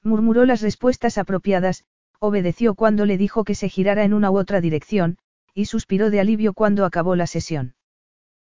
Murmuró 0.03 0.45
las 0.45 0.63
respuestas 0.63 1.19
apropiadas, 1.19 1.85
obedeció 2.25 2.77
cuando 2.77 3.05
le 3.05 3.19
dijo 3.19 3.43
que 3.43 3.57
se 3.57 3.69
girara 3.69 4.05
en 4.05 4.15
una 4.15 4.31
u 4.31 4.39
otra 4.39 4.61
dirección, 4.61 5.19
y 5.55 5.65
suspiró 5.65 6.09
de 6.09 6.21
alivio 6.21 6.55
cuando 6.55 6.85
acabó 6.85 7.17
la 7.17 7.27
sesión. 7.27 7.75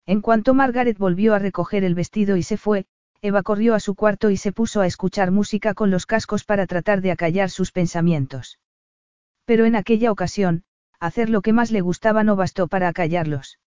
En 0.07 0.23
cuanto 0.23 0.55
Margaret 0.55 0.99
volvió 0.99 1.35
a 1.35 1.39
recoger 1.39 1.85
el 1.85 1.95
vestido 1.95 2.37
y 2.37 2.43
se 2.43 2.57
fue, 2.57 2.87
Eva 3.23 3.45
corrió 3.45 3.77
a 3.77 3.81
su 3.81 3.95
cuarto 3.95 4.31
y 4.31 4.37
se 4.37 4.51
puso 4.51 4.81
a 4.81 4.87
escuchar 4.87 5.31
música 5.31 5.73
con 5.73 5.93
los 5.93 6.05
cascos 6.05 6.43
para 6.43 6.67
tratar 6.67 7.01
de 7.01 7.13
acallar 7.13 7.49
sus 7.49 7.71
pensamientos. 7.71 8.59
Pero 9.45 9.67
en 9.67 9.77
aquella 9.77 10.11
ocasión, 10.11 10.65
hacer 10.99 11.31
lo 11.31 11.41
que 11.41 11.53
más 11.53 11.71
le 11.71 11.81
gustaba 11.81 12.25
no 12.25 12.35
bastó 12.35 12.67
para 12.67 12.89
acallarlos. 12.89 13.61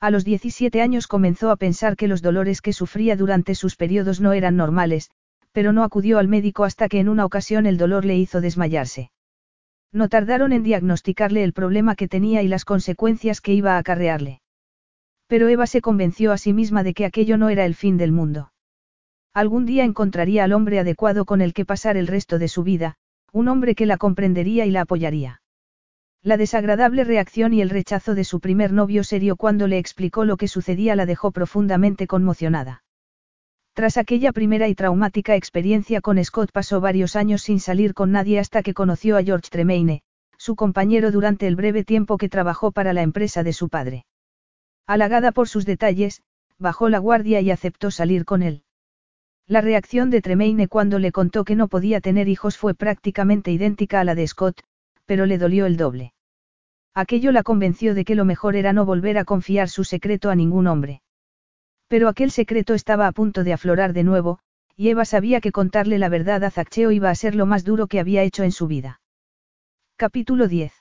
A 0.00 0.10
los 0.10 0.24
17 0.24 0.82
años 0.82 1.06
comenzó 1.06 1.52
a 1.52 1.56
pensar 1.56 1.94
que 1.94 2.08
los 2.08 2.20
dolores 2.20 2.60
que 2.60 2.72
sufría 2.72 3.14
durante 3.14 3.54
sus 3.54 3.76
periodos 3.76 4.20
no 4.20 4.32
eran 4.32 4.56
normales, 4.56 5.12
pero 5.52 5.72
no 5.72 5.84
acudió 5.84 6.18
al 6.18 6.26
médico 6.26 6.64
hasta 6.64 6.88
que 6.88 6.98
en 6.98 7.08
una 7.08 7.24
ocasión 7.24 7.66
el 7.66 7.78
dolor 7.78 8.04
le 8.04 8.16
hizo 8.16 8.40
desmayarse. 8.40 9.12
No 9.92 10.08
tardaron 10.08 10.52
en 10.52 10.62
diagnosticarle 10.62 11.42
el 11.42 11.52
problema 11.52 11.96
que 11.96 12.08
tenía 12.08 12.42
y 12.42 12.48
las 12.48 12.64
consecuencias 12.64 13.40
que 13.40 13.52
iba 13.54 13.74
a 13.74 13.78
acarrearle. 13.78 14.40
Pero 15.26 15.48
Eva 15.48 15.66
se 15.66 15.80
convenció 15.80 16.32
a 16.32 16.38
sí 16.38 16.52
misma 16.52 16.82
de 16.82 16.94
que 16.94 17.04
aquello 17.04 17.36
no 17.36 17.48
era 17.48 17.64
el 17.64 17.74
fin 17.74 17.96
del 17.96 18.12
mundo. 18.12 18.52
Algún 19.32 19.66
día 19.66 19.84
encontraría 19.84 20.44
al 20.44 20.52
hombre 20.52 20.80
adecuado 20.80 21.24
con 21.24 21.40
el 21.40 21.54
que 21.54 21.64
pasar 21.64 21.96
el 21.96 22.06
resto 22.06 22.38
de 22.38 22.48
su 22.48 22.62
vida, 22.62 22.96
un 23.32 23.48
hombre 23.48 23.74
que 23.74 23.86
la 23.86 23.96
comprendería 23.96 24.66
y 24.66 24.70
la 24.70 24.82
apoyaría. 24.82 25.40
La 26.22 26.36
desagradable 26.36 27.04
reacción 27.04 27.54
y 27.54 27.62
el 27.62 27.70
rechazo 27.70 28.14
de 28.14 28.24
su 28.24 28.40
primer 28.40 28.72
novio 28.72 29.04
serio 29.04 29.36
cuando 29.36 29.66
le 29.66 29.78
explicó 29.78 30.24
lo 30.24 30.36
que 30.36 30.48
sucedía 30.48 30.96
la 30.96 31.06
dejó 31.06 31.30
profundamente 31.30 32.06
conmocionada. 32.06 32.82
Tras 33.80 33.96
aquella 33.96 34.32
primera 34.32 34.68
y 34.68 34.74
traumática 34.74 35.36
experiencia 35.36 36.02
con 36.02 36.22
Scott 36.22 36.52
pasó 36.52 36.82
varios 36.82 37.16
años 37.16 37.40
sin 37.40 37.60
salir 37.60 37.94
con 37.94 38.12
nadie 38.12 38.38
hasta 38.38 38.62
que 38.62 38.74
conoció 38.74 39.16
a 39.16 39.22
George 39.22 39.48
Tremaine, 39.50 40.02
su 40.36 40.54
compañero 40.54 41.10
durante 41.10 41.46
el 41.46 41.56
breve 41.56 41.82
tiempo 41.82 42.18
que 42.18 42.28
trabajó 42.28 42.72
para 42.72 42.92
la 42.92 43.00
empresa 43.00 43.42
de 43.42 43.54
su 43.54 43.70
padre. 43.70 44.04
Halagada 44.86 45.32
por 45.32 45.48
sus 45.48 45.64
detalles, 45.64 46.20
bajó 46.58 46.90
la 46.90 46.98
guardia 46.98 47.40
y 47.40 47.50
aceptó 47.50 47.90
salir 47.90 48.26
con 48.26 48.42
él. 48.42 48.64
La 49.46 49.62
reacción 49.62 50.10
de 50.10 50.20
Tremaine 50.20 50.68
cuando 50.68 50.98
le 50.98 51.10
contó 51.10 51.44
que 51.44 51.56
no 51.56 51.66
podía 51.66 52.02
tener 52.02 52.28
hijos 52.28 52.58
fue 52.58 52.74
prácticamente 52.74 53.50
idéntica 53.50 54.00
a 54.00 54.04
la 54.04 54.14
de 54.14 54.26
Scott, 54.26 54.60
pero 55.06 55.24
le 55.24 55.38
dolió 55.38 55.64
el 55.64 55.78
doble. 55.78 56.12
Aquello 56.92 57.32
la 57.32 57.42
convenció 57.42 57.94
de 57.94 58.04
que 58.04 58.14
lo 58.14 58.26
mejor 58.26 58.56
era 58.56 58.74
no 58.74 58.84
volver 58.84 59.16
a 59.16 59.24
confiar 59.24 59.70
su 59.70 59.84
secreto 59.84 60.28
a 60.28 60.34
ningún 60.34 60.66
hombre. 60.66 61.00
Pero 61.90 62.08
aquel 62.08 62.30
secreto 62.30 62.74
estaba 62.74 63.08
a 63.08 63.12
punto 63.12 63.42
de 63.42 63.52
aflorar 63.52 63.92
de 63.92 64.04
nuevo, 64.04 64.38
y 64.76 64.90
Eva 64.90 65.04
sabía 65.04 65.40
que 65.40 65.50
contarle 65.50 65.98
la 65.98 66.08
verdad 66.08 66.44
a 66.44 66.50
Zaccheo 66.52 66.92
iba 66.92 67.10
a 67.10 67.14
ser 67.16 67.34
lo 67.34 67.46
más 67.46 67.64
duro 67.64 67.88
que 67.88 67.98
había 67.98 68.22
hecho 68.22 68.44
en 68.44 68.52
su 68.52 68.68
vida. 68.68 69.00
Capítulo 69.96 70.46
10. 70.46 70.72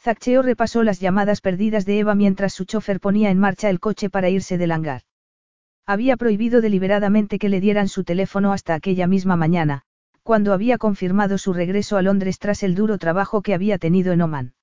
Zaccheo 0.00 0.42
repasó 0.42 0.82
las 0.82 0.98
llamadas 0.98 1.40
perdidas 1.40 1.86
de 1.86 2.00
Eva 2.00 2.16
mientras 2.16 2.52
su 2.52 2.64
chofer 2.64 2.98
ponía 2.98 3.30
en 3.30 3.38
marcha 3.38 3.70
el 3.70 3.78
coche 3.78 4.10
para 4.10 4.28
irse 4.28 4.58
del 4.58 4.72
hangar. 4.72 5.02
Había 5.86 6.16
prohibido 6.16 6.60
deliberadamente 6.60 7.38
que 7.38 7.48
le 7.48 7.60
dieran 7.60 7.86
su 7.86 8.02
teléfono 8.02 8.52
hasta 8.52 8.74
aquella 8.74 9.06
misma 9.06 9.36
mañana, 9.36 9.82
cuando 10.24 10.52
había 10.52 10.78
confirmado 10.78 11.38
su 11.38 11.52
regreso 11.52 11.96
a 11.96 12.02
Londres 12.02 12.40
tras 12.40 12.64
el 12.64 12.74
duro 12.74 12.98
trabajo 12.98 13.40
que 13.40 13.54
había 13.54 13.78
tenido 13.78 14.12
en 14.12 14.22
Oman. 14.22 14.54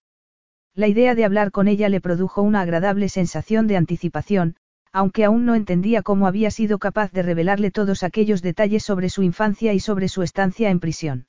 La 0.74 0.90
idea 0.90 1.16
de 1.16 1.24
hablar 1.24 1.52
con 1.52 1.70
ella 1.70 1.88
le 1.88 2.02
produjo 2.02 2.42
una 2.42 2.60
agradable 2.60 3.08
sensación 3.08 3.68
de 3.68 3.78
anticipación, 3.78 4.58
aunque 4.96 5.26
aún 5.26 5.46
no 5.46 5.56
entendía 5.56 6.04
cómo 6.04 6.26
había 6.26 6.50
sido 6.52 6.80
capaz 6.80 7.12
de 7.12 7.22
revelarle 7.22 7.70
todos 7.70 8.02
aquellos 8.02 8.42
detalles 8.42 8.82
sobre 8.82 9.10
su 9.10 9.24
infancia 9.24 9.74
y 9.74 9.82
sobre 9.82 10.08
su 10.08 10.24
estancia 10.24 10.70
en 10.70 10.80
prisión. 10.80 11.28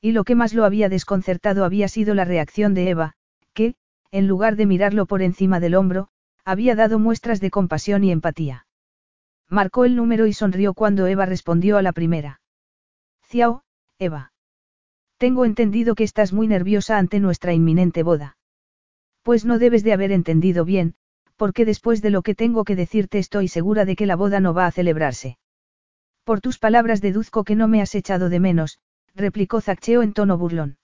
Y 0.00 0.12
lo 0.12 0.22
que 0.22 0.36
más 0.36 0.54
lo 0.54 0.64
había 0.64 0.88
desconcertado 0.88 1.64
había 1.64 1.88
sido 1.88 2.14
la 2.14 2.24
reacción 2.24 2.74
de 2.74 2.88
Eva, 2.88 3.14
que, 3.54 3.74
en 4.12 4.28
lugar 4.28 4.54
de 4.54 4.66
mirarlo 4.66 5.06
por 5.06 5.20
encima 5.20 5.58
del 5.58 5.74
hombro, 5.74 6.10
había 6.44 6.76
dado 6.76 7.00
muestras 7.00 7.40
de 7.40 7.50
compasión 7.50 8.04
y 8.04 8.12
empatía. 8.12 8.68
Marcó 9.50 9.84
el 9.84 9.96
número 9.96 10.28
y 10.28 10.32
sonrió 10.32 10.72
cuando 10.72 11.08
Eva 11.08 11.26
respondió 11.26 11.78
a 11.78 11.82
la 11.82 11.90
primera. 11.90 12.40
Ciao, 13.28 13.64
Eva. 13.98 14.32
Tengo 15.18 15.44
entendido 15.44 15.96
que 15.96 16.04
estás 16.04 16.32
muy 16.32 16.46
nerviosa 16.46 16.98
ante 16.98 17.18
nuestra 17.18 17.52
inminente 17.52 18.04
boda. 18.04 18.36
Pues 19.24 19.44
no 19.44 19.58
debes 19.58 19.82
de 19.82 19.92
haber 19.92 20.12
entendido 20.12 20.64
bien, 20.64 20.94
porque 21.36 21.64
después 21.64 22.02
de 22.02 22.10
lo 22.10 22.22
que 22.22 22.34
tengo 22.34 22.64
que 22.64 22.76
decirte 22.76 23.18
estoy 23.18 23.48
segura 23.48 23.84
de 23.84 23.96
que 23.96 24.06
la 24.06 24.16
boda 24.16 24.40
no 24.40 24.54
va 24.54 24.66
a 24.66 24.72
celebrarse. 24.72 25.38
Por 26.24 26.40
tus 26.40 26.58
palabras 26.58 27.00
deduzco 27.00 27.44
que 27.44 27.54
no 27.54 27.68
me 27.68 27.80
has 27.80 27.94
echado 27.94 28.28
de 28.28 28.40
menos, 28.40 28.80
replicó 29.14 29.60
Zaccheo 29.60 30.02
en 30.02 30.12
tono 30.12 30.38
burlón. 30.38 30.78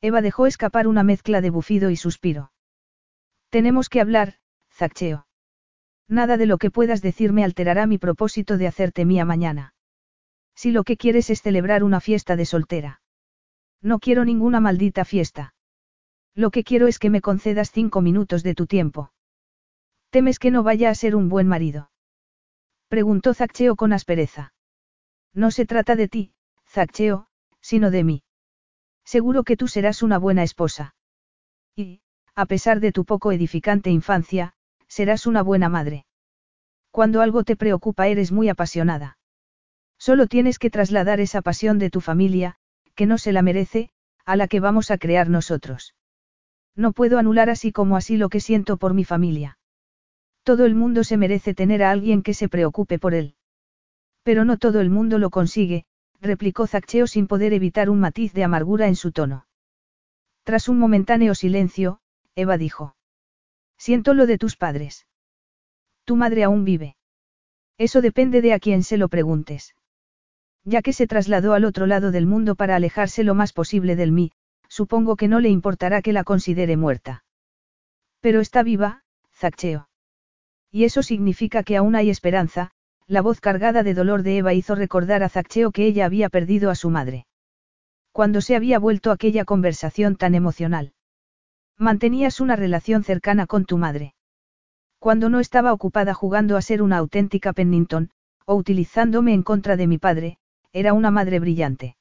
Eva 0.00 0.22
dejó 0.22 0.46
escapar 0.46 0.88
una 0.88 1.02
mezcla 1.02 1.40
de 1.40 1.50
bufido 1.50 1.90
y 1.90 1.96
suspiro. 1.96 2.52
Tenemos 3.50 3.88
que 3.88 4.00
hablar, 4.00 4.34
Zaccheo. 4.70 5.26
Nada 6.08 6.36
de 6.36 6.46
lo 6.46 6.58
que 6.58 6.70
puedas 6.70 7.02
decirme 7.02 7.44
alterará 7.44 7.86
mi 7.86 7.98
propósito 7.98 8.58
de 8.58 8.66
hacerte 8.66 9.04
mía 9.04 9.24
mañana. 9.24 9.74
Si 10.54 10.70
lo 10.70 10.84
que 10.84 10.96
quieres 10.96 11.30
es 11.30 11.42
celebrar 11.42 11.82
una 11.84 12.00
fiesta 12.00 12.36
de 12.36 12.46
soltera. 12.46 13.00
No 13.82 13.98
quiero 13.98 14.24
ninguna 14.24 14.60
maldita 14.60 15.04
fiesta. 15.04 15.54
Lo 16.34 16.50
que 16.50 16.64
quiero 16.64 16.86
es 16.86 16.98
que 16.98 17.10
me 17.10 17.20
concedas 17.20 17.70
cinco 17.70 18.00
minutos 18.00 18.42
de 18.42 18.54
tu 18.54 18.66
tiempo. 18.66 19.12
¿Temes 20.10 20.38
que 20.38 20.50
no 20.50 20.62
vaya 20.62 20.90
a 20.90 20.94
ser 20.94 21.16
un 21.16 21.28
buen 21.28 21.48
marido? 21.48 21.90
Preguntó 22.88 23.34
Zaccheo 23.34 23.76
con 23.76 23.92
aspereza. 23.92 24.52
No 25.34 25.50
se 25.50 25.66
trata 25.66 25.96
de 25.96 26.08
ti, 26.08 26.32
Zaccheo, 26.66 27.26
sino 27.60 27.90
de 27.90 28.04
mí. 28.04 28.22
Seguro 29.04 29.44
que 29.44 29.56
tú 29.56 29.68
serás 29.68 30.02
una 30.02 30.18
buena 30.18 30.42
esposa. 30.42 30.94
Y, 31.74 32.00
a 32.34 32.46
pesar 32.46 32.80
de 32.80 32.92
tu 32.92 33.04
poco 33.04 33.32
edificante 33.32 33.90
infancia, 33.90 34.54
serás 34.88 35.26
una 35.26 35.42
buena 35.42 35.68
madre. 35.68 36.06
Cuando 36.90 37.20
algo 37.20 37.44
te 37.44 37.56
preocupa 37.56 38.08
eres 38.08 38.32
muy 38.32 38.48
apasionada. 38.48 39.18
Solo 39.98 40.26
tienes 40.26 40.58
que 40.58 40.70
trasladar 40.70 41.20
esa 41.20 41.42
pasión 41.42 41.78
de 41.78 41.90
tu 41.90 42.00
familia, 42.00 42.56
que 42.94 43.06
no 43.06 43.18
se 43.18 43.32
la 43.32 43.42
merece, 43.42 43.90
a 44.24 44.36
la 44.36 44.48
que 44.48 44.60
vamos 44.60 44.90
a 44.90 44.98
crear 44.98 45.28
nosotros. 45.28 45.94
No 46.74 46.92
puedo 46.92 47.18
anular 47.18 47.50
así 47.50 47.72
como 47.72 47.96
así 47.96 48.16
lo 48.16 48.28
que 48.28 48.40
siento 48.40 48.76
por 48.76 48.94
mi 48.94 49.04
familia. 49.04 49.55
Todo 50.46 50.64
el 50.64 50.76
mundo 50.76 51.02
se 51.02 51.16
merece 51.16 51.54
tener 51.54 51.82
a 51.82 51.90
alguien 51.90 52.22
que 52.22 52.32
se 52.32 52.48
preocupe 52.48 53.00
por 53.00 53.14
él. 53.14 53.34
Pero 54.22 54.44
no 54.44 54.58
todo 54.58 54.80
el 54.80 54.90
mundo 54.90 55.18
lo 55.18 55.28
consigue, 55.28 55.86
replicó 56.20 56.68
Zaccheo 56.68 57.08
sin 57.08 57.26
poder 57.26 57.52
evitar 57.52 57.90
un 57.90 57.98
matiz 57.98 58.32
de 58.32 58.44
amargura 58.44 58.86
en 58.86 58.94
su 58.94 59.10
tono. 59.10 59.48
Tras 60.44 60.68
un 60.68 60.78
momentáneo 60.78 61.34
silencio, 61.34 61.98
Eva 62.36 62.58
dijo. 62.58 62.94
Siento 63.76 64.14
lo 64.14 64.24
de 64.28 64.38
tus 64.38 64.54
padres. 64.54 65.08
Tu 66.04 66.14
madre 66.14 66.44
aún 66.44 66.64
vive. 66.64 66.96
Eso 67.76 68.00
depende 68.00 68.40
de 68.40 68.52
a 68.52 68.60
quién 68.60 68.84
se 68.84 68.98
lo 68.98 69.08
preguntes. 69.08 69.74
Ya 70.62 70.80
que 70.80 70.92
se 70.92 71.08
trasladó 71.08 71.54
al 71.54 71.64
otro 71.64 71.86
lado 71.86 72.12
del 72.12 72.26
mundo 72.26 72.54
para 72.54 72.76
alejarse 72.76 73.24
lo 73.24 73.34
más 73.34 73.52
posible 73.52 73.96
del 73.96 74.12
mí, 74.12 74.30
supongo 74.68 75.16
que 75.16 75.26
no 75.26 75.40
le 75.40 75.48
importará 75.48 76.02
que 76.02 76.12
la 76.12 76.22
considere 76.22 76.76
muerta. 76.76 77.24
Pero 78.20 78.40
está 78.40 78.62
viva, 78.62 79.02
Zaccheo. 79.32 79.85
Y 80.70 80.84
eso 80.84 81.02
significa 81.02 81.62
que 81.62 81.76
aún 81.76 81.94
hay 81.96 82.10
esperanza, 82.10 82.70
la 83.06 83.22
voz 83.22 83.40
cargada 83.40 83.82
de 83.82 83.94
dolor 83.94 84.22
de 84.22 84.38
Eva 84.38 84.52
hizo 84.52 84.74
recordar 84.74 85.22
a 85.22 85.28
Zaccheo 85.28 85.70
que 85.70 85.86
ella 85.86 86.06
había 86.06 86.28
perdido 86.28 86.70
a 86.70 86.74
su 86.74 86.90
madre. 86.90 87.26
Cuando 88.12 88.40
se 88.40 88.56
había 88.56 88.78
vuelto 88.78 89.12
aquella 89.12 89.44
conversación 89.44 90.16
tan 90.16 90.34
emocional. 90.34 90.92
Mantenías 91.78 92.40
una 92.40 92.56
relación 92.56 93.04
cercana 93.04 93.46
con 93.46 93.64
tu 93.64 93.78
madre. 93.78 94.14
Cuando 94.98 95.28
no 95.28 95.40
estaba 95.40 95.72
ocupada 95.72 96.14
jugando 96.14 96.56
a 96.56 96.62
ser 96.62 96.82
una 96.82 96.96
auténtica 96.96 97.52
Pennington, 97.52 98.10
o 98.44 98.54
utilizándome 98.54 99.34
en 99.34 99.42
contra 99.42 99.76
de 99.76 99.86
mi 99.86 99.98
padre, 99.98 100.38
era 100.72 100.92
una 100.94 101.10
madre 101.10 101.38
brillante. 101.38 101.96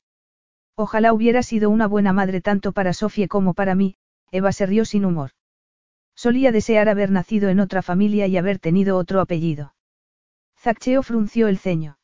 Ojalá 0.76 1.14
hubiera 1.14 1.44
sido 1.44 1.70
una 1.70 1.88
buena 1.88 2.14
madre 2.14 2.42
tanto 2.42 2.72
para 2.72 2.94
Sofie 2.94 3.28
como 3.28 3.54
para 3.54 3.76
mí, 3.76 3.96
Eva 4.32 4.52
se 4.52 4.66
rió 4.66 4.86
sin 4.86 5.06
humor. 5.06 5.32
Solía 6.16 6.52
desear 6.52 6.90
haber 6.90 7.12
nacido 7.12 7.50
en 7.50 7.60
otra 7.60 7.82
familia 7.82 8.28
y 8.28 8.38
haber 8.38 8.60
tenido 8.60 8.98
otro 8.98 9.22
apellido. 9.22 9.76
Zaccheo 10.58 11.04
frunció 11.04 11.48
el 11.48 11.58
ceño. 11.58 11.98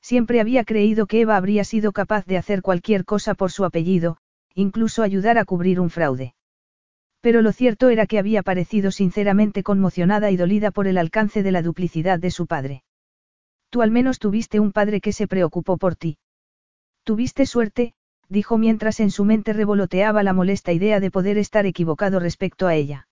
Siempre 0.00 0.40
había 0.40 0.64
creído 0.64 1.06
que 1.06 1.20
Eva 1.20 1.36
habría 1.36 1.64
sido 1.64 1.92
capaz 1.92 2.24
de 2.26 2.38
hacer 2.38 2.62
cualquier 2.62 3.04
cosa 3.04 3.34
por 3.34 3.50
su 3.52 3.64
apellido, 3.64 4.18
incluso 4.54 5.02
ayudar 5.02 5.36
a 5.36 5.44
cubrir 5.44 5.80
un 5.80 5.90
fraude. 5.90 6.34
Pero 7.20 7.42
lo 7.42 7.52
cierto 7.52 7.88
era 7.88 8.06
que 8.06 8.18
había 8.18 8.42
parecido 8.42 8.90
sinceramente 8.90 9.62
conmocionada 9.62 10.30
y 10.30 10.36
dolida 10.36 10.70
por 10.70 10.86
el 10.86 10.96
alcance 10.96 11.42
de 11.42 11.52
la 11.52 11.60
duplicidad 11.60 12.18
de 12.18 12.30
su 12.30 12.46
padre. 12.46 12.84
Tú 13.68 13.82
al 13.82 13.90
menos 13.90 14.18
tuviste 14.18 14.60
un 14.60 14.72
padre 14.72 15.00
que 15.00 15.12
se 15.12 15.26
preocupó 15.26 15.76
por 15.76 15.96
ti. 15.96 16.18
Tuviste 17.02 17.44
suerte, 17.46 17.94
dijo 18.28 18.58
mientras 18.58 19.00
en 19.00 19.10
su 19.10 19.24
mente 19.24 19.52
revoloteaba 19.52 20.22
la 20.22 20.32
molesta 20.32 20.72
idea 20.72 21.00
de 21.00 21.10
poder 21.10 21.36
estar 21.36 21.66
equivocado 21.66 22.20
respecto 22.20 22.66
a 22.66 22.74
ella. 22.74 23.08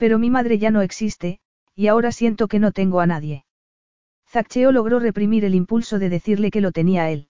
Pero 0.00 0.18
mi 0.18 0.30
madre 0.30 0.56
ya 0.56 0.70
no 0.70 0.80
existe, 0.80 1.40
y 1.74 1.88
ahora 1.88 2.10
siento 2.10 2.48
que 2.48 2.58
no 2.58 2.72
tengo 2.72 3.00
a 3.00 3.06
nadie. 3.06 3.44
Zaccheo 4.26 4.72
logró 4.72 4.98
reprimir 4.98 5.44
el 5.44 5.54
impulso 5.54 5.98
de 5.98 6.08
decirle 6.08 6.50
que 6.50 6.62
lo 6.62 6.72
tenía 6.72 7.10
él. 7.10 7.28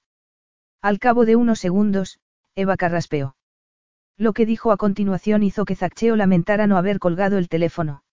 Al 0.80 1.00
cabo 1.00 1.24
de 1.24 1.34
unos 1.34 1.58
segundos, 1.58 2.20
Eva 2.54 2.76
carraspeó. 2.76 3.34
Lo 4.16 4.32
que 4.34 4.46
dijo 4.46 4.70
a 4.70 4.76
continuación 4.76 5.42
hizo 5.42 5.64
que 5.64 5.74
Zaccheo 5.74 6.14
lamentara 6.14 6.68
no 6.68 6.76
haber 6.76 7.00
colgado 7.00 7.38
el 7.38 7.48
teléfono. 7.48 8.04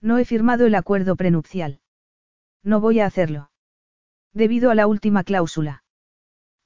No 0.00 0.18
he 0.18 0.24
firmado 0.24 0.66
el 0.66 0.74
acuerdo 0.74 1.14
prenupcial. 1.14 1.78
No 2.64 2.80
voy 2.80 2.98
a 2.98 3.06
hacerlo. 3.06 3.52
Debido 4.32 4.72
a 4.72 4.74
la 4.74 4.88
última 4.88 5.22
cláusula. 5.22 5.84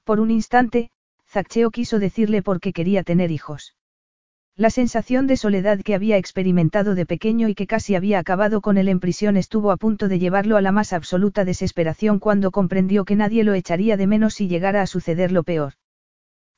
Por 0.05 0.19
un 0.19 0.31
instante, 0.31 0.89
Zaccheo 1.27 1.69
quiso 1.69 1.99
decirle 1.99 2.41
por 2.41 2.59
qué 2.59 2.73
quería 2.73 3.03
tener 3.03 3.29
hijos. 3.29 3.75
La 4.61 4.69
sensación 4.69 5.25
de 5.25 5.37
soledad 5.37 5.81
que 5.81 5.95
había 5.95 6.17
experimentado 6.17 6.93
de 6.93 7.07
pequeño 7.07 7.49
y 7.49 7.55
que 7.55 7.65
casi 7.65 7.95
había 7.95 8.19
acabado 8.19 8.61
con 8.61 8.77
él 8.77 8.89
en 8.89 8.99
prisión 8.99 9.35
estuvo 9.35 9.71
a 9.71 9.77
punto 9.77 10.07
de 10.07 10.19
llevarlo 10.19 10.55
a 10.55 10.61
la 10.61 10.71
más 10.71 10.93
absoluta 10.93 11.45
desesperación 11.45 12.19
cuando 12.19 12.51
comprendió 12.51 13.03
que 13.03 13.15
nadie 13.15 13.43
lo 13.43 13.55
echaría 13.55 13.97
de 13.97 14.05
menos 14.05 14.35
si 14.35 14.47
llegara 14.47 14.83
a 14.83 14.85
suceder 14.85 15.31
lo 15.31 15.41
peor. 15.41 15.73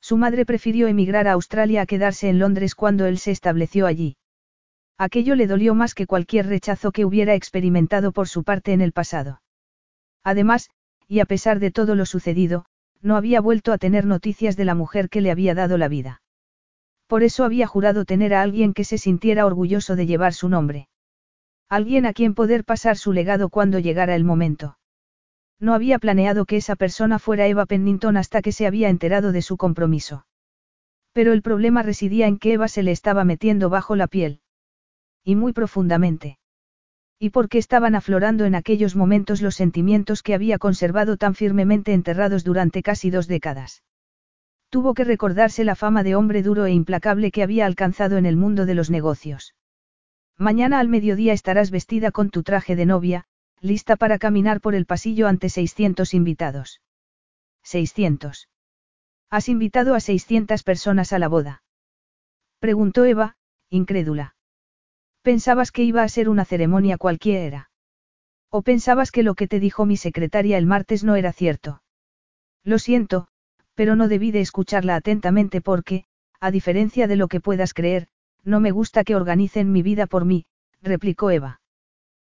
Su 0.02 0.18
madre 0.18 0.44
prefirió 0.44 0.86
emigrar 0.86 1.28
a 1.28 1.32
Australia 1.32 1.80
a 1.80 1.86
quedarse 1.86 2.28
en 2.28 2.38
Londres 2.38 2.74
cuando 2.74 3.06
él 3.06 3.16
se 3.16 3.30
estableció 3.30 3.86
allí. 3.86 4.18
Aquello 4.98 5.34
le 5.34 5.46
dolió 5.46 5.74
más 5.74 5.94
que 5.94 6.06
cualquier 6.06 6.46
rechazo 6.46 6.92
que 6.92 7.06
hubiera 7.06 7.34
experimentado 7.34 8.12
por 8.12 8.28
su 8.28 8.44
parte 8.44 8.74
en 8.74 8.82
el 8.82 8.92
pasado. 8.92 9.40
Además, 10.22 10.68
y 11.08 11.20
a 11.20 11.24
pesar 11.24 11.58
de 11.58 11.70
todo 11.70 11.94
lo 11.94 12.04
sucedido, 12.04 12.66
no 13.00 13.16
había 13.16 13.40
vuelto 13.40 13.72
a 13.72 13.78
tener 13.78 14.04
noticias 14.04 14.58
de 14.58 14.66
la 14.66 14.74
mujer 14.74 15.08
que 15.08 15.22
le 15.22 15.30
había 15.30 15.54
dado 15.54 15.78
la 15.78 15.88
vida. 15.88 16.20
Por 17.06 17.22
eso 17.22 17.44
había 17.44 17.66
jurado 17.66 18.04
tener 18.04 18.34
a 18.34 18.42
alguien 18.42 18.72
que 18.72 18.84
se 18.84 18.98
sintiera 18.98 19.46
orgulloso 19.46 19.96
de 19.96 20.06
llevar 20.06 20.32
su 20.32 20.48
nombre. 20.48 20.88
Alguien 21.68 22.06
a 22.06 22.12
quien 22.12 22.34
poder 22.34 22.64
pasar 22.64 22.96
su 22.96 23.12
legado 23.12 23.48
cuando 23.48 23.78
llegara 23.78 24.14
el 24.14 24.24
momento. 24.24 24.78
No 25.60 25.74
había 25.74 25.98
planeado 25.98 26.44
que 26.44 26.56
esa 26.56 26.76
persona 26.76 27.18
fuera 27.18 27.46
Eva 27.46 27.66
Pennington 27.66 28.16
hasta 28.16 28.42
que 28.42 28.52
se 28.52 28.66
había 28.66 28.88
enterado 28.88 29.32
de 29.32 29.42
su 29.42 29.56
compromiso. 29.56 30.26
Pero 31.12 31.32
el 31.32 31.42
problema 31.42 31.82
residía 31.82 32.26
en 32.26 32.38
que 32.38 32.54
Eva 32.54 32.68
se 32.68 32.82
le 32.82 32.90
estaba 32.90 33.24
metiendo 33.24 33.70
bajo 33.70 33.96
la 33.96 34.08
piel. 34.08 34.40
Y 35.24 35.36
muy 35.36 35.52
profundamente. 35.52 36.38
Y 37.18 37.30
porque 37.30 37.58
estaban 37.58 37.94
aflorando 37.94 38.44
en 38.44 38.54
aquellos 38.54 38.96
momentos 38.96 39.40
los 39.40 39.54
sentimientos 39.54 40.22
que 40.22 40.34
había 40.34 40.58
conservado 40.58 41.16
tan 41.16 41.34
firmemente 41.34 41.92
enterrados 41.92 42.44
durante 42.44 42.82
casi 42.82 43.10
dos 43.10 43.28
décadas. 43.28 43.82
Tuvo 44.74 44.92
que 44.92 45.04
recordarse 45.04 45.62
la 45.62 45.76
fama 45.76 46.02
de 46.02 46.16
hombre 46.16 46.42
duro 46.42 46.66
e 46.66 46.72
implacable 46.72 47.30
que 47.30 47.44
había 47.44 47.64
alcanzado 47.64 48.16
en 48.16 48.26
el 48.26 48.36
mundo 48.36 48.66
de 48.66 48.74
los 48.74 48.90
negocios. 48.90 49.54
Mañana 50.36 50.80
al 50.80 50.88
mediodía 50.88 51.32
estarás 51.32 51.70
vestida 51.70 52.10
con 52.10 52.28
tu 52.28 52.42
traje 52.42 52.74
de 52.74 52.84
novia, 52.84 53.24
lista 53.60 53.94
para 53.94 54.18
caminar 54.18 54.60
por 54.60 54.74
el 54.74 54.84
pasillo 54.84 55.28
ante 55.28 55.48
600 55.48 56.12
invitados. 56.12 56.80
600. 57.62 58.48
¿Has 59.30 59.48
invitado 59.48 59.94
a 59.94 60.00
600 60.00 60.64
personas 60.64 61.12
a 61.12 61.20
la 61.20 61.28
boda? 61.28 61.62
Preguntó 62.58 63.04
Eva, 63.04 63.36
incrédula. 63.70 64.34
¿Pensabas 65.22 65.70
que 65.70 65.84
iba 65.84 66.02
a 66.02 66.08
ser 66.08 66.28
una 66.28 66.44
ceremonia 66.44 66.98
cualquiera? 66.98 67.70
¿O 68.50 68.62
pensabas 68.62 69.12
que 69.12 69.22
lo 69.22 69.36
que 69.36 69.46
te 69.46 69.60
dijo 69.60 69.86
mi 69.86 69.96
secretaria 69.96 70.58
el 70.58 70.66
martes 70.66 71.04
no 71.04 71.14
era 71.14 71.32
cierto? 71.32 71.80
Lo 72.64 72.80
siento, 72.80 73.28
pero 73.74 73.96
no 73.96 74.08
debí 74.08 74.30
de 74.30 74.40
escucharla 74.40 74.96
atentamente 74.96 75.60
porque, 75.60 76.04
a 76.40 76.50
diferencia 76.50 77.06
de 77.06 77.16
lo 77.16 77.28
que 77.28 77.40
puedas 77.40 77.74
creer, 77.74 78.08
no 78.44 78.60
me 78.60 78.70
gusta 78.70 79.04
que 79.04 79.16
organicen 79.16 79.72
mi 79.72 79.82
vida 79.82 80.06
por 80.06 80.24
mí, 80.24 80.46
replicó 80.82 81.30
Eva. 81.30 81.60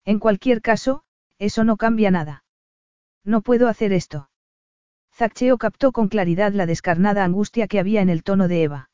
En 0.06 0.20
cualquier 0.20 0.62
caso, 0.62 1.04
eso 1.38 1.64
no 1.64 1.78
cambia 1.78 2.12
nada. 2.12 2.44
No 3.24 3.42
puedo 3.42 3.68
hacer 3.68 3.92
esto. 3.92 4.30
Zaccheo 5.14 5.58
captó 5.58 5.92
con 5.92 6.08
claridad 6.08 6.54
la 6.54 6.66
descarnada 6.66 7.24
angustia 7.24 7.68
que 7.68 7.80
había 7.80 8.02
en 8.02 8.10
el 8.10 8.24
tono 8.24 8.48
de 8.48 8.64
Eva. 8.64 8.90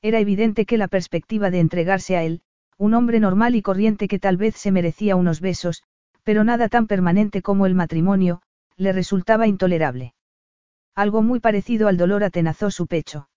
Era 0.00 0.20
evidente 0.20 0.64
que 0.64 0.78
la 0.78 0.88
perspectiva 0.88 1.50
de 1.50 1.58
entregarse 1.58 2.16
a 2.16 2.22
él, 2.22 2.42
un 2.76 2.94
hombre 2.94 3.18
normal 3.18 3.56
y 3.56 3.62
corriente 3.62 4.06
que 4.06 4.20
tal 4.20 4.36
vez 4.36 4.54
se 4.54 4.70
merecía 4.70 5.16
unos 5.16 5.40
besos, 5.40 5.82
pero 6.22 6.44
nada 6.44 6.68
tan 6.68 6.86
permanente 6.86 7.42
como 7.42 7.66
el 7.66 7.74
matrimonio, 7.74 8.42
le 8.76 8.92
resultaba 8.92 9.48
intolerable. 9.48 10.14
Algo 10.98 11.22
muy 11.22 11.38
parecido 11.38 11.86
al 11.86 11.96
dolor 11.96 12.24
atenazó 12.24 12.72
su 12.72 12.88
pecho. 12.88 13.28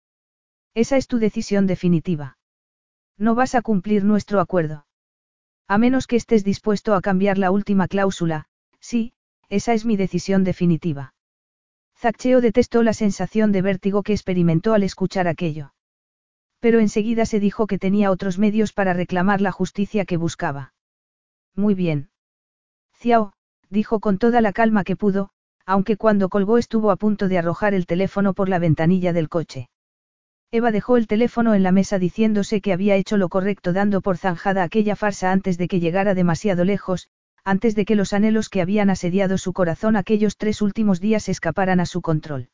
Esa 0.73 0.97
es 0.97 1.07
tu 1.07 1.19
decisión 1.19 1.67
definitiva. 1.67 2.39
No 3.19 3.35
vas 3.35 3.53
a 3.53 3.61
cumplir 3.61 4.03
nuestro 4.03 4.39
acuerdo. 4.39 4.87
A 5.67 5.77
menos 5.77 6.07
que 6.07 6.15
estés 6.15 6.43
dispuesto 6.43 6.95
a 6.95 7.01
cambiar 7.01 7.37
la 7.37 7.51
última 7.51 7.87
cláusula, 7.87 8.47
sí, 8.79 9.13
esa 9.47 9.75
es 9.75 9.85
mi 9.85 9.95
decisión 9.95 10.43
definitiva. 10.43 11.13
Zaccheo 11.95 12.41
detestó 12.41 12.81
la 12.81 12.93
sensación 12.93 13.51
de 13.51 13.61
vértigo 13.61 14.01
que 14.01 14.13
experimentó 14.13 14.73
al 14.73 14.81
escuchar 14.81 15.27
aquello. 15.27 15.75
Pero 16.61 16.79
enseguida 16.79 17.27
se 17.27 17.39
dijo 17.39 17.67
que 17.67 17.77
tenía 17.77 18.09
otros 18.09 18.39
medios 18.39 18.73
para 18.73 18.93
reclamar 18.93 19.39
la 19.39 19.51
justicia 19.51 20.05
que 20.05 20.17
buscaba. 20.17 20.73
Muy 21.55 21.75
bien. 21.75 22.09
Ciao, 22.97 23.33
dijo 23.69 23.99
con 23.99 24.17
toda 24.17 24.41
la 24.41 24.51
calma 24.51 24.83
que 24.83 24.95
pudo, 24.95 25.29
aunque 25.65 25.97
cuando 25.97 26.29
colgó 26.29 26.57
estuvo 26.57 26.91
a 26.91 26.95
punto 26.95 27.27
de 27.27 27.37
arrojar 27.37 27.73
el 27.73 27.85
teléfono 27.85 28.33
por 28.33 28.49
la 28.49 28.59
ventanilla 28.59 29.13
del 29.13 29.29
coche. 29.29 29.69
Eva 30.51 30.71
dejó 30.71 30.97
el 30.97 31.07
teléfono 31.07 31.53
en 31.53 31.63
la 31.63 31.71
mesa 31.71 31.97
diciéndose 31.97 32.59
que 32.59 32.73
había 32.73 32.95
hecho 32.95 33.15
lo 33.15 33.29
correcto 33.29 33.71
dando 33.71 34.01
por 34.01 34.17
zanjada 34.17 34.63
aquella 34.63 34.95
farsa 34.95 35.31
antes 35.31 35.57
de 35.57 35.67
que 35.67 35.79
llegara 35.79 36.13
demasiado 36.13 36.65
lejos, 36.65 37.07
antes 37.43 37.73
de 37.73 37.85
que 37.85 37.95
los 37.95 38.13
anhelos 38.13 38.49
que 38.49 38.61
habían 38.61 38.89
asediado 38.89 39.37
su 39.37 39.53
corazón 39.53 39.95
aquellos 39.95 40.37
tres 40.37 40.61
últimos 40.61 40.99
días 40.99 41.29
escaparan 41.29 41.79
a 41.79 41.85
su 41.85 42.01
control. 42.01 42.49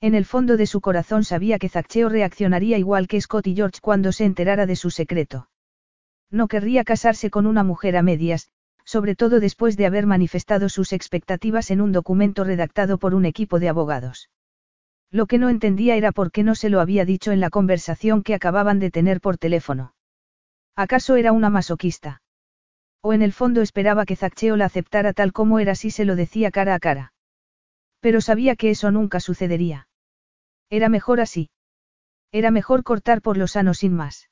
En 0.00 0.14
el 0.14 0.24
fondo 0.24 0.56
de 0.56 0.66
su 0.66 0.80
corazón 0.80 1.24
sabía 1.24 1.58
que 1.58 1.68
Zaccheo 1.68 2.08
reaccionaría 2.08 2.78
igual 2.78 3.08
que 3.08 3.20
Scott 3.20 3.48
y 3.48 3.56
George 3.56 3.80
cuando 3.82 4.12
se 4.12 4.24
enterara 4.24 4.64
de 4.66 4.76
su 4.76 4.90
secreto. 4.90 5.48
No 6.30 6.46
querría 6.46 6.84
casarse 6.84 7.30
con 7.30 7.46
una 7.46 7.64
mujer 7.64 7.96
a 7.96 8.02
medias, 8.02 8.48
sobre 8.88 9.14
todo 9.14 9.38
después 9.38 9.76
de 9.76 9.84
haber 9.84 10.06
manifestado 10.06 10.70
sus 10.70 10.94
expectativas 10.94 11.70
en 11.70 11.82
un 11.82 11.92
documento 11.92 12.42
redactado 12.42 12.96
por 12.96 13.14
un 13.14 13.26
equipo 13.26 13.58
de 13.58 13.68
abogados. 13.68 14.30
Lo 15.10 15.26
que 15.26 15.36
no 15.36 15.50
entendía 15.50 15.94
era 15.96 16.10
por 16.10 16.32
qué 16.32 16.42
no 16.42 16.54
se 16.54 16.70
lo 16.70 16.80
había 16.80 17.04
dicho 17.04 17.30
en 17.30 17.38
la 17.38 17.50
conversación 17.50 18.22
que 18.22 18.32
acababan 18.32 18.78
de 18.78 18.90
tener 18.90 19.20
por 19.20 19.36
teléfono. 19.36 19.92
¿Acaso 20.74 21.16
era 21.16 21.32
una 21.32 21.50
masoquista? 21.50 22.22
O 23.02 23.12
en 23.12 23.20
el 23.20 23.34
fondo 23.34 23.60
esperaba 23.60 24.06
que 24.06 24.16
Zaccheo 24.16 24.56
la 24.56 24.64
aceptara 24.64 25.12
tal 25.12 25.34
como 25.34 25.58
era 25.58 25.74
si 25.74 25.90
se 25.90 26.06
lo 26.06 26.16
decía 26.16 26.50
cara 26.50 26.74
a 26.74 26.78
cara. 26.78 27.12
Pero 28.00 28.22
sabía 28.22 28.56
que 28.56 28.70
eso 28.70 28.90
nunca 28.90 29.20
sucedería. 29.20 29.86
Era 30.70 30.88
mejor 30.88 31.20
así. 31.20 31.50
Era 32.32 32.50
mejor 32.50 32.84
cortar 32.84 33.20
por 33.20 33.36
lo 33.36 33.48
sano 33.48 33.74
sin 33.74 33.92
más. 33.92 34.30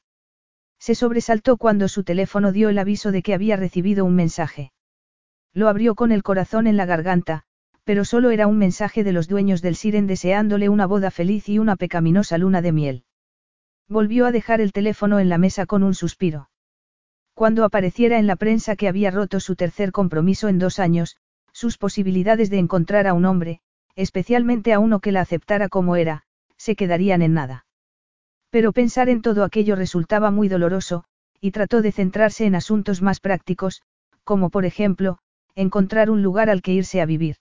Se 0.78 0.94
sobresaltó 0.94 1.56
cuando 1.56 1.88
su 1.88 2.05
teléfono 2.05 2.52
dio 2.52 2.68
el 2.68 2.78
aviso 2.78 3.12
de 3.12 3.22
que 3.22 3.34
había 3.34 3.56
recibido 3.56 4.05
un 4.05 4.14
mensaje. 4.14 4.72
Lo 5.52 5.68
abrió 5.68 5.94
con 5.94 6.12
el 6.12 6.22
corazón 6.22 6.66
en 6.66 6.76
la 6.76 6.86
garganta, 6.86 7.44
pero 7.84 8.05
solo 8.05 8.30
era 8.30 8.46
un 8.46 8.58
mensaje 8.58 9.05
de 9.05 9.12
los 9.12 9.28
dueños 9.28 9.62
del 9.62 9.76
Siren 9.76 10.06
deseándole 10.06 10.68
una 10.68 10.86
boda 10.86 11.10
feliz 11.10 11.48
y 11.48 11.58
una 11.58 11.76
pecaminosa 11.76 12.36
luna 12.36 12.60
de 12.60 12.72
miel. 12.72 13.05
Volvió 13.88 14.26
a 14.26 14.32
dejar 14.32 14.60
el 14.60 14.72
teléfono 14.72 15.20
en 15.20 15.28
la 15.28 15.38
mesa 15.38 15.66
con 15.66 15.82
un 15.84 15.94
suspiro. 15.94 16.50
Cuando 17.34 17.64
apareciera 17.64 18.18
en 18.18 18.26
la 18.26 18.36
prensa 18.36 18.76
que 18.76 18.88
había 18.88 19.10
roto 19.10 19.40
su 19.40 19.56
tercer 19.56 19.92
compromiso 19.92 20.48
en 20.48 20.58
dos 20.58 20.78
años, 20.78 21.16
sus 21.52 21.78
posibilidades 21.78 22.50
de 22.50 22.58
encontrar 22.58 23.06
a 23.06 23.14
un 23.14 23.24
hombre, 23.24 23.60
especialmente 23.94 24.72
a 24.72 24.78
uno 24.78 25.00
que 25.00 25.12
la 25.12 25.20
aceptara 25.20 25.68
como 25.68 25.96
era, 25.96 26.24
se 26.56 26.76
quedarían 26.76 27.22
en 27.22 27.34
nada. 27.34 27.66
Pero 28.50 28.73
pensar 28.73 29.08
en 29.08 29.23
todo 29.23 29.44
aquello 29.44 29.76
resultaba 29.76 30.31
muy 30.31 30.49
doloroso, 30.49 31.05
y 31.41 31.50
trató 31.50 31.83
de 31.83 31.92
centrarse 31.92 32.47
en 32.47 32.55
asuntos 32.55 33.02
más 33.02 33.20
prácticos, 33.20 33.83
como 34.25 34.50
por 34.50 34.65
ejemplo, 34.65 35.18
encontrar 35.55 36.10
un 36.10 36.23
lugar 36.23 36.50
al 36.50 36.62
que 36.62 36.73
irse 36.73 37.00
a 37.00 37.07
vivir. 37.07 37.36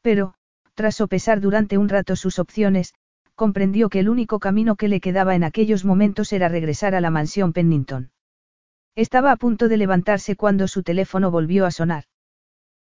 Pero, 0.00 0.34
tras 0.74 0.96
sopesar 0.96 1.40
durante 1.40 1.78
un 1.78 1.88
rato 1.88 2.16
sus 2.16 2.38
opciones, 2.38 2.94
comprendió 3.34 3.88
que 3.88 4.00
el 4.00 4.08
único 4.08 4.38
camino 4.38 4.76
que 4.76 4.88
le 4.88 5.00
quedaba 5.00 5.34
en 5.34 5.44
aquellos 5.44 5.84
momentos 5.84 6.32
era 6.32 6.48
regresar 6.48 6.94
a 6.94 7.00
la 7.00 7.10
mansión 7.10 7.52
Pennington. 7.52 8.10
Estaba 8.94 9.32
a 9.32 9.36
punto 9.36 9.68
de 9.68 9.78
levantarse 9.78 10.36
cuando 10.36 10.68
su 10.68 10.82
teléfono 10.82 11.30
volvió 11.30 11.64
a 11.66 11.70
sonar. 11.70 12.04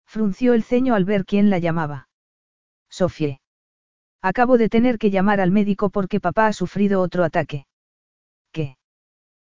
Frunció 0.06 0.54
el 0.54 0.64
ceño 0.64 0.96
al 0.96 1.06
ver 1.06 1.26
quién 1.26 1.50
la 1.50 1.60
llamaba. 1.60 2.10
Sofie. 2.90 3.42
Acabo 4.22 4.58
de 4.58 4.68
tener 4.68 4.98
que 4.98 5.12
llamar 5.12 5.40
al 5.40 5.52
médico 5.52 5.90
porque 5.90 6.20
papá 6.20 6.48
ha 6.48 6.54
sufrido 6.54 7.02
otro 7.02 7.24
ataque. 7.24 7.66
¿Qué? 8.52 8.78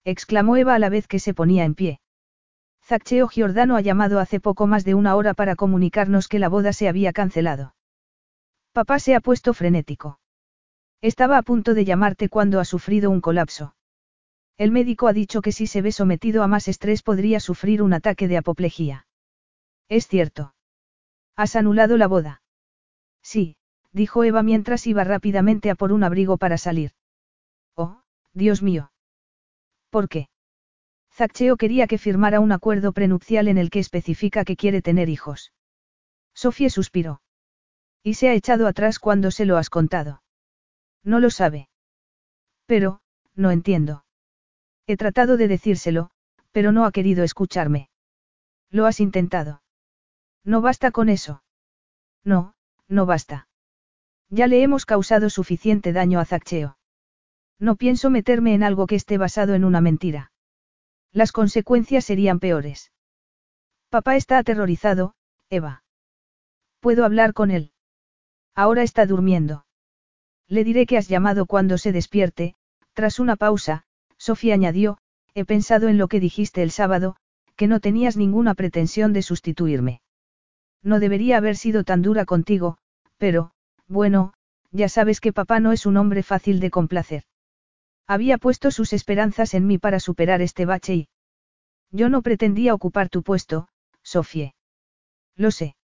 exclamó 0.05 0.57
Eva 0.57 0.75
a 0.75 0.79
la 0.79 0.89
vez 0.89 1.07
que 1.07 1.19
se 1.19 1.35
ponía 1.35 1.65
en 1.65 1.75
pie. 1.75 2.01
Zaccheo 2.83 3.29
Giordano 3.29 3.77
ha 3.77 3.81
llamado 3.81 4.21
hace 4.21 4.41
poco 4.41 4.67
más 4.67 4.85
de 4.85 4.95
una 4.95 5.17
hora 5.17 5.35
para 5.35 5.57
comunicarnos 5.57 6.29
que 6.29 6.39
la 6.39 6.49
boda 6.49 6.73
se 6.73 6.89
había 6.89 7.13
cancelado. 7.13 7.75
Papá 8.73 8.99
se 8.99 9.15
ha 9.15 9.21
puesto 9.21 9.55
frenético. 9.55 10.19
Estaba 11.01 11.39
a 11.39 11.43
punto 11.43 11.75
de 11.75 11.85
llamarte 11.85 12.29
cuando 12.29 12.61
ha 12.61 12.65
sufrido 12.65 13.11
un 13.11 13.21
colapso. 13.21 13.75
El 14.57 14.71
médico 14.71 15.09
ha 15.09 15.13
dicho 15.13 15.43
que 15.43 15.53
si 15.53 15.67
se 15.67 15.83
ve 15.83 15.93
sometido 15.93 16.43
a 16.43 16.49
más 16.49 16.69
estrés 16.69 17.03
podría 17.03 17.41
sufrir 17.41 17.83
un 17.83 17.93
ataque 17.93 18.29
de 18.29 18.39
apoplejía. 18.39 19.07
Es 19.89 20.07
cierto. 20.07 20.55
¿Has 21.37 21.57
anulado 21.57 21.97
la 21.97 22.07
boda? 22.07 22.43
Sí, 23.23 23.57
dijo 23.95 24.25
Eva 24.25 24.43
mientras 24.43 24.87
iba 24.87 25.05
rápidamente 25.05 25.71
a 25.71 25.77
por 25.77 25.93
un 25.93 26.03
abrigo 26.03 26.37
para 26.37 26.59
salir. 26.59 26.91
Oh, 27.77 28.03
Dios 28.35 28.61
mío. 28.61 28.93
¿Por 29.89 30.09
qué? 30.09 30.29
Zaccheo 31.13 31.57
quería 31.57 31.87
que 31.87 31.97
firmara 31.97 32.41
un 32.41 32.51
acuerdo 32.51 32.93
prenupcial 32.93 33.47
en 33.47 33.57
el 33.57 33.71
que 33.71 33.79
especifica 33.79 34.45
que 34.45 34.57
quiere 34.57 34.83
tener 34.83 35.09
hijos. 35.09 35.53
Sofía 36.35 36.69
suspiró. 36.69 37.23
Y 38.03 38.15
se 38.15 38.29
ha 38.29 38.35
echado 38.35 38.67
atrás 38.67 38.99
cuando 38.99 39.31
se 39.31 39.45
lo 39.45 39.57
has 39.57 39.71
contado. 39.71 40.23
No 41.05 41.21
lo 41.21 41.31
sabe. 41.31 41.69
Pero, 42.67 43.01
no 43.37 43.53
entiendo. 43.53 44.05
He 44.87 44.97
tratado 44.97 45.37
de 45.37 45.47
decírselo, 45.47 46.11
pero 46.51 46.73
no 46.73 46.85
ha 46.85 46.91
querido 46.91 47.23
escucharme. 47.23 47.91
Lo 48.71 48.87
has 48.87 48.99
intentado. 48.99 49.63
No 50.43 50.61
basta 50.61 50.91
con 50.91 51.09
eso. 51.09 51.45
No, 52.25 52.55
no 52.89 53.07
basta. 53.07 53.47
Ya 54.31 54.47
le 54.47 54.63
hemos 54.63 54.87
causado 54.87 55.31
suficiente 55.31 55.93
daño 55.93 56.21
a 56.21 56.25
Zaccheo. 56.25 56.77
No 57.59 57.77
pienso 57.77 58.11
meterme 58.11 58.55
en 58.55 58.63
algo 58.63 58.87
que 58.87 58.97
esté 58.97 59.19
basado 59.19 59.55
en 59.55 59.65
una 59.65 59.81
mentira. 59.81 60.33
Las 61.13 61.33
consecuencias 61.33 62.05
serían 62.05 62.41
peores. 62.41 62.93
Papá 63.89 64.17
está 64.17 64.39
aterrorizado, 64.39 65.15
Eva. 65.51 65.85
¿Puedo 66.81 67.05
hablar 67.05 67.33
con 67.33 67.51
él? 67.51 67.73
Ahora 68.55 68.83
está 68.83 69.07
durmiendo. 69.07 69.67
Le 70.49 70.65
diré 70.65 70.87
que 70.87 70.99
has 70.99 71.09
llamado 71.09 71.47
cuando 71.47 71.79
se 71.79 71.93
despierte, 71.93 72.57
tras 72.93 73.19
una 73.19 73.37
pausa, 73.37 73.85
Sofía 74.19 74.55
añadió, 74.55 74.99
he 75.35 75.45
pensado 75.45 75.89
en 75.89 75.99
lo 75.99 76.09
que 76.09 76.21
dijiste 76.21 76.63
el 76.63 76.71
sábado, 76.71 77.17
que 77.57 77.67
no 77.67 77.81
tenías 77.81 78.17
ninguna 78.17 78.55
pretensión 78.55 79.13
de 79.13 79.23
sustituirme. 79.23 80.01
No 80.83 81.01
debería 81.01 81.39
haber 81.39 81.57
sido 81.57 81.85
tan 81.85 82.03
dura 82.03 82.25
contigo, 82.25 82.79
pero, 83.17 83.53
bueno, 83.89 84.33
ya 84.71 84.89
sabes 84.89 85.21
que 85.21 85.33
papá 85.33 85.61
no 85.61 85.73
es 85.73 85.87
un 85.87 85.97
hombre 85.97 86.23
fácil 86.23 86.61
de 86.61 86.71
complacer. 86.71 87.25
Había 88.07 88.39
puesto 88.39 88.71
sus 88.71 88.93
esperanzas 88.93 89.55
en 89.55 89.67
mí 89.67 89.79
para 89.79 90.01
superar 90.01 90.43
este 90.43 90.67
bache 90.67 90.95
y... 90.95 91.09
Yo 91.91 92.09
no 92.09 92.23
pretendía 92.23 92.75
ocupar 92.75 93.09
tu 93.09 93.23
puesto, 93.23 93.69
Sofie. 94.03 94.55
Lo 95.37 95.51
sé. 95.51 95.77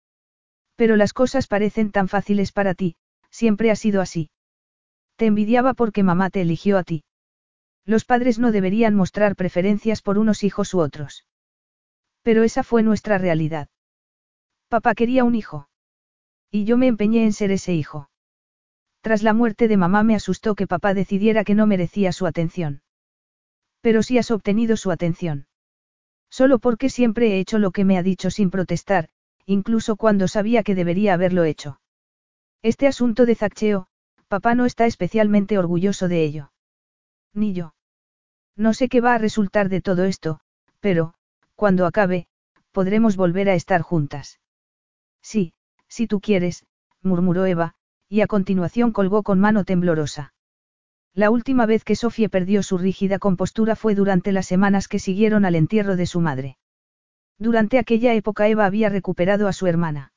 Pero 0.74 0.96
las 0.96 1.12
cosas 1.12 1.46
parecen 1.46 1.90
tan 1.90 2.08
fáciles 2.08 2.52
para 2.52 2.74
ti, 2.74 2.96
siempre 3.30 3.70
ha 3.70 3.76
sido 3.76 4.00
así. 4.00 4.30
Te 5.16 5.26
envidiaba 5.26 5.74
porque 5.74 6.02
mamá 6.02 6.30
te 6.30 6.40
eligió 6.40 6.78
a 6.78 6.84
ti. 6.84 7.04
Los 7.84 8.04
padres 8.04 8.38
no 8.38 8.52
deberían 8.52 8.94
mostrar 8.94 9.34
preferencias 9.34 10.02
por 10.02 10.18
unos 10.18 10.44
hijos 10.44 10.74
u 10.74 10.80
otros. 10.80 11.26
Pero 12.22 12.42
esa 12.42 12.62
fue 12.62 12.82
nuestra 12.82 13.18
realidad. 13.18 13.68
Papá 14.68 14.94
quería 14.94 15.24
un 15.24 15.34
hijo. 15.34 15.68
Y 16.50 16.64
yo 16.64 16.76
me 16.76 16.86
empeñé 16.86 17.24
en 17.24 17.32
ser 17.32 17.50
ese 17.50 17.74
hijo. 17.74 18.10
Tras 19.00 19.22
la 19.22 19.32
muerte 19.32 19.68
de 19.68 19.76
mamá 19.76 20.02
me 20.02 20.14
asustó 20.14 20.54
que 20.54 20.66
papá 20.66 20.94
decidiera 20.94 21.44
que 21.44 21.54
no 21.54 21.66
merecía 21.66 22.12
su 22.12 22.26
atención. 22.26 22.82
Pero 23.80 24.02
sí 24.02 24.18
has 24.18 24.30
obtenido 24.30 24.76
su 24.76 24.90
atención. 24.90 25.46
Solo 26.30 26.58
porque 26.58 26.90
siempre 26.90 27.32
he 27.32 27.40
hecho 27.40 27.58
lo 27.58 27.70
que 27.70 27.84
me 27.84 27.96
ha 27.96 28.02
dicho 28.02 28.30
sin 28.30 28.50
protestar, 28.50 29.08
incluso 29.46 29.96
cuando 29.96 30.28
sabía 30.28 30.62
que 30.62 30.74
debería 30.74 31.14
haberlo 31.14 31.44
hecho. 31.44 31.80
Este 32.62 32.86
asunto 32.86 33.24
de 33.24 33.34
Zaccheo, 33.34 33.86
papá 34.26 34.54
no 34.54 34.66
está 34.66 34.86
especialmente 34.86 35.58
orgulloso 35.58 36.08
de 36.08 36.24
ello. 36.24 36.52
Ni 37.32 37.52
yo. 37.52 37.74
No 38.56 38.74
sé 38.74 38.88
qué 38.88 39.00
va 39.00 39.14
a 39.14 39.18
resultar 39.18 39.68
de 39.68 39.80
todo 39.80 40.04
esto, 40.04 40.40
pero, 40.80 41.14
cuando 41.54 41.86
acabe, 41.86 42.26
podremos 42.72 43.16
volver 43.16 43.48
a 43.48 43.54
estar 43.54 43.80
juntas. 43.80 44.40
Sí, 45.22 45.52
si 45.88 46.06
tú 46.06 46.20
quieres, 46.20 46.64
murmuró 47.02 47.46
Eva, 47.46 47.74
y 48.08 48.20
a 48.20 48.26
continuación 48.26 48.92
colgó 48.92 49.22
con 49.22 49.40
mano 49.40 49.64
temblorosa. 49.64 50.32
La 51.14 51.30
última 51.30 51.66
vez 51.66 51.84
que 51.84 51.96
Sofía 51.96 52.28
perdió 52.28 52.62
su 52.62 52.78
rígida 52.78 53.18
compostura 53.18 53.76
fue 53.76 53.94
durante 53.94 54.32
las 54.32 54.46
semanas 54.46 54.88
que 54.88 54.98
siguieron 54.98 55.44
al 55.44 55.56
entierro 55.56 55.96
de 55.96 56.06
su 56.06 56.20
madre. 56.20 56.58
Durante 57.38 57.78
aquella 57.78 58.14
época 58.14 58.48
Eva 58.48 58.66
había 58.66 58.88
recuperado 58.88 59.48
a 59.48 59.52
su 59.52 59.66
hermana. 59.66 60.12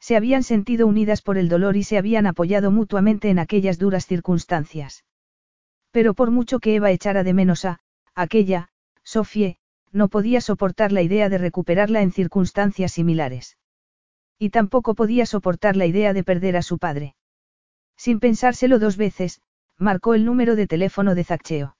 Se 0.00 0.16
habían 0.16 0.42
sentido 0.42 0.86
unidas 0.86 1.22
por 1.22 1.38
el 1.38 1.48
dolor 1.48 1.76
y 1.76 1.82
se 1.82 1.96
habían 1.96 2.26
apoyado 2.26 2.70
mutuamente 2.70 3.30
en 3.30 3.38
aquellas 3.38 3.78
duras 3.78 4.06
circunstancias. 4.06 5.04
Pero 5.90 6.14
por 6.14 6.30
mucho 6.30 6.58
que 6.58 6.74
Eva 6.74 6.90
echara 6.90 7.22
de 7.22 7.32
menos 7.32 7.64
a, 7.64 7.80
aquella, 8.14 8.68
Sofie, 9.02 9.58
no 9.92 10.08
podía 10.08 10.40
soportar 10.40 10.92
la 10.92 11.02
idea 11.02 11.28
de 11.28 11.38
recuperarla 11.38 12.02
en 12.02 12.12
circunstancias 12.12 12.92
similares. 12.92 13.56
Y 14.38 14.50
tampoco 14.50 14.94
podía 14.94 15.26
soportar 15.26 15.76
la 15.76 15.86
idea 15.86 16.12
de 16.12 16.24
perder 16.24 16.56
a 16.56 16.62
su 16.62 16.78
padre. 16.78 17.14
Sin 17.96 18.20
pensárselo 18.20 18.78
dos 18.78 18.96
veces, 18.96 19.40
marcó 19.78 20.14
el 20.14 20.24
número 20.24 20.56
de 20.56 20.66
teléfono 20.66 21.14
de 21.14 21.24
Zaccheo. 21.24 21.76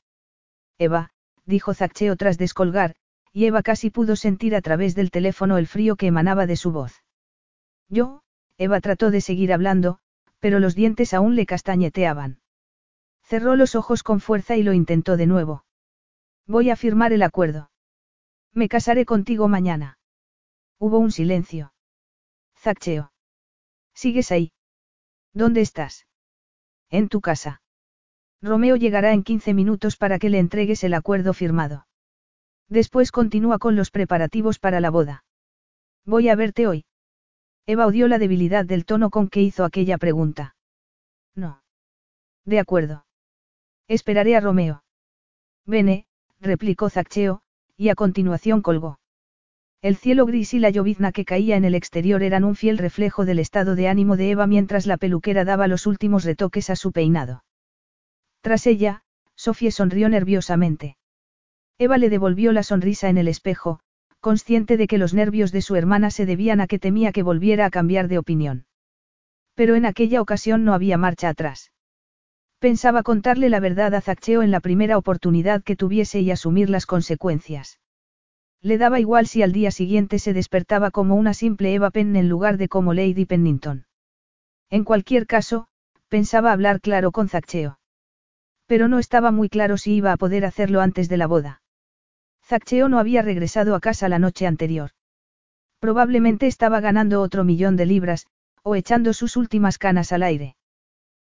Eva, 0.79 1.11
dijo 1.45 1.75
Zaccheo 1.75 2.17
tras 2.17 2.39
descolgar, 2.39 2.95
y 3.33 3.47
Eva 3.47 3.63
casi 3.63 3.91
pudo 3.91 4.17
sentir 4.17 4.55
a 4.55 4.63
través 4.63 4.95
del 4.95 5.11
teléfono 5.11 5.59
el 5.59 5.67
frío 5.67 5.97
que 5.97 6.07
emanaba 6.07 6.47
de 6.47 6.57
su 6.57 6.71
voz. 6.71 7.03
Yo, 7.89 8.23
Eva 8.57 8.81
trató 8.81 9.11
de 9.11 9.21
seguir 9.21 9.53
hablando, 9.53 9.99
pero 10.39 10.61
los 10.61 10.75
dientes 10.75 11.15
aún 11.15 11.35
le 11.35 11.47
castañeteaban. 11.47 12.41
Cerró 13.23 13.57
los 13.57 13.75
ojos 13.75 14.03
con 14.03 14.21
fuerza 14.21 14.57
y 14.57 14.63
lo 14.63 14.73
intentó 14.73 15.17
de 15.17 15.27
nuevo. 15.27 15.65
Voy 16.47 16.71
a 16.71 16.77
firmar 16.77 17.13
el 17.13 17.23
acuerdo. 17.23 17.71
Me 18.53 18.69
casaré 18.69 19.05
contigo 19.05 19.49
mañana. 19.49 19.99
Hubo 20.79 20.99
un 20.99 21.11
silencio. 21.11 21.74
Zaccheo. 22.65 23.13
¿Sigues 23.93 24.33
ahí? 24.33 24.53
¿Dónde 25.35 25.61
estás? 25.61 26.07
En 26.89 27.11
tu 27.11 27.21
casa. 27.21 27.61
Romeo 28.41 28.77
llegará 28.77 29.13
en 29.13 29.23
15 29.23 29.53
minutos 29.53 29.99
para 29.99 30.19
que 30.19 30.31
le 30.31 30.39
entregues 30.39 30.83
el 30.83 30.95
acuerdo 30.95 31.35
firmado. 31.35 31.87
Después 32.71 33.13
continúa 33.13 33.59
con 33.59 33.77
los 33.77 33.91
preparativos 33.91 34.59
para 34.59 34.81
la 34.81 34.89
boda. 34.89 35.25
Voy 36.07 36.31
a 36.31 36.37
verte 36.37 36.67
hoy. 36.67 36.87
Eva 37.67 37.87
odió 37.87 38.09
la 38.09 38.19
debilidad 38.19 38.65
del 38.65 38.87
tono 38.87 39.11
con 39.11 39.29
que 39.29 39.43
hizo 39.43 39.67
aquella 39.67 39.99
pregunta. 39.99 40.57
No. 41.35 41.63
De 42.47 42.61
acuerdo. 42.61 43.05
Esperaré 43.89 44.37
a 44.37 44.41
Romeo. 44.41 44.85
Vene, 45.67 46.07
replicó 46.41 46.89
Zaccheo, 46.89 47.43
y 47.77 47.91
a 47.91 47.95
continuación 47.95 48.63
colgó. 48.63 48.99
El 49.85 49.97
cielo 49.97 50.25
gris 50.25 50.55
y 50.55 50.61
la 50.61 50.71
llovizna 50.71 51.13
que 51.13 51.27
caía 51.27 51.57
en 51.57 51.67
el 51.67 51.75
exterior 51.75 52.23
eran 52.23 52.43
un 52.43 52.57
fiel 52.57 52.79
reflejo 52.79 53.27
del 53.27 53.39
estado 53.39 53.75
de 53.75 53.87
ánimo 53.87 54.17
de 54.17 54.31
Eva 54.31 54.47
mientras 54.47 54.87
la 54.87 54.97
peluquera 54.97 55.45
daba 55.45 55.69
los 55.69 55.87
últimos 55.87 56.25
retoques 56.25 56.71
a 56.71 56.77
su 56.77 56.91
peinado. 56.91 57.45
Tras 58.41 58.67
ella, 58.67 59.03
Sofía 59.37 59.71
sonrió 59.71 60.09
nerviosamente. 60.09 60.97
Eva 61.77 61.99
le 61.99 62.09
devolvió 62.09 62.53
la 62.53 62.63
sonrisa 62.63 63.11
en 63.11 63.19
el 63.19 63.29
espejo, 63.29 63.81
consciente 64.21 64.79
de 64.79 64.87
que 64.87 64.97
los 64.97 65.13
nervios 65.13 65.53
de 65.53 65.61
su 65.61 65.77
hermana 65.77 66.11
se 66.11 66.25
debían 66.25 66.63
a 66.63 66.67
que 66.67 66.79
temía 66.79 67.13
que 67.13 67.23
volviera 67.23 67.67
a 67.67 67.71
cambiar 67.71 68.09
de 68.09 68.17
opinión. 68.17 68.65
Pero 69.55 69.75
en 69.75 69.85
aquella 69.85 70.23
ocasión 70.23 70.65
no 70.65 70.73
había 70.73 70.97
marcha 70.97 71.29
atrás. 71.29 71.73
Pensaba 72.59 73.03
contarle 73.03 73.51
la 73.51 73.61
verdad 73.61 73.95
a 73.95 74.01
Zaccheo 74.01 74.43
en 74.43 74.51
la 74.51 74.61
primera 74.61 74.97
oportunidad 74.97 75.63
que 75.63 75.77
tuviese 75.77 76.21
y 76.21 76.31
asumir 76.31 76.71
las 76.71 76.87
consecuencias. 76.87 77.81
Le 78.65 78.79
daba 78.79 78.99
igual 78.99 79.29
si 79.29 79.43
al 79.43 79.53
día 79.53 79.71
siguiente 79.71 80.19
se 80.19 80.33
despertaba 80.33 80.91
como 80.91 81.15
una 81.15 81.35
simple 81.35 81.73
Eva 81.73 81.91
Penn 81.91 82.17
en 82.17 82.29
lugar 82.29 82.57
de 82.57 82.67
como 82.67 82.95
Lady 82.95 83.27
Pennington. 83.27 83.87
En 84.71 84.83
cualquier 84.83 85.29
caso, 85.29 85.69
Pensaba 86.15 86.53
hablar 86.53 86.81
claro 86.81 87.11
con 87.11 87.29
Zaccheo. 87.29 87.81
Pero 88.67 88.87
no 88.87 89.01
estaba 89.01 89.33
muy 89.33 89.49
claro 89.49 89.77
si 89.77 89.95
iba 89.95 90.13
a 90.13 90.17
poder 90.17 90.45
hacerlo 90.45 90.81
antes 90.81 91.09
de 91.09 91.17
la 91.17 91.27
boda. 91.27 91.61
Zaccheo 92.45 92.89
no 92.89 93.01
había 93.01 93.21
regresado 93.21 93.75
a 93.75 93.81
casa 93.81 94.09
la 94.09 94.21
noche 94.21 94.47
anterior. 94.47 94.91
Probablemente 95.81 96.47
estaba 96.47 96.79
ganando 96.79 97.21
otro 97.21 97.43
millón 97.43 97.75
de 97.75 97.87
libras, 97.87 98.29
o 98.63 98.77
echando 98.77 99.13
sus 99.13 99.37
últimas 99.37 99.77
canas 99.77 100.13
al 100.13 100.23
aire. 100.23 100.55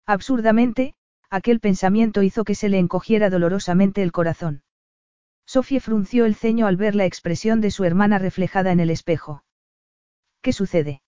Absurdamente, 0.05 0.95
aquel 1.29 1.61
pensamiento 1.61 2.23
hizo 2.23 2.43
que 2.43 2.55
se 2.55 2.67
le 2.67 2.77
encogiera 2.77 3.29
dolorosamente 3.29 4.03
el 4.03 4.11
corazón. 4.11 4.63
Sofía 5.53 5.79
frunció 5.79 6.25
el 6.25 6.33
ceño 6.33 6.65
al 6.65 6.77
ver 6.77 6.95
la 6.95 7.05
expresión 7.05 7.61
de 7.61 7.69
su 7.69 7.83
hermana 7.83 8.17
reflejada 8.17 8.71
en 8.71 8.79
el 8.79 8.89
espejo. 8.89 9.43
¿Qué 10.41 10.51
sucede? 10.51 11.03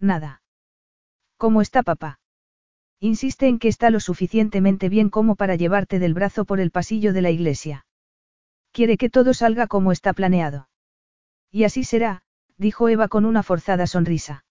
Nada. 0.00 0.42
¿Cómo 1.36 1.62
está 1.62 1.84
papá? 1.84 2.18
Insiste 2.98 3.46
en 3.46 3.60
que 3.60 3.68
está 3.68 3.90
lo 3.90 4.00
suficientemente 4.00 4.88
bien 4.88 5.08
como 5.08 5.36
para 5.36 5.54
llevarte 5.54 6.00
del 6.00 6.14
brazo 6.14 6.44
por 6.44 6.58
el 6.58 6.72
pasillo 6.72 7.12
de 7.12 7.22
la 7.22 7.30
iglesia. 7.30 7.86
Quiere 8.72 8.96
que 8.96 9.08
todo 9.08 9.34
salga 9.34 9.68
como 9.68 9.92
está 9.92 10.14
planeado. 10.14 10.68
Y 11.52 11.62
así 11.62 11.84
será, 11.84 12.24
dijo 12.56 12.88
Eva 12.88 13.06
con 13.06 13.24
una 13.24 13.44
forzada 13.44 13.86
sonrisa. 13.86 14.44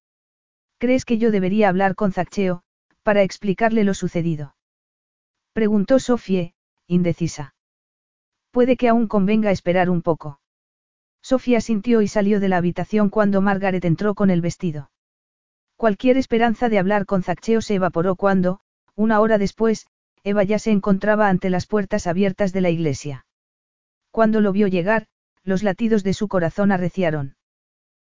¿Crees 0.78 1.04
que 1.04 1.18
yo 1.18 1.30
debería 1.30 1.68
hablar 1.68 1.96
con 1.96 2.14
Zaccheo, 2.14 2.64
para 3.04 3.24
explicarle 3.24 3.84
lo 3.84 3.96
sucedido? 3.96 4.56
Preguntó 5.52 6.00
Sofía, 6.00 6.54
indecisa. 6.88 7.54
Puede 8.52 8.78
que 8.78 8.90
aún 8.90 9.08
convenga 9.08 9.52
esperar 9.52 9.90
un 9.90 10.02
poco. 10.02 10.40
Sofía 11.22 11.62
sintió 11.62 12.02
y 12.02 12.08
salió 12.08 12.40
de 12.40 12.50
la 12.50 12.58
habitación 12.58 13.10
cuando 13.10 13.42
Margaret 13.42 13.86
entró 13.86 14.16
con 14.16 14.30
el 14.30 14.42
vestido. 14.42 14.92
Cualquier 15.76 16.18
esperanza 16.18 16.70
de 16.70 16.80
hablar 16.80 17.06
con 17.06 17.24
Zaccheo 17.24 17.62
se 17.62 17.76
evaporó 17.76 18.16
cuando, 18.16 18.60
una 18.96 19.20
hora 19.20 19.38
después, 19.38 19.88
Eva 20.24 20.44
ya 20.44 20.60
se 20.60 20.72
encontraba 20.72 21.30
ante 21.30 21.50
las 21.50 21.68
puertas 21.68 22.08
abiertas 22.08 22.52
de 22.52 22.62
la 22.62 22.70
iglesia. 22.70 23.26
Cuando 24.12 24.42
lo 24.42 24.52
vio 24.52 24.68
llegar, 24.68 25.08
los 25.44 25.64
latidos 25.64 26.04
de 26.04 26.14
su 26.14 26.28
corazón 26.28 26.72
arreciaron. 26.72 27.36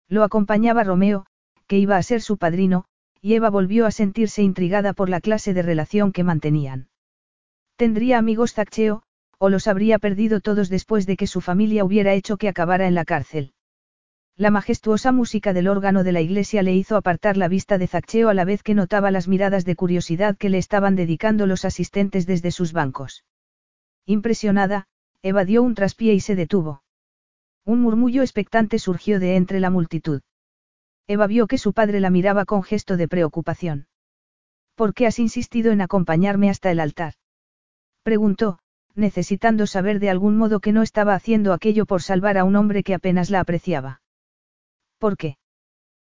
Lo 0.08 0.24
acompañaba 0.24 0.84
Romeo, 0.84 1.26
que 1.68 1.78
iba 1.78 1.98
a 1.98 2.04
ser 2.04 2.22
su 2.22 2.38
padrino, 2.38 2.86
y 3.22 3.36
Eva 3.36 3.50
volvió 3.50 3.86
a 3.86 3.92
sentirse 3.92 4.42
intrigada 4.42 4.94
por 4.94 5.10
la 5.10 5.22
clase 5.22 5.54
de 5.54 5.62
relación 5.62 6.12
que 6.12 6.24
mantenían. 6.24 6.90
Tendría 7.76 8.18
amigos 8.18 8.54
Zaccheo, 8.54 9.04
o 9.40 9.50
los 9.50 9.68
habría 9.68 9.98
perdido 10.00 10.42
todos 10.42 10.70
después 10.70 11.06
de 11.06 11.18
que 11.18 11.26
su 11.26 11.42
familia 11.42 11.84
hubiera 11.86 12.14
hecho 12.14 12.38
que 12.38 12.50
acabara 12.50 12.88
en 12.88 12.94
la 12.94 13.06
cárcel. 13.06 13.54
La 14.36 14.52
majestuosa 14.52 15.12
música 15.12 15.54
del 15.54 15.68
órgano 15.68 16.04
de 16.04 16.12
la 16.12 16.22
iglesia 16.22 16.62
le 16.62 16.74
hizo 16.74 16.96
apartar 16.96 17.36
la 17.36 17.48
vista 17.48 17.78
de 17.78 17.88
Zaccheo 17.88 18.30
a 18.30 18.34
la 18.34 18.46
vez 18.46 18.64
que 18.64 18.74
notaba 18.74 19.12
las 19.12 19.28
miradas 19.28 19.66
de 19.66 19.76
curiosidad 19.76 20.38
que 20.38 20.50
le 20.50 20.58
estaban 20.58 20.96
dedicando 20.96 21.46
los 21.46 21.66
asistentes 21.66 22.26
desde 22.26 22.52
sus 22.52 22.72
bancos. 22.72 23.26
Impresionada, 24.06 24.88
evadió 25.22 25.64
un 25.64 25.76
traspié 25.76 26.14
y 26.14 26.20
se 26.20 26.36
detuvo. 26.36 26.84
Un 27.66 27.82
murmullo 27.82 28.22
expectante 28.22 28.80
surgió 28.80 29.20
de 29.20 29.36
entre 29.36 29.60
la 29.60 29.70
multitud. 29.70 30.22
Eva 31.08 31.28
vio 31.28 31.48
que 31.48 31.58
su 31.58 31.74
padre 31.74 32.00
la 32.00 32.10
miraba 32.10 32.46
con 32.46 32.64
gesto 32.64 32.98
de 32.98 33.08
preocupación. 33.08 33.88
¿Por 34.76 34.94
qué 34.94 35.08
has 35.08 35.20
insistido 35.20 35.72
en 35.72 35.82
acompañarme 35.82 36.50
hasta 36.50 36.72
el 36.72 36.80
altar? 36.80 37.16
Preguntó, 38.04 38.60
necesitando 39.00 39.66
saber 39.66 40.00
de 40.00 40.10
algún 40.10 40.38
modo 40.38 40.60
que 40.60 40.72
no 40.72 40.84
estaba 40.84 41.16
haciendo 41.16 41.54
aquello 41.54 41.86
por 41.86 42.02
salvar 42.02 42.38
a 42.38 42.44
un 42.44 42.56
hombre 42.56 42.84
que 42.84 42.94
apenas 42.94 43.30
la 43.30 43.40
apreciaba. 43.40 44.02
¿Por 45.00 45.18
qué? 45.18 45.38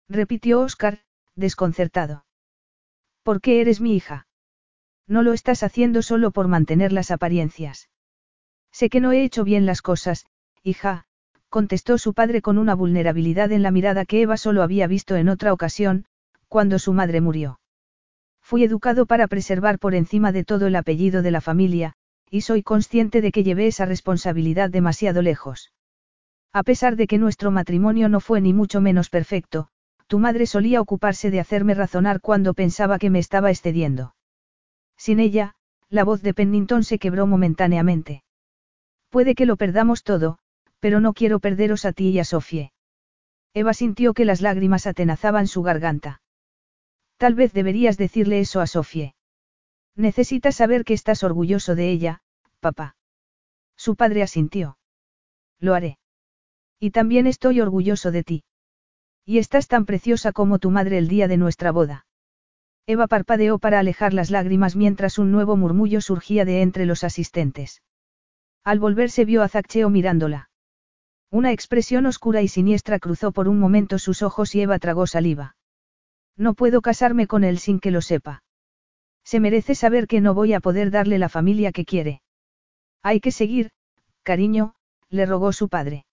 repitió 0.09 0.61
Oscar, 0.61 0.99
desconcertado. 1.35 2.25
¿Por 3.23 3.41
qué 3.41 3.61
eres 3.61 3.79
mi 3.79 3.95
hija? 3.95 4.27
No 5.07 5.21
lo 5.23 5.33
estás 5.33 5.63
haciendo 5.63 6.01
solo 6.01 6.31
por 6.31 6.47
mantener 6.47 6.91
las 6.91 7.11
apariencias. 7.11 7.89
Sé 8.71 8.89
que 8.89 8.99
no 8.99 9.11
he 9.11 9.23
hecho 9.23 9.43
bien 9.43 9.65
las 9.65 9.81
cosas, 9.81 10.25
hija, 10.63 11.05
contestó 11.49 11.97
su 11.97 12.13
padre 12.13 12.41
con 12.41 12.57
una 12.57 12.75
vulnerabilidad 12.75 13.51
en 13.51 13.63
la 13.63 13.71
mirada 13.71 14.05
que 14.05 14.21
Eva 14.21 14.37
solo 14.37 14.61
había 14.61 14.87
visto 14.87 15.15
en 15.15 15.29
otra 15.29 15.53
ocasión, 15.53 16.05
cuando 16.47 16.79
su 16.79 16.93
madre 16.93 17.21
murió. 17.21 17.59
Fui 18.41 18.63
educado 18.63 19.05
para 19.05 19.27
preservar 19.27 19.79
por 19.79 19.93
encima 19.93 20.31
de 20.31 20.43
todo 20.43 20.67
el 20.67 20.75
apellido 20.75 21.21
de 21.21 21.31
la 21.31 21.41
familia, 21.41 21.93
y 22.29 22.41
soy 22.41 22.63
consciente 22.63 23.21
de 23.21 23.31
que 23.31 23.43
llevé 23.43 23.67
esa 23.67 23.85
responsabilidad 23.85 24.69
demasiado 24.69 25.21
lejos. 25.21 25.73
A 26.51 26.63
pesar 26.63 26.95
de 26.95 27.07
que 27.07 27.17
nuestro 27.17 27.51
matrimonio 27.51 28.09
no 28.09 28.19
fue 28.19 28.41
ni 28.41 28.53
mucho 28.53 28.81
menos 28.81 29.09
perfecto, 29.09 29.69
tu 30.07 30.19
madre 30.19 30.47
solía 30.47 30.81
ocuparse 30.81 31.29
de 31.29 31.39
hacerme 31.39 31.75
razonar 31.75 32.21
cuando 32.21 32.53
pensaba 32.53 32.97
que 32.97 33.09
me 33.09 33.19
estaba 33.19 33.51
excediendo. 33.51 34.15
Sin 34.97 35.19
ella, 35.19 35.55
la 35.89 36.03
voz 36.03 36.21
de 36.21 36.33
Pennington 36.33 36.83
se 36.83 36.99
quebró 36.99 37.27
momentáneamente. 37.27 38.23
Puede 39.09 39.35
que 39.35 39.45
lo 39.45 39.55
perdamos 39.55 40.03
todo, 40.03 40.39
pero 40.79 40.99
no 40.99 41.13
quiero 41.13 41.39
perderos 41.39 41.85
a 41.85 41.93
ti 41.93 42.09
y 42.09 42.19
a 42.19 42.25
Sofie. 42.25 42.71
Eva 43.53 43.73
sintió 43.73 44.13
que 44.13 44.25
las 44.25 44.41
lágrimas 44.41 44.87
atenazaban 44.87 45.47
su 45.47 45.61
garganta. 45.63 46.21
Tal 47.17 47.35
vez 47.35 47.53
deberías 47.53 47.97
decirle 47.97 48.39
eso 48.39 48.61
a 48.61 48.67
Sofie. 48.67 49.13
Necesitas 49.99 50.55
saber 50.55 50.85
que 50.85 50.93
estás 50.93 51.25
orgulloso 51.25 51.75
de 51.75 51.91
ella, 51.91 52.21
papá. 52.61 52.95
Su 53.75 53.97
padre 53.97 54.23
asintió. 54.23 54.77
Lo 55.59 55.75
haré. 55.75 55.99
Y 56.79 56.91
también 56.91 57.27
estoy 57.27 57.59
orgulloso 57.59 58.09
de 58.09 58.23
ti. 58.23 58.43
Y 59.25 59.39
estás 59.39 59.67
tan 59.67 59.85
preciosa 59.85 60.31
como 60.31 60.57
tu 60.57 60.71
madre 60.71 60.99
el 60.99 61.09
día 61.09 61.27
de 61.27 61.35
nuestra 61.35 61.73
boda. 61.73 62.05
Eva 62.87 63.07
parpadeó 63.07 63.59
para 63.59 63.79
alejar 63.79 64.13
las 64.13 64.31
lágrimas 64.31 64.77
mientras 64.77 65.17
un 65.17 65.33
nuevo 65.33 65.57
murmullo 65.57 65.99
surgía 65.99 66.45
de 66.45 66.61
entre 66.61 66.85
los 66.85 67.03
asistentes. 67.03 67.83
Al 68.63 68.79
volverse 68.79 69.25
vio 69.25 69.43
a 69.43 69.49
Zaccheo 69.49 69.89
mirándola. 69.89 70.49
Una 71.29 71.51
expresión 71.51 72.05
oscura 72.05 72.41
y 72.41 72.47
siniestra 72.47 72.99
cruzó 72.99 73.33
por 73.33 73.49
un 73.49 73.59
momento 73.59 73.99
sus 73.99 74.21
ojos 74.21 74.55
y 74.55 74.61
Eva 74.61 74.79
tragó 74.79 75.07
saliva. 75.07 75.57
No 76.37 76.53
puedo 76.53 76.79
casarme 76.79 77.27
con 77.27 77.43
él 77.43 77.59
sin 77.59 77.81
que 77.81 77.91
lo 77.91 78.01
sepa. 78.01 78.43
Se 79.29 79.39
merece 79.39 79.75
saber 79.75 80.07
que 80.07 80.21
no 80.21 80.33
voy 80.33 80.53
a 80.53 80.59
poder 80.59 80.89
darle 80.89 81.19
la 81.19 81.29
familia 81.29 81.71
que 81.71 81.85
quiere. 81.85 82.23
Hay 83.03 83.19
que 83.19 83.31
seguir, 83.31 83.69
cariño, 84.23 84.73
le 85.11 85.27
rogó 85.27 85.53
su 85.53 85.69
padre. 85.69 86.07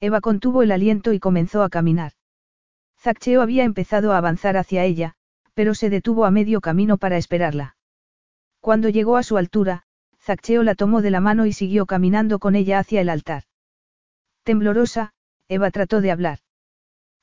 Eva 0.00 0.20
contuvo 0.20 0.64
el 0.64 0.72
aliento 0.72 1.12
y 1.12 1.20
comenzó 1.20 1.62
a 1.62 1.68
caminar. 1.68 2.14
Zaccheo 2.98 3.42
había 3.42 3.62
empezado 3.62 4.12
a 4.12 4.16
avanzar 4.16 4.56
hacia 4.56 4.82
ella, 4.82 5.14
pero 5.54 5.76
se 5.76 5.88
detuvo 5.88 6.24
a 6.24 6.32
medio 6.32 6.60
camino 6.60 6.98
para 6.98 7.16
esperarla. 7.16 7.76
Cuando 8.58 8.88
llegó 8.88 9.18
a 9.18 9.22
su 9.22 9.36
altura, 9.36 9.84
Zaccheo 10.18 10.64
la 10.64 10.74
tomó 10.74 11.00
de 11.00 11.12
la 11.12 11.20
mano 11.20 11.46
y 11.46 11.52
siguió 11.52 11.86
caminando 11.86 12.40
con 12.40 12.56
ella 12.56 12.80
hacia 12.80 13.00
el 13.02 13.08
altar. 13.08 13.44
Temblorosa, 14.42 15.14
Eva 15.46 15.70
trató 15.70 16.00
de 16.00 16.10
hablar. 16.10 16.40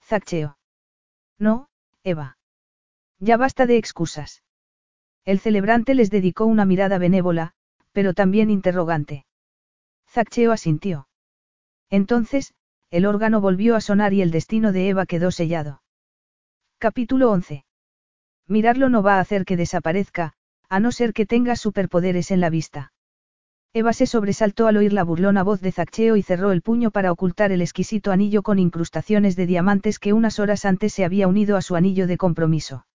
Zaccheo. 0.01 0.57
No, 1.37 1.67
Eva. 2.05 2.37
Ya 3.19 3.35
basta 3.35 3.65
de 3.65 3.75
excusas. 3.75 4.43
El 5.29 5.37
celebrante 5.39 5.93
les 5.93 6.09
dedicó 6.09 6.45
una 6.45 6.65
mirada 6.65 6.97
benévola, 6.97 7.51
pero 7.91 8.15
también 8.15 8.49
interrogante. 8.49 9.27
Zaccheo 10.07 10.51
asintió. 10.51 11.07
Entonces, 11.91 12.55
el 12.89 13.05
órgano 13.05 13.39
volvió 13.39 13.75
a 13.75 13.81
sonar 13.81 14.11
y 14.11 14.23
el 14.23 14.31
destino 14.31 14.71
de 14.71 14.89
Eva 14.89 15.05
quedó 15.05 15.29
sellado. 15.29 15.83
Capítulo 16.79 17.29
11. 17.29 17.63
Mirarlo 18.47 18.89
no 18.89 19.03
va 19.03 19.17
a 19.17 19.19
hacer 19.19 19.45
que 19.45 19.55
desaparezca, 19.55 20.33
a 20.67 20.79
no 20.79 20.91
ser 20.91 21.13
que 21.13 21.27
tenga 21.27 21.55
superpoderes 21.55 22.31
en 22.31 22.41
la 22.41 22.49
vista. 22.49 22.91
Eva 23.71 23.93
se 23.93 24.07
sobresaltó 24.07 24.65
al 24.65 24.77
oír 24.77 24.93
la 24.93 25.03
burlona 25.03 25.43
voz 25.43 25.61
de 25.61 25.71
Zaccheo 25.71 26.15
y 26.15 26.23
cerró 26.23 26.51
el 26.51 26.63
puño 26.63 26.89
para 26.89 27.11
ocultar 27.11 27.51
el 27.51 27.61
exquisito 27.61 28.11
anillo 28.11 28.41
con 28.41 28.57
incrustaciones 28.57 29.35
de 29.35 29.45
diamantes 29.45 29.99
que 29.99 30.11
unas 30.11 30.39
horas 30.39 30.65
antes 30.65 30.91
se 30.91 31.05
había 31.05 31.27
unido 31.27 31.55
a 31.55 31.61
su 31.61 31.75
anillo 31.75 32.07
de 32.07 32.17
compromiso. 32.17 32.87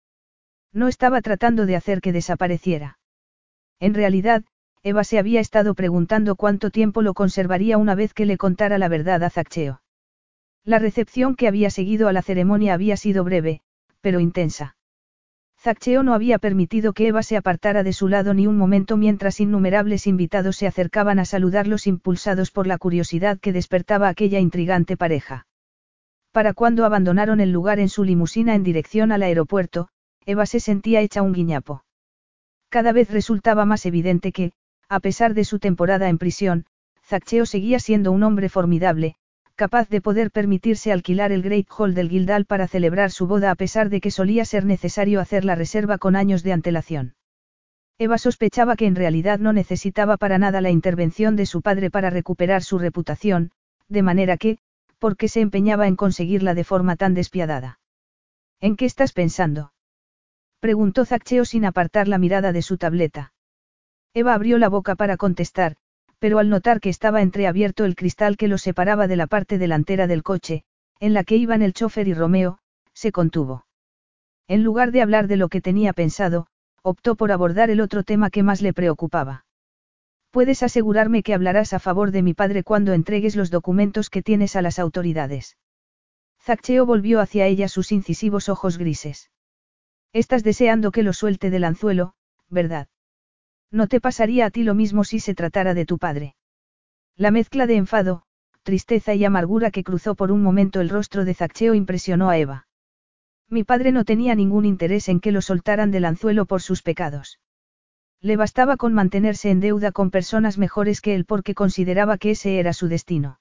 No 0.75 0.89
estaba 0.89 1.23
tratando 1.23 1.67
de 1.67 1.77
hacer 1.77 2.01
que 2.01 2.13
desapareciera. 2.13 2.99
En 3.79 3.95
realidad, 3.95 4.45
Eva 4.83 5.05
se 5.05 5.19
había 5.19 5.41
estado 5.41 5.75
preguntando 5.75 6.35
cuánto 6.35 6.71
tiempo 6.71 7.01
lo 7.01 7.15
conservaría 7.15 7.79
una 7.79 7.95
vez 7.95 8.13
que 8.13 8.27
le 8.27 8.37
contara 8.37 8.77
la 8.77 8.89
verdad 8.89 9.23
a 9.23 9.31
Zaccheo. 9.31 9.81
La 10.65 10.81
recepción 10.81 11.37
que 11.37 11.47
había 11.47 11.71
seguido 11.71 12.09
a 12.09 12.13
la 12.13 12.23
ceremonia 12.23 12.75
había 12.75 12.97
sido 12.97 13.23
breve, 13.23 13.61
pero 14.01 14.19
intensa. 14.19 14.77
Zaccheo 15.59 16.03
no 16.03 16.13
había 16.13 16.39
permitido 16.39 16.93
que 16.93 17.07
Eva 17.07 17.23
se 17.23 17.37
apartara 17.37 17.83
de 17.83 17.93
su 17.93 18.09
lado 18.09 18.35
ni 18.35 18.47
un 18.47 18.59
momento 18.59 18.97
mientras 18.97 19.41
innumerables 19.41 20.07
invitados 20.07 20.57
se 20.57 20.67
acercaban 20.67 21.19
a 21.19 21.25
saludarlos 21.25 21.87
impulsados 21.87 22.51
por 22.51 22.67
la 22.67 22.79
curiosidad 22.79 23.39
que 23.39 23.53
despertaba 23.53 24.09
aquella 24.09 24.41
intrigante 24.41 24.97
pareja. 24.97 25.47
Para 26.33 26.53
cuando 26.53 26.85
abandonaron 26.85 27.41
el 27.41 27.53
lugar 27.53 27.79
en 27.79 27.89
su 27.89 28.03
limusina 28.05 28.55
en 28.55 28.65
dirección 28.65 29.13
al 29.13 29.23
aeropuerto, 29.23 29.89
Eva 30.27 30.47
se 30.47 30.61
sentía 30.61 31.01
hecha 31.01 31.23
un 31.23 31.33
guiñapo. 31.33 31.85
Cada 32.71 32.93
vez 32.93 33.11
resultaba 33.11 33.67
más 33.67 33.85
evidente 33.85 34.33
que, 34.33 34.53
a 34.89 35.01
pesar 35.01 35.35
de 35.35 35.45
su 35.45 35.59
temporada 35.59 36.09
en 36.09 36.19
prisión, 36.19 36.67
Zaccheo 37.05 37.45
seguía 37.47 37.79
siendo 37.79 38.11
un 38.11 38.23
hombre 38.23 38.49
formidable, 38.49 39.17
capaz 39.55 39.89
de 39.89 40.01
poder 40.01 40.31
permitirse 40.31 40.93
alquilar 40.93 41.31
el 41.31 41.43
Great 41.43 41.67
Hall 41.77 41.95
del 41.95 42.09
Guildhall 42.09 42.47
para 42.47 42.67
celebrar 42.67 43.11
su 43.11 43.27
boda 43.27 43.51
a 43.51 43.55
pesar 43.55 43.91
de 43.91 44.01
que 44.01 44.11
solía 44.11 44.45
ser 44.45 44.65
necesario 44.65 45.21
hacer 45.21 45.45
la 45.45 45.55
reserva 45.55 45.99
con 45.99 46.17
años 46.17 46.43
de 46.43 46.53
antelación. 46.53 47.15
Eva 47.99 48.19
sospechaba 48.19 48.75
que 48.75 48.87
en 48.87 48.97
realidad 48.97 49.39
no 49.39 49.53
necesitaba 49.53 50.17
para 50.17 50.39
nada 50.39 50.61
la 50.61 50.71
intervención 50.71 51.37
de 51.37 51.47
su 51.47 51.63
padre 51.63 51.91
para 51.91 52.11
recuperar 52.11 52.65
su 52.65 52.79
reputación, 52.79 53.53
de 53.89 54.03
manera 54.03 54.37
que, 54.37 54.59
¿por 54.99 55.17
qué 55.17 55.29
se 55.29 55.43
empeñaba 55.43 55.87
en 55.87 55.97
conseguirla 55.97 56.55
de 56.55 56.65
forma 56.65 56.97
tan 56.97 57.15
despiadada? 57.15 57.79
¿En 58.61 58.75
qué 58.75 58.87
estás 58.87 59.13
pensando? 59.13 59.74
Preguntó 60.65 61.05
Zaccheo 61.05 61.45
sin 61.45 61.67
apartar 61.67 62.09
la 62.09 62.17
mirada 62.17 62.51
de 62.51 62.63
su 62.63 62.79
tableta. 62.79 63.35
Eva 64.15 64.33
abrió 64.33 64.57
la 64.57 64.71
boca 64.71 64.95
para 64.95 65.19
contestar, 65.19 65.77
pero 66.19 66.39
al 66.39 66.49
notar 66.49 66.81
que 66.81 66.89
estaba 66.89 67.21
entreabierto 67.21 67.85
el 67.85 67.95
cristal 67.95 68.39
que 68.39 68.49
lo 68.49 68.57
separaba 68.57 69.07
de 69.07 69.17
la 69.17 69.27
parte 69.27 69.59
delantera 69.59 70.07
del 70.07 70.23
coche, 70.23 70.65
en 71.01 71.13
la 71.13 71.23
que 71.23 71.37
iban 71.37 71.61
el 71.61 71.75
chofer 71.75 72.09
y 72.09 72.15
Romeo, 72.15 72.61
se 72.95 73.13
contuvo. 73.13 73.67
En 74.49 74.65
lugar 74.65 74.91
de 74.91 75.03
hablar 75.03 75.27
de 75.29 75.37
lo 75.37 75.51
que 75.51 75.61
tenía 75.61 75.93
pensado, 75.93 76.47
optó 76.81 77.15
por 77.15 77.31
abordar 77.31 77.69
el 77.69 77.83
otro 77.83 78.03
tema 78.03 78.31
que 78.31 78.43
más 78.43 78.63
le 78.63 78.73
preocupaba. 78.73 79.45
Puedes 80.31 80.63
asegurarme 80.63 81.23
que 81.23 81.35
hablarás 81.35 81.75
a 81.75 81.79
favor 81.79 82.11
de 82.11 82.23
mi 82.23 82.33
padre 82.33 82.63
cuando 82.63 82.95
entregues 82.95 83.37
los 83.37 83.51
documentos 83.51 84.09
que 84.09 84.23
tienes 84.23 84.57
a 84.57 84.63
las 84.63 84.79
autoridades. 84.79 85.59
Zaccheo 86.41 86.87
volvió 86.87 87.21
hacia 87.21 87.45
ella 87.45 87.69
sus 87.69 87.93
incisivos 87.93 88.49
ojos 88.49 88.79
grises. 88.79 89.29
Estás 90.15 90.45
deseando 90.45 90.93
que 90.93 91.03
lo 91.03 91.13
suelte 91.13 91.51
del 91.51 91.65
anzuelo, 91.65 92.15
¿verdad? 92.49 92.87
No 93.73 93.89
te 93.89 94.01
pasaría 94.01 94.47
a 94.47 94.51
ti 94.51 94.63
lo 94.63 94.75
mismo 94.75 95.03
si 95.03 95.19
se 95.19 95.35
tratara 95.35 95.75
de 95.75 95.87
tu 95.87 95.99
padre. 95.99 96.37
La 97.17 97.33
mezcla 97.33 97.67
de 97.67 97.75
enfado, 97.75 98.23
tristeza 98.63 99.13
y 99.15 99.25
amargura 99.25 99.73
que 99.73 99.83
cruzó 99.83 100.15
por 100.15 100.31
un 100.31 100.41
momento 100.41 100.81
el 100.81 100.89
rostro 100.89 101.25
de 101.25 101.35
Zaccheo 101.35 101.75
impresionó 101.75 102.31
a 102.31 102.39
Eva. 102.39 102.69
Mi 103.51 103.65
padre 103.65 103.91
no 103.91 104.05
tenía 104.05 104.37
ningún 104.37 104.65
interés 104.67 105.09
en 105.09 105.19
que 105.19 105.33
lo 105.33 105.43
soltaran 105.43 105.91
del 105.91 106.05
anzuelo 106.05 106.47
por 106.47 106.63
sus 106.63 106.83
pecados. 106.83 107.41
Le 108.21 108.37
bastaba 108.37 108.77
con 108.77 108.95
mantenerse 108.95 109.51
en 109.51 109.59
deuda 109.59 109.91
con 109.91 110.13
personas 110.13 110.59
mejores 110.59 111.01
que 111.01 111.17
él 111.17 111.25
porque 111.25 111.57
consideraba 111.57 112.19
que 112.19 112.31
ese 112.31 112.61
era 112.61 112.73
su 112.73 112.87
destino. 112.87 113.41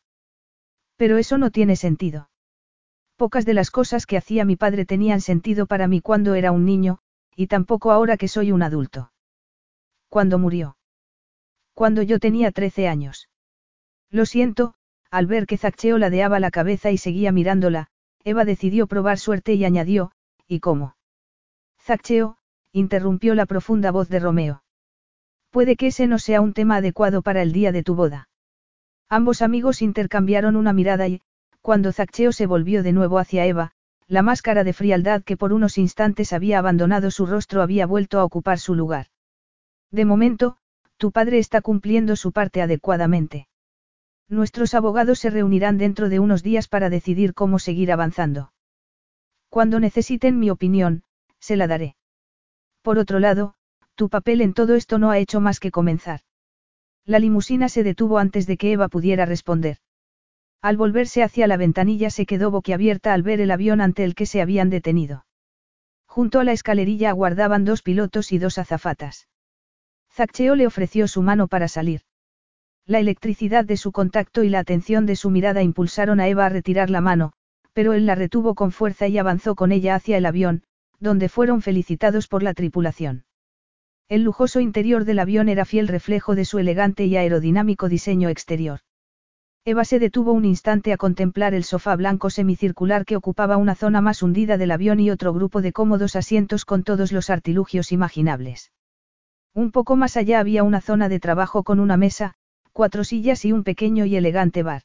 Pero 0.97 1.19
eso 1.19 1.37
no 1.37 1.51
tiene 1.51 1.75
sentido. 1.75 2.29
Pocas 3.15 3.45
de 3.45 3.53
las 3.53 3.71
cosas 3.71 4.05
que 4.05 4.17
hacía 4.17 4.45
mi 4.45 4.55
padre 4.55 4.85
tenían 4.85 5.21
sentido 5.21 5.65
para 5.65 5.87
mí 5.87 6.01
cuando 6.01 6.33
era 6.35 6.51
un 6.51 6.65
niño, 6.65 6.99
y 7.35 7.47
tampoco 7.47 7.91
ahora 7.91 8.17
que 8.17 8.27
soy 8.27 8.51
un 8.51 8.63
adulto. 8.63 9.11
¿Cuándo 10.09 10.39
murió? 10.39 10.77
Cuando 11.73 12.01
yo 12.01 12.19
tenía 12.19 12.51
13 12.51 12.87
años. 12.87 13.29
Lo 14.09 14.25
siento, 14.25 14.75
al 15.09 15.25
ver 15.25 15.47
que 15.47 15.57
Zaccheo 15.57 15.97
ladeaba 15.97 16.39
la 16.39 16.51
cabeza 16.51 16.91
y 16.91 16.97
seguía 16.97 17.31
mirándola, 17.31 17.87
Eva 18.23 18.45
decidió 18.45 18.87
probar 18.87 19.19
suerte 19.19 19.53
y 19.53 19.65
añadió, 19.65 20.11
¿y 20.47 20.59
cómo? 20.59 20.95
Zaccheo, 21.79 22.37
interrumpió 22.71 23.35
la 23.35 23.45
profunda 23.45 23.91
voz 23.91 24.09
de 24.09 24.19
Romeo. 24.19 24.63
Puede 25.51 25.75
que 25.75 25.87
ese 25.87 26.07
no 26.07 26.17
sea 26.17 26.41
un 26.41 26.53
tema 26.53 26.77
adecuado 26.77 27.21
para 27.21 27.41
el 27.41 27.51
día 27.51 27.71
de 27.71 27.83
tu 27.83 27.95
boda. 27.95 28.29
Ambos 29.09 29.41
amigos 29.41 29.81
intercambiaron 29.81 30.55
una 30.55 30.73
mirada 30.73 31.07
y, 31.07 31.21
cuando 31.63 31.93
Zaccheo 31.93 32.33
se 32.33 32.45
volvió 32.45 32.83
de 32.83 32.91
nuevo 32.91 33.19
hacia 33.19 33.45
Eva, 33.45 33.71
la 34.09 34.21
máscara 34.21 34.65
de 34.65 34.73
frialdad 34.73 35.23
que 35.23 35.37
por 35.37 35.53
unos 35.53 35.77
instantes 35.77 36.33
había 36.33 36.59
abandonado 36.59 37.09
su 37.09 37.25
rostro 37.25 37.61
había 37.61 37.85
vuelto 37.85 38.19
a 38.19 38.25
ocupar 38.25 38.59
su 38.59 38.75
lugar. 38.75 39.07
De 39.89 40.03
momento, 40.03 40.57
tu 40.97 41.13
padre 41.13 41.39
está 41.39 41.61
cumpliendo 41.61 42.17
su 42.17 42.33
parte 42.33 42.61
adecuadamente. 42.61 43.47
Nuestros 44.27 44.73
abogados 44.73 45.19
se 45.19 45.29
reunirán 45.29 45.77
dentro 45.77 46.09
de 46.09 46.19
unos 46.19 46.43
días 46.43 46.67
para 46.67 46.89
decidir 46.89 47.33
cómo 47.33 47.59
seguir 47.59 47.93
avanzando. 47.93 48.51
Cuando 49.47 49.79
necesiten 49.79 50.39
mi 50.39 50.49
opinión, 50.49 51.03
se 51.39 51.55
la 51.55 51.67
daré. 51.67 51.95
Por 52.81 52.97
otro 52.97 53.19
lado, 53.19 53.55
tu 53.95 54.09
papel 54.09 54.41
en 54.41 54.53
todo 54.53 54.75
esto 54.75 54.99
no 54.99 55.11
ha 55.11 55.17
hecho 55.17 55.39
más 55.39 55.61
que 55.61 55.71
comenzar. 55.71 56.19
La 57.05 57.19
limusina 57.19 57.69
se 57.69 57.83
detuvo 57.83 58.17
antes 58.17 58.47
de 58.47 58.57
que 58.57 58.73
Eva 58.73 58.89
pudiera 58.89 59.25
responder. 59.25 59.77
Al 60.63 60.77
volverse 60.77 61.23
hacia 61.23 61.45
la 61.45 61.57
ventanilla 61.57 62.09
se 62.09 62.25
quedó 62.25 62.49
boquiabierta 62.49 63.13
al 63.13 63.21
ver 63.21 63.41
el 63.41 63.51
avión 63.51 63.81
ante 63.81 64.05
el 64.05 64.15
que 64.15 64.25
se 64.25 64.41
habían 64.41 64.69
detenido. 64.69 65.25
Junto 66.05 66.39
a 66.39 66.45
la 66.45 66.53
escalerilla 66.53 67.09
aguardaban 67.09 67.65
dos 67.65 67.81
pilotos 67.81 68.31
y 68.31 68.37
dos 68.37 68.57
azafatas. 68.57 69.27
Zaccheo 70.09 70.55
le 70.55 70.65
ofreció 70.65 71.09
su 71.09 71.21
mano 71.21 71.49
para 71.49 71.67
salir. 71.67 72.03
La 72.85 72.99
electricidad 72.99 73.65
de 73.65 73.75
su 73.75 73.91
contacto 73.91 74.41
y 74.41 74.49
la 74.49 74.59
atención 74.59 75.05
de 75.05 75.17
su 75.17 75.31
mirada 75.31 75.61
impulsaron 75.63 76.21
a 76.21 76.29
Eva 76.29 76.45
a 76.45 76.49
retirar 76.49 76.89
la 76.89 77.01
mano, 77.01 77.33
pero 77.73 77.91
él 77.91 78.05
la 78.05 78.15
retuvo 78.15 78.55
con 78.55 78.71
fuerza 78.71 79.09
y 79.09 79.17
avanzó 79.17 79.55
con 79.55 79.73
ella 79.73 79.95
hacia 79.95 80.17
el 80.17 80.25
avión, 80.25 80.63
donde 80.97 81.27
fueron 81.27 81.61
felicitados 81.61 82.29
por 82.29 82.41
la 82.41 82.53
tripulación. 82.53 83.25
El 84.07 84.23
lujoso 84.23 84.61
interior 84.61 85.03
del 85.03 85.19
avión 85.19 85.49
era 85.49 85.65
fiel 85.65 85.89
reflejo 85.89 86.35
de 86.35 86.45
su 86.45 86.57
elegante 86.57 87.03
y 87.03 87.17
aerodinámico 87.17 87.89
diseño 87.89 88.29
exterior. 88.29 88.79
Eva 89.65 89.85
se 89.85 89.97
detuvo 89.97 90.33
un 90.33 90.43
instante 90.43 90.91
a 90.91 90.97
contemplar 90.97 91.53
el 91.53 91.63
sofá 91.63 91.95
blanco 91.95 92.29
semicircular 92.29 93.05
que 93.05 93.15
ocupaba 93.15 93.55
una 93.55 93.75
zona 93.75 94.01
más 94.01 94.21
hundida 94.21 94.57
del 94.57 94.71
avión 94.71 94.99
y 94.99 95.09
otro 95.09 95.31
grupo 95.33 95.61
de 95.61 95.71
cómodos 95.71 96.17
asientos 96.17 96.65
con 96.65 96.83
todos 96.83 97.13
los 97.13 97.29
artilugios 97.29 97.93
imaginables. 97.93 98.73
Un 99.53 99.71
poco 99.71 99.95
más 99.95 100.17
allá 100.17 100.41
había 100.41 100.63
una 100.63 100.81
zona 100.81 101.07
de 101.07 101.21
trabajo 101.21 101.63
con 101.63 101.79
una 101.79 101.95
mesa, 101.95 102.33
cuatro 102.73 103.05
sillas 103.05 103.45
y 103.45 103.53
un 103.53 103.63
pequeño 103.63 104.03
y 104.03 104.17
elegante 104.17 104.63
bar. 104.63 104.81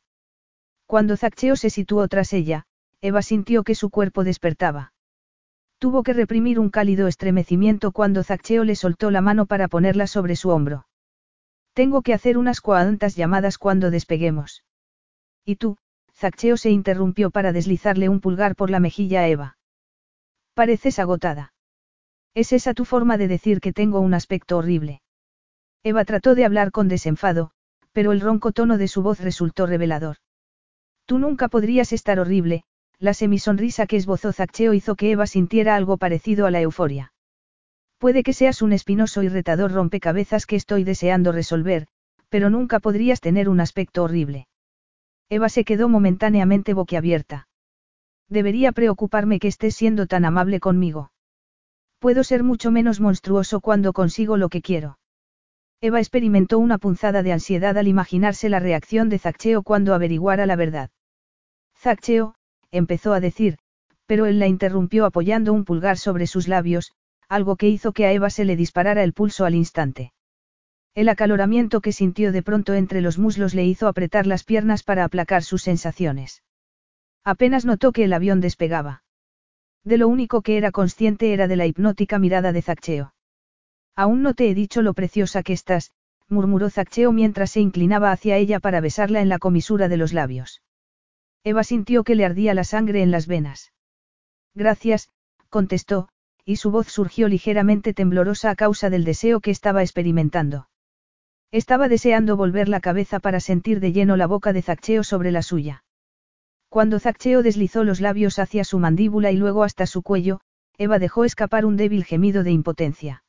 Cuando 0.86 1.16
Zaccheo 1.16 1.56
se 1.56 1.70
situó 1.70 2.06
tras 2.06 2.32
ella, 2.32 2.66
Eva 3.00 3.22
sintió 3.22 3.64
que 3.64 3.74
su 3.74 3.90
cuerpo 3.90 4.22
despertaba. 4.22 4.92
Tuvo 5.78 6.04
que 6.04 6.12
reprimir 6.12 6.60
un 6.60 6.70
cálido 6.70 7.08
estremecimiento 7.08 7.90
cuando 7.90 8.22
Zaccheo 8.22 8.62
le 8.62 8.76
soltó 8.76 9.10
la 9.10 9.22
mano 9.22 9.46
para 9.46 9.66
ponerla 9.66 10.06
sobre 10.06 10.36
su 10.36 10.50
hombro. 10.50 10.86
Tengo 11.72 12.02
que 12.02 12.14
hacer 12.14 12.38
unas 12.38 12.60
cuantas 12.60 13.16
llamadas 13.16 13.58
cuando 13.58 13.90
despeguemos. 13.90 14.62
¿Y 15.48 15.56
tú? 15.56 15.78
Zaccheo 16.12 16.58
se 16.58 16.68
interrumpió 16.68 17.30
para 17.30 17.52
deslizarle 17.52 18.10
un 18.10 18.20
pulgar 18.20 18.54
por 18.54 18.68
la 18.68 18.80
mejilla 18.80 19.20
a 19.22 19.28
Eva. 19.28 19.56
Pareces 20.52 20.98
agotada. 20.98 21.54
¿Es 22.34 22.52
esa 22.52 22.74
tu 22.74 22.84
forma 22.84 23.16
de 23.16 23.28
decir 23.28 23.62
que 23.62 23.72
tengo 23.72 24.00
un 24.00 24.12
aspecto 24.12 24.58
horrible? 24.58 25.00
Eva 25.82 26.04
trató 26.04 26.34
de 26.34 26.44
hablar 26.44 26.70
con 26.70 26.88
desenfado, 26.88 27.52
pero 27.92 28.12
el 28.12 28.20
ronco 28.20 28.52
tono 28.52 28.76
de 28.76 28.88
su 28.88 29.00
voz 29.00 29.20
resultó 29.20 29.64
revelador. 29.64 30.16
Tú 31.06 31.18
nunca 31.18 31.48
podrías 31.48 31.94
estar 31.94 32.20
horrible, 32.20 32.64
la 32.98 33.14
semisonrisa 33.14 33.86
que 33.86 33.96
esbozó 33.96 34.34
Zaccheo 34.34 34.74
hizo 34.74 34.96
que 34.96 35.12
Eva 35.12 35.26
sintiera 35.26 35.76
algo 35.76 35.96
parecido 35.96 36.44
a 36.44 36.50
la 36.50 36.60
euforia. 36.60 37.14
Puede 37.96 38.22
que 38.22 38.34
seas 38.34 38.60
un 38.60 38.74
espinoso 38.74 39.22
y 39.22 39.30
retador 39.30 39.72
rompecabezas 39.72 40.44
que 40.44 40.56
estoy 40.56 40.84
deseando 40.84 41.32
resolver, 41.32 41.86
pero 42.28 42.50
nunca 42.50 42.80
podrías 42.80 43.22
tener 43.22 43.48
un 43.48 43.60
aspecto 43.60 44.02
horrible. 44.02 44.46
Eva 45.30 45.48
se 45.48 45.64
quedó 45.64 45.88
momentáneamente 45.88 46.72
boquiabierta. 46.74 47.48
Debería 48.28 48.72
preocuparme 48.72 49.38
que 49.38 49.48
estés 49.48 49.74
siendo 49.74 50.06
tan 50.06 50.24
amable 50.24 50.60
conmigo. 50.60 51.12
Puedo 51.98 52.24
ser 52.24 52.42
mucho 52.44 52.70
menos 52.70 53.00
monstruoso 53.00 53.60
cuando 53.60 53.92
consigo 53.92 54.36
lo 54.36 54.48
que 54.48 54.62
quiero. 54.62 54.98
Eva 55.80 56.00
experimentó 56.00 56.58
una 56.58 56.78
punzada 56.78 57.22
de 57.22 57.32
ansiedad 57.32 57.76
al 57.76 57.88
imaginarse 57.88 58.48
la 58.48 58.58
reacción 58.58 59.08
de 59.08 59.18
Zaccheo 59.18 59.62
cuando 59.62 59.94
averiguara 59.94 60.46
la 60.46 60.56
verdad. 60.56 60.90
Zaccheo, 61.76 62.34
empezó 62.70 63.12
a 63.12 63.20
decir, 63.20 63.58
pero 64.06 64.26
él 64.26 64.38
la 64.38 64.46
interrumpió 64.46 65.04
apoyando 65.04 65.52
un 65.52 65.64
pulgar 65.64 65.98
sobre 65.98 66.26
sus 66.26 66.48
labios, 66.48 66.92
algo 67.28 67.56
que 67.56 67.68
hizo 67.68 67.92
que 67.92 68.06
a 68.06 68.12
Eva 68.12 68.30
se 68.30 68.44
le 68.44 68.56
disparara 68.56 69.02
el 69.02 69.12
pulso 69.12 69.44
al 69.44 69.54
instante. 69.54 70.12
El 70.98 71.08
acaloramiento 71.08 71.80
que 71.80 71.92
sintió 71.92 72.32
de 72.32 72.42
pronto 72.42 72.74
entre 72.74 73.00
los 73.00 73.18
muslos 73.18 73.54
le 73.54 73.64
hizo 73.64 73.86
apretar 73.86 74.26
las 74.26 74.42
piernas 74.42 74.82
para 74.82 75.04
aplacar 75.04 75.44
sus 75.44 75.62
sensaciones. 75.62 76.42
Apenas 77.22 77.64
notó 77.64 77.92
que 77.92 78.02
el 78.02 78.12
avión 78.12 78.40
despegaba. 78.40 79.04
De 79.84 79.96
lo 79.96 80.08
único 80.08 80.42
que 80.42 80.56
era 80.56 80.72
consciente 80.72 81.32
era 81.32 81.46
de 81.46 81.54
la 81.54 81.66
hipnótica 81.66 82.18
mirada 82.18 82.50
de 82.50 82.62
Zaccheo. 82.62 83.14
Aún 83.94 84.22
no 84.22 84.34
te 84.34 84.50
he 84.50 84.54
dicho 84.54 84.82
lo 84.82 84.92
preciosa 84.92 85.44
que 85.44 85.52
estás, 85.52 85.92
murmuró 86.26 86.68
Zaccheo 86.68 87.12
mientras 87.12 87.52
se 87.52 87.60
inclinaba 87.60 88.10
hacia 88.10 88.36
ella 88.36 88.58
para 88.58 88.80
besarla 88.80 89.20
en 89.20 89.28
la 89.28 89.38
comisura 89.38 89.86
de 89.86 89.98
los 89.98 90.12
labios. 90.12 90.62
Eva 91.44 91.62
sintió 91.62 92.02
que 92.02 92.16
le 92.16 92.24
ardía 92.24 92.54
la 92.54 92.64
sangre 92.64 93.02
en 93.02 93.12
las 93.12 93.28
venas. 93.28 93.72
Gracias, 94.52 95.10
contestó, 95.48 96.08
y 96.44 96.56
su 96.56 96.72
voz 96.72 96.88
surgió 96.88 97.28
ligeramente 97.28 97.94
temblorosa 97.94 98.50
a 98.50 98.56
causa 98.56 98.90
del 98.90 99.04
deseo 99.04 99.38
que 99.38 99.52
estaba 99.52 99.82
experimentando. 99.82 100.67
Estaba 101.50 101.88
deseando 101.88 102.36
volver 102.36 102.68
la 102.68 102.80
cabeza 102.80 103.20
para 103.20 103.40
sentir 103.40 103.80
de 103.80 103.92
lleno 103.92 104.16
la 104.16 104.26
boca 104.26 104.52
de 104.52 104.62
Zaccheo 104.62 105.02
sobre 105.02 105.32
la 105.32 105.42
suya. 105.42 105.82
Cuando 106.68 107.00
Zaccheo 107.00 107.42
deslizó 107.42 107.84
los 107.84 108.00
labios 108.00 108.38
hacia 108.38 108.64
su 108.64 108.78
mandíbula 108.78 109.30
y 109.30 109.36
luego 109.36 109.64
hasta 109.64 109.86
su 109.86 110.02
cuello, 110.02 110.40
Eva 110.76 110.98
dejó 110.98 111.24
escapar 111.24 111.64
un 111.64 111.76
débil 111.76 112.04
gemido 112.04 112.44
de 112.44 112.50
impotencia. 112.50 113.24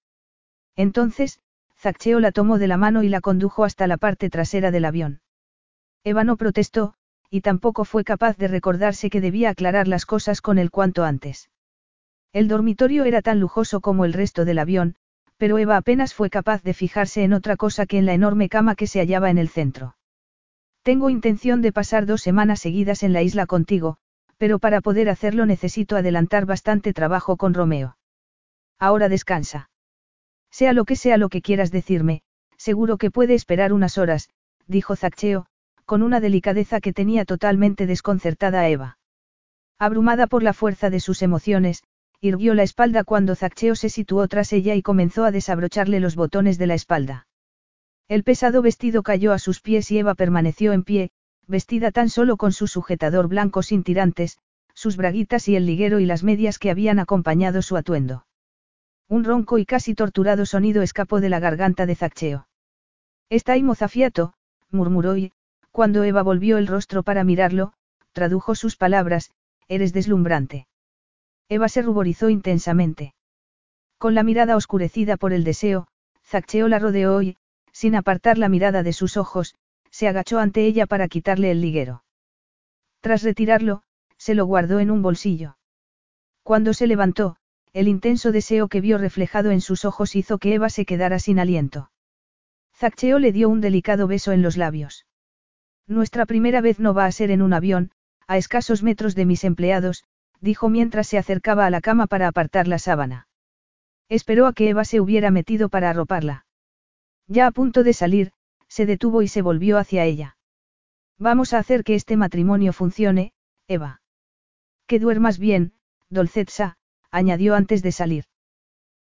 Entonces, 0.75 1.39
Zaccheo 1.77 2.19
la 2.19 2.33
tomó 2.33 2.57
de 2.57 2.67
la 2.67 2.75
mano 2.75 3.03
y 3.03 3.09
la 3.09 3.21
condujo 3.21 3.63
hasta 3.63 3.87
la 3.87 3.95
parte 3.95 4.29
trasera 4.29 4.69
del 4.71 4.83
avión. 4.83 5.21
Eva 6.03 6.25
no 6.25 6.35
protestó, 6.35 6.93
y 7.29 7.41
tampoco 7.41 7.85
fue 7.85 8.03
capaz 8.03 8.37
de 8.37 8.49
recordarse 8.49 9.09
que 9.09 9.21
debía 9.21 9.51
aclarar 9.51 9.87
las 9.87 10.05
cosas 10.05 10.41
con 10.41 10.57
él 10.57 10.71
cuanto 10.71 11.05
antes. 11.05 11.49
El 12.33 12.49
dormitorio 12.49 13.05
era 13.05 13.21
tan 13.21 13.39
lujoso 13.39 13.79
como 13.79 14.03
el 14.03 14.11
resto 14.11 14.43
del 14.43 14.59
avión, 14.59 14.95
pero 15.39 15.57
Eva 15.57 15.77
apenas 15.77 16.13
fue 16.13 16.29
capaz 16.29 16.63
de 16.63 16.73
fijarse 16.73 17.23
en 17.23 17.31
otra 17.31 17.55
cosa 17.55 17.85
que 17.85 17.97
en 17.97 18.05
la 18.05 18.13
enorme 18.13 18.49
cama 18.49 18.75
que 18.75 18.87
se 18.87 18.99
hallaba 18.99 19.29
en 19.29 19.37
el 19.37 19.47
centro. 19.47 19.95
Tengo 20.83 21.09
intención 21.09 21.61
de 21.61 21.71
pasar 21.71 22.05
dos 22.05 22.21
semanas 22.21 22.59
seguidas 22.59 23.03
en 23.03 23.13
la 23.13 23.21
isla 23.21 23.45
contigo, 23.45 23.97
pero 24.37 24.59
para 24.59 24.81
poder 24.81 25.09
hacerlo 25.09 25.45
necesito 25.45 25.95
adelantar 25.95 26.45
bastante 26.45 26.91
trabajo 26.91 27.37
con 27.37 27.53
Romeo. 27.53 27.97
Ahora 28.79 29.07
descansa. 29.07 29.69
Sea 30.51 30.73
lo 30.73 30.83
que 30.83 30.97
sea 30.97 31.17
lo 31.17 31.29
que 31.29 31.41
quieras 31.41 31.71
decirme, 31.71 32.21
seguro 32.57 32.97
que 32.97 33.09
puede 33.09 33.33
esperar 33.33 33.71
unas 33.71 33.97
horas, 33.97 34.29
dijo 34.67 34.97
Zaccheo, 34.97 35.45
con 35.85 36.03
una 36.03 36.19
delicadeza 36.19 36.81
que 36.81 36.91
tenía 36.91 37.23
totalmente 37.23 37.85
desconcertada 37.85 38.59
a 38.59 38.67
Eva. 38.67 38.97
Abrumada 39.79 40.27
por 40.27 40.43
la 40.43 40.51
fuerza 40.51 40.89
de 40.89 40.99
sus 40.99 41.21
emociones, 41.21 41.83
irguió 42.21 42.53
la 42.53 42.63
espalda 42.63 43.03
cuando 43.03 43.35
Zaccheo 43.35 43.75
se 43.75 43.89
situó 43.89 44.27
tras 44.27 44.51
ella 44.51 44.75
y 44.75 44.81
comenzó 44.81 45.23
a 45.23 45.31
desabrocharle 45.31 45.99
los 45.99 46.15
botones 46.15 46.57
de 46.57 46.67
la 46.67 46.73
espalda. 46.73 47.27
El 48.09 48.23
pesado 48.23 48.61
vestido 48.61 49.03
cayó 49.03 49.33
a 49.33 49.39
sus 49.39 49.61
pies 49.61 49.89
y 49.91 49.99
Eva 49.99 50.15
permaneció 50.15 50.73
en 50.73 50.83
pie, 50.83 51.11
vestida 51.47 51.91
tan 51.91 52.09
solo 52.09 52.37
con 52.37 52.51
su 52.51 52.67
sujetador 52.67 53.27
blanco 53.27 53.63
sin 53.63 53.83
tirantes, 53.83 54.37
sus 54.73 54.97
braguitas 54.97 55.47
y 55.47 55.55
el 55.55 55.65
liguero 55.65 55.99
y 55.99 56.05
las 56.05 56.23
medias 56.23 56.59
que 56.59 56.71
habían 56.71 56.99
acompañado 56.99 57.61
su 57.61 57.77
atuendo. 57.77 58.25
Un 59.07 59.23
ronco 59.23 59.57
y 59.57 59.65
casi 59.65 59.95
torturado 59.95 60.45
sonido 60.45 60.81
escapó 60.81 61.19
de 61.19 61.29
la 61.29 61.39
garganta 61.39 61.85
de 61.85 61.95
Zaccheo. 61.95 62.47
Está 63.29 63.53
ahí 63.53 63.63
mozafiato, 63.63 64.33
murmuró 64.71 65.17
y, 65.17 65.33
cuando 65.71 66.03
Eva 66.03 66.21
volvió 66.21 66.57
el 66.57 66.67
rostro 66.67 67.03
para 67.03 67.23
mirarlo, 67.23 67.73
tradujo 68.11 68.55
sus 68.55 68.75
palabras, 68.75 69.31
eres 69.67 69.93
deslumbrante. 69.93 70.68
Eva 71.49 71.67
se 71.67 71.81
ruborizó 71.81 72.29
intensamente. 72.29 73.15
Con 73.97 74.15
la 74.15 74.23
mirada 74.23 74.55
oscurecida 74.55 75.17
por 75.17 75.33
el 75.33 75.43
deseo, 75.43 75.87
Zaccheo 76.23 76.67
la 76.67 76.77
rodeó 76.79 77.21
y, 77.23 77.37
sin 77.71 77.95
apartar 77.95 78.37
la 78.37 78.49
mirada 78.49 78.83
de 78.83 78.93
sus 78.93 79.17
ojos, 79.17 79.55
se 79.89 80.07
agachó 80.07 80.39
ante 80.39 80.65
ella 80.65 80.85
para 80.85 81.07
quitarle 81.07 81.49
el 81.49 81.61
liguero. 81.61 82.03
Tras 83.01 83.23
retirarlo, 83.23 83.81
se 84.17 84.35
lo 84.35 84.45
guardó 84.45 84.79
en 84.79 84.91
un 84.91 85.01
bolsillo. 85.01 85.57
Cuando 86.43 86.73
se 86.73 86.87
levantó, 86.87 87.37
el 87.73 87.87
intenso 87.87 88.31
deseo 88.31 88.67
que 88.67 88.81
vio 88.81 88.97
reflejado 88.97 89.51
en 89.51 89.61
sus 89.61 89.85
ojos 89.85 90.15
hizo 90.15 90.37
que 90.37 90.53
Eva 90.53 90.69
se 90.69 90.85
quedara 90.85 91.19
sin 91.19 91.39
aliento. 91.39 91.91
Zaccheo 92.75 93.19
le 93.19 93.31
dio 93.31 93.49
un 93.49 93.61
delicado 93.61 94.07
beso 94.07 94.31
en 94.31 94.41
los 94.41 94.55
labios. 94.55 95.05
Nuestra 95.87 96.25
primera 96.25 96.61
vez 96.61 96.79
no 96.79 96.93
va 96.93 97.05
a 97.05 97.11
ser 97.11 97.31
en 97.31 97.41
un 97.41 97.53
avión, 97.53 97.91
a 98.27 98.37
escasos 98.37 98.83
metros 98.83 99.15
de 99.15 99.25
mis 99.25 99.43
empleados, 99.43 100.03
dijo 100.41 100.69
mientras 100.69 101.07
se 101.07 101.17
acercaba 101.17 101.65
a 101.65 101.69
la 101.69 101.81
cama 101.81 102.07
para 102.07 102.27
apartar 102.27 102.67
la 102.67 102.79
sábana. 102.79 103.27
Esperó 104.09 104.47
a 104.47 104.53
que 104.53 104.69
Eva 104.69 104.85
se 104.85 104.99
hubiera 104.99 105.31
metido 105.31 105.69
para 105.69 105.89
arroparla. 105.89 106.45
Ya 107.27 107.45
a 107.45 107.51
punto 107.51 107.83
de 107.83 107.93
salir, 107.93 108.31
se 108.67 108.85
detuvo 108.85 109.21
y 109.21 109.27
se 109.27 109.41
volvió 109.41 109.77
hacia 109.77 110.05
ella. 110.05 110.37
Vamos 111.19 111.53
a 111.53 111.59
hacer 111.59 111.83
que 111.83 111.95
este 111.95 112.17
matrimonio 112.17 112.73
funcione, 112.73 113.33
Eva. 113.67 114.01
Que 114.87 114.99
duermas 114.99 115.37
bien, 115.37 115.73
Dolcetsa, 116.09 116.77
añadió 117.11 117.53
antes 117.55 117.83
de 117.83 117.91
salir. 117.91 118.25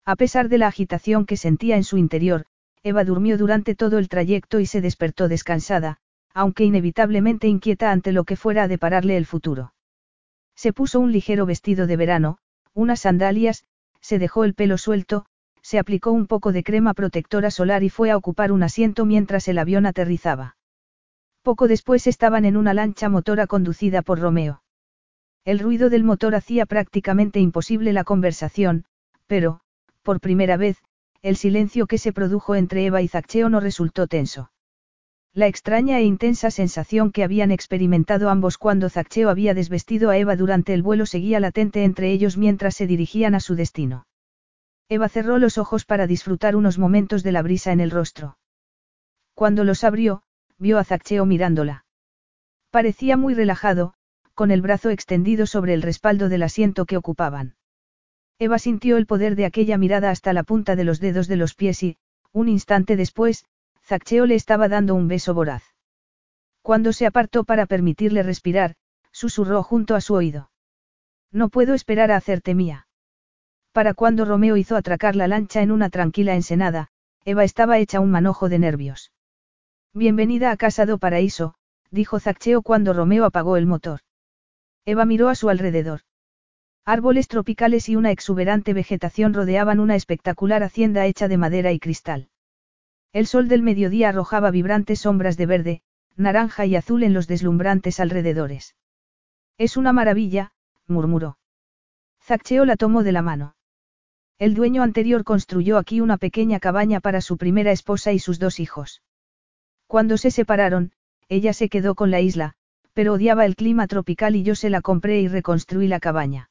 A 0.05 0.15
pesar 0.15 0.49
de 0.49 0.57
la 0.57 0.67
agitación 0.67 1.25
que 1.25 1.37
sentía 1.37 1.75
en 1.75 1.83
su 1.83 1.97
interior, 1.97 2.45
Eva 2.81 3.03
durmió 3.03 3.37
durante 3.37 3.75
todo 3.75 3.99
el 3.99 4.09
trayecto 4.09 4.59
y 4.59 4.65
se 4.65 4.81
despertó 4.81 5.27
descansada, 5.27 5.97
aunque 6.33 6.63
inevitablemente 6.63 7.47
inquieta 7.47 7.91
ante 7.91 8.11
lo 8.11 8.23
que 8.23 8.35
fuera 8.35 8.63
a 8.63 8.67
depararle 8.67 9.17
el 9.17 9.25
futuro. 9.27 9.74
Se 10.55 10.73
puso 10.73 10.99
un 10.99 11.11
ligero 11.11 11.45
vestido 11.45 11.87
de 11.87 11.97
verano, 11.97 12.37
unas 12.73 13.01
sandalias, 13.01 13.65
se 14.01 14.19
dejó 14.19 14.43
el 14.43 14.53
pelo 14.53 14.77
suelto, 14.77 15.25
se 15.61 15.79
aplicó 15.79 16.11
un 16.11 16.27
poco 16.27 16.51
de 16.51 16.63
crema 16.63 16.93
protectora 16.93 17.51
solar 17.51 17.83
y 17.83 17.89
fue 17.89 18.11
a 18.11 18.17
ocupar 18.17 18.51
un 18.51 18.63
asiento 18.63 19.05
mientras 19.05 19.47
el 19.47 19.57
avión 19.57 19.85
aterrizaba. 19.85 20.57
Poco 21.41 21.67
después 21.67 22.07
estaban 22.07 22.45
en 22.45 22.57
una 22.57 22.73
lancha 22.73 23.09
motora 23.09 23.47
conducida 23.47 24.01
por 24.01 24.19
Romeo. 24.19 24.61
El 25.43 25.59
ruido 25.59 25.89
del 25.89 26.03
motor 26.03 26.35
hacía 26.35 26.65
prácticamente 26.65 27.39
imposible 27.39 27.93
la 27.93 28.03
conversación, 28.03 28.85
pero, 29.27 29.61
por 30.01 30.19
primera 30.19 30.57
vez, 30.57 30.77
el 31.21 31.35
silencio 31.35 31.87
que 31.87 31.97
se 31.97 32.13
produjo 32.13 32.55
entre 32.55 32.85
Eva 32.85 33.01
y 33.01 33.07
Zaccheo 33.07 33.49
no 33.49 33.59
resultó 33.59 34.07
tenso. 34.07 34.51
La 35.35 35.47
extraña 35.47 35.99
e 35.99 36.03
intensa 36.03 36.49
sensación 36.49 37.11
que 37.11 37.21
habían 37.21 37.51
experimentado 37.51 38.29
ambos 38.29 38.57
cuando 38.57 38.89
Zaccheo 38.89 39.29
había 39.29 39.53
desvestido 39.53 40.09
a 40.09 40.17
Eva 40.17 40.37
durante 40.37 40.73
el 40.73 40.81
vuelo 40.81 41.05
seguía 41.05 41.41
latente 41.41 41.83
entre 41.83 42.09
ellos 42.13 42.37
mientras 42.37 42.73
se 42.73 42.87
dirigían 42.87 43.35
a 43.35 43.41
su 43.41 43.55
destino. 43.55 44.07
Eva 44.87 45.09
cerró 45.09 45.37
los 45.37 45.57
ojos 45.57 45.83
para 45.83 46.07
disfrutar 46.07 46.55
unos 46.55 46.77
momentos 46.77 47.21
de 47.21 47.33
la 47.33 47.41
brisa 47.41 47.73
en 47.73 47.81
el 47.81 47.91
rostro. 47.91 48.37
Cuando 49.33 49.65
los 49.65 49.83
abrió, 49.83 50.23
vio 50.57 50.79
a 50.79 50.85
Zaccheo 50.85 51.25
mirándola. 51.25 51.83
Parecía 52.71 53.17
muy 53.17 53.33
relajado, 53.33 53.93
con 54.35 54.51
el 54.51 54.61
brazo 54.61 54.89
extendido 54.89 55.47
sobre 55.47 55.73
el 55.73 55.81
respaldo 55.81 56.29
del 56.29 56.43
asiento 56.43 56.85
que 56.85 56.95
ocupaban. 56.95 57.55
Eva 58.39 58.57
sintió 58.57 58.95
el 58.95 59.05
poder 59.05 59.35
de 59.35 59.43
aquella 59.43 59.77
mirada 59.77 60.11
hasta 60.11 60.31
la 60.31 60.43
punta 60.43 60.77
de 60.77 60.85
los 60.85 61.01
dedos 61.01 61.27
de 61.27 61.35
los 61.35 61.55
pies 61.55 61.83
y, 61.83 61.97
un 62.31 62.47
instante 62.47 62.95
después, 62.95 63.43
Zaccheo 63.87 64.25
le 64.25 64.33
estaba 64.33 64.67
dando 64.67 64.95
un 64.95 65.07
beso 65.07 65.35
voraz. 65.35 65.63
Cuando 66.63 66.91
se 66.91 67.05
apartó 67.05 67.43
para 67.43 67.67
permitirle 67.67 68.23
respirar, 68.23 68.75
susurró 69.11 69.61
junto 69.61 69.93
a 69.93 70.01
su 70.01 70.15
oído. 70.15 70.49
No 71.31 71.49
puedo 71.49 71.75
esperar 71.75 72.09
a 72.11 72.15
hacerte 72.15 72.55
mía. 72.55 72.87
Para 73.71 73.93
cuando 73.93 74.25
Romeo 74.25 74.57
hizo 74.57 74.75
atracar 74.75 75.15
la 75.15 75.27
lancha 75.27 75.61
en 75.61 75.71
una 75.71 75.91
tranquila 75.91 76.33
ensenada, 76.33 76.89
Eva 77.25 77.43
estaba 77.43 77.77
hecha 77.77 77.99
un 77.99 78.09
manojo 78.09 78.49
de 78.49 78.57
nervios. 78.57 79.11
Bienvenida 79.93 80.49
a 80.49 80.57
casa 80.57 80.87
do 80.87 80.97
paraíso, 80.97 81.53
dijo 81.91 82.19
Zaccheo 82.19 82.63
cuando 82.63 82.91
Romeo 82.93 83.23
apagó 83.25 83.55
el 83.55 83.67
motor. 83.67 83.99
Eva 84.85 85.05
miró 85.05 85.29
a 85.29 85.35
su 85.35 85.49
alrededor. 85.49 86.01
Árboles 86.85 87.27
tropicales 87.27 87.87
y 87.89 87.95
una 87.95 88.11
exuberante 88.11 88.73
vegetación 88.73 89.33
rodeaban 89.33 89.79
una 89.79 89.95
espectacular 89.95 90.63
hacienda 90.63 91.05
hecha 91.05 91.27
de 91.27 91.37
madera 91.37 91.71
y 91.71 91.79
cristal. 91.79 92.29
El 93.15 93.27
sol 93.27 93.47
del 93.47 93.61
mediodía 93.61 94.09
arrojaba 94.09 94.51
vibrantes 94.51 94.99
sombras 94.99 95.37
de 95.37 95.45
verde, 95.45 95.81
naranja 96.17 96.65
y 96.65 96.75
azul 96.75 97.01
en 97.01 97.13
los 97.13 97.29
deslumbrantes 97.29 98.01
alrededores. 98.01 98.75
Es 99.57 99.77
una 99.77 99.93
maravilla, 99.93 100.51
murmuró. 100.85 101.37
Zaccheo 102.21 102.65
la 102.65 102.75
tomó 102.75 103.03
de 103.03 103.13
la 103.13 103.21
mano. 103.21 103.55
El 104.37 104.53
dueño 104.53 104.83
anterior 104.83 105.23
construyó 105.23 105.77
aquí 105.77 106.01
una 106.01 106.17
pequeña 106.17 106.59
cabaña 106.59 106.99
para 106.99 107.21
su 107.21 107.37
primera 107.37 107.71
esposa 107.71 108.11
y 108.11 108.19
sus 108.19 108.37
dos 108.37 108.59
hijos. 108.59 109.01
Cuando 109.87 110.17
se 110.17 110.29
separaron, 110.29 110.91
ella 111.29 111.53
se 111.53 111.69
quedó 111.69 111.95
con 111.95 112.11
la 112.11 112.19
isla, 112.19 112.55
pero 112.91 113.13
odiaba 113.13 113.45
el 113.45 113.55
clima 113.55 113.87
tropical 113.87 114.35
y 114.35 114.43
yo 114.43 114.55
se 114.55 114.69
la 114.69 114.81
compré 114.81 115.21
y 115.21 115.29
reconstruí 115.29 115.87
la 115.87 116.01
cabaña. 116.01 116.49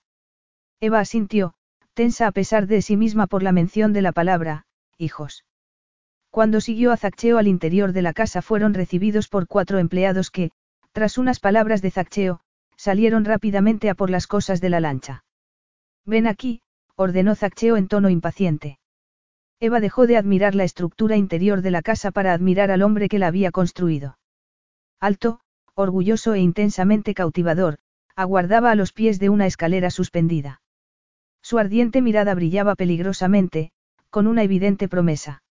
Eva 0.80 1.00
asintió, 1.00 1.56
tensa 1.92 2.26
a 2.26 2.32
pesar 2.32 2.66
de 2.66 2.80
sí 2.80 2.96
misma 2.96 3.26
por 3.26 3.42
la 3.42 3.52
mención 3.52 3.92
de 3.92 4.00
la 4.00 4.12
palabra, 4.12 4.64
hijos. 4.96 5.44
Cuando 6.34 6.60
siguió 6.60 6.90
a 6.90 6.96
Zaccheo 6.96 7.38
al 7.38 7.46
interior 7.46 7.92
de 7.92 8.02
la 8.02 8.12
casa 8.12 8.42
fueron 8.42 8.74
recibidos 8.74 9.28
por 9.28 9.46
cuatro 9.46 9.78
empleados 9.78 10.32
que, 10.32 10.50
tras 10.90 11.16
unas 11.16 11.38
palabras 11.38 11.80
de 11.80 11.92
Zaccheo, 11.92 12.40
salieron 12.76 13.24
rápidamente 13.24 13.88
a 13.88 13.94
por 13.94 14.10
las 14.10 14.26
cosas 14.26 14.60
de 14.60 14.68
la 14.68 14.80
lancha. 14.80 15.24
Ven 16.04 16.26
aquí, 16.26 16.60
ordenó 16.96 17.36
Zaccheo 17.36 17.76
en 17.76 17.86
tono 17.86 18.10
impaciente. 18.10 18.80
Eva 19.60 19.78
dejó 19.78 20.08
de 20.08 20.16
admirar 20.16 20.56
la 20.56 20.64
estructura 20.64 21.14
interior 21.16 21.62
de 21.62 21.70
la 21.70 21.82
casa 21.82 22.10
para 22.10 22.32
admirar 22.32 22.72
al 22.72 22.82
hombre 22.82 23.08
que 23.08 23.20
la 23.20 23.28
había 23.28 23.52
construido. 23.52 24.18
Alto, 24.98 25.38
orgulloso 25.76 26.34
e 26.34 26.40
intensamente 26.40 27.14
cautivador, 27.14 27.76
aguardaba 28.16 28.72
a 28.72 28.74
los 28.74 28.92
pies 28.92 29.20
de 29.20 29.28
una 29.28 29.46
escalera 29.46 29.88
suspendida. 29.88 30.62
Su 31.42 31.58
ardiente 31.58 32.02
mirada 32.02 32.34
brillaba 32.34 32.74
peligrosamente, 32.74 33.70
con 34.10 34.26
una 34.26 34.42
evidente 34.42 34.88
promesa. 34.88 35.43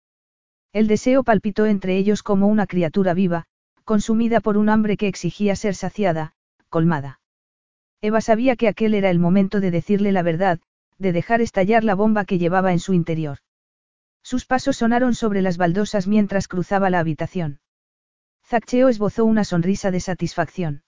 El 0.74 0.88
deseo 0.88 1.24
palpitó 1.24 1.68
entre 1.68 1.95
ellos 1.98 2.24
como 2.24 2.48
una 2.48 2.66
criatura 2.66 3.14
viva, 3.14 3.45
consumida 3.84 4.42
por 4.42 4.58
un 4.58 4.69
hambre 4.69 4.98
que 4.98 5.08
exigía 5.08 5.56
ser 5.56 5.76
saciada, 5.76 6.34
colmada. 6.69 7.19
Eva 8.02 8.22
sabía 8.22 8.56
que 8.56 8.68
aquel 8.68 8.95
era 8.95 9.11
el 9.11 9.19
momento 9.19 9.60
de 9.60 9.69
decirle 9.69 10.11
la 10.11 10.24
verdad, 10.24 10.60
de 10.98 11.14
dejar 11.14 11.42
estallar 11.42 11.84
la 11.84 11.93
bomba 11.93 12.26
que 12.26 12.40
llevaba 12.40 12.74
en 12.74 12.80
su 12.80 12.93
interior. 12.93 13.38
Sus 14.24 14.45
pasos 14.45 14.77
sonaron 14.77 15.14
sobre 15.14 15.43
las 15.43 15.58
baldosas 15.58 16.08
mientras 16.08 16.48
cruzaba 16.48 16.90
la 16.90 17.00
habitación. 17.00 17.60
Zaccheo 18.43 18.90
esbozó 18.90 19.26
una 19.26 19.43
sonrisa 19.43 19.92
de 19.92 20.00
satisfacción. 20.00 20.84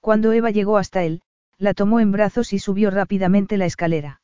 Cuando 0.00 0.32
Eva 0.32 0.50
llegó 0.50 0.78
hasta 0.78 1.04
él, 1.04 1.20
la 1.58 1.74
tomó 1.74 2.00
en 2.00 2.10
brazos 2.10 2.52
y 2.52 2.58
subió 2.58 2.90
rápidamente 2.90 3.58
la 3.58 3.66
escalera. 3.66 4.22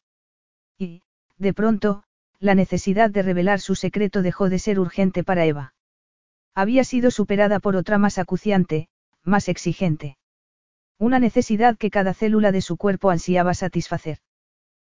Y, 0.78 1.02
de 1.38 1.52
pronto, 1.52 2.02
la 2.40 2.54
necesidad 2.54 3.10
de 3.10 3.22
revelar 3.22 3.60
su 3.60 3.74
secreto 3.74 4.22
dejó 4.22 4.48
de 4.48 4.58
ser 4.58 4.80
urgente 4.80 5.22
para 5.22 5.44
Eva. 5.44 5.74
Había 6.54 6.84
sido 6.84 7.10
superada 7.10 7.60
por 7.60 7.76
otra 7.76 7.98
más 7.98 8.18
acuciante, 8.18 8.88
más 9.22 9.48
exigente. 9.48 10.16
Una 10.98 11.18
necesidad 11.18 11.76
que 11.76 11.90
cada 11.90 12.14
célula 12.14 12.50
de 12.50 12.62
su 12.62 12.78
cuerpo 12.78 13.10
ansiaba 13.10 13.52
satisfacer. 13.52 14.18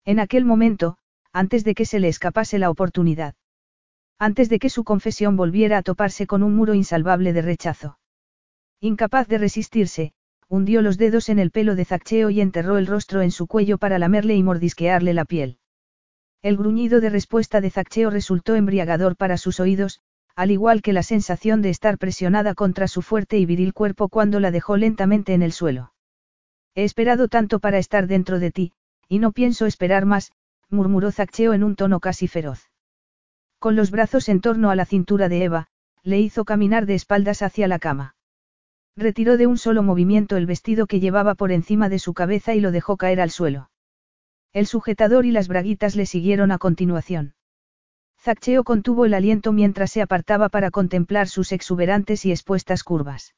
En 0.05 0.21
aquel 0.21 0.45
momento, 0.45 0.99
antes 1.33 1.65
de 1.65 1.75
que 1.75 1.85
se 1.85 1.99
le 1.99 2.09
escapase 2.09 2.59
la 2.59 2.71
oportunidad. 2.71 3.35
Antes 4.19 4.49
de 4.49 4.61
que 4.61 4.71
su 4.71 4.85
confesión 4.85 5.37
volviera 5.37 5.79
a 5.79 5.83
toparse 5.83 6.29
con 6.29 6.45
un 6.45 6.55
muro 6.55 6.75
insalvable 6.75 7.33
de 7.33 7.43
rechazo. 7.43 7.99
Incapaz 8.81 9.27
de 9.27 9.39
resistirse, 9.39 10.13
hundió 10.49 10.81
los 10.81 10.97
dedos 10.97 11.29
en 11.29 11.41
el 11.41 11.51
pelo 11.51 11.75
de 11.75 11.85
Zaccheo 11.85 12.31
y 12.31 12.41
enterró 12.41 12.79
el 12.79 12.87
rostro 12.87 13.23
en 13.23 13.33
su 13.33 13.49
cuello 13.49 13.79
para 13.79 13.99
lamerle 13.99 14.37
y 14.37 14.43
mordisquearle 14.43 15.13
la 15.15 15.25
piel. 15.25 15.59
El 16.43 16.57
gruñido 16.57 17.01
de 17.01 17.09
respuesta 17.09 17.61
de 17.61 17.71
Zaccheo 17.71 18.11
resultó 18.11 18.57
embriagador 18.57 19.17
para 19.17 19.37
sus 19.37 19.61
oídos, 19.61 20.01
al 20.35 20.51
igual 20.51 20.83
que 20.83 20.93
la 20.93 21.05
sensación 21.05 21.63
de 21.63 21.71
estar 21.71 21.99
presionada 21.99 22.55
contra 22.55 22.89
su 22.89 23.01
fuerte 23.01 23.39
y 23.39 23.47
viril 23.47 23.73
cuerpo 23.73 24.09
cuando 24.09 24.41
la 24.41 24.51
dejó 24.51 24.77
lentamente 24.77 25.35
en 25.35 25.43
el 25.43 25.53
suelo. 25.53 25.93
He 26.75 26.83
esperado 26.83 27.29
tanto 27.29 27.61
para 27.61 27.79
estar 27.79 28.09
dentro 28.09 28.41
de 28.41 28.51
ti, 28.51 28.73
y 29.09 29.21
no 29.21 29.31
pienso 29.31 29.67
esperar 29.67 30.05
más, 30.05 30.33
murmuró 30.69 31.13
Zaccheo 31.13 31.53
en 31.53 31.63
un 31.63 31.77
tono 31.77 32.01
casi 32.01 32.27
feroz. 32.27 32.71
Con 33.61 33.77
los 33.77 33.93
brazos 33.93 34.29
en 34.29 34.41
torno 34.41 34.71
a 34.71 34.75
la 34.75 34.87
cintura 34.87 35.29
de 35.29 35.45
Eva, 35.45 35.69
le 36.03 36.19
hizo 36.19 36.45
caminar 36.45 36.87
de 36.87 36.95
espaldas 36.95 37.43
hacia 37.43 37.69
la 37.69 37.79
cama. 37.79 38.17
Retiró 38.97 39.37
de 39.37 39.47
un 39.47 39.59
solo 39.59 39.85
movimiento 39.85 40.37
el 40.37 40.47
vestido 40.47 40.89
que 40.89 40.99
llevaba 40.99 41.37
por 41.37 41.53
encima 41.53 41.89
de 41.89 42.01
su 42.01 42.15
cabeza 42.15 42.55
y 42.55 42.61
lo 42.61 42.73
dejó 42.73 42.97
caer 42.97 43.21
al 43.21 43.31
suelo. 43.31 43.71
El 44.53 44.67
sujetador 44.67 45.25
y 45.25 45.31
las 45.31 45.49
braguitas 45.49 45.97
le 45.97 46.07
siguieron 46.07 46.53
a 46.53 46.59
continuación. 46.59 47.35
Zaccheo 48.21 48.65
contuvo 48.65 49.05
el 49.05 49.15
aliento 49.15 49.53
mientras 49.53 49.91
se 49.91 50.03
apartaba 50.03 50.49
para 50.49 50.71
contemplar 50.71 51.29
sus 51.29 51.53
exuberantes 51.53 52.25
y 52.25 52.31
expuestas 52.31 52.85
curvas. 52.85 53.35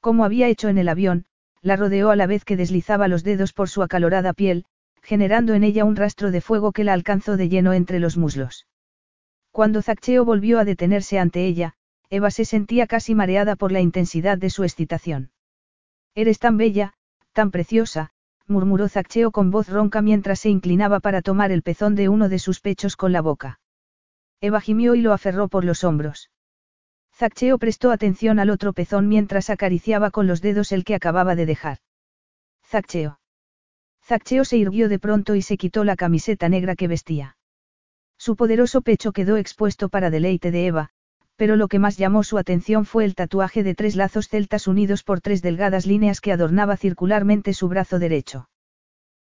Como 0.00 0.24
había 0.24 0.48
hecho 0.48 0.68
en 0.68 0.78
el 0.78 0.88
avión, 0.88 1.26
la 1.60 1.76
rodeó 1.76 2.10
a 2.10 2.16
la 2.16 2.26
vez 2.26 2.44
que 2.44 2.56
deslizaba 2.56 3.08
los 3.08 3.22
dedos 3.22 3.52
por 3.52 3.68
su 3.68 3.82
acalorada 3.82 4.32
piel, 4.32 4.64
generando 5.02 5.54
en 5.54 5.64
ella 5.64 5.84
un 5.84 5.96
rastro 5.96 6.30
de 6.30 6.40
fuego 6.40 6.72
que 6.72 6.82
la 6.82 6.94
alcanzó 6.94 7.36
de 7.36 7.48
lleno 7.48 7.72
entre 7.72 8.00
los 8.00 8.16
muslos. 8.16 8.66
Cuando 9.52 9.82
Zaccheo 9.82 10.24
volvió 10.24 10.58
a 10.58 10.64
detenerse 10.64 11.18
ante 11.18 11.46
ella, 11.46 11.74
Eva 12.10 12.30
se 12.30 12.44
sentía 12.44 12.86
casi 12.86 13.14
mareada 13.14 13.54
por 13.54 13.70
la 13.70 13.80
intensidad 13.80 14.38
de 14.38 14.50
su 14.50 14.64
excitación. 14.64 15.30
Eres 16.14 16.38
tan 16.38 16.56
bella, 16.56 16.94
tan 17.32 17.50
preciosa, 17.50 18.10
murmuró 18.46 18.88
Zaccheo 18.88 19.30
con 19.30 19.50
voz 19.50 19.68
ronca 19.68 20.02
mientras 20.02 20.40
se 20.40 20.50
inclinaba 20.50 21.00
para 21.00 21.22
tomar 21.22 21.52
el 21.52 21.62
pezón 21.62 21.94
de 21.94 22.08
uno 22.08 22.28
de 22.28 22.38
sus 22.38 22.60
pechos 22.60 22.96
con 22.96 23.12
la 23.12 23.20
boca. 23.20 23.60
Eva 24.40 24.60
gimió 24.60 24.94
y 24.94 25.00
lo 25.00 25.12
aferró 25.12 25.48
por 25.48 25.64
los 25.64 25.84
hombros. 25.84 26.30
Zaccheo 27.14 27.58
prestó 27.58 27.90
atención 27.90 28.38
al 28.38 28.50
otro 28.50 28.72
pezón 28.72 29.08
mientras 29.08 29.50
acariciaba 29.50 30.10
con 30.10 30.26
los 30.26 30.40
dedos 30.40 30.72
el 30.72 30.84
que 30.84 30.94
acababa 30.94 31.34
de 31.34 31.46
dejar. 31.46 31.78
Zaccheo. 32.64 33.20
Zaccheo 34.04 34.44
se 34.44 34.56
irguió 34.56 34.88
de 34.88 34.98
pronto 34.98 35.34
y 35.34 35.42
se 35.42 35.56
quitó 35.56 35.84
la 35.84 35.96
camiseta 35.96 36.48
negra 36.48 36.74
que 36.74 36.88
vestía. 36.88 37.36
Su 38.16 38.36
poderoso 38.36 38.82
pecho 38.82 39.12
quedó 39.12 39.36
expuesto 39.36 39.88
para 39.88 40.10
deleite 40.10 40.50
de 40.50 40.66
Eva, 40.66 40.90
pero 41.36 41.56
lo 41.56 41.68
que 41.68 41.78
más 41.78 41.96
llamó 41.96 42.22
su 42.22 42.38
atención 42.38 42.84
fue 42.84 43.04
el 43.04 43.14
tatuaje 43.14 43.62
de 43.62 43.74
tres 43.74 43.96
lazos 43.96 44.28
celtas 44.28 44.66
unidos 44.66 45.02
por 45.02 45.20
tres 45.20 45.42
delgadas 45.42 45.86
líneas 45.86 46.20
que 46.20 46.32
adornaba 46.32 46.76
circularmente 46.76 47.54
su 47.54 47.68
brazo 47.68 47.98
derecho. 47.98 48.48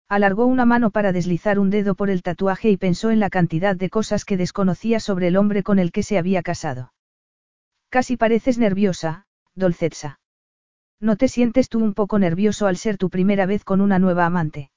Alargó 0.08 0.46
una 0.46 0.64
mano 0.64 0.90
para 0.90 1.12
deslizar 1.12 1.58
un 1.58 1.70
dedo 1.70 1.94
por 1.94 2.10
el 2.10 2.22
tatuaje 2.22 2.68
y 2.68 2.76
pensó 2.76 3.10
en 3.10 3.20
la 3.20 3.30
cantidad 3.30 3.76
de 3.76 3.90
cosas 3.90 4.24
que 4.24 4.36
desconocía 4.36 4.98
sobre 4.98 5.28
el 5.28 5.36
hombre 5.36 5.62
con 5.62 5.78
el 5.78 5.92
que 5.92 6.02
se 6.02 6.18
había 6.18 6.42
casado. 6.42 6.92
Casi 7.90 8.16
pareces 8.16 8.58
nerviosa, 8.58 9.26
Dolcetsa. 9.54 10.20
¿No 10.98 11.16
te 11.16 11.28
sientes 11.28 11.68
tú 11.68 11.78
un 11.78 11.94
poco 11.94 12.18
nervioso 12.18 12.66
al 12.66 12.76
ser 12.76 12.98
tu 12.98 13.08
primera 13.08 13.46
vez 13.46 13.64
con 13.64 13.80
una 13.80 13.98
nueva 13.98 14.26
amante? 14.26 14.70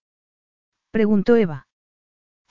Preguntó 0.92 1.36
Eva. 1.36 1.68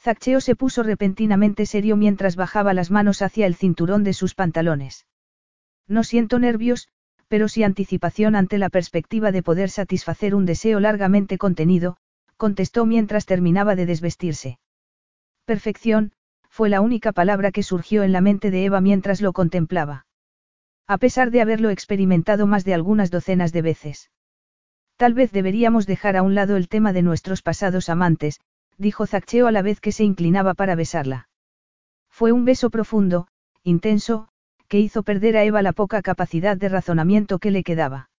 Zaccheo 0.03 0.41
se 0.41 0.57
puso 0.57 0.83
repentinamente 0.83 1.65
serio 1.65 1.97
mientras 1.97 2.35
bajaba 2.35 2.75
las 2.75 2.91
manos 2.91 3.23
hacia 3.23 3.47
el 3.47 3.55
cinturón 3.55 4.03
de 4.03 4.15
sus 4.15 4.35
pantalones. 4.35 5.07
No 5.87 6.03
siento 6.03 6.41
nervios, 6.41 6.89
pero 7.29 7.47
sí 7.47 7.63
anticipación 7.63 8.35
ante 8.35 8.59
la 8.59 8.69
perspectiva 8.69 9.31
de 9.31 9.45
poder 9.45 9.71
satisfacer 9.71 10.35
un 10.35 10.45
deseo 10.45 10.81
largamente 10.81 11.39
contenido, 11.39 11.99
contestó 12.37 12.85
mientras 12.85 13.27
terminaba 13.27 13.77
de 13.77 13.87
desvestirse. 13.87 14.59
Perfección, 15.45 16.11
fue 16.49 16.69
la 16.69 16.81
única 16.81 17.13
palabra 17.13 17.53
que 17.53 17.63
surgió 17.63 18.03
en 18.03 18.11
la 18.11 18.21
mente 18.21 18.51
de 18.51 18.65
Eva 18.65 18.81
mientras 18.81 19.21
lo 19.21 19.33
contemplaba. 19.33 20.07
A 20.89 20.99
pesar 20.99 21.31
de 21.31 21.43
haberlo 21.43 21.71
experimentado 21.71 22.49
más 22.49 22.65
de 22.65 22.75
algunas 22.75 23.13
docenas 23.13 23.53
de 23.53 23.63
veces. 23.63 24.11
Tal 24.97 25.15
vez 25.15 25.31
deberíamos 25.31 25.87
dejar 25.87 26.17
a 26.17 26.23
un 26.23 26.35
lado 26.35 26.57
el 26.57 26.69
tema 26.69 26.93
de 26.93 27.03
nuestros 27.03 27.41
pasados 27.41 27.89
amantes, 27.89 28.41
dijo 28.79 29.07
Zaccheo 29.07 29.47
a 29.47 29.53
la 29.53 29.63
vez 29.63 29.81
que 29.81 29.93
se 29.93 30.05
inclinaba 30.05 30.55
para 30.55 30.75
besarla. 30.75 31.29
Fue 32.09 32.33
un 32.33 32.45
beso 32.45 32.71
profundo, 32.71 33.29
intenso, 33.63 34.29
que 34.69 34.81
hizo 34.81 35.03
perder 35.03 35.37
a 35.37 35.45
Eva 35.45 35.63
la 35.63 35.73
poca 35.73 36.03
capacidad 36.03 36.57
de 36.57 36.69
razonamiento 36.69 37.39
que 37.39 37.51
le 37.51 37.63
quedaba. 37.63 38.11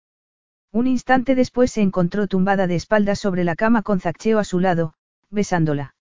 Un 0.71 0.87
instante 0.87 1.35
después 1.35 1.71
se 1.71 1.81
encontró 1.81 2.27
tumbada 2.27 2.67
de 2.67 2.75
espaldas 2.75 3.19
sobre 3.19 3.43
la 3.43 3.55
cama 3.55 3.83
con 3.83 3.99
Zaccheo 3.99 4.39
a 4.39 4.43
su 4.43 4.59
lado, 4.59 4.95
besándola. 5.29 5.95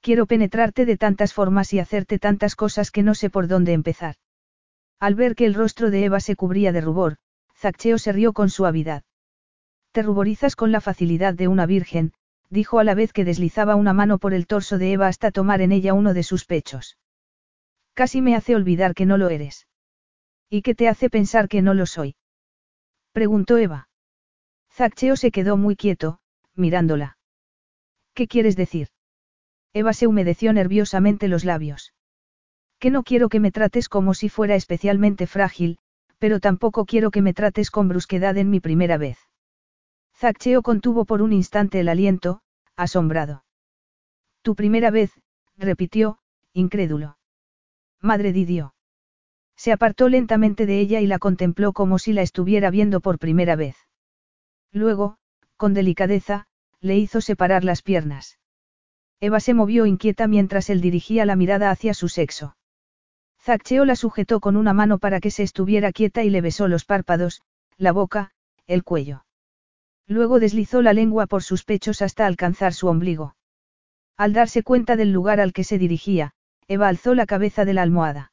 Quiero 0.00 0.26
penetrarte 0.26 0.84
de 0.84 0.96
tantas 0.96 1.32
formas 1.32 1.72
y 1.72 1.78
hacerte 1.78 2.18
tantas 2.18 2.56
cosas 2.56 2.90
que 2.90 3.02
no 3.02 3.14
sé 3.14 3.30
por 3.30 3.48
dónde 3.48 3.72
empezar. 3.72 4.16
Al 5.00 5.14
ver 5.14 5.34
que 5.34 5.46
el 5.46 5.54
rostro 5.54 5.90
de 5.90 6.04
Eva 6.04 6.20
se 6.20 6.36
cubría 6.36 6.72
de 6.72 6.80
rubor, 6.80 7.16
Zaccheo 7.56 7.98
se 7.98 8.12
rió 8.12 8.32
con 8.32 8.50
suavidad. 8.50 9.02
Te 9.92 10.02
ruborizas 10.02 10.56
con 10.56 10.72
la 10.72 10.80
facilidad 10.80 11.34
de 11.34 11.48
una 11.48 11.66
virgen, 11.66 12.12
dijo 12.50 12.78
a 12.78 12.84
la 12.84 12.94
vez 12.94 13.12
que 13.12 13.24
deslizaba 13.24 13.74
una 13.74 13.92
mano 13.92 14.18
por 14.18 14.34
el 14.34 14.46
torso 14.46 14.78
de 14.78 14.92
Eva 14.92 15.08
hasta 15.08 15.30
tomar 15.30 15.60
en 15.60 15.72
ella 15.72 15.94
uno 15.94 16.14
de 16.14 16.22
sus 16.22 16.44
pechos. 16.44 16.98
Casi 17.94 18.20
me 18.20 18.34
hace 18.34 18.54
olvidar 18.54 18.94
que 18.94 19.06
no 19.06 19.18
lo 19.18 19.28
eres. 19.28 19.66
¿Y 20.50 20.62
qué 20.62 20.74
te 20.74 20.88
hace 20.88 21.10
pensar 21.10 21.48
que 21.48 21.62
no 21.62 21.74
lo 21.74 21.86
soy? 21.86 22.16
Preguntó 23.12 23.58
Eva. 23.58 23.88
Zaccheo 24.72 25.16
se 25.16 25.30
quedó 25.30 25.56
muy 25.56 25.76
quieto, 25.76 26.18
mirándola. 26.54 27.16
¿Qué 28.14 28.26
quieres 28.26 28.56
decir? 28.56 28.88
Eva 29.72 29.92
se 29.92 30.06
humedeció 30.06 30.52
nerviosamente 30.52 31.28
los 31.28 31.44
labios. 31.44 31.94
Que 32.78 32.90
no 32.90 33.02
quiero 33.02 33.28
que 33.28 33.40
me 33.40 33.52
trates 33.52 33.88
como 33.88 34.14
si 34.14 34.28
fuera 34.28 34.54
especialmente 34.54 35.26
frágil, 35.26 35.78
pero 36.18 36.40
tampoco 36.40 36.84
quiero 36.84 37.10
que 37.10 37.22
me 37.22 37.34
trates 37.34 37.70
con 37.70 37.88
brusquedad 37.88 38.36
en 38.36 38.50
mi 38.50 38.60
primera 38.60 38.98
vez. 38.98 39.18
Zaccheo 40.16 40.62
contuvo 40.62 41.04
por 41.04 41.22
un 41.22 41.32
instante 41.32 41.80
el 41.80 41.88
aliento, 41.88 42.40
asombrado. 42.76 43.44
Tu 44.42 44.54
primera 44.54 44.90
vez, 44.90 45.10
repitió, 45.56 46.18
incrédulo. 46.52 47.18
Madre 48.00 48.32
Didio. 48.32 48.74
Se 49.56 49.72
apartó 49.72 50.08
lentamente 50.08 50.66
de 50.66 50.80
ella 50.80 51.00
y 51.00 51.06
la 51.06 51.18
contempló 51.18 51.72
como 51.72 51.98
si 51.98 52.12
la 52.12 52.22
estuviera 52.22 52.70
viendo 52.70 53.00
por 53.00 53.18
primera 53.18 53.56
vez. 53.56 53.76
Luego, 54.72 55.16
con 55.56 55.74
delicadeza, 55.74 56.46
le 56.80 56.96
hizo 56.96 57.20
separar 57.20 57.64
las 57.64 57.82
piernas. 57.82 58.38
Eva 59.20 59.40
se 59.40 59.54
movió 59.54 59.86
inquieta 59.86 60.26
mientras 60.26 60.68
él 60.70 60.80
dirigía 60.80 61.24
la 61.24 61.36
mirada 61.36 61.70
hacia 61.70 61.94
su 61.94 62.08
sexo. 62.08 62.56
Zaccheo 63.40 63.84
la 63.84 63.96
sujetó 63.96 64.40
con 64.40 64.56
una 64.56 64.72
mano 64.72 64.98
para 64.98 65.20
que 65.20 65.30
se 65.30 65.42
estuviera 65.42 65.92
quieta 65.92 66.24
y 66.24 66.30
le 66.30 66.40
besó 66.40 66.68
los 66.68 66.84
párpados, 66.84 67.42
la 67.76 67.92
boca, 67.92 68.32
el 68.66 68.84
cuello. 68.84 69.24
Luego 70.06 70.38
deslizó 70.38 70.82
la 70.82 70.92
lengua 70.92 71.26
por 71.26 71.42
sus 71.42 71.64
pechos 71.64 72.02
hasta 72.02 72.26
alcanzar 72.26 72.74
su 72.74 72.88
ombligo. 72.88 73.36
Al 74.16 74.32
darse 74.32 74.62
cuenta 74.62 74.96
del 74.96 75.12
lugar 75.12 75.40
al 75.40 75.52
que 75.52 75.64
se 75.64 75.78
dirigía, 75.78 76.32
Eva 76.68 76.88
alzó 76.88 77.14
la 77.14 77.26
cabeza 77.26 77.64
de 77.64 77.74
la 77.74 77.82
almohada. 77.82 78.32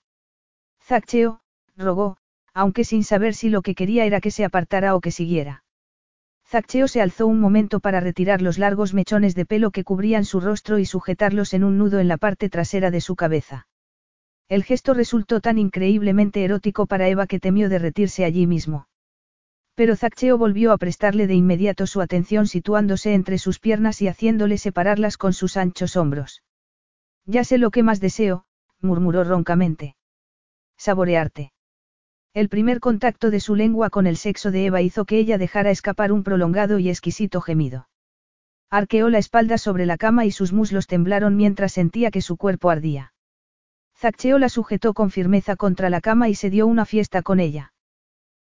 Zaccheo, 0.84 1.42
rogó, 1.76 2.18
aunque 2.54 2.84
sin 2.84 3.04
saber 3.04 3.34
si 3.34 3.50
lo 3.50 3.62
que 3.62 3.76
quería 3.76 4.06
era 4.06 4.22
que 4.22 4.32
se 4.32 4.44
apartara 4.44 4.96
o 4.96 5.02
que 5.02 5.12
siguiera. 5.12 5.64
Zaccheo 6.46 6.90
se 6.90 7.02
alzó 7.02 7.28
un 7.28 7.40
momento 7.40 7.80
para 7.80 8.02
retirar 8.02 8.42
los 8.42 8.58
largos 8.58 8.94
mechones 8.94 9.36
de 9.36 9.46
pelo 9.46 9.72
que 9.72 9.86
cubrían 9.86 10.26
su 10.26 10.42
rostro 10.42 10.80
y 10.80 10.86
sujetarlos 10.86 11.54
en 11.54 11.64
un 11.64 11.78
nudo 11.78 12.00
en 12.00 12.10
la 12.10 12.18
parte 12.18 12.50
trasera 12.50 12.92
de 12.92 13.00
su 13.00 13.16
cabeza. 13.16 13.68
El 14.50 14.66
gesto 14.66 14.94
resultó 14.94 15.40
tan 15.40 15.58
increíblemente 15.58 16.44
erótico 16.44 16.88
para 16.88 17.08
Eva 17.08 17.26
que 17.26 17.40
temió 17.40 17.70
derretirse 17.70 18.26
allí 18.26 18.48
mismo. 18.48 18.88
Pero 19.76 19.96
Zaccheo 19.96 20.38
volvió 20.38 20.72
a 20.72 20.78
prestarle 20.78 21.28
de 21.28 21.36
inmediato 21.36 21.88
su 21.88 22.02
atención 22.02 22.48
situándose 22.48 23.14
entre 23.14 23.38
sus 23.38 23.60
piernas 23.60 24.02
y 24.02 24.08
haciéndole 24.08 24.58
separarlas 24.58 25.18
con 25.18 25.34
sus 25.34 25.58
anchos 25.58 25.96
hombros. 25.96 26.44
Ya 27.26 27.44
sé 27.44 27.58
lo 27.58 27.72
que 27.72 27.84
más 27.84 28.00
deseo, 28.00 28.46
murmuró 28.82 29.24
roncamente. 29.24 29.96
Saborearte. 30.78 31.54
El 32.34 32.50
primer 32.50 32.80
contacto 32.80 33.30
de 33.30 33.40
su 33.40 33.56
lengua 33.56 33.90
con 33.90 34.08
el 34.08 34.18
sexo 34.18 34.52
de 34.52 34.66
Eva 34.66 34.82
hizo 34.82 35.06
que 35.06 35.18
ella 35.18 35.38
dejara 35.38 35.70
escapar 35.70 36.12
un 36.12 36.24
prolongado 36.24 36.80
y 36.80 36.90
exquisito 36.90 37.42
gemido. 37.42 37.90
Arqueó 38.70 39.10
la 39.10 39.18
espalda 39.18 39.58
sobre 39.58 39.86
la 39.86 39.98
cama 39.98 40.26
y 40.26 40.32
sus 40.32 40.54
muslos 40.54 40.88
temblaron 40.88 41.36
mientras 41.36 41.74
sentía 41.74 42.10
que 42.10 42.22
su 42.22 42.38
cuerpo 42.38 42.70
ardía. 42.70 43.14
Zaccheo 43.98 44.40
la 44.40 44.48
sujetó 44.48 44.94
con 44.94 45.12
firmeza 45.12 45.58
contra 45.58 45.90
la 45.90 46.00
cama 46.00 46.30
y 46.30 46.36
se 46.36 46.50
dio 46.50 46.68
una 46.68 46.86
fiesta 46.86 47.22
con 47.22 47.40
ella. 47.42 47.74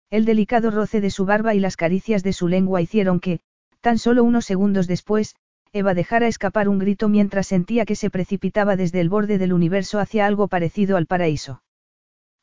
El 0.10 0.26
delicado 0.26 0.72
roce 0.72 1.02
de 1.02 1.11
su 1.11 1.26
barba 1.26 1.53
y 1.53 1.60
las 1.60 1.76
caricias 1.76 2.24
de 2.24 2.34
su 2.34 2.48
lengua 2.48 2.82
hicieron 2.82 3.19
que, 3.19 3.42
Tan 3.82 4.00
solo 4.00 4.24
unos 4.24 4.45
segundos 4.45 4.88
después, 4.88 5.36
Eva 5.72 5.94
dejara 5.94 6.27
escapar 6.27 6.69
un 6.69 6.80
grito 6.80 7.10
mientras 7.10 7.48
sentía 7.48 7.86
que 7.86 7.95
se 7.95 8.10
precipitaba 8.10 8.76
desde 8.76 9.00
el 9.00 9.10
borde 9.10 9.38
del 9.38 9.53
universo 9.53 10.00
hacia 10.00 10.26
algo 10.26 10.48
parecido 10.48 10.98
al 10.98 11.06
paraíso. 11.06 11.61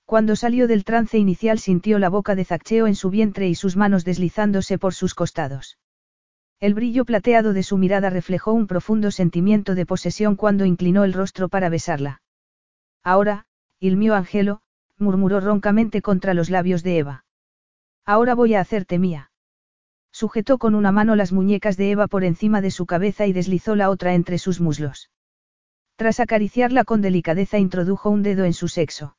Cuando 0.05 0.37
salió 0.37 0.69
del 0.69 0.85
trance 0.85 1.19
inicial 1.19 1.59
sintió 1.59 1.99
la 1.99 2.11
boca 2.11 2.35
de 2.35 2.45
Zaccheo 2.45 2.87
en 2.87 2.95
su 2.95 3.11
vientre 3.11 3.49
y 3.49 3.55
sus 3.55 3.77
manos 3.77 4.05
deslizándose 4.05 4.79
por 4.79 4.95
sus 4.95 5.15
costados. 5.15 5.79
El 6.61 6.75
brillo 6.75 7.05
plateado 7.05 7.53
de 7.53 7.63
su 7.63 7.79
mirada 7.79 8.11
reflejó 8.11 8.53
un 8.53 8.67
profundo 8.67 9.11
sentimiento 9.11 9.75
de 9.75 9.87
posesión 9.87 10.37
cuando 10.37 10.65
inclinó 10.65 11.05
el 11.05 11.13
rostro 11.13 11.49
para 11.49 11.69
besarla. 11.69 12.23
Ahora, 13.03 13.47
il 13.81 13.97
mio 13.97 14.15
angelo, 14.15 14.61
murmuró 14.99 15.41
roncamente 15.41 16.01
contra 16.01 16.33
los 16.33 16.49
labios 16.49 16.83
de 16.83 16.99
Eva. 16.99 17.24
Ahora 18.07 18.35
voy 18.35 18.55
a 18.55 18.61
hacerte 18.61 18.99
mía. 18.99 19.31
Sujetó 20.13 20.59
con 20.59 20.75
una 20.75 20.93
mano 20.93 21.17
las 21.17 21.33
muñecas 21.33 21.77
de 21.77 21.91
Eva 21.91 22.07
por 22.07 22.23
encima 22.23 22.61
de 22.61 22.71
su 22.71 22.87
cabeza 22.87 23.27
y 23.27 23.33
deslizó 23.33 23.75
la 23.75 23.91
otra 23.91 24.15
entre 24.15 24.39
sus 24.39 24.61
muslos. 24.61 25.11
Tras 25.97 26.21
acariciarla 26.21 26.85
con 26.85 27.01
delicadeza 27.01 27.59
introdujo 27.59 28.11
un 28.11 28.23
dedo 28.23 28.45
en 28.45 28.53
su 28.53 28.69
sexo. 28.69 29.17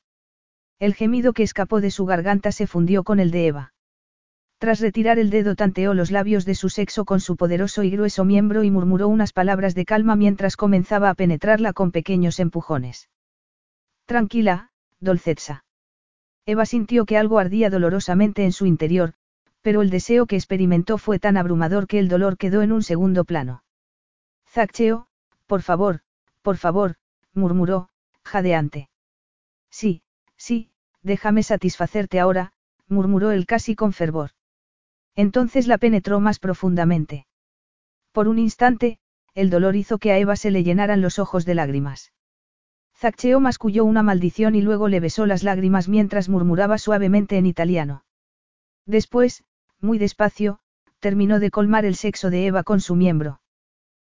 El 0.80 0.94
gemido 0.94 1.34
que 1.34 1.44
escapó 1.44 1.82
de 1.82 1.92
su 1.92 2.06
garganta 2.06 2.52
se 2.52 2.68
fundió 2.68 3.04
con 3.04 3.20
el 3.20 3.32
de 3.32 3.48
Eva. 3.48 3.74
Tras 4.58 4.80
retirar 4.80 5.20
el 5.20 5.30
dedo 5.30 5.56
tanteó 5.56 5.94
los 5.94 6.12
labios 6.12 6.46
de 6.46 6.56
su 6.56 6.70
sexo 6.70 7.06
con 7.06 7.20
su 7.20 7.36
poderoso 7.36 7.84
y 7.84 7.90
grueso 7.90 8.24
miembro 8.24 8.64
y 8.64 8.72
murmuró 8.72 9.08
unas 9.08 9.34
palabras 9.34 9.76
de 9.76 9.86
calma 9.86 10.16
mientras 10.16 10.56
comenzaba 10.58 11.10
a 11.10 11.16
penetrarla 11.16 11.74
con 11.74 11.92
pequeños 11.92 12.40
empujones. 12.40 13.10
Tranquila, 14.06 14.72
Dolcetsa. 15.00 15.66
Eva 16.46 16.66
sintió 16.66 17.06
que 17.06 17.18
algo 17.18 17.40
ardía 17.40 17.70
dolorosamente 17.70 18.44
en 18.44 18.52
su 18.52 18.66
interior, 18.66 19.14
pero 19.62 19.82
el 19.82 19.90
deseo 19.90 20.28
que 20.28 20.36
experimentó 20.36 21.00
fue 21.00 21.18
tan 21.18 21.38
abrumador 21.38 21.88
que 21.88 21.98
el 21.98 22.08
dolor 22.08 22.38
quedó 22.38 22.62
en 22.62 22.72
un 22.72 22.84
segundo 22.84 23.26
plano. 23.26 23.64
Zaccheo, 24.48 25.08
por 25.48 25.64
favor, 25.64 26.02
por 26.44 26.58
favor, 26.58 26.96
murmuró, 27.34 27.90
jadeante. 28.24 28.90
Sí, 29.72 30.04
sí, 30.38 30.70
déjame 31.02 31.42
satisfacerte 31.42 32.20
ahora, 32.20 32.54
murmuró 32.88 33.32
él 33.32 33.48
casi 33.48 33.76
con 33.76 33.92
fervor. 33.92 34.32
Entonces 35.16 35.66
la 35.66 35.80
penetró 35.80 36.20
más 36.20 36.40
profundamente. 36.40 37.26
Por 38.12 38.28
un 38.28 38.38
instante, 38.38 39.00
el 39.34 39.50
dolor 39.50 39.76
hizo 39.76 39.98
que 39.98 40.12
a 40.12 40.20
Eva 40.20 40.36
se 40.36 40.52
le 40.52 40.64
llenaran 40.64 41.02
los 41.02 41.20
ojos 41.20 41.44
de 41.46 41.56
lágrimas. 41.56 42.14
Zaccheo 42.98 43.40
masculló 43.40 43.84
una 43.84 44.04
maldición 44.04 44.56
y 44.56 44.62
luego 44.62 44.88
le 44.88 45.00
besó 45.00 45.26
las 45.26 45.44
lágrimas 45.44 45.90
mientras 45.90 46.30
murmuraba 46.30 46.78
suavemente 46.78 47.38
en 47.38 47.46
italiano. 47.46 48.06
Después, 48.86 49.44
muy 49.82 49.98
despacio, 49.98 50.60
terminó 51.00 51.40
de 51.40 51.52
colmar 51.52 51.86
el 51.86 51.96
sexo 51.96 52.30
de 52.30 52.48
Eva 52.48 52.64
con 52.64 52.80
su 52.80 52.96
miembro. 52.96 53.42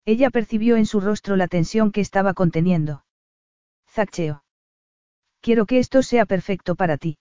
Ella 0.06 0.30
percibió 0.30 0.78
en 0.78 0.86
su 0.86 1.02
rostro 1.02 1.36
la 1.36 1.48
tensión 1.48 1.92
que 1.92 2.02
estaba 2.02 2.34
conteniendo. 2.34 3.04
Zaccheo. 3.90 4.44
Quiero 5.42 5.66
que 5.66 5.80
esto 5.80 6.04
sea 6.04 6.26
perfecto 6.26 6.76
para 6.76 6.98
ti. 6.98 7.18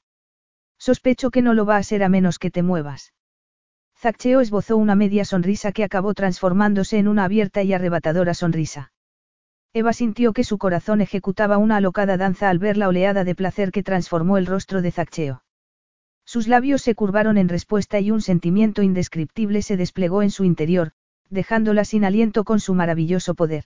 Sospecho 0.78 1.31
que 1.31 1.43
no 1.43 1.55
lo 1.55 1.65
va 1.65 1.78
a 1.78 1.83
ser 1.83 2.02
a 2.05 2.09
menos 2.09 2.39
que 2.39 2.51
te 2.51 2.62
muevas. 2.62 3.15
Zaccheo 3.97 4.41
esbozó 4.41 4.76
una 4.76 4.94
media 4.94 5.25
sonrisa 5.25 5.73
que 5.73 5.85
acabó 5.85 6.12
transformándose 6.12 6.99
en 6.99 7.09
una 7.09 7.25
abierta 7.25 7.62
y 7.62 7.73
arrebatadora 7.73 8.35
sonrisa. 8.35 8.93
Eva 9.72 9.92
sintió 9.92 10.32
que 10.32 10.44
su 10.44 10.58
corazón 10.58 11.00
ejecutaba 11.00 11.58
una 11.58 11.76
alocada 11.76 12.16
danza 12.16 12.48
al 12.48 12.58
ver 12.58 12.76
la 12.76 12.88
oleada 12.88 13.24
de 13.24 13.34
placer 13.34 13.72
que 13.72 13.82
transformó 13.82 14.38
el 14.38 14.46
rostro 14.46 14.82
de 14.82 14.90
Zaccheo. 14.90 15.42
Sus 16.24 16.48
labios 16.48 16.82
se 16.82 16.94
curvaron 16.94 17.38
en 17.38 17.48
respuesta 17.48 18.00
y 18.00 18.10
un 18.10 18.20
sentimiento 18.20 18.82
indescriptible 18.82 19.62
se 19.62 19.76
desplegó 19.76 20.22
en 20.22 20.30
su 20.30 20.44
interior, 20.44 20.92
dejándola 21.30 21.84
sin 21.84 22.04
aliento 22.04 22.44
con 22.44 22.58
su 22.58 22.74
maravilloso 22.74 23.34
poder. 23.34 23.64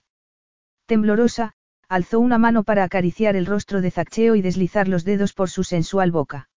Temblorosa, 0.85 1.53
alzó 1.87 2.19
una 2.19 2.37
mano 2.37 2.63
para 2.63 2.83
acariciar 2.83 3.35
el 3.35 3.45
rostro 3.45 3.81
de 3.81 3.91
Zaccheo 3.91 4.35
y 4.35 4.41
deslizar 4.41 4.87
los 4.87 5.03
dedos 5.03 5.33
por 5.33 5.49
su 5.49 5.63
sensual 5.63 6.11
boca. 6.11 6.49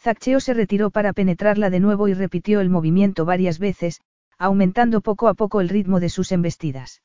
Zaccheo 0.00 0.40
se 0.40 0.54
retiró 0.54 0.90
para 0.90 1.12
penetrarla 1.12 1.70
de 1.70 1.80
nuevo 1.80 2.08
y 2.08 2.14
repitió 2.14 2.60
el 2.60 2.70
movimiento 2.70 3.24
varias 3.24 3.58
veces, 3.58 4.00
aumentando 4.38 5.00
poco 5.00 5.28
a 5.28 5.34
poco 5.34 5.60
el 5.60 5.68
ritmo 5.68 6.00
de 6.00 6.08
sus 6.08 6.32
embestidas. 6.32 7.02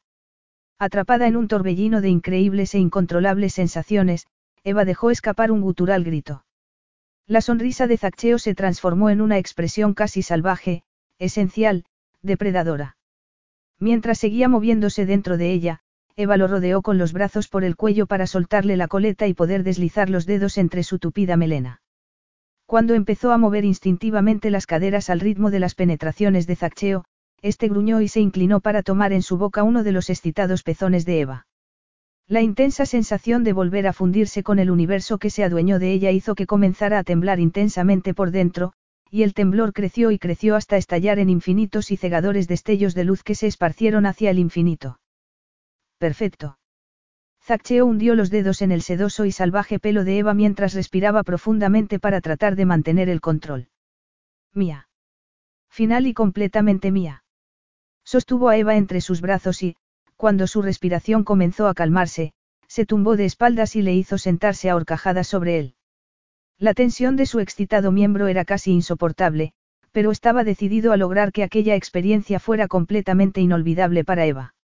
Atrapada 0.80 1.28
en 1.28 1.36
un 1.36 1.48
torbellino 1.48 2.02
de 2.02 2.10
increíbles 2.10 2.74
e 2.76 2.80
incontrolables 2.80 3.54
sensaciones, 3.54 4.28
Eva 4.64 4.86
dejó 4.86 5.12
escapar 5.12 5.52
un 5.52 5.62
gutural 5.62 6.04
grito. 6.04 6.46
La 7.26 7.42
sonrisa 7.42 7.88
de 7.88 7.98
Zaccheo 7.98 8.38
se 8.38 8.56
transformó 8.56 9.10
en 9.10 9.22
una 9.22 9.38
expresión 9.38 9.94
casi 9.94 10.22
salvaje, 10.22 10.84
esencial, 11.20 11.86
depredadora. 12.22 12.98
Mientras 13.80 14.18
seguía 14.18 14.50
moviéndose 14.50 15.06
dentro 15.06 15.38
de 15.38 15.52
ella, 15.52 15.80
Eva 16.16 16.38
lo 16.38 16.48
rodeó 16.48 16.82
con 16.82 16.98
los 16.98 17.12
brazos 17.12 17.48
por 17.48 17.64
el 17.64 17.76
cuello 17.76 18.06
para 18.06 18.28
soltarle 18.28 18.78
la 18.78 18.88
coleta 18.88 19.28
y 19.28 19.34
poder 19.34 19.64
deslizar 19.64 20.10
los 20.10 20.26
dedos 20.26 20.58
entre 20.58 20.84
su 20.84 21.00
tupida 21.00 21.38
melena. 21.38 21.82
Cuando 22.66 22.94
empezó 22.94 23.32
a 23.32 23.38
mover 23.38 23.66
instintivamente 23.66 24.50
las 24.50 24.66
caderas 24.66 25.10
al 25.10 25.20
ritmo 25.20 25.50
de 25.50 25.60
las 25.60 25.76
penetraciones 25.76 26.48
de 26.48 26.56
Zaccheo, 26.56 27.06
este 27.44 27.68
gruñó 27.68 28.02
y 28.02 28.08
se 28.08 28.22
inclinó 28.22 28.62
para 28.62 28.82
tomar 28.82 29.14
en 29.14 29.22
su 29.22 29.38
boca 29.38 29.64
uno 29.64 29.84
de 29.84 29.92
los 29.92 30.10
excitados 30.10 30.64
pezones 30.64 31.06
de 31.06 31.20
Eva. 31.20 31.48
La 32.26 32.42
intensa 32.42 32.86
sensación 32.86 33.44
de 33.44 33.52
volver 33.52 33.86
a 33.86 33.94
fundirse 33.94 34.44
con 34.44 34.58
el 34.60 34.72
universo 34.72 35.18
que 35.18 35.30
se 35.30 35.44
adueñó 35.44 35.78
de 35.78 35.92
ella 35.92 36.12
hizo 36.12 36.36
que 36.36 36.48
comenzara 36.48 36.98
a 37.00 37.04
temblar 37.04 37.42
intensamente 37.42 38.14
por 38.14 38.32
dentro, 38.32 38.72
y 39.12 39.24
el 39.24 39.34
temblor 39.34 39.74
creció 39.74 40.10
y 40.12 40.18
creció 40.18 40.56
hasta 40.56 40.78
estallar 40.78 41.20
en 41.20 41.30
infinitos 41.30 41.92
y 41.92 41.98
cegadores 41.98 42.48
destellos 42.48 42.96
de 42.96 43.04
luz 43.04 43.24
que 43.24 43.36
se 43.36 43.48
esparcieron 43.48 44.06
hacia 44.06 44.32
el 44.32 44.40
infinito. 44.40 45.00
Perfecto. 45.98 46.58
Zaccheo 47.44 47.86
hundió 47.86 48.16
los 48.16 48.30
dedos 48.30 48.62
en 48.62 48.72
el 48.72 48.82
sedoso 48.82 49.26
y 49.26 49.34
salvaje 49.34 49.78
pelo 49.78 50.06
de 50.06 50.18
Eva 50.18 50.34
mientras 50.34 50.74
respiraba 50.74 51.24
profundamente 51.24 52.00
para 52.00 52.22
tratar 52.22 52.56
de 52.56 52.66
mantener 52.66 53.10
el 53.10 53.20
control. 53.20 53.68
Mía. 54.54 54.88
Final 55.70 56.08
y 56.08 56.14
completamente 56.14 56.90
mía. 56.90 57.23
Sostuvo 58.04 58.50
a 58.50 58.58
Eva 58.58 58.76
entre 58.76 59.02
sus 59.02 59.22
brazos 59.22 59.64
y, 59.64 59.76
cuando 60.18 60.48
su 60.48 60.62
respiración 60.62 61.24
comenzó 61.24 61.68
a 61.68 61.74
calmarse, 61.74 62.34
se 62.68 62.86
tumbó 62.86 63.18
de 63.18 63.26
espaldas 63.26 63.76
y 63.76 63.82
le 63.82 63.94
hizo 63.94 64.18
sentarse 64.18 64.70
a 64.70 64.76
horcajadas 64.76 65.28
sobre 65.28 65.60
él. 65.60 65.76
La 66.58 66.74
tensión 66.74 67.16
de 67.16 67.26
su 67.26 67.40
excitado 67.40 67.92
miembro 67.92 68.28
era 68.28 68.46
casi 68.46 68.72
insoportable, 68.72 69.54
pero 69.92 70.12
estaba 70.12 70.44
decidido 70.44 70.92
a 70.92 70.98
lograr 70.98 71.32
que 71.32 71.44
aquella 71.44 71.76
experiencia 71.76 72.40
fuera 72.40 72.68
completamente 72.68 73.42
inolvidable 73.42 74.04
para 74.04 74.26
Eva. 74.26 74.56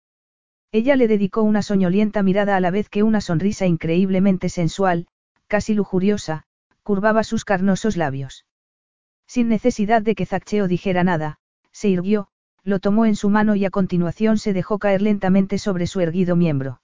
Ella 0.71 0.95
le 0.95 1.07
dedicó 1.07 1.41
una 1.43 1.61
soñolienta 1.61 2.23
mirada 2.23 2.55
a 2.55 2.59
la 2.59 2.71
vez 2.71 2.89
que 2.89 3.03
una 3.03 3.21
sonrisa 3.21 3.65
increíblemente 3.65 4.49
sensual, 4.49 5.07
casi 5.47 5.73
lujuriosa, 5.73 6.45
curvaba 6.83 7.23
sus 7.23 7.45
carnosos 7.45 7.97
labios. 7.97 8.45
Sin 9.27 9.49
necesidad 9.49 10.01
de 10.01 10.15
que 10.15 10.25
Zaccheo 10.25 10.67
dijera 10.67 11.03
nada, 11.03 11.39
se 11.71 11.89
irguió, 11.89 12.29
lo 12.63 12.79
tomó 12.79 13.05
en 13.05 13.15
su 13.15 13.29
mano 13.29 13.55
y 13.55 13.65
a 13.65 13.69
continuación 13.69 14.37
se 14.37 14.53
dejó 14.53 14.79
caer 14.79 15.01
lentamente 15.01 15.57
sobre 15.57 15.87
su 15.87 15.99
erguido 16.01 16.35
miembro. 16.35 16.81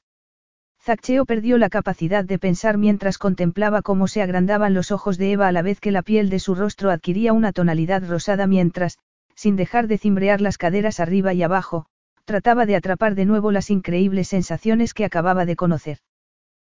Zaccheo 0.82 1.26
perdió 1.26 1.58
la 1.58 1.70
capacidad 1.70 2.24
de 2.24 2.38
pensar 2.38 2.78
mientras 2.78 3.18
contemplaba 3.18 3.82
cómo 3.82 4.08
se 4.08 4.22
agrandaban 4.22 4.74
los 4.74 4.92
ojos 4.92 5.18
de 5.18 5.32
Eva 5.32 5.48
a 5.48 5.52
la 5.52 5.64
vez 5.64 5.80
que 5.80 5.92
la 5.92 6.04
piel 6.04 6.30
de 6.30 6.40
su 6.40 6.54
rostro 6.54 6.92
adquiría 6.92 7.34
una 7.34 7.52
tonalidad 7.52 8.08
rosada 8.08 8.46
mientras, 8.46 9.00
sin 9.34 9.56
dejar 9.56 9.88
de 9.88 9.98
cimbrear 9.98 10.42
las 10.42 10.60
caderas 10.60 11.00
arriba 11.00 11.34
y 11.34 11.42
abajo, 11.42 11.88
trataba 12.26 12.66
de 12.66 12.76
atrapar 12.76 13.16
de 13.16 13.26
nuevo 13.26 13.52
las 13.52 13.70
increíbles 13.70 14.28
sensaciones 14.28 14.94
que 14.94 15.06
acababa 15.06 15.46
de 15.46 15.56
conocer. 15.56 15.98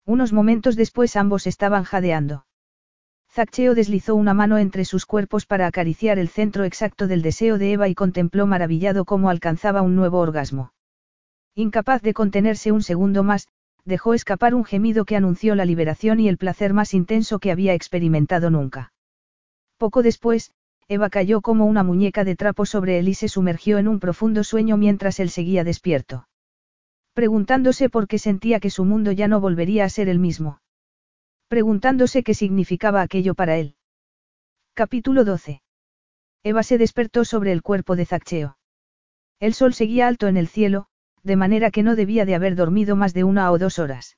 Unos 0.06 0.32
momentos 0.32 0.76
después 0.76 1.18
ambos 1.18 1.46
estaban 1.46 1.84
jadeando. 1.84 2.47
Zaccheo 3.30 3.76
deslizó 3.76 4.16
una 4.16 4.34
mano 4.34 4.58
entre 4.58 4.84
sus 4.84 5.06
cuerpos 5.06 5.46
para 5.46 5.68
acariciar 5.68 6.18
el 6.18 6.28
centro 6.28 6.64
exacto 6.64 7.08
del 7.08 7.22
deseo 7.22 7.58
de 7.58 7.74
Eva 7.74 7.88
y 7.88 7.96
contempló 7.96 8.48
maravillado 8.48 9.06
cómo 9.06 9.30
alcanzaba 9.30 9.82
un 9.82 9.96
nuevo 9.96 10.20
orgasmo. 10.20 10.72
Incapaz 11.54 12.02
de 12.02 12.14
contenerse 12.14 12.72
un 12.72 12.82
segundo 12.82 13.24
más, 13.24 13.48
dejó 13.86 14.14
escapar 14.14 14.56
un 14.56 14.66
gemido 14.66 15.06
que 15.06 15.16
anunció 15.16 15.56
la 15.56 15.66
liberación 15.66 16.20
y 16.20 16.28
el 16.28 16.38
placer 16.38 16.74
más 16.74 16.94
intenso 16.94 17.40
que 17.40 17.52
había 17.52 17.74
experimentado 17.74 18.50
nunca. 18.50 18.92
Poco 19.78 20.04
después, 20.04 20.52
Eva 20.88 21.10
cayó 21.10 21.42
como 21.42 21.66
una 21.66 21.84
muñeca 21.84 22.24
de 22.24 22.36
trapo 22.36 22.66
sobre 22.66 22.98
él 23.00 23.08
y 23.08 23.14
se 23.14 23.28
sumergió 23.28 23.78
en 23.78 23.88
un 23.88 24.00
profundo 24.00 24.44
sueño 24.44 24.78
mientras 24.78 25.20
él 25.20 25.30
seguía 25.30 25.64
despierto. 25.64 26.28
Preguntándose 27.14 27.90
por 27.90 28.08
qué 28.08 28.20
sentía 28.20 28.60
que 28.60 28.70
su 28.70 28.86
mundo 28.86 29.12
ya 29.12 29.28
no 29.28 29.40
volvería 29.42 29.86
a 29.86 29.90
ser 29.90 30.10
el 30.10 30.20
mismo 30.20 30.60
preguntándose 31.48 32.24
qué 32.24 32.34
significaba 32.34 33.02
aquello 33.02 33.34
para 33.34 33.58
él. 33.58 33.76
Capítulo 34.74 35.24
12. 35.24 35.62
Eva 36.44 36.64
se 36.64 36.78
despertó 36.78 37.26
sobre 37.26 37.52
el 37.52 37.62
cuerpo 37.62 37.96
de 37.96 38.06
Zaccheo. 38.06 38.58
El 39.40 39.54
sol 39.54 39.74
seguía 39.74 40.08
alto 40.08 40.28
en 40.28 40.38
el 40.38 40.48
cielo, 40.48 40.88
de 41.24 41.36
manera 41.36 41.72
que 41.72 41.84
no 41.84 41.96
debía 41.96 42.26
de 42.26 42.36
haber 42.36 42.56
dormido 42.56 42.96
más 42.96 43.14
de 43.14 43.24
una 43.24 43.52
o 43.52 43.58
dos 43.58 43.80
horas. 43.80 44.18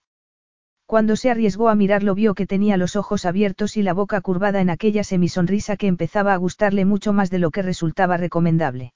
Cuando 0.86 1.16
se 1.16 1.30
arriesgó 1.30 1.70
a 1.70 1.76
mirarlo 1.76 2.16
vio 2.16 2.34
que 2.34 2.48
tenía 2.48 2.76
los 2.76 2.96
ojos 2.96 3.26
abiertos 3.26 3.78
y 3.78 3.84
la 3.84 3.94
boca 3.94 4.22
curvada 4.22 4.60
en 4.60 4.72
aquella 4.72 5.04
semisonrisa 5.04 5.78
que 5.78 5.88
empezaba 5.88 6.34
a 6.34 6.38
gustarle 6.38 6.84
mucho 6.84 7.14
más 7.14 7.30
de 7.30 7.38
lo 7.38 7.52
que 7.52 7.62
resultaba 7.62 8.18
recomendable. 8.18 8.94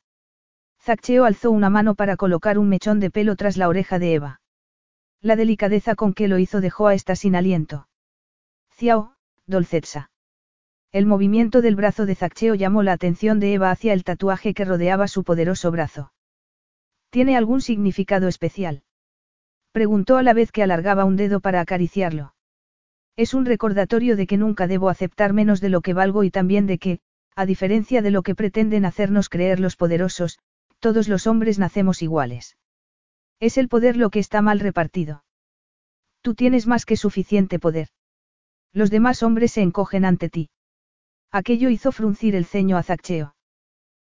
Zaccheo 0.82 1.26
alzó 1.26 1.52
una 1.52 1.70
mano 1.70 1.94
para 1.94 2.18
colocar 2.18 2.58
un 2.58 2.68
mechón 2.68 3.00
de 3.00 3.12
pelo 3.12 3.36
tras 3.36 3.58
la 3.58 3.68
oreja 3.68 4.00
de 4.00 4.16
Eva. 4.16 4.42
La 5.22 5.36
delicadeza 5.36 5.96
con 5.96 6.14
que 6.14 6.28
lo 6.28 6.40
hizo 6.40 6.62
dejó 6.62 6.88
a 6.88 6.96
esta 6.96 7.16
sin 7.16 7.36
aliento. 7.36 7.88
Ciao, 8.76 9.14
Dolcetsa. 9.46 10.10
El 10.92 11.06
movimiento 11.06 11.62
del 11.62 11.76
brazo 11.76 12.06
de 12.06 12.16
Zaccheo 12.16 12.56
llamó 12.56 12.82
la 12.82 12.94
atención 12.94 13.40
de 13.40 13.54
Eva 13.54 13.70
hacia 13.70 13.94
el 13.94 14.04
tatuaje 14.04 14.54
que 14.54 14.66
rodeaba 14.66 15.08
su 15.08 15.24
poderoso 15.24 15.72
brazo. 15.72 16.12
¿Tiene 17.12 17.38
algún 17.38 17.62
significado 17.62 18.28
especial? 18.28 18.84
Preguntó 19.72 20.18
a 20.18 20.24
la 20.24 20.34
vez 20.34 20.52
que 20.52 20.64
alargaba 20.64 21.06
un 21.06 21.16
dedo 21.16 21.40
para 21.40 21.62
acariciarlo. 21.62 22.34
Es 23.16 23.36
un 23.36 23.46
recordatorio 23.46 24.16
de 24.16 24.26
que 24.26 24.38
nunca 24.38 24.66
debo 24.68 24.90
aceptar 24.90 25.34
menos 25.34 25.62
de 25.62 25.70
lo 25.70 25.82
que 25.82 25.94
valgo 25.94 26.24
y 26.24 26.32
también 26.32 26.66
de 26.66 26.80
que, 26.80 27.00
a 27.36 27.46
diferencia 27.46 28.02
de 28.02 28.12
lo 28.12 28.24
que 28.24 28.36
pretenden 28.36 28.86
hacernos 28.86 29.30
creer 29.30 29.60
los 29.60 29.76
poderosos, 29.76 30.40
todos 30.80 31.08
los 31.08 31.28
hombres 31.28 31.60
nacemos 31.60 32.02
iguales. 32.02 32.58
Es 33.40 33.58
el 33.60 33.68
poder 33.68 33.98
lo 33.98 34.10
que 34.10 34.20
está 34.20 34.42
mal 34.42 34.60
repartido. 34.60 35.24
Tú 36.22 36.34
tienes 36.34 36.66
más 36.66 36.86
que 36.86 36.98
suficiente 36.98 37.60
poder. 37.60 37.90
Los 38.74 38.90
demás 38.90 39.22
hombres 39.22 39.52
se 39.52 39.62
encogen 39.62 40.04
ante 40.04 40.30
ti. 40.30 40.50
Aquello 41.32 41.70
hizo 41.70 41.92
fruncir 41.92 42.36
el 42.36 42.46
ceño 42.46 42.78
a 42.78 42.84
Zaccheo. 42.84 43.36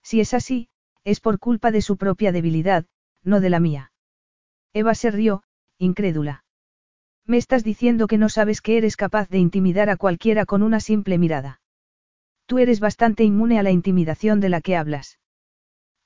Si 0.03 0.21
es 0.21 0.35
así, 0.35 0.69
es 1.05 1.21
por 1.21 1.39
culpa 1.39 1.71
de 1.71 1.81
su 1.81 1.97
propia 1.97 2.33
debilidad, 2.33 2.85
no 3.23 3.41
de 3.41 3.51
la 3.51 3.61
mía. 3.61 3.93
Eva 4.73 4.95
se 4.95 5.11
rió, 5.11 5.43
incrédula. 5.79 6.45
Me 7.25 7.37
estás 7.37 7.63
diciendo 7.63 8.07
que 8.07 8.19
no 8.19 8.29
sabes 8.29 8.61
que 8.61 8.79
eres 8.79 8.97
capaz 8.97 9.29
de 9.29 9.39
intimidar 9.39 9.91
a 9.91 9.97
cualquiera 9.97 10.47
con 10.47 10.63
una 10.63 10.81
simple 10.81 11.19
mirada. 11.19 11.61
Tú 12.47 12.59
eres 12.59 12.81
bastante 12.81 13.25
inmune 13.25 13.59
a 13.59 13.63
la 13.63 13.71
intimidación 13.71 14.41
de 14.41 14.49
la 14.49 14.61
que 14.61 14.77
hablas. 14.77 15.19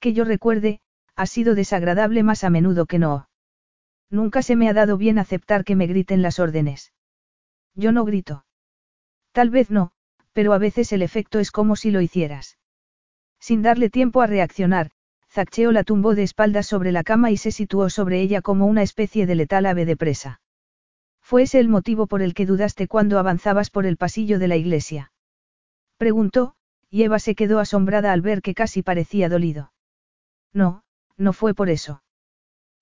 Que 0.00 0.12
yo 0.12 0.24
recuerde, 0.24 0.80
ha 1.14 1.26
sido 1.26 1.54
desagradable 1.54 2.22
más 2.22 2.42
a 2.42 2.50
menudo 2.50 2.86
que 2.86 2.98
no. 2.98 3.28
Nunca 4.10 4.42
se 4.42 4.56
me 4.56 4.68
ha 4.68 4.72
dado 4.72 4.96
bien 4.98 5.18
aceptar 5.18 5.64
que 5.64 5.76
me 5.76 5.86
griten 5.86 6.22
las 6.22 6.38
órdenes. 6.38 6.92
Yo 7.74 7.92
no 7.92 8.04
grito. 8.04 8.44
Tal 9.32 9.50
vez 9.50 9.70
no, 9.70 9.92
pero 10.32 10.52
a 10.52 10.58
veces 10.58 10.92
el 10.92 11.02
efecto 11.02 11.38
es 11.38 11.50
como 11.50 11.76
si 11.76 11.90
lo 11.90 12.00
hicieras. 12.00 12.58
Sin 13.40 13.62
darle 13.62 13.90
tiempo 13.90 14.20
a 14.20 14.26
reaccionar, 14.26 14.90
Zaccheo 15.30 15.72
la 15.72 15.84
tumbó 15.84 16.14
de 16.14 16.22
espaldas 16.22 16.66
sobre 16.66 16.92
la 16.92 17.02
cama 17.02 17.30
y 17.30 17.36
se 17.38 17.50
situó 17.50 17.88
sobre 17.88 18.20
ella 18.20 18.42
como 18.42 18.66
una 18.66 18.82
especie 18.82 19.26
de 19.26 19.34
letal 19.34 19.66
ave 19.66 19.86
de 19.86 19.96
presa. 19.96 20.40
¿Fue 21.22 21.42
ese 21.42 21.58
el 21.58 21.68
motivo 21.68 22.06
por 22.06 22.20
el 22.20 22.34
que 22.34 22.44
dudaste 22.44 22.88
cuando 22.88 23.18
avanzabas 23.18 23.70
por 23.70 23.86
el 23.86 23.96
pasillo 23.96 24.38
de 24.38 24.48
la 24.48 24.56
iglesia? 24.56 25.12
Preguntó, 25.96 26.54
y 26.90 27.04
Eva 27.04 27.18
se 27.18 27.34
quedó 27.34 27.58
asombrada 27.58 28.12
al 28.12 28.20
ver 28.20 28.42
que 28.42 28.54
casi 28.54 28.82
parecía 28.82 29.30
dolido. 29.30 29.72
No, 30.52 30.82
no 31.16 31.32
fue 31.32 31.54
por 31.54 31.70
eso. 31.70 32.02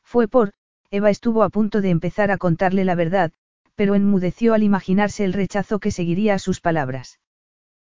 Fue 0.03 0.27
por, 0.27 0.53
Eva 0.91 1.11
estuvo 1.11 1.45
a 1.45 1.51
punto 1.51 1.81
de 1.81 1.91
empezar 1.91 2.33
a 2.33 2.39
contarle 2.39 2.85
la 2.85 2.97
verdad, 2.97 3.31
pero 3.81 3.95
enmudeció 3.95 4.53
al 4.53 4.63
imaginarse 4.63 5.25
el 5.25 5.33
rechazo 5.33 5.79
que 5.79 5.91
seguiría 5.91 6.35
a 6.35 6.39
sus 6.39 6.61
palabras. 6.61 7.19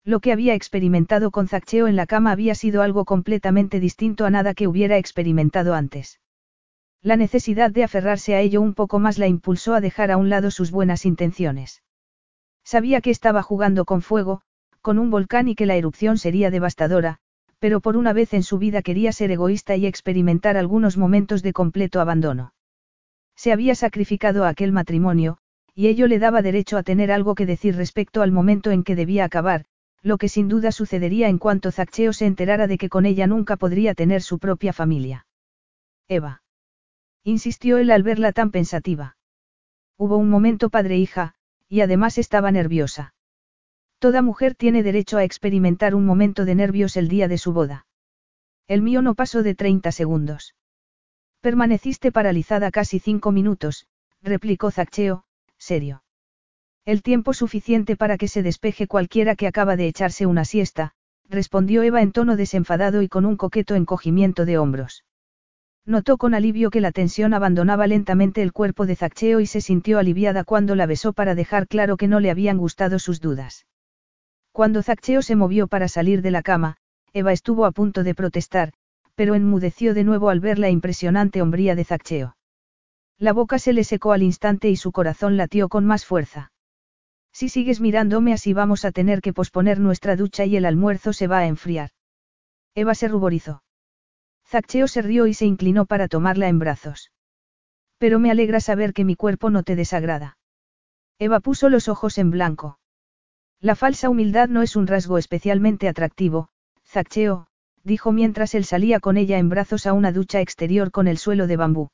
Lo 0.06 0.22
que 0.22 0.32
había 0.32 0.54
experimentado 0.54 1.30
con 1.30 1.50
Zaccheo 1.50 1.88
en 1.88 1.98
la 1.98 2.06
cama 2.06 2.32
había 2.32 2.56
sido 2.56 2.84
algo 2.84 3.04
completamente 3.04 3.82
distinto 3.82 4.26
a 4.26 4.30
nada 4.30 4.54
que 4.54 4.70
hubiera 4.70 4.98
experimentado 4.98 5.74
antes. 5.74 6.22
La 7.02 7.18
necesidad 7.18 7.70
de 7.70 7.84
aferrarse 7.84 8.34
a 8.34 8.40
ello 8.40 8.62
un 8.62 8.76
poco 8.76 8.98
más 9.00 9.18
la 9.18 9.28
impulsó 9.28 9.74
a 9.74 9.82
dejar 9.82 10.10
a 10.10 10.16
un 10.16 10.30
lado 10.30 10.52
sus 10.52 10.72
buenas 10.72 11.06
intenciones. 11.06 11.84
Sabía 12.64 13.02
que 13.02 13.12
estaba 13.12 13.44
jugando 13.44 13.84
con 13.84 14.02
fuego, 14.02 14.42
con 14.80 14.98
un 14.98 15.10
volcán 15.10 15.50
y 15.50 15.56
que 15.56 15.66
la 15.66 15.76
erupción 15.76 16.18
sería 16.18 16.50
devastadora, 16.50 17.18
pero 17.60 17.82
por 17.82 17.98
una 17.98 18.14
vez 18.14 18.34
en 18.34 18.44
su 18.44 18.58
vida 18.58 18.84
quería 18.84 19.12
ser 19.12 19.32
egoísta 19.32 19.76
y 19.76 19.86
experimentar 19.86 20.56
algunos 20.56 20.96
momentos 20.96 21.44
de 21.44 21.52
completo 21.52 22.00
abandono. 22.00 22.54
Se 23.36 23.52
había 23.52 23.76
sacrificado 23.76 24.46
a 24.46 24.48
aquel 24.48 24.72
matrimonio, 24.72 25.40
y 25.76 25.88
ello 25.88 26.08
le 26.08 26.20
daba 26.20 26.42
derecho 26.42 26.78
a 26.78 26.84
tener 26.84 27.12
algo 27.12 27.36
que 27.36 27.46
decir 27.46 27.76
respecto 27.76 28.22
al 28.22 28.32
momento 28.32 28.72
en 28.72 28.84
que 28.84 28.96
debía 28.96 29.26
acabar, 29.26 29.66
lo 30.02 30.18
que 30.18 30.30
sin 30.30 30.48
duda 30.48 30.72
sucedería 30.72 31.30
en 31.30 31.38
cuanto 31.40 31.72
Zaccheo 31.72 32.14
se 32.14 32.26
enterara 32.26 32.68
de 32.68 32.78
que 32.78 32.90
con 32.90 33.06
ella 33.06 33.26
nunca 33.26 33.56
podría 33.56 33.96
tener 33.96 34.22
su 34.22 34.38
propia 34.38 34.74
familia. 34.74 35.26
Eva. 36.08 36.44
Insistió 37.24 37.78
él 37.78 37.90
al 37.90 38.04
verla 38.04 38.34
tan 38.34 38.52
pensativa. 38.52 39.18
Hubo 39.98 40.18
un 40.18 40.30
momento 40.30 40.70
padre-hija, 40.70 41.36
y 41.70 41.82
además 41.82 42.18
estaba 42.18 42.52
nerviosa. 42.52 43.14
Toda 44.00 44.22
mujer 44.22 44.56
tiene 44.56 44.84
derecho 44.84 45.18
a 45.18 45.24
experimentar 45.24 45.96
un 45.96 46.06
momento 46.06 46.44
de 46.44 46.56
nervios 46.56 46.98
el 46.98 47.08
día 47.08 47.30
de 47.30 47.38
su 47.38 47.54
boda. 47.54 47.88
El 48.68 48.82
mío 48.82 49.02
no 49.02 49.16
pasó 49.16 49.44
de 49.44 49.56
30 49.56 49.92
segundos. 49.94 50.56
Permaneciste 51.40 52.12
paralizada 52.12 52.70
casi 52.72 53.00
cinco 53.00 53.32
minutos, 53.32 53.88
replicó 54.22 54.72
Zaccheo, 54.72 55.24
serio. 55.64 56.04
El 56.86 57.02
tiempo 57.02 57.34
suficiente 57.34 57.96
para 57.96 58.18
que 58.18 58.28
se 58.28 58.44
despeje 58.44 58.88
cualquiera 58.88 59.36
que 59.36 59.48
acaba 59.48 59.78
de 59.78 59.88
echarse 59.88 60.26
una 60.26 60.44
siesta, 60.44 60.92
respondió 61.30 61.82
Eva 61.84 62.02
en 62.02 62.12
tono 62.12 62.36
desenfadado 62.36 63.02
y 63.02 63.08
con 63.08 63.26
un 63.26 63.38
coqueto 63.38 63.76
encogimiento 63.76 64.46
de 64.46 64.58
hombros. 64.58 65.06
Notó 65.86 66.18
con 66.18 66.34
alivio 66.34 66.70
que 66.70 66.82
la 66.82 66.92
tensión 66.92 67.34
abandonaba 67.34 67.88
lentamente 67.88 68.42
el 68.42 68.54
cuerpo 68.54 68.86
de 68.86 68.96
Zaccheo 68.96 69.40
y 69.40 69.48
se 69.48 69.62
sintió 69.62 70.00
aliviada 70.00 70.44
cuando 70.44 70.76
la 70.76 70.86
besó 70.86 71.14
para 71.14 71.36
dejar 71.36 71.68
claro 71.68 71.98
que 71.98 72.08
no 72.08 72.20
le 72.20 72.30
habían 72.30 72.58
gustado 72.58 73.00
sus 73.00 73.20
dudas. 73.20 73.66
Cuando 74.52 74.84
Zaccheo 74.84 75.22
se 75.22 75.36
movió 75.36 75.68
para 75.68 75.88
salir 75.88 76.22
de 76.22 76.32
la 76.32 76.42
cama, 76.42 76.78
Eva 77.14 77.32
estuvo 77.32 77.66
a 77.66 77.72
punto 77.72 78.04
de 78.04 78.16
protestar, 78.16 78.74
pero 79.16 79.36
enmudeció 79.36 79.94
de 79.94 80.04
nuevo 80.04 80.30
al 80.30 80.40
ver 80.40 80.60
la 80.60 80.70
impresionante 80.70 81.42
hombría 81.42 81.76
de 81.76 81.84
Zaccheo. 81.84 82.36
La 83.20 83.34
boca 83.34 83.60
se 83.60 83.74
le 83.74 83.84
secó 83.84 84.12
al 84.12 84.24
instante 84.24 84.70
y 84.70 84.76
su 84.76 84.92
corazón 84.92 85.38
latió 85.38 85.70
con 85.70 85.86
más 85.86 86.06
fuerza. 86.06 86.52
Si 87.32 87.50
sigues 87.50 87.82
mirándome 87.82 88.34
así 88.34 88.54
vamos 88.54 88.86
a 88.86 88.92
tener 88.92 89.22
que 89.22 89.34
posponer 89.34 89.80
nuestra 89.80 90.16
ducha 90.16 90.46
y 90.46 90.56
el 90.56 90.66
almuerzo 90.66 91.14
se 91.14 91.28
va 91.28 91.40
a 91.40 91.48
enfriar. 91.48 91.90
Eva 92.76 92.96
se 92.96 93.08
ruborizó. 93.08 93.64
Zaccheo 94.46 94.88
se 94.88 95.02
rió 95.02 95.26
y 95.28 95.34
se 95.34 95.46
inclinó 95.46 95.86
para 95.86 96.08
tomarla 96.08 96.48
en 96.48 96.60
brazos. 96.60 97.12
Pero 97.98 98.20
me 98.20 98.30
alegra 98.30 98.60
saber 98.60 98.94
que 98.94 99.06
mi 99.06 99.16
cuerpo 99.16 99.50
no 99.50 99.64
te 99.64 99.76
desagrada. 99.76 100.38
Eva 101.18 101.40
puso 101.40 101.70
los 101.70 101.88
ojos 101.88 102.18
en 102.18 102.32
blanco. 102.32 102.80
La 103.60 103.76
falsa 103.76 104.10
humildad 104.10 104.50
no 104.50 104.62
es 104.62 104.76
un 104.76 104.88
rasgo 104.88 105.18
especialmente 105.18 105.88
atractivo, 105.88 106.50
Zaccheo, 106.86 107.48
dijo 107.84 108.12
mientras 108.12 108.56
él 108.56 108.66
salía 108.66 109.00
con 109.00 109.18
ella 109.18 109.38
en 109.38 109.50
brazos 109.50 109.88
a 109.88 109.94
una 109.94 110.12
ducha 110.12 110.42
exterior 110.42 110.92
con 110.92 111.08
el 111.08 111.18
suelo 111.18 111.48
de 111.48 111.56
bambú. 111.56 111.90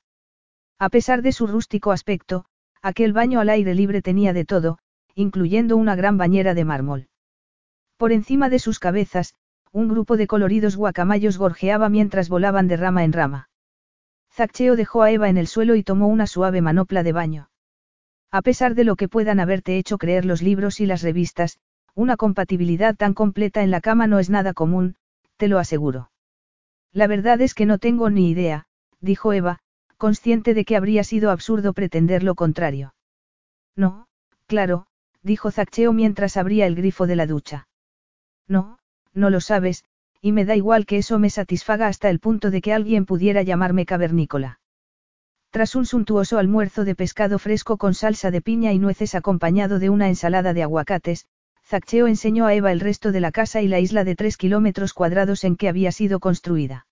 A 0.79 0.89
pesar 0.89 1.21
de 1.21 1.33
su 1.33 1.45
rústico 1.45 1.91
aspecto, 1.91 2.45
aquel 2.81 3.11
baño 3.11 3.41
al 3.41 3.49
aire 3.49 3.75
libre 3.75 4.01
tenía 4.01 4.31
de 4.31 4.45
todo, 4.45 4.79
incluyendo 5.13 5.75
una 5.75 5.95
gran 5.95 6.17
bañera 6.17 6.53
de 6.53 6.63
mármol. 6.63 7.09
Por 7.97 8.13
encima 8.13 8.49
de 8.49 8.59
sus 8.59 8.79
cabezas, 8.79 9.35
un 9.73 9.89
grupo 9.89 10.15
de 10.15 10.25
coloridos 10.25 10.77
guacamayos 10.77 11.37
gorjeaba 11.37 11.89
mientras 11.89 12.29
volaban 12.29 12.69
de 12.69 12.77
rama 12.77 13.03
en 13.03 13.11
rama. 13.11 13.49
Zaccheo 14.31 14.77
dejó 14.77 15.01
a 15.03 15.11
Eva 15.11 15.27
en 15.27 15.37
el 15.37 15.47
suelo 15.47 15.75
y 15.75 15.83
tomó 15.83 16.07
una 16.07 16.27
suave 16.27 16.61
manopla 16.61 17.03
de 17.03 17.11
baño. 17.11 17.49
A 18.31 18.41
pesar 18.41 18.73
de 18.73 18.85
lo 18.85 18.95
que 18.95 19.09
puedan 19.09 19.41
haberte 19.41 19.77
hecho 19.77 19.97
creer 19.97 20.23
los 20.23 20.41
libros 20.41 20.79
y 20.79 20.85
las 20.85 21.01
revistas, 21.01 21.59
una 21.93 22.15
compatibilidad 22.15 22.95
tan 22.95 23.13
completa 23.13 23.63
en 23.63 23.71
la 23.71 23.81
cama 23.81 24.07
no 24.07 24.19
es 24.19 24.29
nada 24.29 24.53
común, 24.53 24.95
te 25.35 25.49
lo 25.49 25.59
aseguro. 25.59 26.11
La 26.93 27.07
verdad 27.07 27.41
es 27.41 27.53
que 27.53 27.65
no 27.65 27.79
tengo 27.79 28.09
ni 28.09 28.29
idea, 28.29 28.67
dijo 29.01 29.33
Eva, 29.33 29.59
consciente 29.99 30.55
de 30.55 30.65
que 30.65 30.77
habría 30.77 31.03
sido 31.03 31.29
absurdo 31.29 31.73
pretender 31.73 32.23
lo 32.23 32.33
contrario. 32.33 32.95
No, 33.75 34.07
claro, 34.47 34.87
dijo 35.21 35.51
Zaccheo 35.51 35.93
mientras 35.93 36.37
abría 36.37 36.65
el 36.65 36.75
grifo 36.75 37.05
de 37.05 37.17
la 37.17 37.27
ducha. 37.27 37.67
No, 38.47 38.79
no 39.13 39.29
lo 39.29 39.41
sabes, 39.41 39.83
y 40.21 40.31
me 40.31 40.45
da 40.45 40.55
igual 40.55 40.85
que 40.85 40.97
eso 40.97 41.19
me 41.19 41.29
satisfaga 41.29 41.87
hasta 41.87 42.09
el 42.09 42.19
punto 42.19 42.49
de 42.49 42.61
que 42.61 42.73
alguien 42.73 43.05
pudiera 43.05 43.43
llamarme 43.43 43.85
cavernícola. 43.85 44.59
Tras 45.51 45.75
un 45.75 45.85
suntuoso 45.85 46.37
almuerzo 46.37 46.85
de 46.85 46.95
pescado 46.95 47.37
fresco 47.37 47.77
con 47.77 47.93
salsa 47.93 48.31
de 48.31 48.41
piña 48.41 48.71
y 48.71 48.79
nueces 48.79 49.15
acompañado 49.15 49.79
de 49.79 49.89
una 49.89 50.07
ensalada 50.07 50.53
de 50.53 50.63
aguacates, 50.63 51.27
Zaccheo 51.65 52.07
enseñó 52.07 52.45
a 52.45 52.53
Eva 52.53 52.71
el 52.71 52.79
resto 52.79 53.11
de 53.11 53.19
la 53.19 53.31
casa 53.31 53.61
y 53.61 53.67
la 53.67 53.79
isla 53.79 54.03
de 54.03 54.15
tres 54.15 54.37
kilómetros 54.37 54.93
cuadrados 54.93 55.43
en 55.43 55.57
que 55.57 55.67
había 55.67 55.91
sido 55.91 56.19
construida. 56.19 56.87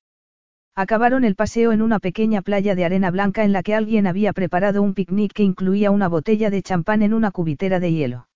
Acabaron 0.78 1.24
el 1.24 1.36
paseo 1.36 1.72
en 1.72 1.82
una 1.82 1.98
pequeña 1.98 2.44
playa 2.44 2.76
de 2.76 2.86
arena 2.86 3.10
blanca 3.10 3.44
en 3.44 3.52
la 3.52 3.64
que 3.64 3.74
alguien 3.74 4.06
había 4.06 4.32
preparado 4.32 4.84
un 4.84 4.94
picnic 4.94 5.34
que 5.34 5.42
incluía 5.42 5.90
una 5.90 6.08
botella 6.08 6.52
de 6.52 6.62
champán 6.62 7.02
en 7.02 7.16
una 7.16 7.32
cubitera 7.32 7.80
de 7.80 7.92
hielo. 7.94 8.30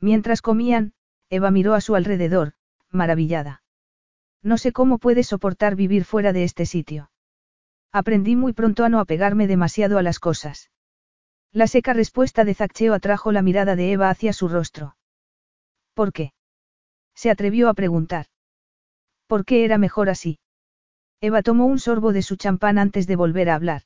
Mientras 0.00 0.42
comían, 0.42 0.92
Eva 1.28 1.50
miró 1.50 1.74
a 1.74 1.80
su 1.80 1.96
alrededor, 1.96 2.52
maravillada. 2.92 3.64
No 4.44 4.58
sé 4.58 4.70
cómo 4.70 4.98
puede 4.98 5.24
soportar 5.24 5.74
vivir 5.74 6.04
fuera 6.04 6.32
de 6.32 6.44
este 6.44 6.66
sitio. 6.66 7.10
Aprendí 7.90 8.36
muy 8.36 8.52
pronto 8.52 8.84
a 8.84 8.88
no 8.88 9.00
apegarme 9.00 9.48
demasiado 9.48 9.98
a 9.98 10.02
las 10.02 10.20
cosas. 10.20 10.70
La 11.50 11.66
seca 11.66 11.94
respuesta 11.94 12.44
de 12.44 12.54
Zaccheo 12.54 12.94
atrajo 12.94 13.32
la 13.32 13.42
mirada 13.42 13.74
de 13.74 13.90
Eva 13.90 14.08
hacia 14.08 14.32
su 14.32 14.46
rostro. 14.46 14.96
¿Por 15.94 16.12
qué? 16.12 16.32
Se 17.16 17.28
atrevió 17.28 17.68
a 17.68 17.74
preguntar. 17.74 18.26
¿Por 19.26 19.44
qué 19.44 19.64
era 19.64 19.78
mejor 19.78 20.10
así? 20.10 20.38
Eva 21.20 21.42
tomó 21.42 21.66
un 21.66 21.78
sorbo 21.78 22.12
de 22.12 22.22
su 22.22 22.36
champán 22.36 22.78
antes 22.78 23.06
de 23.06 23.16
volver 23.16 23.48
a 23.48 23.54
hablar. 23.54 23.82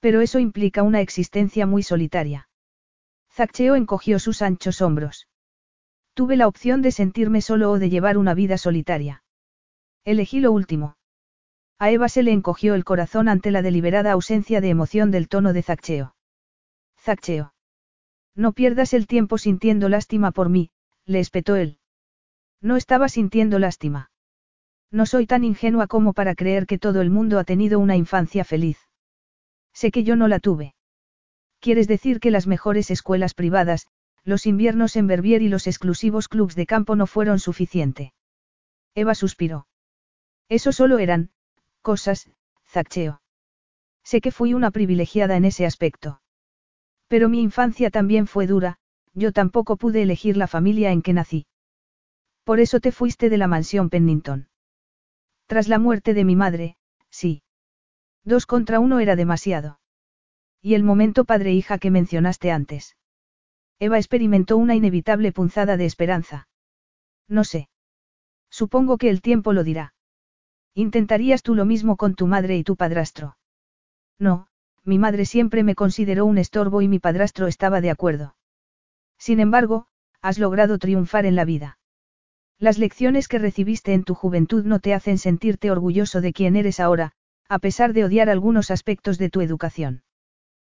Pero 0.00 0.20
eso 0.20 0.38
implica 0.38 0.82
una 0.82 1.00
existencia 1.00 1.66
muy 1.66 1.82
solitaria. 1.82 2.48
Zaccheo 3.32 3.74
encogió 3.74 4.18
sus 4.18 4.42
anchos 4.42 4.82
hombros. 4.82 5.28
Tuve 6.12 6.36
la 6.36 6.46
opción 6.46 6.82
de 6.82 6.92
sentirme 6.92 7.40
solo 7.40 7.70
o 7.72 7.78
de 7.78 7.90
llevar 7.90 8.18
una 8.18 8.34
vida 8.34 8.58
solitaria. 8.58 9.24
Elegí 10.04 10.40
lo 10.40 10.52
último. 10.52 10.96
A 11.78 11.90
Eva 11.90 12.08
se 12.08 12.22
le 12.22 12.32
encogió 12.32 12.74
el 12.74 12.84
corazón 12.84 13.28
ante 13.28 13.50
la 13.50 13.62
deliberada 13.62 14.12
ausencia 14.12 14.60
de 14.60 14.68
emoción 14.68 15.10
del 15.10 15.28
tono 15.28 15.52
de 15.52 15.62
Zaccheo. 15.62 16.14
Zaccheo. 17.00 17.54
No 18.36 18.52
pierdas 18.52 18.94
el 18.94 19.06
tiempo 19.06 19.38
sintiendo 19.38 19.88
lástima 19.88 20.30
por 20.30 20.48
mí, 20.48 20.70
le 21.04 21.20
espetó 21.20 21.56
él. 21.56 21.78
No 22.60 22.76
estaba 22.76 23.08
sintiendo 23.08 23.58
lástima. 23.58 24.10
No 24.90 25.06
soy 25.06 25.26
tan 25.26 25.44
ingenua 25.44 25.86
como 25.86 26.12
para 26.12 26.34
creer 26.34 26.66
que 26.66 26.78
todo 26.78 27.00
el 27.00 27.10
mundo 27.10 27.38
ha 27.38 27.44
tenido 27.44 27.78
una 27.78 27.96
infancia 27.96 28.44
feliz. 28.44 28.78
Sé 29.72 29.90
que 29.90 30.04
yo 30.04 30.16
no 30.16 30.28
la 30.28 30.38
tuve. 30.38 30.74
¿Quieres 31.60 31.88
decir 31.88 32.20
que 32.20 32.30
las 32.30 32.46
mejores 32.46 32.90
escuelas 32.90 33.34
privadas, 33.34 33.88
los 34.22 34.46
inviernos 34.46 34.96
en 34.96 35.06
Verbier 35.06 35.42
y 35.42 35.48
los 35.48 35.66
exclusivos 35.66 36.28
clubs 36.28 36.54
de 36.54 36.66
campo 36.66 36.96
no 36.96 37.06
fueron 37.06 37.38
suficiente? 37.38 38.12
Eva 38.94 39.14
suspiró. 39.14 39.66
Eso 40.48 40.72
solo 40.72 40.98
eran, 40.98 41.30
cosas, 41.82 42.30
Zaccheo. 42.66 43.20
Sé 44.04 44.20
que 44.20 44.30
fui 44.30 44.54
una 44.54 44.70
privilegiada 44.70 45.36
en 45.36 45.44
ese 45.44 45.66
aspecto. 45.66 46.20
Pero 47.08 47.28
mi 47.28 47.42
infancia 47.42 47.90
también 47.90 48.26
fue 48.26 48.46
dura, 48.46 48.78
yo 49.14 49.32
tampoco 49.32 49.76
pude 49.76 50.02
elegir 50.02 50.36
la 50.36 50.46
familia 50.46 50.92
en 50.92 51.02
que 51.02 51.12
nací. 51.12 51.46
Por 52.44 52.60
eso 52.60 52.80
te 52.80 52.92
fuiste 52.92 53.30
de 53.30 53.38
la 53.38 53.46
mansión 53.46 53.88
Pennington. 53.88 54.48
Tras 55.46 55.68
la 55.68 55.78
muerte 55.78 56.14
de 56.14 56.24
mi 56.24 56.36
madre, 56.36 56.76
sí. 57.10 57.42
Dos 58.24 58.46
contra 58.46 58.80
uno 58.80 59.00
era 59.00 59.16
demasiado. 59.16 59.80
Y 60.62 60.74
el 60.74 60.82
momento 60.82 61.24
padre-hija 61.24 61.78
que 61.78 61.90
mencionaste 61.90 62.50
antes. 62.50 62.96
Eva 63.78 63.98
experimentó 63.98 64.56
una 64.56 64.74
inevitable 64.74 65.32
punzada 65.32 65.76
de 65.76 65.84
esperanza. 65.84 66.48
No 67.28 67.44
sé. 67.44 67.68
Supongo 68.50 68.96
que 68.96 69.10
el 69.10 69.20
tiempo 69.20 69.52
lo 69.52 69.64
dirá. 69.64 69.94
¿Intentarías 70.74 71.42
tú 71.42 71.54
lo 71.54 71.64
mismo 71.64 71.96
con 71.96 72.14
tu 72.14 72.26
madre 72.26 72.56
y 72.56 72.64
tu 72.64 72.76
padrastro? 72.76 73.36
No, 74.18 74.46
mi 74.84 74.98
madre 74.98 75.24
siempre 75.24 75.62
me 75.62 75.74
consideró 75.74 76.24
un 76.24 76.38
estorbo 76.38 76.82
y 76.82 76.88
mi 76.88 76.98
padrastro 76.98 77.46
estaba 77.46 77.80
de 77.80 77.90
acuerdo. 77.90 78.36
Sin 79.18 79.40
embargo, 79.40 79.86
has 80.20 80.38
logrado 80.38 80.78
triunfar 80.78 81.26
en 81.26 81.36
la 81.36 81.44
vida. 81.44 81.78
Las 82.58 82.78
lecciones 82.78 83.28
que 83.28 83.38
recibiste 83.38 83.92
en 83.92 84.04
tu 84.04 84.14
juventud 84.14 84.64
no 84.64 84.78
te 84.78 84.94
hacen 84.94 85.18
sentirte 85.18 85.70
orgulloso 85.70 86.20
de 86.20 86.32
quién 86.32 86.56
eres 86.56 86.80
ahora, 86.80 87.12
a 87.48 87.58
pesar 87.58 87.92
de 87.92 88.04
odiar 88.04 88.30
algunos 88.30 88.70
aspectos 88.70 89.18
de 89.18 89.30
tu 89.30 89.40
educación. 89.40 90.02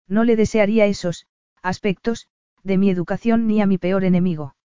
No 0.08 0.24
le 0.24 0.36
desearía 0.36 0.86
esos, 0.86 1.26
aspectos, 1.62 2.28
de 2.62 2.78
mi 2.78 2.90
educación 2.90 3.46
ni 3.46 3.60
a 3.60 3.66
mi 3.66 3.78
peor 3.78 4.04
enemigo. 4.04 4.56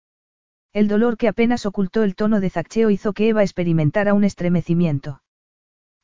El 0.73 0.87
dolor 0.87 1.17
que 1.17 1.27
apenas 1.27 1.65
ocultó 1.65 2.03
el 2.03 2.15
tono 2.15 2.39
de 2.39 2.49
Zaccheo 2.49 2.89
hizo 2.89 3.13
que 3.13 3.29
Eva 3.29 3.43
experimentara 3.43 4.13
un 4.13 4.23
estremecimiento. 4.23 5.21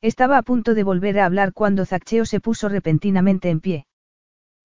Estaba 0.02 0.38
a 0.38 0.42
punto 0.42 0.74
de 0.74 0.84
volver 0.84 1.18
a 1.18 1.24
hablar 1.24 1.52
cuando 1.52 1.86
Zaccheo 1.86 2.24
se 2.26 2.40
puso 2.40 2.68
repentinamente 2.68 3.48
en 3.48 3.60
pie. 3.60 3.86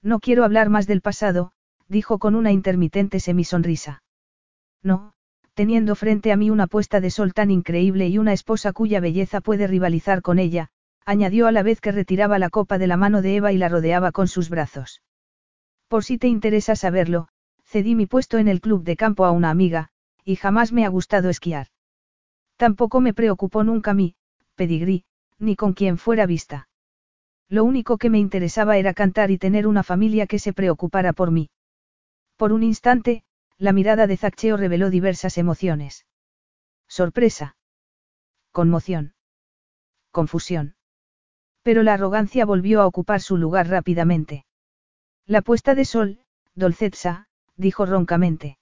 No 0.02 0.20
quiero 0.20 0.44
hablar 0.44 0.70
más 0.70 0.86
del 0.86 1.02
pasado, 1.02 1.54
dijo 1.88 2.20
con 2.20 2.36
una 2.36 2.52
intermitente 2.52 3.20
semisonrisa. 3.20 4.04
No, 4.84 5.13
teniendo 5.54 5.96
frente 5.96 6.32
a 6.32 6.38
mí 6.38 6.50
una 6.50 6.68
puesta 6.68 7.00
de 7.00 7.12
sol 7.12 7.34
tan 7.34 7.52
increíble 7.52 8.08
y 8.08 8.18
una 8.18 8.34
esposa 8.34 8.74
cuya 8.74 9.00
belleza 9.00 9.42
puede 9.42 9.68
rivalizar 9.68 10.22
con 10.22 10.40
ella, 10.40 10.70
añadió 11.06 11.48
a 11.48 11.52
la 11.52 11.64
vez 11.64 11.82
que 11.82 11.92
retiraba 11.92 12.40
la 12.40 12.50
copa 12.50 12.78
de 12.78 12.88
la 12.88 12.98
mano 12.98 13.22
de 13.22 13.36
Eva 13.36 13.52
y 13.52 13.58
la 13.58 13.70
rodeaba 13.70 14.12
con 14.12 14.28
sus 14.28 14.50
brazos. 14.50 15.02
Por 15.88 16.04
si 16.04 16.18
te 16.18 16.28
interesa 16.28 16.76
saberlo, 16.76 17.28
cedí 17.66 17.96
mi 17.96 18.06
puesto 18.06 18.38
en 18.38 18.48
el 18.48 18.62
club 18.62 18.84
de 18.84 18.96
campo 18.96 19.26
a 19.26 19.32
una 19.32 19.50
amiga, 19.50 19.90
y 20.26 20.36
jamás 20.38 20.72
me 20.72 20.86
ha 20.86 20.90
gustado 20.90 21.30
esquiar. 21.30 21.68
Tampoco 22.58 23.02
me 23.02 23.14
preocupó 23.14 23.64
nunca 23.64 23.94
mi, 23.94 24.16
pedigrí, 24.56 25.06
ni 25.38 25.56
con 25.56 25.74
quien 25.74 25.98
fuera 25.98 26.26
vista. 26.26 26.68
Lo 27.50 27.64
único 27.64 27.98
que 27.98 28.10
me 28.10 28.20
interesaba 28.20 28.78
era 28.78 28.94
cantar 28.94 29.30
y 29.30 29.38
tener 29.38 29.68
una 29.68 29.84
familia 29.84 30.26
que 30.28 30.40
se 30.40 30.54
preocupara 30.54 31.14
por 31.14 31.30
mí. 31.30 31.50
Por 32.38 32.54
un 32.54 32.64
instante, 32.64 33.24
la 33.58 33.74
mirada 33.74 34.08
de 34.08 34.18
Zaccheo 34.18 34.58
reveló 34.58 34.90
diversas 34.90 35.38
emociones. 35.38 36.06
Sorpresa. 36.88 37.56
Conmoción. 38.52 39.16
Confusión. 40.12 40.76
Pero 41.64 41.82
la 41.84 41.94
arrogancia 41.94 42.46
volvió 42.46 42.82
a 42.82 42.88
ocupar 42.88 43.22
su 43.22 43.38
lugar 43.38 43.68
rápidamente. 43.68 44.46
La 45.26 45.42
puesta 45.42 45.76
de 45.76 45.86
sol, 45.86 46.20
Dolcetsa, 46.56 47.28
dijo 47.56 47.86
roncamente. 47.86 48.58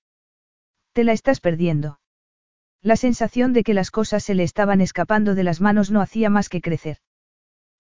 Te 0.93 1.03
la 1.03 1.13
estás 1.13 1.39
perdiendo. 1.39 1.99
La 2.81 2.95
sensación 2.95 3.53
de 3.53 3.63
que 3.63 3.73
las 3.73 3.91
cosas 3.91 4.23
se 4.23 4.33
le 4.33 4.43
estaban 4.43 4.81
escapando 4.81 5.35
de 5.35 5.43
las 5.43 5.61
manos 5.61 5.91
no 5.91 6.01
hacía 6.01 6.29
más 6.29 6.49
que 6.49 6.61
crecer. 6.61 6.97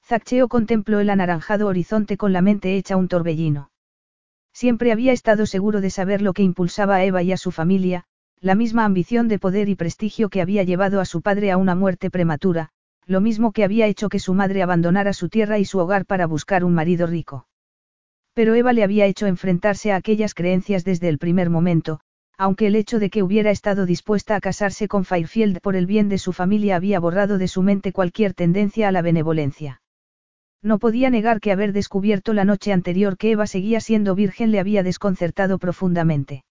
Zaccheo 0.03 0.47
contempló 0.47 0.99
el 0.99 1.09
anaranjado 1.09 1.67
horizonte 1.67 2.17
con 2.17 2.33
la 2.33 2.41
mente 2.41 2.75
hecha 2.75 2.97
un 2.97 3.07
torbellino. 3.07 3.70
Siempre 4.53 4.91
había 4.91 5.13
estado 5.13 5.45
seguro 5.45 5.81
de 5.81 5.89
saber 5.89 6.21
lo 6.21 6.33
que 6.33 6.43
impulsaba 6.43 6.95
a 6.95 7.03
Eva 7.03 7.23
y 7.23 7.31
a 7.31 7.37
su 7.37 7.51
familia, 7.51 8.05
la 8.39 8.55
misma 8.55 8.85
ambición 8.85 9.27
de 9.27 9.39
poder 9.39 9.69
y 9.69 9.75
prestigio 9.75 10.29
que 10.29 10.41
había 10.41 10.63
llevado 10.63 10.99
a 10.99 11.05
su 11.05 11.21
padre 11.21 11.51
a 11.51 11.57
una 11.57 11.75
muerte 11.75 12.09
prematura, 12.09 12.69
lo 13.05 13.21
mismo 13.21 13.51
que 13.51 13.63
había 13.63 13.87
hecho 13.87 14.09
que 14.09 14.19
su 14.19 14.33
madre 14.33 14.63
abandonara 14.63 15.13
su 15.13 15.29
tierra 15.29 15.59
y 15.59 15.65
su 15.65 15.79
hogar 15.79 16.05
para 16.05 16.27
buscar 16.27 16.63
un 16.63 16.73
marido 16.73 17.07
rico. 17.07 17.47
Pero 18.33 18.55
Eva 18.55 18.73
le 18.73 18.83
había 18.83 19.05
hecho 19.05 19.27
enfrentarse 19.27 19.91
a 19.91 19.97
aquellas 19.97 20.33
creencias 20.33 20.83
desde 20.83 21.09
el 21.09 21.17
primer 21.17 21.49
momento, 21.49 21.99
aunque 22.37 22.67
el 22.67 22.75
hecho 22.75 22.97
de 22.97 23.09
que 23.09 23.21
hubiera 23.21 23.51
estado 23.51 23.85
dispuesta 23.85 24.35
a 24.35 24.41
casarse 24.41 24.87
con 24.87 25.05
Fairfield 25.05 25.59
por 25.61 25.75
el 25.75 25.85
bien 25.85 26.09
de 26.09 26.17
su 26.17 26.33
familia 26.33 26.75
había 26.75 26.99
borrado 26.99 27.37
de 27.37 27.47
su 27.47 27.61
mente 27.61 27.91
cualquier 27.91 28.33
tendencia 28.33 28.87
a 28.87 28.91
la 28.91 29.01
benevolencia. 29.01 29.80
No 30.63 30.77
podía 30.77 31.09
negar 31.09 31.39
que 31.39 31.51
haber 31.51 31.73
descubierto 31.73 32.33
la 32.33 32.45
noche 32.45 32.71
anterior 32.71 33.17
que 33.17 33.31
Eva 33.31 33.47
seguía 33.47 33.81
siendo 33.81 34.13
virgen 34.13 34.51
le 34.51 34.59
había 34.59 34.83
desconcertado 34.83 35.57
profundamente. 35.57 36.43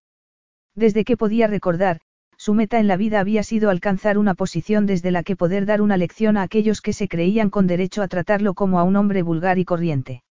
Desde 0.74 1.04
que 1.04 1.16
podía 1.16 1.46
recordar, 1.46 2.00
su 2.36 2.54
meta 2.54 2.80
en 2.80 2.88
la 2.88 2.96
vida 2.96 3.20
había 3.20 3.42
sido 3.42 3.70
alcanzar 3.70 4.18
una 4.18 4.34
posición 4.34 4.86
desde 4.86 5.10
la 5.10 5.22
que 5.22 5.36
poder 5.36 5.66
dar 5.66 5.82
una 5.82 5.96
lección 5.96 6.36
a 6.36 6.42
aquellos 6.42 6.80
que 6.80 6.92
se 6.92 7.06
creían 7.06 7.50
con 7.50 7.66
derecho 7.66 8.02
a 8.02 8.08
tratarlo 8.08 8.54
como 8.54 8.80
a 8.80 8.82
un 8.82 8.96
hombre 8.96 9.22
vulgar 9.22 9.58
y 9.58 9.64
corriente. 9.64 10.22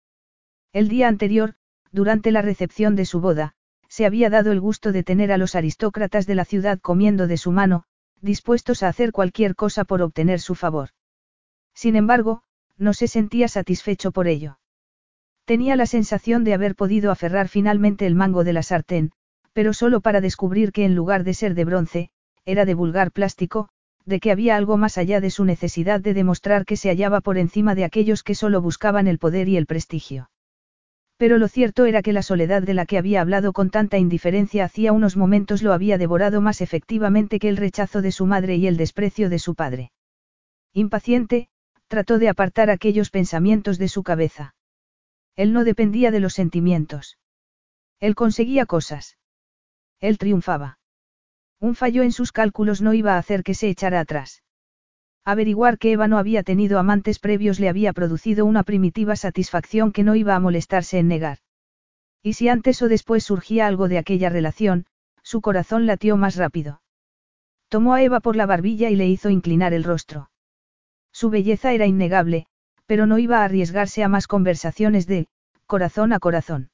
El 0.72 0.88
día 0.88 1.06
anterior, 1.06 1.54
durante 1.92 2.32
la 2.32 2.42
recepción 2.42 2.96
de 2.96 3.04
su 3.04 3.20
boda, 3.20 3.54
se 3.88 4.06
había 4.06 4.30
dado 4.30 4.52
el 4.52 4.60
gusto 4.60 4.90
de 4.90 5.02
tener 5.02 5.32
a 5.32 5.38
los 5.38 5.54
aristócratas 5.54 6.26
de 6.26 6.34
la 6.34 6.44
ciudad 6.44 6.78
comiendo 6.80 7.26
de 7.26 7.36
su 7.36 7.52
mano, 7.52 7.84
dispuestos 8.20 8.82
a 8.82 8.88
hacer 8.88 9.12
cualquier 9.12 9.54
cosa 9.54 9.84
por 9.84 10.02
obtener 10.02 10.40
su 10.40 10.54
favor. 10.54 10.90
Sin 11.74 11.94
embargo, 11.94 12.42
no 12.78 12.94
se 12.94 13.08
sentía 13.08 13.48
satisfecho 13.48 14.12
por 14.12 14.28
ello. 14.28 14.58
Tenía 15.44 15.76
la 15.76 15.86
sensación 15.86 16.44
de 16.44 16.54
haber 16.54 16.74
podido 16.74 17.10
aferrar 17.10 17.48
finalmente 17.48 18.06
el 18.06 18.14
mango 18.14 18.44
de 18.44 18.52
la 18.52 18.62
sartén, 18.62 19.12
pero 19.52 19.72
solo 19.72 20.00
para 20.00 20.20
descubrir 20.20 20.72
que 20.72 20.84
en 20.84 20.94
lugar 20.94 21.24
de 21.24 21.34
ser 21.34 21.54
de 21.54 21.64
bronce, 21.64 22.10
era 22.44 22.64
de 22.64 22.74
vulgar 22.74 23.12
plástico, 23.12 23.68
de 24.04 24.20
que 24.20 24.30
había 24.30 24.56
algo 24.56 24.76
más 24.76 24.98
allá 24.98 25.20
de 25.20 25.30
su 25.30 25.44
necesidad 25.44 26.00
de 26.00 26.14
demostrar 26.14 26.64
que 26.64 26.76
se 26.76 26.88
hallaba 26.88 27.20
por 27.20 27.38
encima 27.38 27.74
de 27.74 27.84
aquellos 27.84 28.22
que 28.22 28.34
solo 28.34 28.62
buscaban 28.62 29.06
el 29.06 29.18
poder 29.18 29.48
y 29.48 29.56
el 29.56 29.66
prestigio. 29.66 30.30
Pero 31.18 31.36
lo 31.36 31.48
cierto 31.48 31.84
era 31.84 32.00
que 32.00 32.12
la 32.12 32.22
soledad 32.22 32.62
de 32.62 32.74
la 32.74 32.86
que 32.86 32.96
había 32.96 33.20
hablado 33.20 33.52
con 33.52 33.70
tanta 33.70 33.98
indiferencia 33.98 34.64
hacía 34.64 34.92
unos 34.92 35.16
momentos 35.16 35.62
lo 35.62 35.72
había 35.72 35.98
devorado 35.98 36.40
más 36.40 36.60
efectivamente 36.60 37.38
que 37.38 37.48
el 37.48 37.56
rechazo 37.56 38.00
de 38.00 38.12
su 38.12 38.24
madre 38.24 38.56
y 38.56 38.66
el 38.66 38.76
desprecio 38.76 39.28
de 39.28 39.40
su 39.40 39.54
padre. 39.54 39.90
Impaciente, 40.72 41.48
trató 41.88 42.18
de 42.18 42.28
apartar 42.28 42.70
aquellos 42.70 43.10
pensamientos 43.10 43.78
de 43.78 43.88
su 43.88 44.02
cabeza. 44.02 44.54
Él 45.34 45.52
no 45.52 45.64
dependía 45.64 46.10
de 46.10 46.20
los 46.20 46.34
sentimientos. 46.34 47.18
Él 48.00 48.14
conseguía 48.14 48.66
cosas. 48.66 49.18
Él 49.98 50.18
triunfaba. 50.18 50.78
Un 51.60 51.74
fallo 51.74 52.02
en 52.02 52.12
sus 52.12 52.30
cálculos 52.30 52.80
no 52.80 52.94
iba 52.94 53.14
a 53.14 53.18
hacer 53.18 53.42
que 53.42 53.54
se 53.54 53.68
echara 53.68 54.00
atrás. 54.00 54.42
Averiguar 55.24 55.78
que 55.78 55.92
Eva 55.92 56.08
no 56.08 56.18
había 56.18 56.42
tenido 56.42 56.78
amantes 56.78 57.18
previos 57.18 57.58
le 57.58 57.68
había 57.68 57.92
producido 57.92 58.46
una 58.46 58.62
primitiva 58.62 59.16
satisfacción 59.16 59.92
que 59.92 60.04
no 60.04 60.14
iba 60.14 60.34
a 60.34 60.40
molestarse 60.40 60.98
en 60.98 61.08
negar. 61.08 61.38
Y 62.22 62.34
si 62.34 62.48
antes 62.48 62.80
o 62.82 62.88
después 62.88 63.24
surgía 63.24 63.66
algo 63.66 63.88
de 63.88 63.98
aquella 63.98 64.30
relación, 64.30 64.86
su 65.22 65.40
corazón 65.40 65.86
latió 65.86 66.16
más 66.16 66.36
rápido. 66.36 66.80
Tomó 67.68 67.94
a 67.94 68.02
Eva 68.02 68.20
por 68.20 68.36
la 68.36 68.46
barbilla 68.46 68.88
y 68.88 68.96
le 68.96 69.08
hizo 69.08 69.28
inclinar 69.28 69.74
el 69.74 69.84
rostro. 69.84 70.30
Su 71.18 71.30
belleza 71.30 71.72
era 71.72 71.84
innegable, 71.84 72.46
pero 72.86 73.04
no 73.04 73.18
iba 73.18 73.40
a 73.40 73.44
arriesgarse 73.44 74.04
a 74.04 74.08
más 74.08 74.28
conversaciones 74.28 75.08
de, 75.08 75.26
corazón 75.66 76.12
a 76.12 76.20
corazón. 76.20 76.70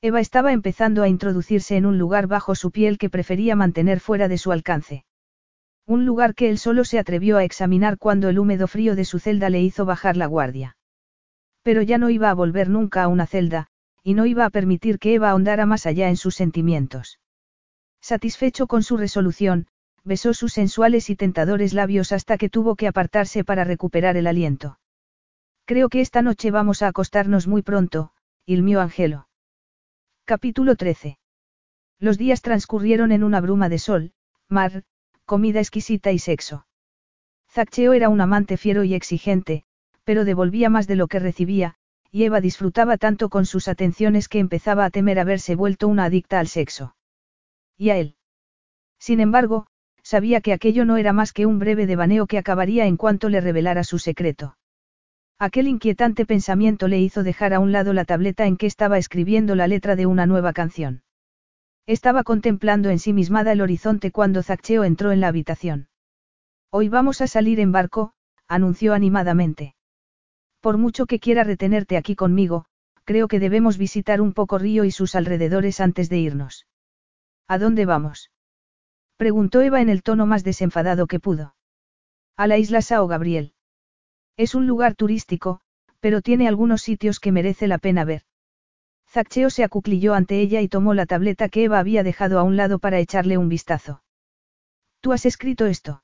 Eva 0.00 0.20
estaba 0.20 0.52
empezando 0.52 1.02
a 1.02 1.08
introducirse 1.08 1.76
en 1.76 1.84
un 1.84 1.98
lugar 1.98 2.28
bajo 2.28 2.54
su 2.54 2.70
piel 2.70 2.96
que 2.96 3.10
prefería 3.10 3.56
mantener 3.56 3.98
fuera 3.98 4.28
de 4.28 4.38
su 4.38 4.52
alcance. 4.52 5.04
Un 5.84 6.06
lugar 6.06 6.36
que 6.36 6.48
él 6.48 6.58
solo 6.58 6.84
se 6.84 7.00
atrevió 7.00 7.38
a 7.38 7.42
examinar 7.42 7.98
cuando 7.98 8.28
el 8.28 8.38
húmedo 8.38 8.68
frío 8.68 8.94
de 8.94 9.04
su 9.04 9.18
celda 9.18 9.50
le 9.50 9.60
hizo 9.60 9.84
bajar 9.84 10.16
la 10.16 10.26
guardia. 10.26 10.76
Pero 11.64 11.82
ya 11.82 11.98
no 11.98 12.08
iba 12.08 12.30
a 12.30 12.34
volver 12.34 12.68
nunca 12.68 13.02
a 13.02 13.08
una 13.08 13.26
celda, 13.26 13.66
y 14.04 14.14
no 14.14 14.26
iba 14.26 14.44
a 14.44 14.50
permitir 14.50 15.00
que 15.00 15.14
Eva 15.14 15.30
ahondara 15.30 15.66
más 15.66 15.86
allá 15.86 16.08
en 16.08 16.16
sus 16.16 16.36
sentimientos. 16.36 17.18
Satisfecho 18.00 18.68
con 18.68 18.84
su 18.84 18.96
resolución, 18.96 19.66
besó 20.06 20.32
sus 20.34 20.52
sensuales 20.52 21.10
y 21.10 21.16
tentadores 21.16 21.74
labios 21.74 22.12
hasta 22.12 22.38
que 22.38 22.48
tuvo 22.48 22.76
que 22.76 22.86
apartarse 22.86 23.42
para 23.42 23.64
recuperar 23.64 24.16
el 24.16 24.28
aliento. 24.28 24.78
Creo 25.64 25.88
que 25.88 26.00
esta 26.00 26.22
noche 26.22 26.52
vamos 26.52 26.82
a 26.82 26.86
acostarnos 26.88 27.48
muy 27.48 27.62
pronto, 27.62 28.12
ilmió 28.46 28.80
Angelo. 28.80 29.28
Capítulo 30.24 30.76
13. 30.76 31.18
Los 31.98 32.18
días 32.18 32.40
transcurrieron 32.40 33.10
en 33.10 33.24
una 33.24 33.40
bruma 33.40 33.68
de 33.68 33.80
sol, 33.80 34.12
mar, 34.48 34.84
comida 35.24 35.58
exquisita 35.58 36.12
y 36.12 36.20
sexo. 36.20 36.66
Zaccheo 37.50 37.92
era 37.92 38.08
un 38.08 38.20
amante 38.20 38.56
fiero 38.56 38.84
y 38.84 38.94
exigente, 38.94 39.64
pero 40.04 40.24
devolvía 40.24 40.70
más 40.70 40.86
de 40.86 40.94
lo 40.94 41.08
que 41.08 41.18
recibía, 41.18 41.74
y 42.12 42.24
Eva 42.24 42.40
disfrutaba 42.40 42.96
tanto 42.96 43.28
con 43.28 43.44
sus 43.44 43.66
atenciones 43.66 44.28
que 44.28 44.38
empezaba 44.38 44.84
a 44.84 44.90
temer 44.90 45.18
haberse 45.18 45.56
vuelto 45.56 45.88
una 45.88 46.04
adicta 46.04 46.38
al 46.38 46.46
sexo. 46.46 46.94
¿Y 47.76 47.90
a 47.90 47.96
él? 47.96 48.14
Sin 49.00 49.18
embargo, 49.18 49.66
sabía 50.06 50.40
que 50.40 50.52
aquello 50.52 50.84
no 50.84 50.98
era 50.98 51.12
más 51.12 51.32
que 51.32 51.46
un 51.46 51.58
breve 51.58 51.84
devaneo 51.84 52.28
que 52.28 52.38
acabaría 52.38 52.86
en 52.86 52.96
cuanto 52.96 53.28
le 53.28 53.40
revelara 53.40 53.82
su 53.82 53.98
secreto. 53.98 54.56
Aquel 55.40 55.66
inquietante 55.66 56.24
pensamiento 56.24 56.86
le 56.86 57.00
hizo 57.00 57.24
dejar 57.24 57.52
a 57.52 57.58
un 57.58 57.72
lado 57.72 57.92
la 57.92 58.04
tableta 58.04 58.46
en 58.46 58.56
que 58.56 58.66
estaba 58.66 58.98
escribiendo 58.98 59.56
la 59.56 59.66
letra 59.66 59.96
de 59.96 60.06
una 60.06 60.24
nueva 60.24 60.52
canción. 60.52 61.02
Estaba 61.88 62.22
contemplando 62.22 62.88
ensimismada 62.88 63.50
el 63.50 63.60
horizonte 63.60 64.12
cuando 64.12 64.44
Zaccheo 64.44 64.84
entró 64.84 65.10
en 65.10 65.20
la 65.20 65.26
habitación. 65.26 65.88
Hoy 66.70 66.88
vamos 66.88 67.20
a 67.20 67.26
salir 67.26 67.58
en 67.58 67.72
barco, 67.72 68.12
anunció 68.46 68.94
animadamente. 68.94 69.74
Por 70.60 70.78
mucho 70.78 71.06
que 71.06 71.18
quiera 71.18 71.42
retenerte 71.42 71.96
aquí 71.96 72.14
conmigo, 72.14 72.66
creo 73.04 73.26
que 73.26 73.40
debemos 73.40 73.76
visitar 73.76 74.20
un 74.20 74.34
poco 74.34 74.58
Río 74.58 74.84
y 74.84 74.92
sus 74.92 75.16
alrededores 75.16 75.80
antes 75.80 76.08
de 76.08 76.18
irnos. 76.18 76.68
¿A 77.48 77.58
dónde 77.58 77.86
vamos? 77.86 78.30
Preguntó 79.16 79.62
Eva 79.62 79.80
en 79.80 79.88
el 79.88 80.02
tono 80.02 80.26
más 80.26 80.44
desenfadado 80.44 81.06
que 81.06 81.20
pudo. 81.20 81.54
A 82.36 82.46
la 82.46 82.58
isla 82.58 82.82
Sao 82.82 83.06
Gabriel. 83.06 83.54
Es 84.36 84.54
un 84.54 84.66
lugar 84.66 84.94
turístico, 84.94 85.60
pero 86.00 86.20
tiene 86.20 86.48
algunos 86.48 86.82
sitios 86.82 87.20
que 87.20 87.32
merece 87.32 87.66
la 87.66 87.78
pena 87.78 88.04
ver. 88.04 88.22
Zaccheo 89.08 89.50
se 89.50 89.64
acuclilló 89.64 90.14
ante 90.14 90.40
ella 90.40 90.60
y 90.60 90.68
tomó 90.68 90.92
la 90.92 91.06
tableta 91.06 91.48
que 91.48 91.64
Eva 91.64 91.78
había 91.78 92.02
dejado 92.02 92.38
a 92.38 92.42
un 92.42 92.56
lado 92.56 92.78
para 92.78 92.98
echarle 92.98 93.38
un 93.38 93.48
vistazo. 93.48 94.02
¿Tú 95.00 95.12
has 95.12 95.24
escrito 95.24 95.66
esto? 95.66 96.02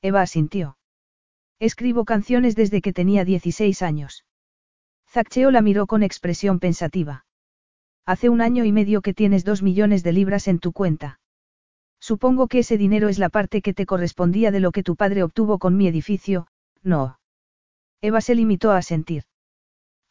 Eva 0.00 0.22
asintió. 0.22 0.78
Escribo 1.58 2.04
canciones 2.04 2.56
desde 2.56 2.80
que 2.80 2.92
tenía 2.92 3.24
16 3.24 3.82
años. 3.82 4.24
Zaccheo 5.08 5.50
la 5.50 5.60
miró 5.60 5.86
con 5.86 6.02
expresión 6.02 6.58
pensativa. 6.58 7.26
Hace 8.06 8.30
un 8.30 8.40
año 8.40 8.64
y 8.64 8.72
medio 8.72 9.02
que 9.02 9.14
tienes 9.14 9.44
dos 9.44 9.62
millones 9.62 10.02
de 10.02 10.12
libras 10.12 10.48
en 10.48 10.58
tu 10.58 10.72
cuenta. 10.72 11.20
Supongo 12.02 12.48
que 12.48 12.58
ese 12.58 12.76
dinero 12.78 13.08
es 13.08 13.20
la 13.20 13.28
parte 13.28 13.62
que 13.62 13.72
te 13.72 13.86
correspondía 13.86 14.50
de 14.50 14.58
lo 14.58 14.72
que 14.72 14.82
tu 14.82 14.96
padre 14.96 15.22
obtuvo 15.22 15.60
con 15.60 15.76
mi 15.76 15.86
edificio, 15.86 16.48
no. 16.82 17.20
Eva 18.00 18.20
se 18.20 18.34
limitó 18.34 18.72
a 18.72 18.82
sentir. 18.82 19.22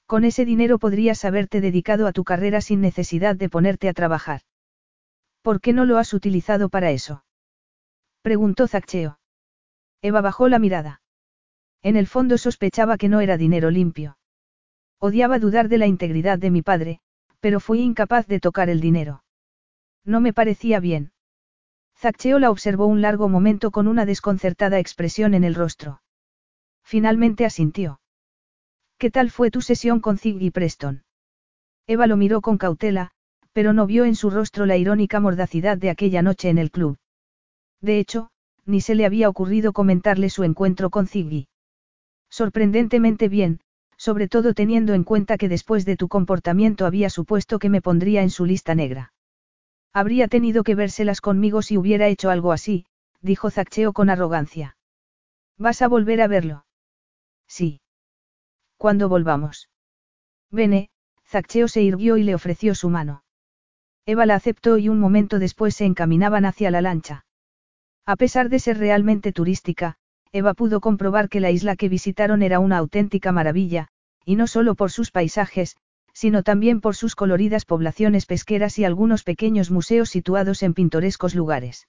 Con 0.06 0.24
ese 0.24 0.46
dinero 0.46 0.80
podrías 0.80 1.26
haberte 1.26 1.60
dedicado 1.60 2.08
a 2.08 2.14
tu 2.14 2.24
carrera 2.24 2.62
sin 2.62 2.80
necesidad 2.80 3.36
de 3.36 3.50
ponerte 3.50 3.90
a 3.90 3.94
trabajar. 3.94 4.40
¿Por 5.42 5.60
qué 5.60 5.74
no 5.74 5.84
lo 5.84 5.98
has 5.98 6.14
utilizado 6.14 6.70
para 6.70 6.92
eso? 6.92 7.26
Preguntó 8.22 8.70
Zaccheo. 8.70 9.20
Eva 10.02 10.22
bajó 10.22 10.48
la 10.48 10.60
mirada. 10.60 11.02
En 11.82 11.98
el 11.98 12.08
fondo 12.08 12.38
sospechaba 12.38 12.98
que 12.98 13.10
no 13.10 13.20
era 13.20 13.36
dinero 13.36 13.70
limpio. 13.70 14.18
Odiaba 14.98 15.40
dudar 15.40 15.68
de 15.68 15.78
la 15.78 15.88
integridad 15.88 16.40
de 16.40 16.52
mi 16.52 16.62
padre, 16.62 17.02
pero 17.42 17.60
fui 17.60 17.82
incapaz 17.82 18.28
de 18.28 18.40
tocar 18.40 18.70
el 18.70 18.80
dinero. 18.80 19.26
No 20.06 20.22
me 20.22 20.32
parecía 20.32 20.80
bien. 20.80 21.12
Zaccheo 22.02 22.40
la 22.40 22.50
observó 22.50 22.88
un 22.88 23.04
largo 23.04 23.30
momento 23.30 23.70
con 23.70 23.88
una 23.88 24.08
desconcertada 24.08 24.80
expresión 24.80 25.36
en 25.36 25.44
el 25.44 25.54
rostro. 25.54 26.02
Finalmente 26.84 27.46
asintió. 27.46 28.02
¿Qué 28.98 29.12
tal 29.12 29.30
fue 29.30 29.52
tu 29.52 29.62
sesión 29.62 30.00
con 30.00 30.18
Ziggy 30.18 30.50
Preston? 30.50 31.04
Eva 31.86 32.08
lo 32.08 32.18
miró 32.18 32.42
con 32.42 32.58
cautela, 32.58 33.12
pero 33.54 33.72
no 33.72 33.86
vio 33.86 34.06
en 34.06 34.16
su 34.16 34.32
rostro 34.32 34.66
la 34.66 34.78
irónica 34.78 35.20
mordacidad 35.20 35.78
de 35.78 35.92
aquella 35.92 36.24
noche 36.24 36.50
en 36.50 36.58
el 36.58 36.72
club. 36.72 36.98
De 37.82 38.00
hecho, 38.00 38.32
ni 38.66 38.82
se 38.82 38.96
le 38.96 39.06
había 39.06 39.30
ocurrido 39.30 39.72
comentarle 39.72 40.32
su 40.32 40.44
encuentro 40.44 40.90
con 40.90 41.06
Ziggy. 41.06 41.50
Sorprendentemente 42.32 43.30
bien, 43.30 43.60
sobre 43.96 44.28
todo 44.28 44.56
teniendo 44.56 44.96
en 44.96 45.04
cuenta 45.04 45.38
que 45.38 45.50
después 45.50 45.86
de 45.86 45.98
tu 45.98 46.08
comportamiento 46.08 46.88
había 46.88 47.12
supuesto 47.12 47.60
que 47.60 47.70
me 47.70 47.84
pondría 47.84 48.24
en 48.24 48.32
su 48.32 48.46
lista 48.46 48.74
negra. 48.74 49.14
Habría 49.94 50.28
tenido 50.28 50.64
que 50.64 50.76
vérselas 50.76 51.22
conmigo 51.22 51.62
si 51.62 51.78
hubiera 51.78 52.08
hecho 52.08 52.30
algo 52.30 52.52
así, 52.52 52.86
dijo 53.22 53.50
Zaccheo 53.50 53.94
con 53.94 54.10
arrogancia. 54.10 54.78
¿Vas 55.58 55.82
a 55.82 55.88
volver 55.88 56.22
a 56.22 56.28
verlo? 56.28 56.66
Sí. 57.48 57.82
Cuando 58.78 59.10
volvamos. 59.10 59.70
Vene, 60.50 60.90
Zaccheo 61.26 61.68
se 61.68 61.82
irguió 61.82 62.18
y 62.18 62.24
le 62.24 62.36
ofreció 62.36 62.74
su 62.74 62.90
mano. 62.90 63.24
Eva 64.06 64.26
la 64.26 64.36
aceptó 64.36 64.78
y 64.78 64.90
un 64.90 65.00
momento 65.00 65.40
después 65.40 65.76
se 65.76 65.86
encaminaban 65.86 66.46
hacia 66.46 66.72
la 66.72 66.82
lancha. 66.82 67.26
A 68.06 68.16
pesar 68.16 68.50
de 68.50 68.60
ser 68.60 68.78
realmente 68.78 69.32
turística, 69.32 69.98
Eva 70.32 70.54
pudo 70.54 70.82
comprobar 70.82 71.30
que 71.30 71.40
la 71.40 71.52
isla 71.52 71.76
que 71.76 71.90
visitaron 71.90 72.42
era 72.42 72.60
una 72.60 72.78
auténtica 72.78 73.32
maravilla, 73.32 73.90
y 74.26 74.36
no 74.36 74.48
solo 74.48 74.76
por 74.76 74.92
sus 74.92 75.12
paisajes, 75.12 75.78
sino 76.14 76.44
también 76.44 76.82
por 76.82 76.96
sus 76.96 77.16
coloridas 77.16 77.66
poblaciones 77.66 78.26
pesqueras 78.26 78.78
y 78.80 78.86
algunos 78.86 79.24
pequeños 79.24 79.72
museos 79.72 80.10
situados 80.10 80.64
en 80.64 80.74
pintorescos 80.74 81.36
lugares. 81.36 81.88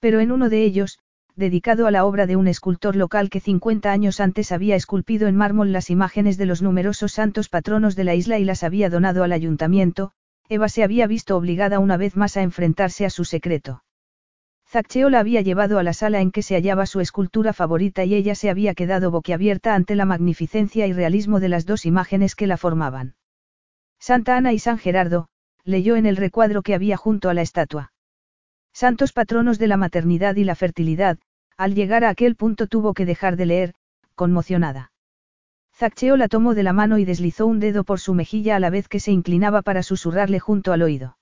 Pero 0.00 0.20
en 0.20 0.32
uno 0.32 0.48
de 0.48 0.64
ellos, 0.64 0.98
dedicado 1.36 1.86
a 1.86 1.90
la 1.90 2.04
obra 2.04 2.26
de 2.26 2.36
un 2.36 2.48
escultor 2.48 2.96
local 2.96 3.28
que 3.28 3.40
50 3.40 3.92
años 3.92 4.20
antes 4.20 4.52
había 4.52 4.76
esculpido 4.76 5.28
en 5.28 5.36
mármol 5.36 5.72
las 5.72 5.90
imágenes 5.90 6.38
de 6.38 6.46
los 6.46 6.62
numerosos 6.62 7.12
santos 7.12 7.48
patronos 7.48 7.94
de 7.94 8.04
la 8.04 8.14
isla 8.14 8.38
y 8.38 8.44
las 8.44 8.62
había 8.62 8.88
donado 8.88 9.22
al 9.22 9.32
ayuntamiento, 9.32 10.12
Eva 10.48 10.68
se 10.68 10.82
había 10.82 11.06
visto 11.06 11.36
obligada 11.36 11.78
una 11.78 11.96
vez 11.96 12.16
más 12.16 12.36
a 12.36 12.42
enfrentarse 12.42 13.04
a 13.04 13.10
su 13.10 13.24
secreto. 13.24 13.82
Zaccheo 14.68 15.10
la 15.10 15.20
había 15.20 15.42
llevado 15.42 15.78
a 15.78 15.82
la 15.82 15.92
sala 15.92 16.20
en 16.20 16.32
que 16.32 16.42
se 16.42 16.54
hallaba 16.54 16.86
su 16.86 17.00
escultura 17.00 17.52
favorita 17.52 18.04
y 18.04 18.14
ella 18.14 18.34
se 18.34 18.48
había 18.48 18.74
quedado 18.74 19.10
boquiabierta 19.10 19.74
ante 19.74 19.94
la 19.94 20.06
magnificencia 20.06 20.86
y 20.86 20.92
realismo 20.92 21.38
de 21.38 21.48
las 21.48 21.66
dos 21.66 21.84
imágenes 21.84 22.34
que 22.34 22.46
la 22.46 22.56
formaban. 22.56 23.15
Santa 23.98 24.36
Ana 24.36 24.52
y 24.52 24.58
San 24.58 24.78
Gerardo, 24.78 25.28
leyó 25.64 25.96
en 25.96 26.06
el 26.06 26.16
recuadro 26.16 26.62
que 26.62 26.74
había 26.74 26.96
junto 26.96 27.28
a 27.28 27.34
la 27.34 27.42
estatua. 27.42 27.92
Santos 28.72 29.12
patronos 29.12 29.58
de 29.58 29.66
la 29.66 29.76
maternidad 29.76 30.36
y 30.36 30.44
la 30.44 30.54
fertilidad, 30.54 31.18
al 31.56 31.74
llegar 31.74 32.04
a 32.04 32.10
aquel 32.10 32.36
punto 32.36 32.66
tuvo 32.66 32.94
que 32.94 33.06
dejar 33.06 33.36
de 33.36 33.46
leer, 33.46 33.74
conmocionada. 34.14 34.92
Zaccheo 35.74 36.16
la 36.16 36.28
tomó 36.28 36.54
de 36.54 36.62
la 36.62 36.72
mano 36.72 36.98
y 36.98 37.04
deslizó 37.04 37.46
un 37.46 37.60
dedo 37.60 37.84
por 37.84 38.00
su 38.00 38.14
mejilla 38.14 38.56
a 38.56 38.60
la 38.60 38.70
vez 38.70 38.88
que 38.88 39.00
se 39.00 39.12
inclinaba 39.12 39.62
para 39.62 39.82
susurrarle 39.82 40.40
junto 40.40 40.72
al 40.72 40.82
oído. 40.82 41.18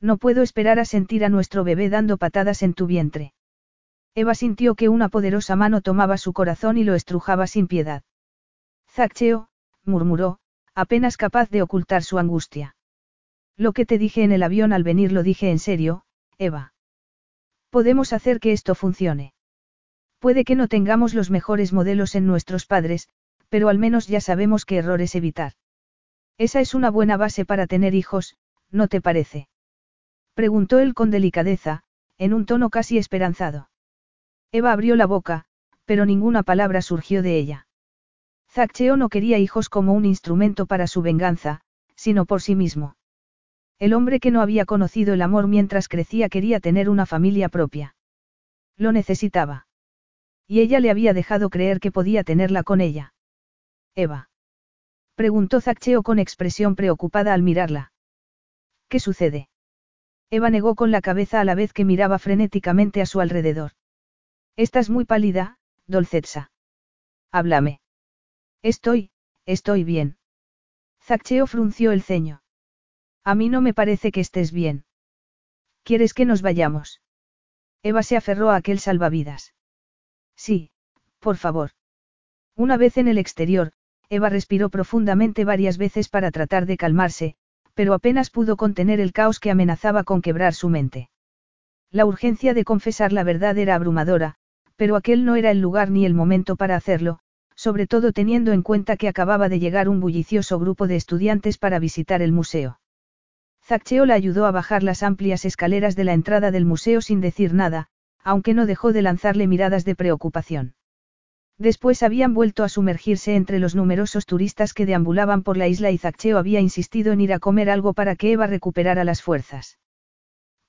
No 0.00 0.16
puedo 0.16 0.42
esperar 0.42 0.78
a 0.78 0.84
sentir 0.84 1.24
a 1.24 1.28
nuestro 1.28 1.64
bebé 1.64 1.88
dando 1.88 2.16
patadas 2.16 2.62
en 2.62 2.74
tu 2.74 2.86
vientre. 2.86 3.34
Eva 4.14 4.34
sintió 4.34 4.74
que 4.74 4.88
una 4.88 5.08
poderosa 5.08 5.54
mano 5.54 5.80
tomaba 5.80 6.18
su 6.18 6.32
corazón 6.32 6.76
y 6.76 6.84
lo 6.84 6.94
estrujaba 6.94 7.46
sin 7.46 7.68
piedad. 7.68 8.02
Zaccheo, 8.88 9.48
murmuró, 9.84 10.38
apenas 10.78 11.16
capaz 11.16 11.50
de 11.50 11.60
ocultar 11.60 12.04
su 12.04 12.20
angustia. 12.20 12.76
Lo 13.56 13.72
que 13.72 13.84
te 13.84 13.98
dije 13.98 14.22
en 14.22 14.30
el 14.30 14.44
avión 14.44 14.72
al 14.72 14.84
venir 14.84 15.10
lo 15.10 15.24
dije 15.24 15.50
en 15.50 15.58
serio, 15.58 16.04
Eva. 16.38 16.72
Podemos 17.70 18.12
hacer 18.12 18.38
que 18.38 18.52
esto 18.52 18.76
funcione. 18.76 19.34
Puede 20.20 20.44
que 20.44 20.54
no 20.54 20.68
tengamos 20.68 21.14
los 21.14 21.30
mejores 21.32 21.72
modelos 21.72 22.14
en 22.14 22.26
nuestros 22.26 22.64
padres, 22.64 23.08
pero 23.48 23.68
al 23.68 23.78
menos 23.78 24.06
ya 24.06 24.20
sabemos 24.20 24.64
qué 24.64 24.76
errores 24.76 25.16
evitar. 25.16 25.54
Esa 26.38 26.60
es 26.60 26.74
una 26.74 26.92
buena 26.92 27.16
base 27.16 27.44
para 27.44 27.66
tener 27.66 27.96
hijos, 27.96 28.36
¿no 28.70 28.86
te 28.86 29.00
parece? 29.00 29.48
Preguntó 30.34 30.78
él 30.78 30.94
con 30.94 31.10
delicadeza, 31.10 31.82
en 32.18 32.32
un 32.32 32.46
tono 32.46 32.70
casi 32.70 32.98
esperanzado. 32.98 33.68
Eva 34.52 34.70
abrió 34.70 34.94
la 34.94 35.06
boca, 35.06 35.46
pero 35.86 36.06
ninguna 36.06 36.44
palabra 36.44 36.82
surgió 36.82 37.20
de 37.22 37.36
ella. 37.36 37.67
Zaccheo 38.58 38.96
no 38.96 39.08
quería 39.08 39.38
hijos 39.38 39.68
como 39.68 39.92
un 39.92 40.04
instrumento 40.04 40.66
para 40.66 40.88
su 40.88 41.00
venganza, 41.00 41.60
sino 41.94 42.26
por 42.26 42.42
sí 42.42 42.56
mismo. 42.56 42.96
El 43.78 43.94
hombre 43.94 44.18
que 44.18 44.32
no 44.32 44.40
había 44.40 44.64
conocido 44.64 45.14
el 45.14 45.22
amor 45.22 45.46
mientras 45.46 45.86
crecía 45.86 46.28
quería 46.28 46.58
tener 46.58 46.90
una 46.90 47.06
familia 47.06 47.48
propia. 47.48 47.94
Lo 48.76 48.90
necesitaba. 48.90 49.68
Y 50.48 50.58
ella 50.58 50.80
le 50.80 50.90
había 50.90 51.12
dejado 51.12 51.50
creer 51.50 51.78
que 51.78 51.92
podía 51.92 52.24
tenerla 52.24 52.64
con 52.64 52.80
ella. 52.80 53.14
Eva. 53.94 54.28
Preguntó 55.14 55.60
Zaccheo 55.60 56.02
con 56.02 56.18
expresión 56.18 56.74
preocupada 56.74 57.34
al 57.34 57.44
mirarla. 57.44 57.92
¿Qué 58.88 58.98
sucede? 58.98 59.48
Eva 60.30 60.50
negó 60.50 60.74
con 60.74 60.90
la 60.90 61.00
cabeza 61.00 61.40
a 61.40 61.44
la 61.44 61.54
vez 61.54 61.72
que 61.72 61.84
miraba 61.84 62.18
frenéticamente 62.18 63.02
a 63.02 63.06
su 63.06 63.20
alrededor. 63.20 63.70
Estás 64.56 64.90
muy 64.90 65.04
pálida, 65.04 65.58
Dolcetsa. 65.86 66.50
Háblame. 67.30 67.78
Estoy, 68.62 69.10
estoy 69.46 69.84
bien. 69.84 70.18
Zaccheo 71.00 71.46
frunció 71.46 71.92
el 71.92 72.02
ceño. 72.02 72.42
A 73.24 73.34
mí 73.34 73.48
no 73.48 73.60
me 73.60 73.74
parece 73.74 74.10
que 74.10 74.20
estés 74.20 74.52
bien. 74.52 74.84
¿Quieres 75.84 76.12
que 76.12 76.24
nos 76.24 76.42
vayamos? 76.42 77.00
Eva 77.82 78.02
se 78.02 78.16
aferró 78.16 78.50
a 78.50 78.56
aquel 78.56 78.80
salvavidas. 78.80 79.54
Sí, 80.36 80.70
por 81.20 81.36
favor. 81.36 81.70
Una 82.56 82.76
vez 82.76 82.96
en 82.96 83.08
el 83.08 83.18
exterior, 83.18 83.72
Eva 84.08 84.28
respiró 84.28 84.70
profundamente 84.70 85.44
varias 85.44 85.78
veces 85.78 86.08
para 86.08 86.30
tratar 86.30 86.66
de 86.66 86.76
calmarse, 86.76 87.36
pero 87.74 87.94
apenas 87.94 88.30
pudo 88.30 88.56
contener 88.56 89.00
el 89.00 89.12
caos 89.12 89.38
que 89.38 89.50
amenazaba 89.50 90.02
con 90.02 90.20
quebrar 90.20 90.54
su 90.54 90.68
mente. 90.68 91.10
La 91.90 92.04
urgencia 92.04 92.52
de 92.54 92.64
confesar 92.64 93.12
la 93.12 93.22
verdad 93.22 93.56
era 93.56 93.76
abrumadora, 93.76 94.34
pero 94.76 94.96
aquel 94.96 95.24
no 95.24 95.36
era 95.36 95.50
el 95.50 95.60
lugar 95.60 95.90
ni 95.90 96.04
el 96.04 96.14
momento 96.14 96.56
para 96.56 96.76
hacerlo, 96.76 97.20
sobre 97.58 97.88
todo 97.88 98.12
teniendo 98.12 98.52
en 98.52 98.62
cuenta 98.62 98.96
que 98.96 99.08
acababa 99.08 99.48
de 99.48 99.58
llegar 99.58 99.88
un 99.88 99.98
bullicioso 99.98 100.60
grupo 100.60 100.86
de 100.86 100.94
estudiantes 100.94 101.58
para 101.58 101.80
visitar 101.80 102.22
el 102.22 102.30
museo. 102.30 102.78
Zaccheo 103.64 104.06
la 104.06 104.14
ayudó 104.14 104.46
a 104.46 104.52
bajar 104.52 104.84
las 104.84 105.02
amplias 105.02 105.44
escaleras 105.44 105.96
de 105.96 106.04
la 106.04 106.12
entrada 106.12 106.52
del 106.52 106.64
museo 106.64 107.00
sin 107.00 107.20
decir 107.20 107.54
nada, 107.54 107.88
aunque 108.22 108.54
no 108.54 108.64
dejó 108.64 108.92
de 108.92 109.02
lanzarle 109.02 109.48
miradas 109.48 109.84
de 109.84 109.96
preocupación. 109.96 110.76
Después 111.58 112.04
habían 112.04 112.32
vuelto 112.32 112.62
a 112.62 112.68
sumergirse 112.68 113.34
entre 113.34 113.58
los 113.58 113.74
numerosos 113.74 114.24
turistas 114.24 114.72
que 114.72 114.86
deambulaban 114.86 115.42
por 115.42 115.56
la 115.56 115.66
isla 115.66 115.90
y 115.90 115.98
Zaccheo 115.98 116.38
había 116.38 116.60
insistido 116.60 117.12
en 117.12 117.20
ir 117.20 117.32
a 117.32 117.40
comer 117.40 117.70
algo 117.70 117.92
para 117.92 118.14
que 118.14 118.30
Eva 118.30 118.46
recuperara 118.46 119.02
las 119.02 119.20
fuerzas. 119.20 119.80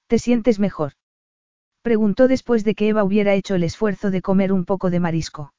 ¿Te 0.08 0.18
sientes 0.18 0.58
mejor? 0.58 0.94
Preguntó 1.84 2.28
después 2.28 2.64
de 2.64 2.74
que 2.74 2.88
Eva 2.88 3.04
hubiera 3.04 3.36
hecho 3.36 3.54
el 3.54 3.62
esfuerzo 3.62 4.10
de 4.10 4.24
comer 4.24 4.52
un 4.52 4.66
poco 4.66 4.90
de 4.90 5.00
marisco. 5.00 5.54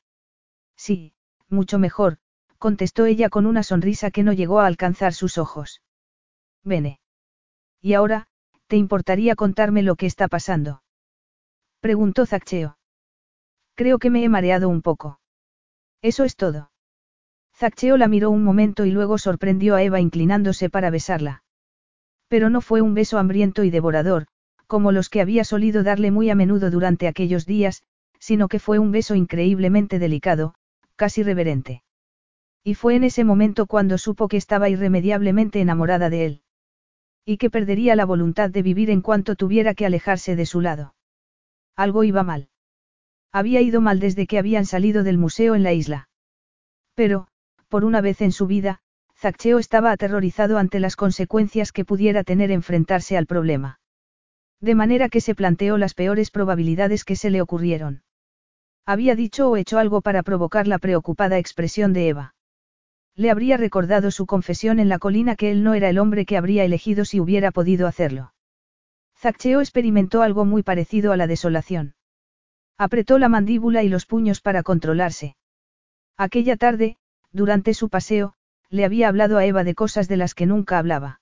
Sí, 0.76 1.12
mucho 1.51 1.79
mejor, 1.79 2.19
contestó 2.59 3.07
ella 3.07 3.29
con 3.29 3.47
una 3.47 3.62
sonrisa 3.62 4.11
que 4.11 4.23
no 4.23 4.33
llegó 4.33 4.61
a 4.61 4.67
alcanzar 4.67 5.15
sus 5.15 5.39
ojos. 5.39 5.83
Vene. 6.62 7.01
¿Y 7.81 7.95
ahora, 7.95 8.29
te 8.67 8.77
importaría 8.77 9.35
contarme 9.35 9.83
lo 9.83 9.97
que 9.97 10.07
está 10.07 10.29
pasando? 10.29 10.83
Preguntó 11.81 12.27
Zaccheo. 12.27 12.77
Creo 13.75 13.99
que 13.99 14.11
me 14.11 14.23
he 14.23 14.29
mareado 14.29 14.69
un 14.69 14.83
poco. 14.83 15.20
Eso 16.03 16.25
es 16.25 16.37
todo. 16.37 16.70
Zaccheo 17.57 17.97
la 17.97 18.09
miró 18.09 18.31
un 18.31 18.45
momento 18.45 18.85
y 18.85 18.91
luego 18.91 19.19
sorprendió 19.19 19.75
a 19.75 19.83
Eva 19.83 20.01
inclinándose 20.01 20.70
para 20.70 20.91
besarla. 20.91 21.43
Pero 22.29 22.51
no 22.51 22.61
fue 22.61 22.81
un 22.81 22.95
beso 22.95 23.19
hambriento 23.19 23.65
y 23.65 23.70
devorador, 23.70 24.27
como 24.67 24.93
los 24.93 25.09
que 25.09 25.20
había 25.20 25.45
solido 25.45 25.83
darle 25.83 26.11
muy 26.11 26.31
a 26.31 26.35
menudo 26.35 26.70
durante 26.70 27.09
aquellos 27.09 27.45
días, 27.45 27.83
sino 28.19 28.49
que 28.49 28.59
fue 28.59 28.79
un 28.79 28.93
beso 28.93 29.15
increíblemente 29.15 29.99
delicado, 29.99 30.55
casi 31.01 31.23
reverente. 31.23 31.83
Y 32.62 32.75
fue 32.75 32.95
en 32.95 33.05
ese 33.05 33.25
momento 33.25 33.65
cuando 33.65 33.97
supo 33.97 34.29
que 34.29 34.37
estaba 34.37 34.69
irremediablemente 34.69 35.62
enamorada 35.62 36.11
de 36.11 36.27
él. 36.27 36.43
Y 37.25 37.39
que 37.39 37.49
perdería 37.49 37.97
la 37.97 38.05
voluntad 38.05 38.51
de 38.51 38.61
vivir 38.61 38.91
en 38.91 39.01
cuanto 39.01 39.35
tuviera 39.35 39.73
que 39.73 39.87
alejarse 39.87 40.37
de 40.37 40.45
su 40.45 40.61
lado. 40.61 40.95
Algo 41.75 42.05
iba 42.05 42.23
mal. 42.23 42.51
Había 43.33 43.62
ido 43.62 43.81
mal 43.81 43.99
desde 43.99 44.27
que 44.27 44.39
habían 44.39 44.67
salido 44.67 45.03
del 45.03 45.17
museo 45.17 45.55
en 45.55 45.62
la 45.62 45.73
isla. 45.73 46.11
Pero, 46.95 47.29
por 47.70 47.87
una 47.87 48.03
vez 48.03 48.20
en 48.20 48.33
su 48.33 48.47
vida, 48.47 48.83
Zaccheo 49.17 49.59
estaba 49.59 49.93
aterrorizado 49.93 50.59
ante 50.59 50.81
las 50.81 50.97
consecuencias 50.97 51.73
que 51.73 51.87
pudiera 51.87 52.25
tener 52.25 52.51
enfrentarse 52.51 53.17
al 53.17 53.25
problema. 53.25 53.81
De 54.61 54.75
manera 54.75 55.09
que 55.09 55.23
se 55.23 55.35
planteó 55.35 55.79
las 55.79 55.95
peores 55.95 56.31
probabilidades 56.31 57.07
que 57.07 57.17
se 57.17 57.31
le 57.31 57.41
ocurrieron. 57.41 58.03
Había 58.91 59.15
dicho 59.15 59.49
o 59.49 59.57
hecho 59.57 59.78
algo 59.78 60.01
para 60.01 60.25
provocar 60.25 60.67
la 60.67 60.81
preocupada 60.81 61.39
expresión 61.39 61.93
de 61.93 62.09
Eva. 62.09 62.35
Le 63.15 63.31
habría 63.31 63.57
recordado 63.57 64.10
su 64.10 64.27
confesión 64.27 64.81
en 64.81 64.89
la 64.89 64.99
colina 64.99 65.36
que 65.36 65.52
él 65.52 65.62
no 65.62 65.75
era 65.75 65.89
el 65.89 65.97
hombre 65.97 66.27
que 66.27 66.36
habría 66.36 66.65
elegido 66.65 67.05
si 67.05 67.20
hubiera 67.20 67.52
podido 67.52 67.86
hacerlo. 67.86 68.35
Zaccheo 69.17 69.60
experimentó 69.60 70.23
algo 70.23 70.44
muy 70.44 70.65
parecido 70.65 71.12
a 71.12 71.17
la 71.17 71.28
desolación. 71.28 71.94
Apretó 72.78 73.20
la 73.20 73.28
mandíbula 73.28 73.85
y 73.85 73.89
los 73.89 74.07
puños 74.07 74.41
para 74.41 74.65
controlarse. 74.65 75.36
Aquella 76.17 76.57
tarde, 76.57 76.97
durante 77.31 77.75
su 77.75 77.91
paseo, 77.91 78.35
le 78.70 78.85
había 78.85 79.07
hablado 79.07 79.39
a 79.39 79.47
Eva 79.47 79.62
de 79.62 79.77
cosas 79.77 80.09
de 80.09 80.17
las 80.17 80.35
que 80.35 80.47
nunca 80.47 80.78
hablaba. 80.78 81.20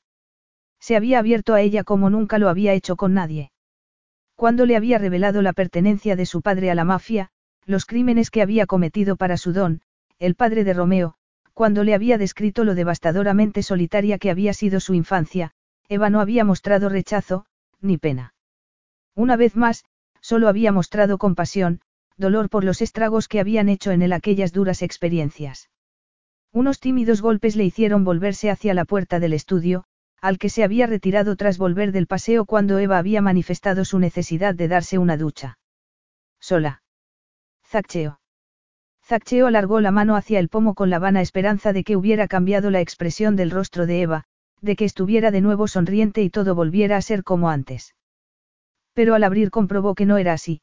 Se 0.81 0.97
había 0.97 1.19
abierto 1.19 1.53
a 1.53 1.61
ella 1.61 1.85
como 1.85 2.09
nunca 2.09 2.39
lo 2.39 2.49
había 2.49 2.73
hecho 2.73 2.97
con 2.97 3.13
nadie. 3.13 3.53
Cuando 4.37 4.65
le 4.65 4.75
había 4.75 4.97
revelado 4.97 5.43
la 5.43 5.53
pertenencia 5.53 6.17
de 6.17 6.25
su 6.25 6.41
padre 6.41 6.71
a 6.71 6.75
la 6.75 6.85
mafia, 6.85 7.31
los 7.69 7.85
crímenes 7.85 8.31
que 8.31 8.41
había 8.41 8.67
cometido 8.67 9.17
para 9.17 9.37
su 9.37 9.53
don, 9.53 9.83
el 10.19 10.35
padre 10.35 10.65
de 10.65 10.73
Romeo, 10.73 11.15
cuando 11.53 11.85
le 11.85 11.95
había 11.95 12.17
descrito 12.17 12.65
lo 12.65 12.75
devastadoramente 12.75 13.63
solitaria 13.63 14.17
que 14.19 14.31
había 14.31 14.55
sido 14.55 14.81
su 14.81 14.95
infancia, 14.95 15.53
Eva 15.87 16.09
no 16.09 16.21
había 16.21 16.45
mostrado 16.45 16.89
rechazo, 16.89 17.45
ni 17.83 17.99
pena. 17.99 18.33
Una 19.15 19.37
vez 19.37 19.55
más, 19.55 19.85
solo 20.23 20.49
había 20.49 20.73
mostrado 20.73 21.19
compasión, 21.19 21.83
dolor 22.17 22.49
por 22.49 22.65
los 22.65 22.81
estragos 22.81 23.29
que 23.29 23.39
habían 23.39 23.69
hecho 23.69 23.91
en 23.91 24.01
él 24.01 24.15
aquellas 24.15 24.53
duras 24.53 24.81
experiencias. 24.81 25.69
Unos 26.53 26.81
tímidos 26.81 27.21
golpes 27.21 27.55
le 27.55 27.65
hicieron 27.65 28.03
volverse 28.03 28.51
hacia 28.51 28.73
la 28.73 28.87
puerta 28.87 29.21
del 29.21 29.35
estudio, 29.35 29.85
al 30.23 30.39
que 30.39 30.49
se 30.49 30.65
había 30.65 30.87
retirado 30.87 31.37
tras 31.37 31.59
volver 31.59 31.93
del 31.93 32.07
paseo 32.07 32.47
cuando 32.47 32.79
Eva 32.79 32.97
había 32.97 33.21
manifestado 33.21 33.85
su 33.85 33.99
necesidad 33.99 34.55
de 34.55 34.69
darse 34.69 34.97
una 34.97 35.19
ducha. 35.19 35.59
Sola. 36.41 36.83
Zaccheo. 37.69 38.19
Zaccheo 39.05 39.47
alargó 39.47 39.81
la 39.81 39.91
mano 39.91 40.17
hacia 40.17 40.39
el 40.39 40.49
pomo 40.49 40.75
con 40.75 40.89
la 40.89 40.99
vana 40.99 41.21
esperanza 41.21 41.75
de 41.75 41.85
que 41.85 41.97
hubiera 41.97 42.27
cambiado 42.27 42.71
la 42.71 42.81
expresión 42.81 43.37
del 43.37 43.51
rostro 43.51 43.85
de 43.85 44.01
Eva, 44.01 44.25
de 44.63 44.75
que 44.75 44.87
estuviera 44.87 45.31
de 45.31 45.43
nuevo 45.43 45.69
sonriente 45.69 46.23
y 46.23 46.31
todo 46.31 46.55
volviera 46.55 46.97
a 46.97 47.03
ser 47.03 47.25
como 47.25 47.51
antes. 47.51 47.95
Pero 48.95 49.15
al 49.15 49.23
abrir 49.23 49.51
comprobó 49.51 49.95
que 49.95 50.07
no 50.07 50.17
era 50.17 50.33
así. 50.33 50.63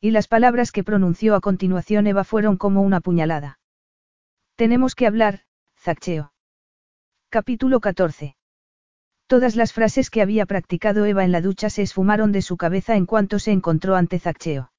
Y 0.00 0.10
las 0.10 0.26
palabras 0.26 0.72
que 0.72 0.82
pronunció 0.82 1.36
a 1.36 1.40
continuación 1.40 2.08
Eva 2.08 2.24
fueron 2.24 2.56
como 2.56 2.82
una 2.82 3.00
puñalada. 3.00 3.60
Tenemos 4.56 4.96
que 4.96 5.06
hablar, 5.06 5.42
Zaccheo. 5.78 6.32
Capítulo 7.28 7.78
14. 7.78 8.36
Todas 9.28 9.54
las 9.54 9.72
frases 9.72 10.10
que 10.10 10.22
había 10.22 10.44
practicado 10.44 11.04
Eva 11.04 11.24
en 11.24 11.30
la 11.30 11.40
ducha 11.40 11.70
se 11.70 11.82
esfumaron 11.82 12.32
de 12.32 12.42
su 12.42 12.56
cabeza 12.56 12.96
en 12.96 13.06
cuanto 13.06 13.38
se 13.38 13.52
encontró 13.52 13.94
ante 13.94 14.18
Zaccheo. 14.18 14.72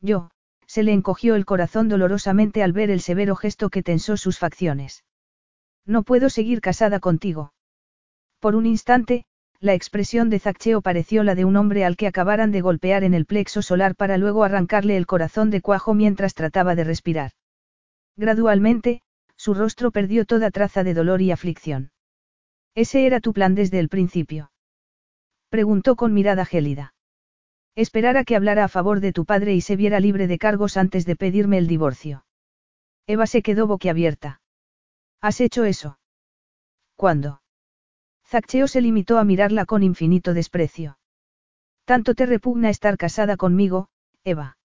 Yo, 0.00 0.31
se 0.72 0.82
le 0.82 0.94
encogió 0.94 1.34
el 1.34 1.44
corazón 1.44 1.90
dolorosamente 1.90 2.62
al 2.62 2.72
ver 2.72 2.90
el 2.90 3.02
severo 3.02 3.36
gesto 3.36 3.68
que 3.68 3.82
tensó 3.82 4.16
sus 4.16 4.38
facciones. 4.38 5.04
No 5.84 6.02
puedo 6.02 6.30
seguir 6.30 6.62
casada 6.62 6.98
contigo. 6.98 7.52
Por 8.40 8.54
un 8.54 8.64
instante, 8.64 9.26
la 9.60 9.74
expresión 9.74 10.30
de 10.30 10.38
Zaccheo 10.38 10.80
pareció 10.80 11.24
la 11.24 11.34
de 11.34 11.44
un 11.44 11.56
hombre 11.56 11.84
al 11.84 11.98
que 11.98 12.06
acabaran 12.06 12.52
de 12.52 12.62
golpear 12.62 13.04
en 13.04 13.12
el 13.12 13.26
plexo 13.26 13.60
solar 13.60 13.94
para 13.96 14.16
luego 14.16 14.44
arrancarle 14.44 14.96
el 14.96 15.04
corazón 15.06 15.50
de 15.50 15.60
cuajo 15.60 15.92
mientras 15.92 16.32
trataba 16.32 16.74
de 16.74 16.84
respirar. 16.84 17.32
Gradualmente, 18.16 19.02
su 19.36 19.52
rostro 19.52 19.90
perdió 19.90 20.24
toda 20.24 20.50
traza 20.50 20.84
de 20.84 20.94
dolor 20.94 21.20
y 21.20 21.32
aflicción. 21.32 21.90
¿Ese 22.74 23.04
era 23.04 23.20
tu 23.20 23.34
plan 23.34 23.54
desde 23.54 23.78
el 23.78 23.90
principio? 23.90 24.52
Preguntó 25.50 25.96
con 25.96 26.14
mirada 26.14 26.46
gélida. 26.46 26.94
Esperar 27.74 28.16
a 28.16 28.24
que 28.24 28.36
hablara 28.36 28.64
a 28.64 28.68
favor 28.68 29.00
de 29.00 29.12
tu 29.12 29.24
padre 29.24 29.54
y 29.54 29.60
se 29.60 29.76
viera 29.76 29.98
libre 29.98 30.26
de 30.26 30.38
cargos 30.38 30.76
antes 30.76 31.06
de 31.06 31.16
pedirme 31.16 31.58
el 31.58 31.66
divorcio. 31.66 32.26
Eva 33.06 33.26
se 33.26 33.42
quedó 33.42 33.66
boquiabierta. 33.66 34.40
¿Has 35.20 35.40
hecho 35.40 35.64
eso? 35.64 35.98
¿Cuándo? 36.96 37.42
Zaccheo 38.26 38.66
se 38.68 38.80
limitó 38.80 39.18
a 39.18 39.24
mirarla 39.24 39.66
con 39.66 39.82
infinito 39.82 40.34
desprecio. 40.34 40.98
Tanto 41.84 42.14
te 42.14 42.26
repugna 42.26 42.70
estar 42.70 42.96
casada 42.96 43.36
conmigo, 43.36 43.88
Eva. 44.24 44.56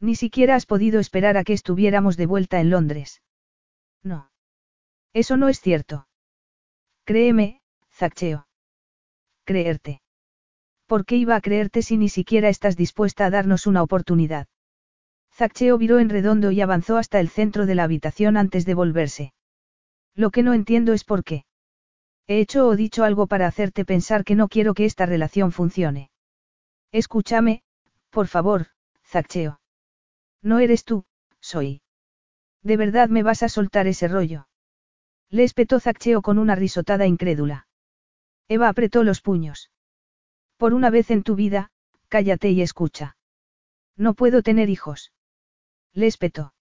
Ni 0.00 0.14
siquiera 0.14 0.54
has 0.54 0.66
podido 0.66 1.00
esperar 1.00 1.36
a 1.36 1.44
que 1.44 1.54
estuviéramos 1.54 2.16
de 2.16 2.26
vuelta 2.26 2.60
en 2.60 2.70
Londres. 2.70 3.22
No. 4.02 4.30
Eso 5.12 5.36
no 5.36 5.48
es 5.48 5.60
cierto. 5.60 6.06
Créeme, 7.04 7.62
Zaccheo. 7.90 8.46
Creerte. 9.44 10.03
¿Por 10.86 11.06
qué 11.06 11.16
iba 11.16 11.36
a 11.36 11.40
creerte 11.40 11.82
si 11.82 11.96
ni 11.96 12.08
siquiera 12.08 12.48
estás 12.48 12.76
dispuesta 12.76 13.26
a 13.26 13.30
darnos 13.30 13.66
una 13.66 13.82
oportunidad? 13.82 14.46
Zaccheo 15.32 15.78
viró 15.78 15.98
en 15.98 16.10
redondo 16.10 16.50
y 16.50 16.60
avanzó 16.60 16.96
hasta 16.96 17.20
el 17.20 17.28
centro 17.28 17.66
de 17.66 17.74
la 17.74 17.84
habitación 17.84 18.36
antes 18.36 18.64
de 18.66 18.74
volverse. 18.74 19.34
Lo 20.14 20.30
que 20.30 20.42
no 20.42 20.54
entiendo 20.54 20.92
es 20.92 21.04
por 21.04 21.24
qué. 21.24 21.44
He 22.26 22.38
hecho 22.38 22.68
o 22.68 22.76
dicho 22.76 23.04
algo 23.04 23.26
para 23.26 23.46
hacerte 23.46 23.84
pensar 23.84 24.24
que 24.24 24.34
no 24.34 24.48
quiero 24.48 24.74
que 24.74 24.84
esta 24.84 25.06
relación 25.06 25.50
funcione. 25.50 26.10
Escúchame, 26.92 27.62
por 28.10 28.28
favor, 28.28 28.68
Zaccheo. 29.04 29.60
No 30.40 30.60
eres 30.60 30.84
tú, 30.84 31.04
soy. 31.40 31.82
¿De 32.62 32.76
verdad 32.76 33.08
me 33.08 33.22
vas 33.22 33.42
a 33.42 33.48
soltar 33.48 33.86
ese 33.86 34.06
rollo? 34.06 34.46
Le 35.30 35.42
espetó 35.42 35.80
Zaccheo 35.80 36.22
con 36.22 36.38
una 36.38 36.54
risotada 36.54 37.06
incrédula. 37.06 37.66
Eva 38.46 38.68
apretó 38.68 39.02
los 39.02 39.20
puños. 39.20 39.70
Por 40.56 40.74
una 40.74 40.90
vez 40.90 41.10
en 41.10 41.22
tu 41.22 41.34
vida, 41.34 41.70
cállate 42.08 42.50
y 42.50 42.62
escucha. 42.62 43.16
No 43.96 44.14
puedo 44.14 44.42
tener 44.42 44.70
hijos. 44.70 45.12
Le 45.92 46.06
espetó. 46.06 46.54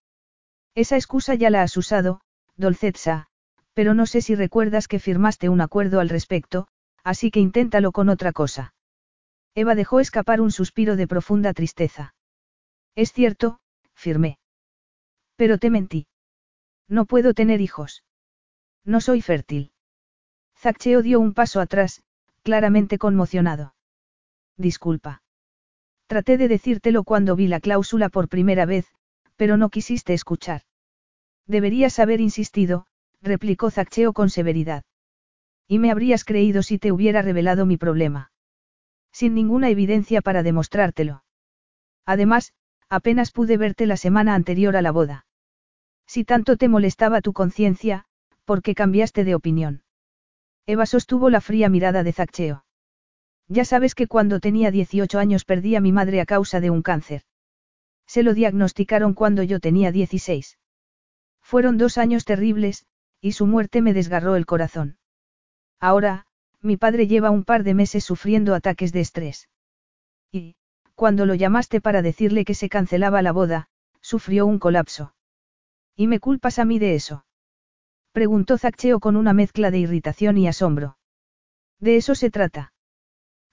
Esa 0.75 0.95
excusa 0.95 1.35
ya 1.35 1.49
la 1.49 1.61
has 1.61 1.77
usado, 1.77 2.21
Dolcetsa, 2.55 3.27
pero 3.73 3.93
no 3.93 4.05
sé 4.05 4.21
si 4.21 4.35
recuerdas 4.35 4.87
que 4.87 4.99
firmaste 4.99 5.49
un 5.49 5.61
acuerdo 5.61 5.99
al 5.99 6.09
respecto, 6.09 6.67
así 7.03 7.31
que 7.31 7.39
inténtalo 7.39 7.91
con 7.91 8.09
otra 8.09 8.31
cosa. 8.31 8.73
Eva 9.55 9.75
dejó 9.75 9.99
escapar 9.99 10.41
un 10.41 10.51
suspiro 10.51 10.95
de 10.95 11.07
profunda 11.07 11.53
tristeza. 11.53 12.15
Es 12.95 13.11
cierto, 13.11 13.59
firmé. 13.93 14.39
Pero 15.35 15.57
te 15.57 15.69
mentí. 15.69 16.07
No 16.87 17.05
puedo 17.05 17.33
tener 17.33 17.61
hijos. 17.61 18.03
No 18.83 19.01
soy 19.01 19.21
fértil. 19.21 19.71
Zaccheo 20.57 21.01
dio 21.01 21.19
un 21.19 21.33
paso 21.33 21.59
atrás, 21.59 22.03
claramente 22.43 22.97
conmocionado. 22.97 23.73
Disculpa. 24.57 25.21
Traté 26.07 26.37
de 26.37 26.47
decírtelo 26.47 27.03
cuando 27.03 27.35
vi 27.35 27.47
la 27.47 27.59
cláusula 27.59 28.09
por 28.09 28.29
primera 28.29 28.65
vez, 28.65 28.85
pero 29.35 29.57
no 29.57 29.69
quisiste 29.69 30.13
escuchar. 30.13 30.61
Deberías 31.47 31.99
haber 31.99 32.21
insistido, 32.21 32.85
replicó 33.21 33.71
Zaccheo 33.71 34.13
con 34.13 34.29
severidad. 34.29 34.83
Y 35.67 35.79
me 35.79 35.91
habrías 35.91 36.23
creído 36.23 36.61
si 36.61 36.77
te 36.77 36.91
hubiera 36.91 37.21
revelado 37.21 37.65
mi 37.65 37.77
problema. 37.77 38.31
Sin 39.11 39.33
ninguna 39.33 39.69
evidencia 39.69 40.21
para 40.21 40.43
demostrártelo. 40.43 41.23
Además, 42.05 42.53
apenas 42.89 43.31
pude 43.31 43.57
verte 43.57 43.85
la 43.85 43.97
semana 43.97 44.35
anterior 44.35 44.75
a 44.75 44.81
la 44.81 44.91
boda. 44.91 45.25
Si 46.05 46.25
tanto 46.25 46.57
te 46.57 46.67
molestaba 46.67 47.21
tu 47.21 47.33
conciencia, 47.33 48.05
¿por 48.45 48.61
qué 48.61 48.75
cambiaste 48.75 49.23
de 49.23 49.35
opinión? 49.35 49.83
Eva 50.65 50.85
sostuvo 50.85 51.29
la 51.29 51.41
fría 51.41 51.69
mirada 51.69 52.03
de 52.03 52.13
Zaccheo. 52.13 52.65
Ya 53.47 53.65
sabes 53.65 53.95
que 53.95 54.07
cuando 54.07 54.39
tenía 54.39 54.71
18 54.71 55.19
años 55.19 55.45
perdí 55.45 55.75
a 55.75 55.81
mi 55.81 55.91
madre 55.91 56.21
a 56.21 56.25
causa 56.25 56.59
de 56.59 56.69
un 56.69 56.81
cáncer. 56.81 57.23
Se 58.07 58.23
lo 58.23 58.33
diagnosticaron 58.33 59.13
cuando 59.13 59.43
yo 59.43 59.59
tenía 59.59 59.91
16. 59.91 60.57
Fueron 61.41 61.77
dos 61.77 61.97
años 61.97 62.25
terribles, 62.25 62.85
y 63.21 63.33
su 63.33 63.45
muerte 63.45 63.81
me 63.81 63.93
desgarró 63.93 64.35
el 64.35 64.45
corazón. 64.45 64.97
Ahora, 65.79 66.25
mi 66.61 66.77
padre 66.77 67.07
lleva 67.07 67.29
un 67.29 67.43
par 67.43 67.63
de 67.63 67.73
meses 67.73 68.03
sufriendo 68.03 68.55
ataques 68.55 68.93
de 68.93 69.01
estrés. 69.01 69.49
Y, 70.31 70.55
cuando 70.95 71.25
lo 71.25 71.35
llamaste 71.35 71.81
para 71.81 72.01
decirle 72.01 72.45
que 72.45 72.53
se 72.53 72.69
cancelaba 72.69 73.21
la 73.21 73.31
boda, 73.31 73.67
sufrió 74.01 74.45
un 74.45 74.59
colapso. 74.59 75.13
¿Y 75.95 76.07
me 76.07 76.19
culpas 76.19 76.59
a 76.59 76.65
mí 76.65 76.79
de 76.79 76.95
eso? 76.95 77.25
Preguntó 78.11 78.57
Zaccheo 78.57 78.99
con 78.99 79.15
una 79.15 79.33
mezcla 79.33 79.71
de 79.71 79.79
irritación 79.79 80.37
y 80.37 80.47
asombro. 80.47 80.97
De 81.79 81.97
eso 81.97 82.15
se 82.15 82.29
trata. 82.29 82.72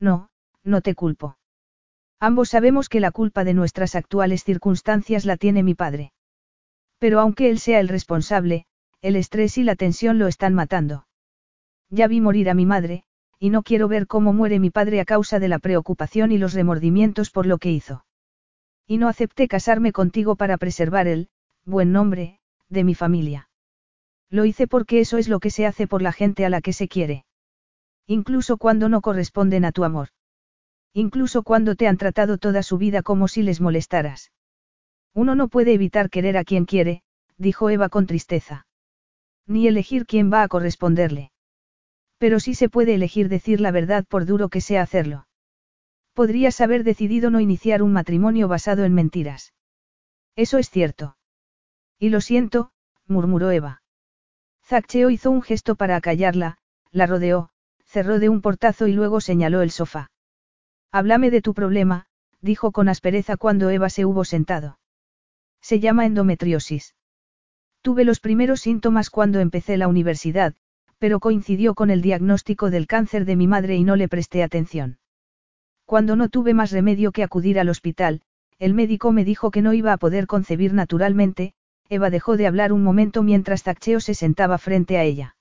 No, 0.01 0.31
no 0.65 0.81
te 0.81 0.95
culpo. 0.95 1.37
Ambos 2.19 2.51
sabemos 2.51 2.89
que 2.89 3.01
la 3.01 3.13
culpa 3.13 3.45
de 3.45 3.55
nuestras 3.55 3.95
actuales 3.95 4.45
circunstancias 4.45 5.25
la 5.25 5.37
tiene 5.37 5.63
mi 5.63 5.75
padre. 5.75 6.13
Pero 6.99 7.21
aunque 7.21 7.49
él 7.49 7.59
sea 7.59 7.81
el 7.81 7.89
responsable, 7.89 8.67
el 9.01 9.17
estrés 9.17 9.57
y 9.57 9.63
la 9.63 9.77
tensión 9.77 10.19
lo 10.19 10.27
están 10.27 10.55
matando. 10.55 11.07
Ya 11.89 12.07
vi 12.09 12.21
morir 12.21 12.51
a 12.51 12.55
mi 12.55 12.67
madre, 12.67 13.05
y 13.39 13.49
no 13.49 13.63
quiero 13.63 13.89
ver 13.89 14.07
cómo 14.07 14.35
muere 14.35 14.59
mi 14.59 14.71
padre 14.71 15.01
a 15.01 15.07
causa 15.07 15.39
de 15.39 15.49
la 15.49 15.59
preocupación 15.59 16.31
y 16.31 16.39
los 16.39 16.53
remordimientos 16.53 17.31
por 17.31 17.47
lo 17.47 17.57
que 17.57 17.71
hizo. 17.71 18.05
Y 18.87 18.99
no 18.99 19.09
acepté 19.09 19.49
casarme 19.49 19.93
contigo 19.93 20.37
para 20.37 20.59
preservar 20.59 21.07
el, 21.07 21.29
buen 21.65 21.93
nombre, 21.93 22.41
de 22.69 22.85
mi 22.85 22.95
familia. 22.95 23.49
Lo 24.29 24.45
hice 24.45 24.67
porque 24.67 25.01
eso 25.01 25.17
es 25.17 25.29
lo 25.29 25.41
que 25.41 25.51
se 25.51 25.65
hace 25.65 25.87
por 25.87 26.03
la 26.03 26.13
gente 26.13 26.45
a 26.45 26.51
la 26.51 26.61
que 26.61 26.75
se 26.75 26.87
quiere. 26.87 27.25
Incluso 28.07 28.57
cuando 28.57 28.89
no 28.89 29.01
corresponden 29.01 29.65
a 29.65 29.73
tu 29.73 29.85
amor. 29.85 30.09
Incluso 30.93 31.43
cuando 31.43 31.77
te 31.77 31.87
han 31.87 31.97
tratado 31.97 32.39
toda 32.39 32.63
su 32.63 32.79
vida 32.79 33.03
como 33.03 33.29
si 33.29 33.43
les 33.43 33.61
molestaras. 33.61 34.33
Uno 35.15 35.35
no 35.35 35.49
puede 35.49 35.73
evitar 35.73 36.11
querer 36.11 36.37
a 36.37 36.45
quien 36.45 36.65
quiere, 36.65 37.03
dijo 37.37 37.71
Eva 37.71 37.89
con 37.89 38.07
tristeza. 38.07 38.67
Ni 39.47 39.67
elegir 39.67 40.07
quién 40.07 40.33
va 40.33 40.43
a 40.43 40.49
corresponderle. 40.49 41.33
Pero 42.19 42.39
sí 42.39 42.55
se 42.55 42.69
puede 42.69 42.95
elegir 42.95 43.29
decir 43.29 43.61
la 43.61 43.71
verdad 43.71 44.05
por 44.07 44.27
duro 44.27 44.49
que 44.49 44.61
sea 44.61 44.83
hacerlo. 44.83 45.27
Podrías 46.13 46.61
haber 46.61 46.85
decidido 46.85 47.31
no 47.31 47.41
iniciar 47.41 47.83
un 47.83 47.93
matrimonio 47.93 48.49
basado 48.49 48.85
en 48.85 48.95
mentiras. 48.95 49.55
Eso 50.37 50.59
es 50.59 50.71
cierto. 50.71 51.17
Y 51.99 52.11
lo 52.11 52.21
siento, 52.21 52.73
murmuró 53.07 53.51
Eva. 53.51 53.83
Zaccheo 54.65 55.11
hizo 55.11 55.31
un 55.31 55.43
gesto 55.43 55.75
para 55.77 55.97
acallarla, 55.97 56.59
la 56.93 57.07
rodeó, 57.07 57.50
cerró 57.91 58.21
de 58.21 58.29
un 58.29 58.41
portazo 58.41 58.87
y 58.87 58.93
luego 58.93 59.21
señaló 59.21 59.63
el 59.63 59.73
sofá. 59.73 60.13
Háblame 60.93 61.33
de 61.33 61.43
tu 61.43 61.55
problema, 61.55 62.07
dijo 62.41 62.71
con 62.71 62.89
aspereza 62.89 63.37
cuando 63.37 63.69
Eva 63.69 63.91
se 63.91 64.05
hubo 64.05 64.25
sentado. 64.25 64.79
Se 65.61 65.81
llama 65.81 66.07
endometriosis. 66.07 66.95
Tuve 67.83 68.05
los 68.05 68.21
primeros 68.21 68.61
síntomas 68.61 69.11
cuando 69.11 69.41
empecé 69.41 69.77
la 69.77 69.89
universidad, 69.89 70.55
pero 70.99 71.19
coincidió 71.19 71.75
con 71.75 71.91
el 71.91 72.01
diagnóstico 72.01 72.71
del 72.71 72.87
cáncer 72.87 73.25
de 73.25 73.35
mi 73.35 73.49
madre 73.49 73.75
y 73.75 73.83
no 73.83 73.97
le 73.97 74.07
presté 74.07 74.45
atención. 74.45 74.99
Cuando 75.85 76.15
no 76.15 76.29
tuve 76.29 76.55
más 76.55 76.71
remedio 76.71 77.11
que 77.11 77.25
acudir 77.25 77.59
al 77.59 77.69
hospital, 77.69 78.23
el 78.61 78.73
médico 78.73 79.11
me 79.11 79.25
dijo 79.25 79.51
que 79.51 79.63
no 79.63 79.73
iba 79.73 79.93
a 79.93 79.97
poder 79.97 80.29
concebir 80.29 80.75
naturalmente, 80.75 81.55
Eva 81.89 82.09
dejó 82.09 82.37
de 82.37 82.47
hablar 82.47 82.73
un 82.73 82.85
momento 82.85 83.25
mientras 83.25 83.65
Zaccheo 83.65 83.99
se 83.99 84.15
sentaba 84.15 84.59
frente 84.59 84.97
a 84.97 85.03
ella. 85.03 85.35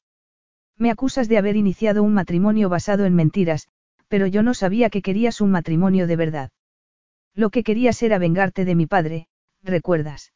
Me 0.79 0.89
acusas 0.89 1.27
de 1.27 1.37
haber 1.37 1.57
iniciado 1.57 2.01
un 2.03 2.13
matrimonio 2.13 2.69
basado 2.69 3.05
en 3.05 3.13
mentiras, 3.13 3.67
pero 4.07 4.25
yo 4.27 4.41
no 4.43 4.53
sabía 4.53 4.89
que 4.89 5.01
querías 5.01 5.41
un 5.41 5.51
matrimonio 5.51 6.07
de 6.07 6.15
verdad. 6.15 6.51
Lo 7.35 7.49
que 7.49 7.63
querías 7.63 8.01
era 8.01 8.17
vengarte 8.17 8.63
de 8.63 8.75
mi 8.75 8.87
padre, 8.87 9.27
¿recuerdas? 9.61 10.31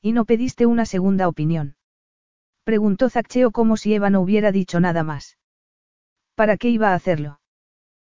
Y 0.00 0.12
no 0.12 0.24
pediste 0.24 0.66
una 0.66 0.86
segunda 0.86 1.26
opinión. 1.26 1.76
Preguntó 2.62 3.10
Zaccheo 3.10 3.50
como 3.50 3.76
si 3.76 3.92
Eva 3.92 4.08
no 4.08 4.20
hubiera 4.20 4.52
dicho 4.52 4.78
nada 4.78 5.02
más. 5.02 5.36
¿Para 6.36 6.56
qué 6.56 6.68
iba 6.68 6.90
a 6.90 6.94
hacerlo? 6.94 7.40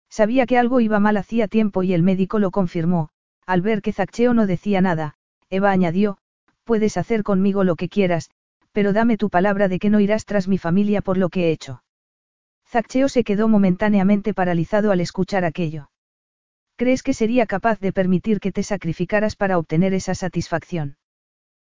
Sabía 0.09 0.48
que 0.48 0.57
algo 0.57 0.80
iba 0.80 0.99
mal 0.99 1.17
hacía 1.17 1.48
tiempo 1.48 1.83
y 1.83 1.93
el 1.93 2.01
médico 2.01 2.40
lo 2.40 2.49
confirmó, 2.49 3.09
al 3.45 3.61
ver 3.61 3.82
que 3.82 3.93
Zaccheo 3.93 4.33
no 4.33 4.48
decía 4.48 4.82
nada, 4.82 5.15
Eva 5.49 5.72
añadió, 5.72 6.17
puedes 6.64 6.98
hacer 6.98 7.23
conmigo 7.23 7.64
lo 7.64 7.75
que 7.75 7.90
quieras, 7.90 8.30
pero 8.74 8.92
dame 8.92 9.18
tu 9.18 9.30
palabra 9.30 9.69
de 9.69 9.80
que 9.80 9.90
no 9.90 10.02
irás 10.02 10.26
tras 10.26 10.48
mi 10.48 10.58
familia 10.58 11.02
por 11.02 11.18
lo 11.18 11.30
que 11.30 11.45
he 11.45 11.52
hecho. 11.52 11.84
Zaccheo 12.68 13.08
se 13.08 13.24
quedó 13.24 13.48
momentáneamente 13.48 14.34
paralizado 14.34 14.92
al 14.92 15.00
escuchar 15.00 15.45
aquello. 15.45 15.90
¿Crees 16.76 17.03
que 17.03 17.14
sería 17.14 17.45
capaz 17.45 17.80
de 17.80 17.93
permitir 17.93 18.40
que 18.40 18.52
te 18.52 18.64
sacrificaras 18.64 19.35
para 19.35 19.60
obtener 19.60 19.93
esa 19.93 20.16
satisfacción? 20.16 20.98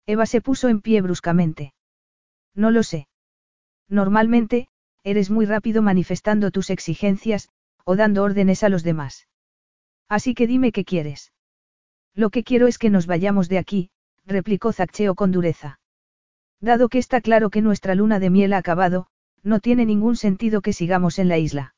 Eva 0.05 0.25
se 0.25 0.41
puso 0.41 0.67
en 0.67 0.81
pie 0.81 1.01
bruscamente. 1.01 1.73
No 2.53 2.69
lo 2.69 2.83
sé. 2.83 3.07
Normalmente, 3.87 4.67
eres 5.03 5.29
muy 5.29 5.45
rápido 5.45 5.81
manifestando 5.81 6.51
tus 6.51 6.69
exigencias, 6.69 7.49
o 7.85 7.95
dando 7.95 8.23
órdenes 8.23 8.63
a 8.63 8.69
los 8.69 8.83
demás. 8.83 9.27
Así 10.09 10.33
que 10.33 10.47
dime 10.47 10.73
qué 10.73 10.83
quieres. 10.83 11.31
Lo 12.13 12.29
que 12.29 12.43
quiero 12.43 12.67
es 12.67 12.77
que 12.77 12.89
nos 12.89 13.07
vayamos 13.07 13.47
de 13.47 13.57
aquí, 13.57 13.91
replicó 14.25 14.73
Zaccheo 14.73 15.15
con 15.15 15.31
dureza. 15.31 15.78
Dado 16.61 16.89
que 16.89 16.97
está 16.97 17.21
claro 17.21 17.49
que 17.49 17.61
nuestra 17.61 17.95
luna 17.95 18.19
de 18.19 18.29
miel 18.29 18.53
ha 18.53 18.57
acabado, 18.57 19.07
no 19.43 19.59
tiene 19.59 19.85
ningún 19.85 20.15
sentido 20.15 20.61
que 20.61 20.73
sigamos 20.73 21.19
en 21.19 21.29
la 21.29 21.37
isla. 21.37 21.75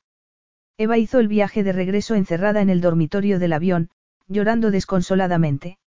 Eva 0.78 0.98
hizo 0.98 1.20
el 1.20 1.28
viaje 1.28 1.64
de 1.64 1.74
regreso 1.74 2.16
encerrada 2.16 2.62
en 2.62 2.70
el 2.70 2.82
dormitorio 2.82 3.38
del 3.38 3.54
avión, 3.54 3.90
llorando 4.28 4.72
desconsoladamente. 4.72 5.78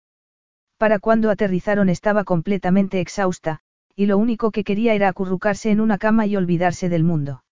Para 0.79 0.99
cuando 0.99 1.31
aterrizaron 1.31 1.89
estaba 1.89 2.25
completamente 2.25 3.01
exhausta, 3.01 3.61
y 3.97 4.07
lo 4.07 4.19
único 4.19 4.51
que 4.51 4.65
quería 4.65 4.95
era 4.95 5.09
acurrucarse 5.09 5.71
en 5.71 5.81
una 5.81 5.99
cama 5.99 6.27
y 6.27 6.37
olvidarse 6.37 6.89
del 6.89 7.05
mundo. 7.05 7.45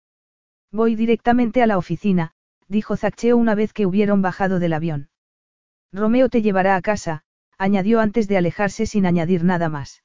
Voy 0.72 0.94
directamente 0.94 1.62
a 1.62 1.66
la 1.66 1.78
oficina, 1.78 2.32
dijo 2.68 2.96
Zaccheo 2.96 3.36
una 3.36 3.54
vez 3.54 3.72
que 3.72 3.86
hubieron 3.86 4.22
bajado 4.22 4.58
del 4.58 4.72
avión. 4.72 5.08
Romeo 5.92 6.28
te 6.28 6.42
llevará 6.42 6.76
a 6.76 6.82
casa, 6.82 7.22
añadió 7.58 8.00
antes 8.00 8.28
de 8.28 8.36
alejarse 8.36 8.86
sin 8.86 9.06
añadir 9.06 9.44
nada 9.44 9.68
más. 9.68 10.02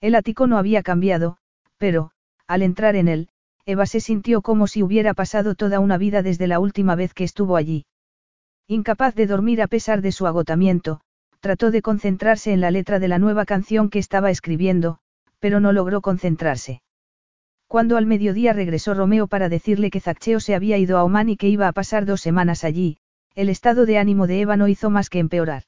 El 0.00 0.14
ático 0.14 0.46
no 0.46 0.58
había 0.58 0.82
cambiado, 0.82 1.38
pero, 1.78 2.10
al 2.46 2.62
entrar 2.62 2.96
en 2.96 3.08
él, 3.08 3.28
Eva 3.64 3.86
se 3.86 4.00
sintió 4.00 4.42
como 4.42 4.66
si 4.66 4.82
hubiera 4.82 5.14
pasado 5.14 5.54
toda 5.54 5.80
una 5.80 5.98
vida 5.98 6.22
desde 6.22 6.46
la 6.46 6.60
última 6.60 6.94
vez 6.94 7.14
que 7.14 7.24
estuvo 7.24 7.56
allí. 7.56 7.86
Incapaz 8.68 9.14
de 9.14 9.26
dormir 9.26 9.62
a 9.62 9.66
pesar 9.66 10.02
de 10.02 10.12
su 10.12 10.26
agotamiento, 10.26 11.00
trató 11.40 11.70
de 11.70 11.82
concentrarse 11.82 12.52
en 12.52 12.60
la 12.60 12.70
letra 12.70 12.98
de 12.98 13.08
la 13.08 13.18
nueva 13.18 13.44
canción 13.44 13.90
que 13.90 13.98
estaba 13.98 14.30
escribiendo, 14.30 14.98
pero 15.38 15.60
no 15.60 15.72
logró 15.72 16.00
concentrarse. 16.00 16.82
Cuando 17.66 17.96
al 17.96 18.06
mediodía 18.06 18.52
regresó 18.52 18.94
Romeo 18.94 19.26
para 19.26 19.48
decirle 19.48 19.90
que 19.90 20.00
Zaccheo 20.00 20.40
se 20.40 20.54
había 20.54 20.78
ido 20.78 20.98
a 20.98 21.04
Oman 21.04 21.28
y 21.28 21.36
que 21.36 21.48
iba 21.48 21.66
a 21.66 21.72
pasar 21.72 22.06
dos 22.06 22.20
semanas 22.20 22.64
allí, 22.64 22.98
el 23.34 23.48
estado 23.48 23.86
de 23.86 23.98
ánimo 23.98 24.26
de 24.26 24.40
Eva 24.40 24.56
no 24.56 24.68
hizo 24.68 24.90
más 24.90 25.10
que 25.10 25.18
empeorar. 25.18 25.64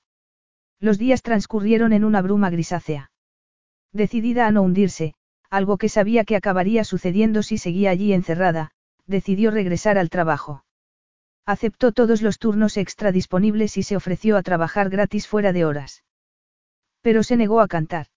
Los 0.81 0.99
días 0.99 1.23
transcurrieron 1.23 1.93
en 1.93 2.05
una 2.05 2.23
bruma 2.23 2.51
grisácea. 2.51 3.11
Decidida 3.93 4.47
a 4.47 4.51
no 4.51 4.63
hundirse, 4.63 5.15
algo 5.51 5.79
que 5.79 5.89
sabía 5.89 6.25
que 6.25 6.37
acabaría 6.37 6.85
sucediendo 6.85 7.43
si 7.43 7.59
seguía 7.59 7.91
allí 7.91 8.13
encerrada, 8.13 8.73
decidió 9.07 9.51
regresar 9.51 9.99
al 9.99 10.11
trabajo. 10.11 10.65
Aceptó 11.47 11.93
todos 11.93 12.21
los 12.21 12.39
turnos 12.39 12.77
extra 12.77 13.11
disponibles 13.11 13.79
y 13.79 13.83
se 13.83 13.97
ofreció 13.97 14.37
a 14.37 14.43
trabajar 14.43 14.91
gratis 14.91 15.27
fuera 15.27 15.53
de 15.53 15.65
horas. 15.65 16.05
Pero 17.01 17.23
se 17.23 17.37
negó 17.37 17.61
a 17.61 17.69
cantar. 17.69 18.09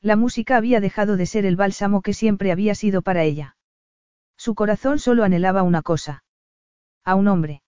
La 0.00 0.16
música 0.16 0.56
había 0.56 0.80
dejado 0.80 1.16
de 1.16 1.26
ser 1.26 1.46
el 1.46 1.56
bálsamo 1.56 2.02
que 2.02 2.14
siempre 2.14 2.50
había 2.50 2.74
sido 2.74 3.02
para 3.02 3.22
ella. 3.22 3.56
Su 4.36 4.54
corazón 4.54 4.98
solo 4.98 5.24
anhelaba 5.24 5.62
una 5.62 5.82
cosa. 5.82 6.24
A 7.04 7.14
un 7.14 7.28
hombre. 7.28 7.62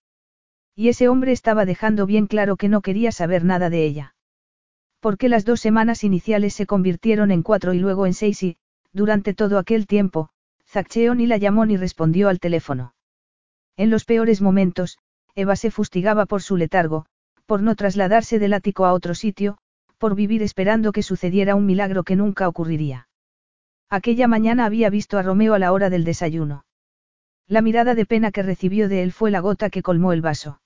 Y 0.74 0.88
ese 0.88 1.08
hombre 1.08 1.32
estaba 1.32 1.64
dejando 1.64 2.06
bien 2.06 2.26
claro 2.26 2.56
que 2.56 2.68
no 2.68 2.80
quería 2.80 3.12
saber 3.12 3.44
nada 3.44 3.70
de 3.70 3.84
ella. 3.84 4.14
Porque 5.00 5.28
las 5.28 5.44
dos 5.44 5.60
semanas 5.60 6.04
iniciales 6.04 6.54
se 6.54 6.66
convirtieron 6.66 7.30
en 7.30 7.42
cuatro 7.42 7.72
y 7.72 7.78
luego 7.78 8.06
en 8.06 8.14
seis 8.14 8.42
y, 8.42 8.58
durante 8.92 9.34
todo 9.34 9.58
aquel 9.58 9.86
tiempo, 9.86 10.30
Zaccheo 10.66 11.14
ni 11.14 11.26
la 11.26 11.38
llamó 11.38 11.66
ni 11.66 11.76
respondió 11.76 12.28
al 12.28 12.38
teléfono. 12.38 12.94
En 13.76 13.90
los 13.90 14.04
peores 14.04 14.40
momentos, 14.40 14.98
Eva 15.34 15.56
se 15.56 15.70
fustigaba 15.70 16.26
por 16.26 16.42
su 16.42 16.56
letargo, 16.56 17.06
por 17.46 17.62
no 17.62 17.74
trasladarse 17.74 18.38
del 18.38 18.52
ático 18.52 18.84
a 18.84 18.92
otro 18.92 19.14
sitio, 19.14 19.58
por 19.98 20.14
vivir 20.14 20.42
esperando 20.42 20.92
que 20.92 21.02
sucediera 21.02 21.54
un 21.54 21.66
milagro 21.66 22.04
que 22.04 22.16
nunca 22.16 22.46
ocurriría. 22.46 23.08
Aquella 23.88 24.28
mañana 24.28 24.64
había 24.64 24.88
visto 24.88 25.18
a 25.18 25.22
Romeo 25.22 25.54
a 25.54 25.58
la 25.58 25.72
hora 25.72 25.90
del 25.90 26.04
desayuno. 26.04 26.64
La 27.48 27.62
mirada 27.62 27.94
de 27.94 28.06
pena 28.06 28.30
que 28.30 28.44
recibió 28.44 28.88
de 28.88 29.02
él 29.02 29.12
fue 29.12 29.30
la 29.30 29.40
gota 29.40 29.70
que 29.70 29.82
colmó 29.82 30.12
el 30.12 30.20
vaso. 30.20 30.60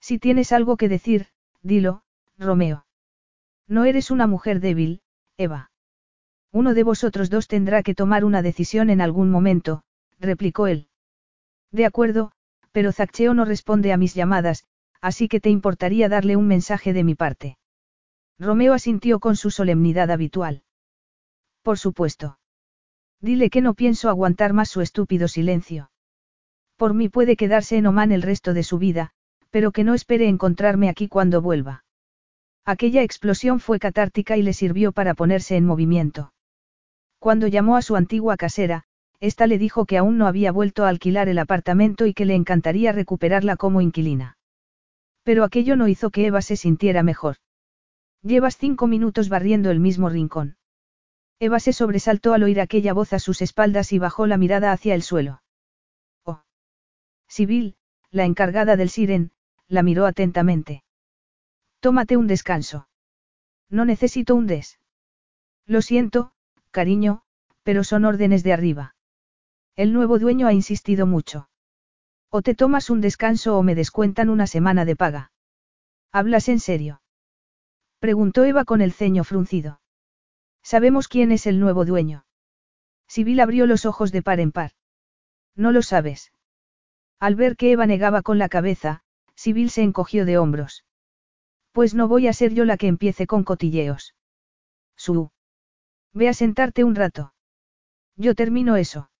Si 0.00 0.18
tienes 0.18 0.52
algo 0.52 0.76
que 0.76 0.88
decir, 0.88 1.26
dilo, 1.62 2.02
Romeo. 2.38 2.87
No 3.68 3.84
eres 3.84 4.10
una 4.10 4.26
mujer 4.26 4.60
débil, 4.60 5.02
Eva. 5.36 5.70
Uno 6.52 6.72
de 6.72 6.82
vosotros 6.82 7.28
dos 7.28 7.46
tendrá 7.46 7.82
que 7.82 7.94
tomar 7.94 8.24
una 8.24 8.40
decisión 8.40 8.88
en 8.88 9.02
algún 9.02 9.30
momento, 9.30 9.82
replicó 10.18 10.66
él. 10.66 10.88
De 11.70 11.84
acuerdo, 11.84 12.32
pero 12.72 12.92
Zaccheo 12.92 13.34
no 13.34 13.44
responde 13.44 13.92
a 13.92 13.98
mis 13.98 14.14
llamadas, 14.14 14.64
así 15.02 15.28
que 15.28 15.40
te 15.40 15.50
importaría 15.50 16.08
darle 16.08 16.36
un 16.36 16.46
mensaje 16.46 16.94
de 16.94 17.04
mi 17.04 17.14
parte. 17.14 17.58
Romeo 18.38 18.72
asintió 18.72 19.20
con 19.20 19.36
su 19.36 19.50
solemnidad 19.50 20.10
habitual. 20.10 20.62
Por 21.62 21.78
supuesto. 21.78 22.38
Dile 23.20 23.50
que 23.50 23.60
no 23.60 23.74
pienso 23.74 24.08
aguantar 24.08 24.52
más 24.52 24.70
su 24.70 24.80
estúpido 24.80 25.28
silencio. 25.28 25.90
Por 26.76 26.94
mí 26.94 27.08
puede 27.08 27.36
quedarse 27.36 27.76
en 27.76 27.86
Oman 27.86 28.12
el 28.12 28.22
resto 28.22 28.54
de 28.54 28.62
su 28.62 28.78
vida, 28.78 29.10
pero 29.50 29.72
que 29.72 29.84
no 29.84 29.94
espere 29.94 30.28
encontrarme 30.28 30.88
aquí 30.88 31.08
cuando 31.08 31.42
vuelva. 31.42 31.84
Aquella 32.64 33.02
explosión 33.02 33.60
fue 33.60 33.78
catártica 33.78 34.36
y 34.36 34.42
le 34.42 34.52
sirvió 34.52 34.92
para 34.92 35.14
ponerse 35.14 35.56
en 35.56 35.64
movimiento. 35.64 36.32
Cuando 37.18 37.46
llamó 37.46 37.76
a 37.76 37.82
su 37.82 37.96
antigua 37.96 38.36
casera, 38.36 38.84
ésta 39.20 39.46
le 39.46 39.58
dijo 39.58 39.86
que 39.86 39.98
aún 39.98 40.18
no 40.18 40.26
había 40.26 40.52
vuelto 40.52 40.84
a 40.84 40.88
alquilar 40.88 41.28
el 41.28 41.38
apartamento 41.38 42.06
y 42.06 42.14
que 42.14 42.24
le 42.24 42.34
encantaría 42.34 42.92
recuperarla 42.92 43.56
como 43.56 43.80
inquilina. 43.80 44.36
Pero 45.24 45.44
aquello 45.44 45.76
no 45.76 45.88
hizo 45.88 46.10
que 46.10 46.26
Eva 46.26 46.42
se 46.42 46.56
sintiera 46.56 47.02
mejor. 47.02 47.36
Llevas 48.22 48.56
cinco 48.56 48.86
minutos 48.86 49.28
barriendo 49.28 49.70
el 49.70 49.80
mismo 49.80 50.08
rincón. 50.08 50.56
Eva 51.40 51.60
se 51.60 51.72
sobresaltó 51.72 52.34
al 52.34 52.42
oír 52.42 52.60
aquella 52.60 52.92
voz 52.92 53.12
a 53.12 53.18
sus 53.18 53.42
espaldas 53.42 53.92
y 53.92 53.98
bajó 53.98 54.26
la 54.26 54.36
mirada 54.36 54.72
hacia 54.72 54.94
el 54.94 55.02
suelo. 55.02 55.42
Oh. 56.24 56.42
Sibyl, 57.28 57.76
la 58.10 58.24
encargada 58.24 58.76
del 58.76 58.90
Siren, 58.90 59.32
la 59.68 59.82
miró 59.82 60.06
atentamente. 60.06 60.82
Tómate 61.80 62.16
un 62.16 62.26
descanso. 62.26 62.88
No 63.70 63.84
necesito 63.84 64.34
un 64.34 64.46
des. 64.46 64.78
Lo 65.66 65.82
siento, 65.82 66.32
cariño, 66.70 67.22
pero 67.62 67.84
son 67.84 68.04
órdenes 68.04 68.42
de 68.42 68.52
arriba. 68.52 68.96
El 69.76 69.92
nuevo 69.92 70.18
dueño 70.18 70.46
ha 70.46 70.52
insistido 70.52 71.06
mucho. 71.06 71.48
O 72.30 72.42
te 72.42 72.54
tomas 72.54 72.90
un 72.90 73.00
descanso 73.00 73.56
o 73.56 73.62
me 73.62 73.74
descuentan 73.74 74.28
una 74.28 74.46
semana 74.46 74.84
de 74.84 74.96
paga. 74.96 75.32
¿Hablas 76.10 76.48
en 76.48 76.58
serio? 76.58 77.00
Preguntó 78.00 78.44
Eva 78.44 78.64
con 78.64 78.80
el 78.80 78.92
ceño 78.92 79.22
fruncido. 79.22 79.80
Sabemos 80.62 81.06
quién 81.06 81.30
es 81.30 81.46
el 81.46 81.60
nuevo 81.60 81.84
dueño. 81.84 82.24
Sibyl 83.06 83.40
abrió 83.40 83.66
los 83.66 83.86
ojos 83.86 84.10
de 84.10 84.22
par 84.22 84.40
en 84.40 84.52
par. 84.52 84.72
No 85.54 85.70
lo 85.72 85.82
sabes. 85.82 86.32
Al 87.20 87.36
ver 87.36 87.56
que 87.56 87.72
Eva 87.72 87.86
negaba 87.86 88.22
con 88.22 88.38
la 88.38 88.48
cabeza, 88.48 89.02
Sibyl 89.34 89.70
se 89.70 89.82
encogió 89.82 90.24
de 90.24 90.38
hombros. 90.38 90.84
Pues 91.78 91.94
no 91.94 92.08
voy 92.08 92.26
a 92.26 92.32
ser 92.32 92.54
yo 92.54 92.64
la 92.64 92.76
que 92.76 92.88
empiece 92.88 93.28
con 93.28 93.44
cotilleos. 93.44 94.16
Su. 94.96 95.30
Ve 96.12 96.28
a 96.28 96.34
sentarte 96.34 96.82
un 96.82 96.96
rato. 96.96 97.34
Yo 98.16 98.34
termino 98.34 98.74
eso. 98.74 99.10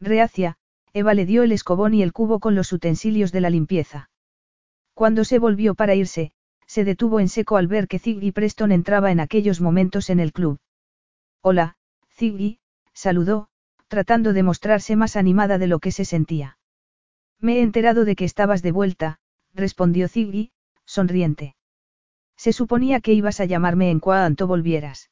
Reacia, 0.00 0.56
Eva 0.92 1.14
le 1.14 1.26
dio 1.26 1.44
el 1.44 1.52
escobón 1.52 1.94
y 1.94 2.02
el 2.02 2.12
cubo 2.12 2.40
con 2.40 2.56
los 2.56 2.72
utensilios 2.72 3.30
de 3.30 3.40
la 3.40 3.50
limpieza. 3.50 4.10
Cuando 4.94 5.22
se 5.22 5.38
volvió 5.38 5.76
para 5.76 5.94
irse, 5.94 6.32
se 6.66 6.82
detuvo 6.82 7.20
en 7.20 7.28
seco 7.28 7.56
al 7.56 7.68
ver 7.68 7.86
que 7.86 8.00
Ziggy 8.00 8.32
Preston 8.32 8.72
entraba 8.72 9.12
en 9.12 9.20
aquellos 9.20 9.60
momentos 9.60 10.10
en 10.10 10.18
el 10.18 10.32
club. 10.32 10.58
Hola, 11.40 11.76
Ziggy, 12.10 12.58
saludó, 12.94 13.46
tratando 13.86 14.32
de 14.32 14.42
mostrarse 14.42 14.96
más 14.96 15.14
animada 15.14 15.56
de 15.56 15.68
lo 15.68 15.78
que 15.78 15.92
se 15.92 16.04
sentía. 16.04 16.58
Me 17.38 17.58
he 17.58 17.62
enterado 17.62 18.04
de 18.04 18.16
que 18.16 18.24
estabas 18.24 18.60
de 18.62 18.72
vuelta, 18.72 19.20
respondió 19.54 20.08
Ziggy, 20.08 20.50
sonriente. 20.84 21.55
Se 22.36 22.52
suponía 22.52 23.00
que 23.00 23.12
ibas 23.12 23.40
a 23.40 23.44
llamarme 23.44 23.90
en 23.90 24.00
cuanto 24.00 24.46
volvieras. 24.46 25.10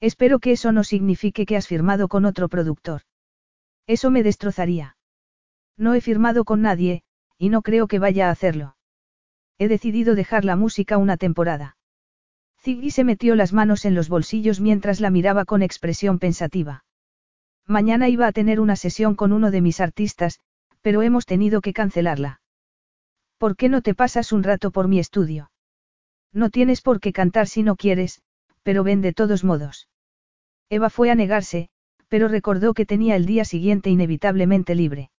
Espero 0.00 0.38
que 0.38 0.52
eso 0.52 0.72
no 0.72 0.84
signifique 0.84 1.46
que 1.46 1.56
has 1.56 1.66
firmado 1.66 2.08
con 2.08 2.24
otro 2.24 2.48
productor. 2.48 3.02
Eso 3.86 4.10
me 4.10 4.22
destrozaría. 4.22 4.96
No 5.76 5.94
he 5.94 6.00
firmado 6.00 6.44
con 6.44 6.62
nadie, 6.62 7.02
y 7.38 7.48
no 7.48 7.62
creo 7.62 7.86
que 7.86 7.98
vaya 7.98 8.28
a 8.28 8.30
hacerlo. 8.30 8.76
He 9.58 9.68
decidido 9.68 10.14
dejar 10.14 10.44
la 10.44 10.56
música 10.56 10.98
una 10.98 11.16
temporada. 11.16 11.76
Ziggy 12.60 12.90
se 12.90 13.04
metió 13.04 13.34
las 13.34 13.52
manos 13.52 13.84
en 13.84 13.94
los 13.94 14.08
bolsillos 14.08 14.60
mientras 14.60 15.00
la 15.00 15.10
miraba 15.10 15.44
con 15.44 15.62
expresión 15.62 16.18
pensativa. 16.18 16.84
Mañana 17.66 18.08
iba 18.08 18.26
a 18.26 18.32
tener 18.32 18.60
una 18.60 18.76
sesión 18.76 19.14
con 19.14 19.32
uno 19.32 19.50
de 19.50 19.60
mis 19.60 19.80
artistas, 19.80 20.40
pero 20.80 21.02
hemos 21.02 21.24
tenido 21.24 21.60
que 21.60 21.72
cancelarla. 21.72 22.40
¿Por 23.38 23.56
qué 23.56 23.68
no 23.68 23.82
te 23.82 23.94
pasas 23.94 24.32
un 24.32 24.42
rato 24.42 24.70
por 24.70 24.88
mi 24.88 24.98
estudio? 24.98 25.50
No 26.34 26.50
tienes 26.50 26.82
por 26.82 27.00
qué 27.00 27.12
cantar 27.12 27.46
si 27.46 27.62
no 27.62 27.76
quieres, 27.76 28.20
pero 28.64 28.82
ven 28.82 29.00
de 29.00 29.14
todos 29.14 29.44
modos. 29.44 29.88
Eva 30.68 30.90
fue 30.90 31.10
a 31.10 31.14
negarse, 31.14 31.70
pero 32.08 32.26
recordó 32.28 32.74
que 32.74 32.84
tenía 32.84 33.14
el 33.14 33.24
día 33.24 33.44
siguiente 33.44 33.88
inevitablemente 33.88 34.74
libre. 34.74 35.10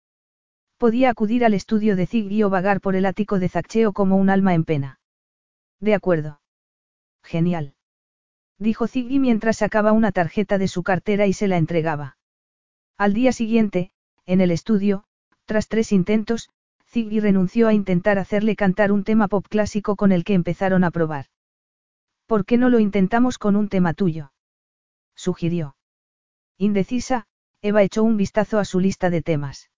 Podía 0.78 1.10
acudir 1.10 1.46
al 1.46 1.54
estudio 1.54 1.96
de 1.96 2.06
Ziggy 2.06 2.44
o 2.44 2.50
vagar 2.50 2.82
por 2.82 2.96
el 2.96 3.06
ático 3.06 3.40
de 3.40 3.48
Zaccheo 3.48 3.94
como 3.94 4.18
un 4.18 4.30
alma 4.30 4.54
en 4.54 4.66
pena. 4.66 5.00
De 5.80 5.94
acuerdo. 5.94 6.42
Genial. 7.24 7.76
Dijo 8.60 8.88
Ziggy 8.88 9.20
mientras 9.20 9.58
sacaba 9.58 9.94
una 9.94 10.12
tarjeta 10.12 10.58
de 10.58 10.68
su 10.68 10.84
cartera 10.84 11.28
y 11.28 11.34
se 11.34 11.48
la 11.48 11.58
entregaba. 11.58 12.18
Al 12.98 13.14
día 13.14 13.32
siguiente, 13.32 13.92
en 14.26 14.42
el 14.42 14.52
estudio, 14.52 15.06
tras 15.46 15.70
tres 15.70 15.92
intentos, 15.92 16.50
Ziggy 16.96 17.20
renunció 17.20 17.68
a 17.68 17.74
intentar 17.74 18.18
hacerle 18.20 18.56
cantar 18.56 18.94
un 18.94 19.04
tema 19.04 19.28
pop 19.28 19.46
clásico 19.50 19.98
con 19.98 20.14
el 20.14 20.24
que 20.24 20.34
empezaron 20.34 20.86
a 20.86 20.92
probar. 20.92 21.26
¿Por 22.26 22.46
qué 22.46 22.58
no 22.58 22.70
lo 22.70 22.80
intentamos 22.80 23.38
con 23.38 23.58
un 23.58 23.68
tema 23.68 23.94
tuyo? 23.94 24.32
sugirió. 25.14 25.76
Indecisa, 26.58 27.26
Eva 27.62 27.84
echó 27.84 28.02
un 28.02 28.16
vistazo 28.16 28.60
a 28.60 28.64
su 28.64 28.80
lista 28.80 29.10
de 29.10 29.22
temas. 29.22 29.70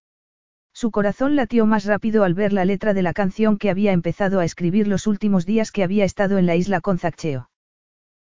Su 0.73 0.91
corazón 0.91 1.35
latió 1.35 1.65
más 1.65 1.85
rápido 1.85 2.23
al 2.23 2.35
ver 2.35 2.53
la 2.53 2.65
letra 2.65 2.93
de 2.93 3.01
la 3.01 3.13
canción 3.13 3.57
que 3.57 3.71
había 3.71 3.93
empezado 3.93 4.39
a 4.39 4.45
escribir 4.45 4.87
los 4.87 5.07
últimos 5.07 5.47
días 5.47 5.71
que 5.71 5.81
había 5.81 6.05
estado 6.05 6.37
en 6.37 6.45
la 6.45 6.55
isla 6.55 6.81
con 6.81 6.99
Zaccheo. 6.99 7.49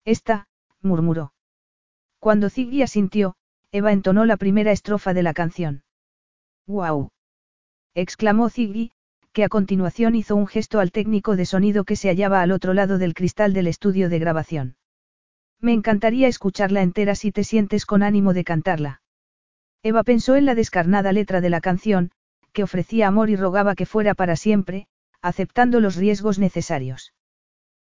Esta, 0.05 0.49
murmuró. 0.81 1.33
Cuando 2.19 2.51
Ziggy 2.51 2.83
asintió, 2.83 3.37
Eva 3.71 3.93
entonó 3.93 4.25
la 4.25 4.37
primera 4.37 4.73
estrofa 4.73 5.15
de 5.15 5.23
la 5.23 5.33
canción. 5.33 5.85
¡Guau! 6.67 7.13
Exclamó 8.01 8.49
Ziggy, 8.51 8.93
que 9.33 9.45
a 9.45 9.49
continuación 9.49 10.15
hizo 10.15 10.37
un 10.37 10.47
gesto 10.47 10.81
al 10.81 10.93
técnico 10.93 11.37
de 11.37 11.47
sonido 11.47 11.85
que 11.85 11.97
se 11.97 12.09
hallaba 12.09 12.43
al 12.43 12.53
otro 12.53 12.75
lado 12.75 12.99
del 12.99 13.15
cristal 13.15 13.53
del 13.53 13.67
estudio 13.67 14.09
de 14.09 14.19
grabación. 14.19 14.77
Me 15.61 15.73
encantaría 15.73 16.27
escucharla 16.27 16.83
entera 16.83 17.15
si 17.15 17.33
te 17.33 17.45
sientes 17.45 17.87
con 17.87 18.03
ánimo 18.03 18.33
de 18.33 18.45
cantarla. 18.45 19.03
Eva 19.83 20.03
pensó 20.03 20.37
en 20.37 20.47
la 20.47 20.55
descarnada 20.55 21.13
letra 21.13 21.41
de 21.41 21.51
la 21.51 21.61
canción, 21.61 22.11
que 22.53 22.63
ofrecía 22.63 23.07
amor 23.07 23.31
y 23.31 23.37
rogaba 23.37 23.75
que 23.75 23.87
fuera 23.87 24.15
para 24.15 24.37
siempre, 24.37 24.87
aceptando 25.23 25.81
los 25.81 25.97
riesgos 25.97 26.39
necesarios. 26.39 27.13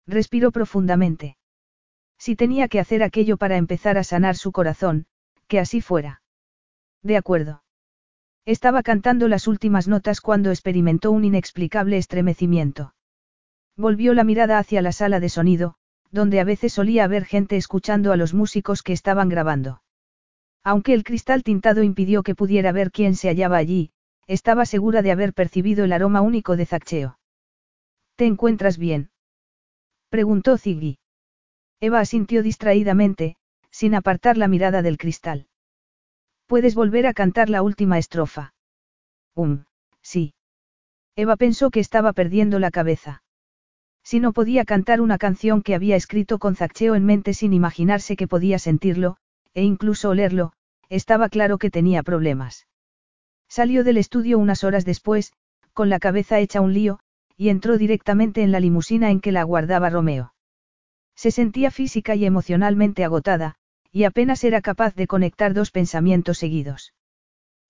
Respiró 0.06 0.52
profundamente. 0.52 1.36
Si 2.18 2.36
tenía 2.36 2.68
que 2.68 2.78
hacer 2.78 3.02
aquello 3.02 3.36
para 3.36 3.56
empezar 3.56 3.98
a 3.98 4.04
sanar 4.04 4.36
su 4.36 4.52
corazón, 4.52 5.06
que 5.48 5.58
así 5.58 5.80
fuera. 5.80 6.22
De 7.02 7.16
acuerdo. 7.16 7.62
Estaba 8.44 8.82
cantando 8.82 9.28
las 9.28 9.46
últimas 9.46 9.86
notas 9.86 10.20
cuando 10.20 10.50
experimentó 10.50 11.12
un 11.12 11.24
inexplicable 11.24 11.96
estremecimiento. 11.96 12.94
Volvió 13.76 14.14
la 14.14 14.24
mirada 14.24 14.58
hacia 14.58 14.82
la 14.82 14.90
sala 14.92 15.20
de 15.20 15.28
sonido, 15.28 15.76
donde 16.10 16.40
a 16.40 16.44
veces 16.44 16.72
solía 16.72 17.04
haber 17.04 17.24
gente 17.24 17.56
escuchando 17.56 18.12
a 18.12 18.16
los 18.16 18.34
músicos 18.34 18.82
que 18.82 18.92
estaban 18.92 19.28
grabando. 19.28 19.82
Aunque 20.64 20.92
el 20.92 21.04
cristal 21.04 21.42
tintado 21.42 21.82
impidió 21.82 22.22
que 22.22 22.34
pudiera 22.34 22.72
ver 22.72 22.90
quién 22.90 23.14
se 23.14 23.28
hallaba 23.28 23.56
allí, 23.56 23.92
estaba 24.26 24.66
segura 24.66 25.02
de 25.02 25.12
haber 25.12 25.34
percibido 25.34 25.84
el 25.84 25.92
aroma 25.92 26.20
único 26.20 26.56
de 26.56 26.66
Zaccheo. 26.66 27.18
¿Te 28.16 28.26
encuentras 28.26 28.76
bien? 28.76 29.10
preguntó 30.08 30.58
Ziggy. 30.58 30.98
Eva 31.80 32.00
asintió 32.00 32.42
distraídamente, 32.42 33.36
sin 33.70 33.94
apartar 33.94 34.36
la 34.36 34.48
mirada 34.48 34.82
del 34.82 34.98
cristal. 34.98 35.46
¿Puedes 36.52 36.74
volver 36.74 37.06
a 37.06 37.14
cantar 37.14 37.48
la 37.48 37.62
última 37.62 37.96
estrofa? 37.96 38.52
Um, 39.34 39.64
sí. 40.02 40.34
Eva 41.16 41.36
pensó 41.36 41.70
que 41.70 41.80
estaba 41.80 42.12
perdiendo 42.12 42.58
la 42.58 42.70
cabeza. 42.70 43.22
Si 44.04 44.20
no 44.20 44.34
podía 44.34 44.66
cantar 44.66 45.00
una 45.00 45.16
canción 45.16 45.62
que 45.62 45.74
había 45.74 45.96
escrito 45.96 46.38
con 46.38 46.54
Zaccheo 46.54 46.94
en 46.94 47.06
mente 47.06 47.32
sin 47.32 47.54
imaginarse 47.54 48.16
que 48.16 48.28
podía 48.28 48.58
sentirlo, 48.58 49.16
e 49.54 49.62
incluso 49.62 50.10
olerlo, 50.10 50.52
estaba 50.90 51.30
claro 51.30 51.56
que 51.56 51.70
tenía 51.70 52.02
problemas. 52.02 52.66
Salió 53.48 53.82
del 53.82 53.96
estudio 53.96 54.38
unas 54.38 54.62
horas 54.62 54.84
después, 54.84 55.32
con 55.72 55.88
la 55.88 56.00
cabeza 56.00 56.38
hecha 56.38 56.60
un 56.60 56.74
lío, 56.74 57.00
y 57.34 57.48
entró 57.48 57.78
directamente 57.78 58.42
en 58.42 58.52
la 58.52 58.60
limusina 58.60 59.10
en 59.10 59.20
que 59.20 59.32
la 59.32 59.40
aguardaba 59.40 59.88
Romeo. 59.88 60.34
Se 61.16 61.30
sentía 61.30 61.70
física 61.70 62.14
y 62.14 62.26
emocionalmente 62.26 63.04
agotada, 63.04 63.54
y 63.92 64.04
apenas 64.04 64.42
era 64.42 64.62
capaz 64.62 64.94
de 64.94 65.06
conectar 65.06 65.52
dos 65.52 65.70
pensamientos 65.70 66.38
seguidos. 66.38 66.94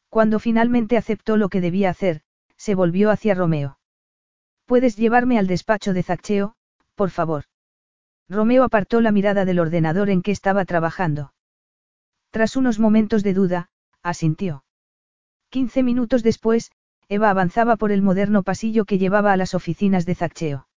Cuando 0.09 0.39
finalmente 0.39 0.97
aceptó 0.97 1.37
lo 1.37 1.49
que 1.49 1.61
debía 1.61 1.91
hacer, 1.91 2.23
se 2.57 2.75
volvió 2.75 3.11
hacia 3.11 3.35
Romeo. 3.35 3.79
¿Puedes 4.67 4.97
llevarme 4.97 5.39
al 5.39 5.49
despacho 5.49 5.93
de 5.93 6.05
Zaccheo, 6.05 6.55
por 6.95 7.11
favor? 7.11 7.45
Romeo 8.29 8.63
apartó 8.63 9.01
la 9.01 9.11
mirada 9.11 9.45
del 9.45 9.59
ordenador 9.59 10.11
en 10.11 10.23
que 10.23 10.31
estaba 10.31 10.65
trabajando. 10.65 11.35
Tras 12.31 12.57
unos 12.57 12.79
momentos 12.79 13.23
de 13.23 13.35
duda, 13.35 13.71
asintió. 14.03 14.65
Quince 15.51 15.83
minutos 15.83 16.23
después, 16.23 16.71
Eva 17.09 17.29
avanzaba 17.29 17.77
por 17.77 17.93
el 17.93 18.01
moderno 18.01 18.43
pasillo 18.43 18.85
que 18.85 18.99
llevaba 18.99 19.33
a 19.33 19.37
las 19.37 19.55
oficinas 19.55 20.07
de 20.07 20.15
Zaccheo. 20.15 20.69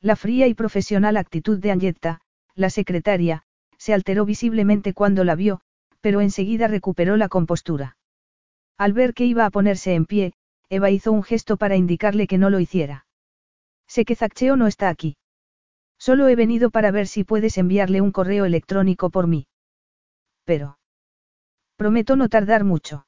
La 0.00 0.16
fría 0.16 0.46
y 0.46 0.54
profesional 0.54 1.16
actitud 1.16 1.58
de 1.58 1.70
Angetta, 1.70 2.20
la 2.54 2.68
secretaria, 2.68 3.44
se 3.78 3.94
alteró 3.94 4.24
visiblemente 4.24 4.94
cuando 4.94 5.24
la 5.24 5.34
vio, 5.34 5.60
pero 6.00 6.20
enseguida 6.20 6.68
recuperó 6.68 7.16
la 7.16 7.28
compostura. 7.28 7.96
Al 8.76 8.92
ver 8.92 9.14
que 9.14 9.24
iba 9.24 9.46
a 9.46 9.50
ponerse 9.50 9.94
en 9.94 10.04
pie, 10.04 10.32
Eva 10.68 10.90
hizo 10.90 11.12
un 11.12 11.22
gesto 11.22 11.56
para 11.56 11.76
indicarle 11.76 12.26
que 12.26 12.38
no 12.38 12.50
lo 12.50 12.60
hiciera. 12.60 13.06
Sé 13.86 14.04
que 14.04 14.16
Zaccheo 14.16 14.56
no 14.56 14.66
está 14.66 14.88
aquí. 14.88 15.16
Solo 15.98 16.28
he 16.28 16.36
venido 16.36 16.70
para 16.70 16.90
ver 16.90 17.06
si 17.06 17.24
puedes 17.24 17.56
enviarle 17.58 18.00
un 18.00 18.12
correo 18.12 18.44
electrónico 18.44 19.10
por 19.10 19.26
mí. 19.26 19.46
Pero. 20.44 20.78
Prometo 21.76 22.16
no 22.16 22.28
tardar 22.28 22.64
mucho. 22.64 23.06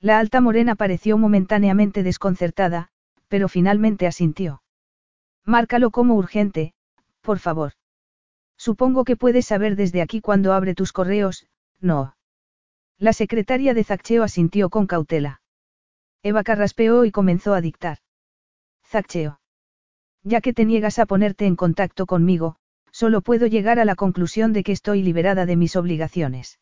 La 0.00 0.18
alta 0.18 0.40
morena 0.40 0.74
pareció 0.74 1.18
momentáneamente 1.18 2.02
desconcertada, 2.02 2.88
pero 3.28 3.48
finalmente 3.48 4.06
asintió. 4.06 4.62
Márcalo 5.44 5.90
como 5.90 6.14
urgente, 6.14 6.74
por 7.20 7.38
favor. 7.38 7.72
Supongo 8.56 9.04
que 9.04 9.16
puedes 9.16 9.46
saber 9.46 9.76
desde 9.76 10.02
aquí 10.02 10.20
cuando 10.20 10.52
abre 10.52 10.74
tus 10.74 10.92
correos, 10.92 11.46
no. 11.80 12.16
La 12.98 13.12
secretaria 13.12 13.74
de 13.74 13.84
Zaccheo 13.84 14.22
asintió 14.22 14.70
con 14.70 14.86
cautela. 14.86 15.42
Eva 16.22 16.42
carraspeó 16.42 17.04
y 17.04 17.10
comenzó 17.10 17.54
a 17.54 17.60
dictar. 17.60 17.98
Zaccheo. 18.84 19.40
Ya 20.22 20.40
que 20.40 20.52
te 20.52 20.64
niegas 20.64 20.98
a 20.98 21.06
ponerte 21.06 21.46
en 21.46 21.56
contacto 21.56 22.06
conmigo, 22.06 22.56
solo 22.90 23.20
puedo 23.20 23.46
llegar 23.46 23.78
a 23.78 23.84
la 23.84 23.94
conclusión 23.94 24.52
de 24.52 24.64
que 24.64 24.72
estoy 24.72 25.02
liberada 25.02 25.46
de 25.46 25.56
mis 25.56 25.76
obligaciones. 25.76 26.58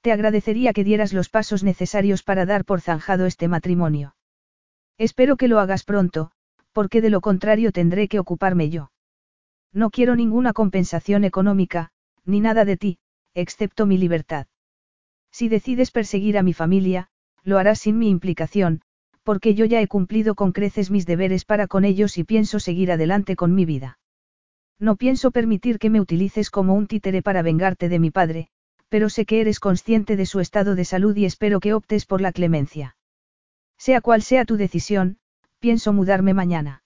Te 0.00 0.10
agradecería 0.10 0.72
que 0.72 0.82
dieras 0.82 1.12
los 1.12 1.28
pasos 1.28 1.62
necesarios 1.62 2.22
para 2.22 2.46
dar 2.46 2.64
por 2.64 2.80
zanjado 2.80 3.26
este 3.26 3.46
matrimonio. 3.46 4.16
Espero 4.98 5.36
que 5.36 5.48
lo 5.48 5.60
hagas 5.60 5.84
pronto, 5.84 6.32
porque 6.72 7.00
de 7.00 7.10
lo 7.10 7.20
contrario 7.20 7.70
tendré 7.70 8.08
que 8.08 8.18
ocuparme 8.18 8.70
yo. 8.70 8.90
No 9.72 9.90
quiero 9.90 10.16
ninguna 10.16 10.52
compensación 10.52 11.24
económica, 11.24 11.90
ni 12.24 12.40
nada 12.40 12.64
de 12.64 12.76
ti, 12.76 12.98
excepto 13.34 13.86
mi 13.86 13.96
libertad. 13.96 14.46
Si 15.30 15.48
decides 15.48 15.90
perseguir 15.90 16.36
a 16.36 16.42
mi 16.42 16.52
familia, 16.52 17.08
lo 17.42 17.58
harás 17.58 17.80
sin 17.80 17.98
mi 17.98 18.10
implicación, 18.10 18.82
porque 19.22 19.54
yo 19.54 19.64
ya 19.64 19.80
he 19.80 19.88
cumplido 19.88 20.34
con 20.34 20.52
creces 20.52 20.90
mis 20.90 21.06
deberes 21.06 21.44
para 21.44 21.66
con 21.66 21.84
ellos 21.84 22.18
y 22.18 22.24
pienso 22.24 22.60
seguir 22.60 22.92
adelante 22.92 23.34
con 23.36 23.54
mi 23.54 23.64
vida. 23.64 23.98
No 24.78 24.96
pienso 24.96 25.30
permitir 25.30 25.78
que 25.78 25.90
me 25.90 26.00
utilices 26.00 26.50
como 26.50 26.74
un 26.74 26.86
títere 26.86 27.22
para 27.22 27.42
vengarte 27.42 27.88
de 27.88 27.98
mi 27.98 28.10
padre, 28.10 28.48
pero 28.88 29.08
sé 29.08 29.24
que 29.24 29.40
eres 29.40 29.58
consciente 29.58 30.16
de 30.16 30.26
su 30.26 30.40
estado 30.40 30.74
de 30.74 30.84
salud 30.84 31.16
y 31.16 31.24
espero 31.24 31.60
que 31.60 31.72
optes 31.72 32.04
por 32.04 32.20
la 32.20 32.32
clemencia. 32.32 32.96
Sea 33.78 34.00
cual 34.00 34.22
sea 34.22 34.44
tu 34.44 34.56
decisión, 34.56 35.18
pienso 35.60 35.92
mudarme 35.92 36.34
mañana. 36.34 36.81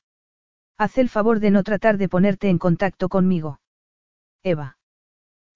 Haz 0.79 0.99
el 0.99 1.09
favor 1.09 1.41
de 1.41 1.51
no 1.51 1.63
tratar 1.63 1.97
de 1.97 2.09
ponerte 2.09 2.49
en 2.49 2.59
contacto 2.59 3.09
conmigo. 3.09 3.61
Eva. 4.43 4.79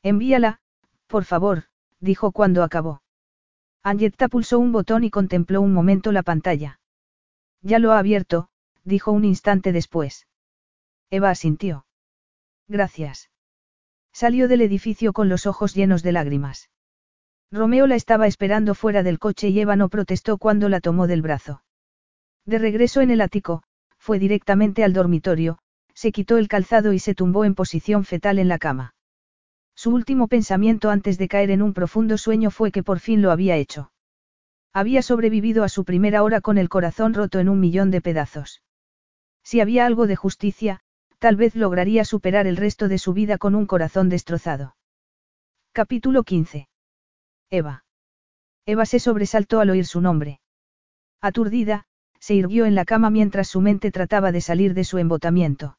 Envíala, 0.02 0.60
por 1.06 1.24
favor, 1.24 1.64
dijo 2.00 2.32
cuando 2.32 2.62
acabó. 2.62 3.02
Angetta 3.82 4.28
pulsó 4.28 4.58
un 4.58 4.72
botón 4.72 5.04
y 5.04 5.10
contempló 5.10 5.60
un 5.60 5.72
momento 5.72 6.12
la 6.12 6.22
pantalla. 6.22 6.80
Ya 7.62 7.78
lo 7.78 7.92
ha 7.92 7.98
abierto, 7.98 8.48
dijo 8.84 9.12
un 9.12 9.24
instante 9.24 9.72
después. 9.72 10.26
Eva 11.10 11.30
asintió. 11.30 11.86
Gracias. 12.68 13.30
Salió 14.12 14.48
del 14.48 14.62
edificio 14.62 15.12
con 15.12 15.28
los 15.28 15.46
ojos 15.46 15.74
llenos 15.74 16.02
de 16.02 16.12
lágrimas. 16.12 16.70
Romeo 17.50 17.86
la 17.86 17.96
estaba 17.96 18.26
esperando 18.26 18.74
fuera 18.74 19.02
del 19.02 19.18
coche 19.18 19.48
y 19.48 19.60
Eva 19.60 19.76
no 19.76 19.88
protestó 19.88 20.38
cuando 20.38 20.68
la 20.68 20.80
tomó 20.80 21.06
del 21.06 21.20
brazo. 21.20 21.62
De 22.46 22.58
regreso 22.58 23.00
en 23.00 23.10
el 23.10 23.20
ático, 23.20 23.62
fue 24.00 24.18
directamente 24.18 24.82
al 24.82 24.92
dormitorio, 24.92 25.58
se 25.94 26.10
quitó 26.10 26.38
el 26.38 26.48
calzado 26.48 26.92
y 26.94 26.98
se 26.98 27.14
tumbó 27.14 27.44
en 27.44 27.54
posición 27.54 28.04
fetal 28.04 28.38
en 28.38 28.48
la 28.48 28.58
cama. 28.58 28.94
Su 29.76 29.94
último 29.94 30.26
pensamiento 30.26 30.90
antes 30.90 31.18
de 31.18 31.28
caer 31.28 31.50
en 31.50 31.62
un 31.62 31.74
profundo 31.74 32.18
sueño 32.18 32.50
fue 32.50 32.72
que 32.72 32.82
por 32.82 32.98
fin 32.98 33.22
lo 33.22 33.30
había 33.30 33.56
hecho. 33.56 33.92
Había 34.72 35.02
sobrevivido 35.02 35.64
a 35.64 35.68
su 35.68 35.84
primera 35.84 36.22
hora 36.22 36.40
con 36.40 36.58
el 36.58 36.68
corazón 36.68 37.12
roto 37.14 37.38
en 37.38 37.48
un 37.48 37.60
millón 37.60 37.90
de 37.90 38.00
pedazos. 38.00 38.62
Si 39.42 39.60
había 39.60 39.84
algo 39.84 40.06
de 40.06 40.16
justicia, 40.16 40.80
tal 41.18 41.36
vez 41.36 41.54
lograría 41.54 42.04
superar 42.04 42.46
el 42.46 42.56
resto 42.56 42.88
de 42.88 42.98
su 42.98 43.12
vida 43.12 43.36
con 43.36 43.54
un 43.54 43.66
corazón 43.66 44.08
destrozado. 44.08 44.76
Capítulo 45.72 46.22
15. 46.24 46.68
Eva. 47.50 47.84
Eva 48.64 48.86
se 48.86 49.00
sobresaltó 49.00 49.60
al 49.60 49.70
oír 49.70 49.86
su 49.86 50.00
nombre. 50.00 50.40
Aturdida, 51.20 51.86
se 52.20 52.34
irguió 52.34 52.66
en 52.66 52.74
la 52.74 52.84
cama 52.84 53.10
mientras 53.10 53.48
su 53.48 53.60
mente 53.60 53.90
trataba 53.90 54.30
de 54.30 54.40
salir 54.40 54.74
de 54.74 54.84
su 54.84 54.98
embotamiento. 54.98 55.78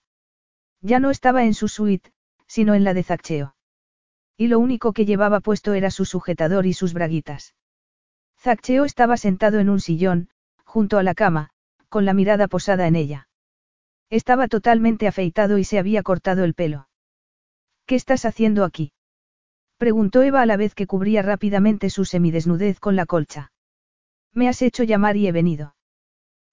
Ya 0.82 1.00
no 1.00 1.12
estaba 1.12 1.46
en 1.46 1.54
su 1.54 1.68
suite, 1.68 2.12
sino 2.48 2.74
en 2.74 2.84
la 2.84 2.94
de 2.94 3.04
Zaccheo. 3.04 3.56
Y 4.36 4.48
lo 4.48 4.60
único 4.60 4.92
que 4.92 5.06
llevaba 5.06 5.40
puesto 5.40 5.74
era 5.74 5.92
su 5.92 6.06
sujetador 6.06 6.66
y 6.66 6.74
sus 6.74 6.94
braguitas. 6.94 7.56
Zaccheo 8.40 8.86
estaba 8.86 9.18
sentado 9.18 9.60
en 9.60 9.70
un 9.70 9.80
sillón, 9.80 10.30
junto 10.66 10.98
a 10.98 11.04
la 11.04 11.14
cama, 11.14 11.52
con 11.90 12.06
la 12.06 12.14
mirada 12.14 12.48
posada 12.48 12.88
en 12.88 12.96
ella. 12.96 13.28
Estaba 14.10 14.48
totalmente 14.48 15.08
afeitado 15.08 15.60
y 15.60 15.64
se 15.64 15.78
había 15.78 16.02
cortado 16.02 16.44
el 16.44 16.56
pelo. 16.56 16.90
¿Qué 17.86 17.96
estás 17.96 18.26
haciendo 18.26 18.66
aquí? 18.66 18.94
Preguntó 19.78 20.22
Eva 20.24 20.42
a 20.42 20.46
la 20.46 20.58
vez 20.58 20.74
que 20.74 20.88
cubría 20.88 21.22
rápidamente 21.22 21.90
su 21.90 22.06
semidesnudez 22.06 22.80
con 22.80 22.96
la 22.96 23.06
colcha. 23.06 23.52
Me 24.34 24.48
has 24.48 24.62
hecho 24.62 24.84
llamar 24.84 25.18
y 25.18 25.28
he 25.28 25.32
venido. 25.32 25.76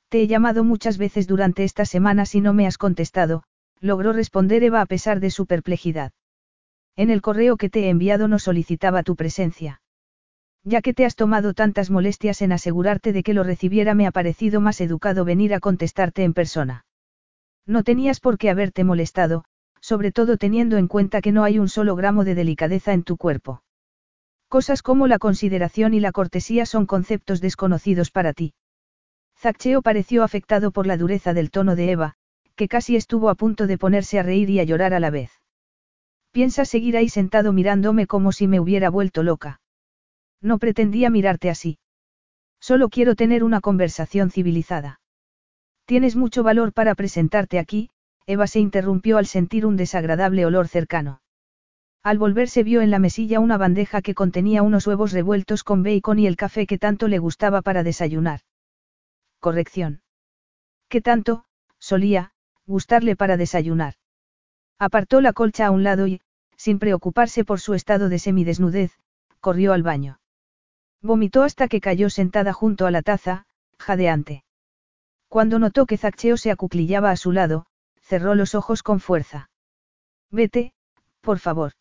Te 0.08 0.22
he 0.22 0.26
llamado 0.26 0.64
muchas 0.64 0.96
veces 0.96 1.26
durante 1.26 1.64
estas 1.64 1.90
semanas 1.90 2.34
y 2.34 2.40
no 2.40 2.54
me 2.54 2.66
has 2.66 2.78
contestado, 2.78 3.42
logró 3.80 4.12
responder 4.12 4.62
Eva 4.64 4.80
a 4.80 4.86
pesar 4.86 5.20
de 5.20 5.30
su 5.30 5.46
perplejidad. 5.46 6.12
En 6.96 7.10
el 7.10 7.20
correo 7.20 7.56
que 7.56 7.68
te 7.68 7.84
he 7.84 7.88
enviado 7.90 8.26
no 8.26 8.38
solicitaba 8.38 9.02
tu 9.02 9.16
presencia. 9.16 9.82
Ya 10.64 10.82
que 10.82 10.94
te 10.94 11.04
has 11.04 11.14
tomado 11.14 11.54
tantas 11.54 11.90
molestias 11.90 12.42
en 12.42 12.52
asegurarte 12.52 13.12
de 13.12 13.22
que 13.22 13.34
lo 13.34 13.44
recibiera 13.44 13.94
me 13.94 14.06
ha 14.06 14.10
parecido 14.10 14.60
más 14.60 14.80
educado 14.80 15.24
venir 15.24 15.54
a 15.54 15.60
contestarte 15.60 16.24
en 16.24 16.34
persona. 16.34 16.86
No 17.66 17.84
tenías 17.84 18.18
por 18.18 18.38
qué 18.38 18.50
haberte 18.50 18.84
molestado, 18.84 19.44
sobre 19.80 20.10
todo 20.10 20.38
teniendo 20.38 20.78
en 20.78 20.88
cuenta 20.88 21.20
que 21.20 21.32
no 21.32 21.44
hay 21.44 21.58
un 21.58 21.68
solo 21.68 21.94
gramo 21.96 22.24
de 22.24 22.34
delicadeza 22.34 22.94
en 22.94 23.04
tu 23.04 23.16
cuerpo. 23.16 23.62
Cosas 24.48 24.82
como 24.82 25.06
la 25.06 25.18
consideración 25.18 25.92
y 25.92 26.00
la 26.00 26.12
cortesía 26.12 26.64
son 26.64 26.86
conceptos 26.86 27.42
desconocidos 27.42 28.10
para 28.10 28.32
ti. 28.32 28.54
Zaccheo 29.40 29.82
pareció 29.82 30.24
afectado 30.24 30.72
por 30.72 30.86
la 30.86 30.96
dureza 30.96 31.32
del 31.32 31.50
tono 31.52 31.76
de 31.76 31.92
Eva, 31.92 32.14
que 32.56 32.66
casi 32.66 32.96
estuvo 32.96 33.30
a 33.30 33.36
punto 33.36 33.68
de 33.68 33.78
ponerse 33.78 34.18
a 34.18 34.24
reír 34.24 34.50
y 34.50 34.58
a 34.58 34.64
llorar 34.64 34.94
a 34.94 35.00
la 35.00 35.10
vez. 35.10 35.30
Piensa 36.32 36.64
seguir 36.64 36.96
ahí 36.96 37.08
sentado 37.08 37.52
mirándome 37.52 38.08
como 38.08 38.32
si 38.32 38.48
me 38.48 38.58
hubiera 38.58 38.90
vuelto 38.90 39.22
loca. 39.22 39.60
No 40.42 40.58
pretendía 40.58 41.08
mirarte 41.08 41.50
así. 41.50 41.78
Solo 42.60 42.88
quiero 42.88 43.14
tener 43.14 43.44
una 43.44 43.60
conversación 43.60 44.32
civilizada. 44.32 45.00
Tienes 45.86 46.16
mucho 46.16 46.42
valor 46.42 46.72
para 46.72 46.96
presentarte 46.96 47.60
aquí, 47.60 47.90
Eva 48.26 48.48
se 48.48 48.58
interrumpió 48.58 49.18
al 49.18 49.26
sentir 49.26 49.64
un 49.64 49.76
desagradable 49.76 50.46
olor 50.46 50.66
cercano. 50.66 51.22
Al 52.02 52.18
volverse 52.18 52.64
vio 52.64 52.80
en 52.82 52.90
la 52.90 52.98
mesilla 52.98 53.38
una 53.38 53.56
bandeja 53.56 54.02
que 54.02 54.14
contenía 54.14 54.62
unos 54.62 54.86
huevos 54.86 55.12
revueltos 55.12 55.62
con 55.62 55.84
bacon 55.84 56.18
y 56.18 56.26
el 56.26 56.36
café 56.36 56.66
que 56.66 56.78
tanto 56.78 57.06
le 57.06 57.18
gustaba 57.18 57.62
para 57.62 57.84
desayunar. 57.84 58.40
Corrección. 59.40 60.02
¿Qué 60.88 61.00
tanto, 61.00 61.44
solía, 61.78 62.32
gustarle 62.66 63.16
para 63.16 63.36
desayunar? 63.36 63.94
Apartó 64.78 65.20
la 65.20 65.32
colcha 65.32 65.66
a 65.66 65.70
un 65.70 65.82
lado 65.82 66.06
y, 66.06 66.20
sin 66.56 66.78
preocuparse 66.78 67.44
por 67.44 67.60
su 67.60 67.74
estado 67.74 68.08
de 68.08 68.18
semidesnudez, 68.18 68.92
corrió 69.40 69.72
al 69.72 69.82
baño. 69.82 70.20
Vomitó 71.00 71.42
hasta 71.42 71.68
que 71.68 71.80
cayó 71.80 72.10
sentada 72.10 72.52
junto 72.52 72.86
a 72.86 72.90
la 72.90 73.02
taza, 73.02 73.46
jadeante. 73.78 74.44
Cuando 75.28 75.58
notó 75.58 75.86
que 75.86 75.98
Zaccheo 75.98 76.36
se 76.36 76.50
acuclillaba 76.50 77.10
a 77.10 77.16
su 77.16 77.32
lado, 77.32 77.66
cerró 78.00 78.34
los 78.34 78.54
ojos 78.54 78.82
con 78.82 78.98
fuerza. 78.98 79.50
Vete, 80.30 80.72
por 81.20 81.38
favor. 81.38 81.72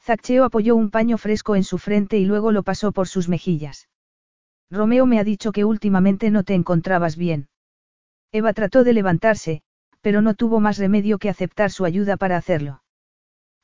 Zaccheo 0.00 0.44
apoyó 0.44 0.76
un 0.76 0.90
paño 0.90 1.18
fresco 1.18 1.56
en 1.56 1.64
su 1.64 1.78
frente 1.78 2.18
y 2.18 2.24
luego 2.24 2.52
lo 2.52 2.62
pasó 2.62 2.92
por 2.92 3.08
sus 3.08 3.28
mejillas. 3.28 3.88
Romeo 4.70 5.06
me 5.06 5.18
ha 5.18 5.24
dicho 5.24 5.52
que 5.52 5.64
últimamente 5.64 6.30
no 6.30 6.44
te 6.44 6.54
encontrabas 6.54 7.16
bien. 7.16 7.48
Eva 8.32 8.52
trató 8.52 8.84
de 8.84 8.92
levantarse, 8.92 9.62
pero 10.00 10.22
no 10.22 10.34
tuvo 10.34 10.60
más 10.60 10.78
remedio 10.78 11.18
que 11.18 11.28
aceptar 11.28 11.70
su 11.70 11.84
ayuda 11.84 12.16
para 12.16 12.36
hacerlo. 12.36 12.82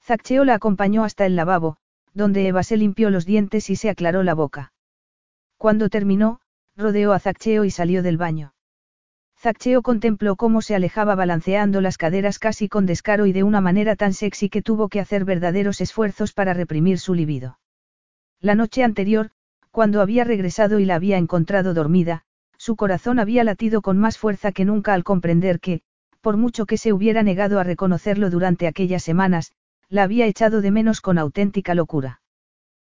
Zaccheo 0.03 0.45
la 0.45 0.55
acompañó 0.55 1.05
hasta 1.05 1.27
el 1.27 1.37
lavabo, 1.37 1.77
donde 2.13 2.47
Eva 2.49 2.63
se 2.63 2.77
limpió 2.77 3.11
los 3.11 3.27
dientes 3.27 3.71
y 3.71 3.77
se 3.77 3.91
aclaró 3.91 4.23
la 4.23 4.35
boca. 4.35 4.73
Cuando 5.57 5.89
terminó, 5.89 6.41
rodeó 6.77 7.13
a 7.13 7.19
Zaccheo 7.19 7.65
y 7.65 7.71
salió 7.71 8.03
del 8.03 8.17
baño. 8.17 8.55
Zaccheo 9.39 9.83
contempló 9.83 10.37
cómo 10.37 10.63
se 10.63 10.75
alejaba 10.75 11.15
balanceando 11.15 11.81
las 11.81 11.99
caderas 11.99 12.39
casi 12.39 12.69
con 12.69 12.87
descaro 12.87 13.27
y 13.27 13.33
de 13.33 13.43
una 13.43 13.61
manera 13.61 13.95
tan 13.95 14.13
sexy 14.13 14.49
que 14.49 14.63
tuvo 14.63 14.89
que 14.89 15.01
hacer 15.01 15.25
verdaderos 15.25 15.81
esfuerzos 15.81 16.33
para 16.33 16.55
reprimir 16.55 16.99
su 16.99 17.15
libido. 17.15 17.59
La 18.41 18.55
noche 18.55 18.83
anterior, 18.83 19.31
cuando 19.77 20.01
había 20.01 20.25
regresado 20.25 20.79
y 20.81 20.87
la 20.87 20.95
había 20.95 21.19
encontrado 21.19 21.75
dormida, 21.75 22.23
su 22.57 22.77
corazón 22.77 23.19
había 23.19 23.45
latido 23.45 23.83
con 23.83 23.99
más 23.99 24.17
fuerza 24.17 24.51
que 24.51 24.65
nunca 24.65 24.95
al 24.95 25.05
comprender 25.05 25.61
que, 25.61 25.83
por 26.23 26.39
mucho 26.39 26.65
que 26.65 26.79
se 26.79 26.95
hubiera 26.95 27.23
negado 27.23 27.61
a 27.61 27.63
reconocerlo 27.63 28.31
durante 28.31 28.69
aquellas 28.69 29.03
semanas, 29.03 29.53
la 29.91 30.05
había 30.05 30.25
echado 30.25 30.63
de 30.63 30.71
menos 30.71 31.03
con 31.03 31.19
auténtica 31.19 31.75
locura. 31.75 32.23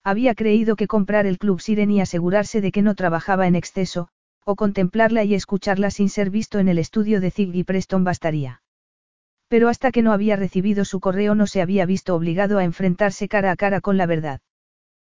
Había 0.05 0.36
creído 0.36 0.76
que 0.76 0.86
comprar 0.86 1.26
el 1.26 1.39
Club 1.39 1.60
Siren 1.60 1.90
y 1.90 2.00
asegurarse 2.00 2.60
de 2.60 2.70
que 2.70 2.82
no 2.82 2.94
trabajaba 2.94 3.48
en 3.48 3.57
exceso, 3.57 4.10
o 4.44 4.55
contemplarla 4.55 5.24
y 5.24 5.34
escucharla 5.34 5.90
sin 5.90 6.08
ser 6.08 6.31
visto 6.31 6.60
en 6.60 6.68
el 6.68 6.78
estudio 6.78 7.20
de 7.20 7.32
Ziggy 7.32 7.65
Preston 7.65 8.05
bastaría. 8.05 8.62
Pero 9.48 9.68
hasta 9.68 9.90
que 9.90 10.02
no 10.02 10.12
había 10.12 10.36
recibido 10.36 10.84
su 10.84 11.00
correo 11.00 11.34
no 11.34 11.48
se 11.48 11.60
había 11.60 11.86
visto 11.86 12.15
obligado 12.15 12.58
a 12.58 12.62
enfrentarse 12.62 13.26
cara 13.26 13.50
a 13.50 13.57
cara 13.57 13.81
con 13.81 13.97
la 13.97 14.07
verdad. 14.07 14.42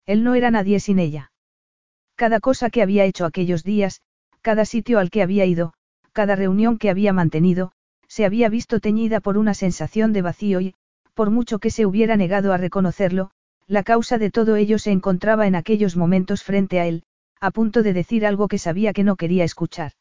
Él 0.05 0.23
no 0.23 0.35
era 0.35 0.51
nadie 0.51 0.79
sin 0.79 0.99
ella. 0.99 1.33
Cada 2.19 2.41
cosa 2.41 2.69
que 2.69 2.81
había 2.81 3.05
hecho 3.05 3.23
aquellos 3.23 3.63
días, 3.63 4.01
cada 4.41 4.65
sitio 4.65 4.99
al 4.99 5.09
que 5.09 5.21
había 5.21 5.45
ido, 5.45 5.73
cada 6.11 6.35
reunión 6.35 6.77
que 6.77 6.89
había 6.89 7.13
mantenido, 7.13 7.71
se 8.09 8.25
había 8.25 8.49
visto 8.49 8.81
teñida 8.81 9.21
por 9.21 9.37
una 9.37 9.53
sensación 9.53 10.11
de 10.11 10.21
vacío 10.21 10.59
y, 10.59 10.75
por 11.13 11.29
mucho 11.29 11.59
que 11.59 11.71
se 11.71 11.85
hubiera 11.85 12.17
negado 12.17 12.51
a 12.51 12.57
reconocerlo, 12.57 13.31
la 13.67 13.83
causa 13.83 14.17
de 14.17 14.31
todo 14.31 14.57
ello 14.57 14.79
se 14.79 14.91
encontraba 14.91 15.47
en 15.47 15.55
aquellos 15.55 15.95
momentos 15.95 16.43
frente 16.43 16.81
a 16.81 16.87
él, 16.87 17.03
a 17.39 17.51
punto 17.51 17.83
de 17.83 17.93
decir 17.93 18.25
algo 18.25 18.49
que 18.49 18.57
sabía 18.57 18.91
que 18.91 19.05
no 19.05 19.15
quería 19.15 19.45
escuchar. 19.45 19.93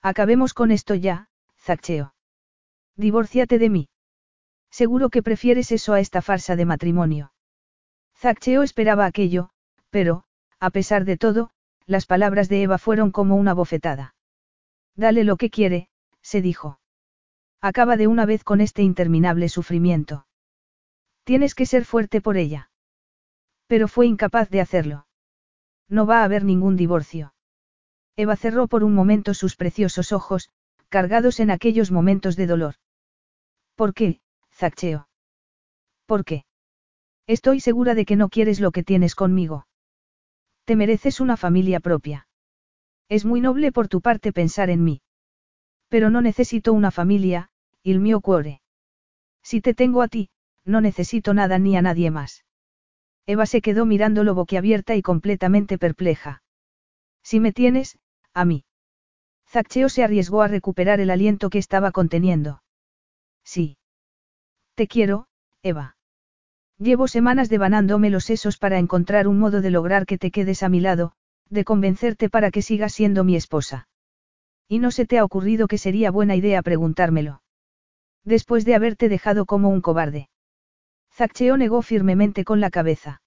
Acabemos 0.00 0.54
con 0.54 0.70
esto 0.70 0.94
ya, 0.94 1.28
Zaccheo. 1.58 2.14
Divórciate 2.96 3.58
de 3.58 3.68
mí. 3.68 3.88
Seguro 4.70 5.10
que 5.10 5.22
prefieres 5.22 5.72
eso 5.72 5.92
a 5.92 6.00
esta 6.00 6.22
farsa 6.22 6.56
de 6.56 6.64
matrimonio. 6.64 7.34
Zaccheo 8.16 8.62
esperaba 8.62 9.04
aquello, 9.04 9.50
pero, 9.90 10.24
a 10.60 10.70
pesar 10.70 11.04
de 11.04 11.16
todo, 11.16 11.50
las 11.86 12.06
palabras 12.06 12.48
de 12.48 12.62
Eva 12.62 12.78
fueron 12.78 13.10
como 13.10 13.36
una 13.36 13.54
bofetada. 13.54 14.14
Dale 14.96 15.24
lo 15.24 15.36
que 15.36 15.50
quiere, 15.50 15.88
se 16.22 16.40
dijo. 16.40 16.80
Acaba 17.60 17.96
de 17.96 18.06
una 18.06 18.26
vez 18.26 18.44
con 18.44 18.60
este 18.60 18.82
interminable 18.82 19.48
sufrimiento. 19.48 20.26
Tienes 21.24 21.54
que 21.54 21.66
ser 21.66 21.84
fuerte 21.84 22.20
por 22.20 22.36
ella. 22.36 22.70
Pero 23.66 23.88
fue 23.88 24.06
incapaz 24.06 24.50
de 24.50 24.60
hacerlo. 24.60 25.06
No 25.88 26.06
va 26.06 26.20
a 26.20 26.24
haber 26.24 26.44
ningún 26.44 26.76
divorcio. 26.76 27.34
Eva 28.16 28.36
cerró 28.36 28.68
por 28.68 28.84
un 28.84 28.94
momento 28.94 29.34
sus 29.34 29.56
preciosos 29.56 30.12
ojos, 30.12 30.50
cargados 30.88 31.40
en 31.40 31.50
aquellos 31.50 31.90
momentos 31.90 32.36
de 32.36 32.46
dolor. 32.46 32.74
¿Por 33.74 33.94
qué, 33.94 34.20
Zaccheo? 34.52 35.08
¿Por 36.06 36.24
qué? 36.24 36.44
Estoy 37.26 37.60
segura 37.60 37.94
de 37.94 38.04
que 38.04 38.16
no 38.16 38.28
quieres 38.28 38.60
lo 38.60 38.70
que 38.70 38.84
tienes 38.84 39.14
conmigo. 39.14 39.66
Te 40.64 40.76
mereces 40.76 41.20
una 41.20 41.36
familia 41.36 41.80
propia. 41.80 42.26
Es 43.08 43.24
muy 43.24 43.40
noble 43.40 43.70
por 43.70 43.88
tu 43.88 44.00
parte 44.00 44.32
pensar 44.32 44.70
en 44.70 44.82
mí. 44.82 45.02
Pero 45.88 46.10
no 46.10 46.20
necesito 46.20 46.72
una 46.72 46.90
familia, 46.90 47.50
il 47.82 48.00
mio 48.00 48.20
cuore. 48.20 48.62
Si 49.42 49.60
te 49.60 49.74
tengo 49.74 50.00
a 50.00 50.08
ti, 50.08 50.30
no 50.64 50.80
necesito 50.80 51.34
nada 51.34 51.58
ni 51.58 51.76
a 51.76 51.82
nadie 51.82 52.10
más. 52.10 52.44
Eva 53.26 53.46
se 53.46 53.60
quedó 53.60 53.86
mirándolo 53.86 54.34
boquiabierta 54.34 54.94
y 54.96 55.02
completamente 55.02 55.78
perpleja. 55.78 56.42
Si 57.22 57.40
me 57.40 57.52
tienes, 57.52 57.98
a 58.32 58.44
mí. 58.44 58.64
Zaccheo 59.48 59.88
se 59.88 60.02
arriesgó 60.02 60.42
a 60.42 60.48
recuperar 60.48 61.00
el 61.00 61.10
aliento 61.10 61.50
que 61.50 61.58
estaba 61.58 61.92
conteniendo. 61.92 62.62
Sí. 63.44 63.76
Te 64.74 64.88
quiero, 64.88 65.28
Eva. 65.62 65.96
Llevo 66.78 67.06
semanas 67.06 67.48
devanándome 67.48 68.10
los 68.10 68.24
sesos 68.24 68.58
para 68.58 68.78
encontrar 68.78 69.28
un 69.28 69.38
modo 69.38 69.60
de 69.60 69.70
lograr 69.70 70.06
que 70.06 70.18
te 70.18 70.30
quedes 70.30 70.62
a 70.62 70.68
mi 70.68 70.80
lado, 70.80 71.12
de 71.48 71.64
convencerte 71.64 72.28
para 72.28 72.50
que 72.50 72.62
sigas 72.62 72.92
siendo 72.92 73.22
mi 73.22 73.36
esposa. 73.36 73.88
Y 74.68 74.80
no 74.80 74.90
se 74.90 75.06
te 75.06 75.18
ha 75.18 75.24
ocurrido 75.24 75.68
que 75.68 75.78
sería 75.78 76.10
buena 76.10 76.34
idea 76.34 76.62
preguntármelo. 76.62 77.42
Después 78.24 78.64
de 78.64 78.74
haberte 78.74 79.08
dejado 79.08 79.46
como 79.46 79.68
un 79.68 79.80
cobarde. 79.80 80.28
Zaccheo 81.12 81.56
negó 81.56 81.82
firmemente 81.82 82.44
con 82.44 82.60
la 82.60 82.70
cabeza. 82.70 83.22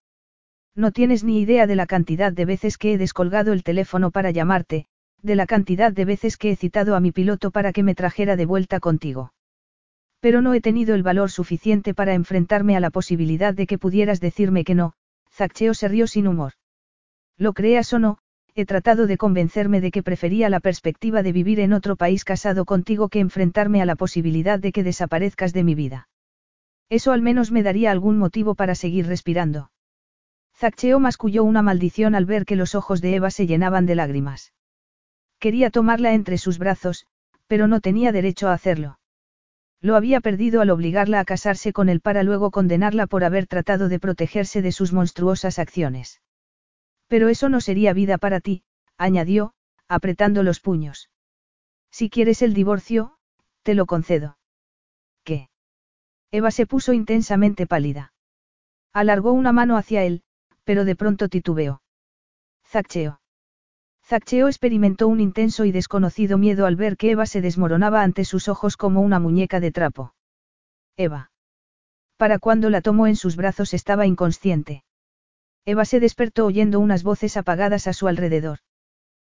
No 0.76 0.92
tienes 0.92 1.24
ni 1.24 1.40
idea 1.40 1.68
de 1.68 1.76
la 1.76 1.86
cantidad 1.86 2.34
de 2.34 2.46
veces 2.46 2.78
que 2.78 2.94
he 2.94 2.98
descolgado 2.98 3.54
el 3.54 3.64
teléfono 3.64 4.12
para 4.12 4.32
llamarte, 4.32 4.88
de 5.22 5.36
la 5.36 5.48
cantidad 5.48 5.92
de 5.94 6.06
veces 6.06 6.38
que 6.38 6.52
he 6.52 6.56
citado 6.56 6.96
a 6.96 7.00
mi 7.00 7.12
piloto 7.12 7.52
para 7.52 7.72
que 7.72 7.84
me 7.84 7.96
trajera 7.96 8.36
de 8.36 8.46
vuelta 8.46 8.80
contigo. 8.80 9.32
Pero 10.20 10.42
no 10.42 10.54
he 10.54 10.62
tenido 10.62 10.96
el 10.96 11.04
valor 11.04 11.32
suficiente 11.32 11.94
para 11.94 12.14
enfrentarme 12.14 12.76
a 12.76 12.80
la 12.80 12.90
posibilidad 12.90 13.54
de 13.54 13.68
que 13.68 13.78
pudieras 13.78 14.20
decirme 14.20 14.64
que 14.64 14.76
no, 14.76 14.94
Zaccheo 15.32 15.74
se 15.74 15.88
rió 15.88 16.08
sin 16.08 16.28
humor. 16.28 16.54
Lo 17.38 17.54
creas 17.54 17.94
o 17.94 18.00
no, 18.00 18.18
he 18.56 18.66
tratado 18.66 19.06
de 19.06 19.18
convencerme 19.18 19.82
de 19.82 19.92
que 19.92 20.02
prefería 20.02 20.50
la 20.50 20.60
perspectiva 20.60 21.22
de 21.22 21.32
vivir 21.32 21.60
en 21.60 21.74
otro 21.74 21.96
país 21.96 22.26
casado 22.26 22.66
contigo 22.66 23.10
que 23.10 23.20
enfrentarme 23.20 23.84
a 23.84 23.86
la 23.86 23.96
posibilidad 23.96 24.58
de 24.58 24.72
que 24.72 24.84
desaparezcas 24.84 25.54
de 25.54 25.64
mi 25.64 25.76
vida. 25.76 26.10
Eso 26.90 27.12
al 27.12 27.22
menos 27.22 27.52
me 27.52 27.62
daría 27.62 27.92
algún 27.92 28.18
motivo 28.18 28.56
para 28.56 28.74
seguir 28.74 29.06
respirando. 29.06 29.70
Zaccheo 30.56 31.00
masculló 31.00 31.44
una 31.44 31.62
maldición 31.62 32.16
al 32.16 32.26
ver 32.26 32.46
que 32.46 32.56
los 32.56 32.74
ojos 32.74 33.00
de 33.00 33.14
Eva 33.14 33.30
se 33.30 33.46
llenaban 33.46 33.86
de 33.86 33.94
lágrimas. 33.94 34.54
Quería 35.38 35.70
tomarla 35.70 36.14
entre 36.14 36.40
sus 36.40 36.58
brazos, 36.58 37.06
pero 37.46 37.68
no 37.68 37.80
tenía 37.80 38.12
derecho 38.12 38.48
a 38.48 38.54
hacerlo. 38.54 38.98
Lo 39.82 39.96
había 39.96 40.22
perdido 40.22 40.62
al 40.62 40.70
obligarla 40.70 41.20
a 41.20 41.26
casarse 41.26 41.72
con 41.72 41.90
él 41.90 42.02
para 42.02 42.24
luego 42.24 42.52
condenarla 42.52 43.08
por 43.08 43.24
haber 43.24 43.48
tratado 43.48 43.90
de 43.90 44.00
protegerse 44.00 44.62
de 44.62 44.72
sus 44.72 44.92
monstruosas 44.92 45.60
acciones. 45.60 46.22
Pero 47.08 47.30
eso 47.30 47.48
no 47.50 47.62
sería 47.62 47.94
vida 47.94 48.18
para 48.18 48.40
ti, 48.40 48.64
añadió, 48.98 49.54
apretando 49.88 50.44
los 50.44 50.60
puños. 50.60 51.10
Si 51.92 52.10
quieres 52.10 52.42
el 52.42 52.54
divorcio, 52.54 53.18
te 53.64 53.76
lo 53.76 53.86
concedo. 53.86 54.38
¿Qué? 55.24 55.50
Eva 56.32 56.52
se 56.52 56.66
puso 56.66 56.94
intensamente 56.94 57.68
pálida. 57.68 58.14
Alargó 58.94 59.32
una 59.32 59.52
mano 59.52 59.78
hacia 59.78 60.04
él, 60.04 60.24
pero 60.64 60.86
de 60.86 60.96
pronto 60.96 61.30
titubeó. 61.30 61.82
Zaccheo. 62.66 63.22
Zaccheo 64.08 64.48
experimentó 64.48 65.10
un 65.10 65.20
intenso 65.20 65.66
y 65.66 65.74
desconocido 65.74 66.38
miedo 66.38 66.66
al 66.66 66.78
ver 66.78 66.96
que 66.96 67.12
Eva 67.12 67.26
se 67.26 67.42
desmoronaba 67.42 68.04
ante 68.04 68.24
sus 68.24 68.48
ojos 68.48 68.78
como 68.78 69.02
una 69.02 69.20
muñeca 69.20 69.60
de 69.60 69.74
trapo. 69.74 70.14
Eva. 70.96 71.32
Para 72.16 72.40
cuando 72.40 72.70
la 72.70 72.80
tomó 72.80 73.08
en 73.08 73.18
sus 73.18 73.36
brazos 73.36 73.74
estaba 73.74 74.06
inconsciente. 74.06 74.86
Eva 75.66 75.84
se 75.84 76.00
despertó 76.00 76.46
oyendo 76.46 76.80
unas 76.80 77.04
voces 77.04 77.36
apagadas 77.36 77.86
a 77.88 77.92
su 77.92 78.08
alrededor. 78.08 78.60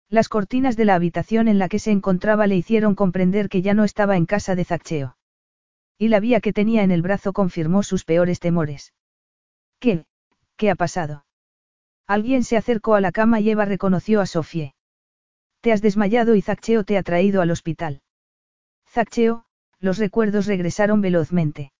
Las 0.09 0.27
cortinas 0.27 0.75
de 0.75 0.85
la 0.85 0.95
habitación 0.95 1.47
en 1.47 1.59
la 1.59 1.69
que 1.69 1.77
se 1.77 1.91
encontraba 1.91 2.47
le 2.47 2.55
hicieron 2.55 2.95
comprender 2.95 3.49
que 3.49 3.61
ya 3.61 3.75
no 3.75 3.83
estaba 3.83 4.17
en 4.17 4.25
casa 4.25 4.55
de 4.55 4.65
Zaccheo. 4.65 5.17
Y 5.99 6.07
la 6.07 6.19
vía 6.19 6.41
que 6.41 6.51
tenía 6.51 6.81
en 6.81 6.89
el 6.89 7.03
brazo 7.03 7.31
confirmó 7.31 7.83
sus 7.83 8.05
peores 8.05 8.39
temores. 8.39 8.91
¿Qué? 9.79 10.05
¿Qué 10.57 10.71
ha 10.71 10.75
pasado? 10.75 11.25
Alguien 12.07 12.43
se 12.43 12.57
acercó 12.57 12.95
a 12.95 13.01
la 13.01 13.11
cama 13.11 13.39
y 13.39 13.49
Eva 13.49 13.65
reconoció 13.65 14.21
a 14.21 14.25
Sofie. 14.25 14.75
Te 15.61 15.71
has 15.71 15.81
desmayado 15.81 16.35
y 16.35 16.41
Zaccheo 16.41 16.83
te 16.83 16.97
ha 16.97 17.03
traído 17.03 17.41
al 17.41 17.51
hospital. 17.51 18.01
Zaccheo, 18.89 19.45
los 19.79 19.97
recuerdos 19.97 20.45
regresaron 20.45 21.01
velozmente. 21.01 21.71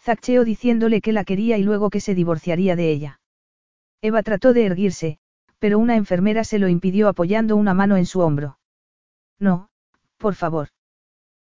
Zaccheo 0.00 0.44
diciéndole 0.44 1.00
que 1.00 1.12
la 1.12 1.24
quería 1.24 1.58
y 1.58 1.62
luego 1.62 1.90
que 1.90 2.00
se 2.00 2.14
divorciaría 2.14 2.76
de 2.76 2.90
ella. 2.90 3.20
Eva 4.00 4.22
trató 4.22 4.52
de 4.52 4.66
erguirse, 4.66 5.18
pero 5.58 5.78
una 5.78 5.96
enfermera 5.96 6.44
se 6.44 6.58
lo 6.58 6.68
impidió 6.68 7.08
apoyando 7.08 7.56
una 7.56 7.74
mano 7.74 7.96
en 7.96 8.06
su 8.06 8.20
hombro. 8.20 8.58
No, 9.38 9.70
por 10.18 10.34
favor. 10.34 10.68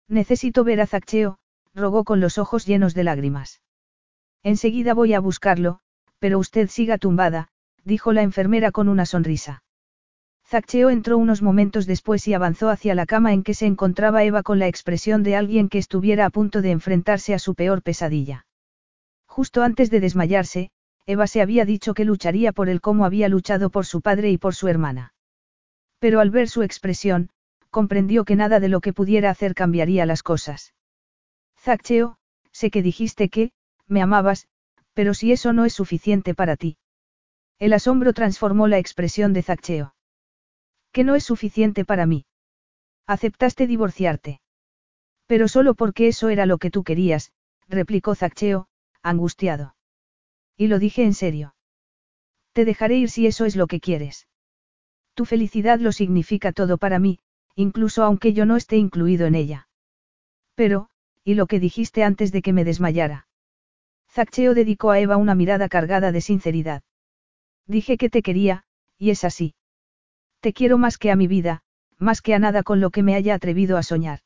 Necesito 0.07 0.63
ver 0.63 0.81
a 0.81 0.87
Zaccheo, 0.87 1.39
rogó 1.73 2.03
con 2.03 2.19
los 2.19 2.37
ojos 2.37 2.65
llenos 2.65 2.93
de 2.93 3.03
lágrimas. 3.03 3.61
Enseguida 4.43 4.93
voy 4.93 5.13
a 5.13 5.19
buscarlo, 5.19 5.79
pero 6.19 6.37
usted 6.37 6.67
siga 6.67 6.97
tumbada, 6.97 7.49
dijo 7.83 8.13
la 8.13 8.21
enfermera 8.21 8.71
con 8.71 8.89
una 8.89 9.05
sonrisa. 9.05 9.63
Zaccheo 10.45 10.89
entró 10.89 11.17
unos 11.17 11.41
momentos 11.41 11.85
después 11.85 12.27
y 12.27 12.33
avanzó 12.33 12.69
hacia 12.69 12.95
la 12.95 13.05
cama 13.05 13.33
en 13.33 13.43
que 13.43 13.53
se 13.53 13.65
encontraba 13.65 14.23
Eva 14.23 14.43
con 14.43 14.59
la 14.59 14.67
expresión 14.67 15.23
de 15.23 15.35
alguien 15.35 15.69
que 15.69 15.77
estuviera 15.77 16.25
a 16.25 16.29
punto 16.29 16.61
de 16.61 16.71
enfrentarse 16.71 17.33
a 17.33 17.39
su 17.39 17.55
peor 17.55 17.81
pesadilla. 17.81 18.45
Justo 19.25 19.63
antes 19.63 19.89
de 19.89 19.99
desmayarse, 19.99 20.69
Eva 21.05 21.27
se 21.27 21.41
había 21.41 21.65
dicho 21.65 21.93
que 21.93 22.05
lucharía 22.05 22.51
por 22.51 22.69
él 22.69 22.81
como 22.81 23.05
había 23.05 23.29
luchado 23.29 23.69
por 23.69 23.85
su 23.85 24.01
padre 24.01 24.29
y 24.29 24.37
por 24.37 24.53
su 24.53 24.67
hermana. 24.67 25.13
Pero 25.99 26.19
al 26.19 26.29
ver 26.29 26.49
su 26.49 26.61
expresión, 26.61 27.29
comprendió 27.69 28.23
que 28.23 28.35
nada 28.35 28.59
de 28.59 28.69
lo 28.69 28.79
que 28.79 28.93
pudiera 28.93 29.29
hacer 29.29 29.55
cambiaría 29.55 30.05
las 30.05 30.21
cosas. 30.21 30.73
Zaccheo, 31.59 32.17
sé 32.51 32.69
que 32.69 32.83
dijiste 32.83 33.29
que, 33.29 33.51
me 33.87 34.01
amabas, 34.01 34.47
pero 34.93 35.13
si 35.13 35.31
eso 35.31 35.53
no 35.53 35.65
es 35.65 35.73
suficiente 35.73 36.35
para 36.35 36.55
ti. 36.55 36.77
El 37.63 37.71
asombro 37.71 38.11
transformó 38.11 38.67
la 38.67 38.77
expresión 38.77 39.31
de 39.31 39.41
Zaccheo. 39.41 39.95
Que 40.91 41.05
no 41.05 41.15
es 41.15 41.23
suficiente 41.23 41.85
para 41.85 42.05
mí. 42.05 42.25
Aceptaste 43.07 43.67
divorciarte. 43.67 44.41
Pero 45.27 45.47
solo 45.47 45.73
porque 45.73 46.09
eso 46.09 46.27
era 46.27 46.45
lo 46.45 46.57
que 46.57 46.69
tú 46.69 46.83
querías, 46.83 47.31
replicó 47.69 48.15
Zaccheo, 48.15 48.67
angustiado. 49.01 49.77
Y 50.57 50.67
lo 50.67 50.77
dije 50.77 51.05
en 51.05 51.13
serio. 51.13 51.55
Te 52.51 52.65
dejaré 52.65 52.97
ir 52.97 53.09
si 53.09 53.27
eso 53.27 53.45
es 53.45 53.55
lo 53.55 53.67
que 53.67 53.79
quieres. 53.79 54.27
Tu 55.13 55.23
felicidad 55.23 55.79
lo 55.79 55.93
significa 55.93 56.51
todo 56.51 56.77
para 56.77 56.99
mí, 56.99 57.19
incluso 57.55 58.03
aunque 58.03 58.33
yo 58.33 58.45
no 58.45 58.57
esté 58.57 58.75
incluido 58.75 59.25
en 59.25 59.35
ella. 59.35 59.69
Pero, 60.55 60.89
¿y 61.23 61.35
lo 61.35 61.47
que 61.47 61.61
dijiste 61.61 62.03
antes 62.03 62.33
de 62.33 62.41
que 62.41 62.51
me 62.51 62.65
desmayara? 62.65 63.29
Zaccheo 64.11 64.53
dedicó 64.53 64.91
a 64.91 64.99
Eva 64.99 65.15
una 65.15 65.33
mirada 65.33 65.69
cargada 65.69 66.11
de 66.11 66.19
sinceridad. 66.19 66.83
Dije 67.67 67.97
que 67.97 68.09
te 68.09 68.21
quería, 68.21 68.63
y 68.97 69.11
es 69.11 69.23
así. 69.23 69.55
Te 70.41 70.53
quiero 70.53 70.77
más 70.77 70.97
que 70.97 71.11
a 71.11 71.15
mi 71.15 71.27
vida, 71.27 71.61
más 71.97 72.21
que 72.21 72.33
a 72.33 72.39
nada 72.39 72.63
con 72.63 72.81
lo 72.81 72.89
que 72.89 73.03
me 73.03 73.15
haya 73.15 73.33
atrevido 73.33 73.77
a 73.77 73.83
soñar. 73.83 74.19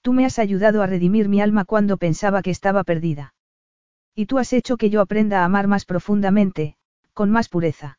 Tú 0.00 0.12
me 0.12 0.24
has 0.24 0.38
ayudado 0.38 0.82
a 0.82 0.86
redimir 0.86 1.28
mi 1.28 1.40
alma 1.40 1.64
cuando 1.64 1.98
pensaba 1.98 2.40
que 2.40 2.50
estaba 2.50 2.84
perdida. 2.84 3.34
Y 4.14 4.26
tú 4.26 4.38
has 4.38 4.52
hecho 4.52 4.78
que 4.78 4.88
yo 4.88 5.02
aprenda 5.02 5.42
a 5.42 5.44
amar 5.44 5.68
más 5.68 5.84
profundamente, 5.84 6.76
con 7.12 7.30
más 7.30 7.48
pureza. 7.48 7.98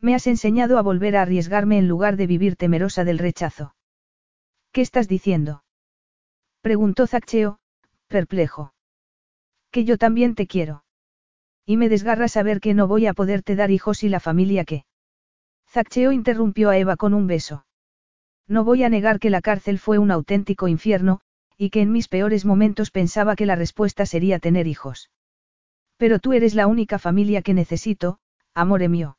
Me 0.00 0.14
has 0.14 0.26
enseñado 0.26 0.78
a 0.78 0.82
volver 0.82 1.16
a 1.16 1.22
arriesgarme 1.22 1.78
en 1.78 1.88
lugar 1.88 2.16
de 2.16 2.26
vivir 2.26 2.56
temerosa 2.56 3.04
del 3.04 3.18
rechazo. 3.18 3.74
¿Qué 4.72 4.80
estás 4.80 5.08
diciendo? 5.08 5.64
Preguntó 6.62 7.06
Zaccheo, 7.06 7.58
perplejo. 8.06 8.72
Que 9.70 9.84
yo 9.84 9.98
también 9.98 10.34
te 10.34 10.46
quiero. 10.46 10.85
Y 11.66 11.76
me 11.76 11.88
desgarra 11.88 12.28
saber 12.28 12.60
que 12.60 12.74
no 12.74 12.86
voy 12.86 13.06
a 13.06 13.12
poderte 13.12 13.56
dar 13.56 13.72
hijos 13.72 14.04
y 14.04 14.08
la 14.08 14.20
familia 14.20 14.64
que. 14.64 14.84
Zaccheo 15.68 16.12
interrumpió 16.12 16.70
a 16.70 16.78
Eva 16.78 16.96
con 16.96 17.12
un 17.12 17.26
beso. 17.26 17.66
No 18.46 18.62
voy 18.62 18.84
a 18.84 18.88
negar 18.88 19.18
que 19.18 19.30
la 19.30 19.40
cárcel 19.40 19.80
fue 19.80 19.98
un 19.98 20.12
auténtico 20.12 20.68
infierno, 20.68 21.20
y 21.58 21.70
que 21.70 21.80
en 21.80 21.90
mis 21.90 22.06
peores 22.06 22.44
momentos 22.44 22.92
pensaba 22.92 23.34
que 23.34 23.46
la 23.46 23.56
respuesta 23.56 24.06
sería 24.06 24.38
tener 24.38 24.68
hijos. 24.68 25.10
Pero 25.96 26.20
tú 26.20 26.34
eres 26.34 26.54
la 26.54 26.68
única 26.68 27.00
familia 27.00 27.42
que 27.42 27.54
necesito, 27.54 28.20
amore 28.54 28.88
mío. 28.88 29.18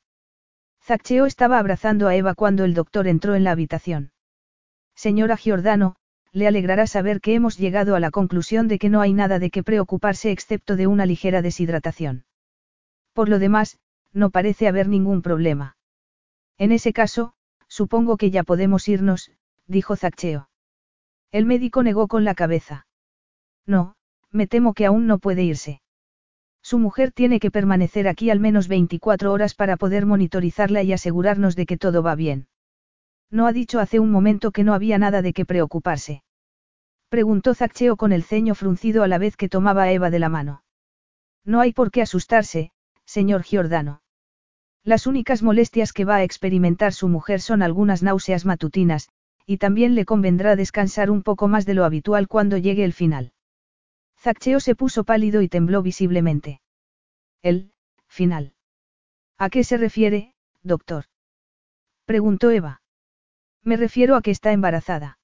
Zaccheo 0.82 1.26
estaba 1.26 1.60
abrazando 1.60 2.08
a 2.08 2.16
Eva 2.16 2.34
cuando 2.34 2.64
el 2.64 2.74
doctor 2.74 3.08
entró 3.08 3.36
en 3.36 3.44
la 3.44 3.52
habitación. 3.52 4.14
Señora 4.96 5.36
Giordano, 5.36 5.98
le 6.32 6.48
alegrará 6.48 6.88
saber 6.88 7.20
que 7.20 7.34
hemos 7.34 7.58
llegado 7.58 7.96
a 7.96 8.00
la 8.00 8.12
conclusión 8.12 8.70
de 8.70 8.80
que 8.80 8.90
no 8.90 9.02
hay 9.02 9.12
nada 9.12 9.38
de 9.38 9.50
qué 9.50 9.64
preocuparse 9.64 10.32
excepto 10.32 10.78
de 10.78 10.88
una 10.88 11.06
ligera 11.06 11.42
deshidratación. 11.42 12.27
Por 13.18 13.30
lo 13.30 13.40
demás, 13.40 13.80
no 14.14 14.30
parece 14.30 14.68
haber 14.68 14.88
ningún 14.88 15.24
problema. 15.24 15.76
En 16.60 16.72
ese 16.72 16.94
caso, 16.94 17.34
supongo 17.68 18.16
que 18.16 18.30
ya 18.30 18.44
podemos 18.44 18.88
irnos, 18.88 19.32
dijo 19.66 19.96
Zaccheo. 19.96 20.50
El 21.32 21.48
médico 21.48 21.82
negó 21.82 22.08
con 22.08 22.26
la 22.26 22.36
cabeza. 22.36 22.86
No, 23.66 23.96
me 24.30 24.46
temo 24.46 24.76
que 24.76 24.86
aún 24.86 25.08
no 25.08 25.18
puede 25.18 25.42
irse. 25.42 25.82
Su 26.62 26.78
mujer 26.78 27.12
tiene 27.12 27.40
que 27.40 27.50
permanecer 27.50 28.08
aquí 28.08 28.30
al 28.30 28.40
menos 28.40 28.68
24 28.68 29.32
horas 29.34 29.56
para 29.56 29.78
poder 29.78 30.06
monitorizarla 30.06 30.84
y 30.84 30.94
asegurarnos 30.94 31.56
de 31.56 31.66
que 31.66 31.78
todo 31.78 32.04
va 32.04 32.14
bien. 32.14 32.48
¿No 33.32 33.48
ha 33.48 33.52
dicho 33.52 33.80
hace 33.80 34.00
un 34.00 34.12
momento 34.12 34.52
que 34.52 34.64
no 34.64 34.76
había 34.76 35.00
nada 35.00 35.24
de 35.24 35.34
qué 35.34 35.44
preocuparse? 35.44 36.22
Preguntó 37.10 37.56
Zaccheo 37.56 37.98
con 37.98 38.12
el 38.12 38.22
ceño 38.22 38.54
fruncido 38.54 39.02
a 39.02 39.08
la 39.08 39.18
vez 39.18 39.38
que 39.38 39.50
tomaba 39.50 39.86
a 39.86 39.92
Eva 39.92 40.12
de 40.12 40.20
la 40.20 40.30
mano. 40.30 40.62
No 41.44 41.62
hay 41.62 41.74
por 41.74 41.90
qué 41.90 42.04
asustarse, 42.04 42.74
señor 43.08 43.44
Giordano. 43.44 44.02
Las 44.84 45.08
únicas 45.08 45.42
molestias 45.42 45.94
que 45.94 46.06
va 46.06 46.18
a 46.18 46.24
experimentar 46.24 46.94
su 46.94 47.08
mujer 47.08 47.42
son 47.42 47.62
algunas 47.64 48.04
náuseas 48.04 48.46
matutinas, 48.46 49.10
y 49.46 49.58
también 49.58 49.96
le 49.96 50.06
convendrá 50.06 50.56
descansar 50.56 51.10
un 51.10 51.24
poco 51.24 51.48
más 51.48 51.66
de 51.66 51.74
lo 51.74 51.86
habitual 51.86 52.28
cuando 52.28 52.58
llegue 52.58 52.84
el 52.84 52.94
final. 52.94 53.34
Zaccheo 54.20 54.60
se 54.60 54.76
puso 54.76 55.04
pálido 55.04 55.42
y 55.42 55.48
tembló 55.48 55.82
visiblemente. 55.82 56.62
El, 57.42 57.72
final. 58.08 58.54
¿A 59.38 59.50
qué 59.50 59.64
se 59.64 59.78
refiere, 59.78 60.34
doctor? 60.64 61.06
Preguntó 62.06 62.52
Eva. 62.52 62.82
Me 63.64 63.78
refiero 63.78 64.16
a 64.16 64.22
que 64.22 64.32
está 64.32 64.52
embarazada. 64.52 65.20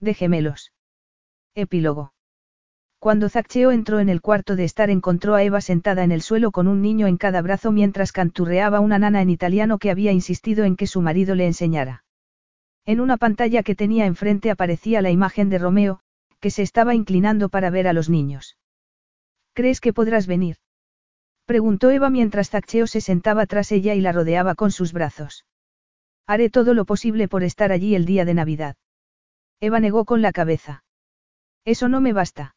De 0.00 0.14
gemelos. 0.14 0.72
Epílogo. 1.54 2.12
Cuando 3.00 3.28
Zaccheo 3.28 3.70
entró 3.70 4.00
en 4.00 4.08
el 4.08 4.20
cuarto 4.20 4.56
de 4.56 4.64
estar 4.64 4.90
encontró 4.90 5.36
a 5.36 5.44
Eva 5.44 5.60
sentada 5.60 6.02
en 6.02 6.10
el 6.10 6.20
suelo 6.20 6.50
con 6.50 6.66
un 6.66 6.82
niño 6.82 7.06
en 7.06 7.16
cada 7.16 7.40
brazo 7.42 7.70
mientras 7.70 8.10
canturreaba 8.10 8.80
una 8.80 8.98
nana 8.98 9.22
en 9.22 9.30
italiano 9.30 9.78
que 9.78 9.92
había 9.92 10.10
insistido 10.10 10.64
en 10.64 10.74
que 10.74 10.88
su 10.88 11.00
marido 11.00 11.36
le 11.36 11.46
enseñara. 11.46 12.04
En 12.84 12.98
una 12.98 13.16
pantalla 13.16 13.62
que 13.62 13.76
tenía 13.76 14.06
enfrente 14.06 14.50
aparecía 14.50 15.00
la 15.00 15.10
imagen 15.10 15.48
de 15.48 15.58
Romeo, 15.58 16.00
que 16.40 16.50
se 16.50 16.62
estaba 16.62 16.94
inclinando 16.94 17.48
para 17.50 17.70
ver 17.70 17.86
a 17.86 17.92
los 17.92 18.08
niños. 18.08 18.56
¿Crees 19.52 19.80
que 19.80 19.92
podrás 19.92 20.26
venir? 20.26 20.56
Preguntó 21.46 21.90
Eva 21.90 22.10
mientras 22.10 22.50
Zaccheo 22.50 22.88
se 22.88 23.00
sentaba 23.00 23.46
tras 23.46 23.70
ella 23.70 23.94
y 23.94 24.00
la 24.00 24.12
rodeaba 24.12 24.56
con 24.56 24.72
sus 24.72 24.92
brazos. 24.92 25.46
Haré 26.26 26.50
todo 26.50 26.74
lo 26.74 26.84
posible 26.84 27.28
por 27.28 27.44
estar 27.44 27.70
allí 27.70 27.94
el 27.94 28.06
día 28.06 28.24
de 28.24 28.34
Navidad. 28.34 28.76
Eva 29.60 29.78
negó 29.80 30.04
con 30.04 30.20
la 30.20 30.32
cabeza. 30.32 30.82
Eso 31.64 31.88
no 31.88 32.00
me 32.00 32.12
basta. 32.12 32.56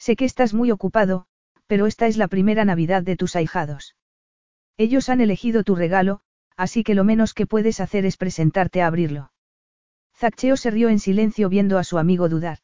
Sé 0.00 0.16
que 0.16 0.24
estás 0.24 0.54
muy 0.54 0.70
ocupado, 0.70 1.26
pero 1.66 1.86
esta 1.86 2.06
es 2.06 2.16
la 2.16 2.26
primera 2.26 2.64
Navidad 2.64 3.02
de 3.02 3.16
tus 3.16 3.36
ahijados. 3.36 3.96
Ellos 4.78 5.10
han 5.10 5.20
elegido 5.20 5.62
tu 5.62 5.76
regalo, 5.76 6.22
así 6.56 6.82
que 6.82 6.94
lo 6.94 7.04
menos 7.04 7.34
que 7.34 7.46
puedes 7.46 7.80
hacer 7.80 8.06
es 8.06 8.16
presentarte 8.16 8.80
a 8.80 8.86
abrirlo. 8.86 9.30
Zaccheo 10.16 10.56
se 10.56 10.70
rió 10.70 10.88
en 10.88 10.98
silencio 10.98 11.50
viendo 11.50 11.78
a 11.78 11.84
su 11.84 11.98
amigo 11.98 12.30
dudar. 12.30 12.58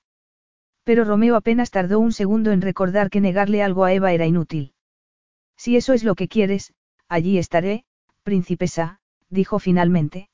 Pero 0.82 1.04
Romeo 1.04 1.36
apenas 1.36 1.70
tardó 1.70 2.00
un 2.00 2.12
segundo 2.12 2.52
en 2.52 2.62
recordar 2.62 3.10
que 3.10 3.20
negarle 3.20 3.62
algo 3.62 3.84
a 3.84 3.92
Eva 3.92 4.12
era 4.12 4.26
inútil. 4.26 4.72
Si 5.58 5.76
eso 5.76 5.92
es 5.92 6.04
lo 6.04 6.14
que 6.14 6.28
quieres, 6.28 6.72
allí 7.06 7.36
estaré, 7.36 7.84
princesa, 8.22 8.98
dijo 9.28 9.58
finalmente. 9.58 10.30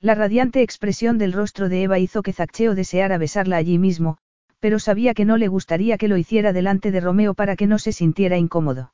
La 0.00 0.16
radiante 0.16 0.62
expresión 0.62 1.18
del 1.18 1.32
rostro 1.32 1.68
de 1.68 1.84
Eva 1.84 2.00
hizo 2.00 2.22
que 2.22 2.32
Zaccheo 2.32 2.74
deseara 2.74 3.16
besarla 3.16 3.56
allí 3.56 3.78
mismo, 3.78 4.18
pero 4.60 4.78
sabía 4.78 5.14
que 5.14 5.24
no 5.24 5.36
le 5.36 5.48
gustaría 5.48 5.98
que 5.98 6.08
lo 6.08 6.16
hiciera 6.16 6.52
delante 6.52 6.90
de 6.90 7.00
Romeo 7.00 7.34
para 7.34 7.56
que 7.56 7.66
no 7.66 7.78
se 7.78 7.92
sintiera 7.92 8.36
incómodo. 8.36 8.92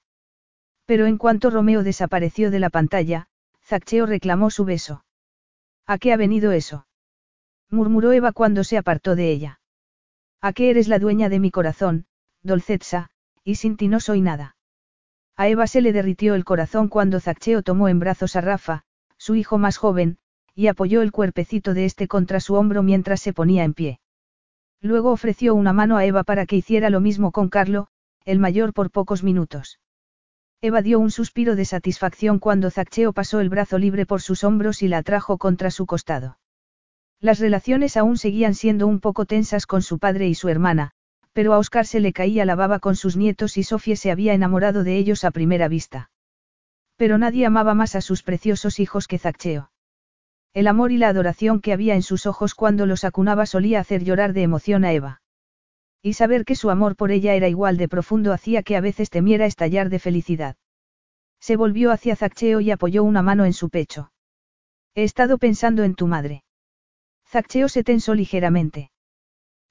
Pero 0.87 1.07
en 1.07 1.19
cuanto 1.19 1.51
Romeo 1.51 1.83
desapareció 1.83 2.51
de 2.51 2.59
la 2.59 2.71
pantalla, 2.71 3.29
Zaccheo 3.65 4.07
reclamó 4.07 4.51
su 4.51 4.65
beso. 4.65 5.05
¿A 5.87 5.99
qué 5.99 6.13
ha 6.13 6.17
venido 6.17 6.53
eso? 6.53 6.87
murmuró 7.71 8.13
Eva 8.13 8.33
cuando 8.33 8.65
se 8.65 8.77
apartó 8.77 9.17
de 9.17 9.31
ella. 9.31 9.61
¿A 10.41 10.53
qué 10.53 10.71
eres 10.71 10.89
la 10.89 10.99
dueña 10.99 11.29
de 11.29 11.39
mi 11.39 11.51
corazón, 11.51 12.07
Dolcetsa, 12.43 13.11
y 13.45 13.55
sin 13.55 13.77
ti 13.77 13.89
no 13.89 14.01
soy 14.01 14.21
nada? 14.21 14.57
A 15.37 15.49
Eva 15.49 15.67
se 15.67 15.81
le 15.81 15.93
derritió 15.93 16.35
el 16.35 16.45
corazón 16.45 16.89
cuando 16.89 17.21
Zaccheo 17.21 17.63
tomó 17.63 17.89
en 17.89 17.99
brazos 17.99 18.37
a 18.37 18.41
Rafa, 18.41 18.85
su 19.17 19.35
hijo 19.37 19.57
más 19.57 19.77
joven, 19.77 20.19
y 20.55 20.67
apoyó 20.67 21.01
el 21.01 21.13
cuerpecito 21.13 21.73
de 21.73 21.87
este 21.87 22.09
contra 22.09 22.41
su 22.41 22.55
hombro 22.55 22.83
mientras 22.83 23.21
se 23.23 23.33
ponía 23.33 23.65
en 23.65 23.73
pie. 23.73 24.01
Luego 24.83 25.13
ofreció 25.13 25.55
una 25.55 25.73
mano 25.73 25.97
a 25.97 26.05
Eva 26.05 26.25
para 26.25 26.45
que 26.45 26.57
hiciera 26.57 26.91
lo 26.91 27.01
mismo 27.01 27.31
con 27.31 27.49
Carlo, 27.49 27.87
el 28.25 28.41
mayor 28.41 28.73
por 28.73 28.91
pocos 28.91 29.23
minutos. 29.23 29.79
Eva 30.61 30.83
dio 30.83 30.99
un 30.99 31.11
suspiro 31.11 31.57
de 31.57 31.65
satisfacción 31.65 32.39
cuando 32.39 32.71
Zaccheo 32.71 33.13
pasó 33.13 33.41
el 33.41 33.49
brazo 33.49 33.79
libre 33.79 34.07
por 34.07 34.23
sus 34.23 34.45
hombros 34.45 34.83
y 34.83 34.89
la 34.89 34.99
atrajo 34.99 35.39
contra 35.39 35.71
su 35.71 35.87
costado. 35.87 36.39
Las 37.21 37.39
relaciones 37.39 37.97
aún 37.97 38.19
seguían 38.19 38.55
siendo 38.55 38.87
un 38.87 39.01
poco 39.01 39.25
tensas 39.25 39.67
con 39.67 39.83
su 39.83 39.99
padre 40.01 40.29
y 40.29 40.35
su 40.35 40.49
hermana, 40.49 40.91
pero 41.33 41.53
a 41.53 41.59
Oscar 41.59 41.87
se 41.87 42.01
le 42.01 42.13
caía 42.13 42.45
la 42.45 42.55
baba 42.57 42.79
con 42.79 42.97
sus 42.97 43.17
nietos 43.17 43.57
y 43.57 43.63
Sofía 43.63 43.97
se 43.97 44.11
había 44.11 44.35
enamorado 44.35 44.85
de 44.85 44.97
ellos 44.99 45.25
a 45.25 45.31
primera 45.31 45.69
vista. 45.69 46.11
Pero 46.97 47.19
nadie 47.19 47.47
amaba 47.47 47.75
más 47.75 47.95
a 47.95 48.01
sus 48.01 48.23
preciosos 48.23 48.81
hijos 48.81 49.09
que 49.09 49.19
Zaccheo. 49.19 49.72
El 50.55 50.67
amor 50.67 50.93
y 50.93 50.99
la 50.99 51.09
adoración 51.09 51.61
que 51.61 51.73
había 51.73 51.95
en 51.95 52.03
sus 52.03 52.27
ojos 52.27 52.55
cuando 52.55 52.85
los 52.85 53.05
acunaba 53.05 53.47
solía 53.47 53.81
hacer 53.81 54.05
llorar 54.05 54.35
de 54.35 54.43
emoción 54.43 54.85
a 54.85 54.93
Eva. 54.93 55.23
Y 56.03 56.13
saber 56.15 56.45
que 56.45 56.57
su 56.57 56.69
amor 56.69 56.97
por 56.97 57.11
ella 57.11 57.35
era 57.35 57.49
igual 57.49 57.77
de 57.77 57.89
profundo 57.89 58.33
hacía 58.33 58.63
que 58.63 58.77
a 58.77 58.81
veces 58.81 59.09
temiera 59.09 59.47
estallar 59.47 59.89
de 59.89 59.99
felicidad. 59.99 60.57
Se 61.41 61.57
volvió 61.57 61.91
hacia 61.91 62.17
Zaccheo 62.17 62.61
y 62.61 62.71
apoyó 62.71 63.03
una 63.03 63.23
mano 63.23 63.45
en 63.45 63.53
su 63.53 63.71
pecho. 63.71 64.13
He 64.95 65.05
estado 65.05 65.39
pensando 65.39 65.85
en 65.85 65.95
tu 65.95 66.07
madre. 66.07 66.45
Zaccheo 67.27 67.69
se 67.69 67.83
tensó 67.83 68.15
ligeramente. 68.15 68.91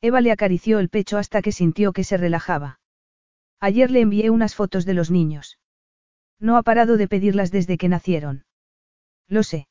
Eva 0.02 0.20
le 0.20 0.32
acarició 0.32 0.80
el 0.80 0.90
pecho 0.90 1.20
hasta 1.20 1.44
que 1.44 1.52
sintió 1.52 1.94
que 1.94 2.04
se 2.04 2.18
relajaba. 2.18 2.80
Ayer 3.60 3.92
le 3.92 4.02
envié 4.02 4.32
unas 4.32 4.56
fotos 4.56 4.86
de 4.86 4.96
los 4.96 5.12
niños. 5.12 5.60
No 6.40 6.58
ha 6.58 6.64
parado 6.64 6.98
de 6.98 7.08
pedirlas 7.08 7.52
desde 7.52 7.78
que 7.78 7.88
nacieron. 7.88 8.46
Lo 9.28 9.44
sé. 9.44 9.68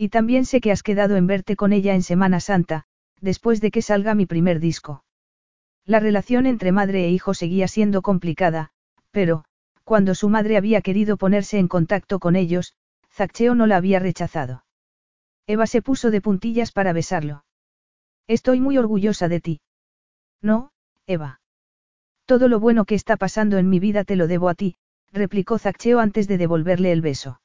Y 0.00 0.08
también 0.08 0.46
sé 0.46 0.62
que 0.62 0.72
has 0.72 0.82
quedado 0.82 1.16
en 1.16 1.26
verte 1.26 1.56
con 1.56 1.74
ella 1.74 1.94
en 1.94 2.02
Semana 2.02 2.40
Santa, 2.40 2.84
después 3.20 3.60
de 3.60 3.70
que 3.70 3.82
salga 3.82 4.14
mi 4.14 4.24
primer 4.24 4.58
disco. 4.58 5.04
La 5.84 6.00
relación 6.00 6.46
entre 6.46 6.72
madre 6.72 7.04
e 7.04 7.10
hijo 7.10 7.34
seguía 7.34 7.68
siendo 7.68 8.00
complicada, 8.00 8.70
pero, 9.10 9.44
cuando 9.84 10.14
su 10.14 10.30
madre 10.30 10.56
había 10.56 10.80
querido 10.80 11.18
ponerse 11.18 11.58
en 11.58 11.68
contacto 11.68 12.18
con 12.18 12.34
ellos, 12.34 12.72
Zaccheo 13.10 13.54
no 13.54 13.66
la 13.66 13.76
había 13.76 13.98
rechazado. 13.98 14.64
Eva 15.46 15.66
se 15.66 15.82
puso 15.82 16.10
de 16.10 16.22
puntillas 16.22 16.72
para 16.72 16.94
besarlo. 16.94 17.44
Estoy 18.26 18.58
muy 18.58 18.78
orgullosa 18.78 19.28
de 19.28 19.40
ti. 19.40 19.60
No, 20.40 20.70
Eva. 21.06 21.42
Todo 22.24 22.48
lo 22.48 22.58
bueno 22.58 22.86
que 22.86 22.94
está 22.94 23.18
pasando 23.18 23.58
en 23.58 23.68
mi 23.68 23.78
vida 23.80 24.04
te 24.04 24.16
lo 24.16 24.28
debo 24.28 24.48
a 24.48 24.54
ti, 24.54 24.76
replicó 25.12 25.58
Zaccheo 25.58 26.00
antes 26.00 26.26
de 26.26 26.38
devolverle 26.38 26.90
el 26.90 27.02
beso. 27.02 27.42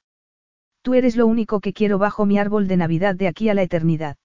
Tú 0.86 0.94
eres 0.94 1.16
lo 1.16 1.26
único 1.26 1.62
que 1.62 1.74
quiero 1.74 1.98
bajo 1.98 2.28
mi 2.28 2.38
árbol 2.38 2.68
de 2.68 2.78
Navidad 2.78 3.16
de 3.16 3.28
aquí 3.28 3.50
a 3.50 3.56
la 3.56 3.64
eternidad. 3.64 4.18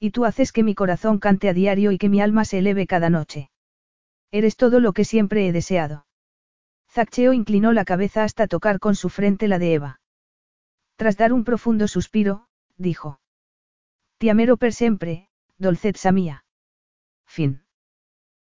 Y 0.00 0.12
tú 0.12 0.24
haces 0.24 0.50
que 0.50 0.62
mi 0.62 0.74
corazón 0.74 1.18
cante 1.18 1.50
a 1.50 1.52
diario 1.52 1.92
y 1.92 1.98
que 1.98 2.08
mi 2.08 2.22
alma 2.22 2.46
se 2.46 2.60
eleve 2.60 2.86
cada 2.86 3.10
noche. 3.10 3.50
Eres 4.30 4.56
todo 4.56 4.80
lo 4.80 4.94
que 4.94 5.04
siempre 5.04 5.46
he 5.46 5.52
deseado. 5.52 6.06
Zaccheo 6.90 7.34
inclinó 7.34 7.74
la 7.74 7.84
cabeza 7.84 8.24
hasta 8.24 8.46
tocar 8.46 8.78
con 8.78 8.94
su 8.94 9.10
frente 9.10 9.46
la 9.46 9.58
de 9.58 9.74
Eva. 9.74 10.00
Tras 10.96 11.18
dar 11.18 11.34
un 11.34 11.44
profundo 11.44 11.86
suspiro, 11.86 12.46
dijo. 12.78 13.20
Ti 14.16 14.30
amero 14.30 14.56
per 14.56 14.72
sempre, 14.72 15.28
dolcezza 15.58 16.12
mía. 16.12 16.46
Fin. 17.26 17.63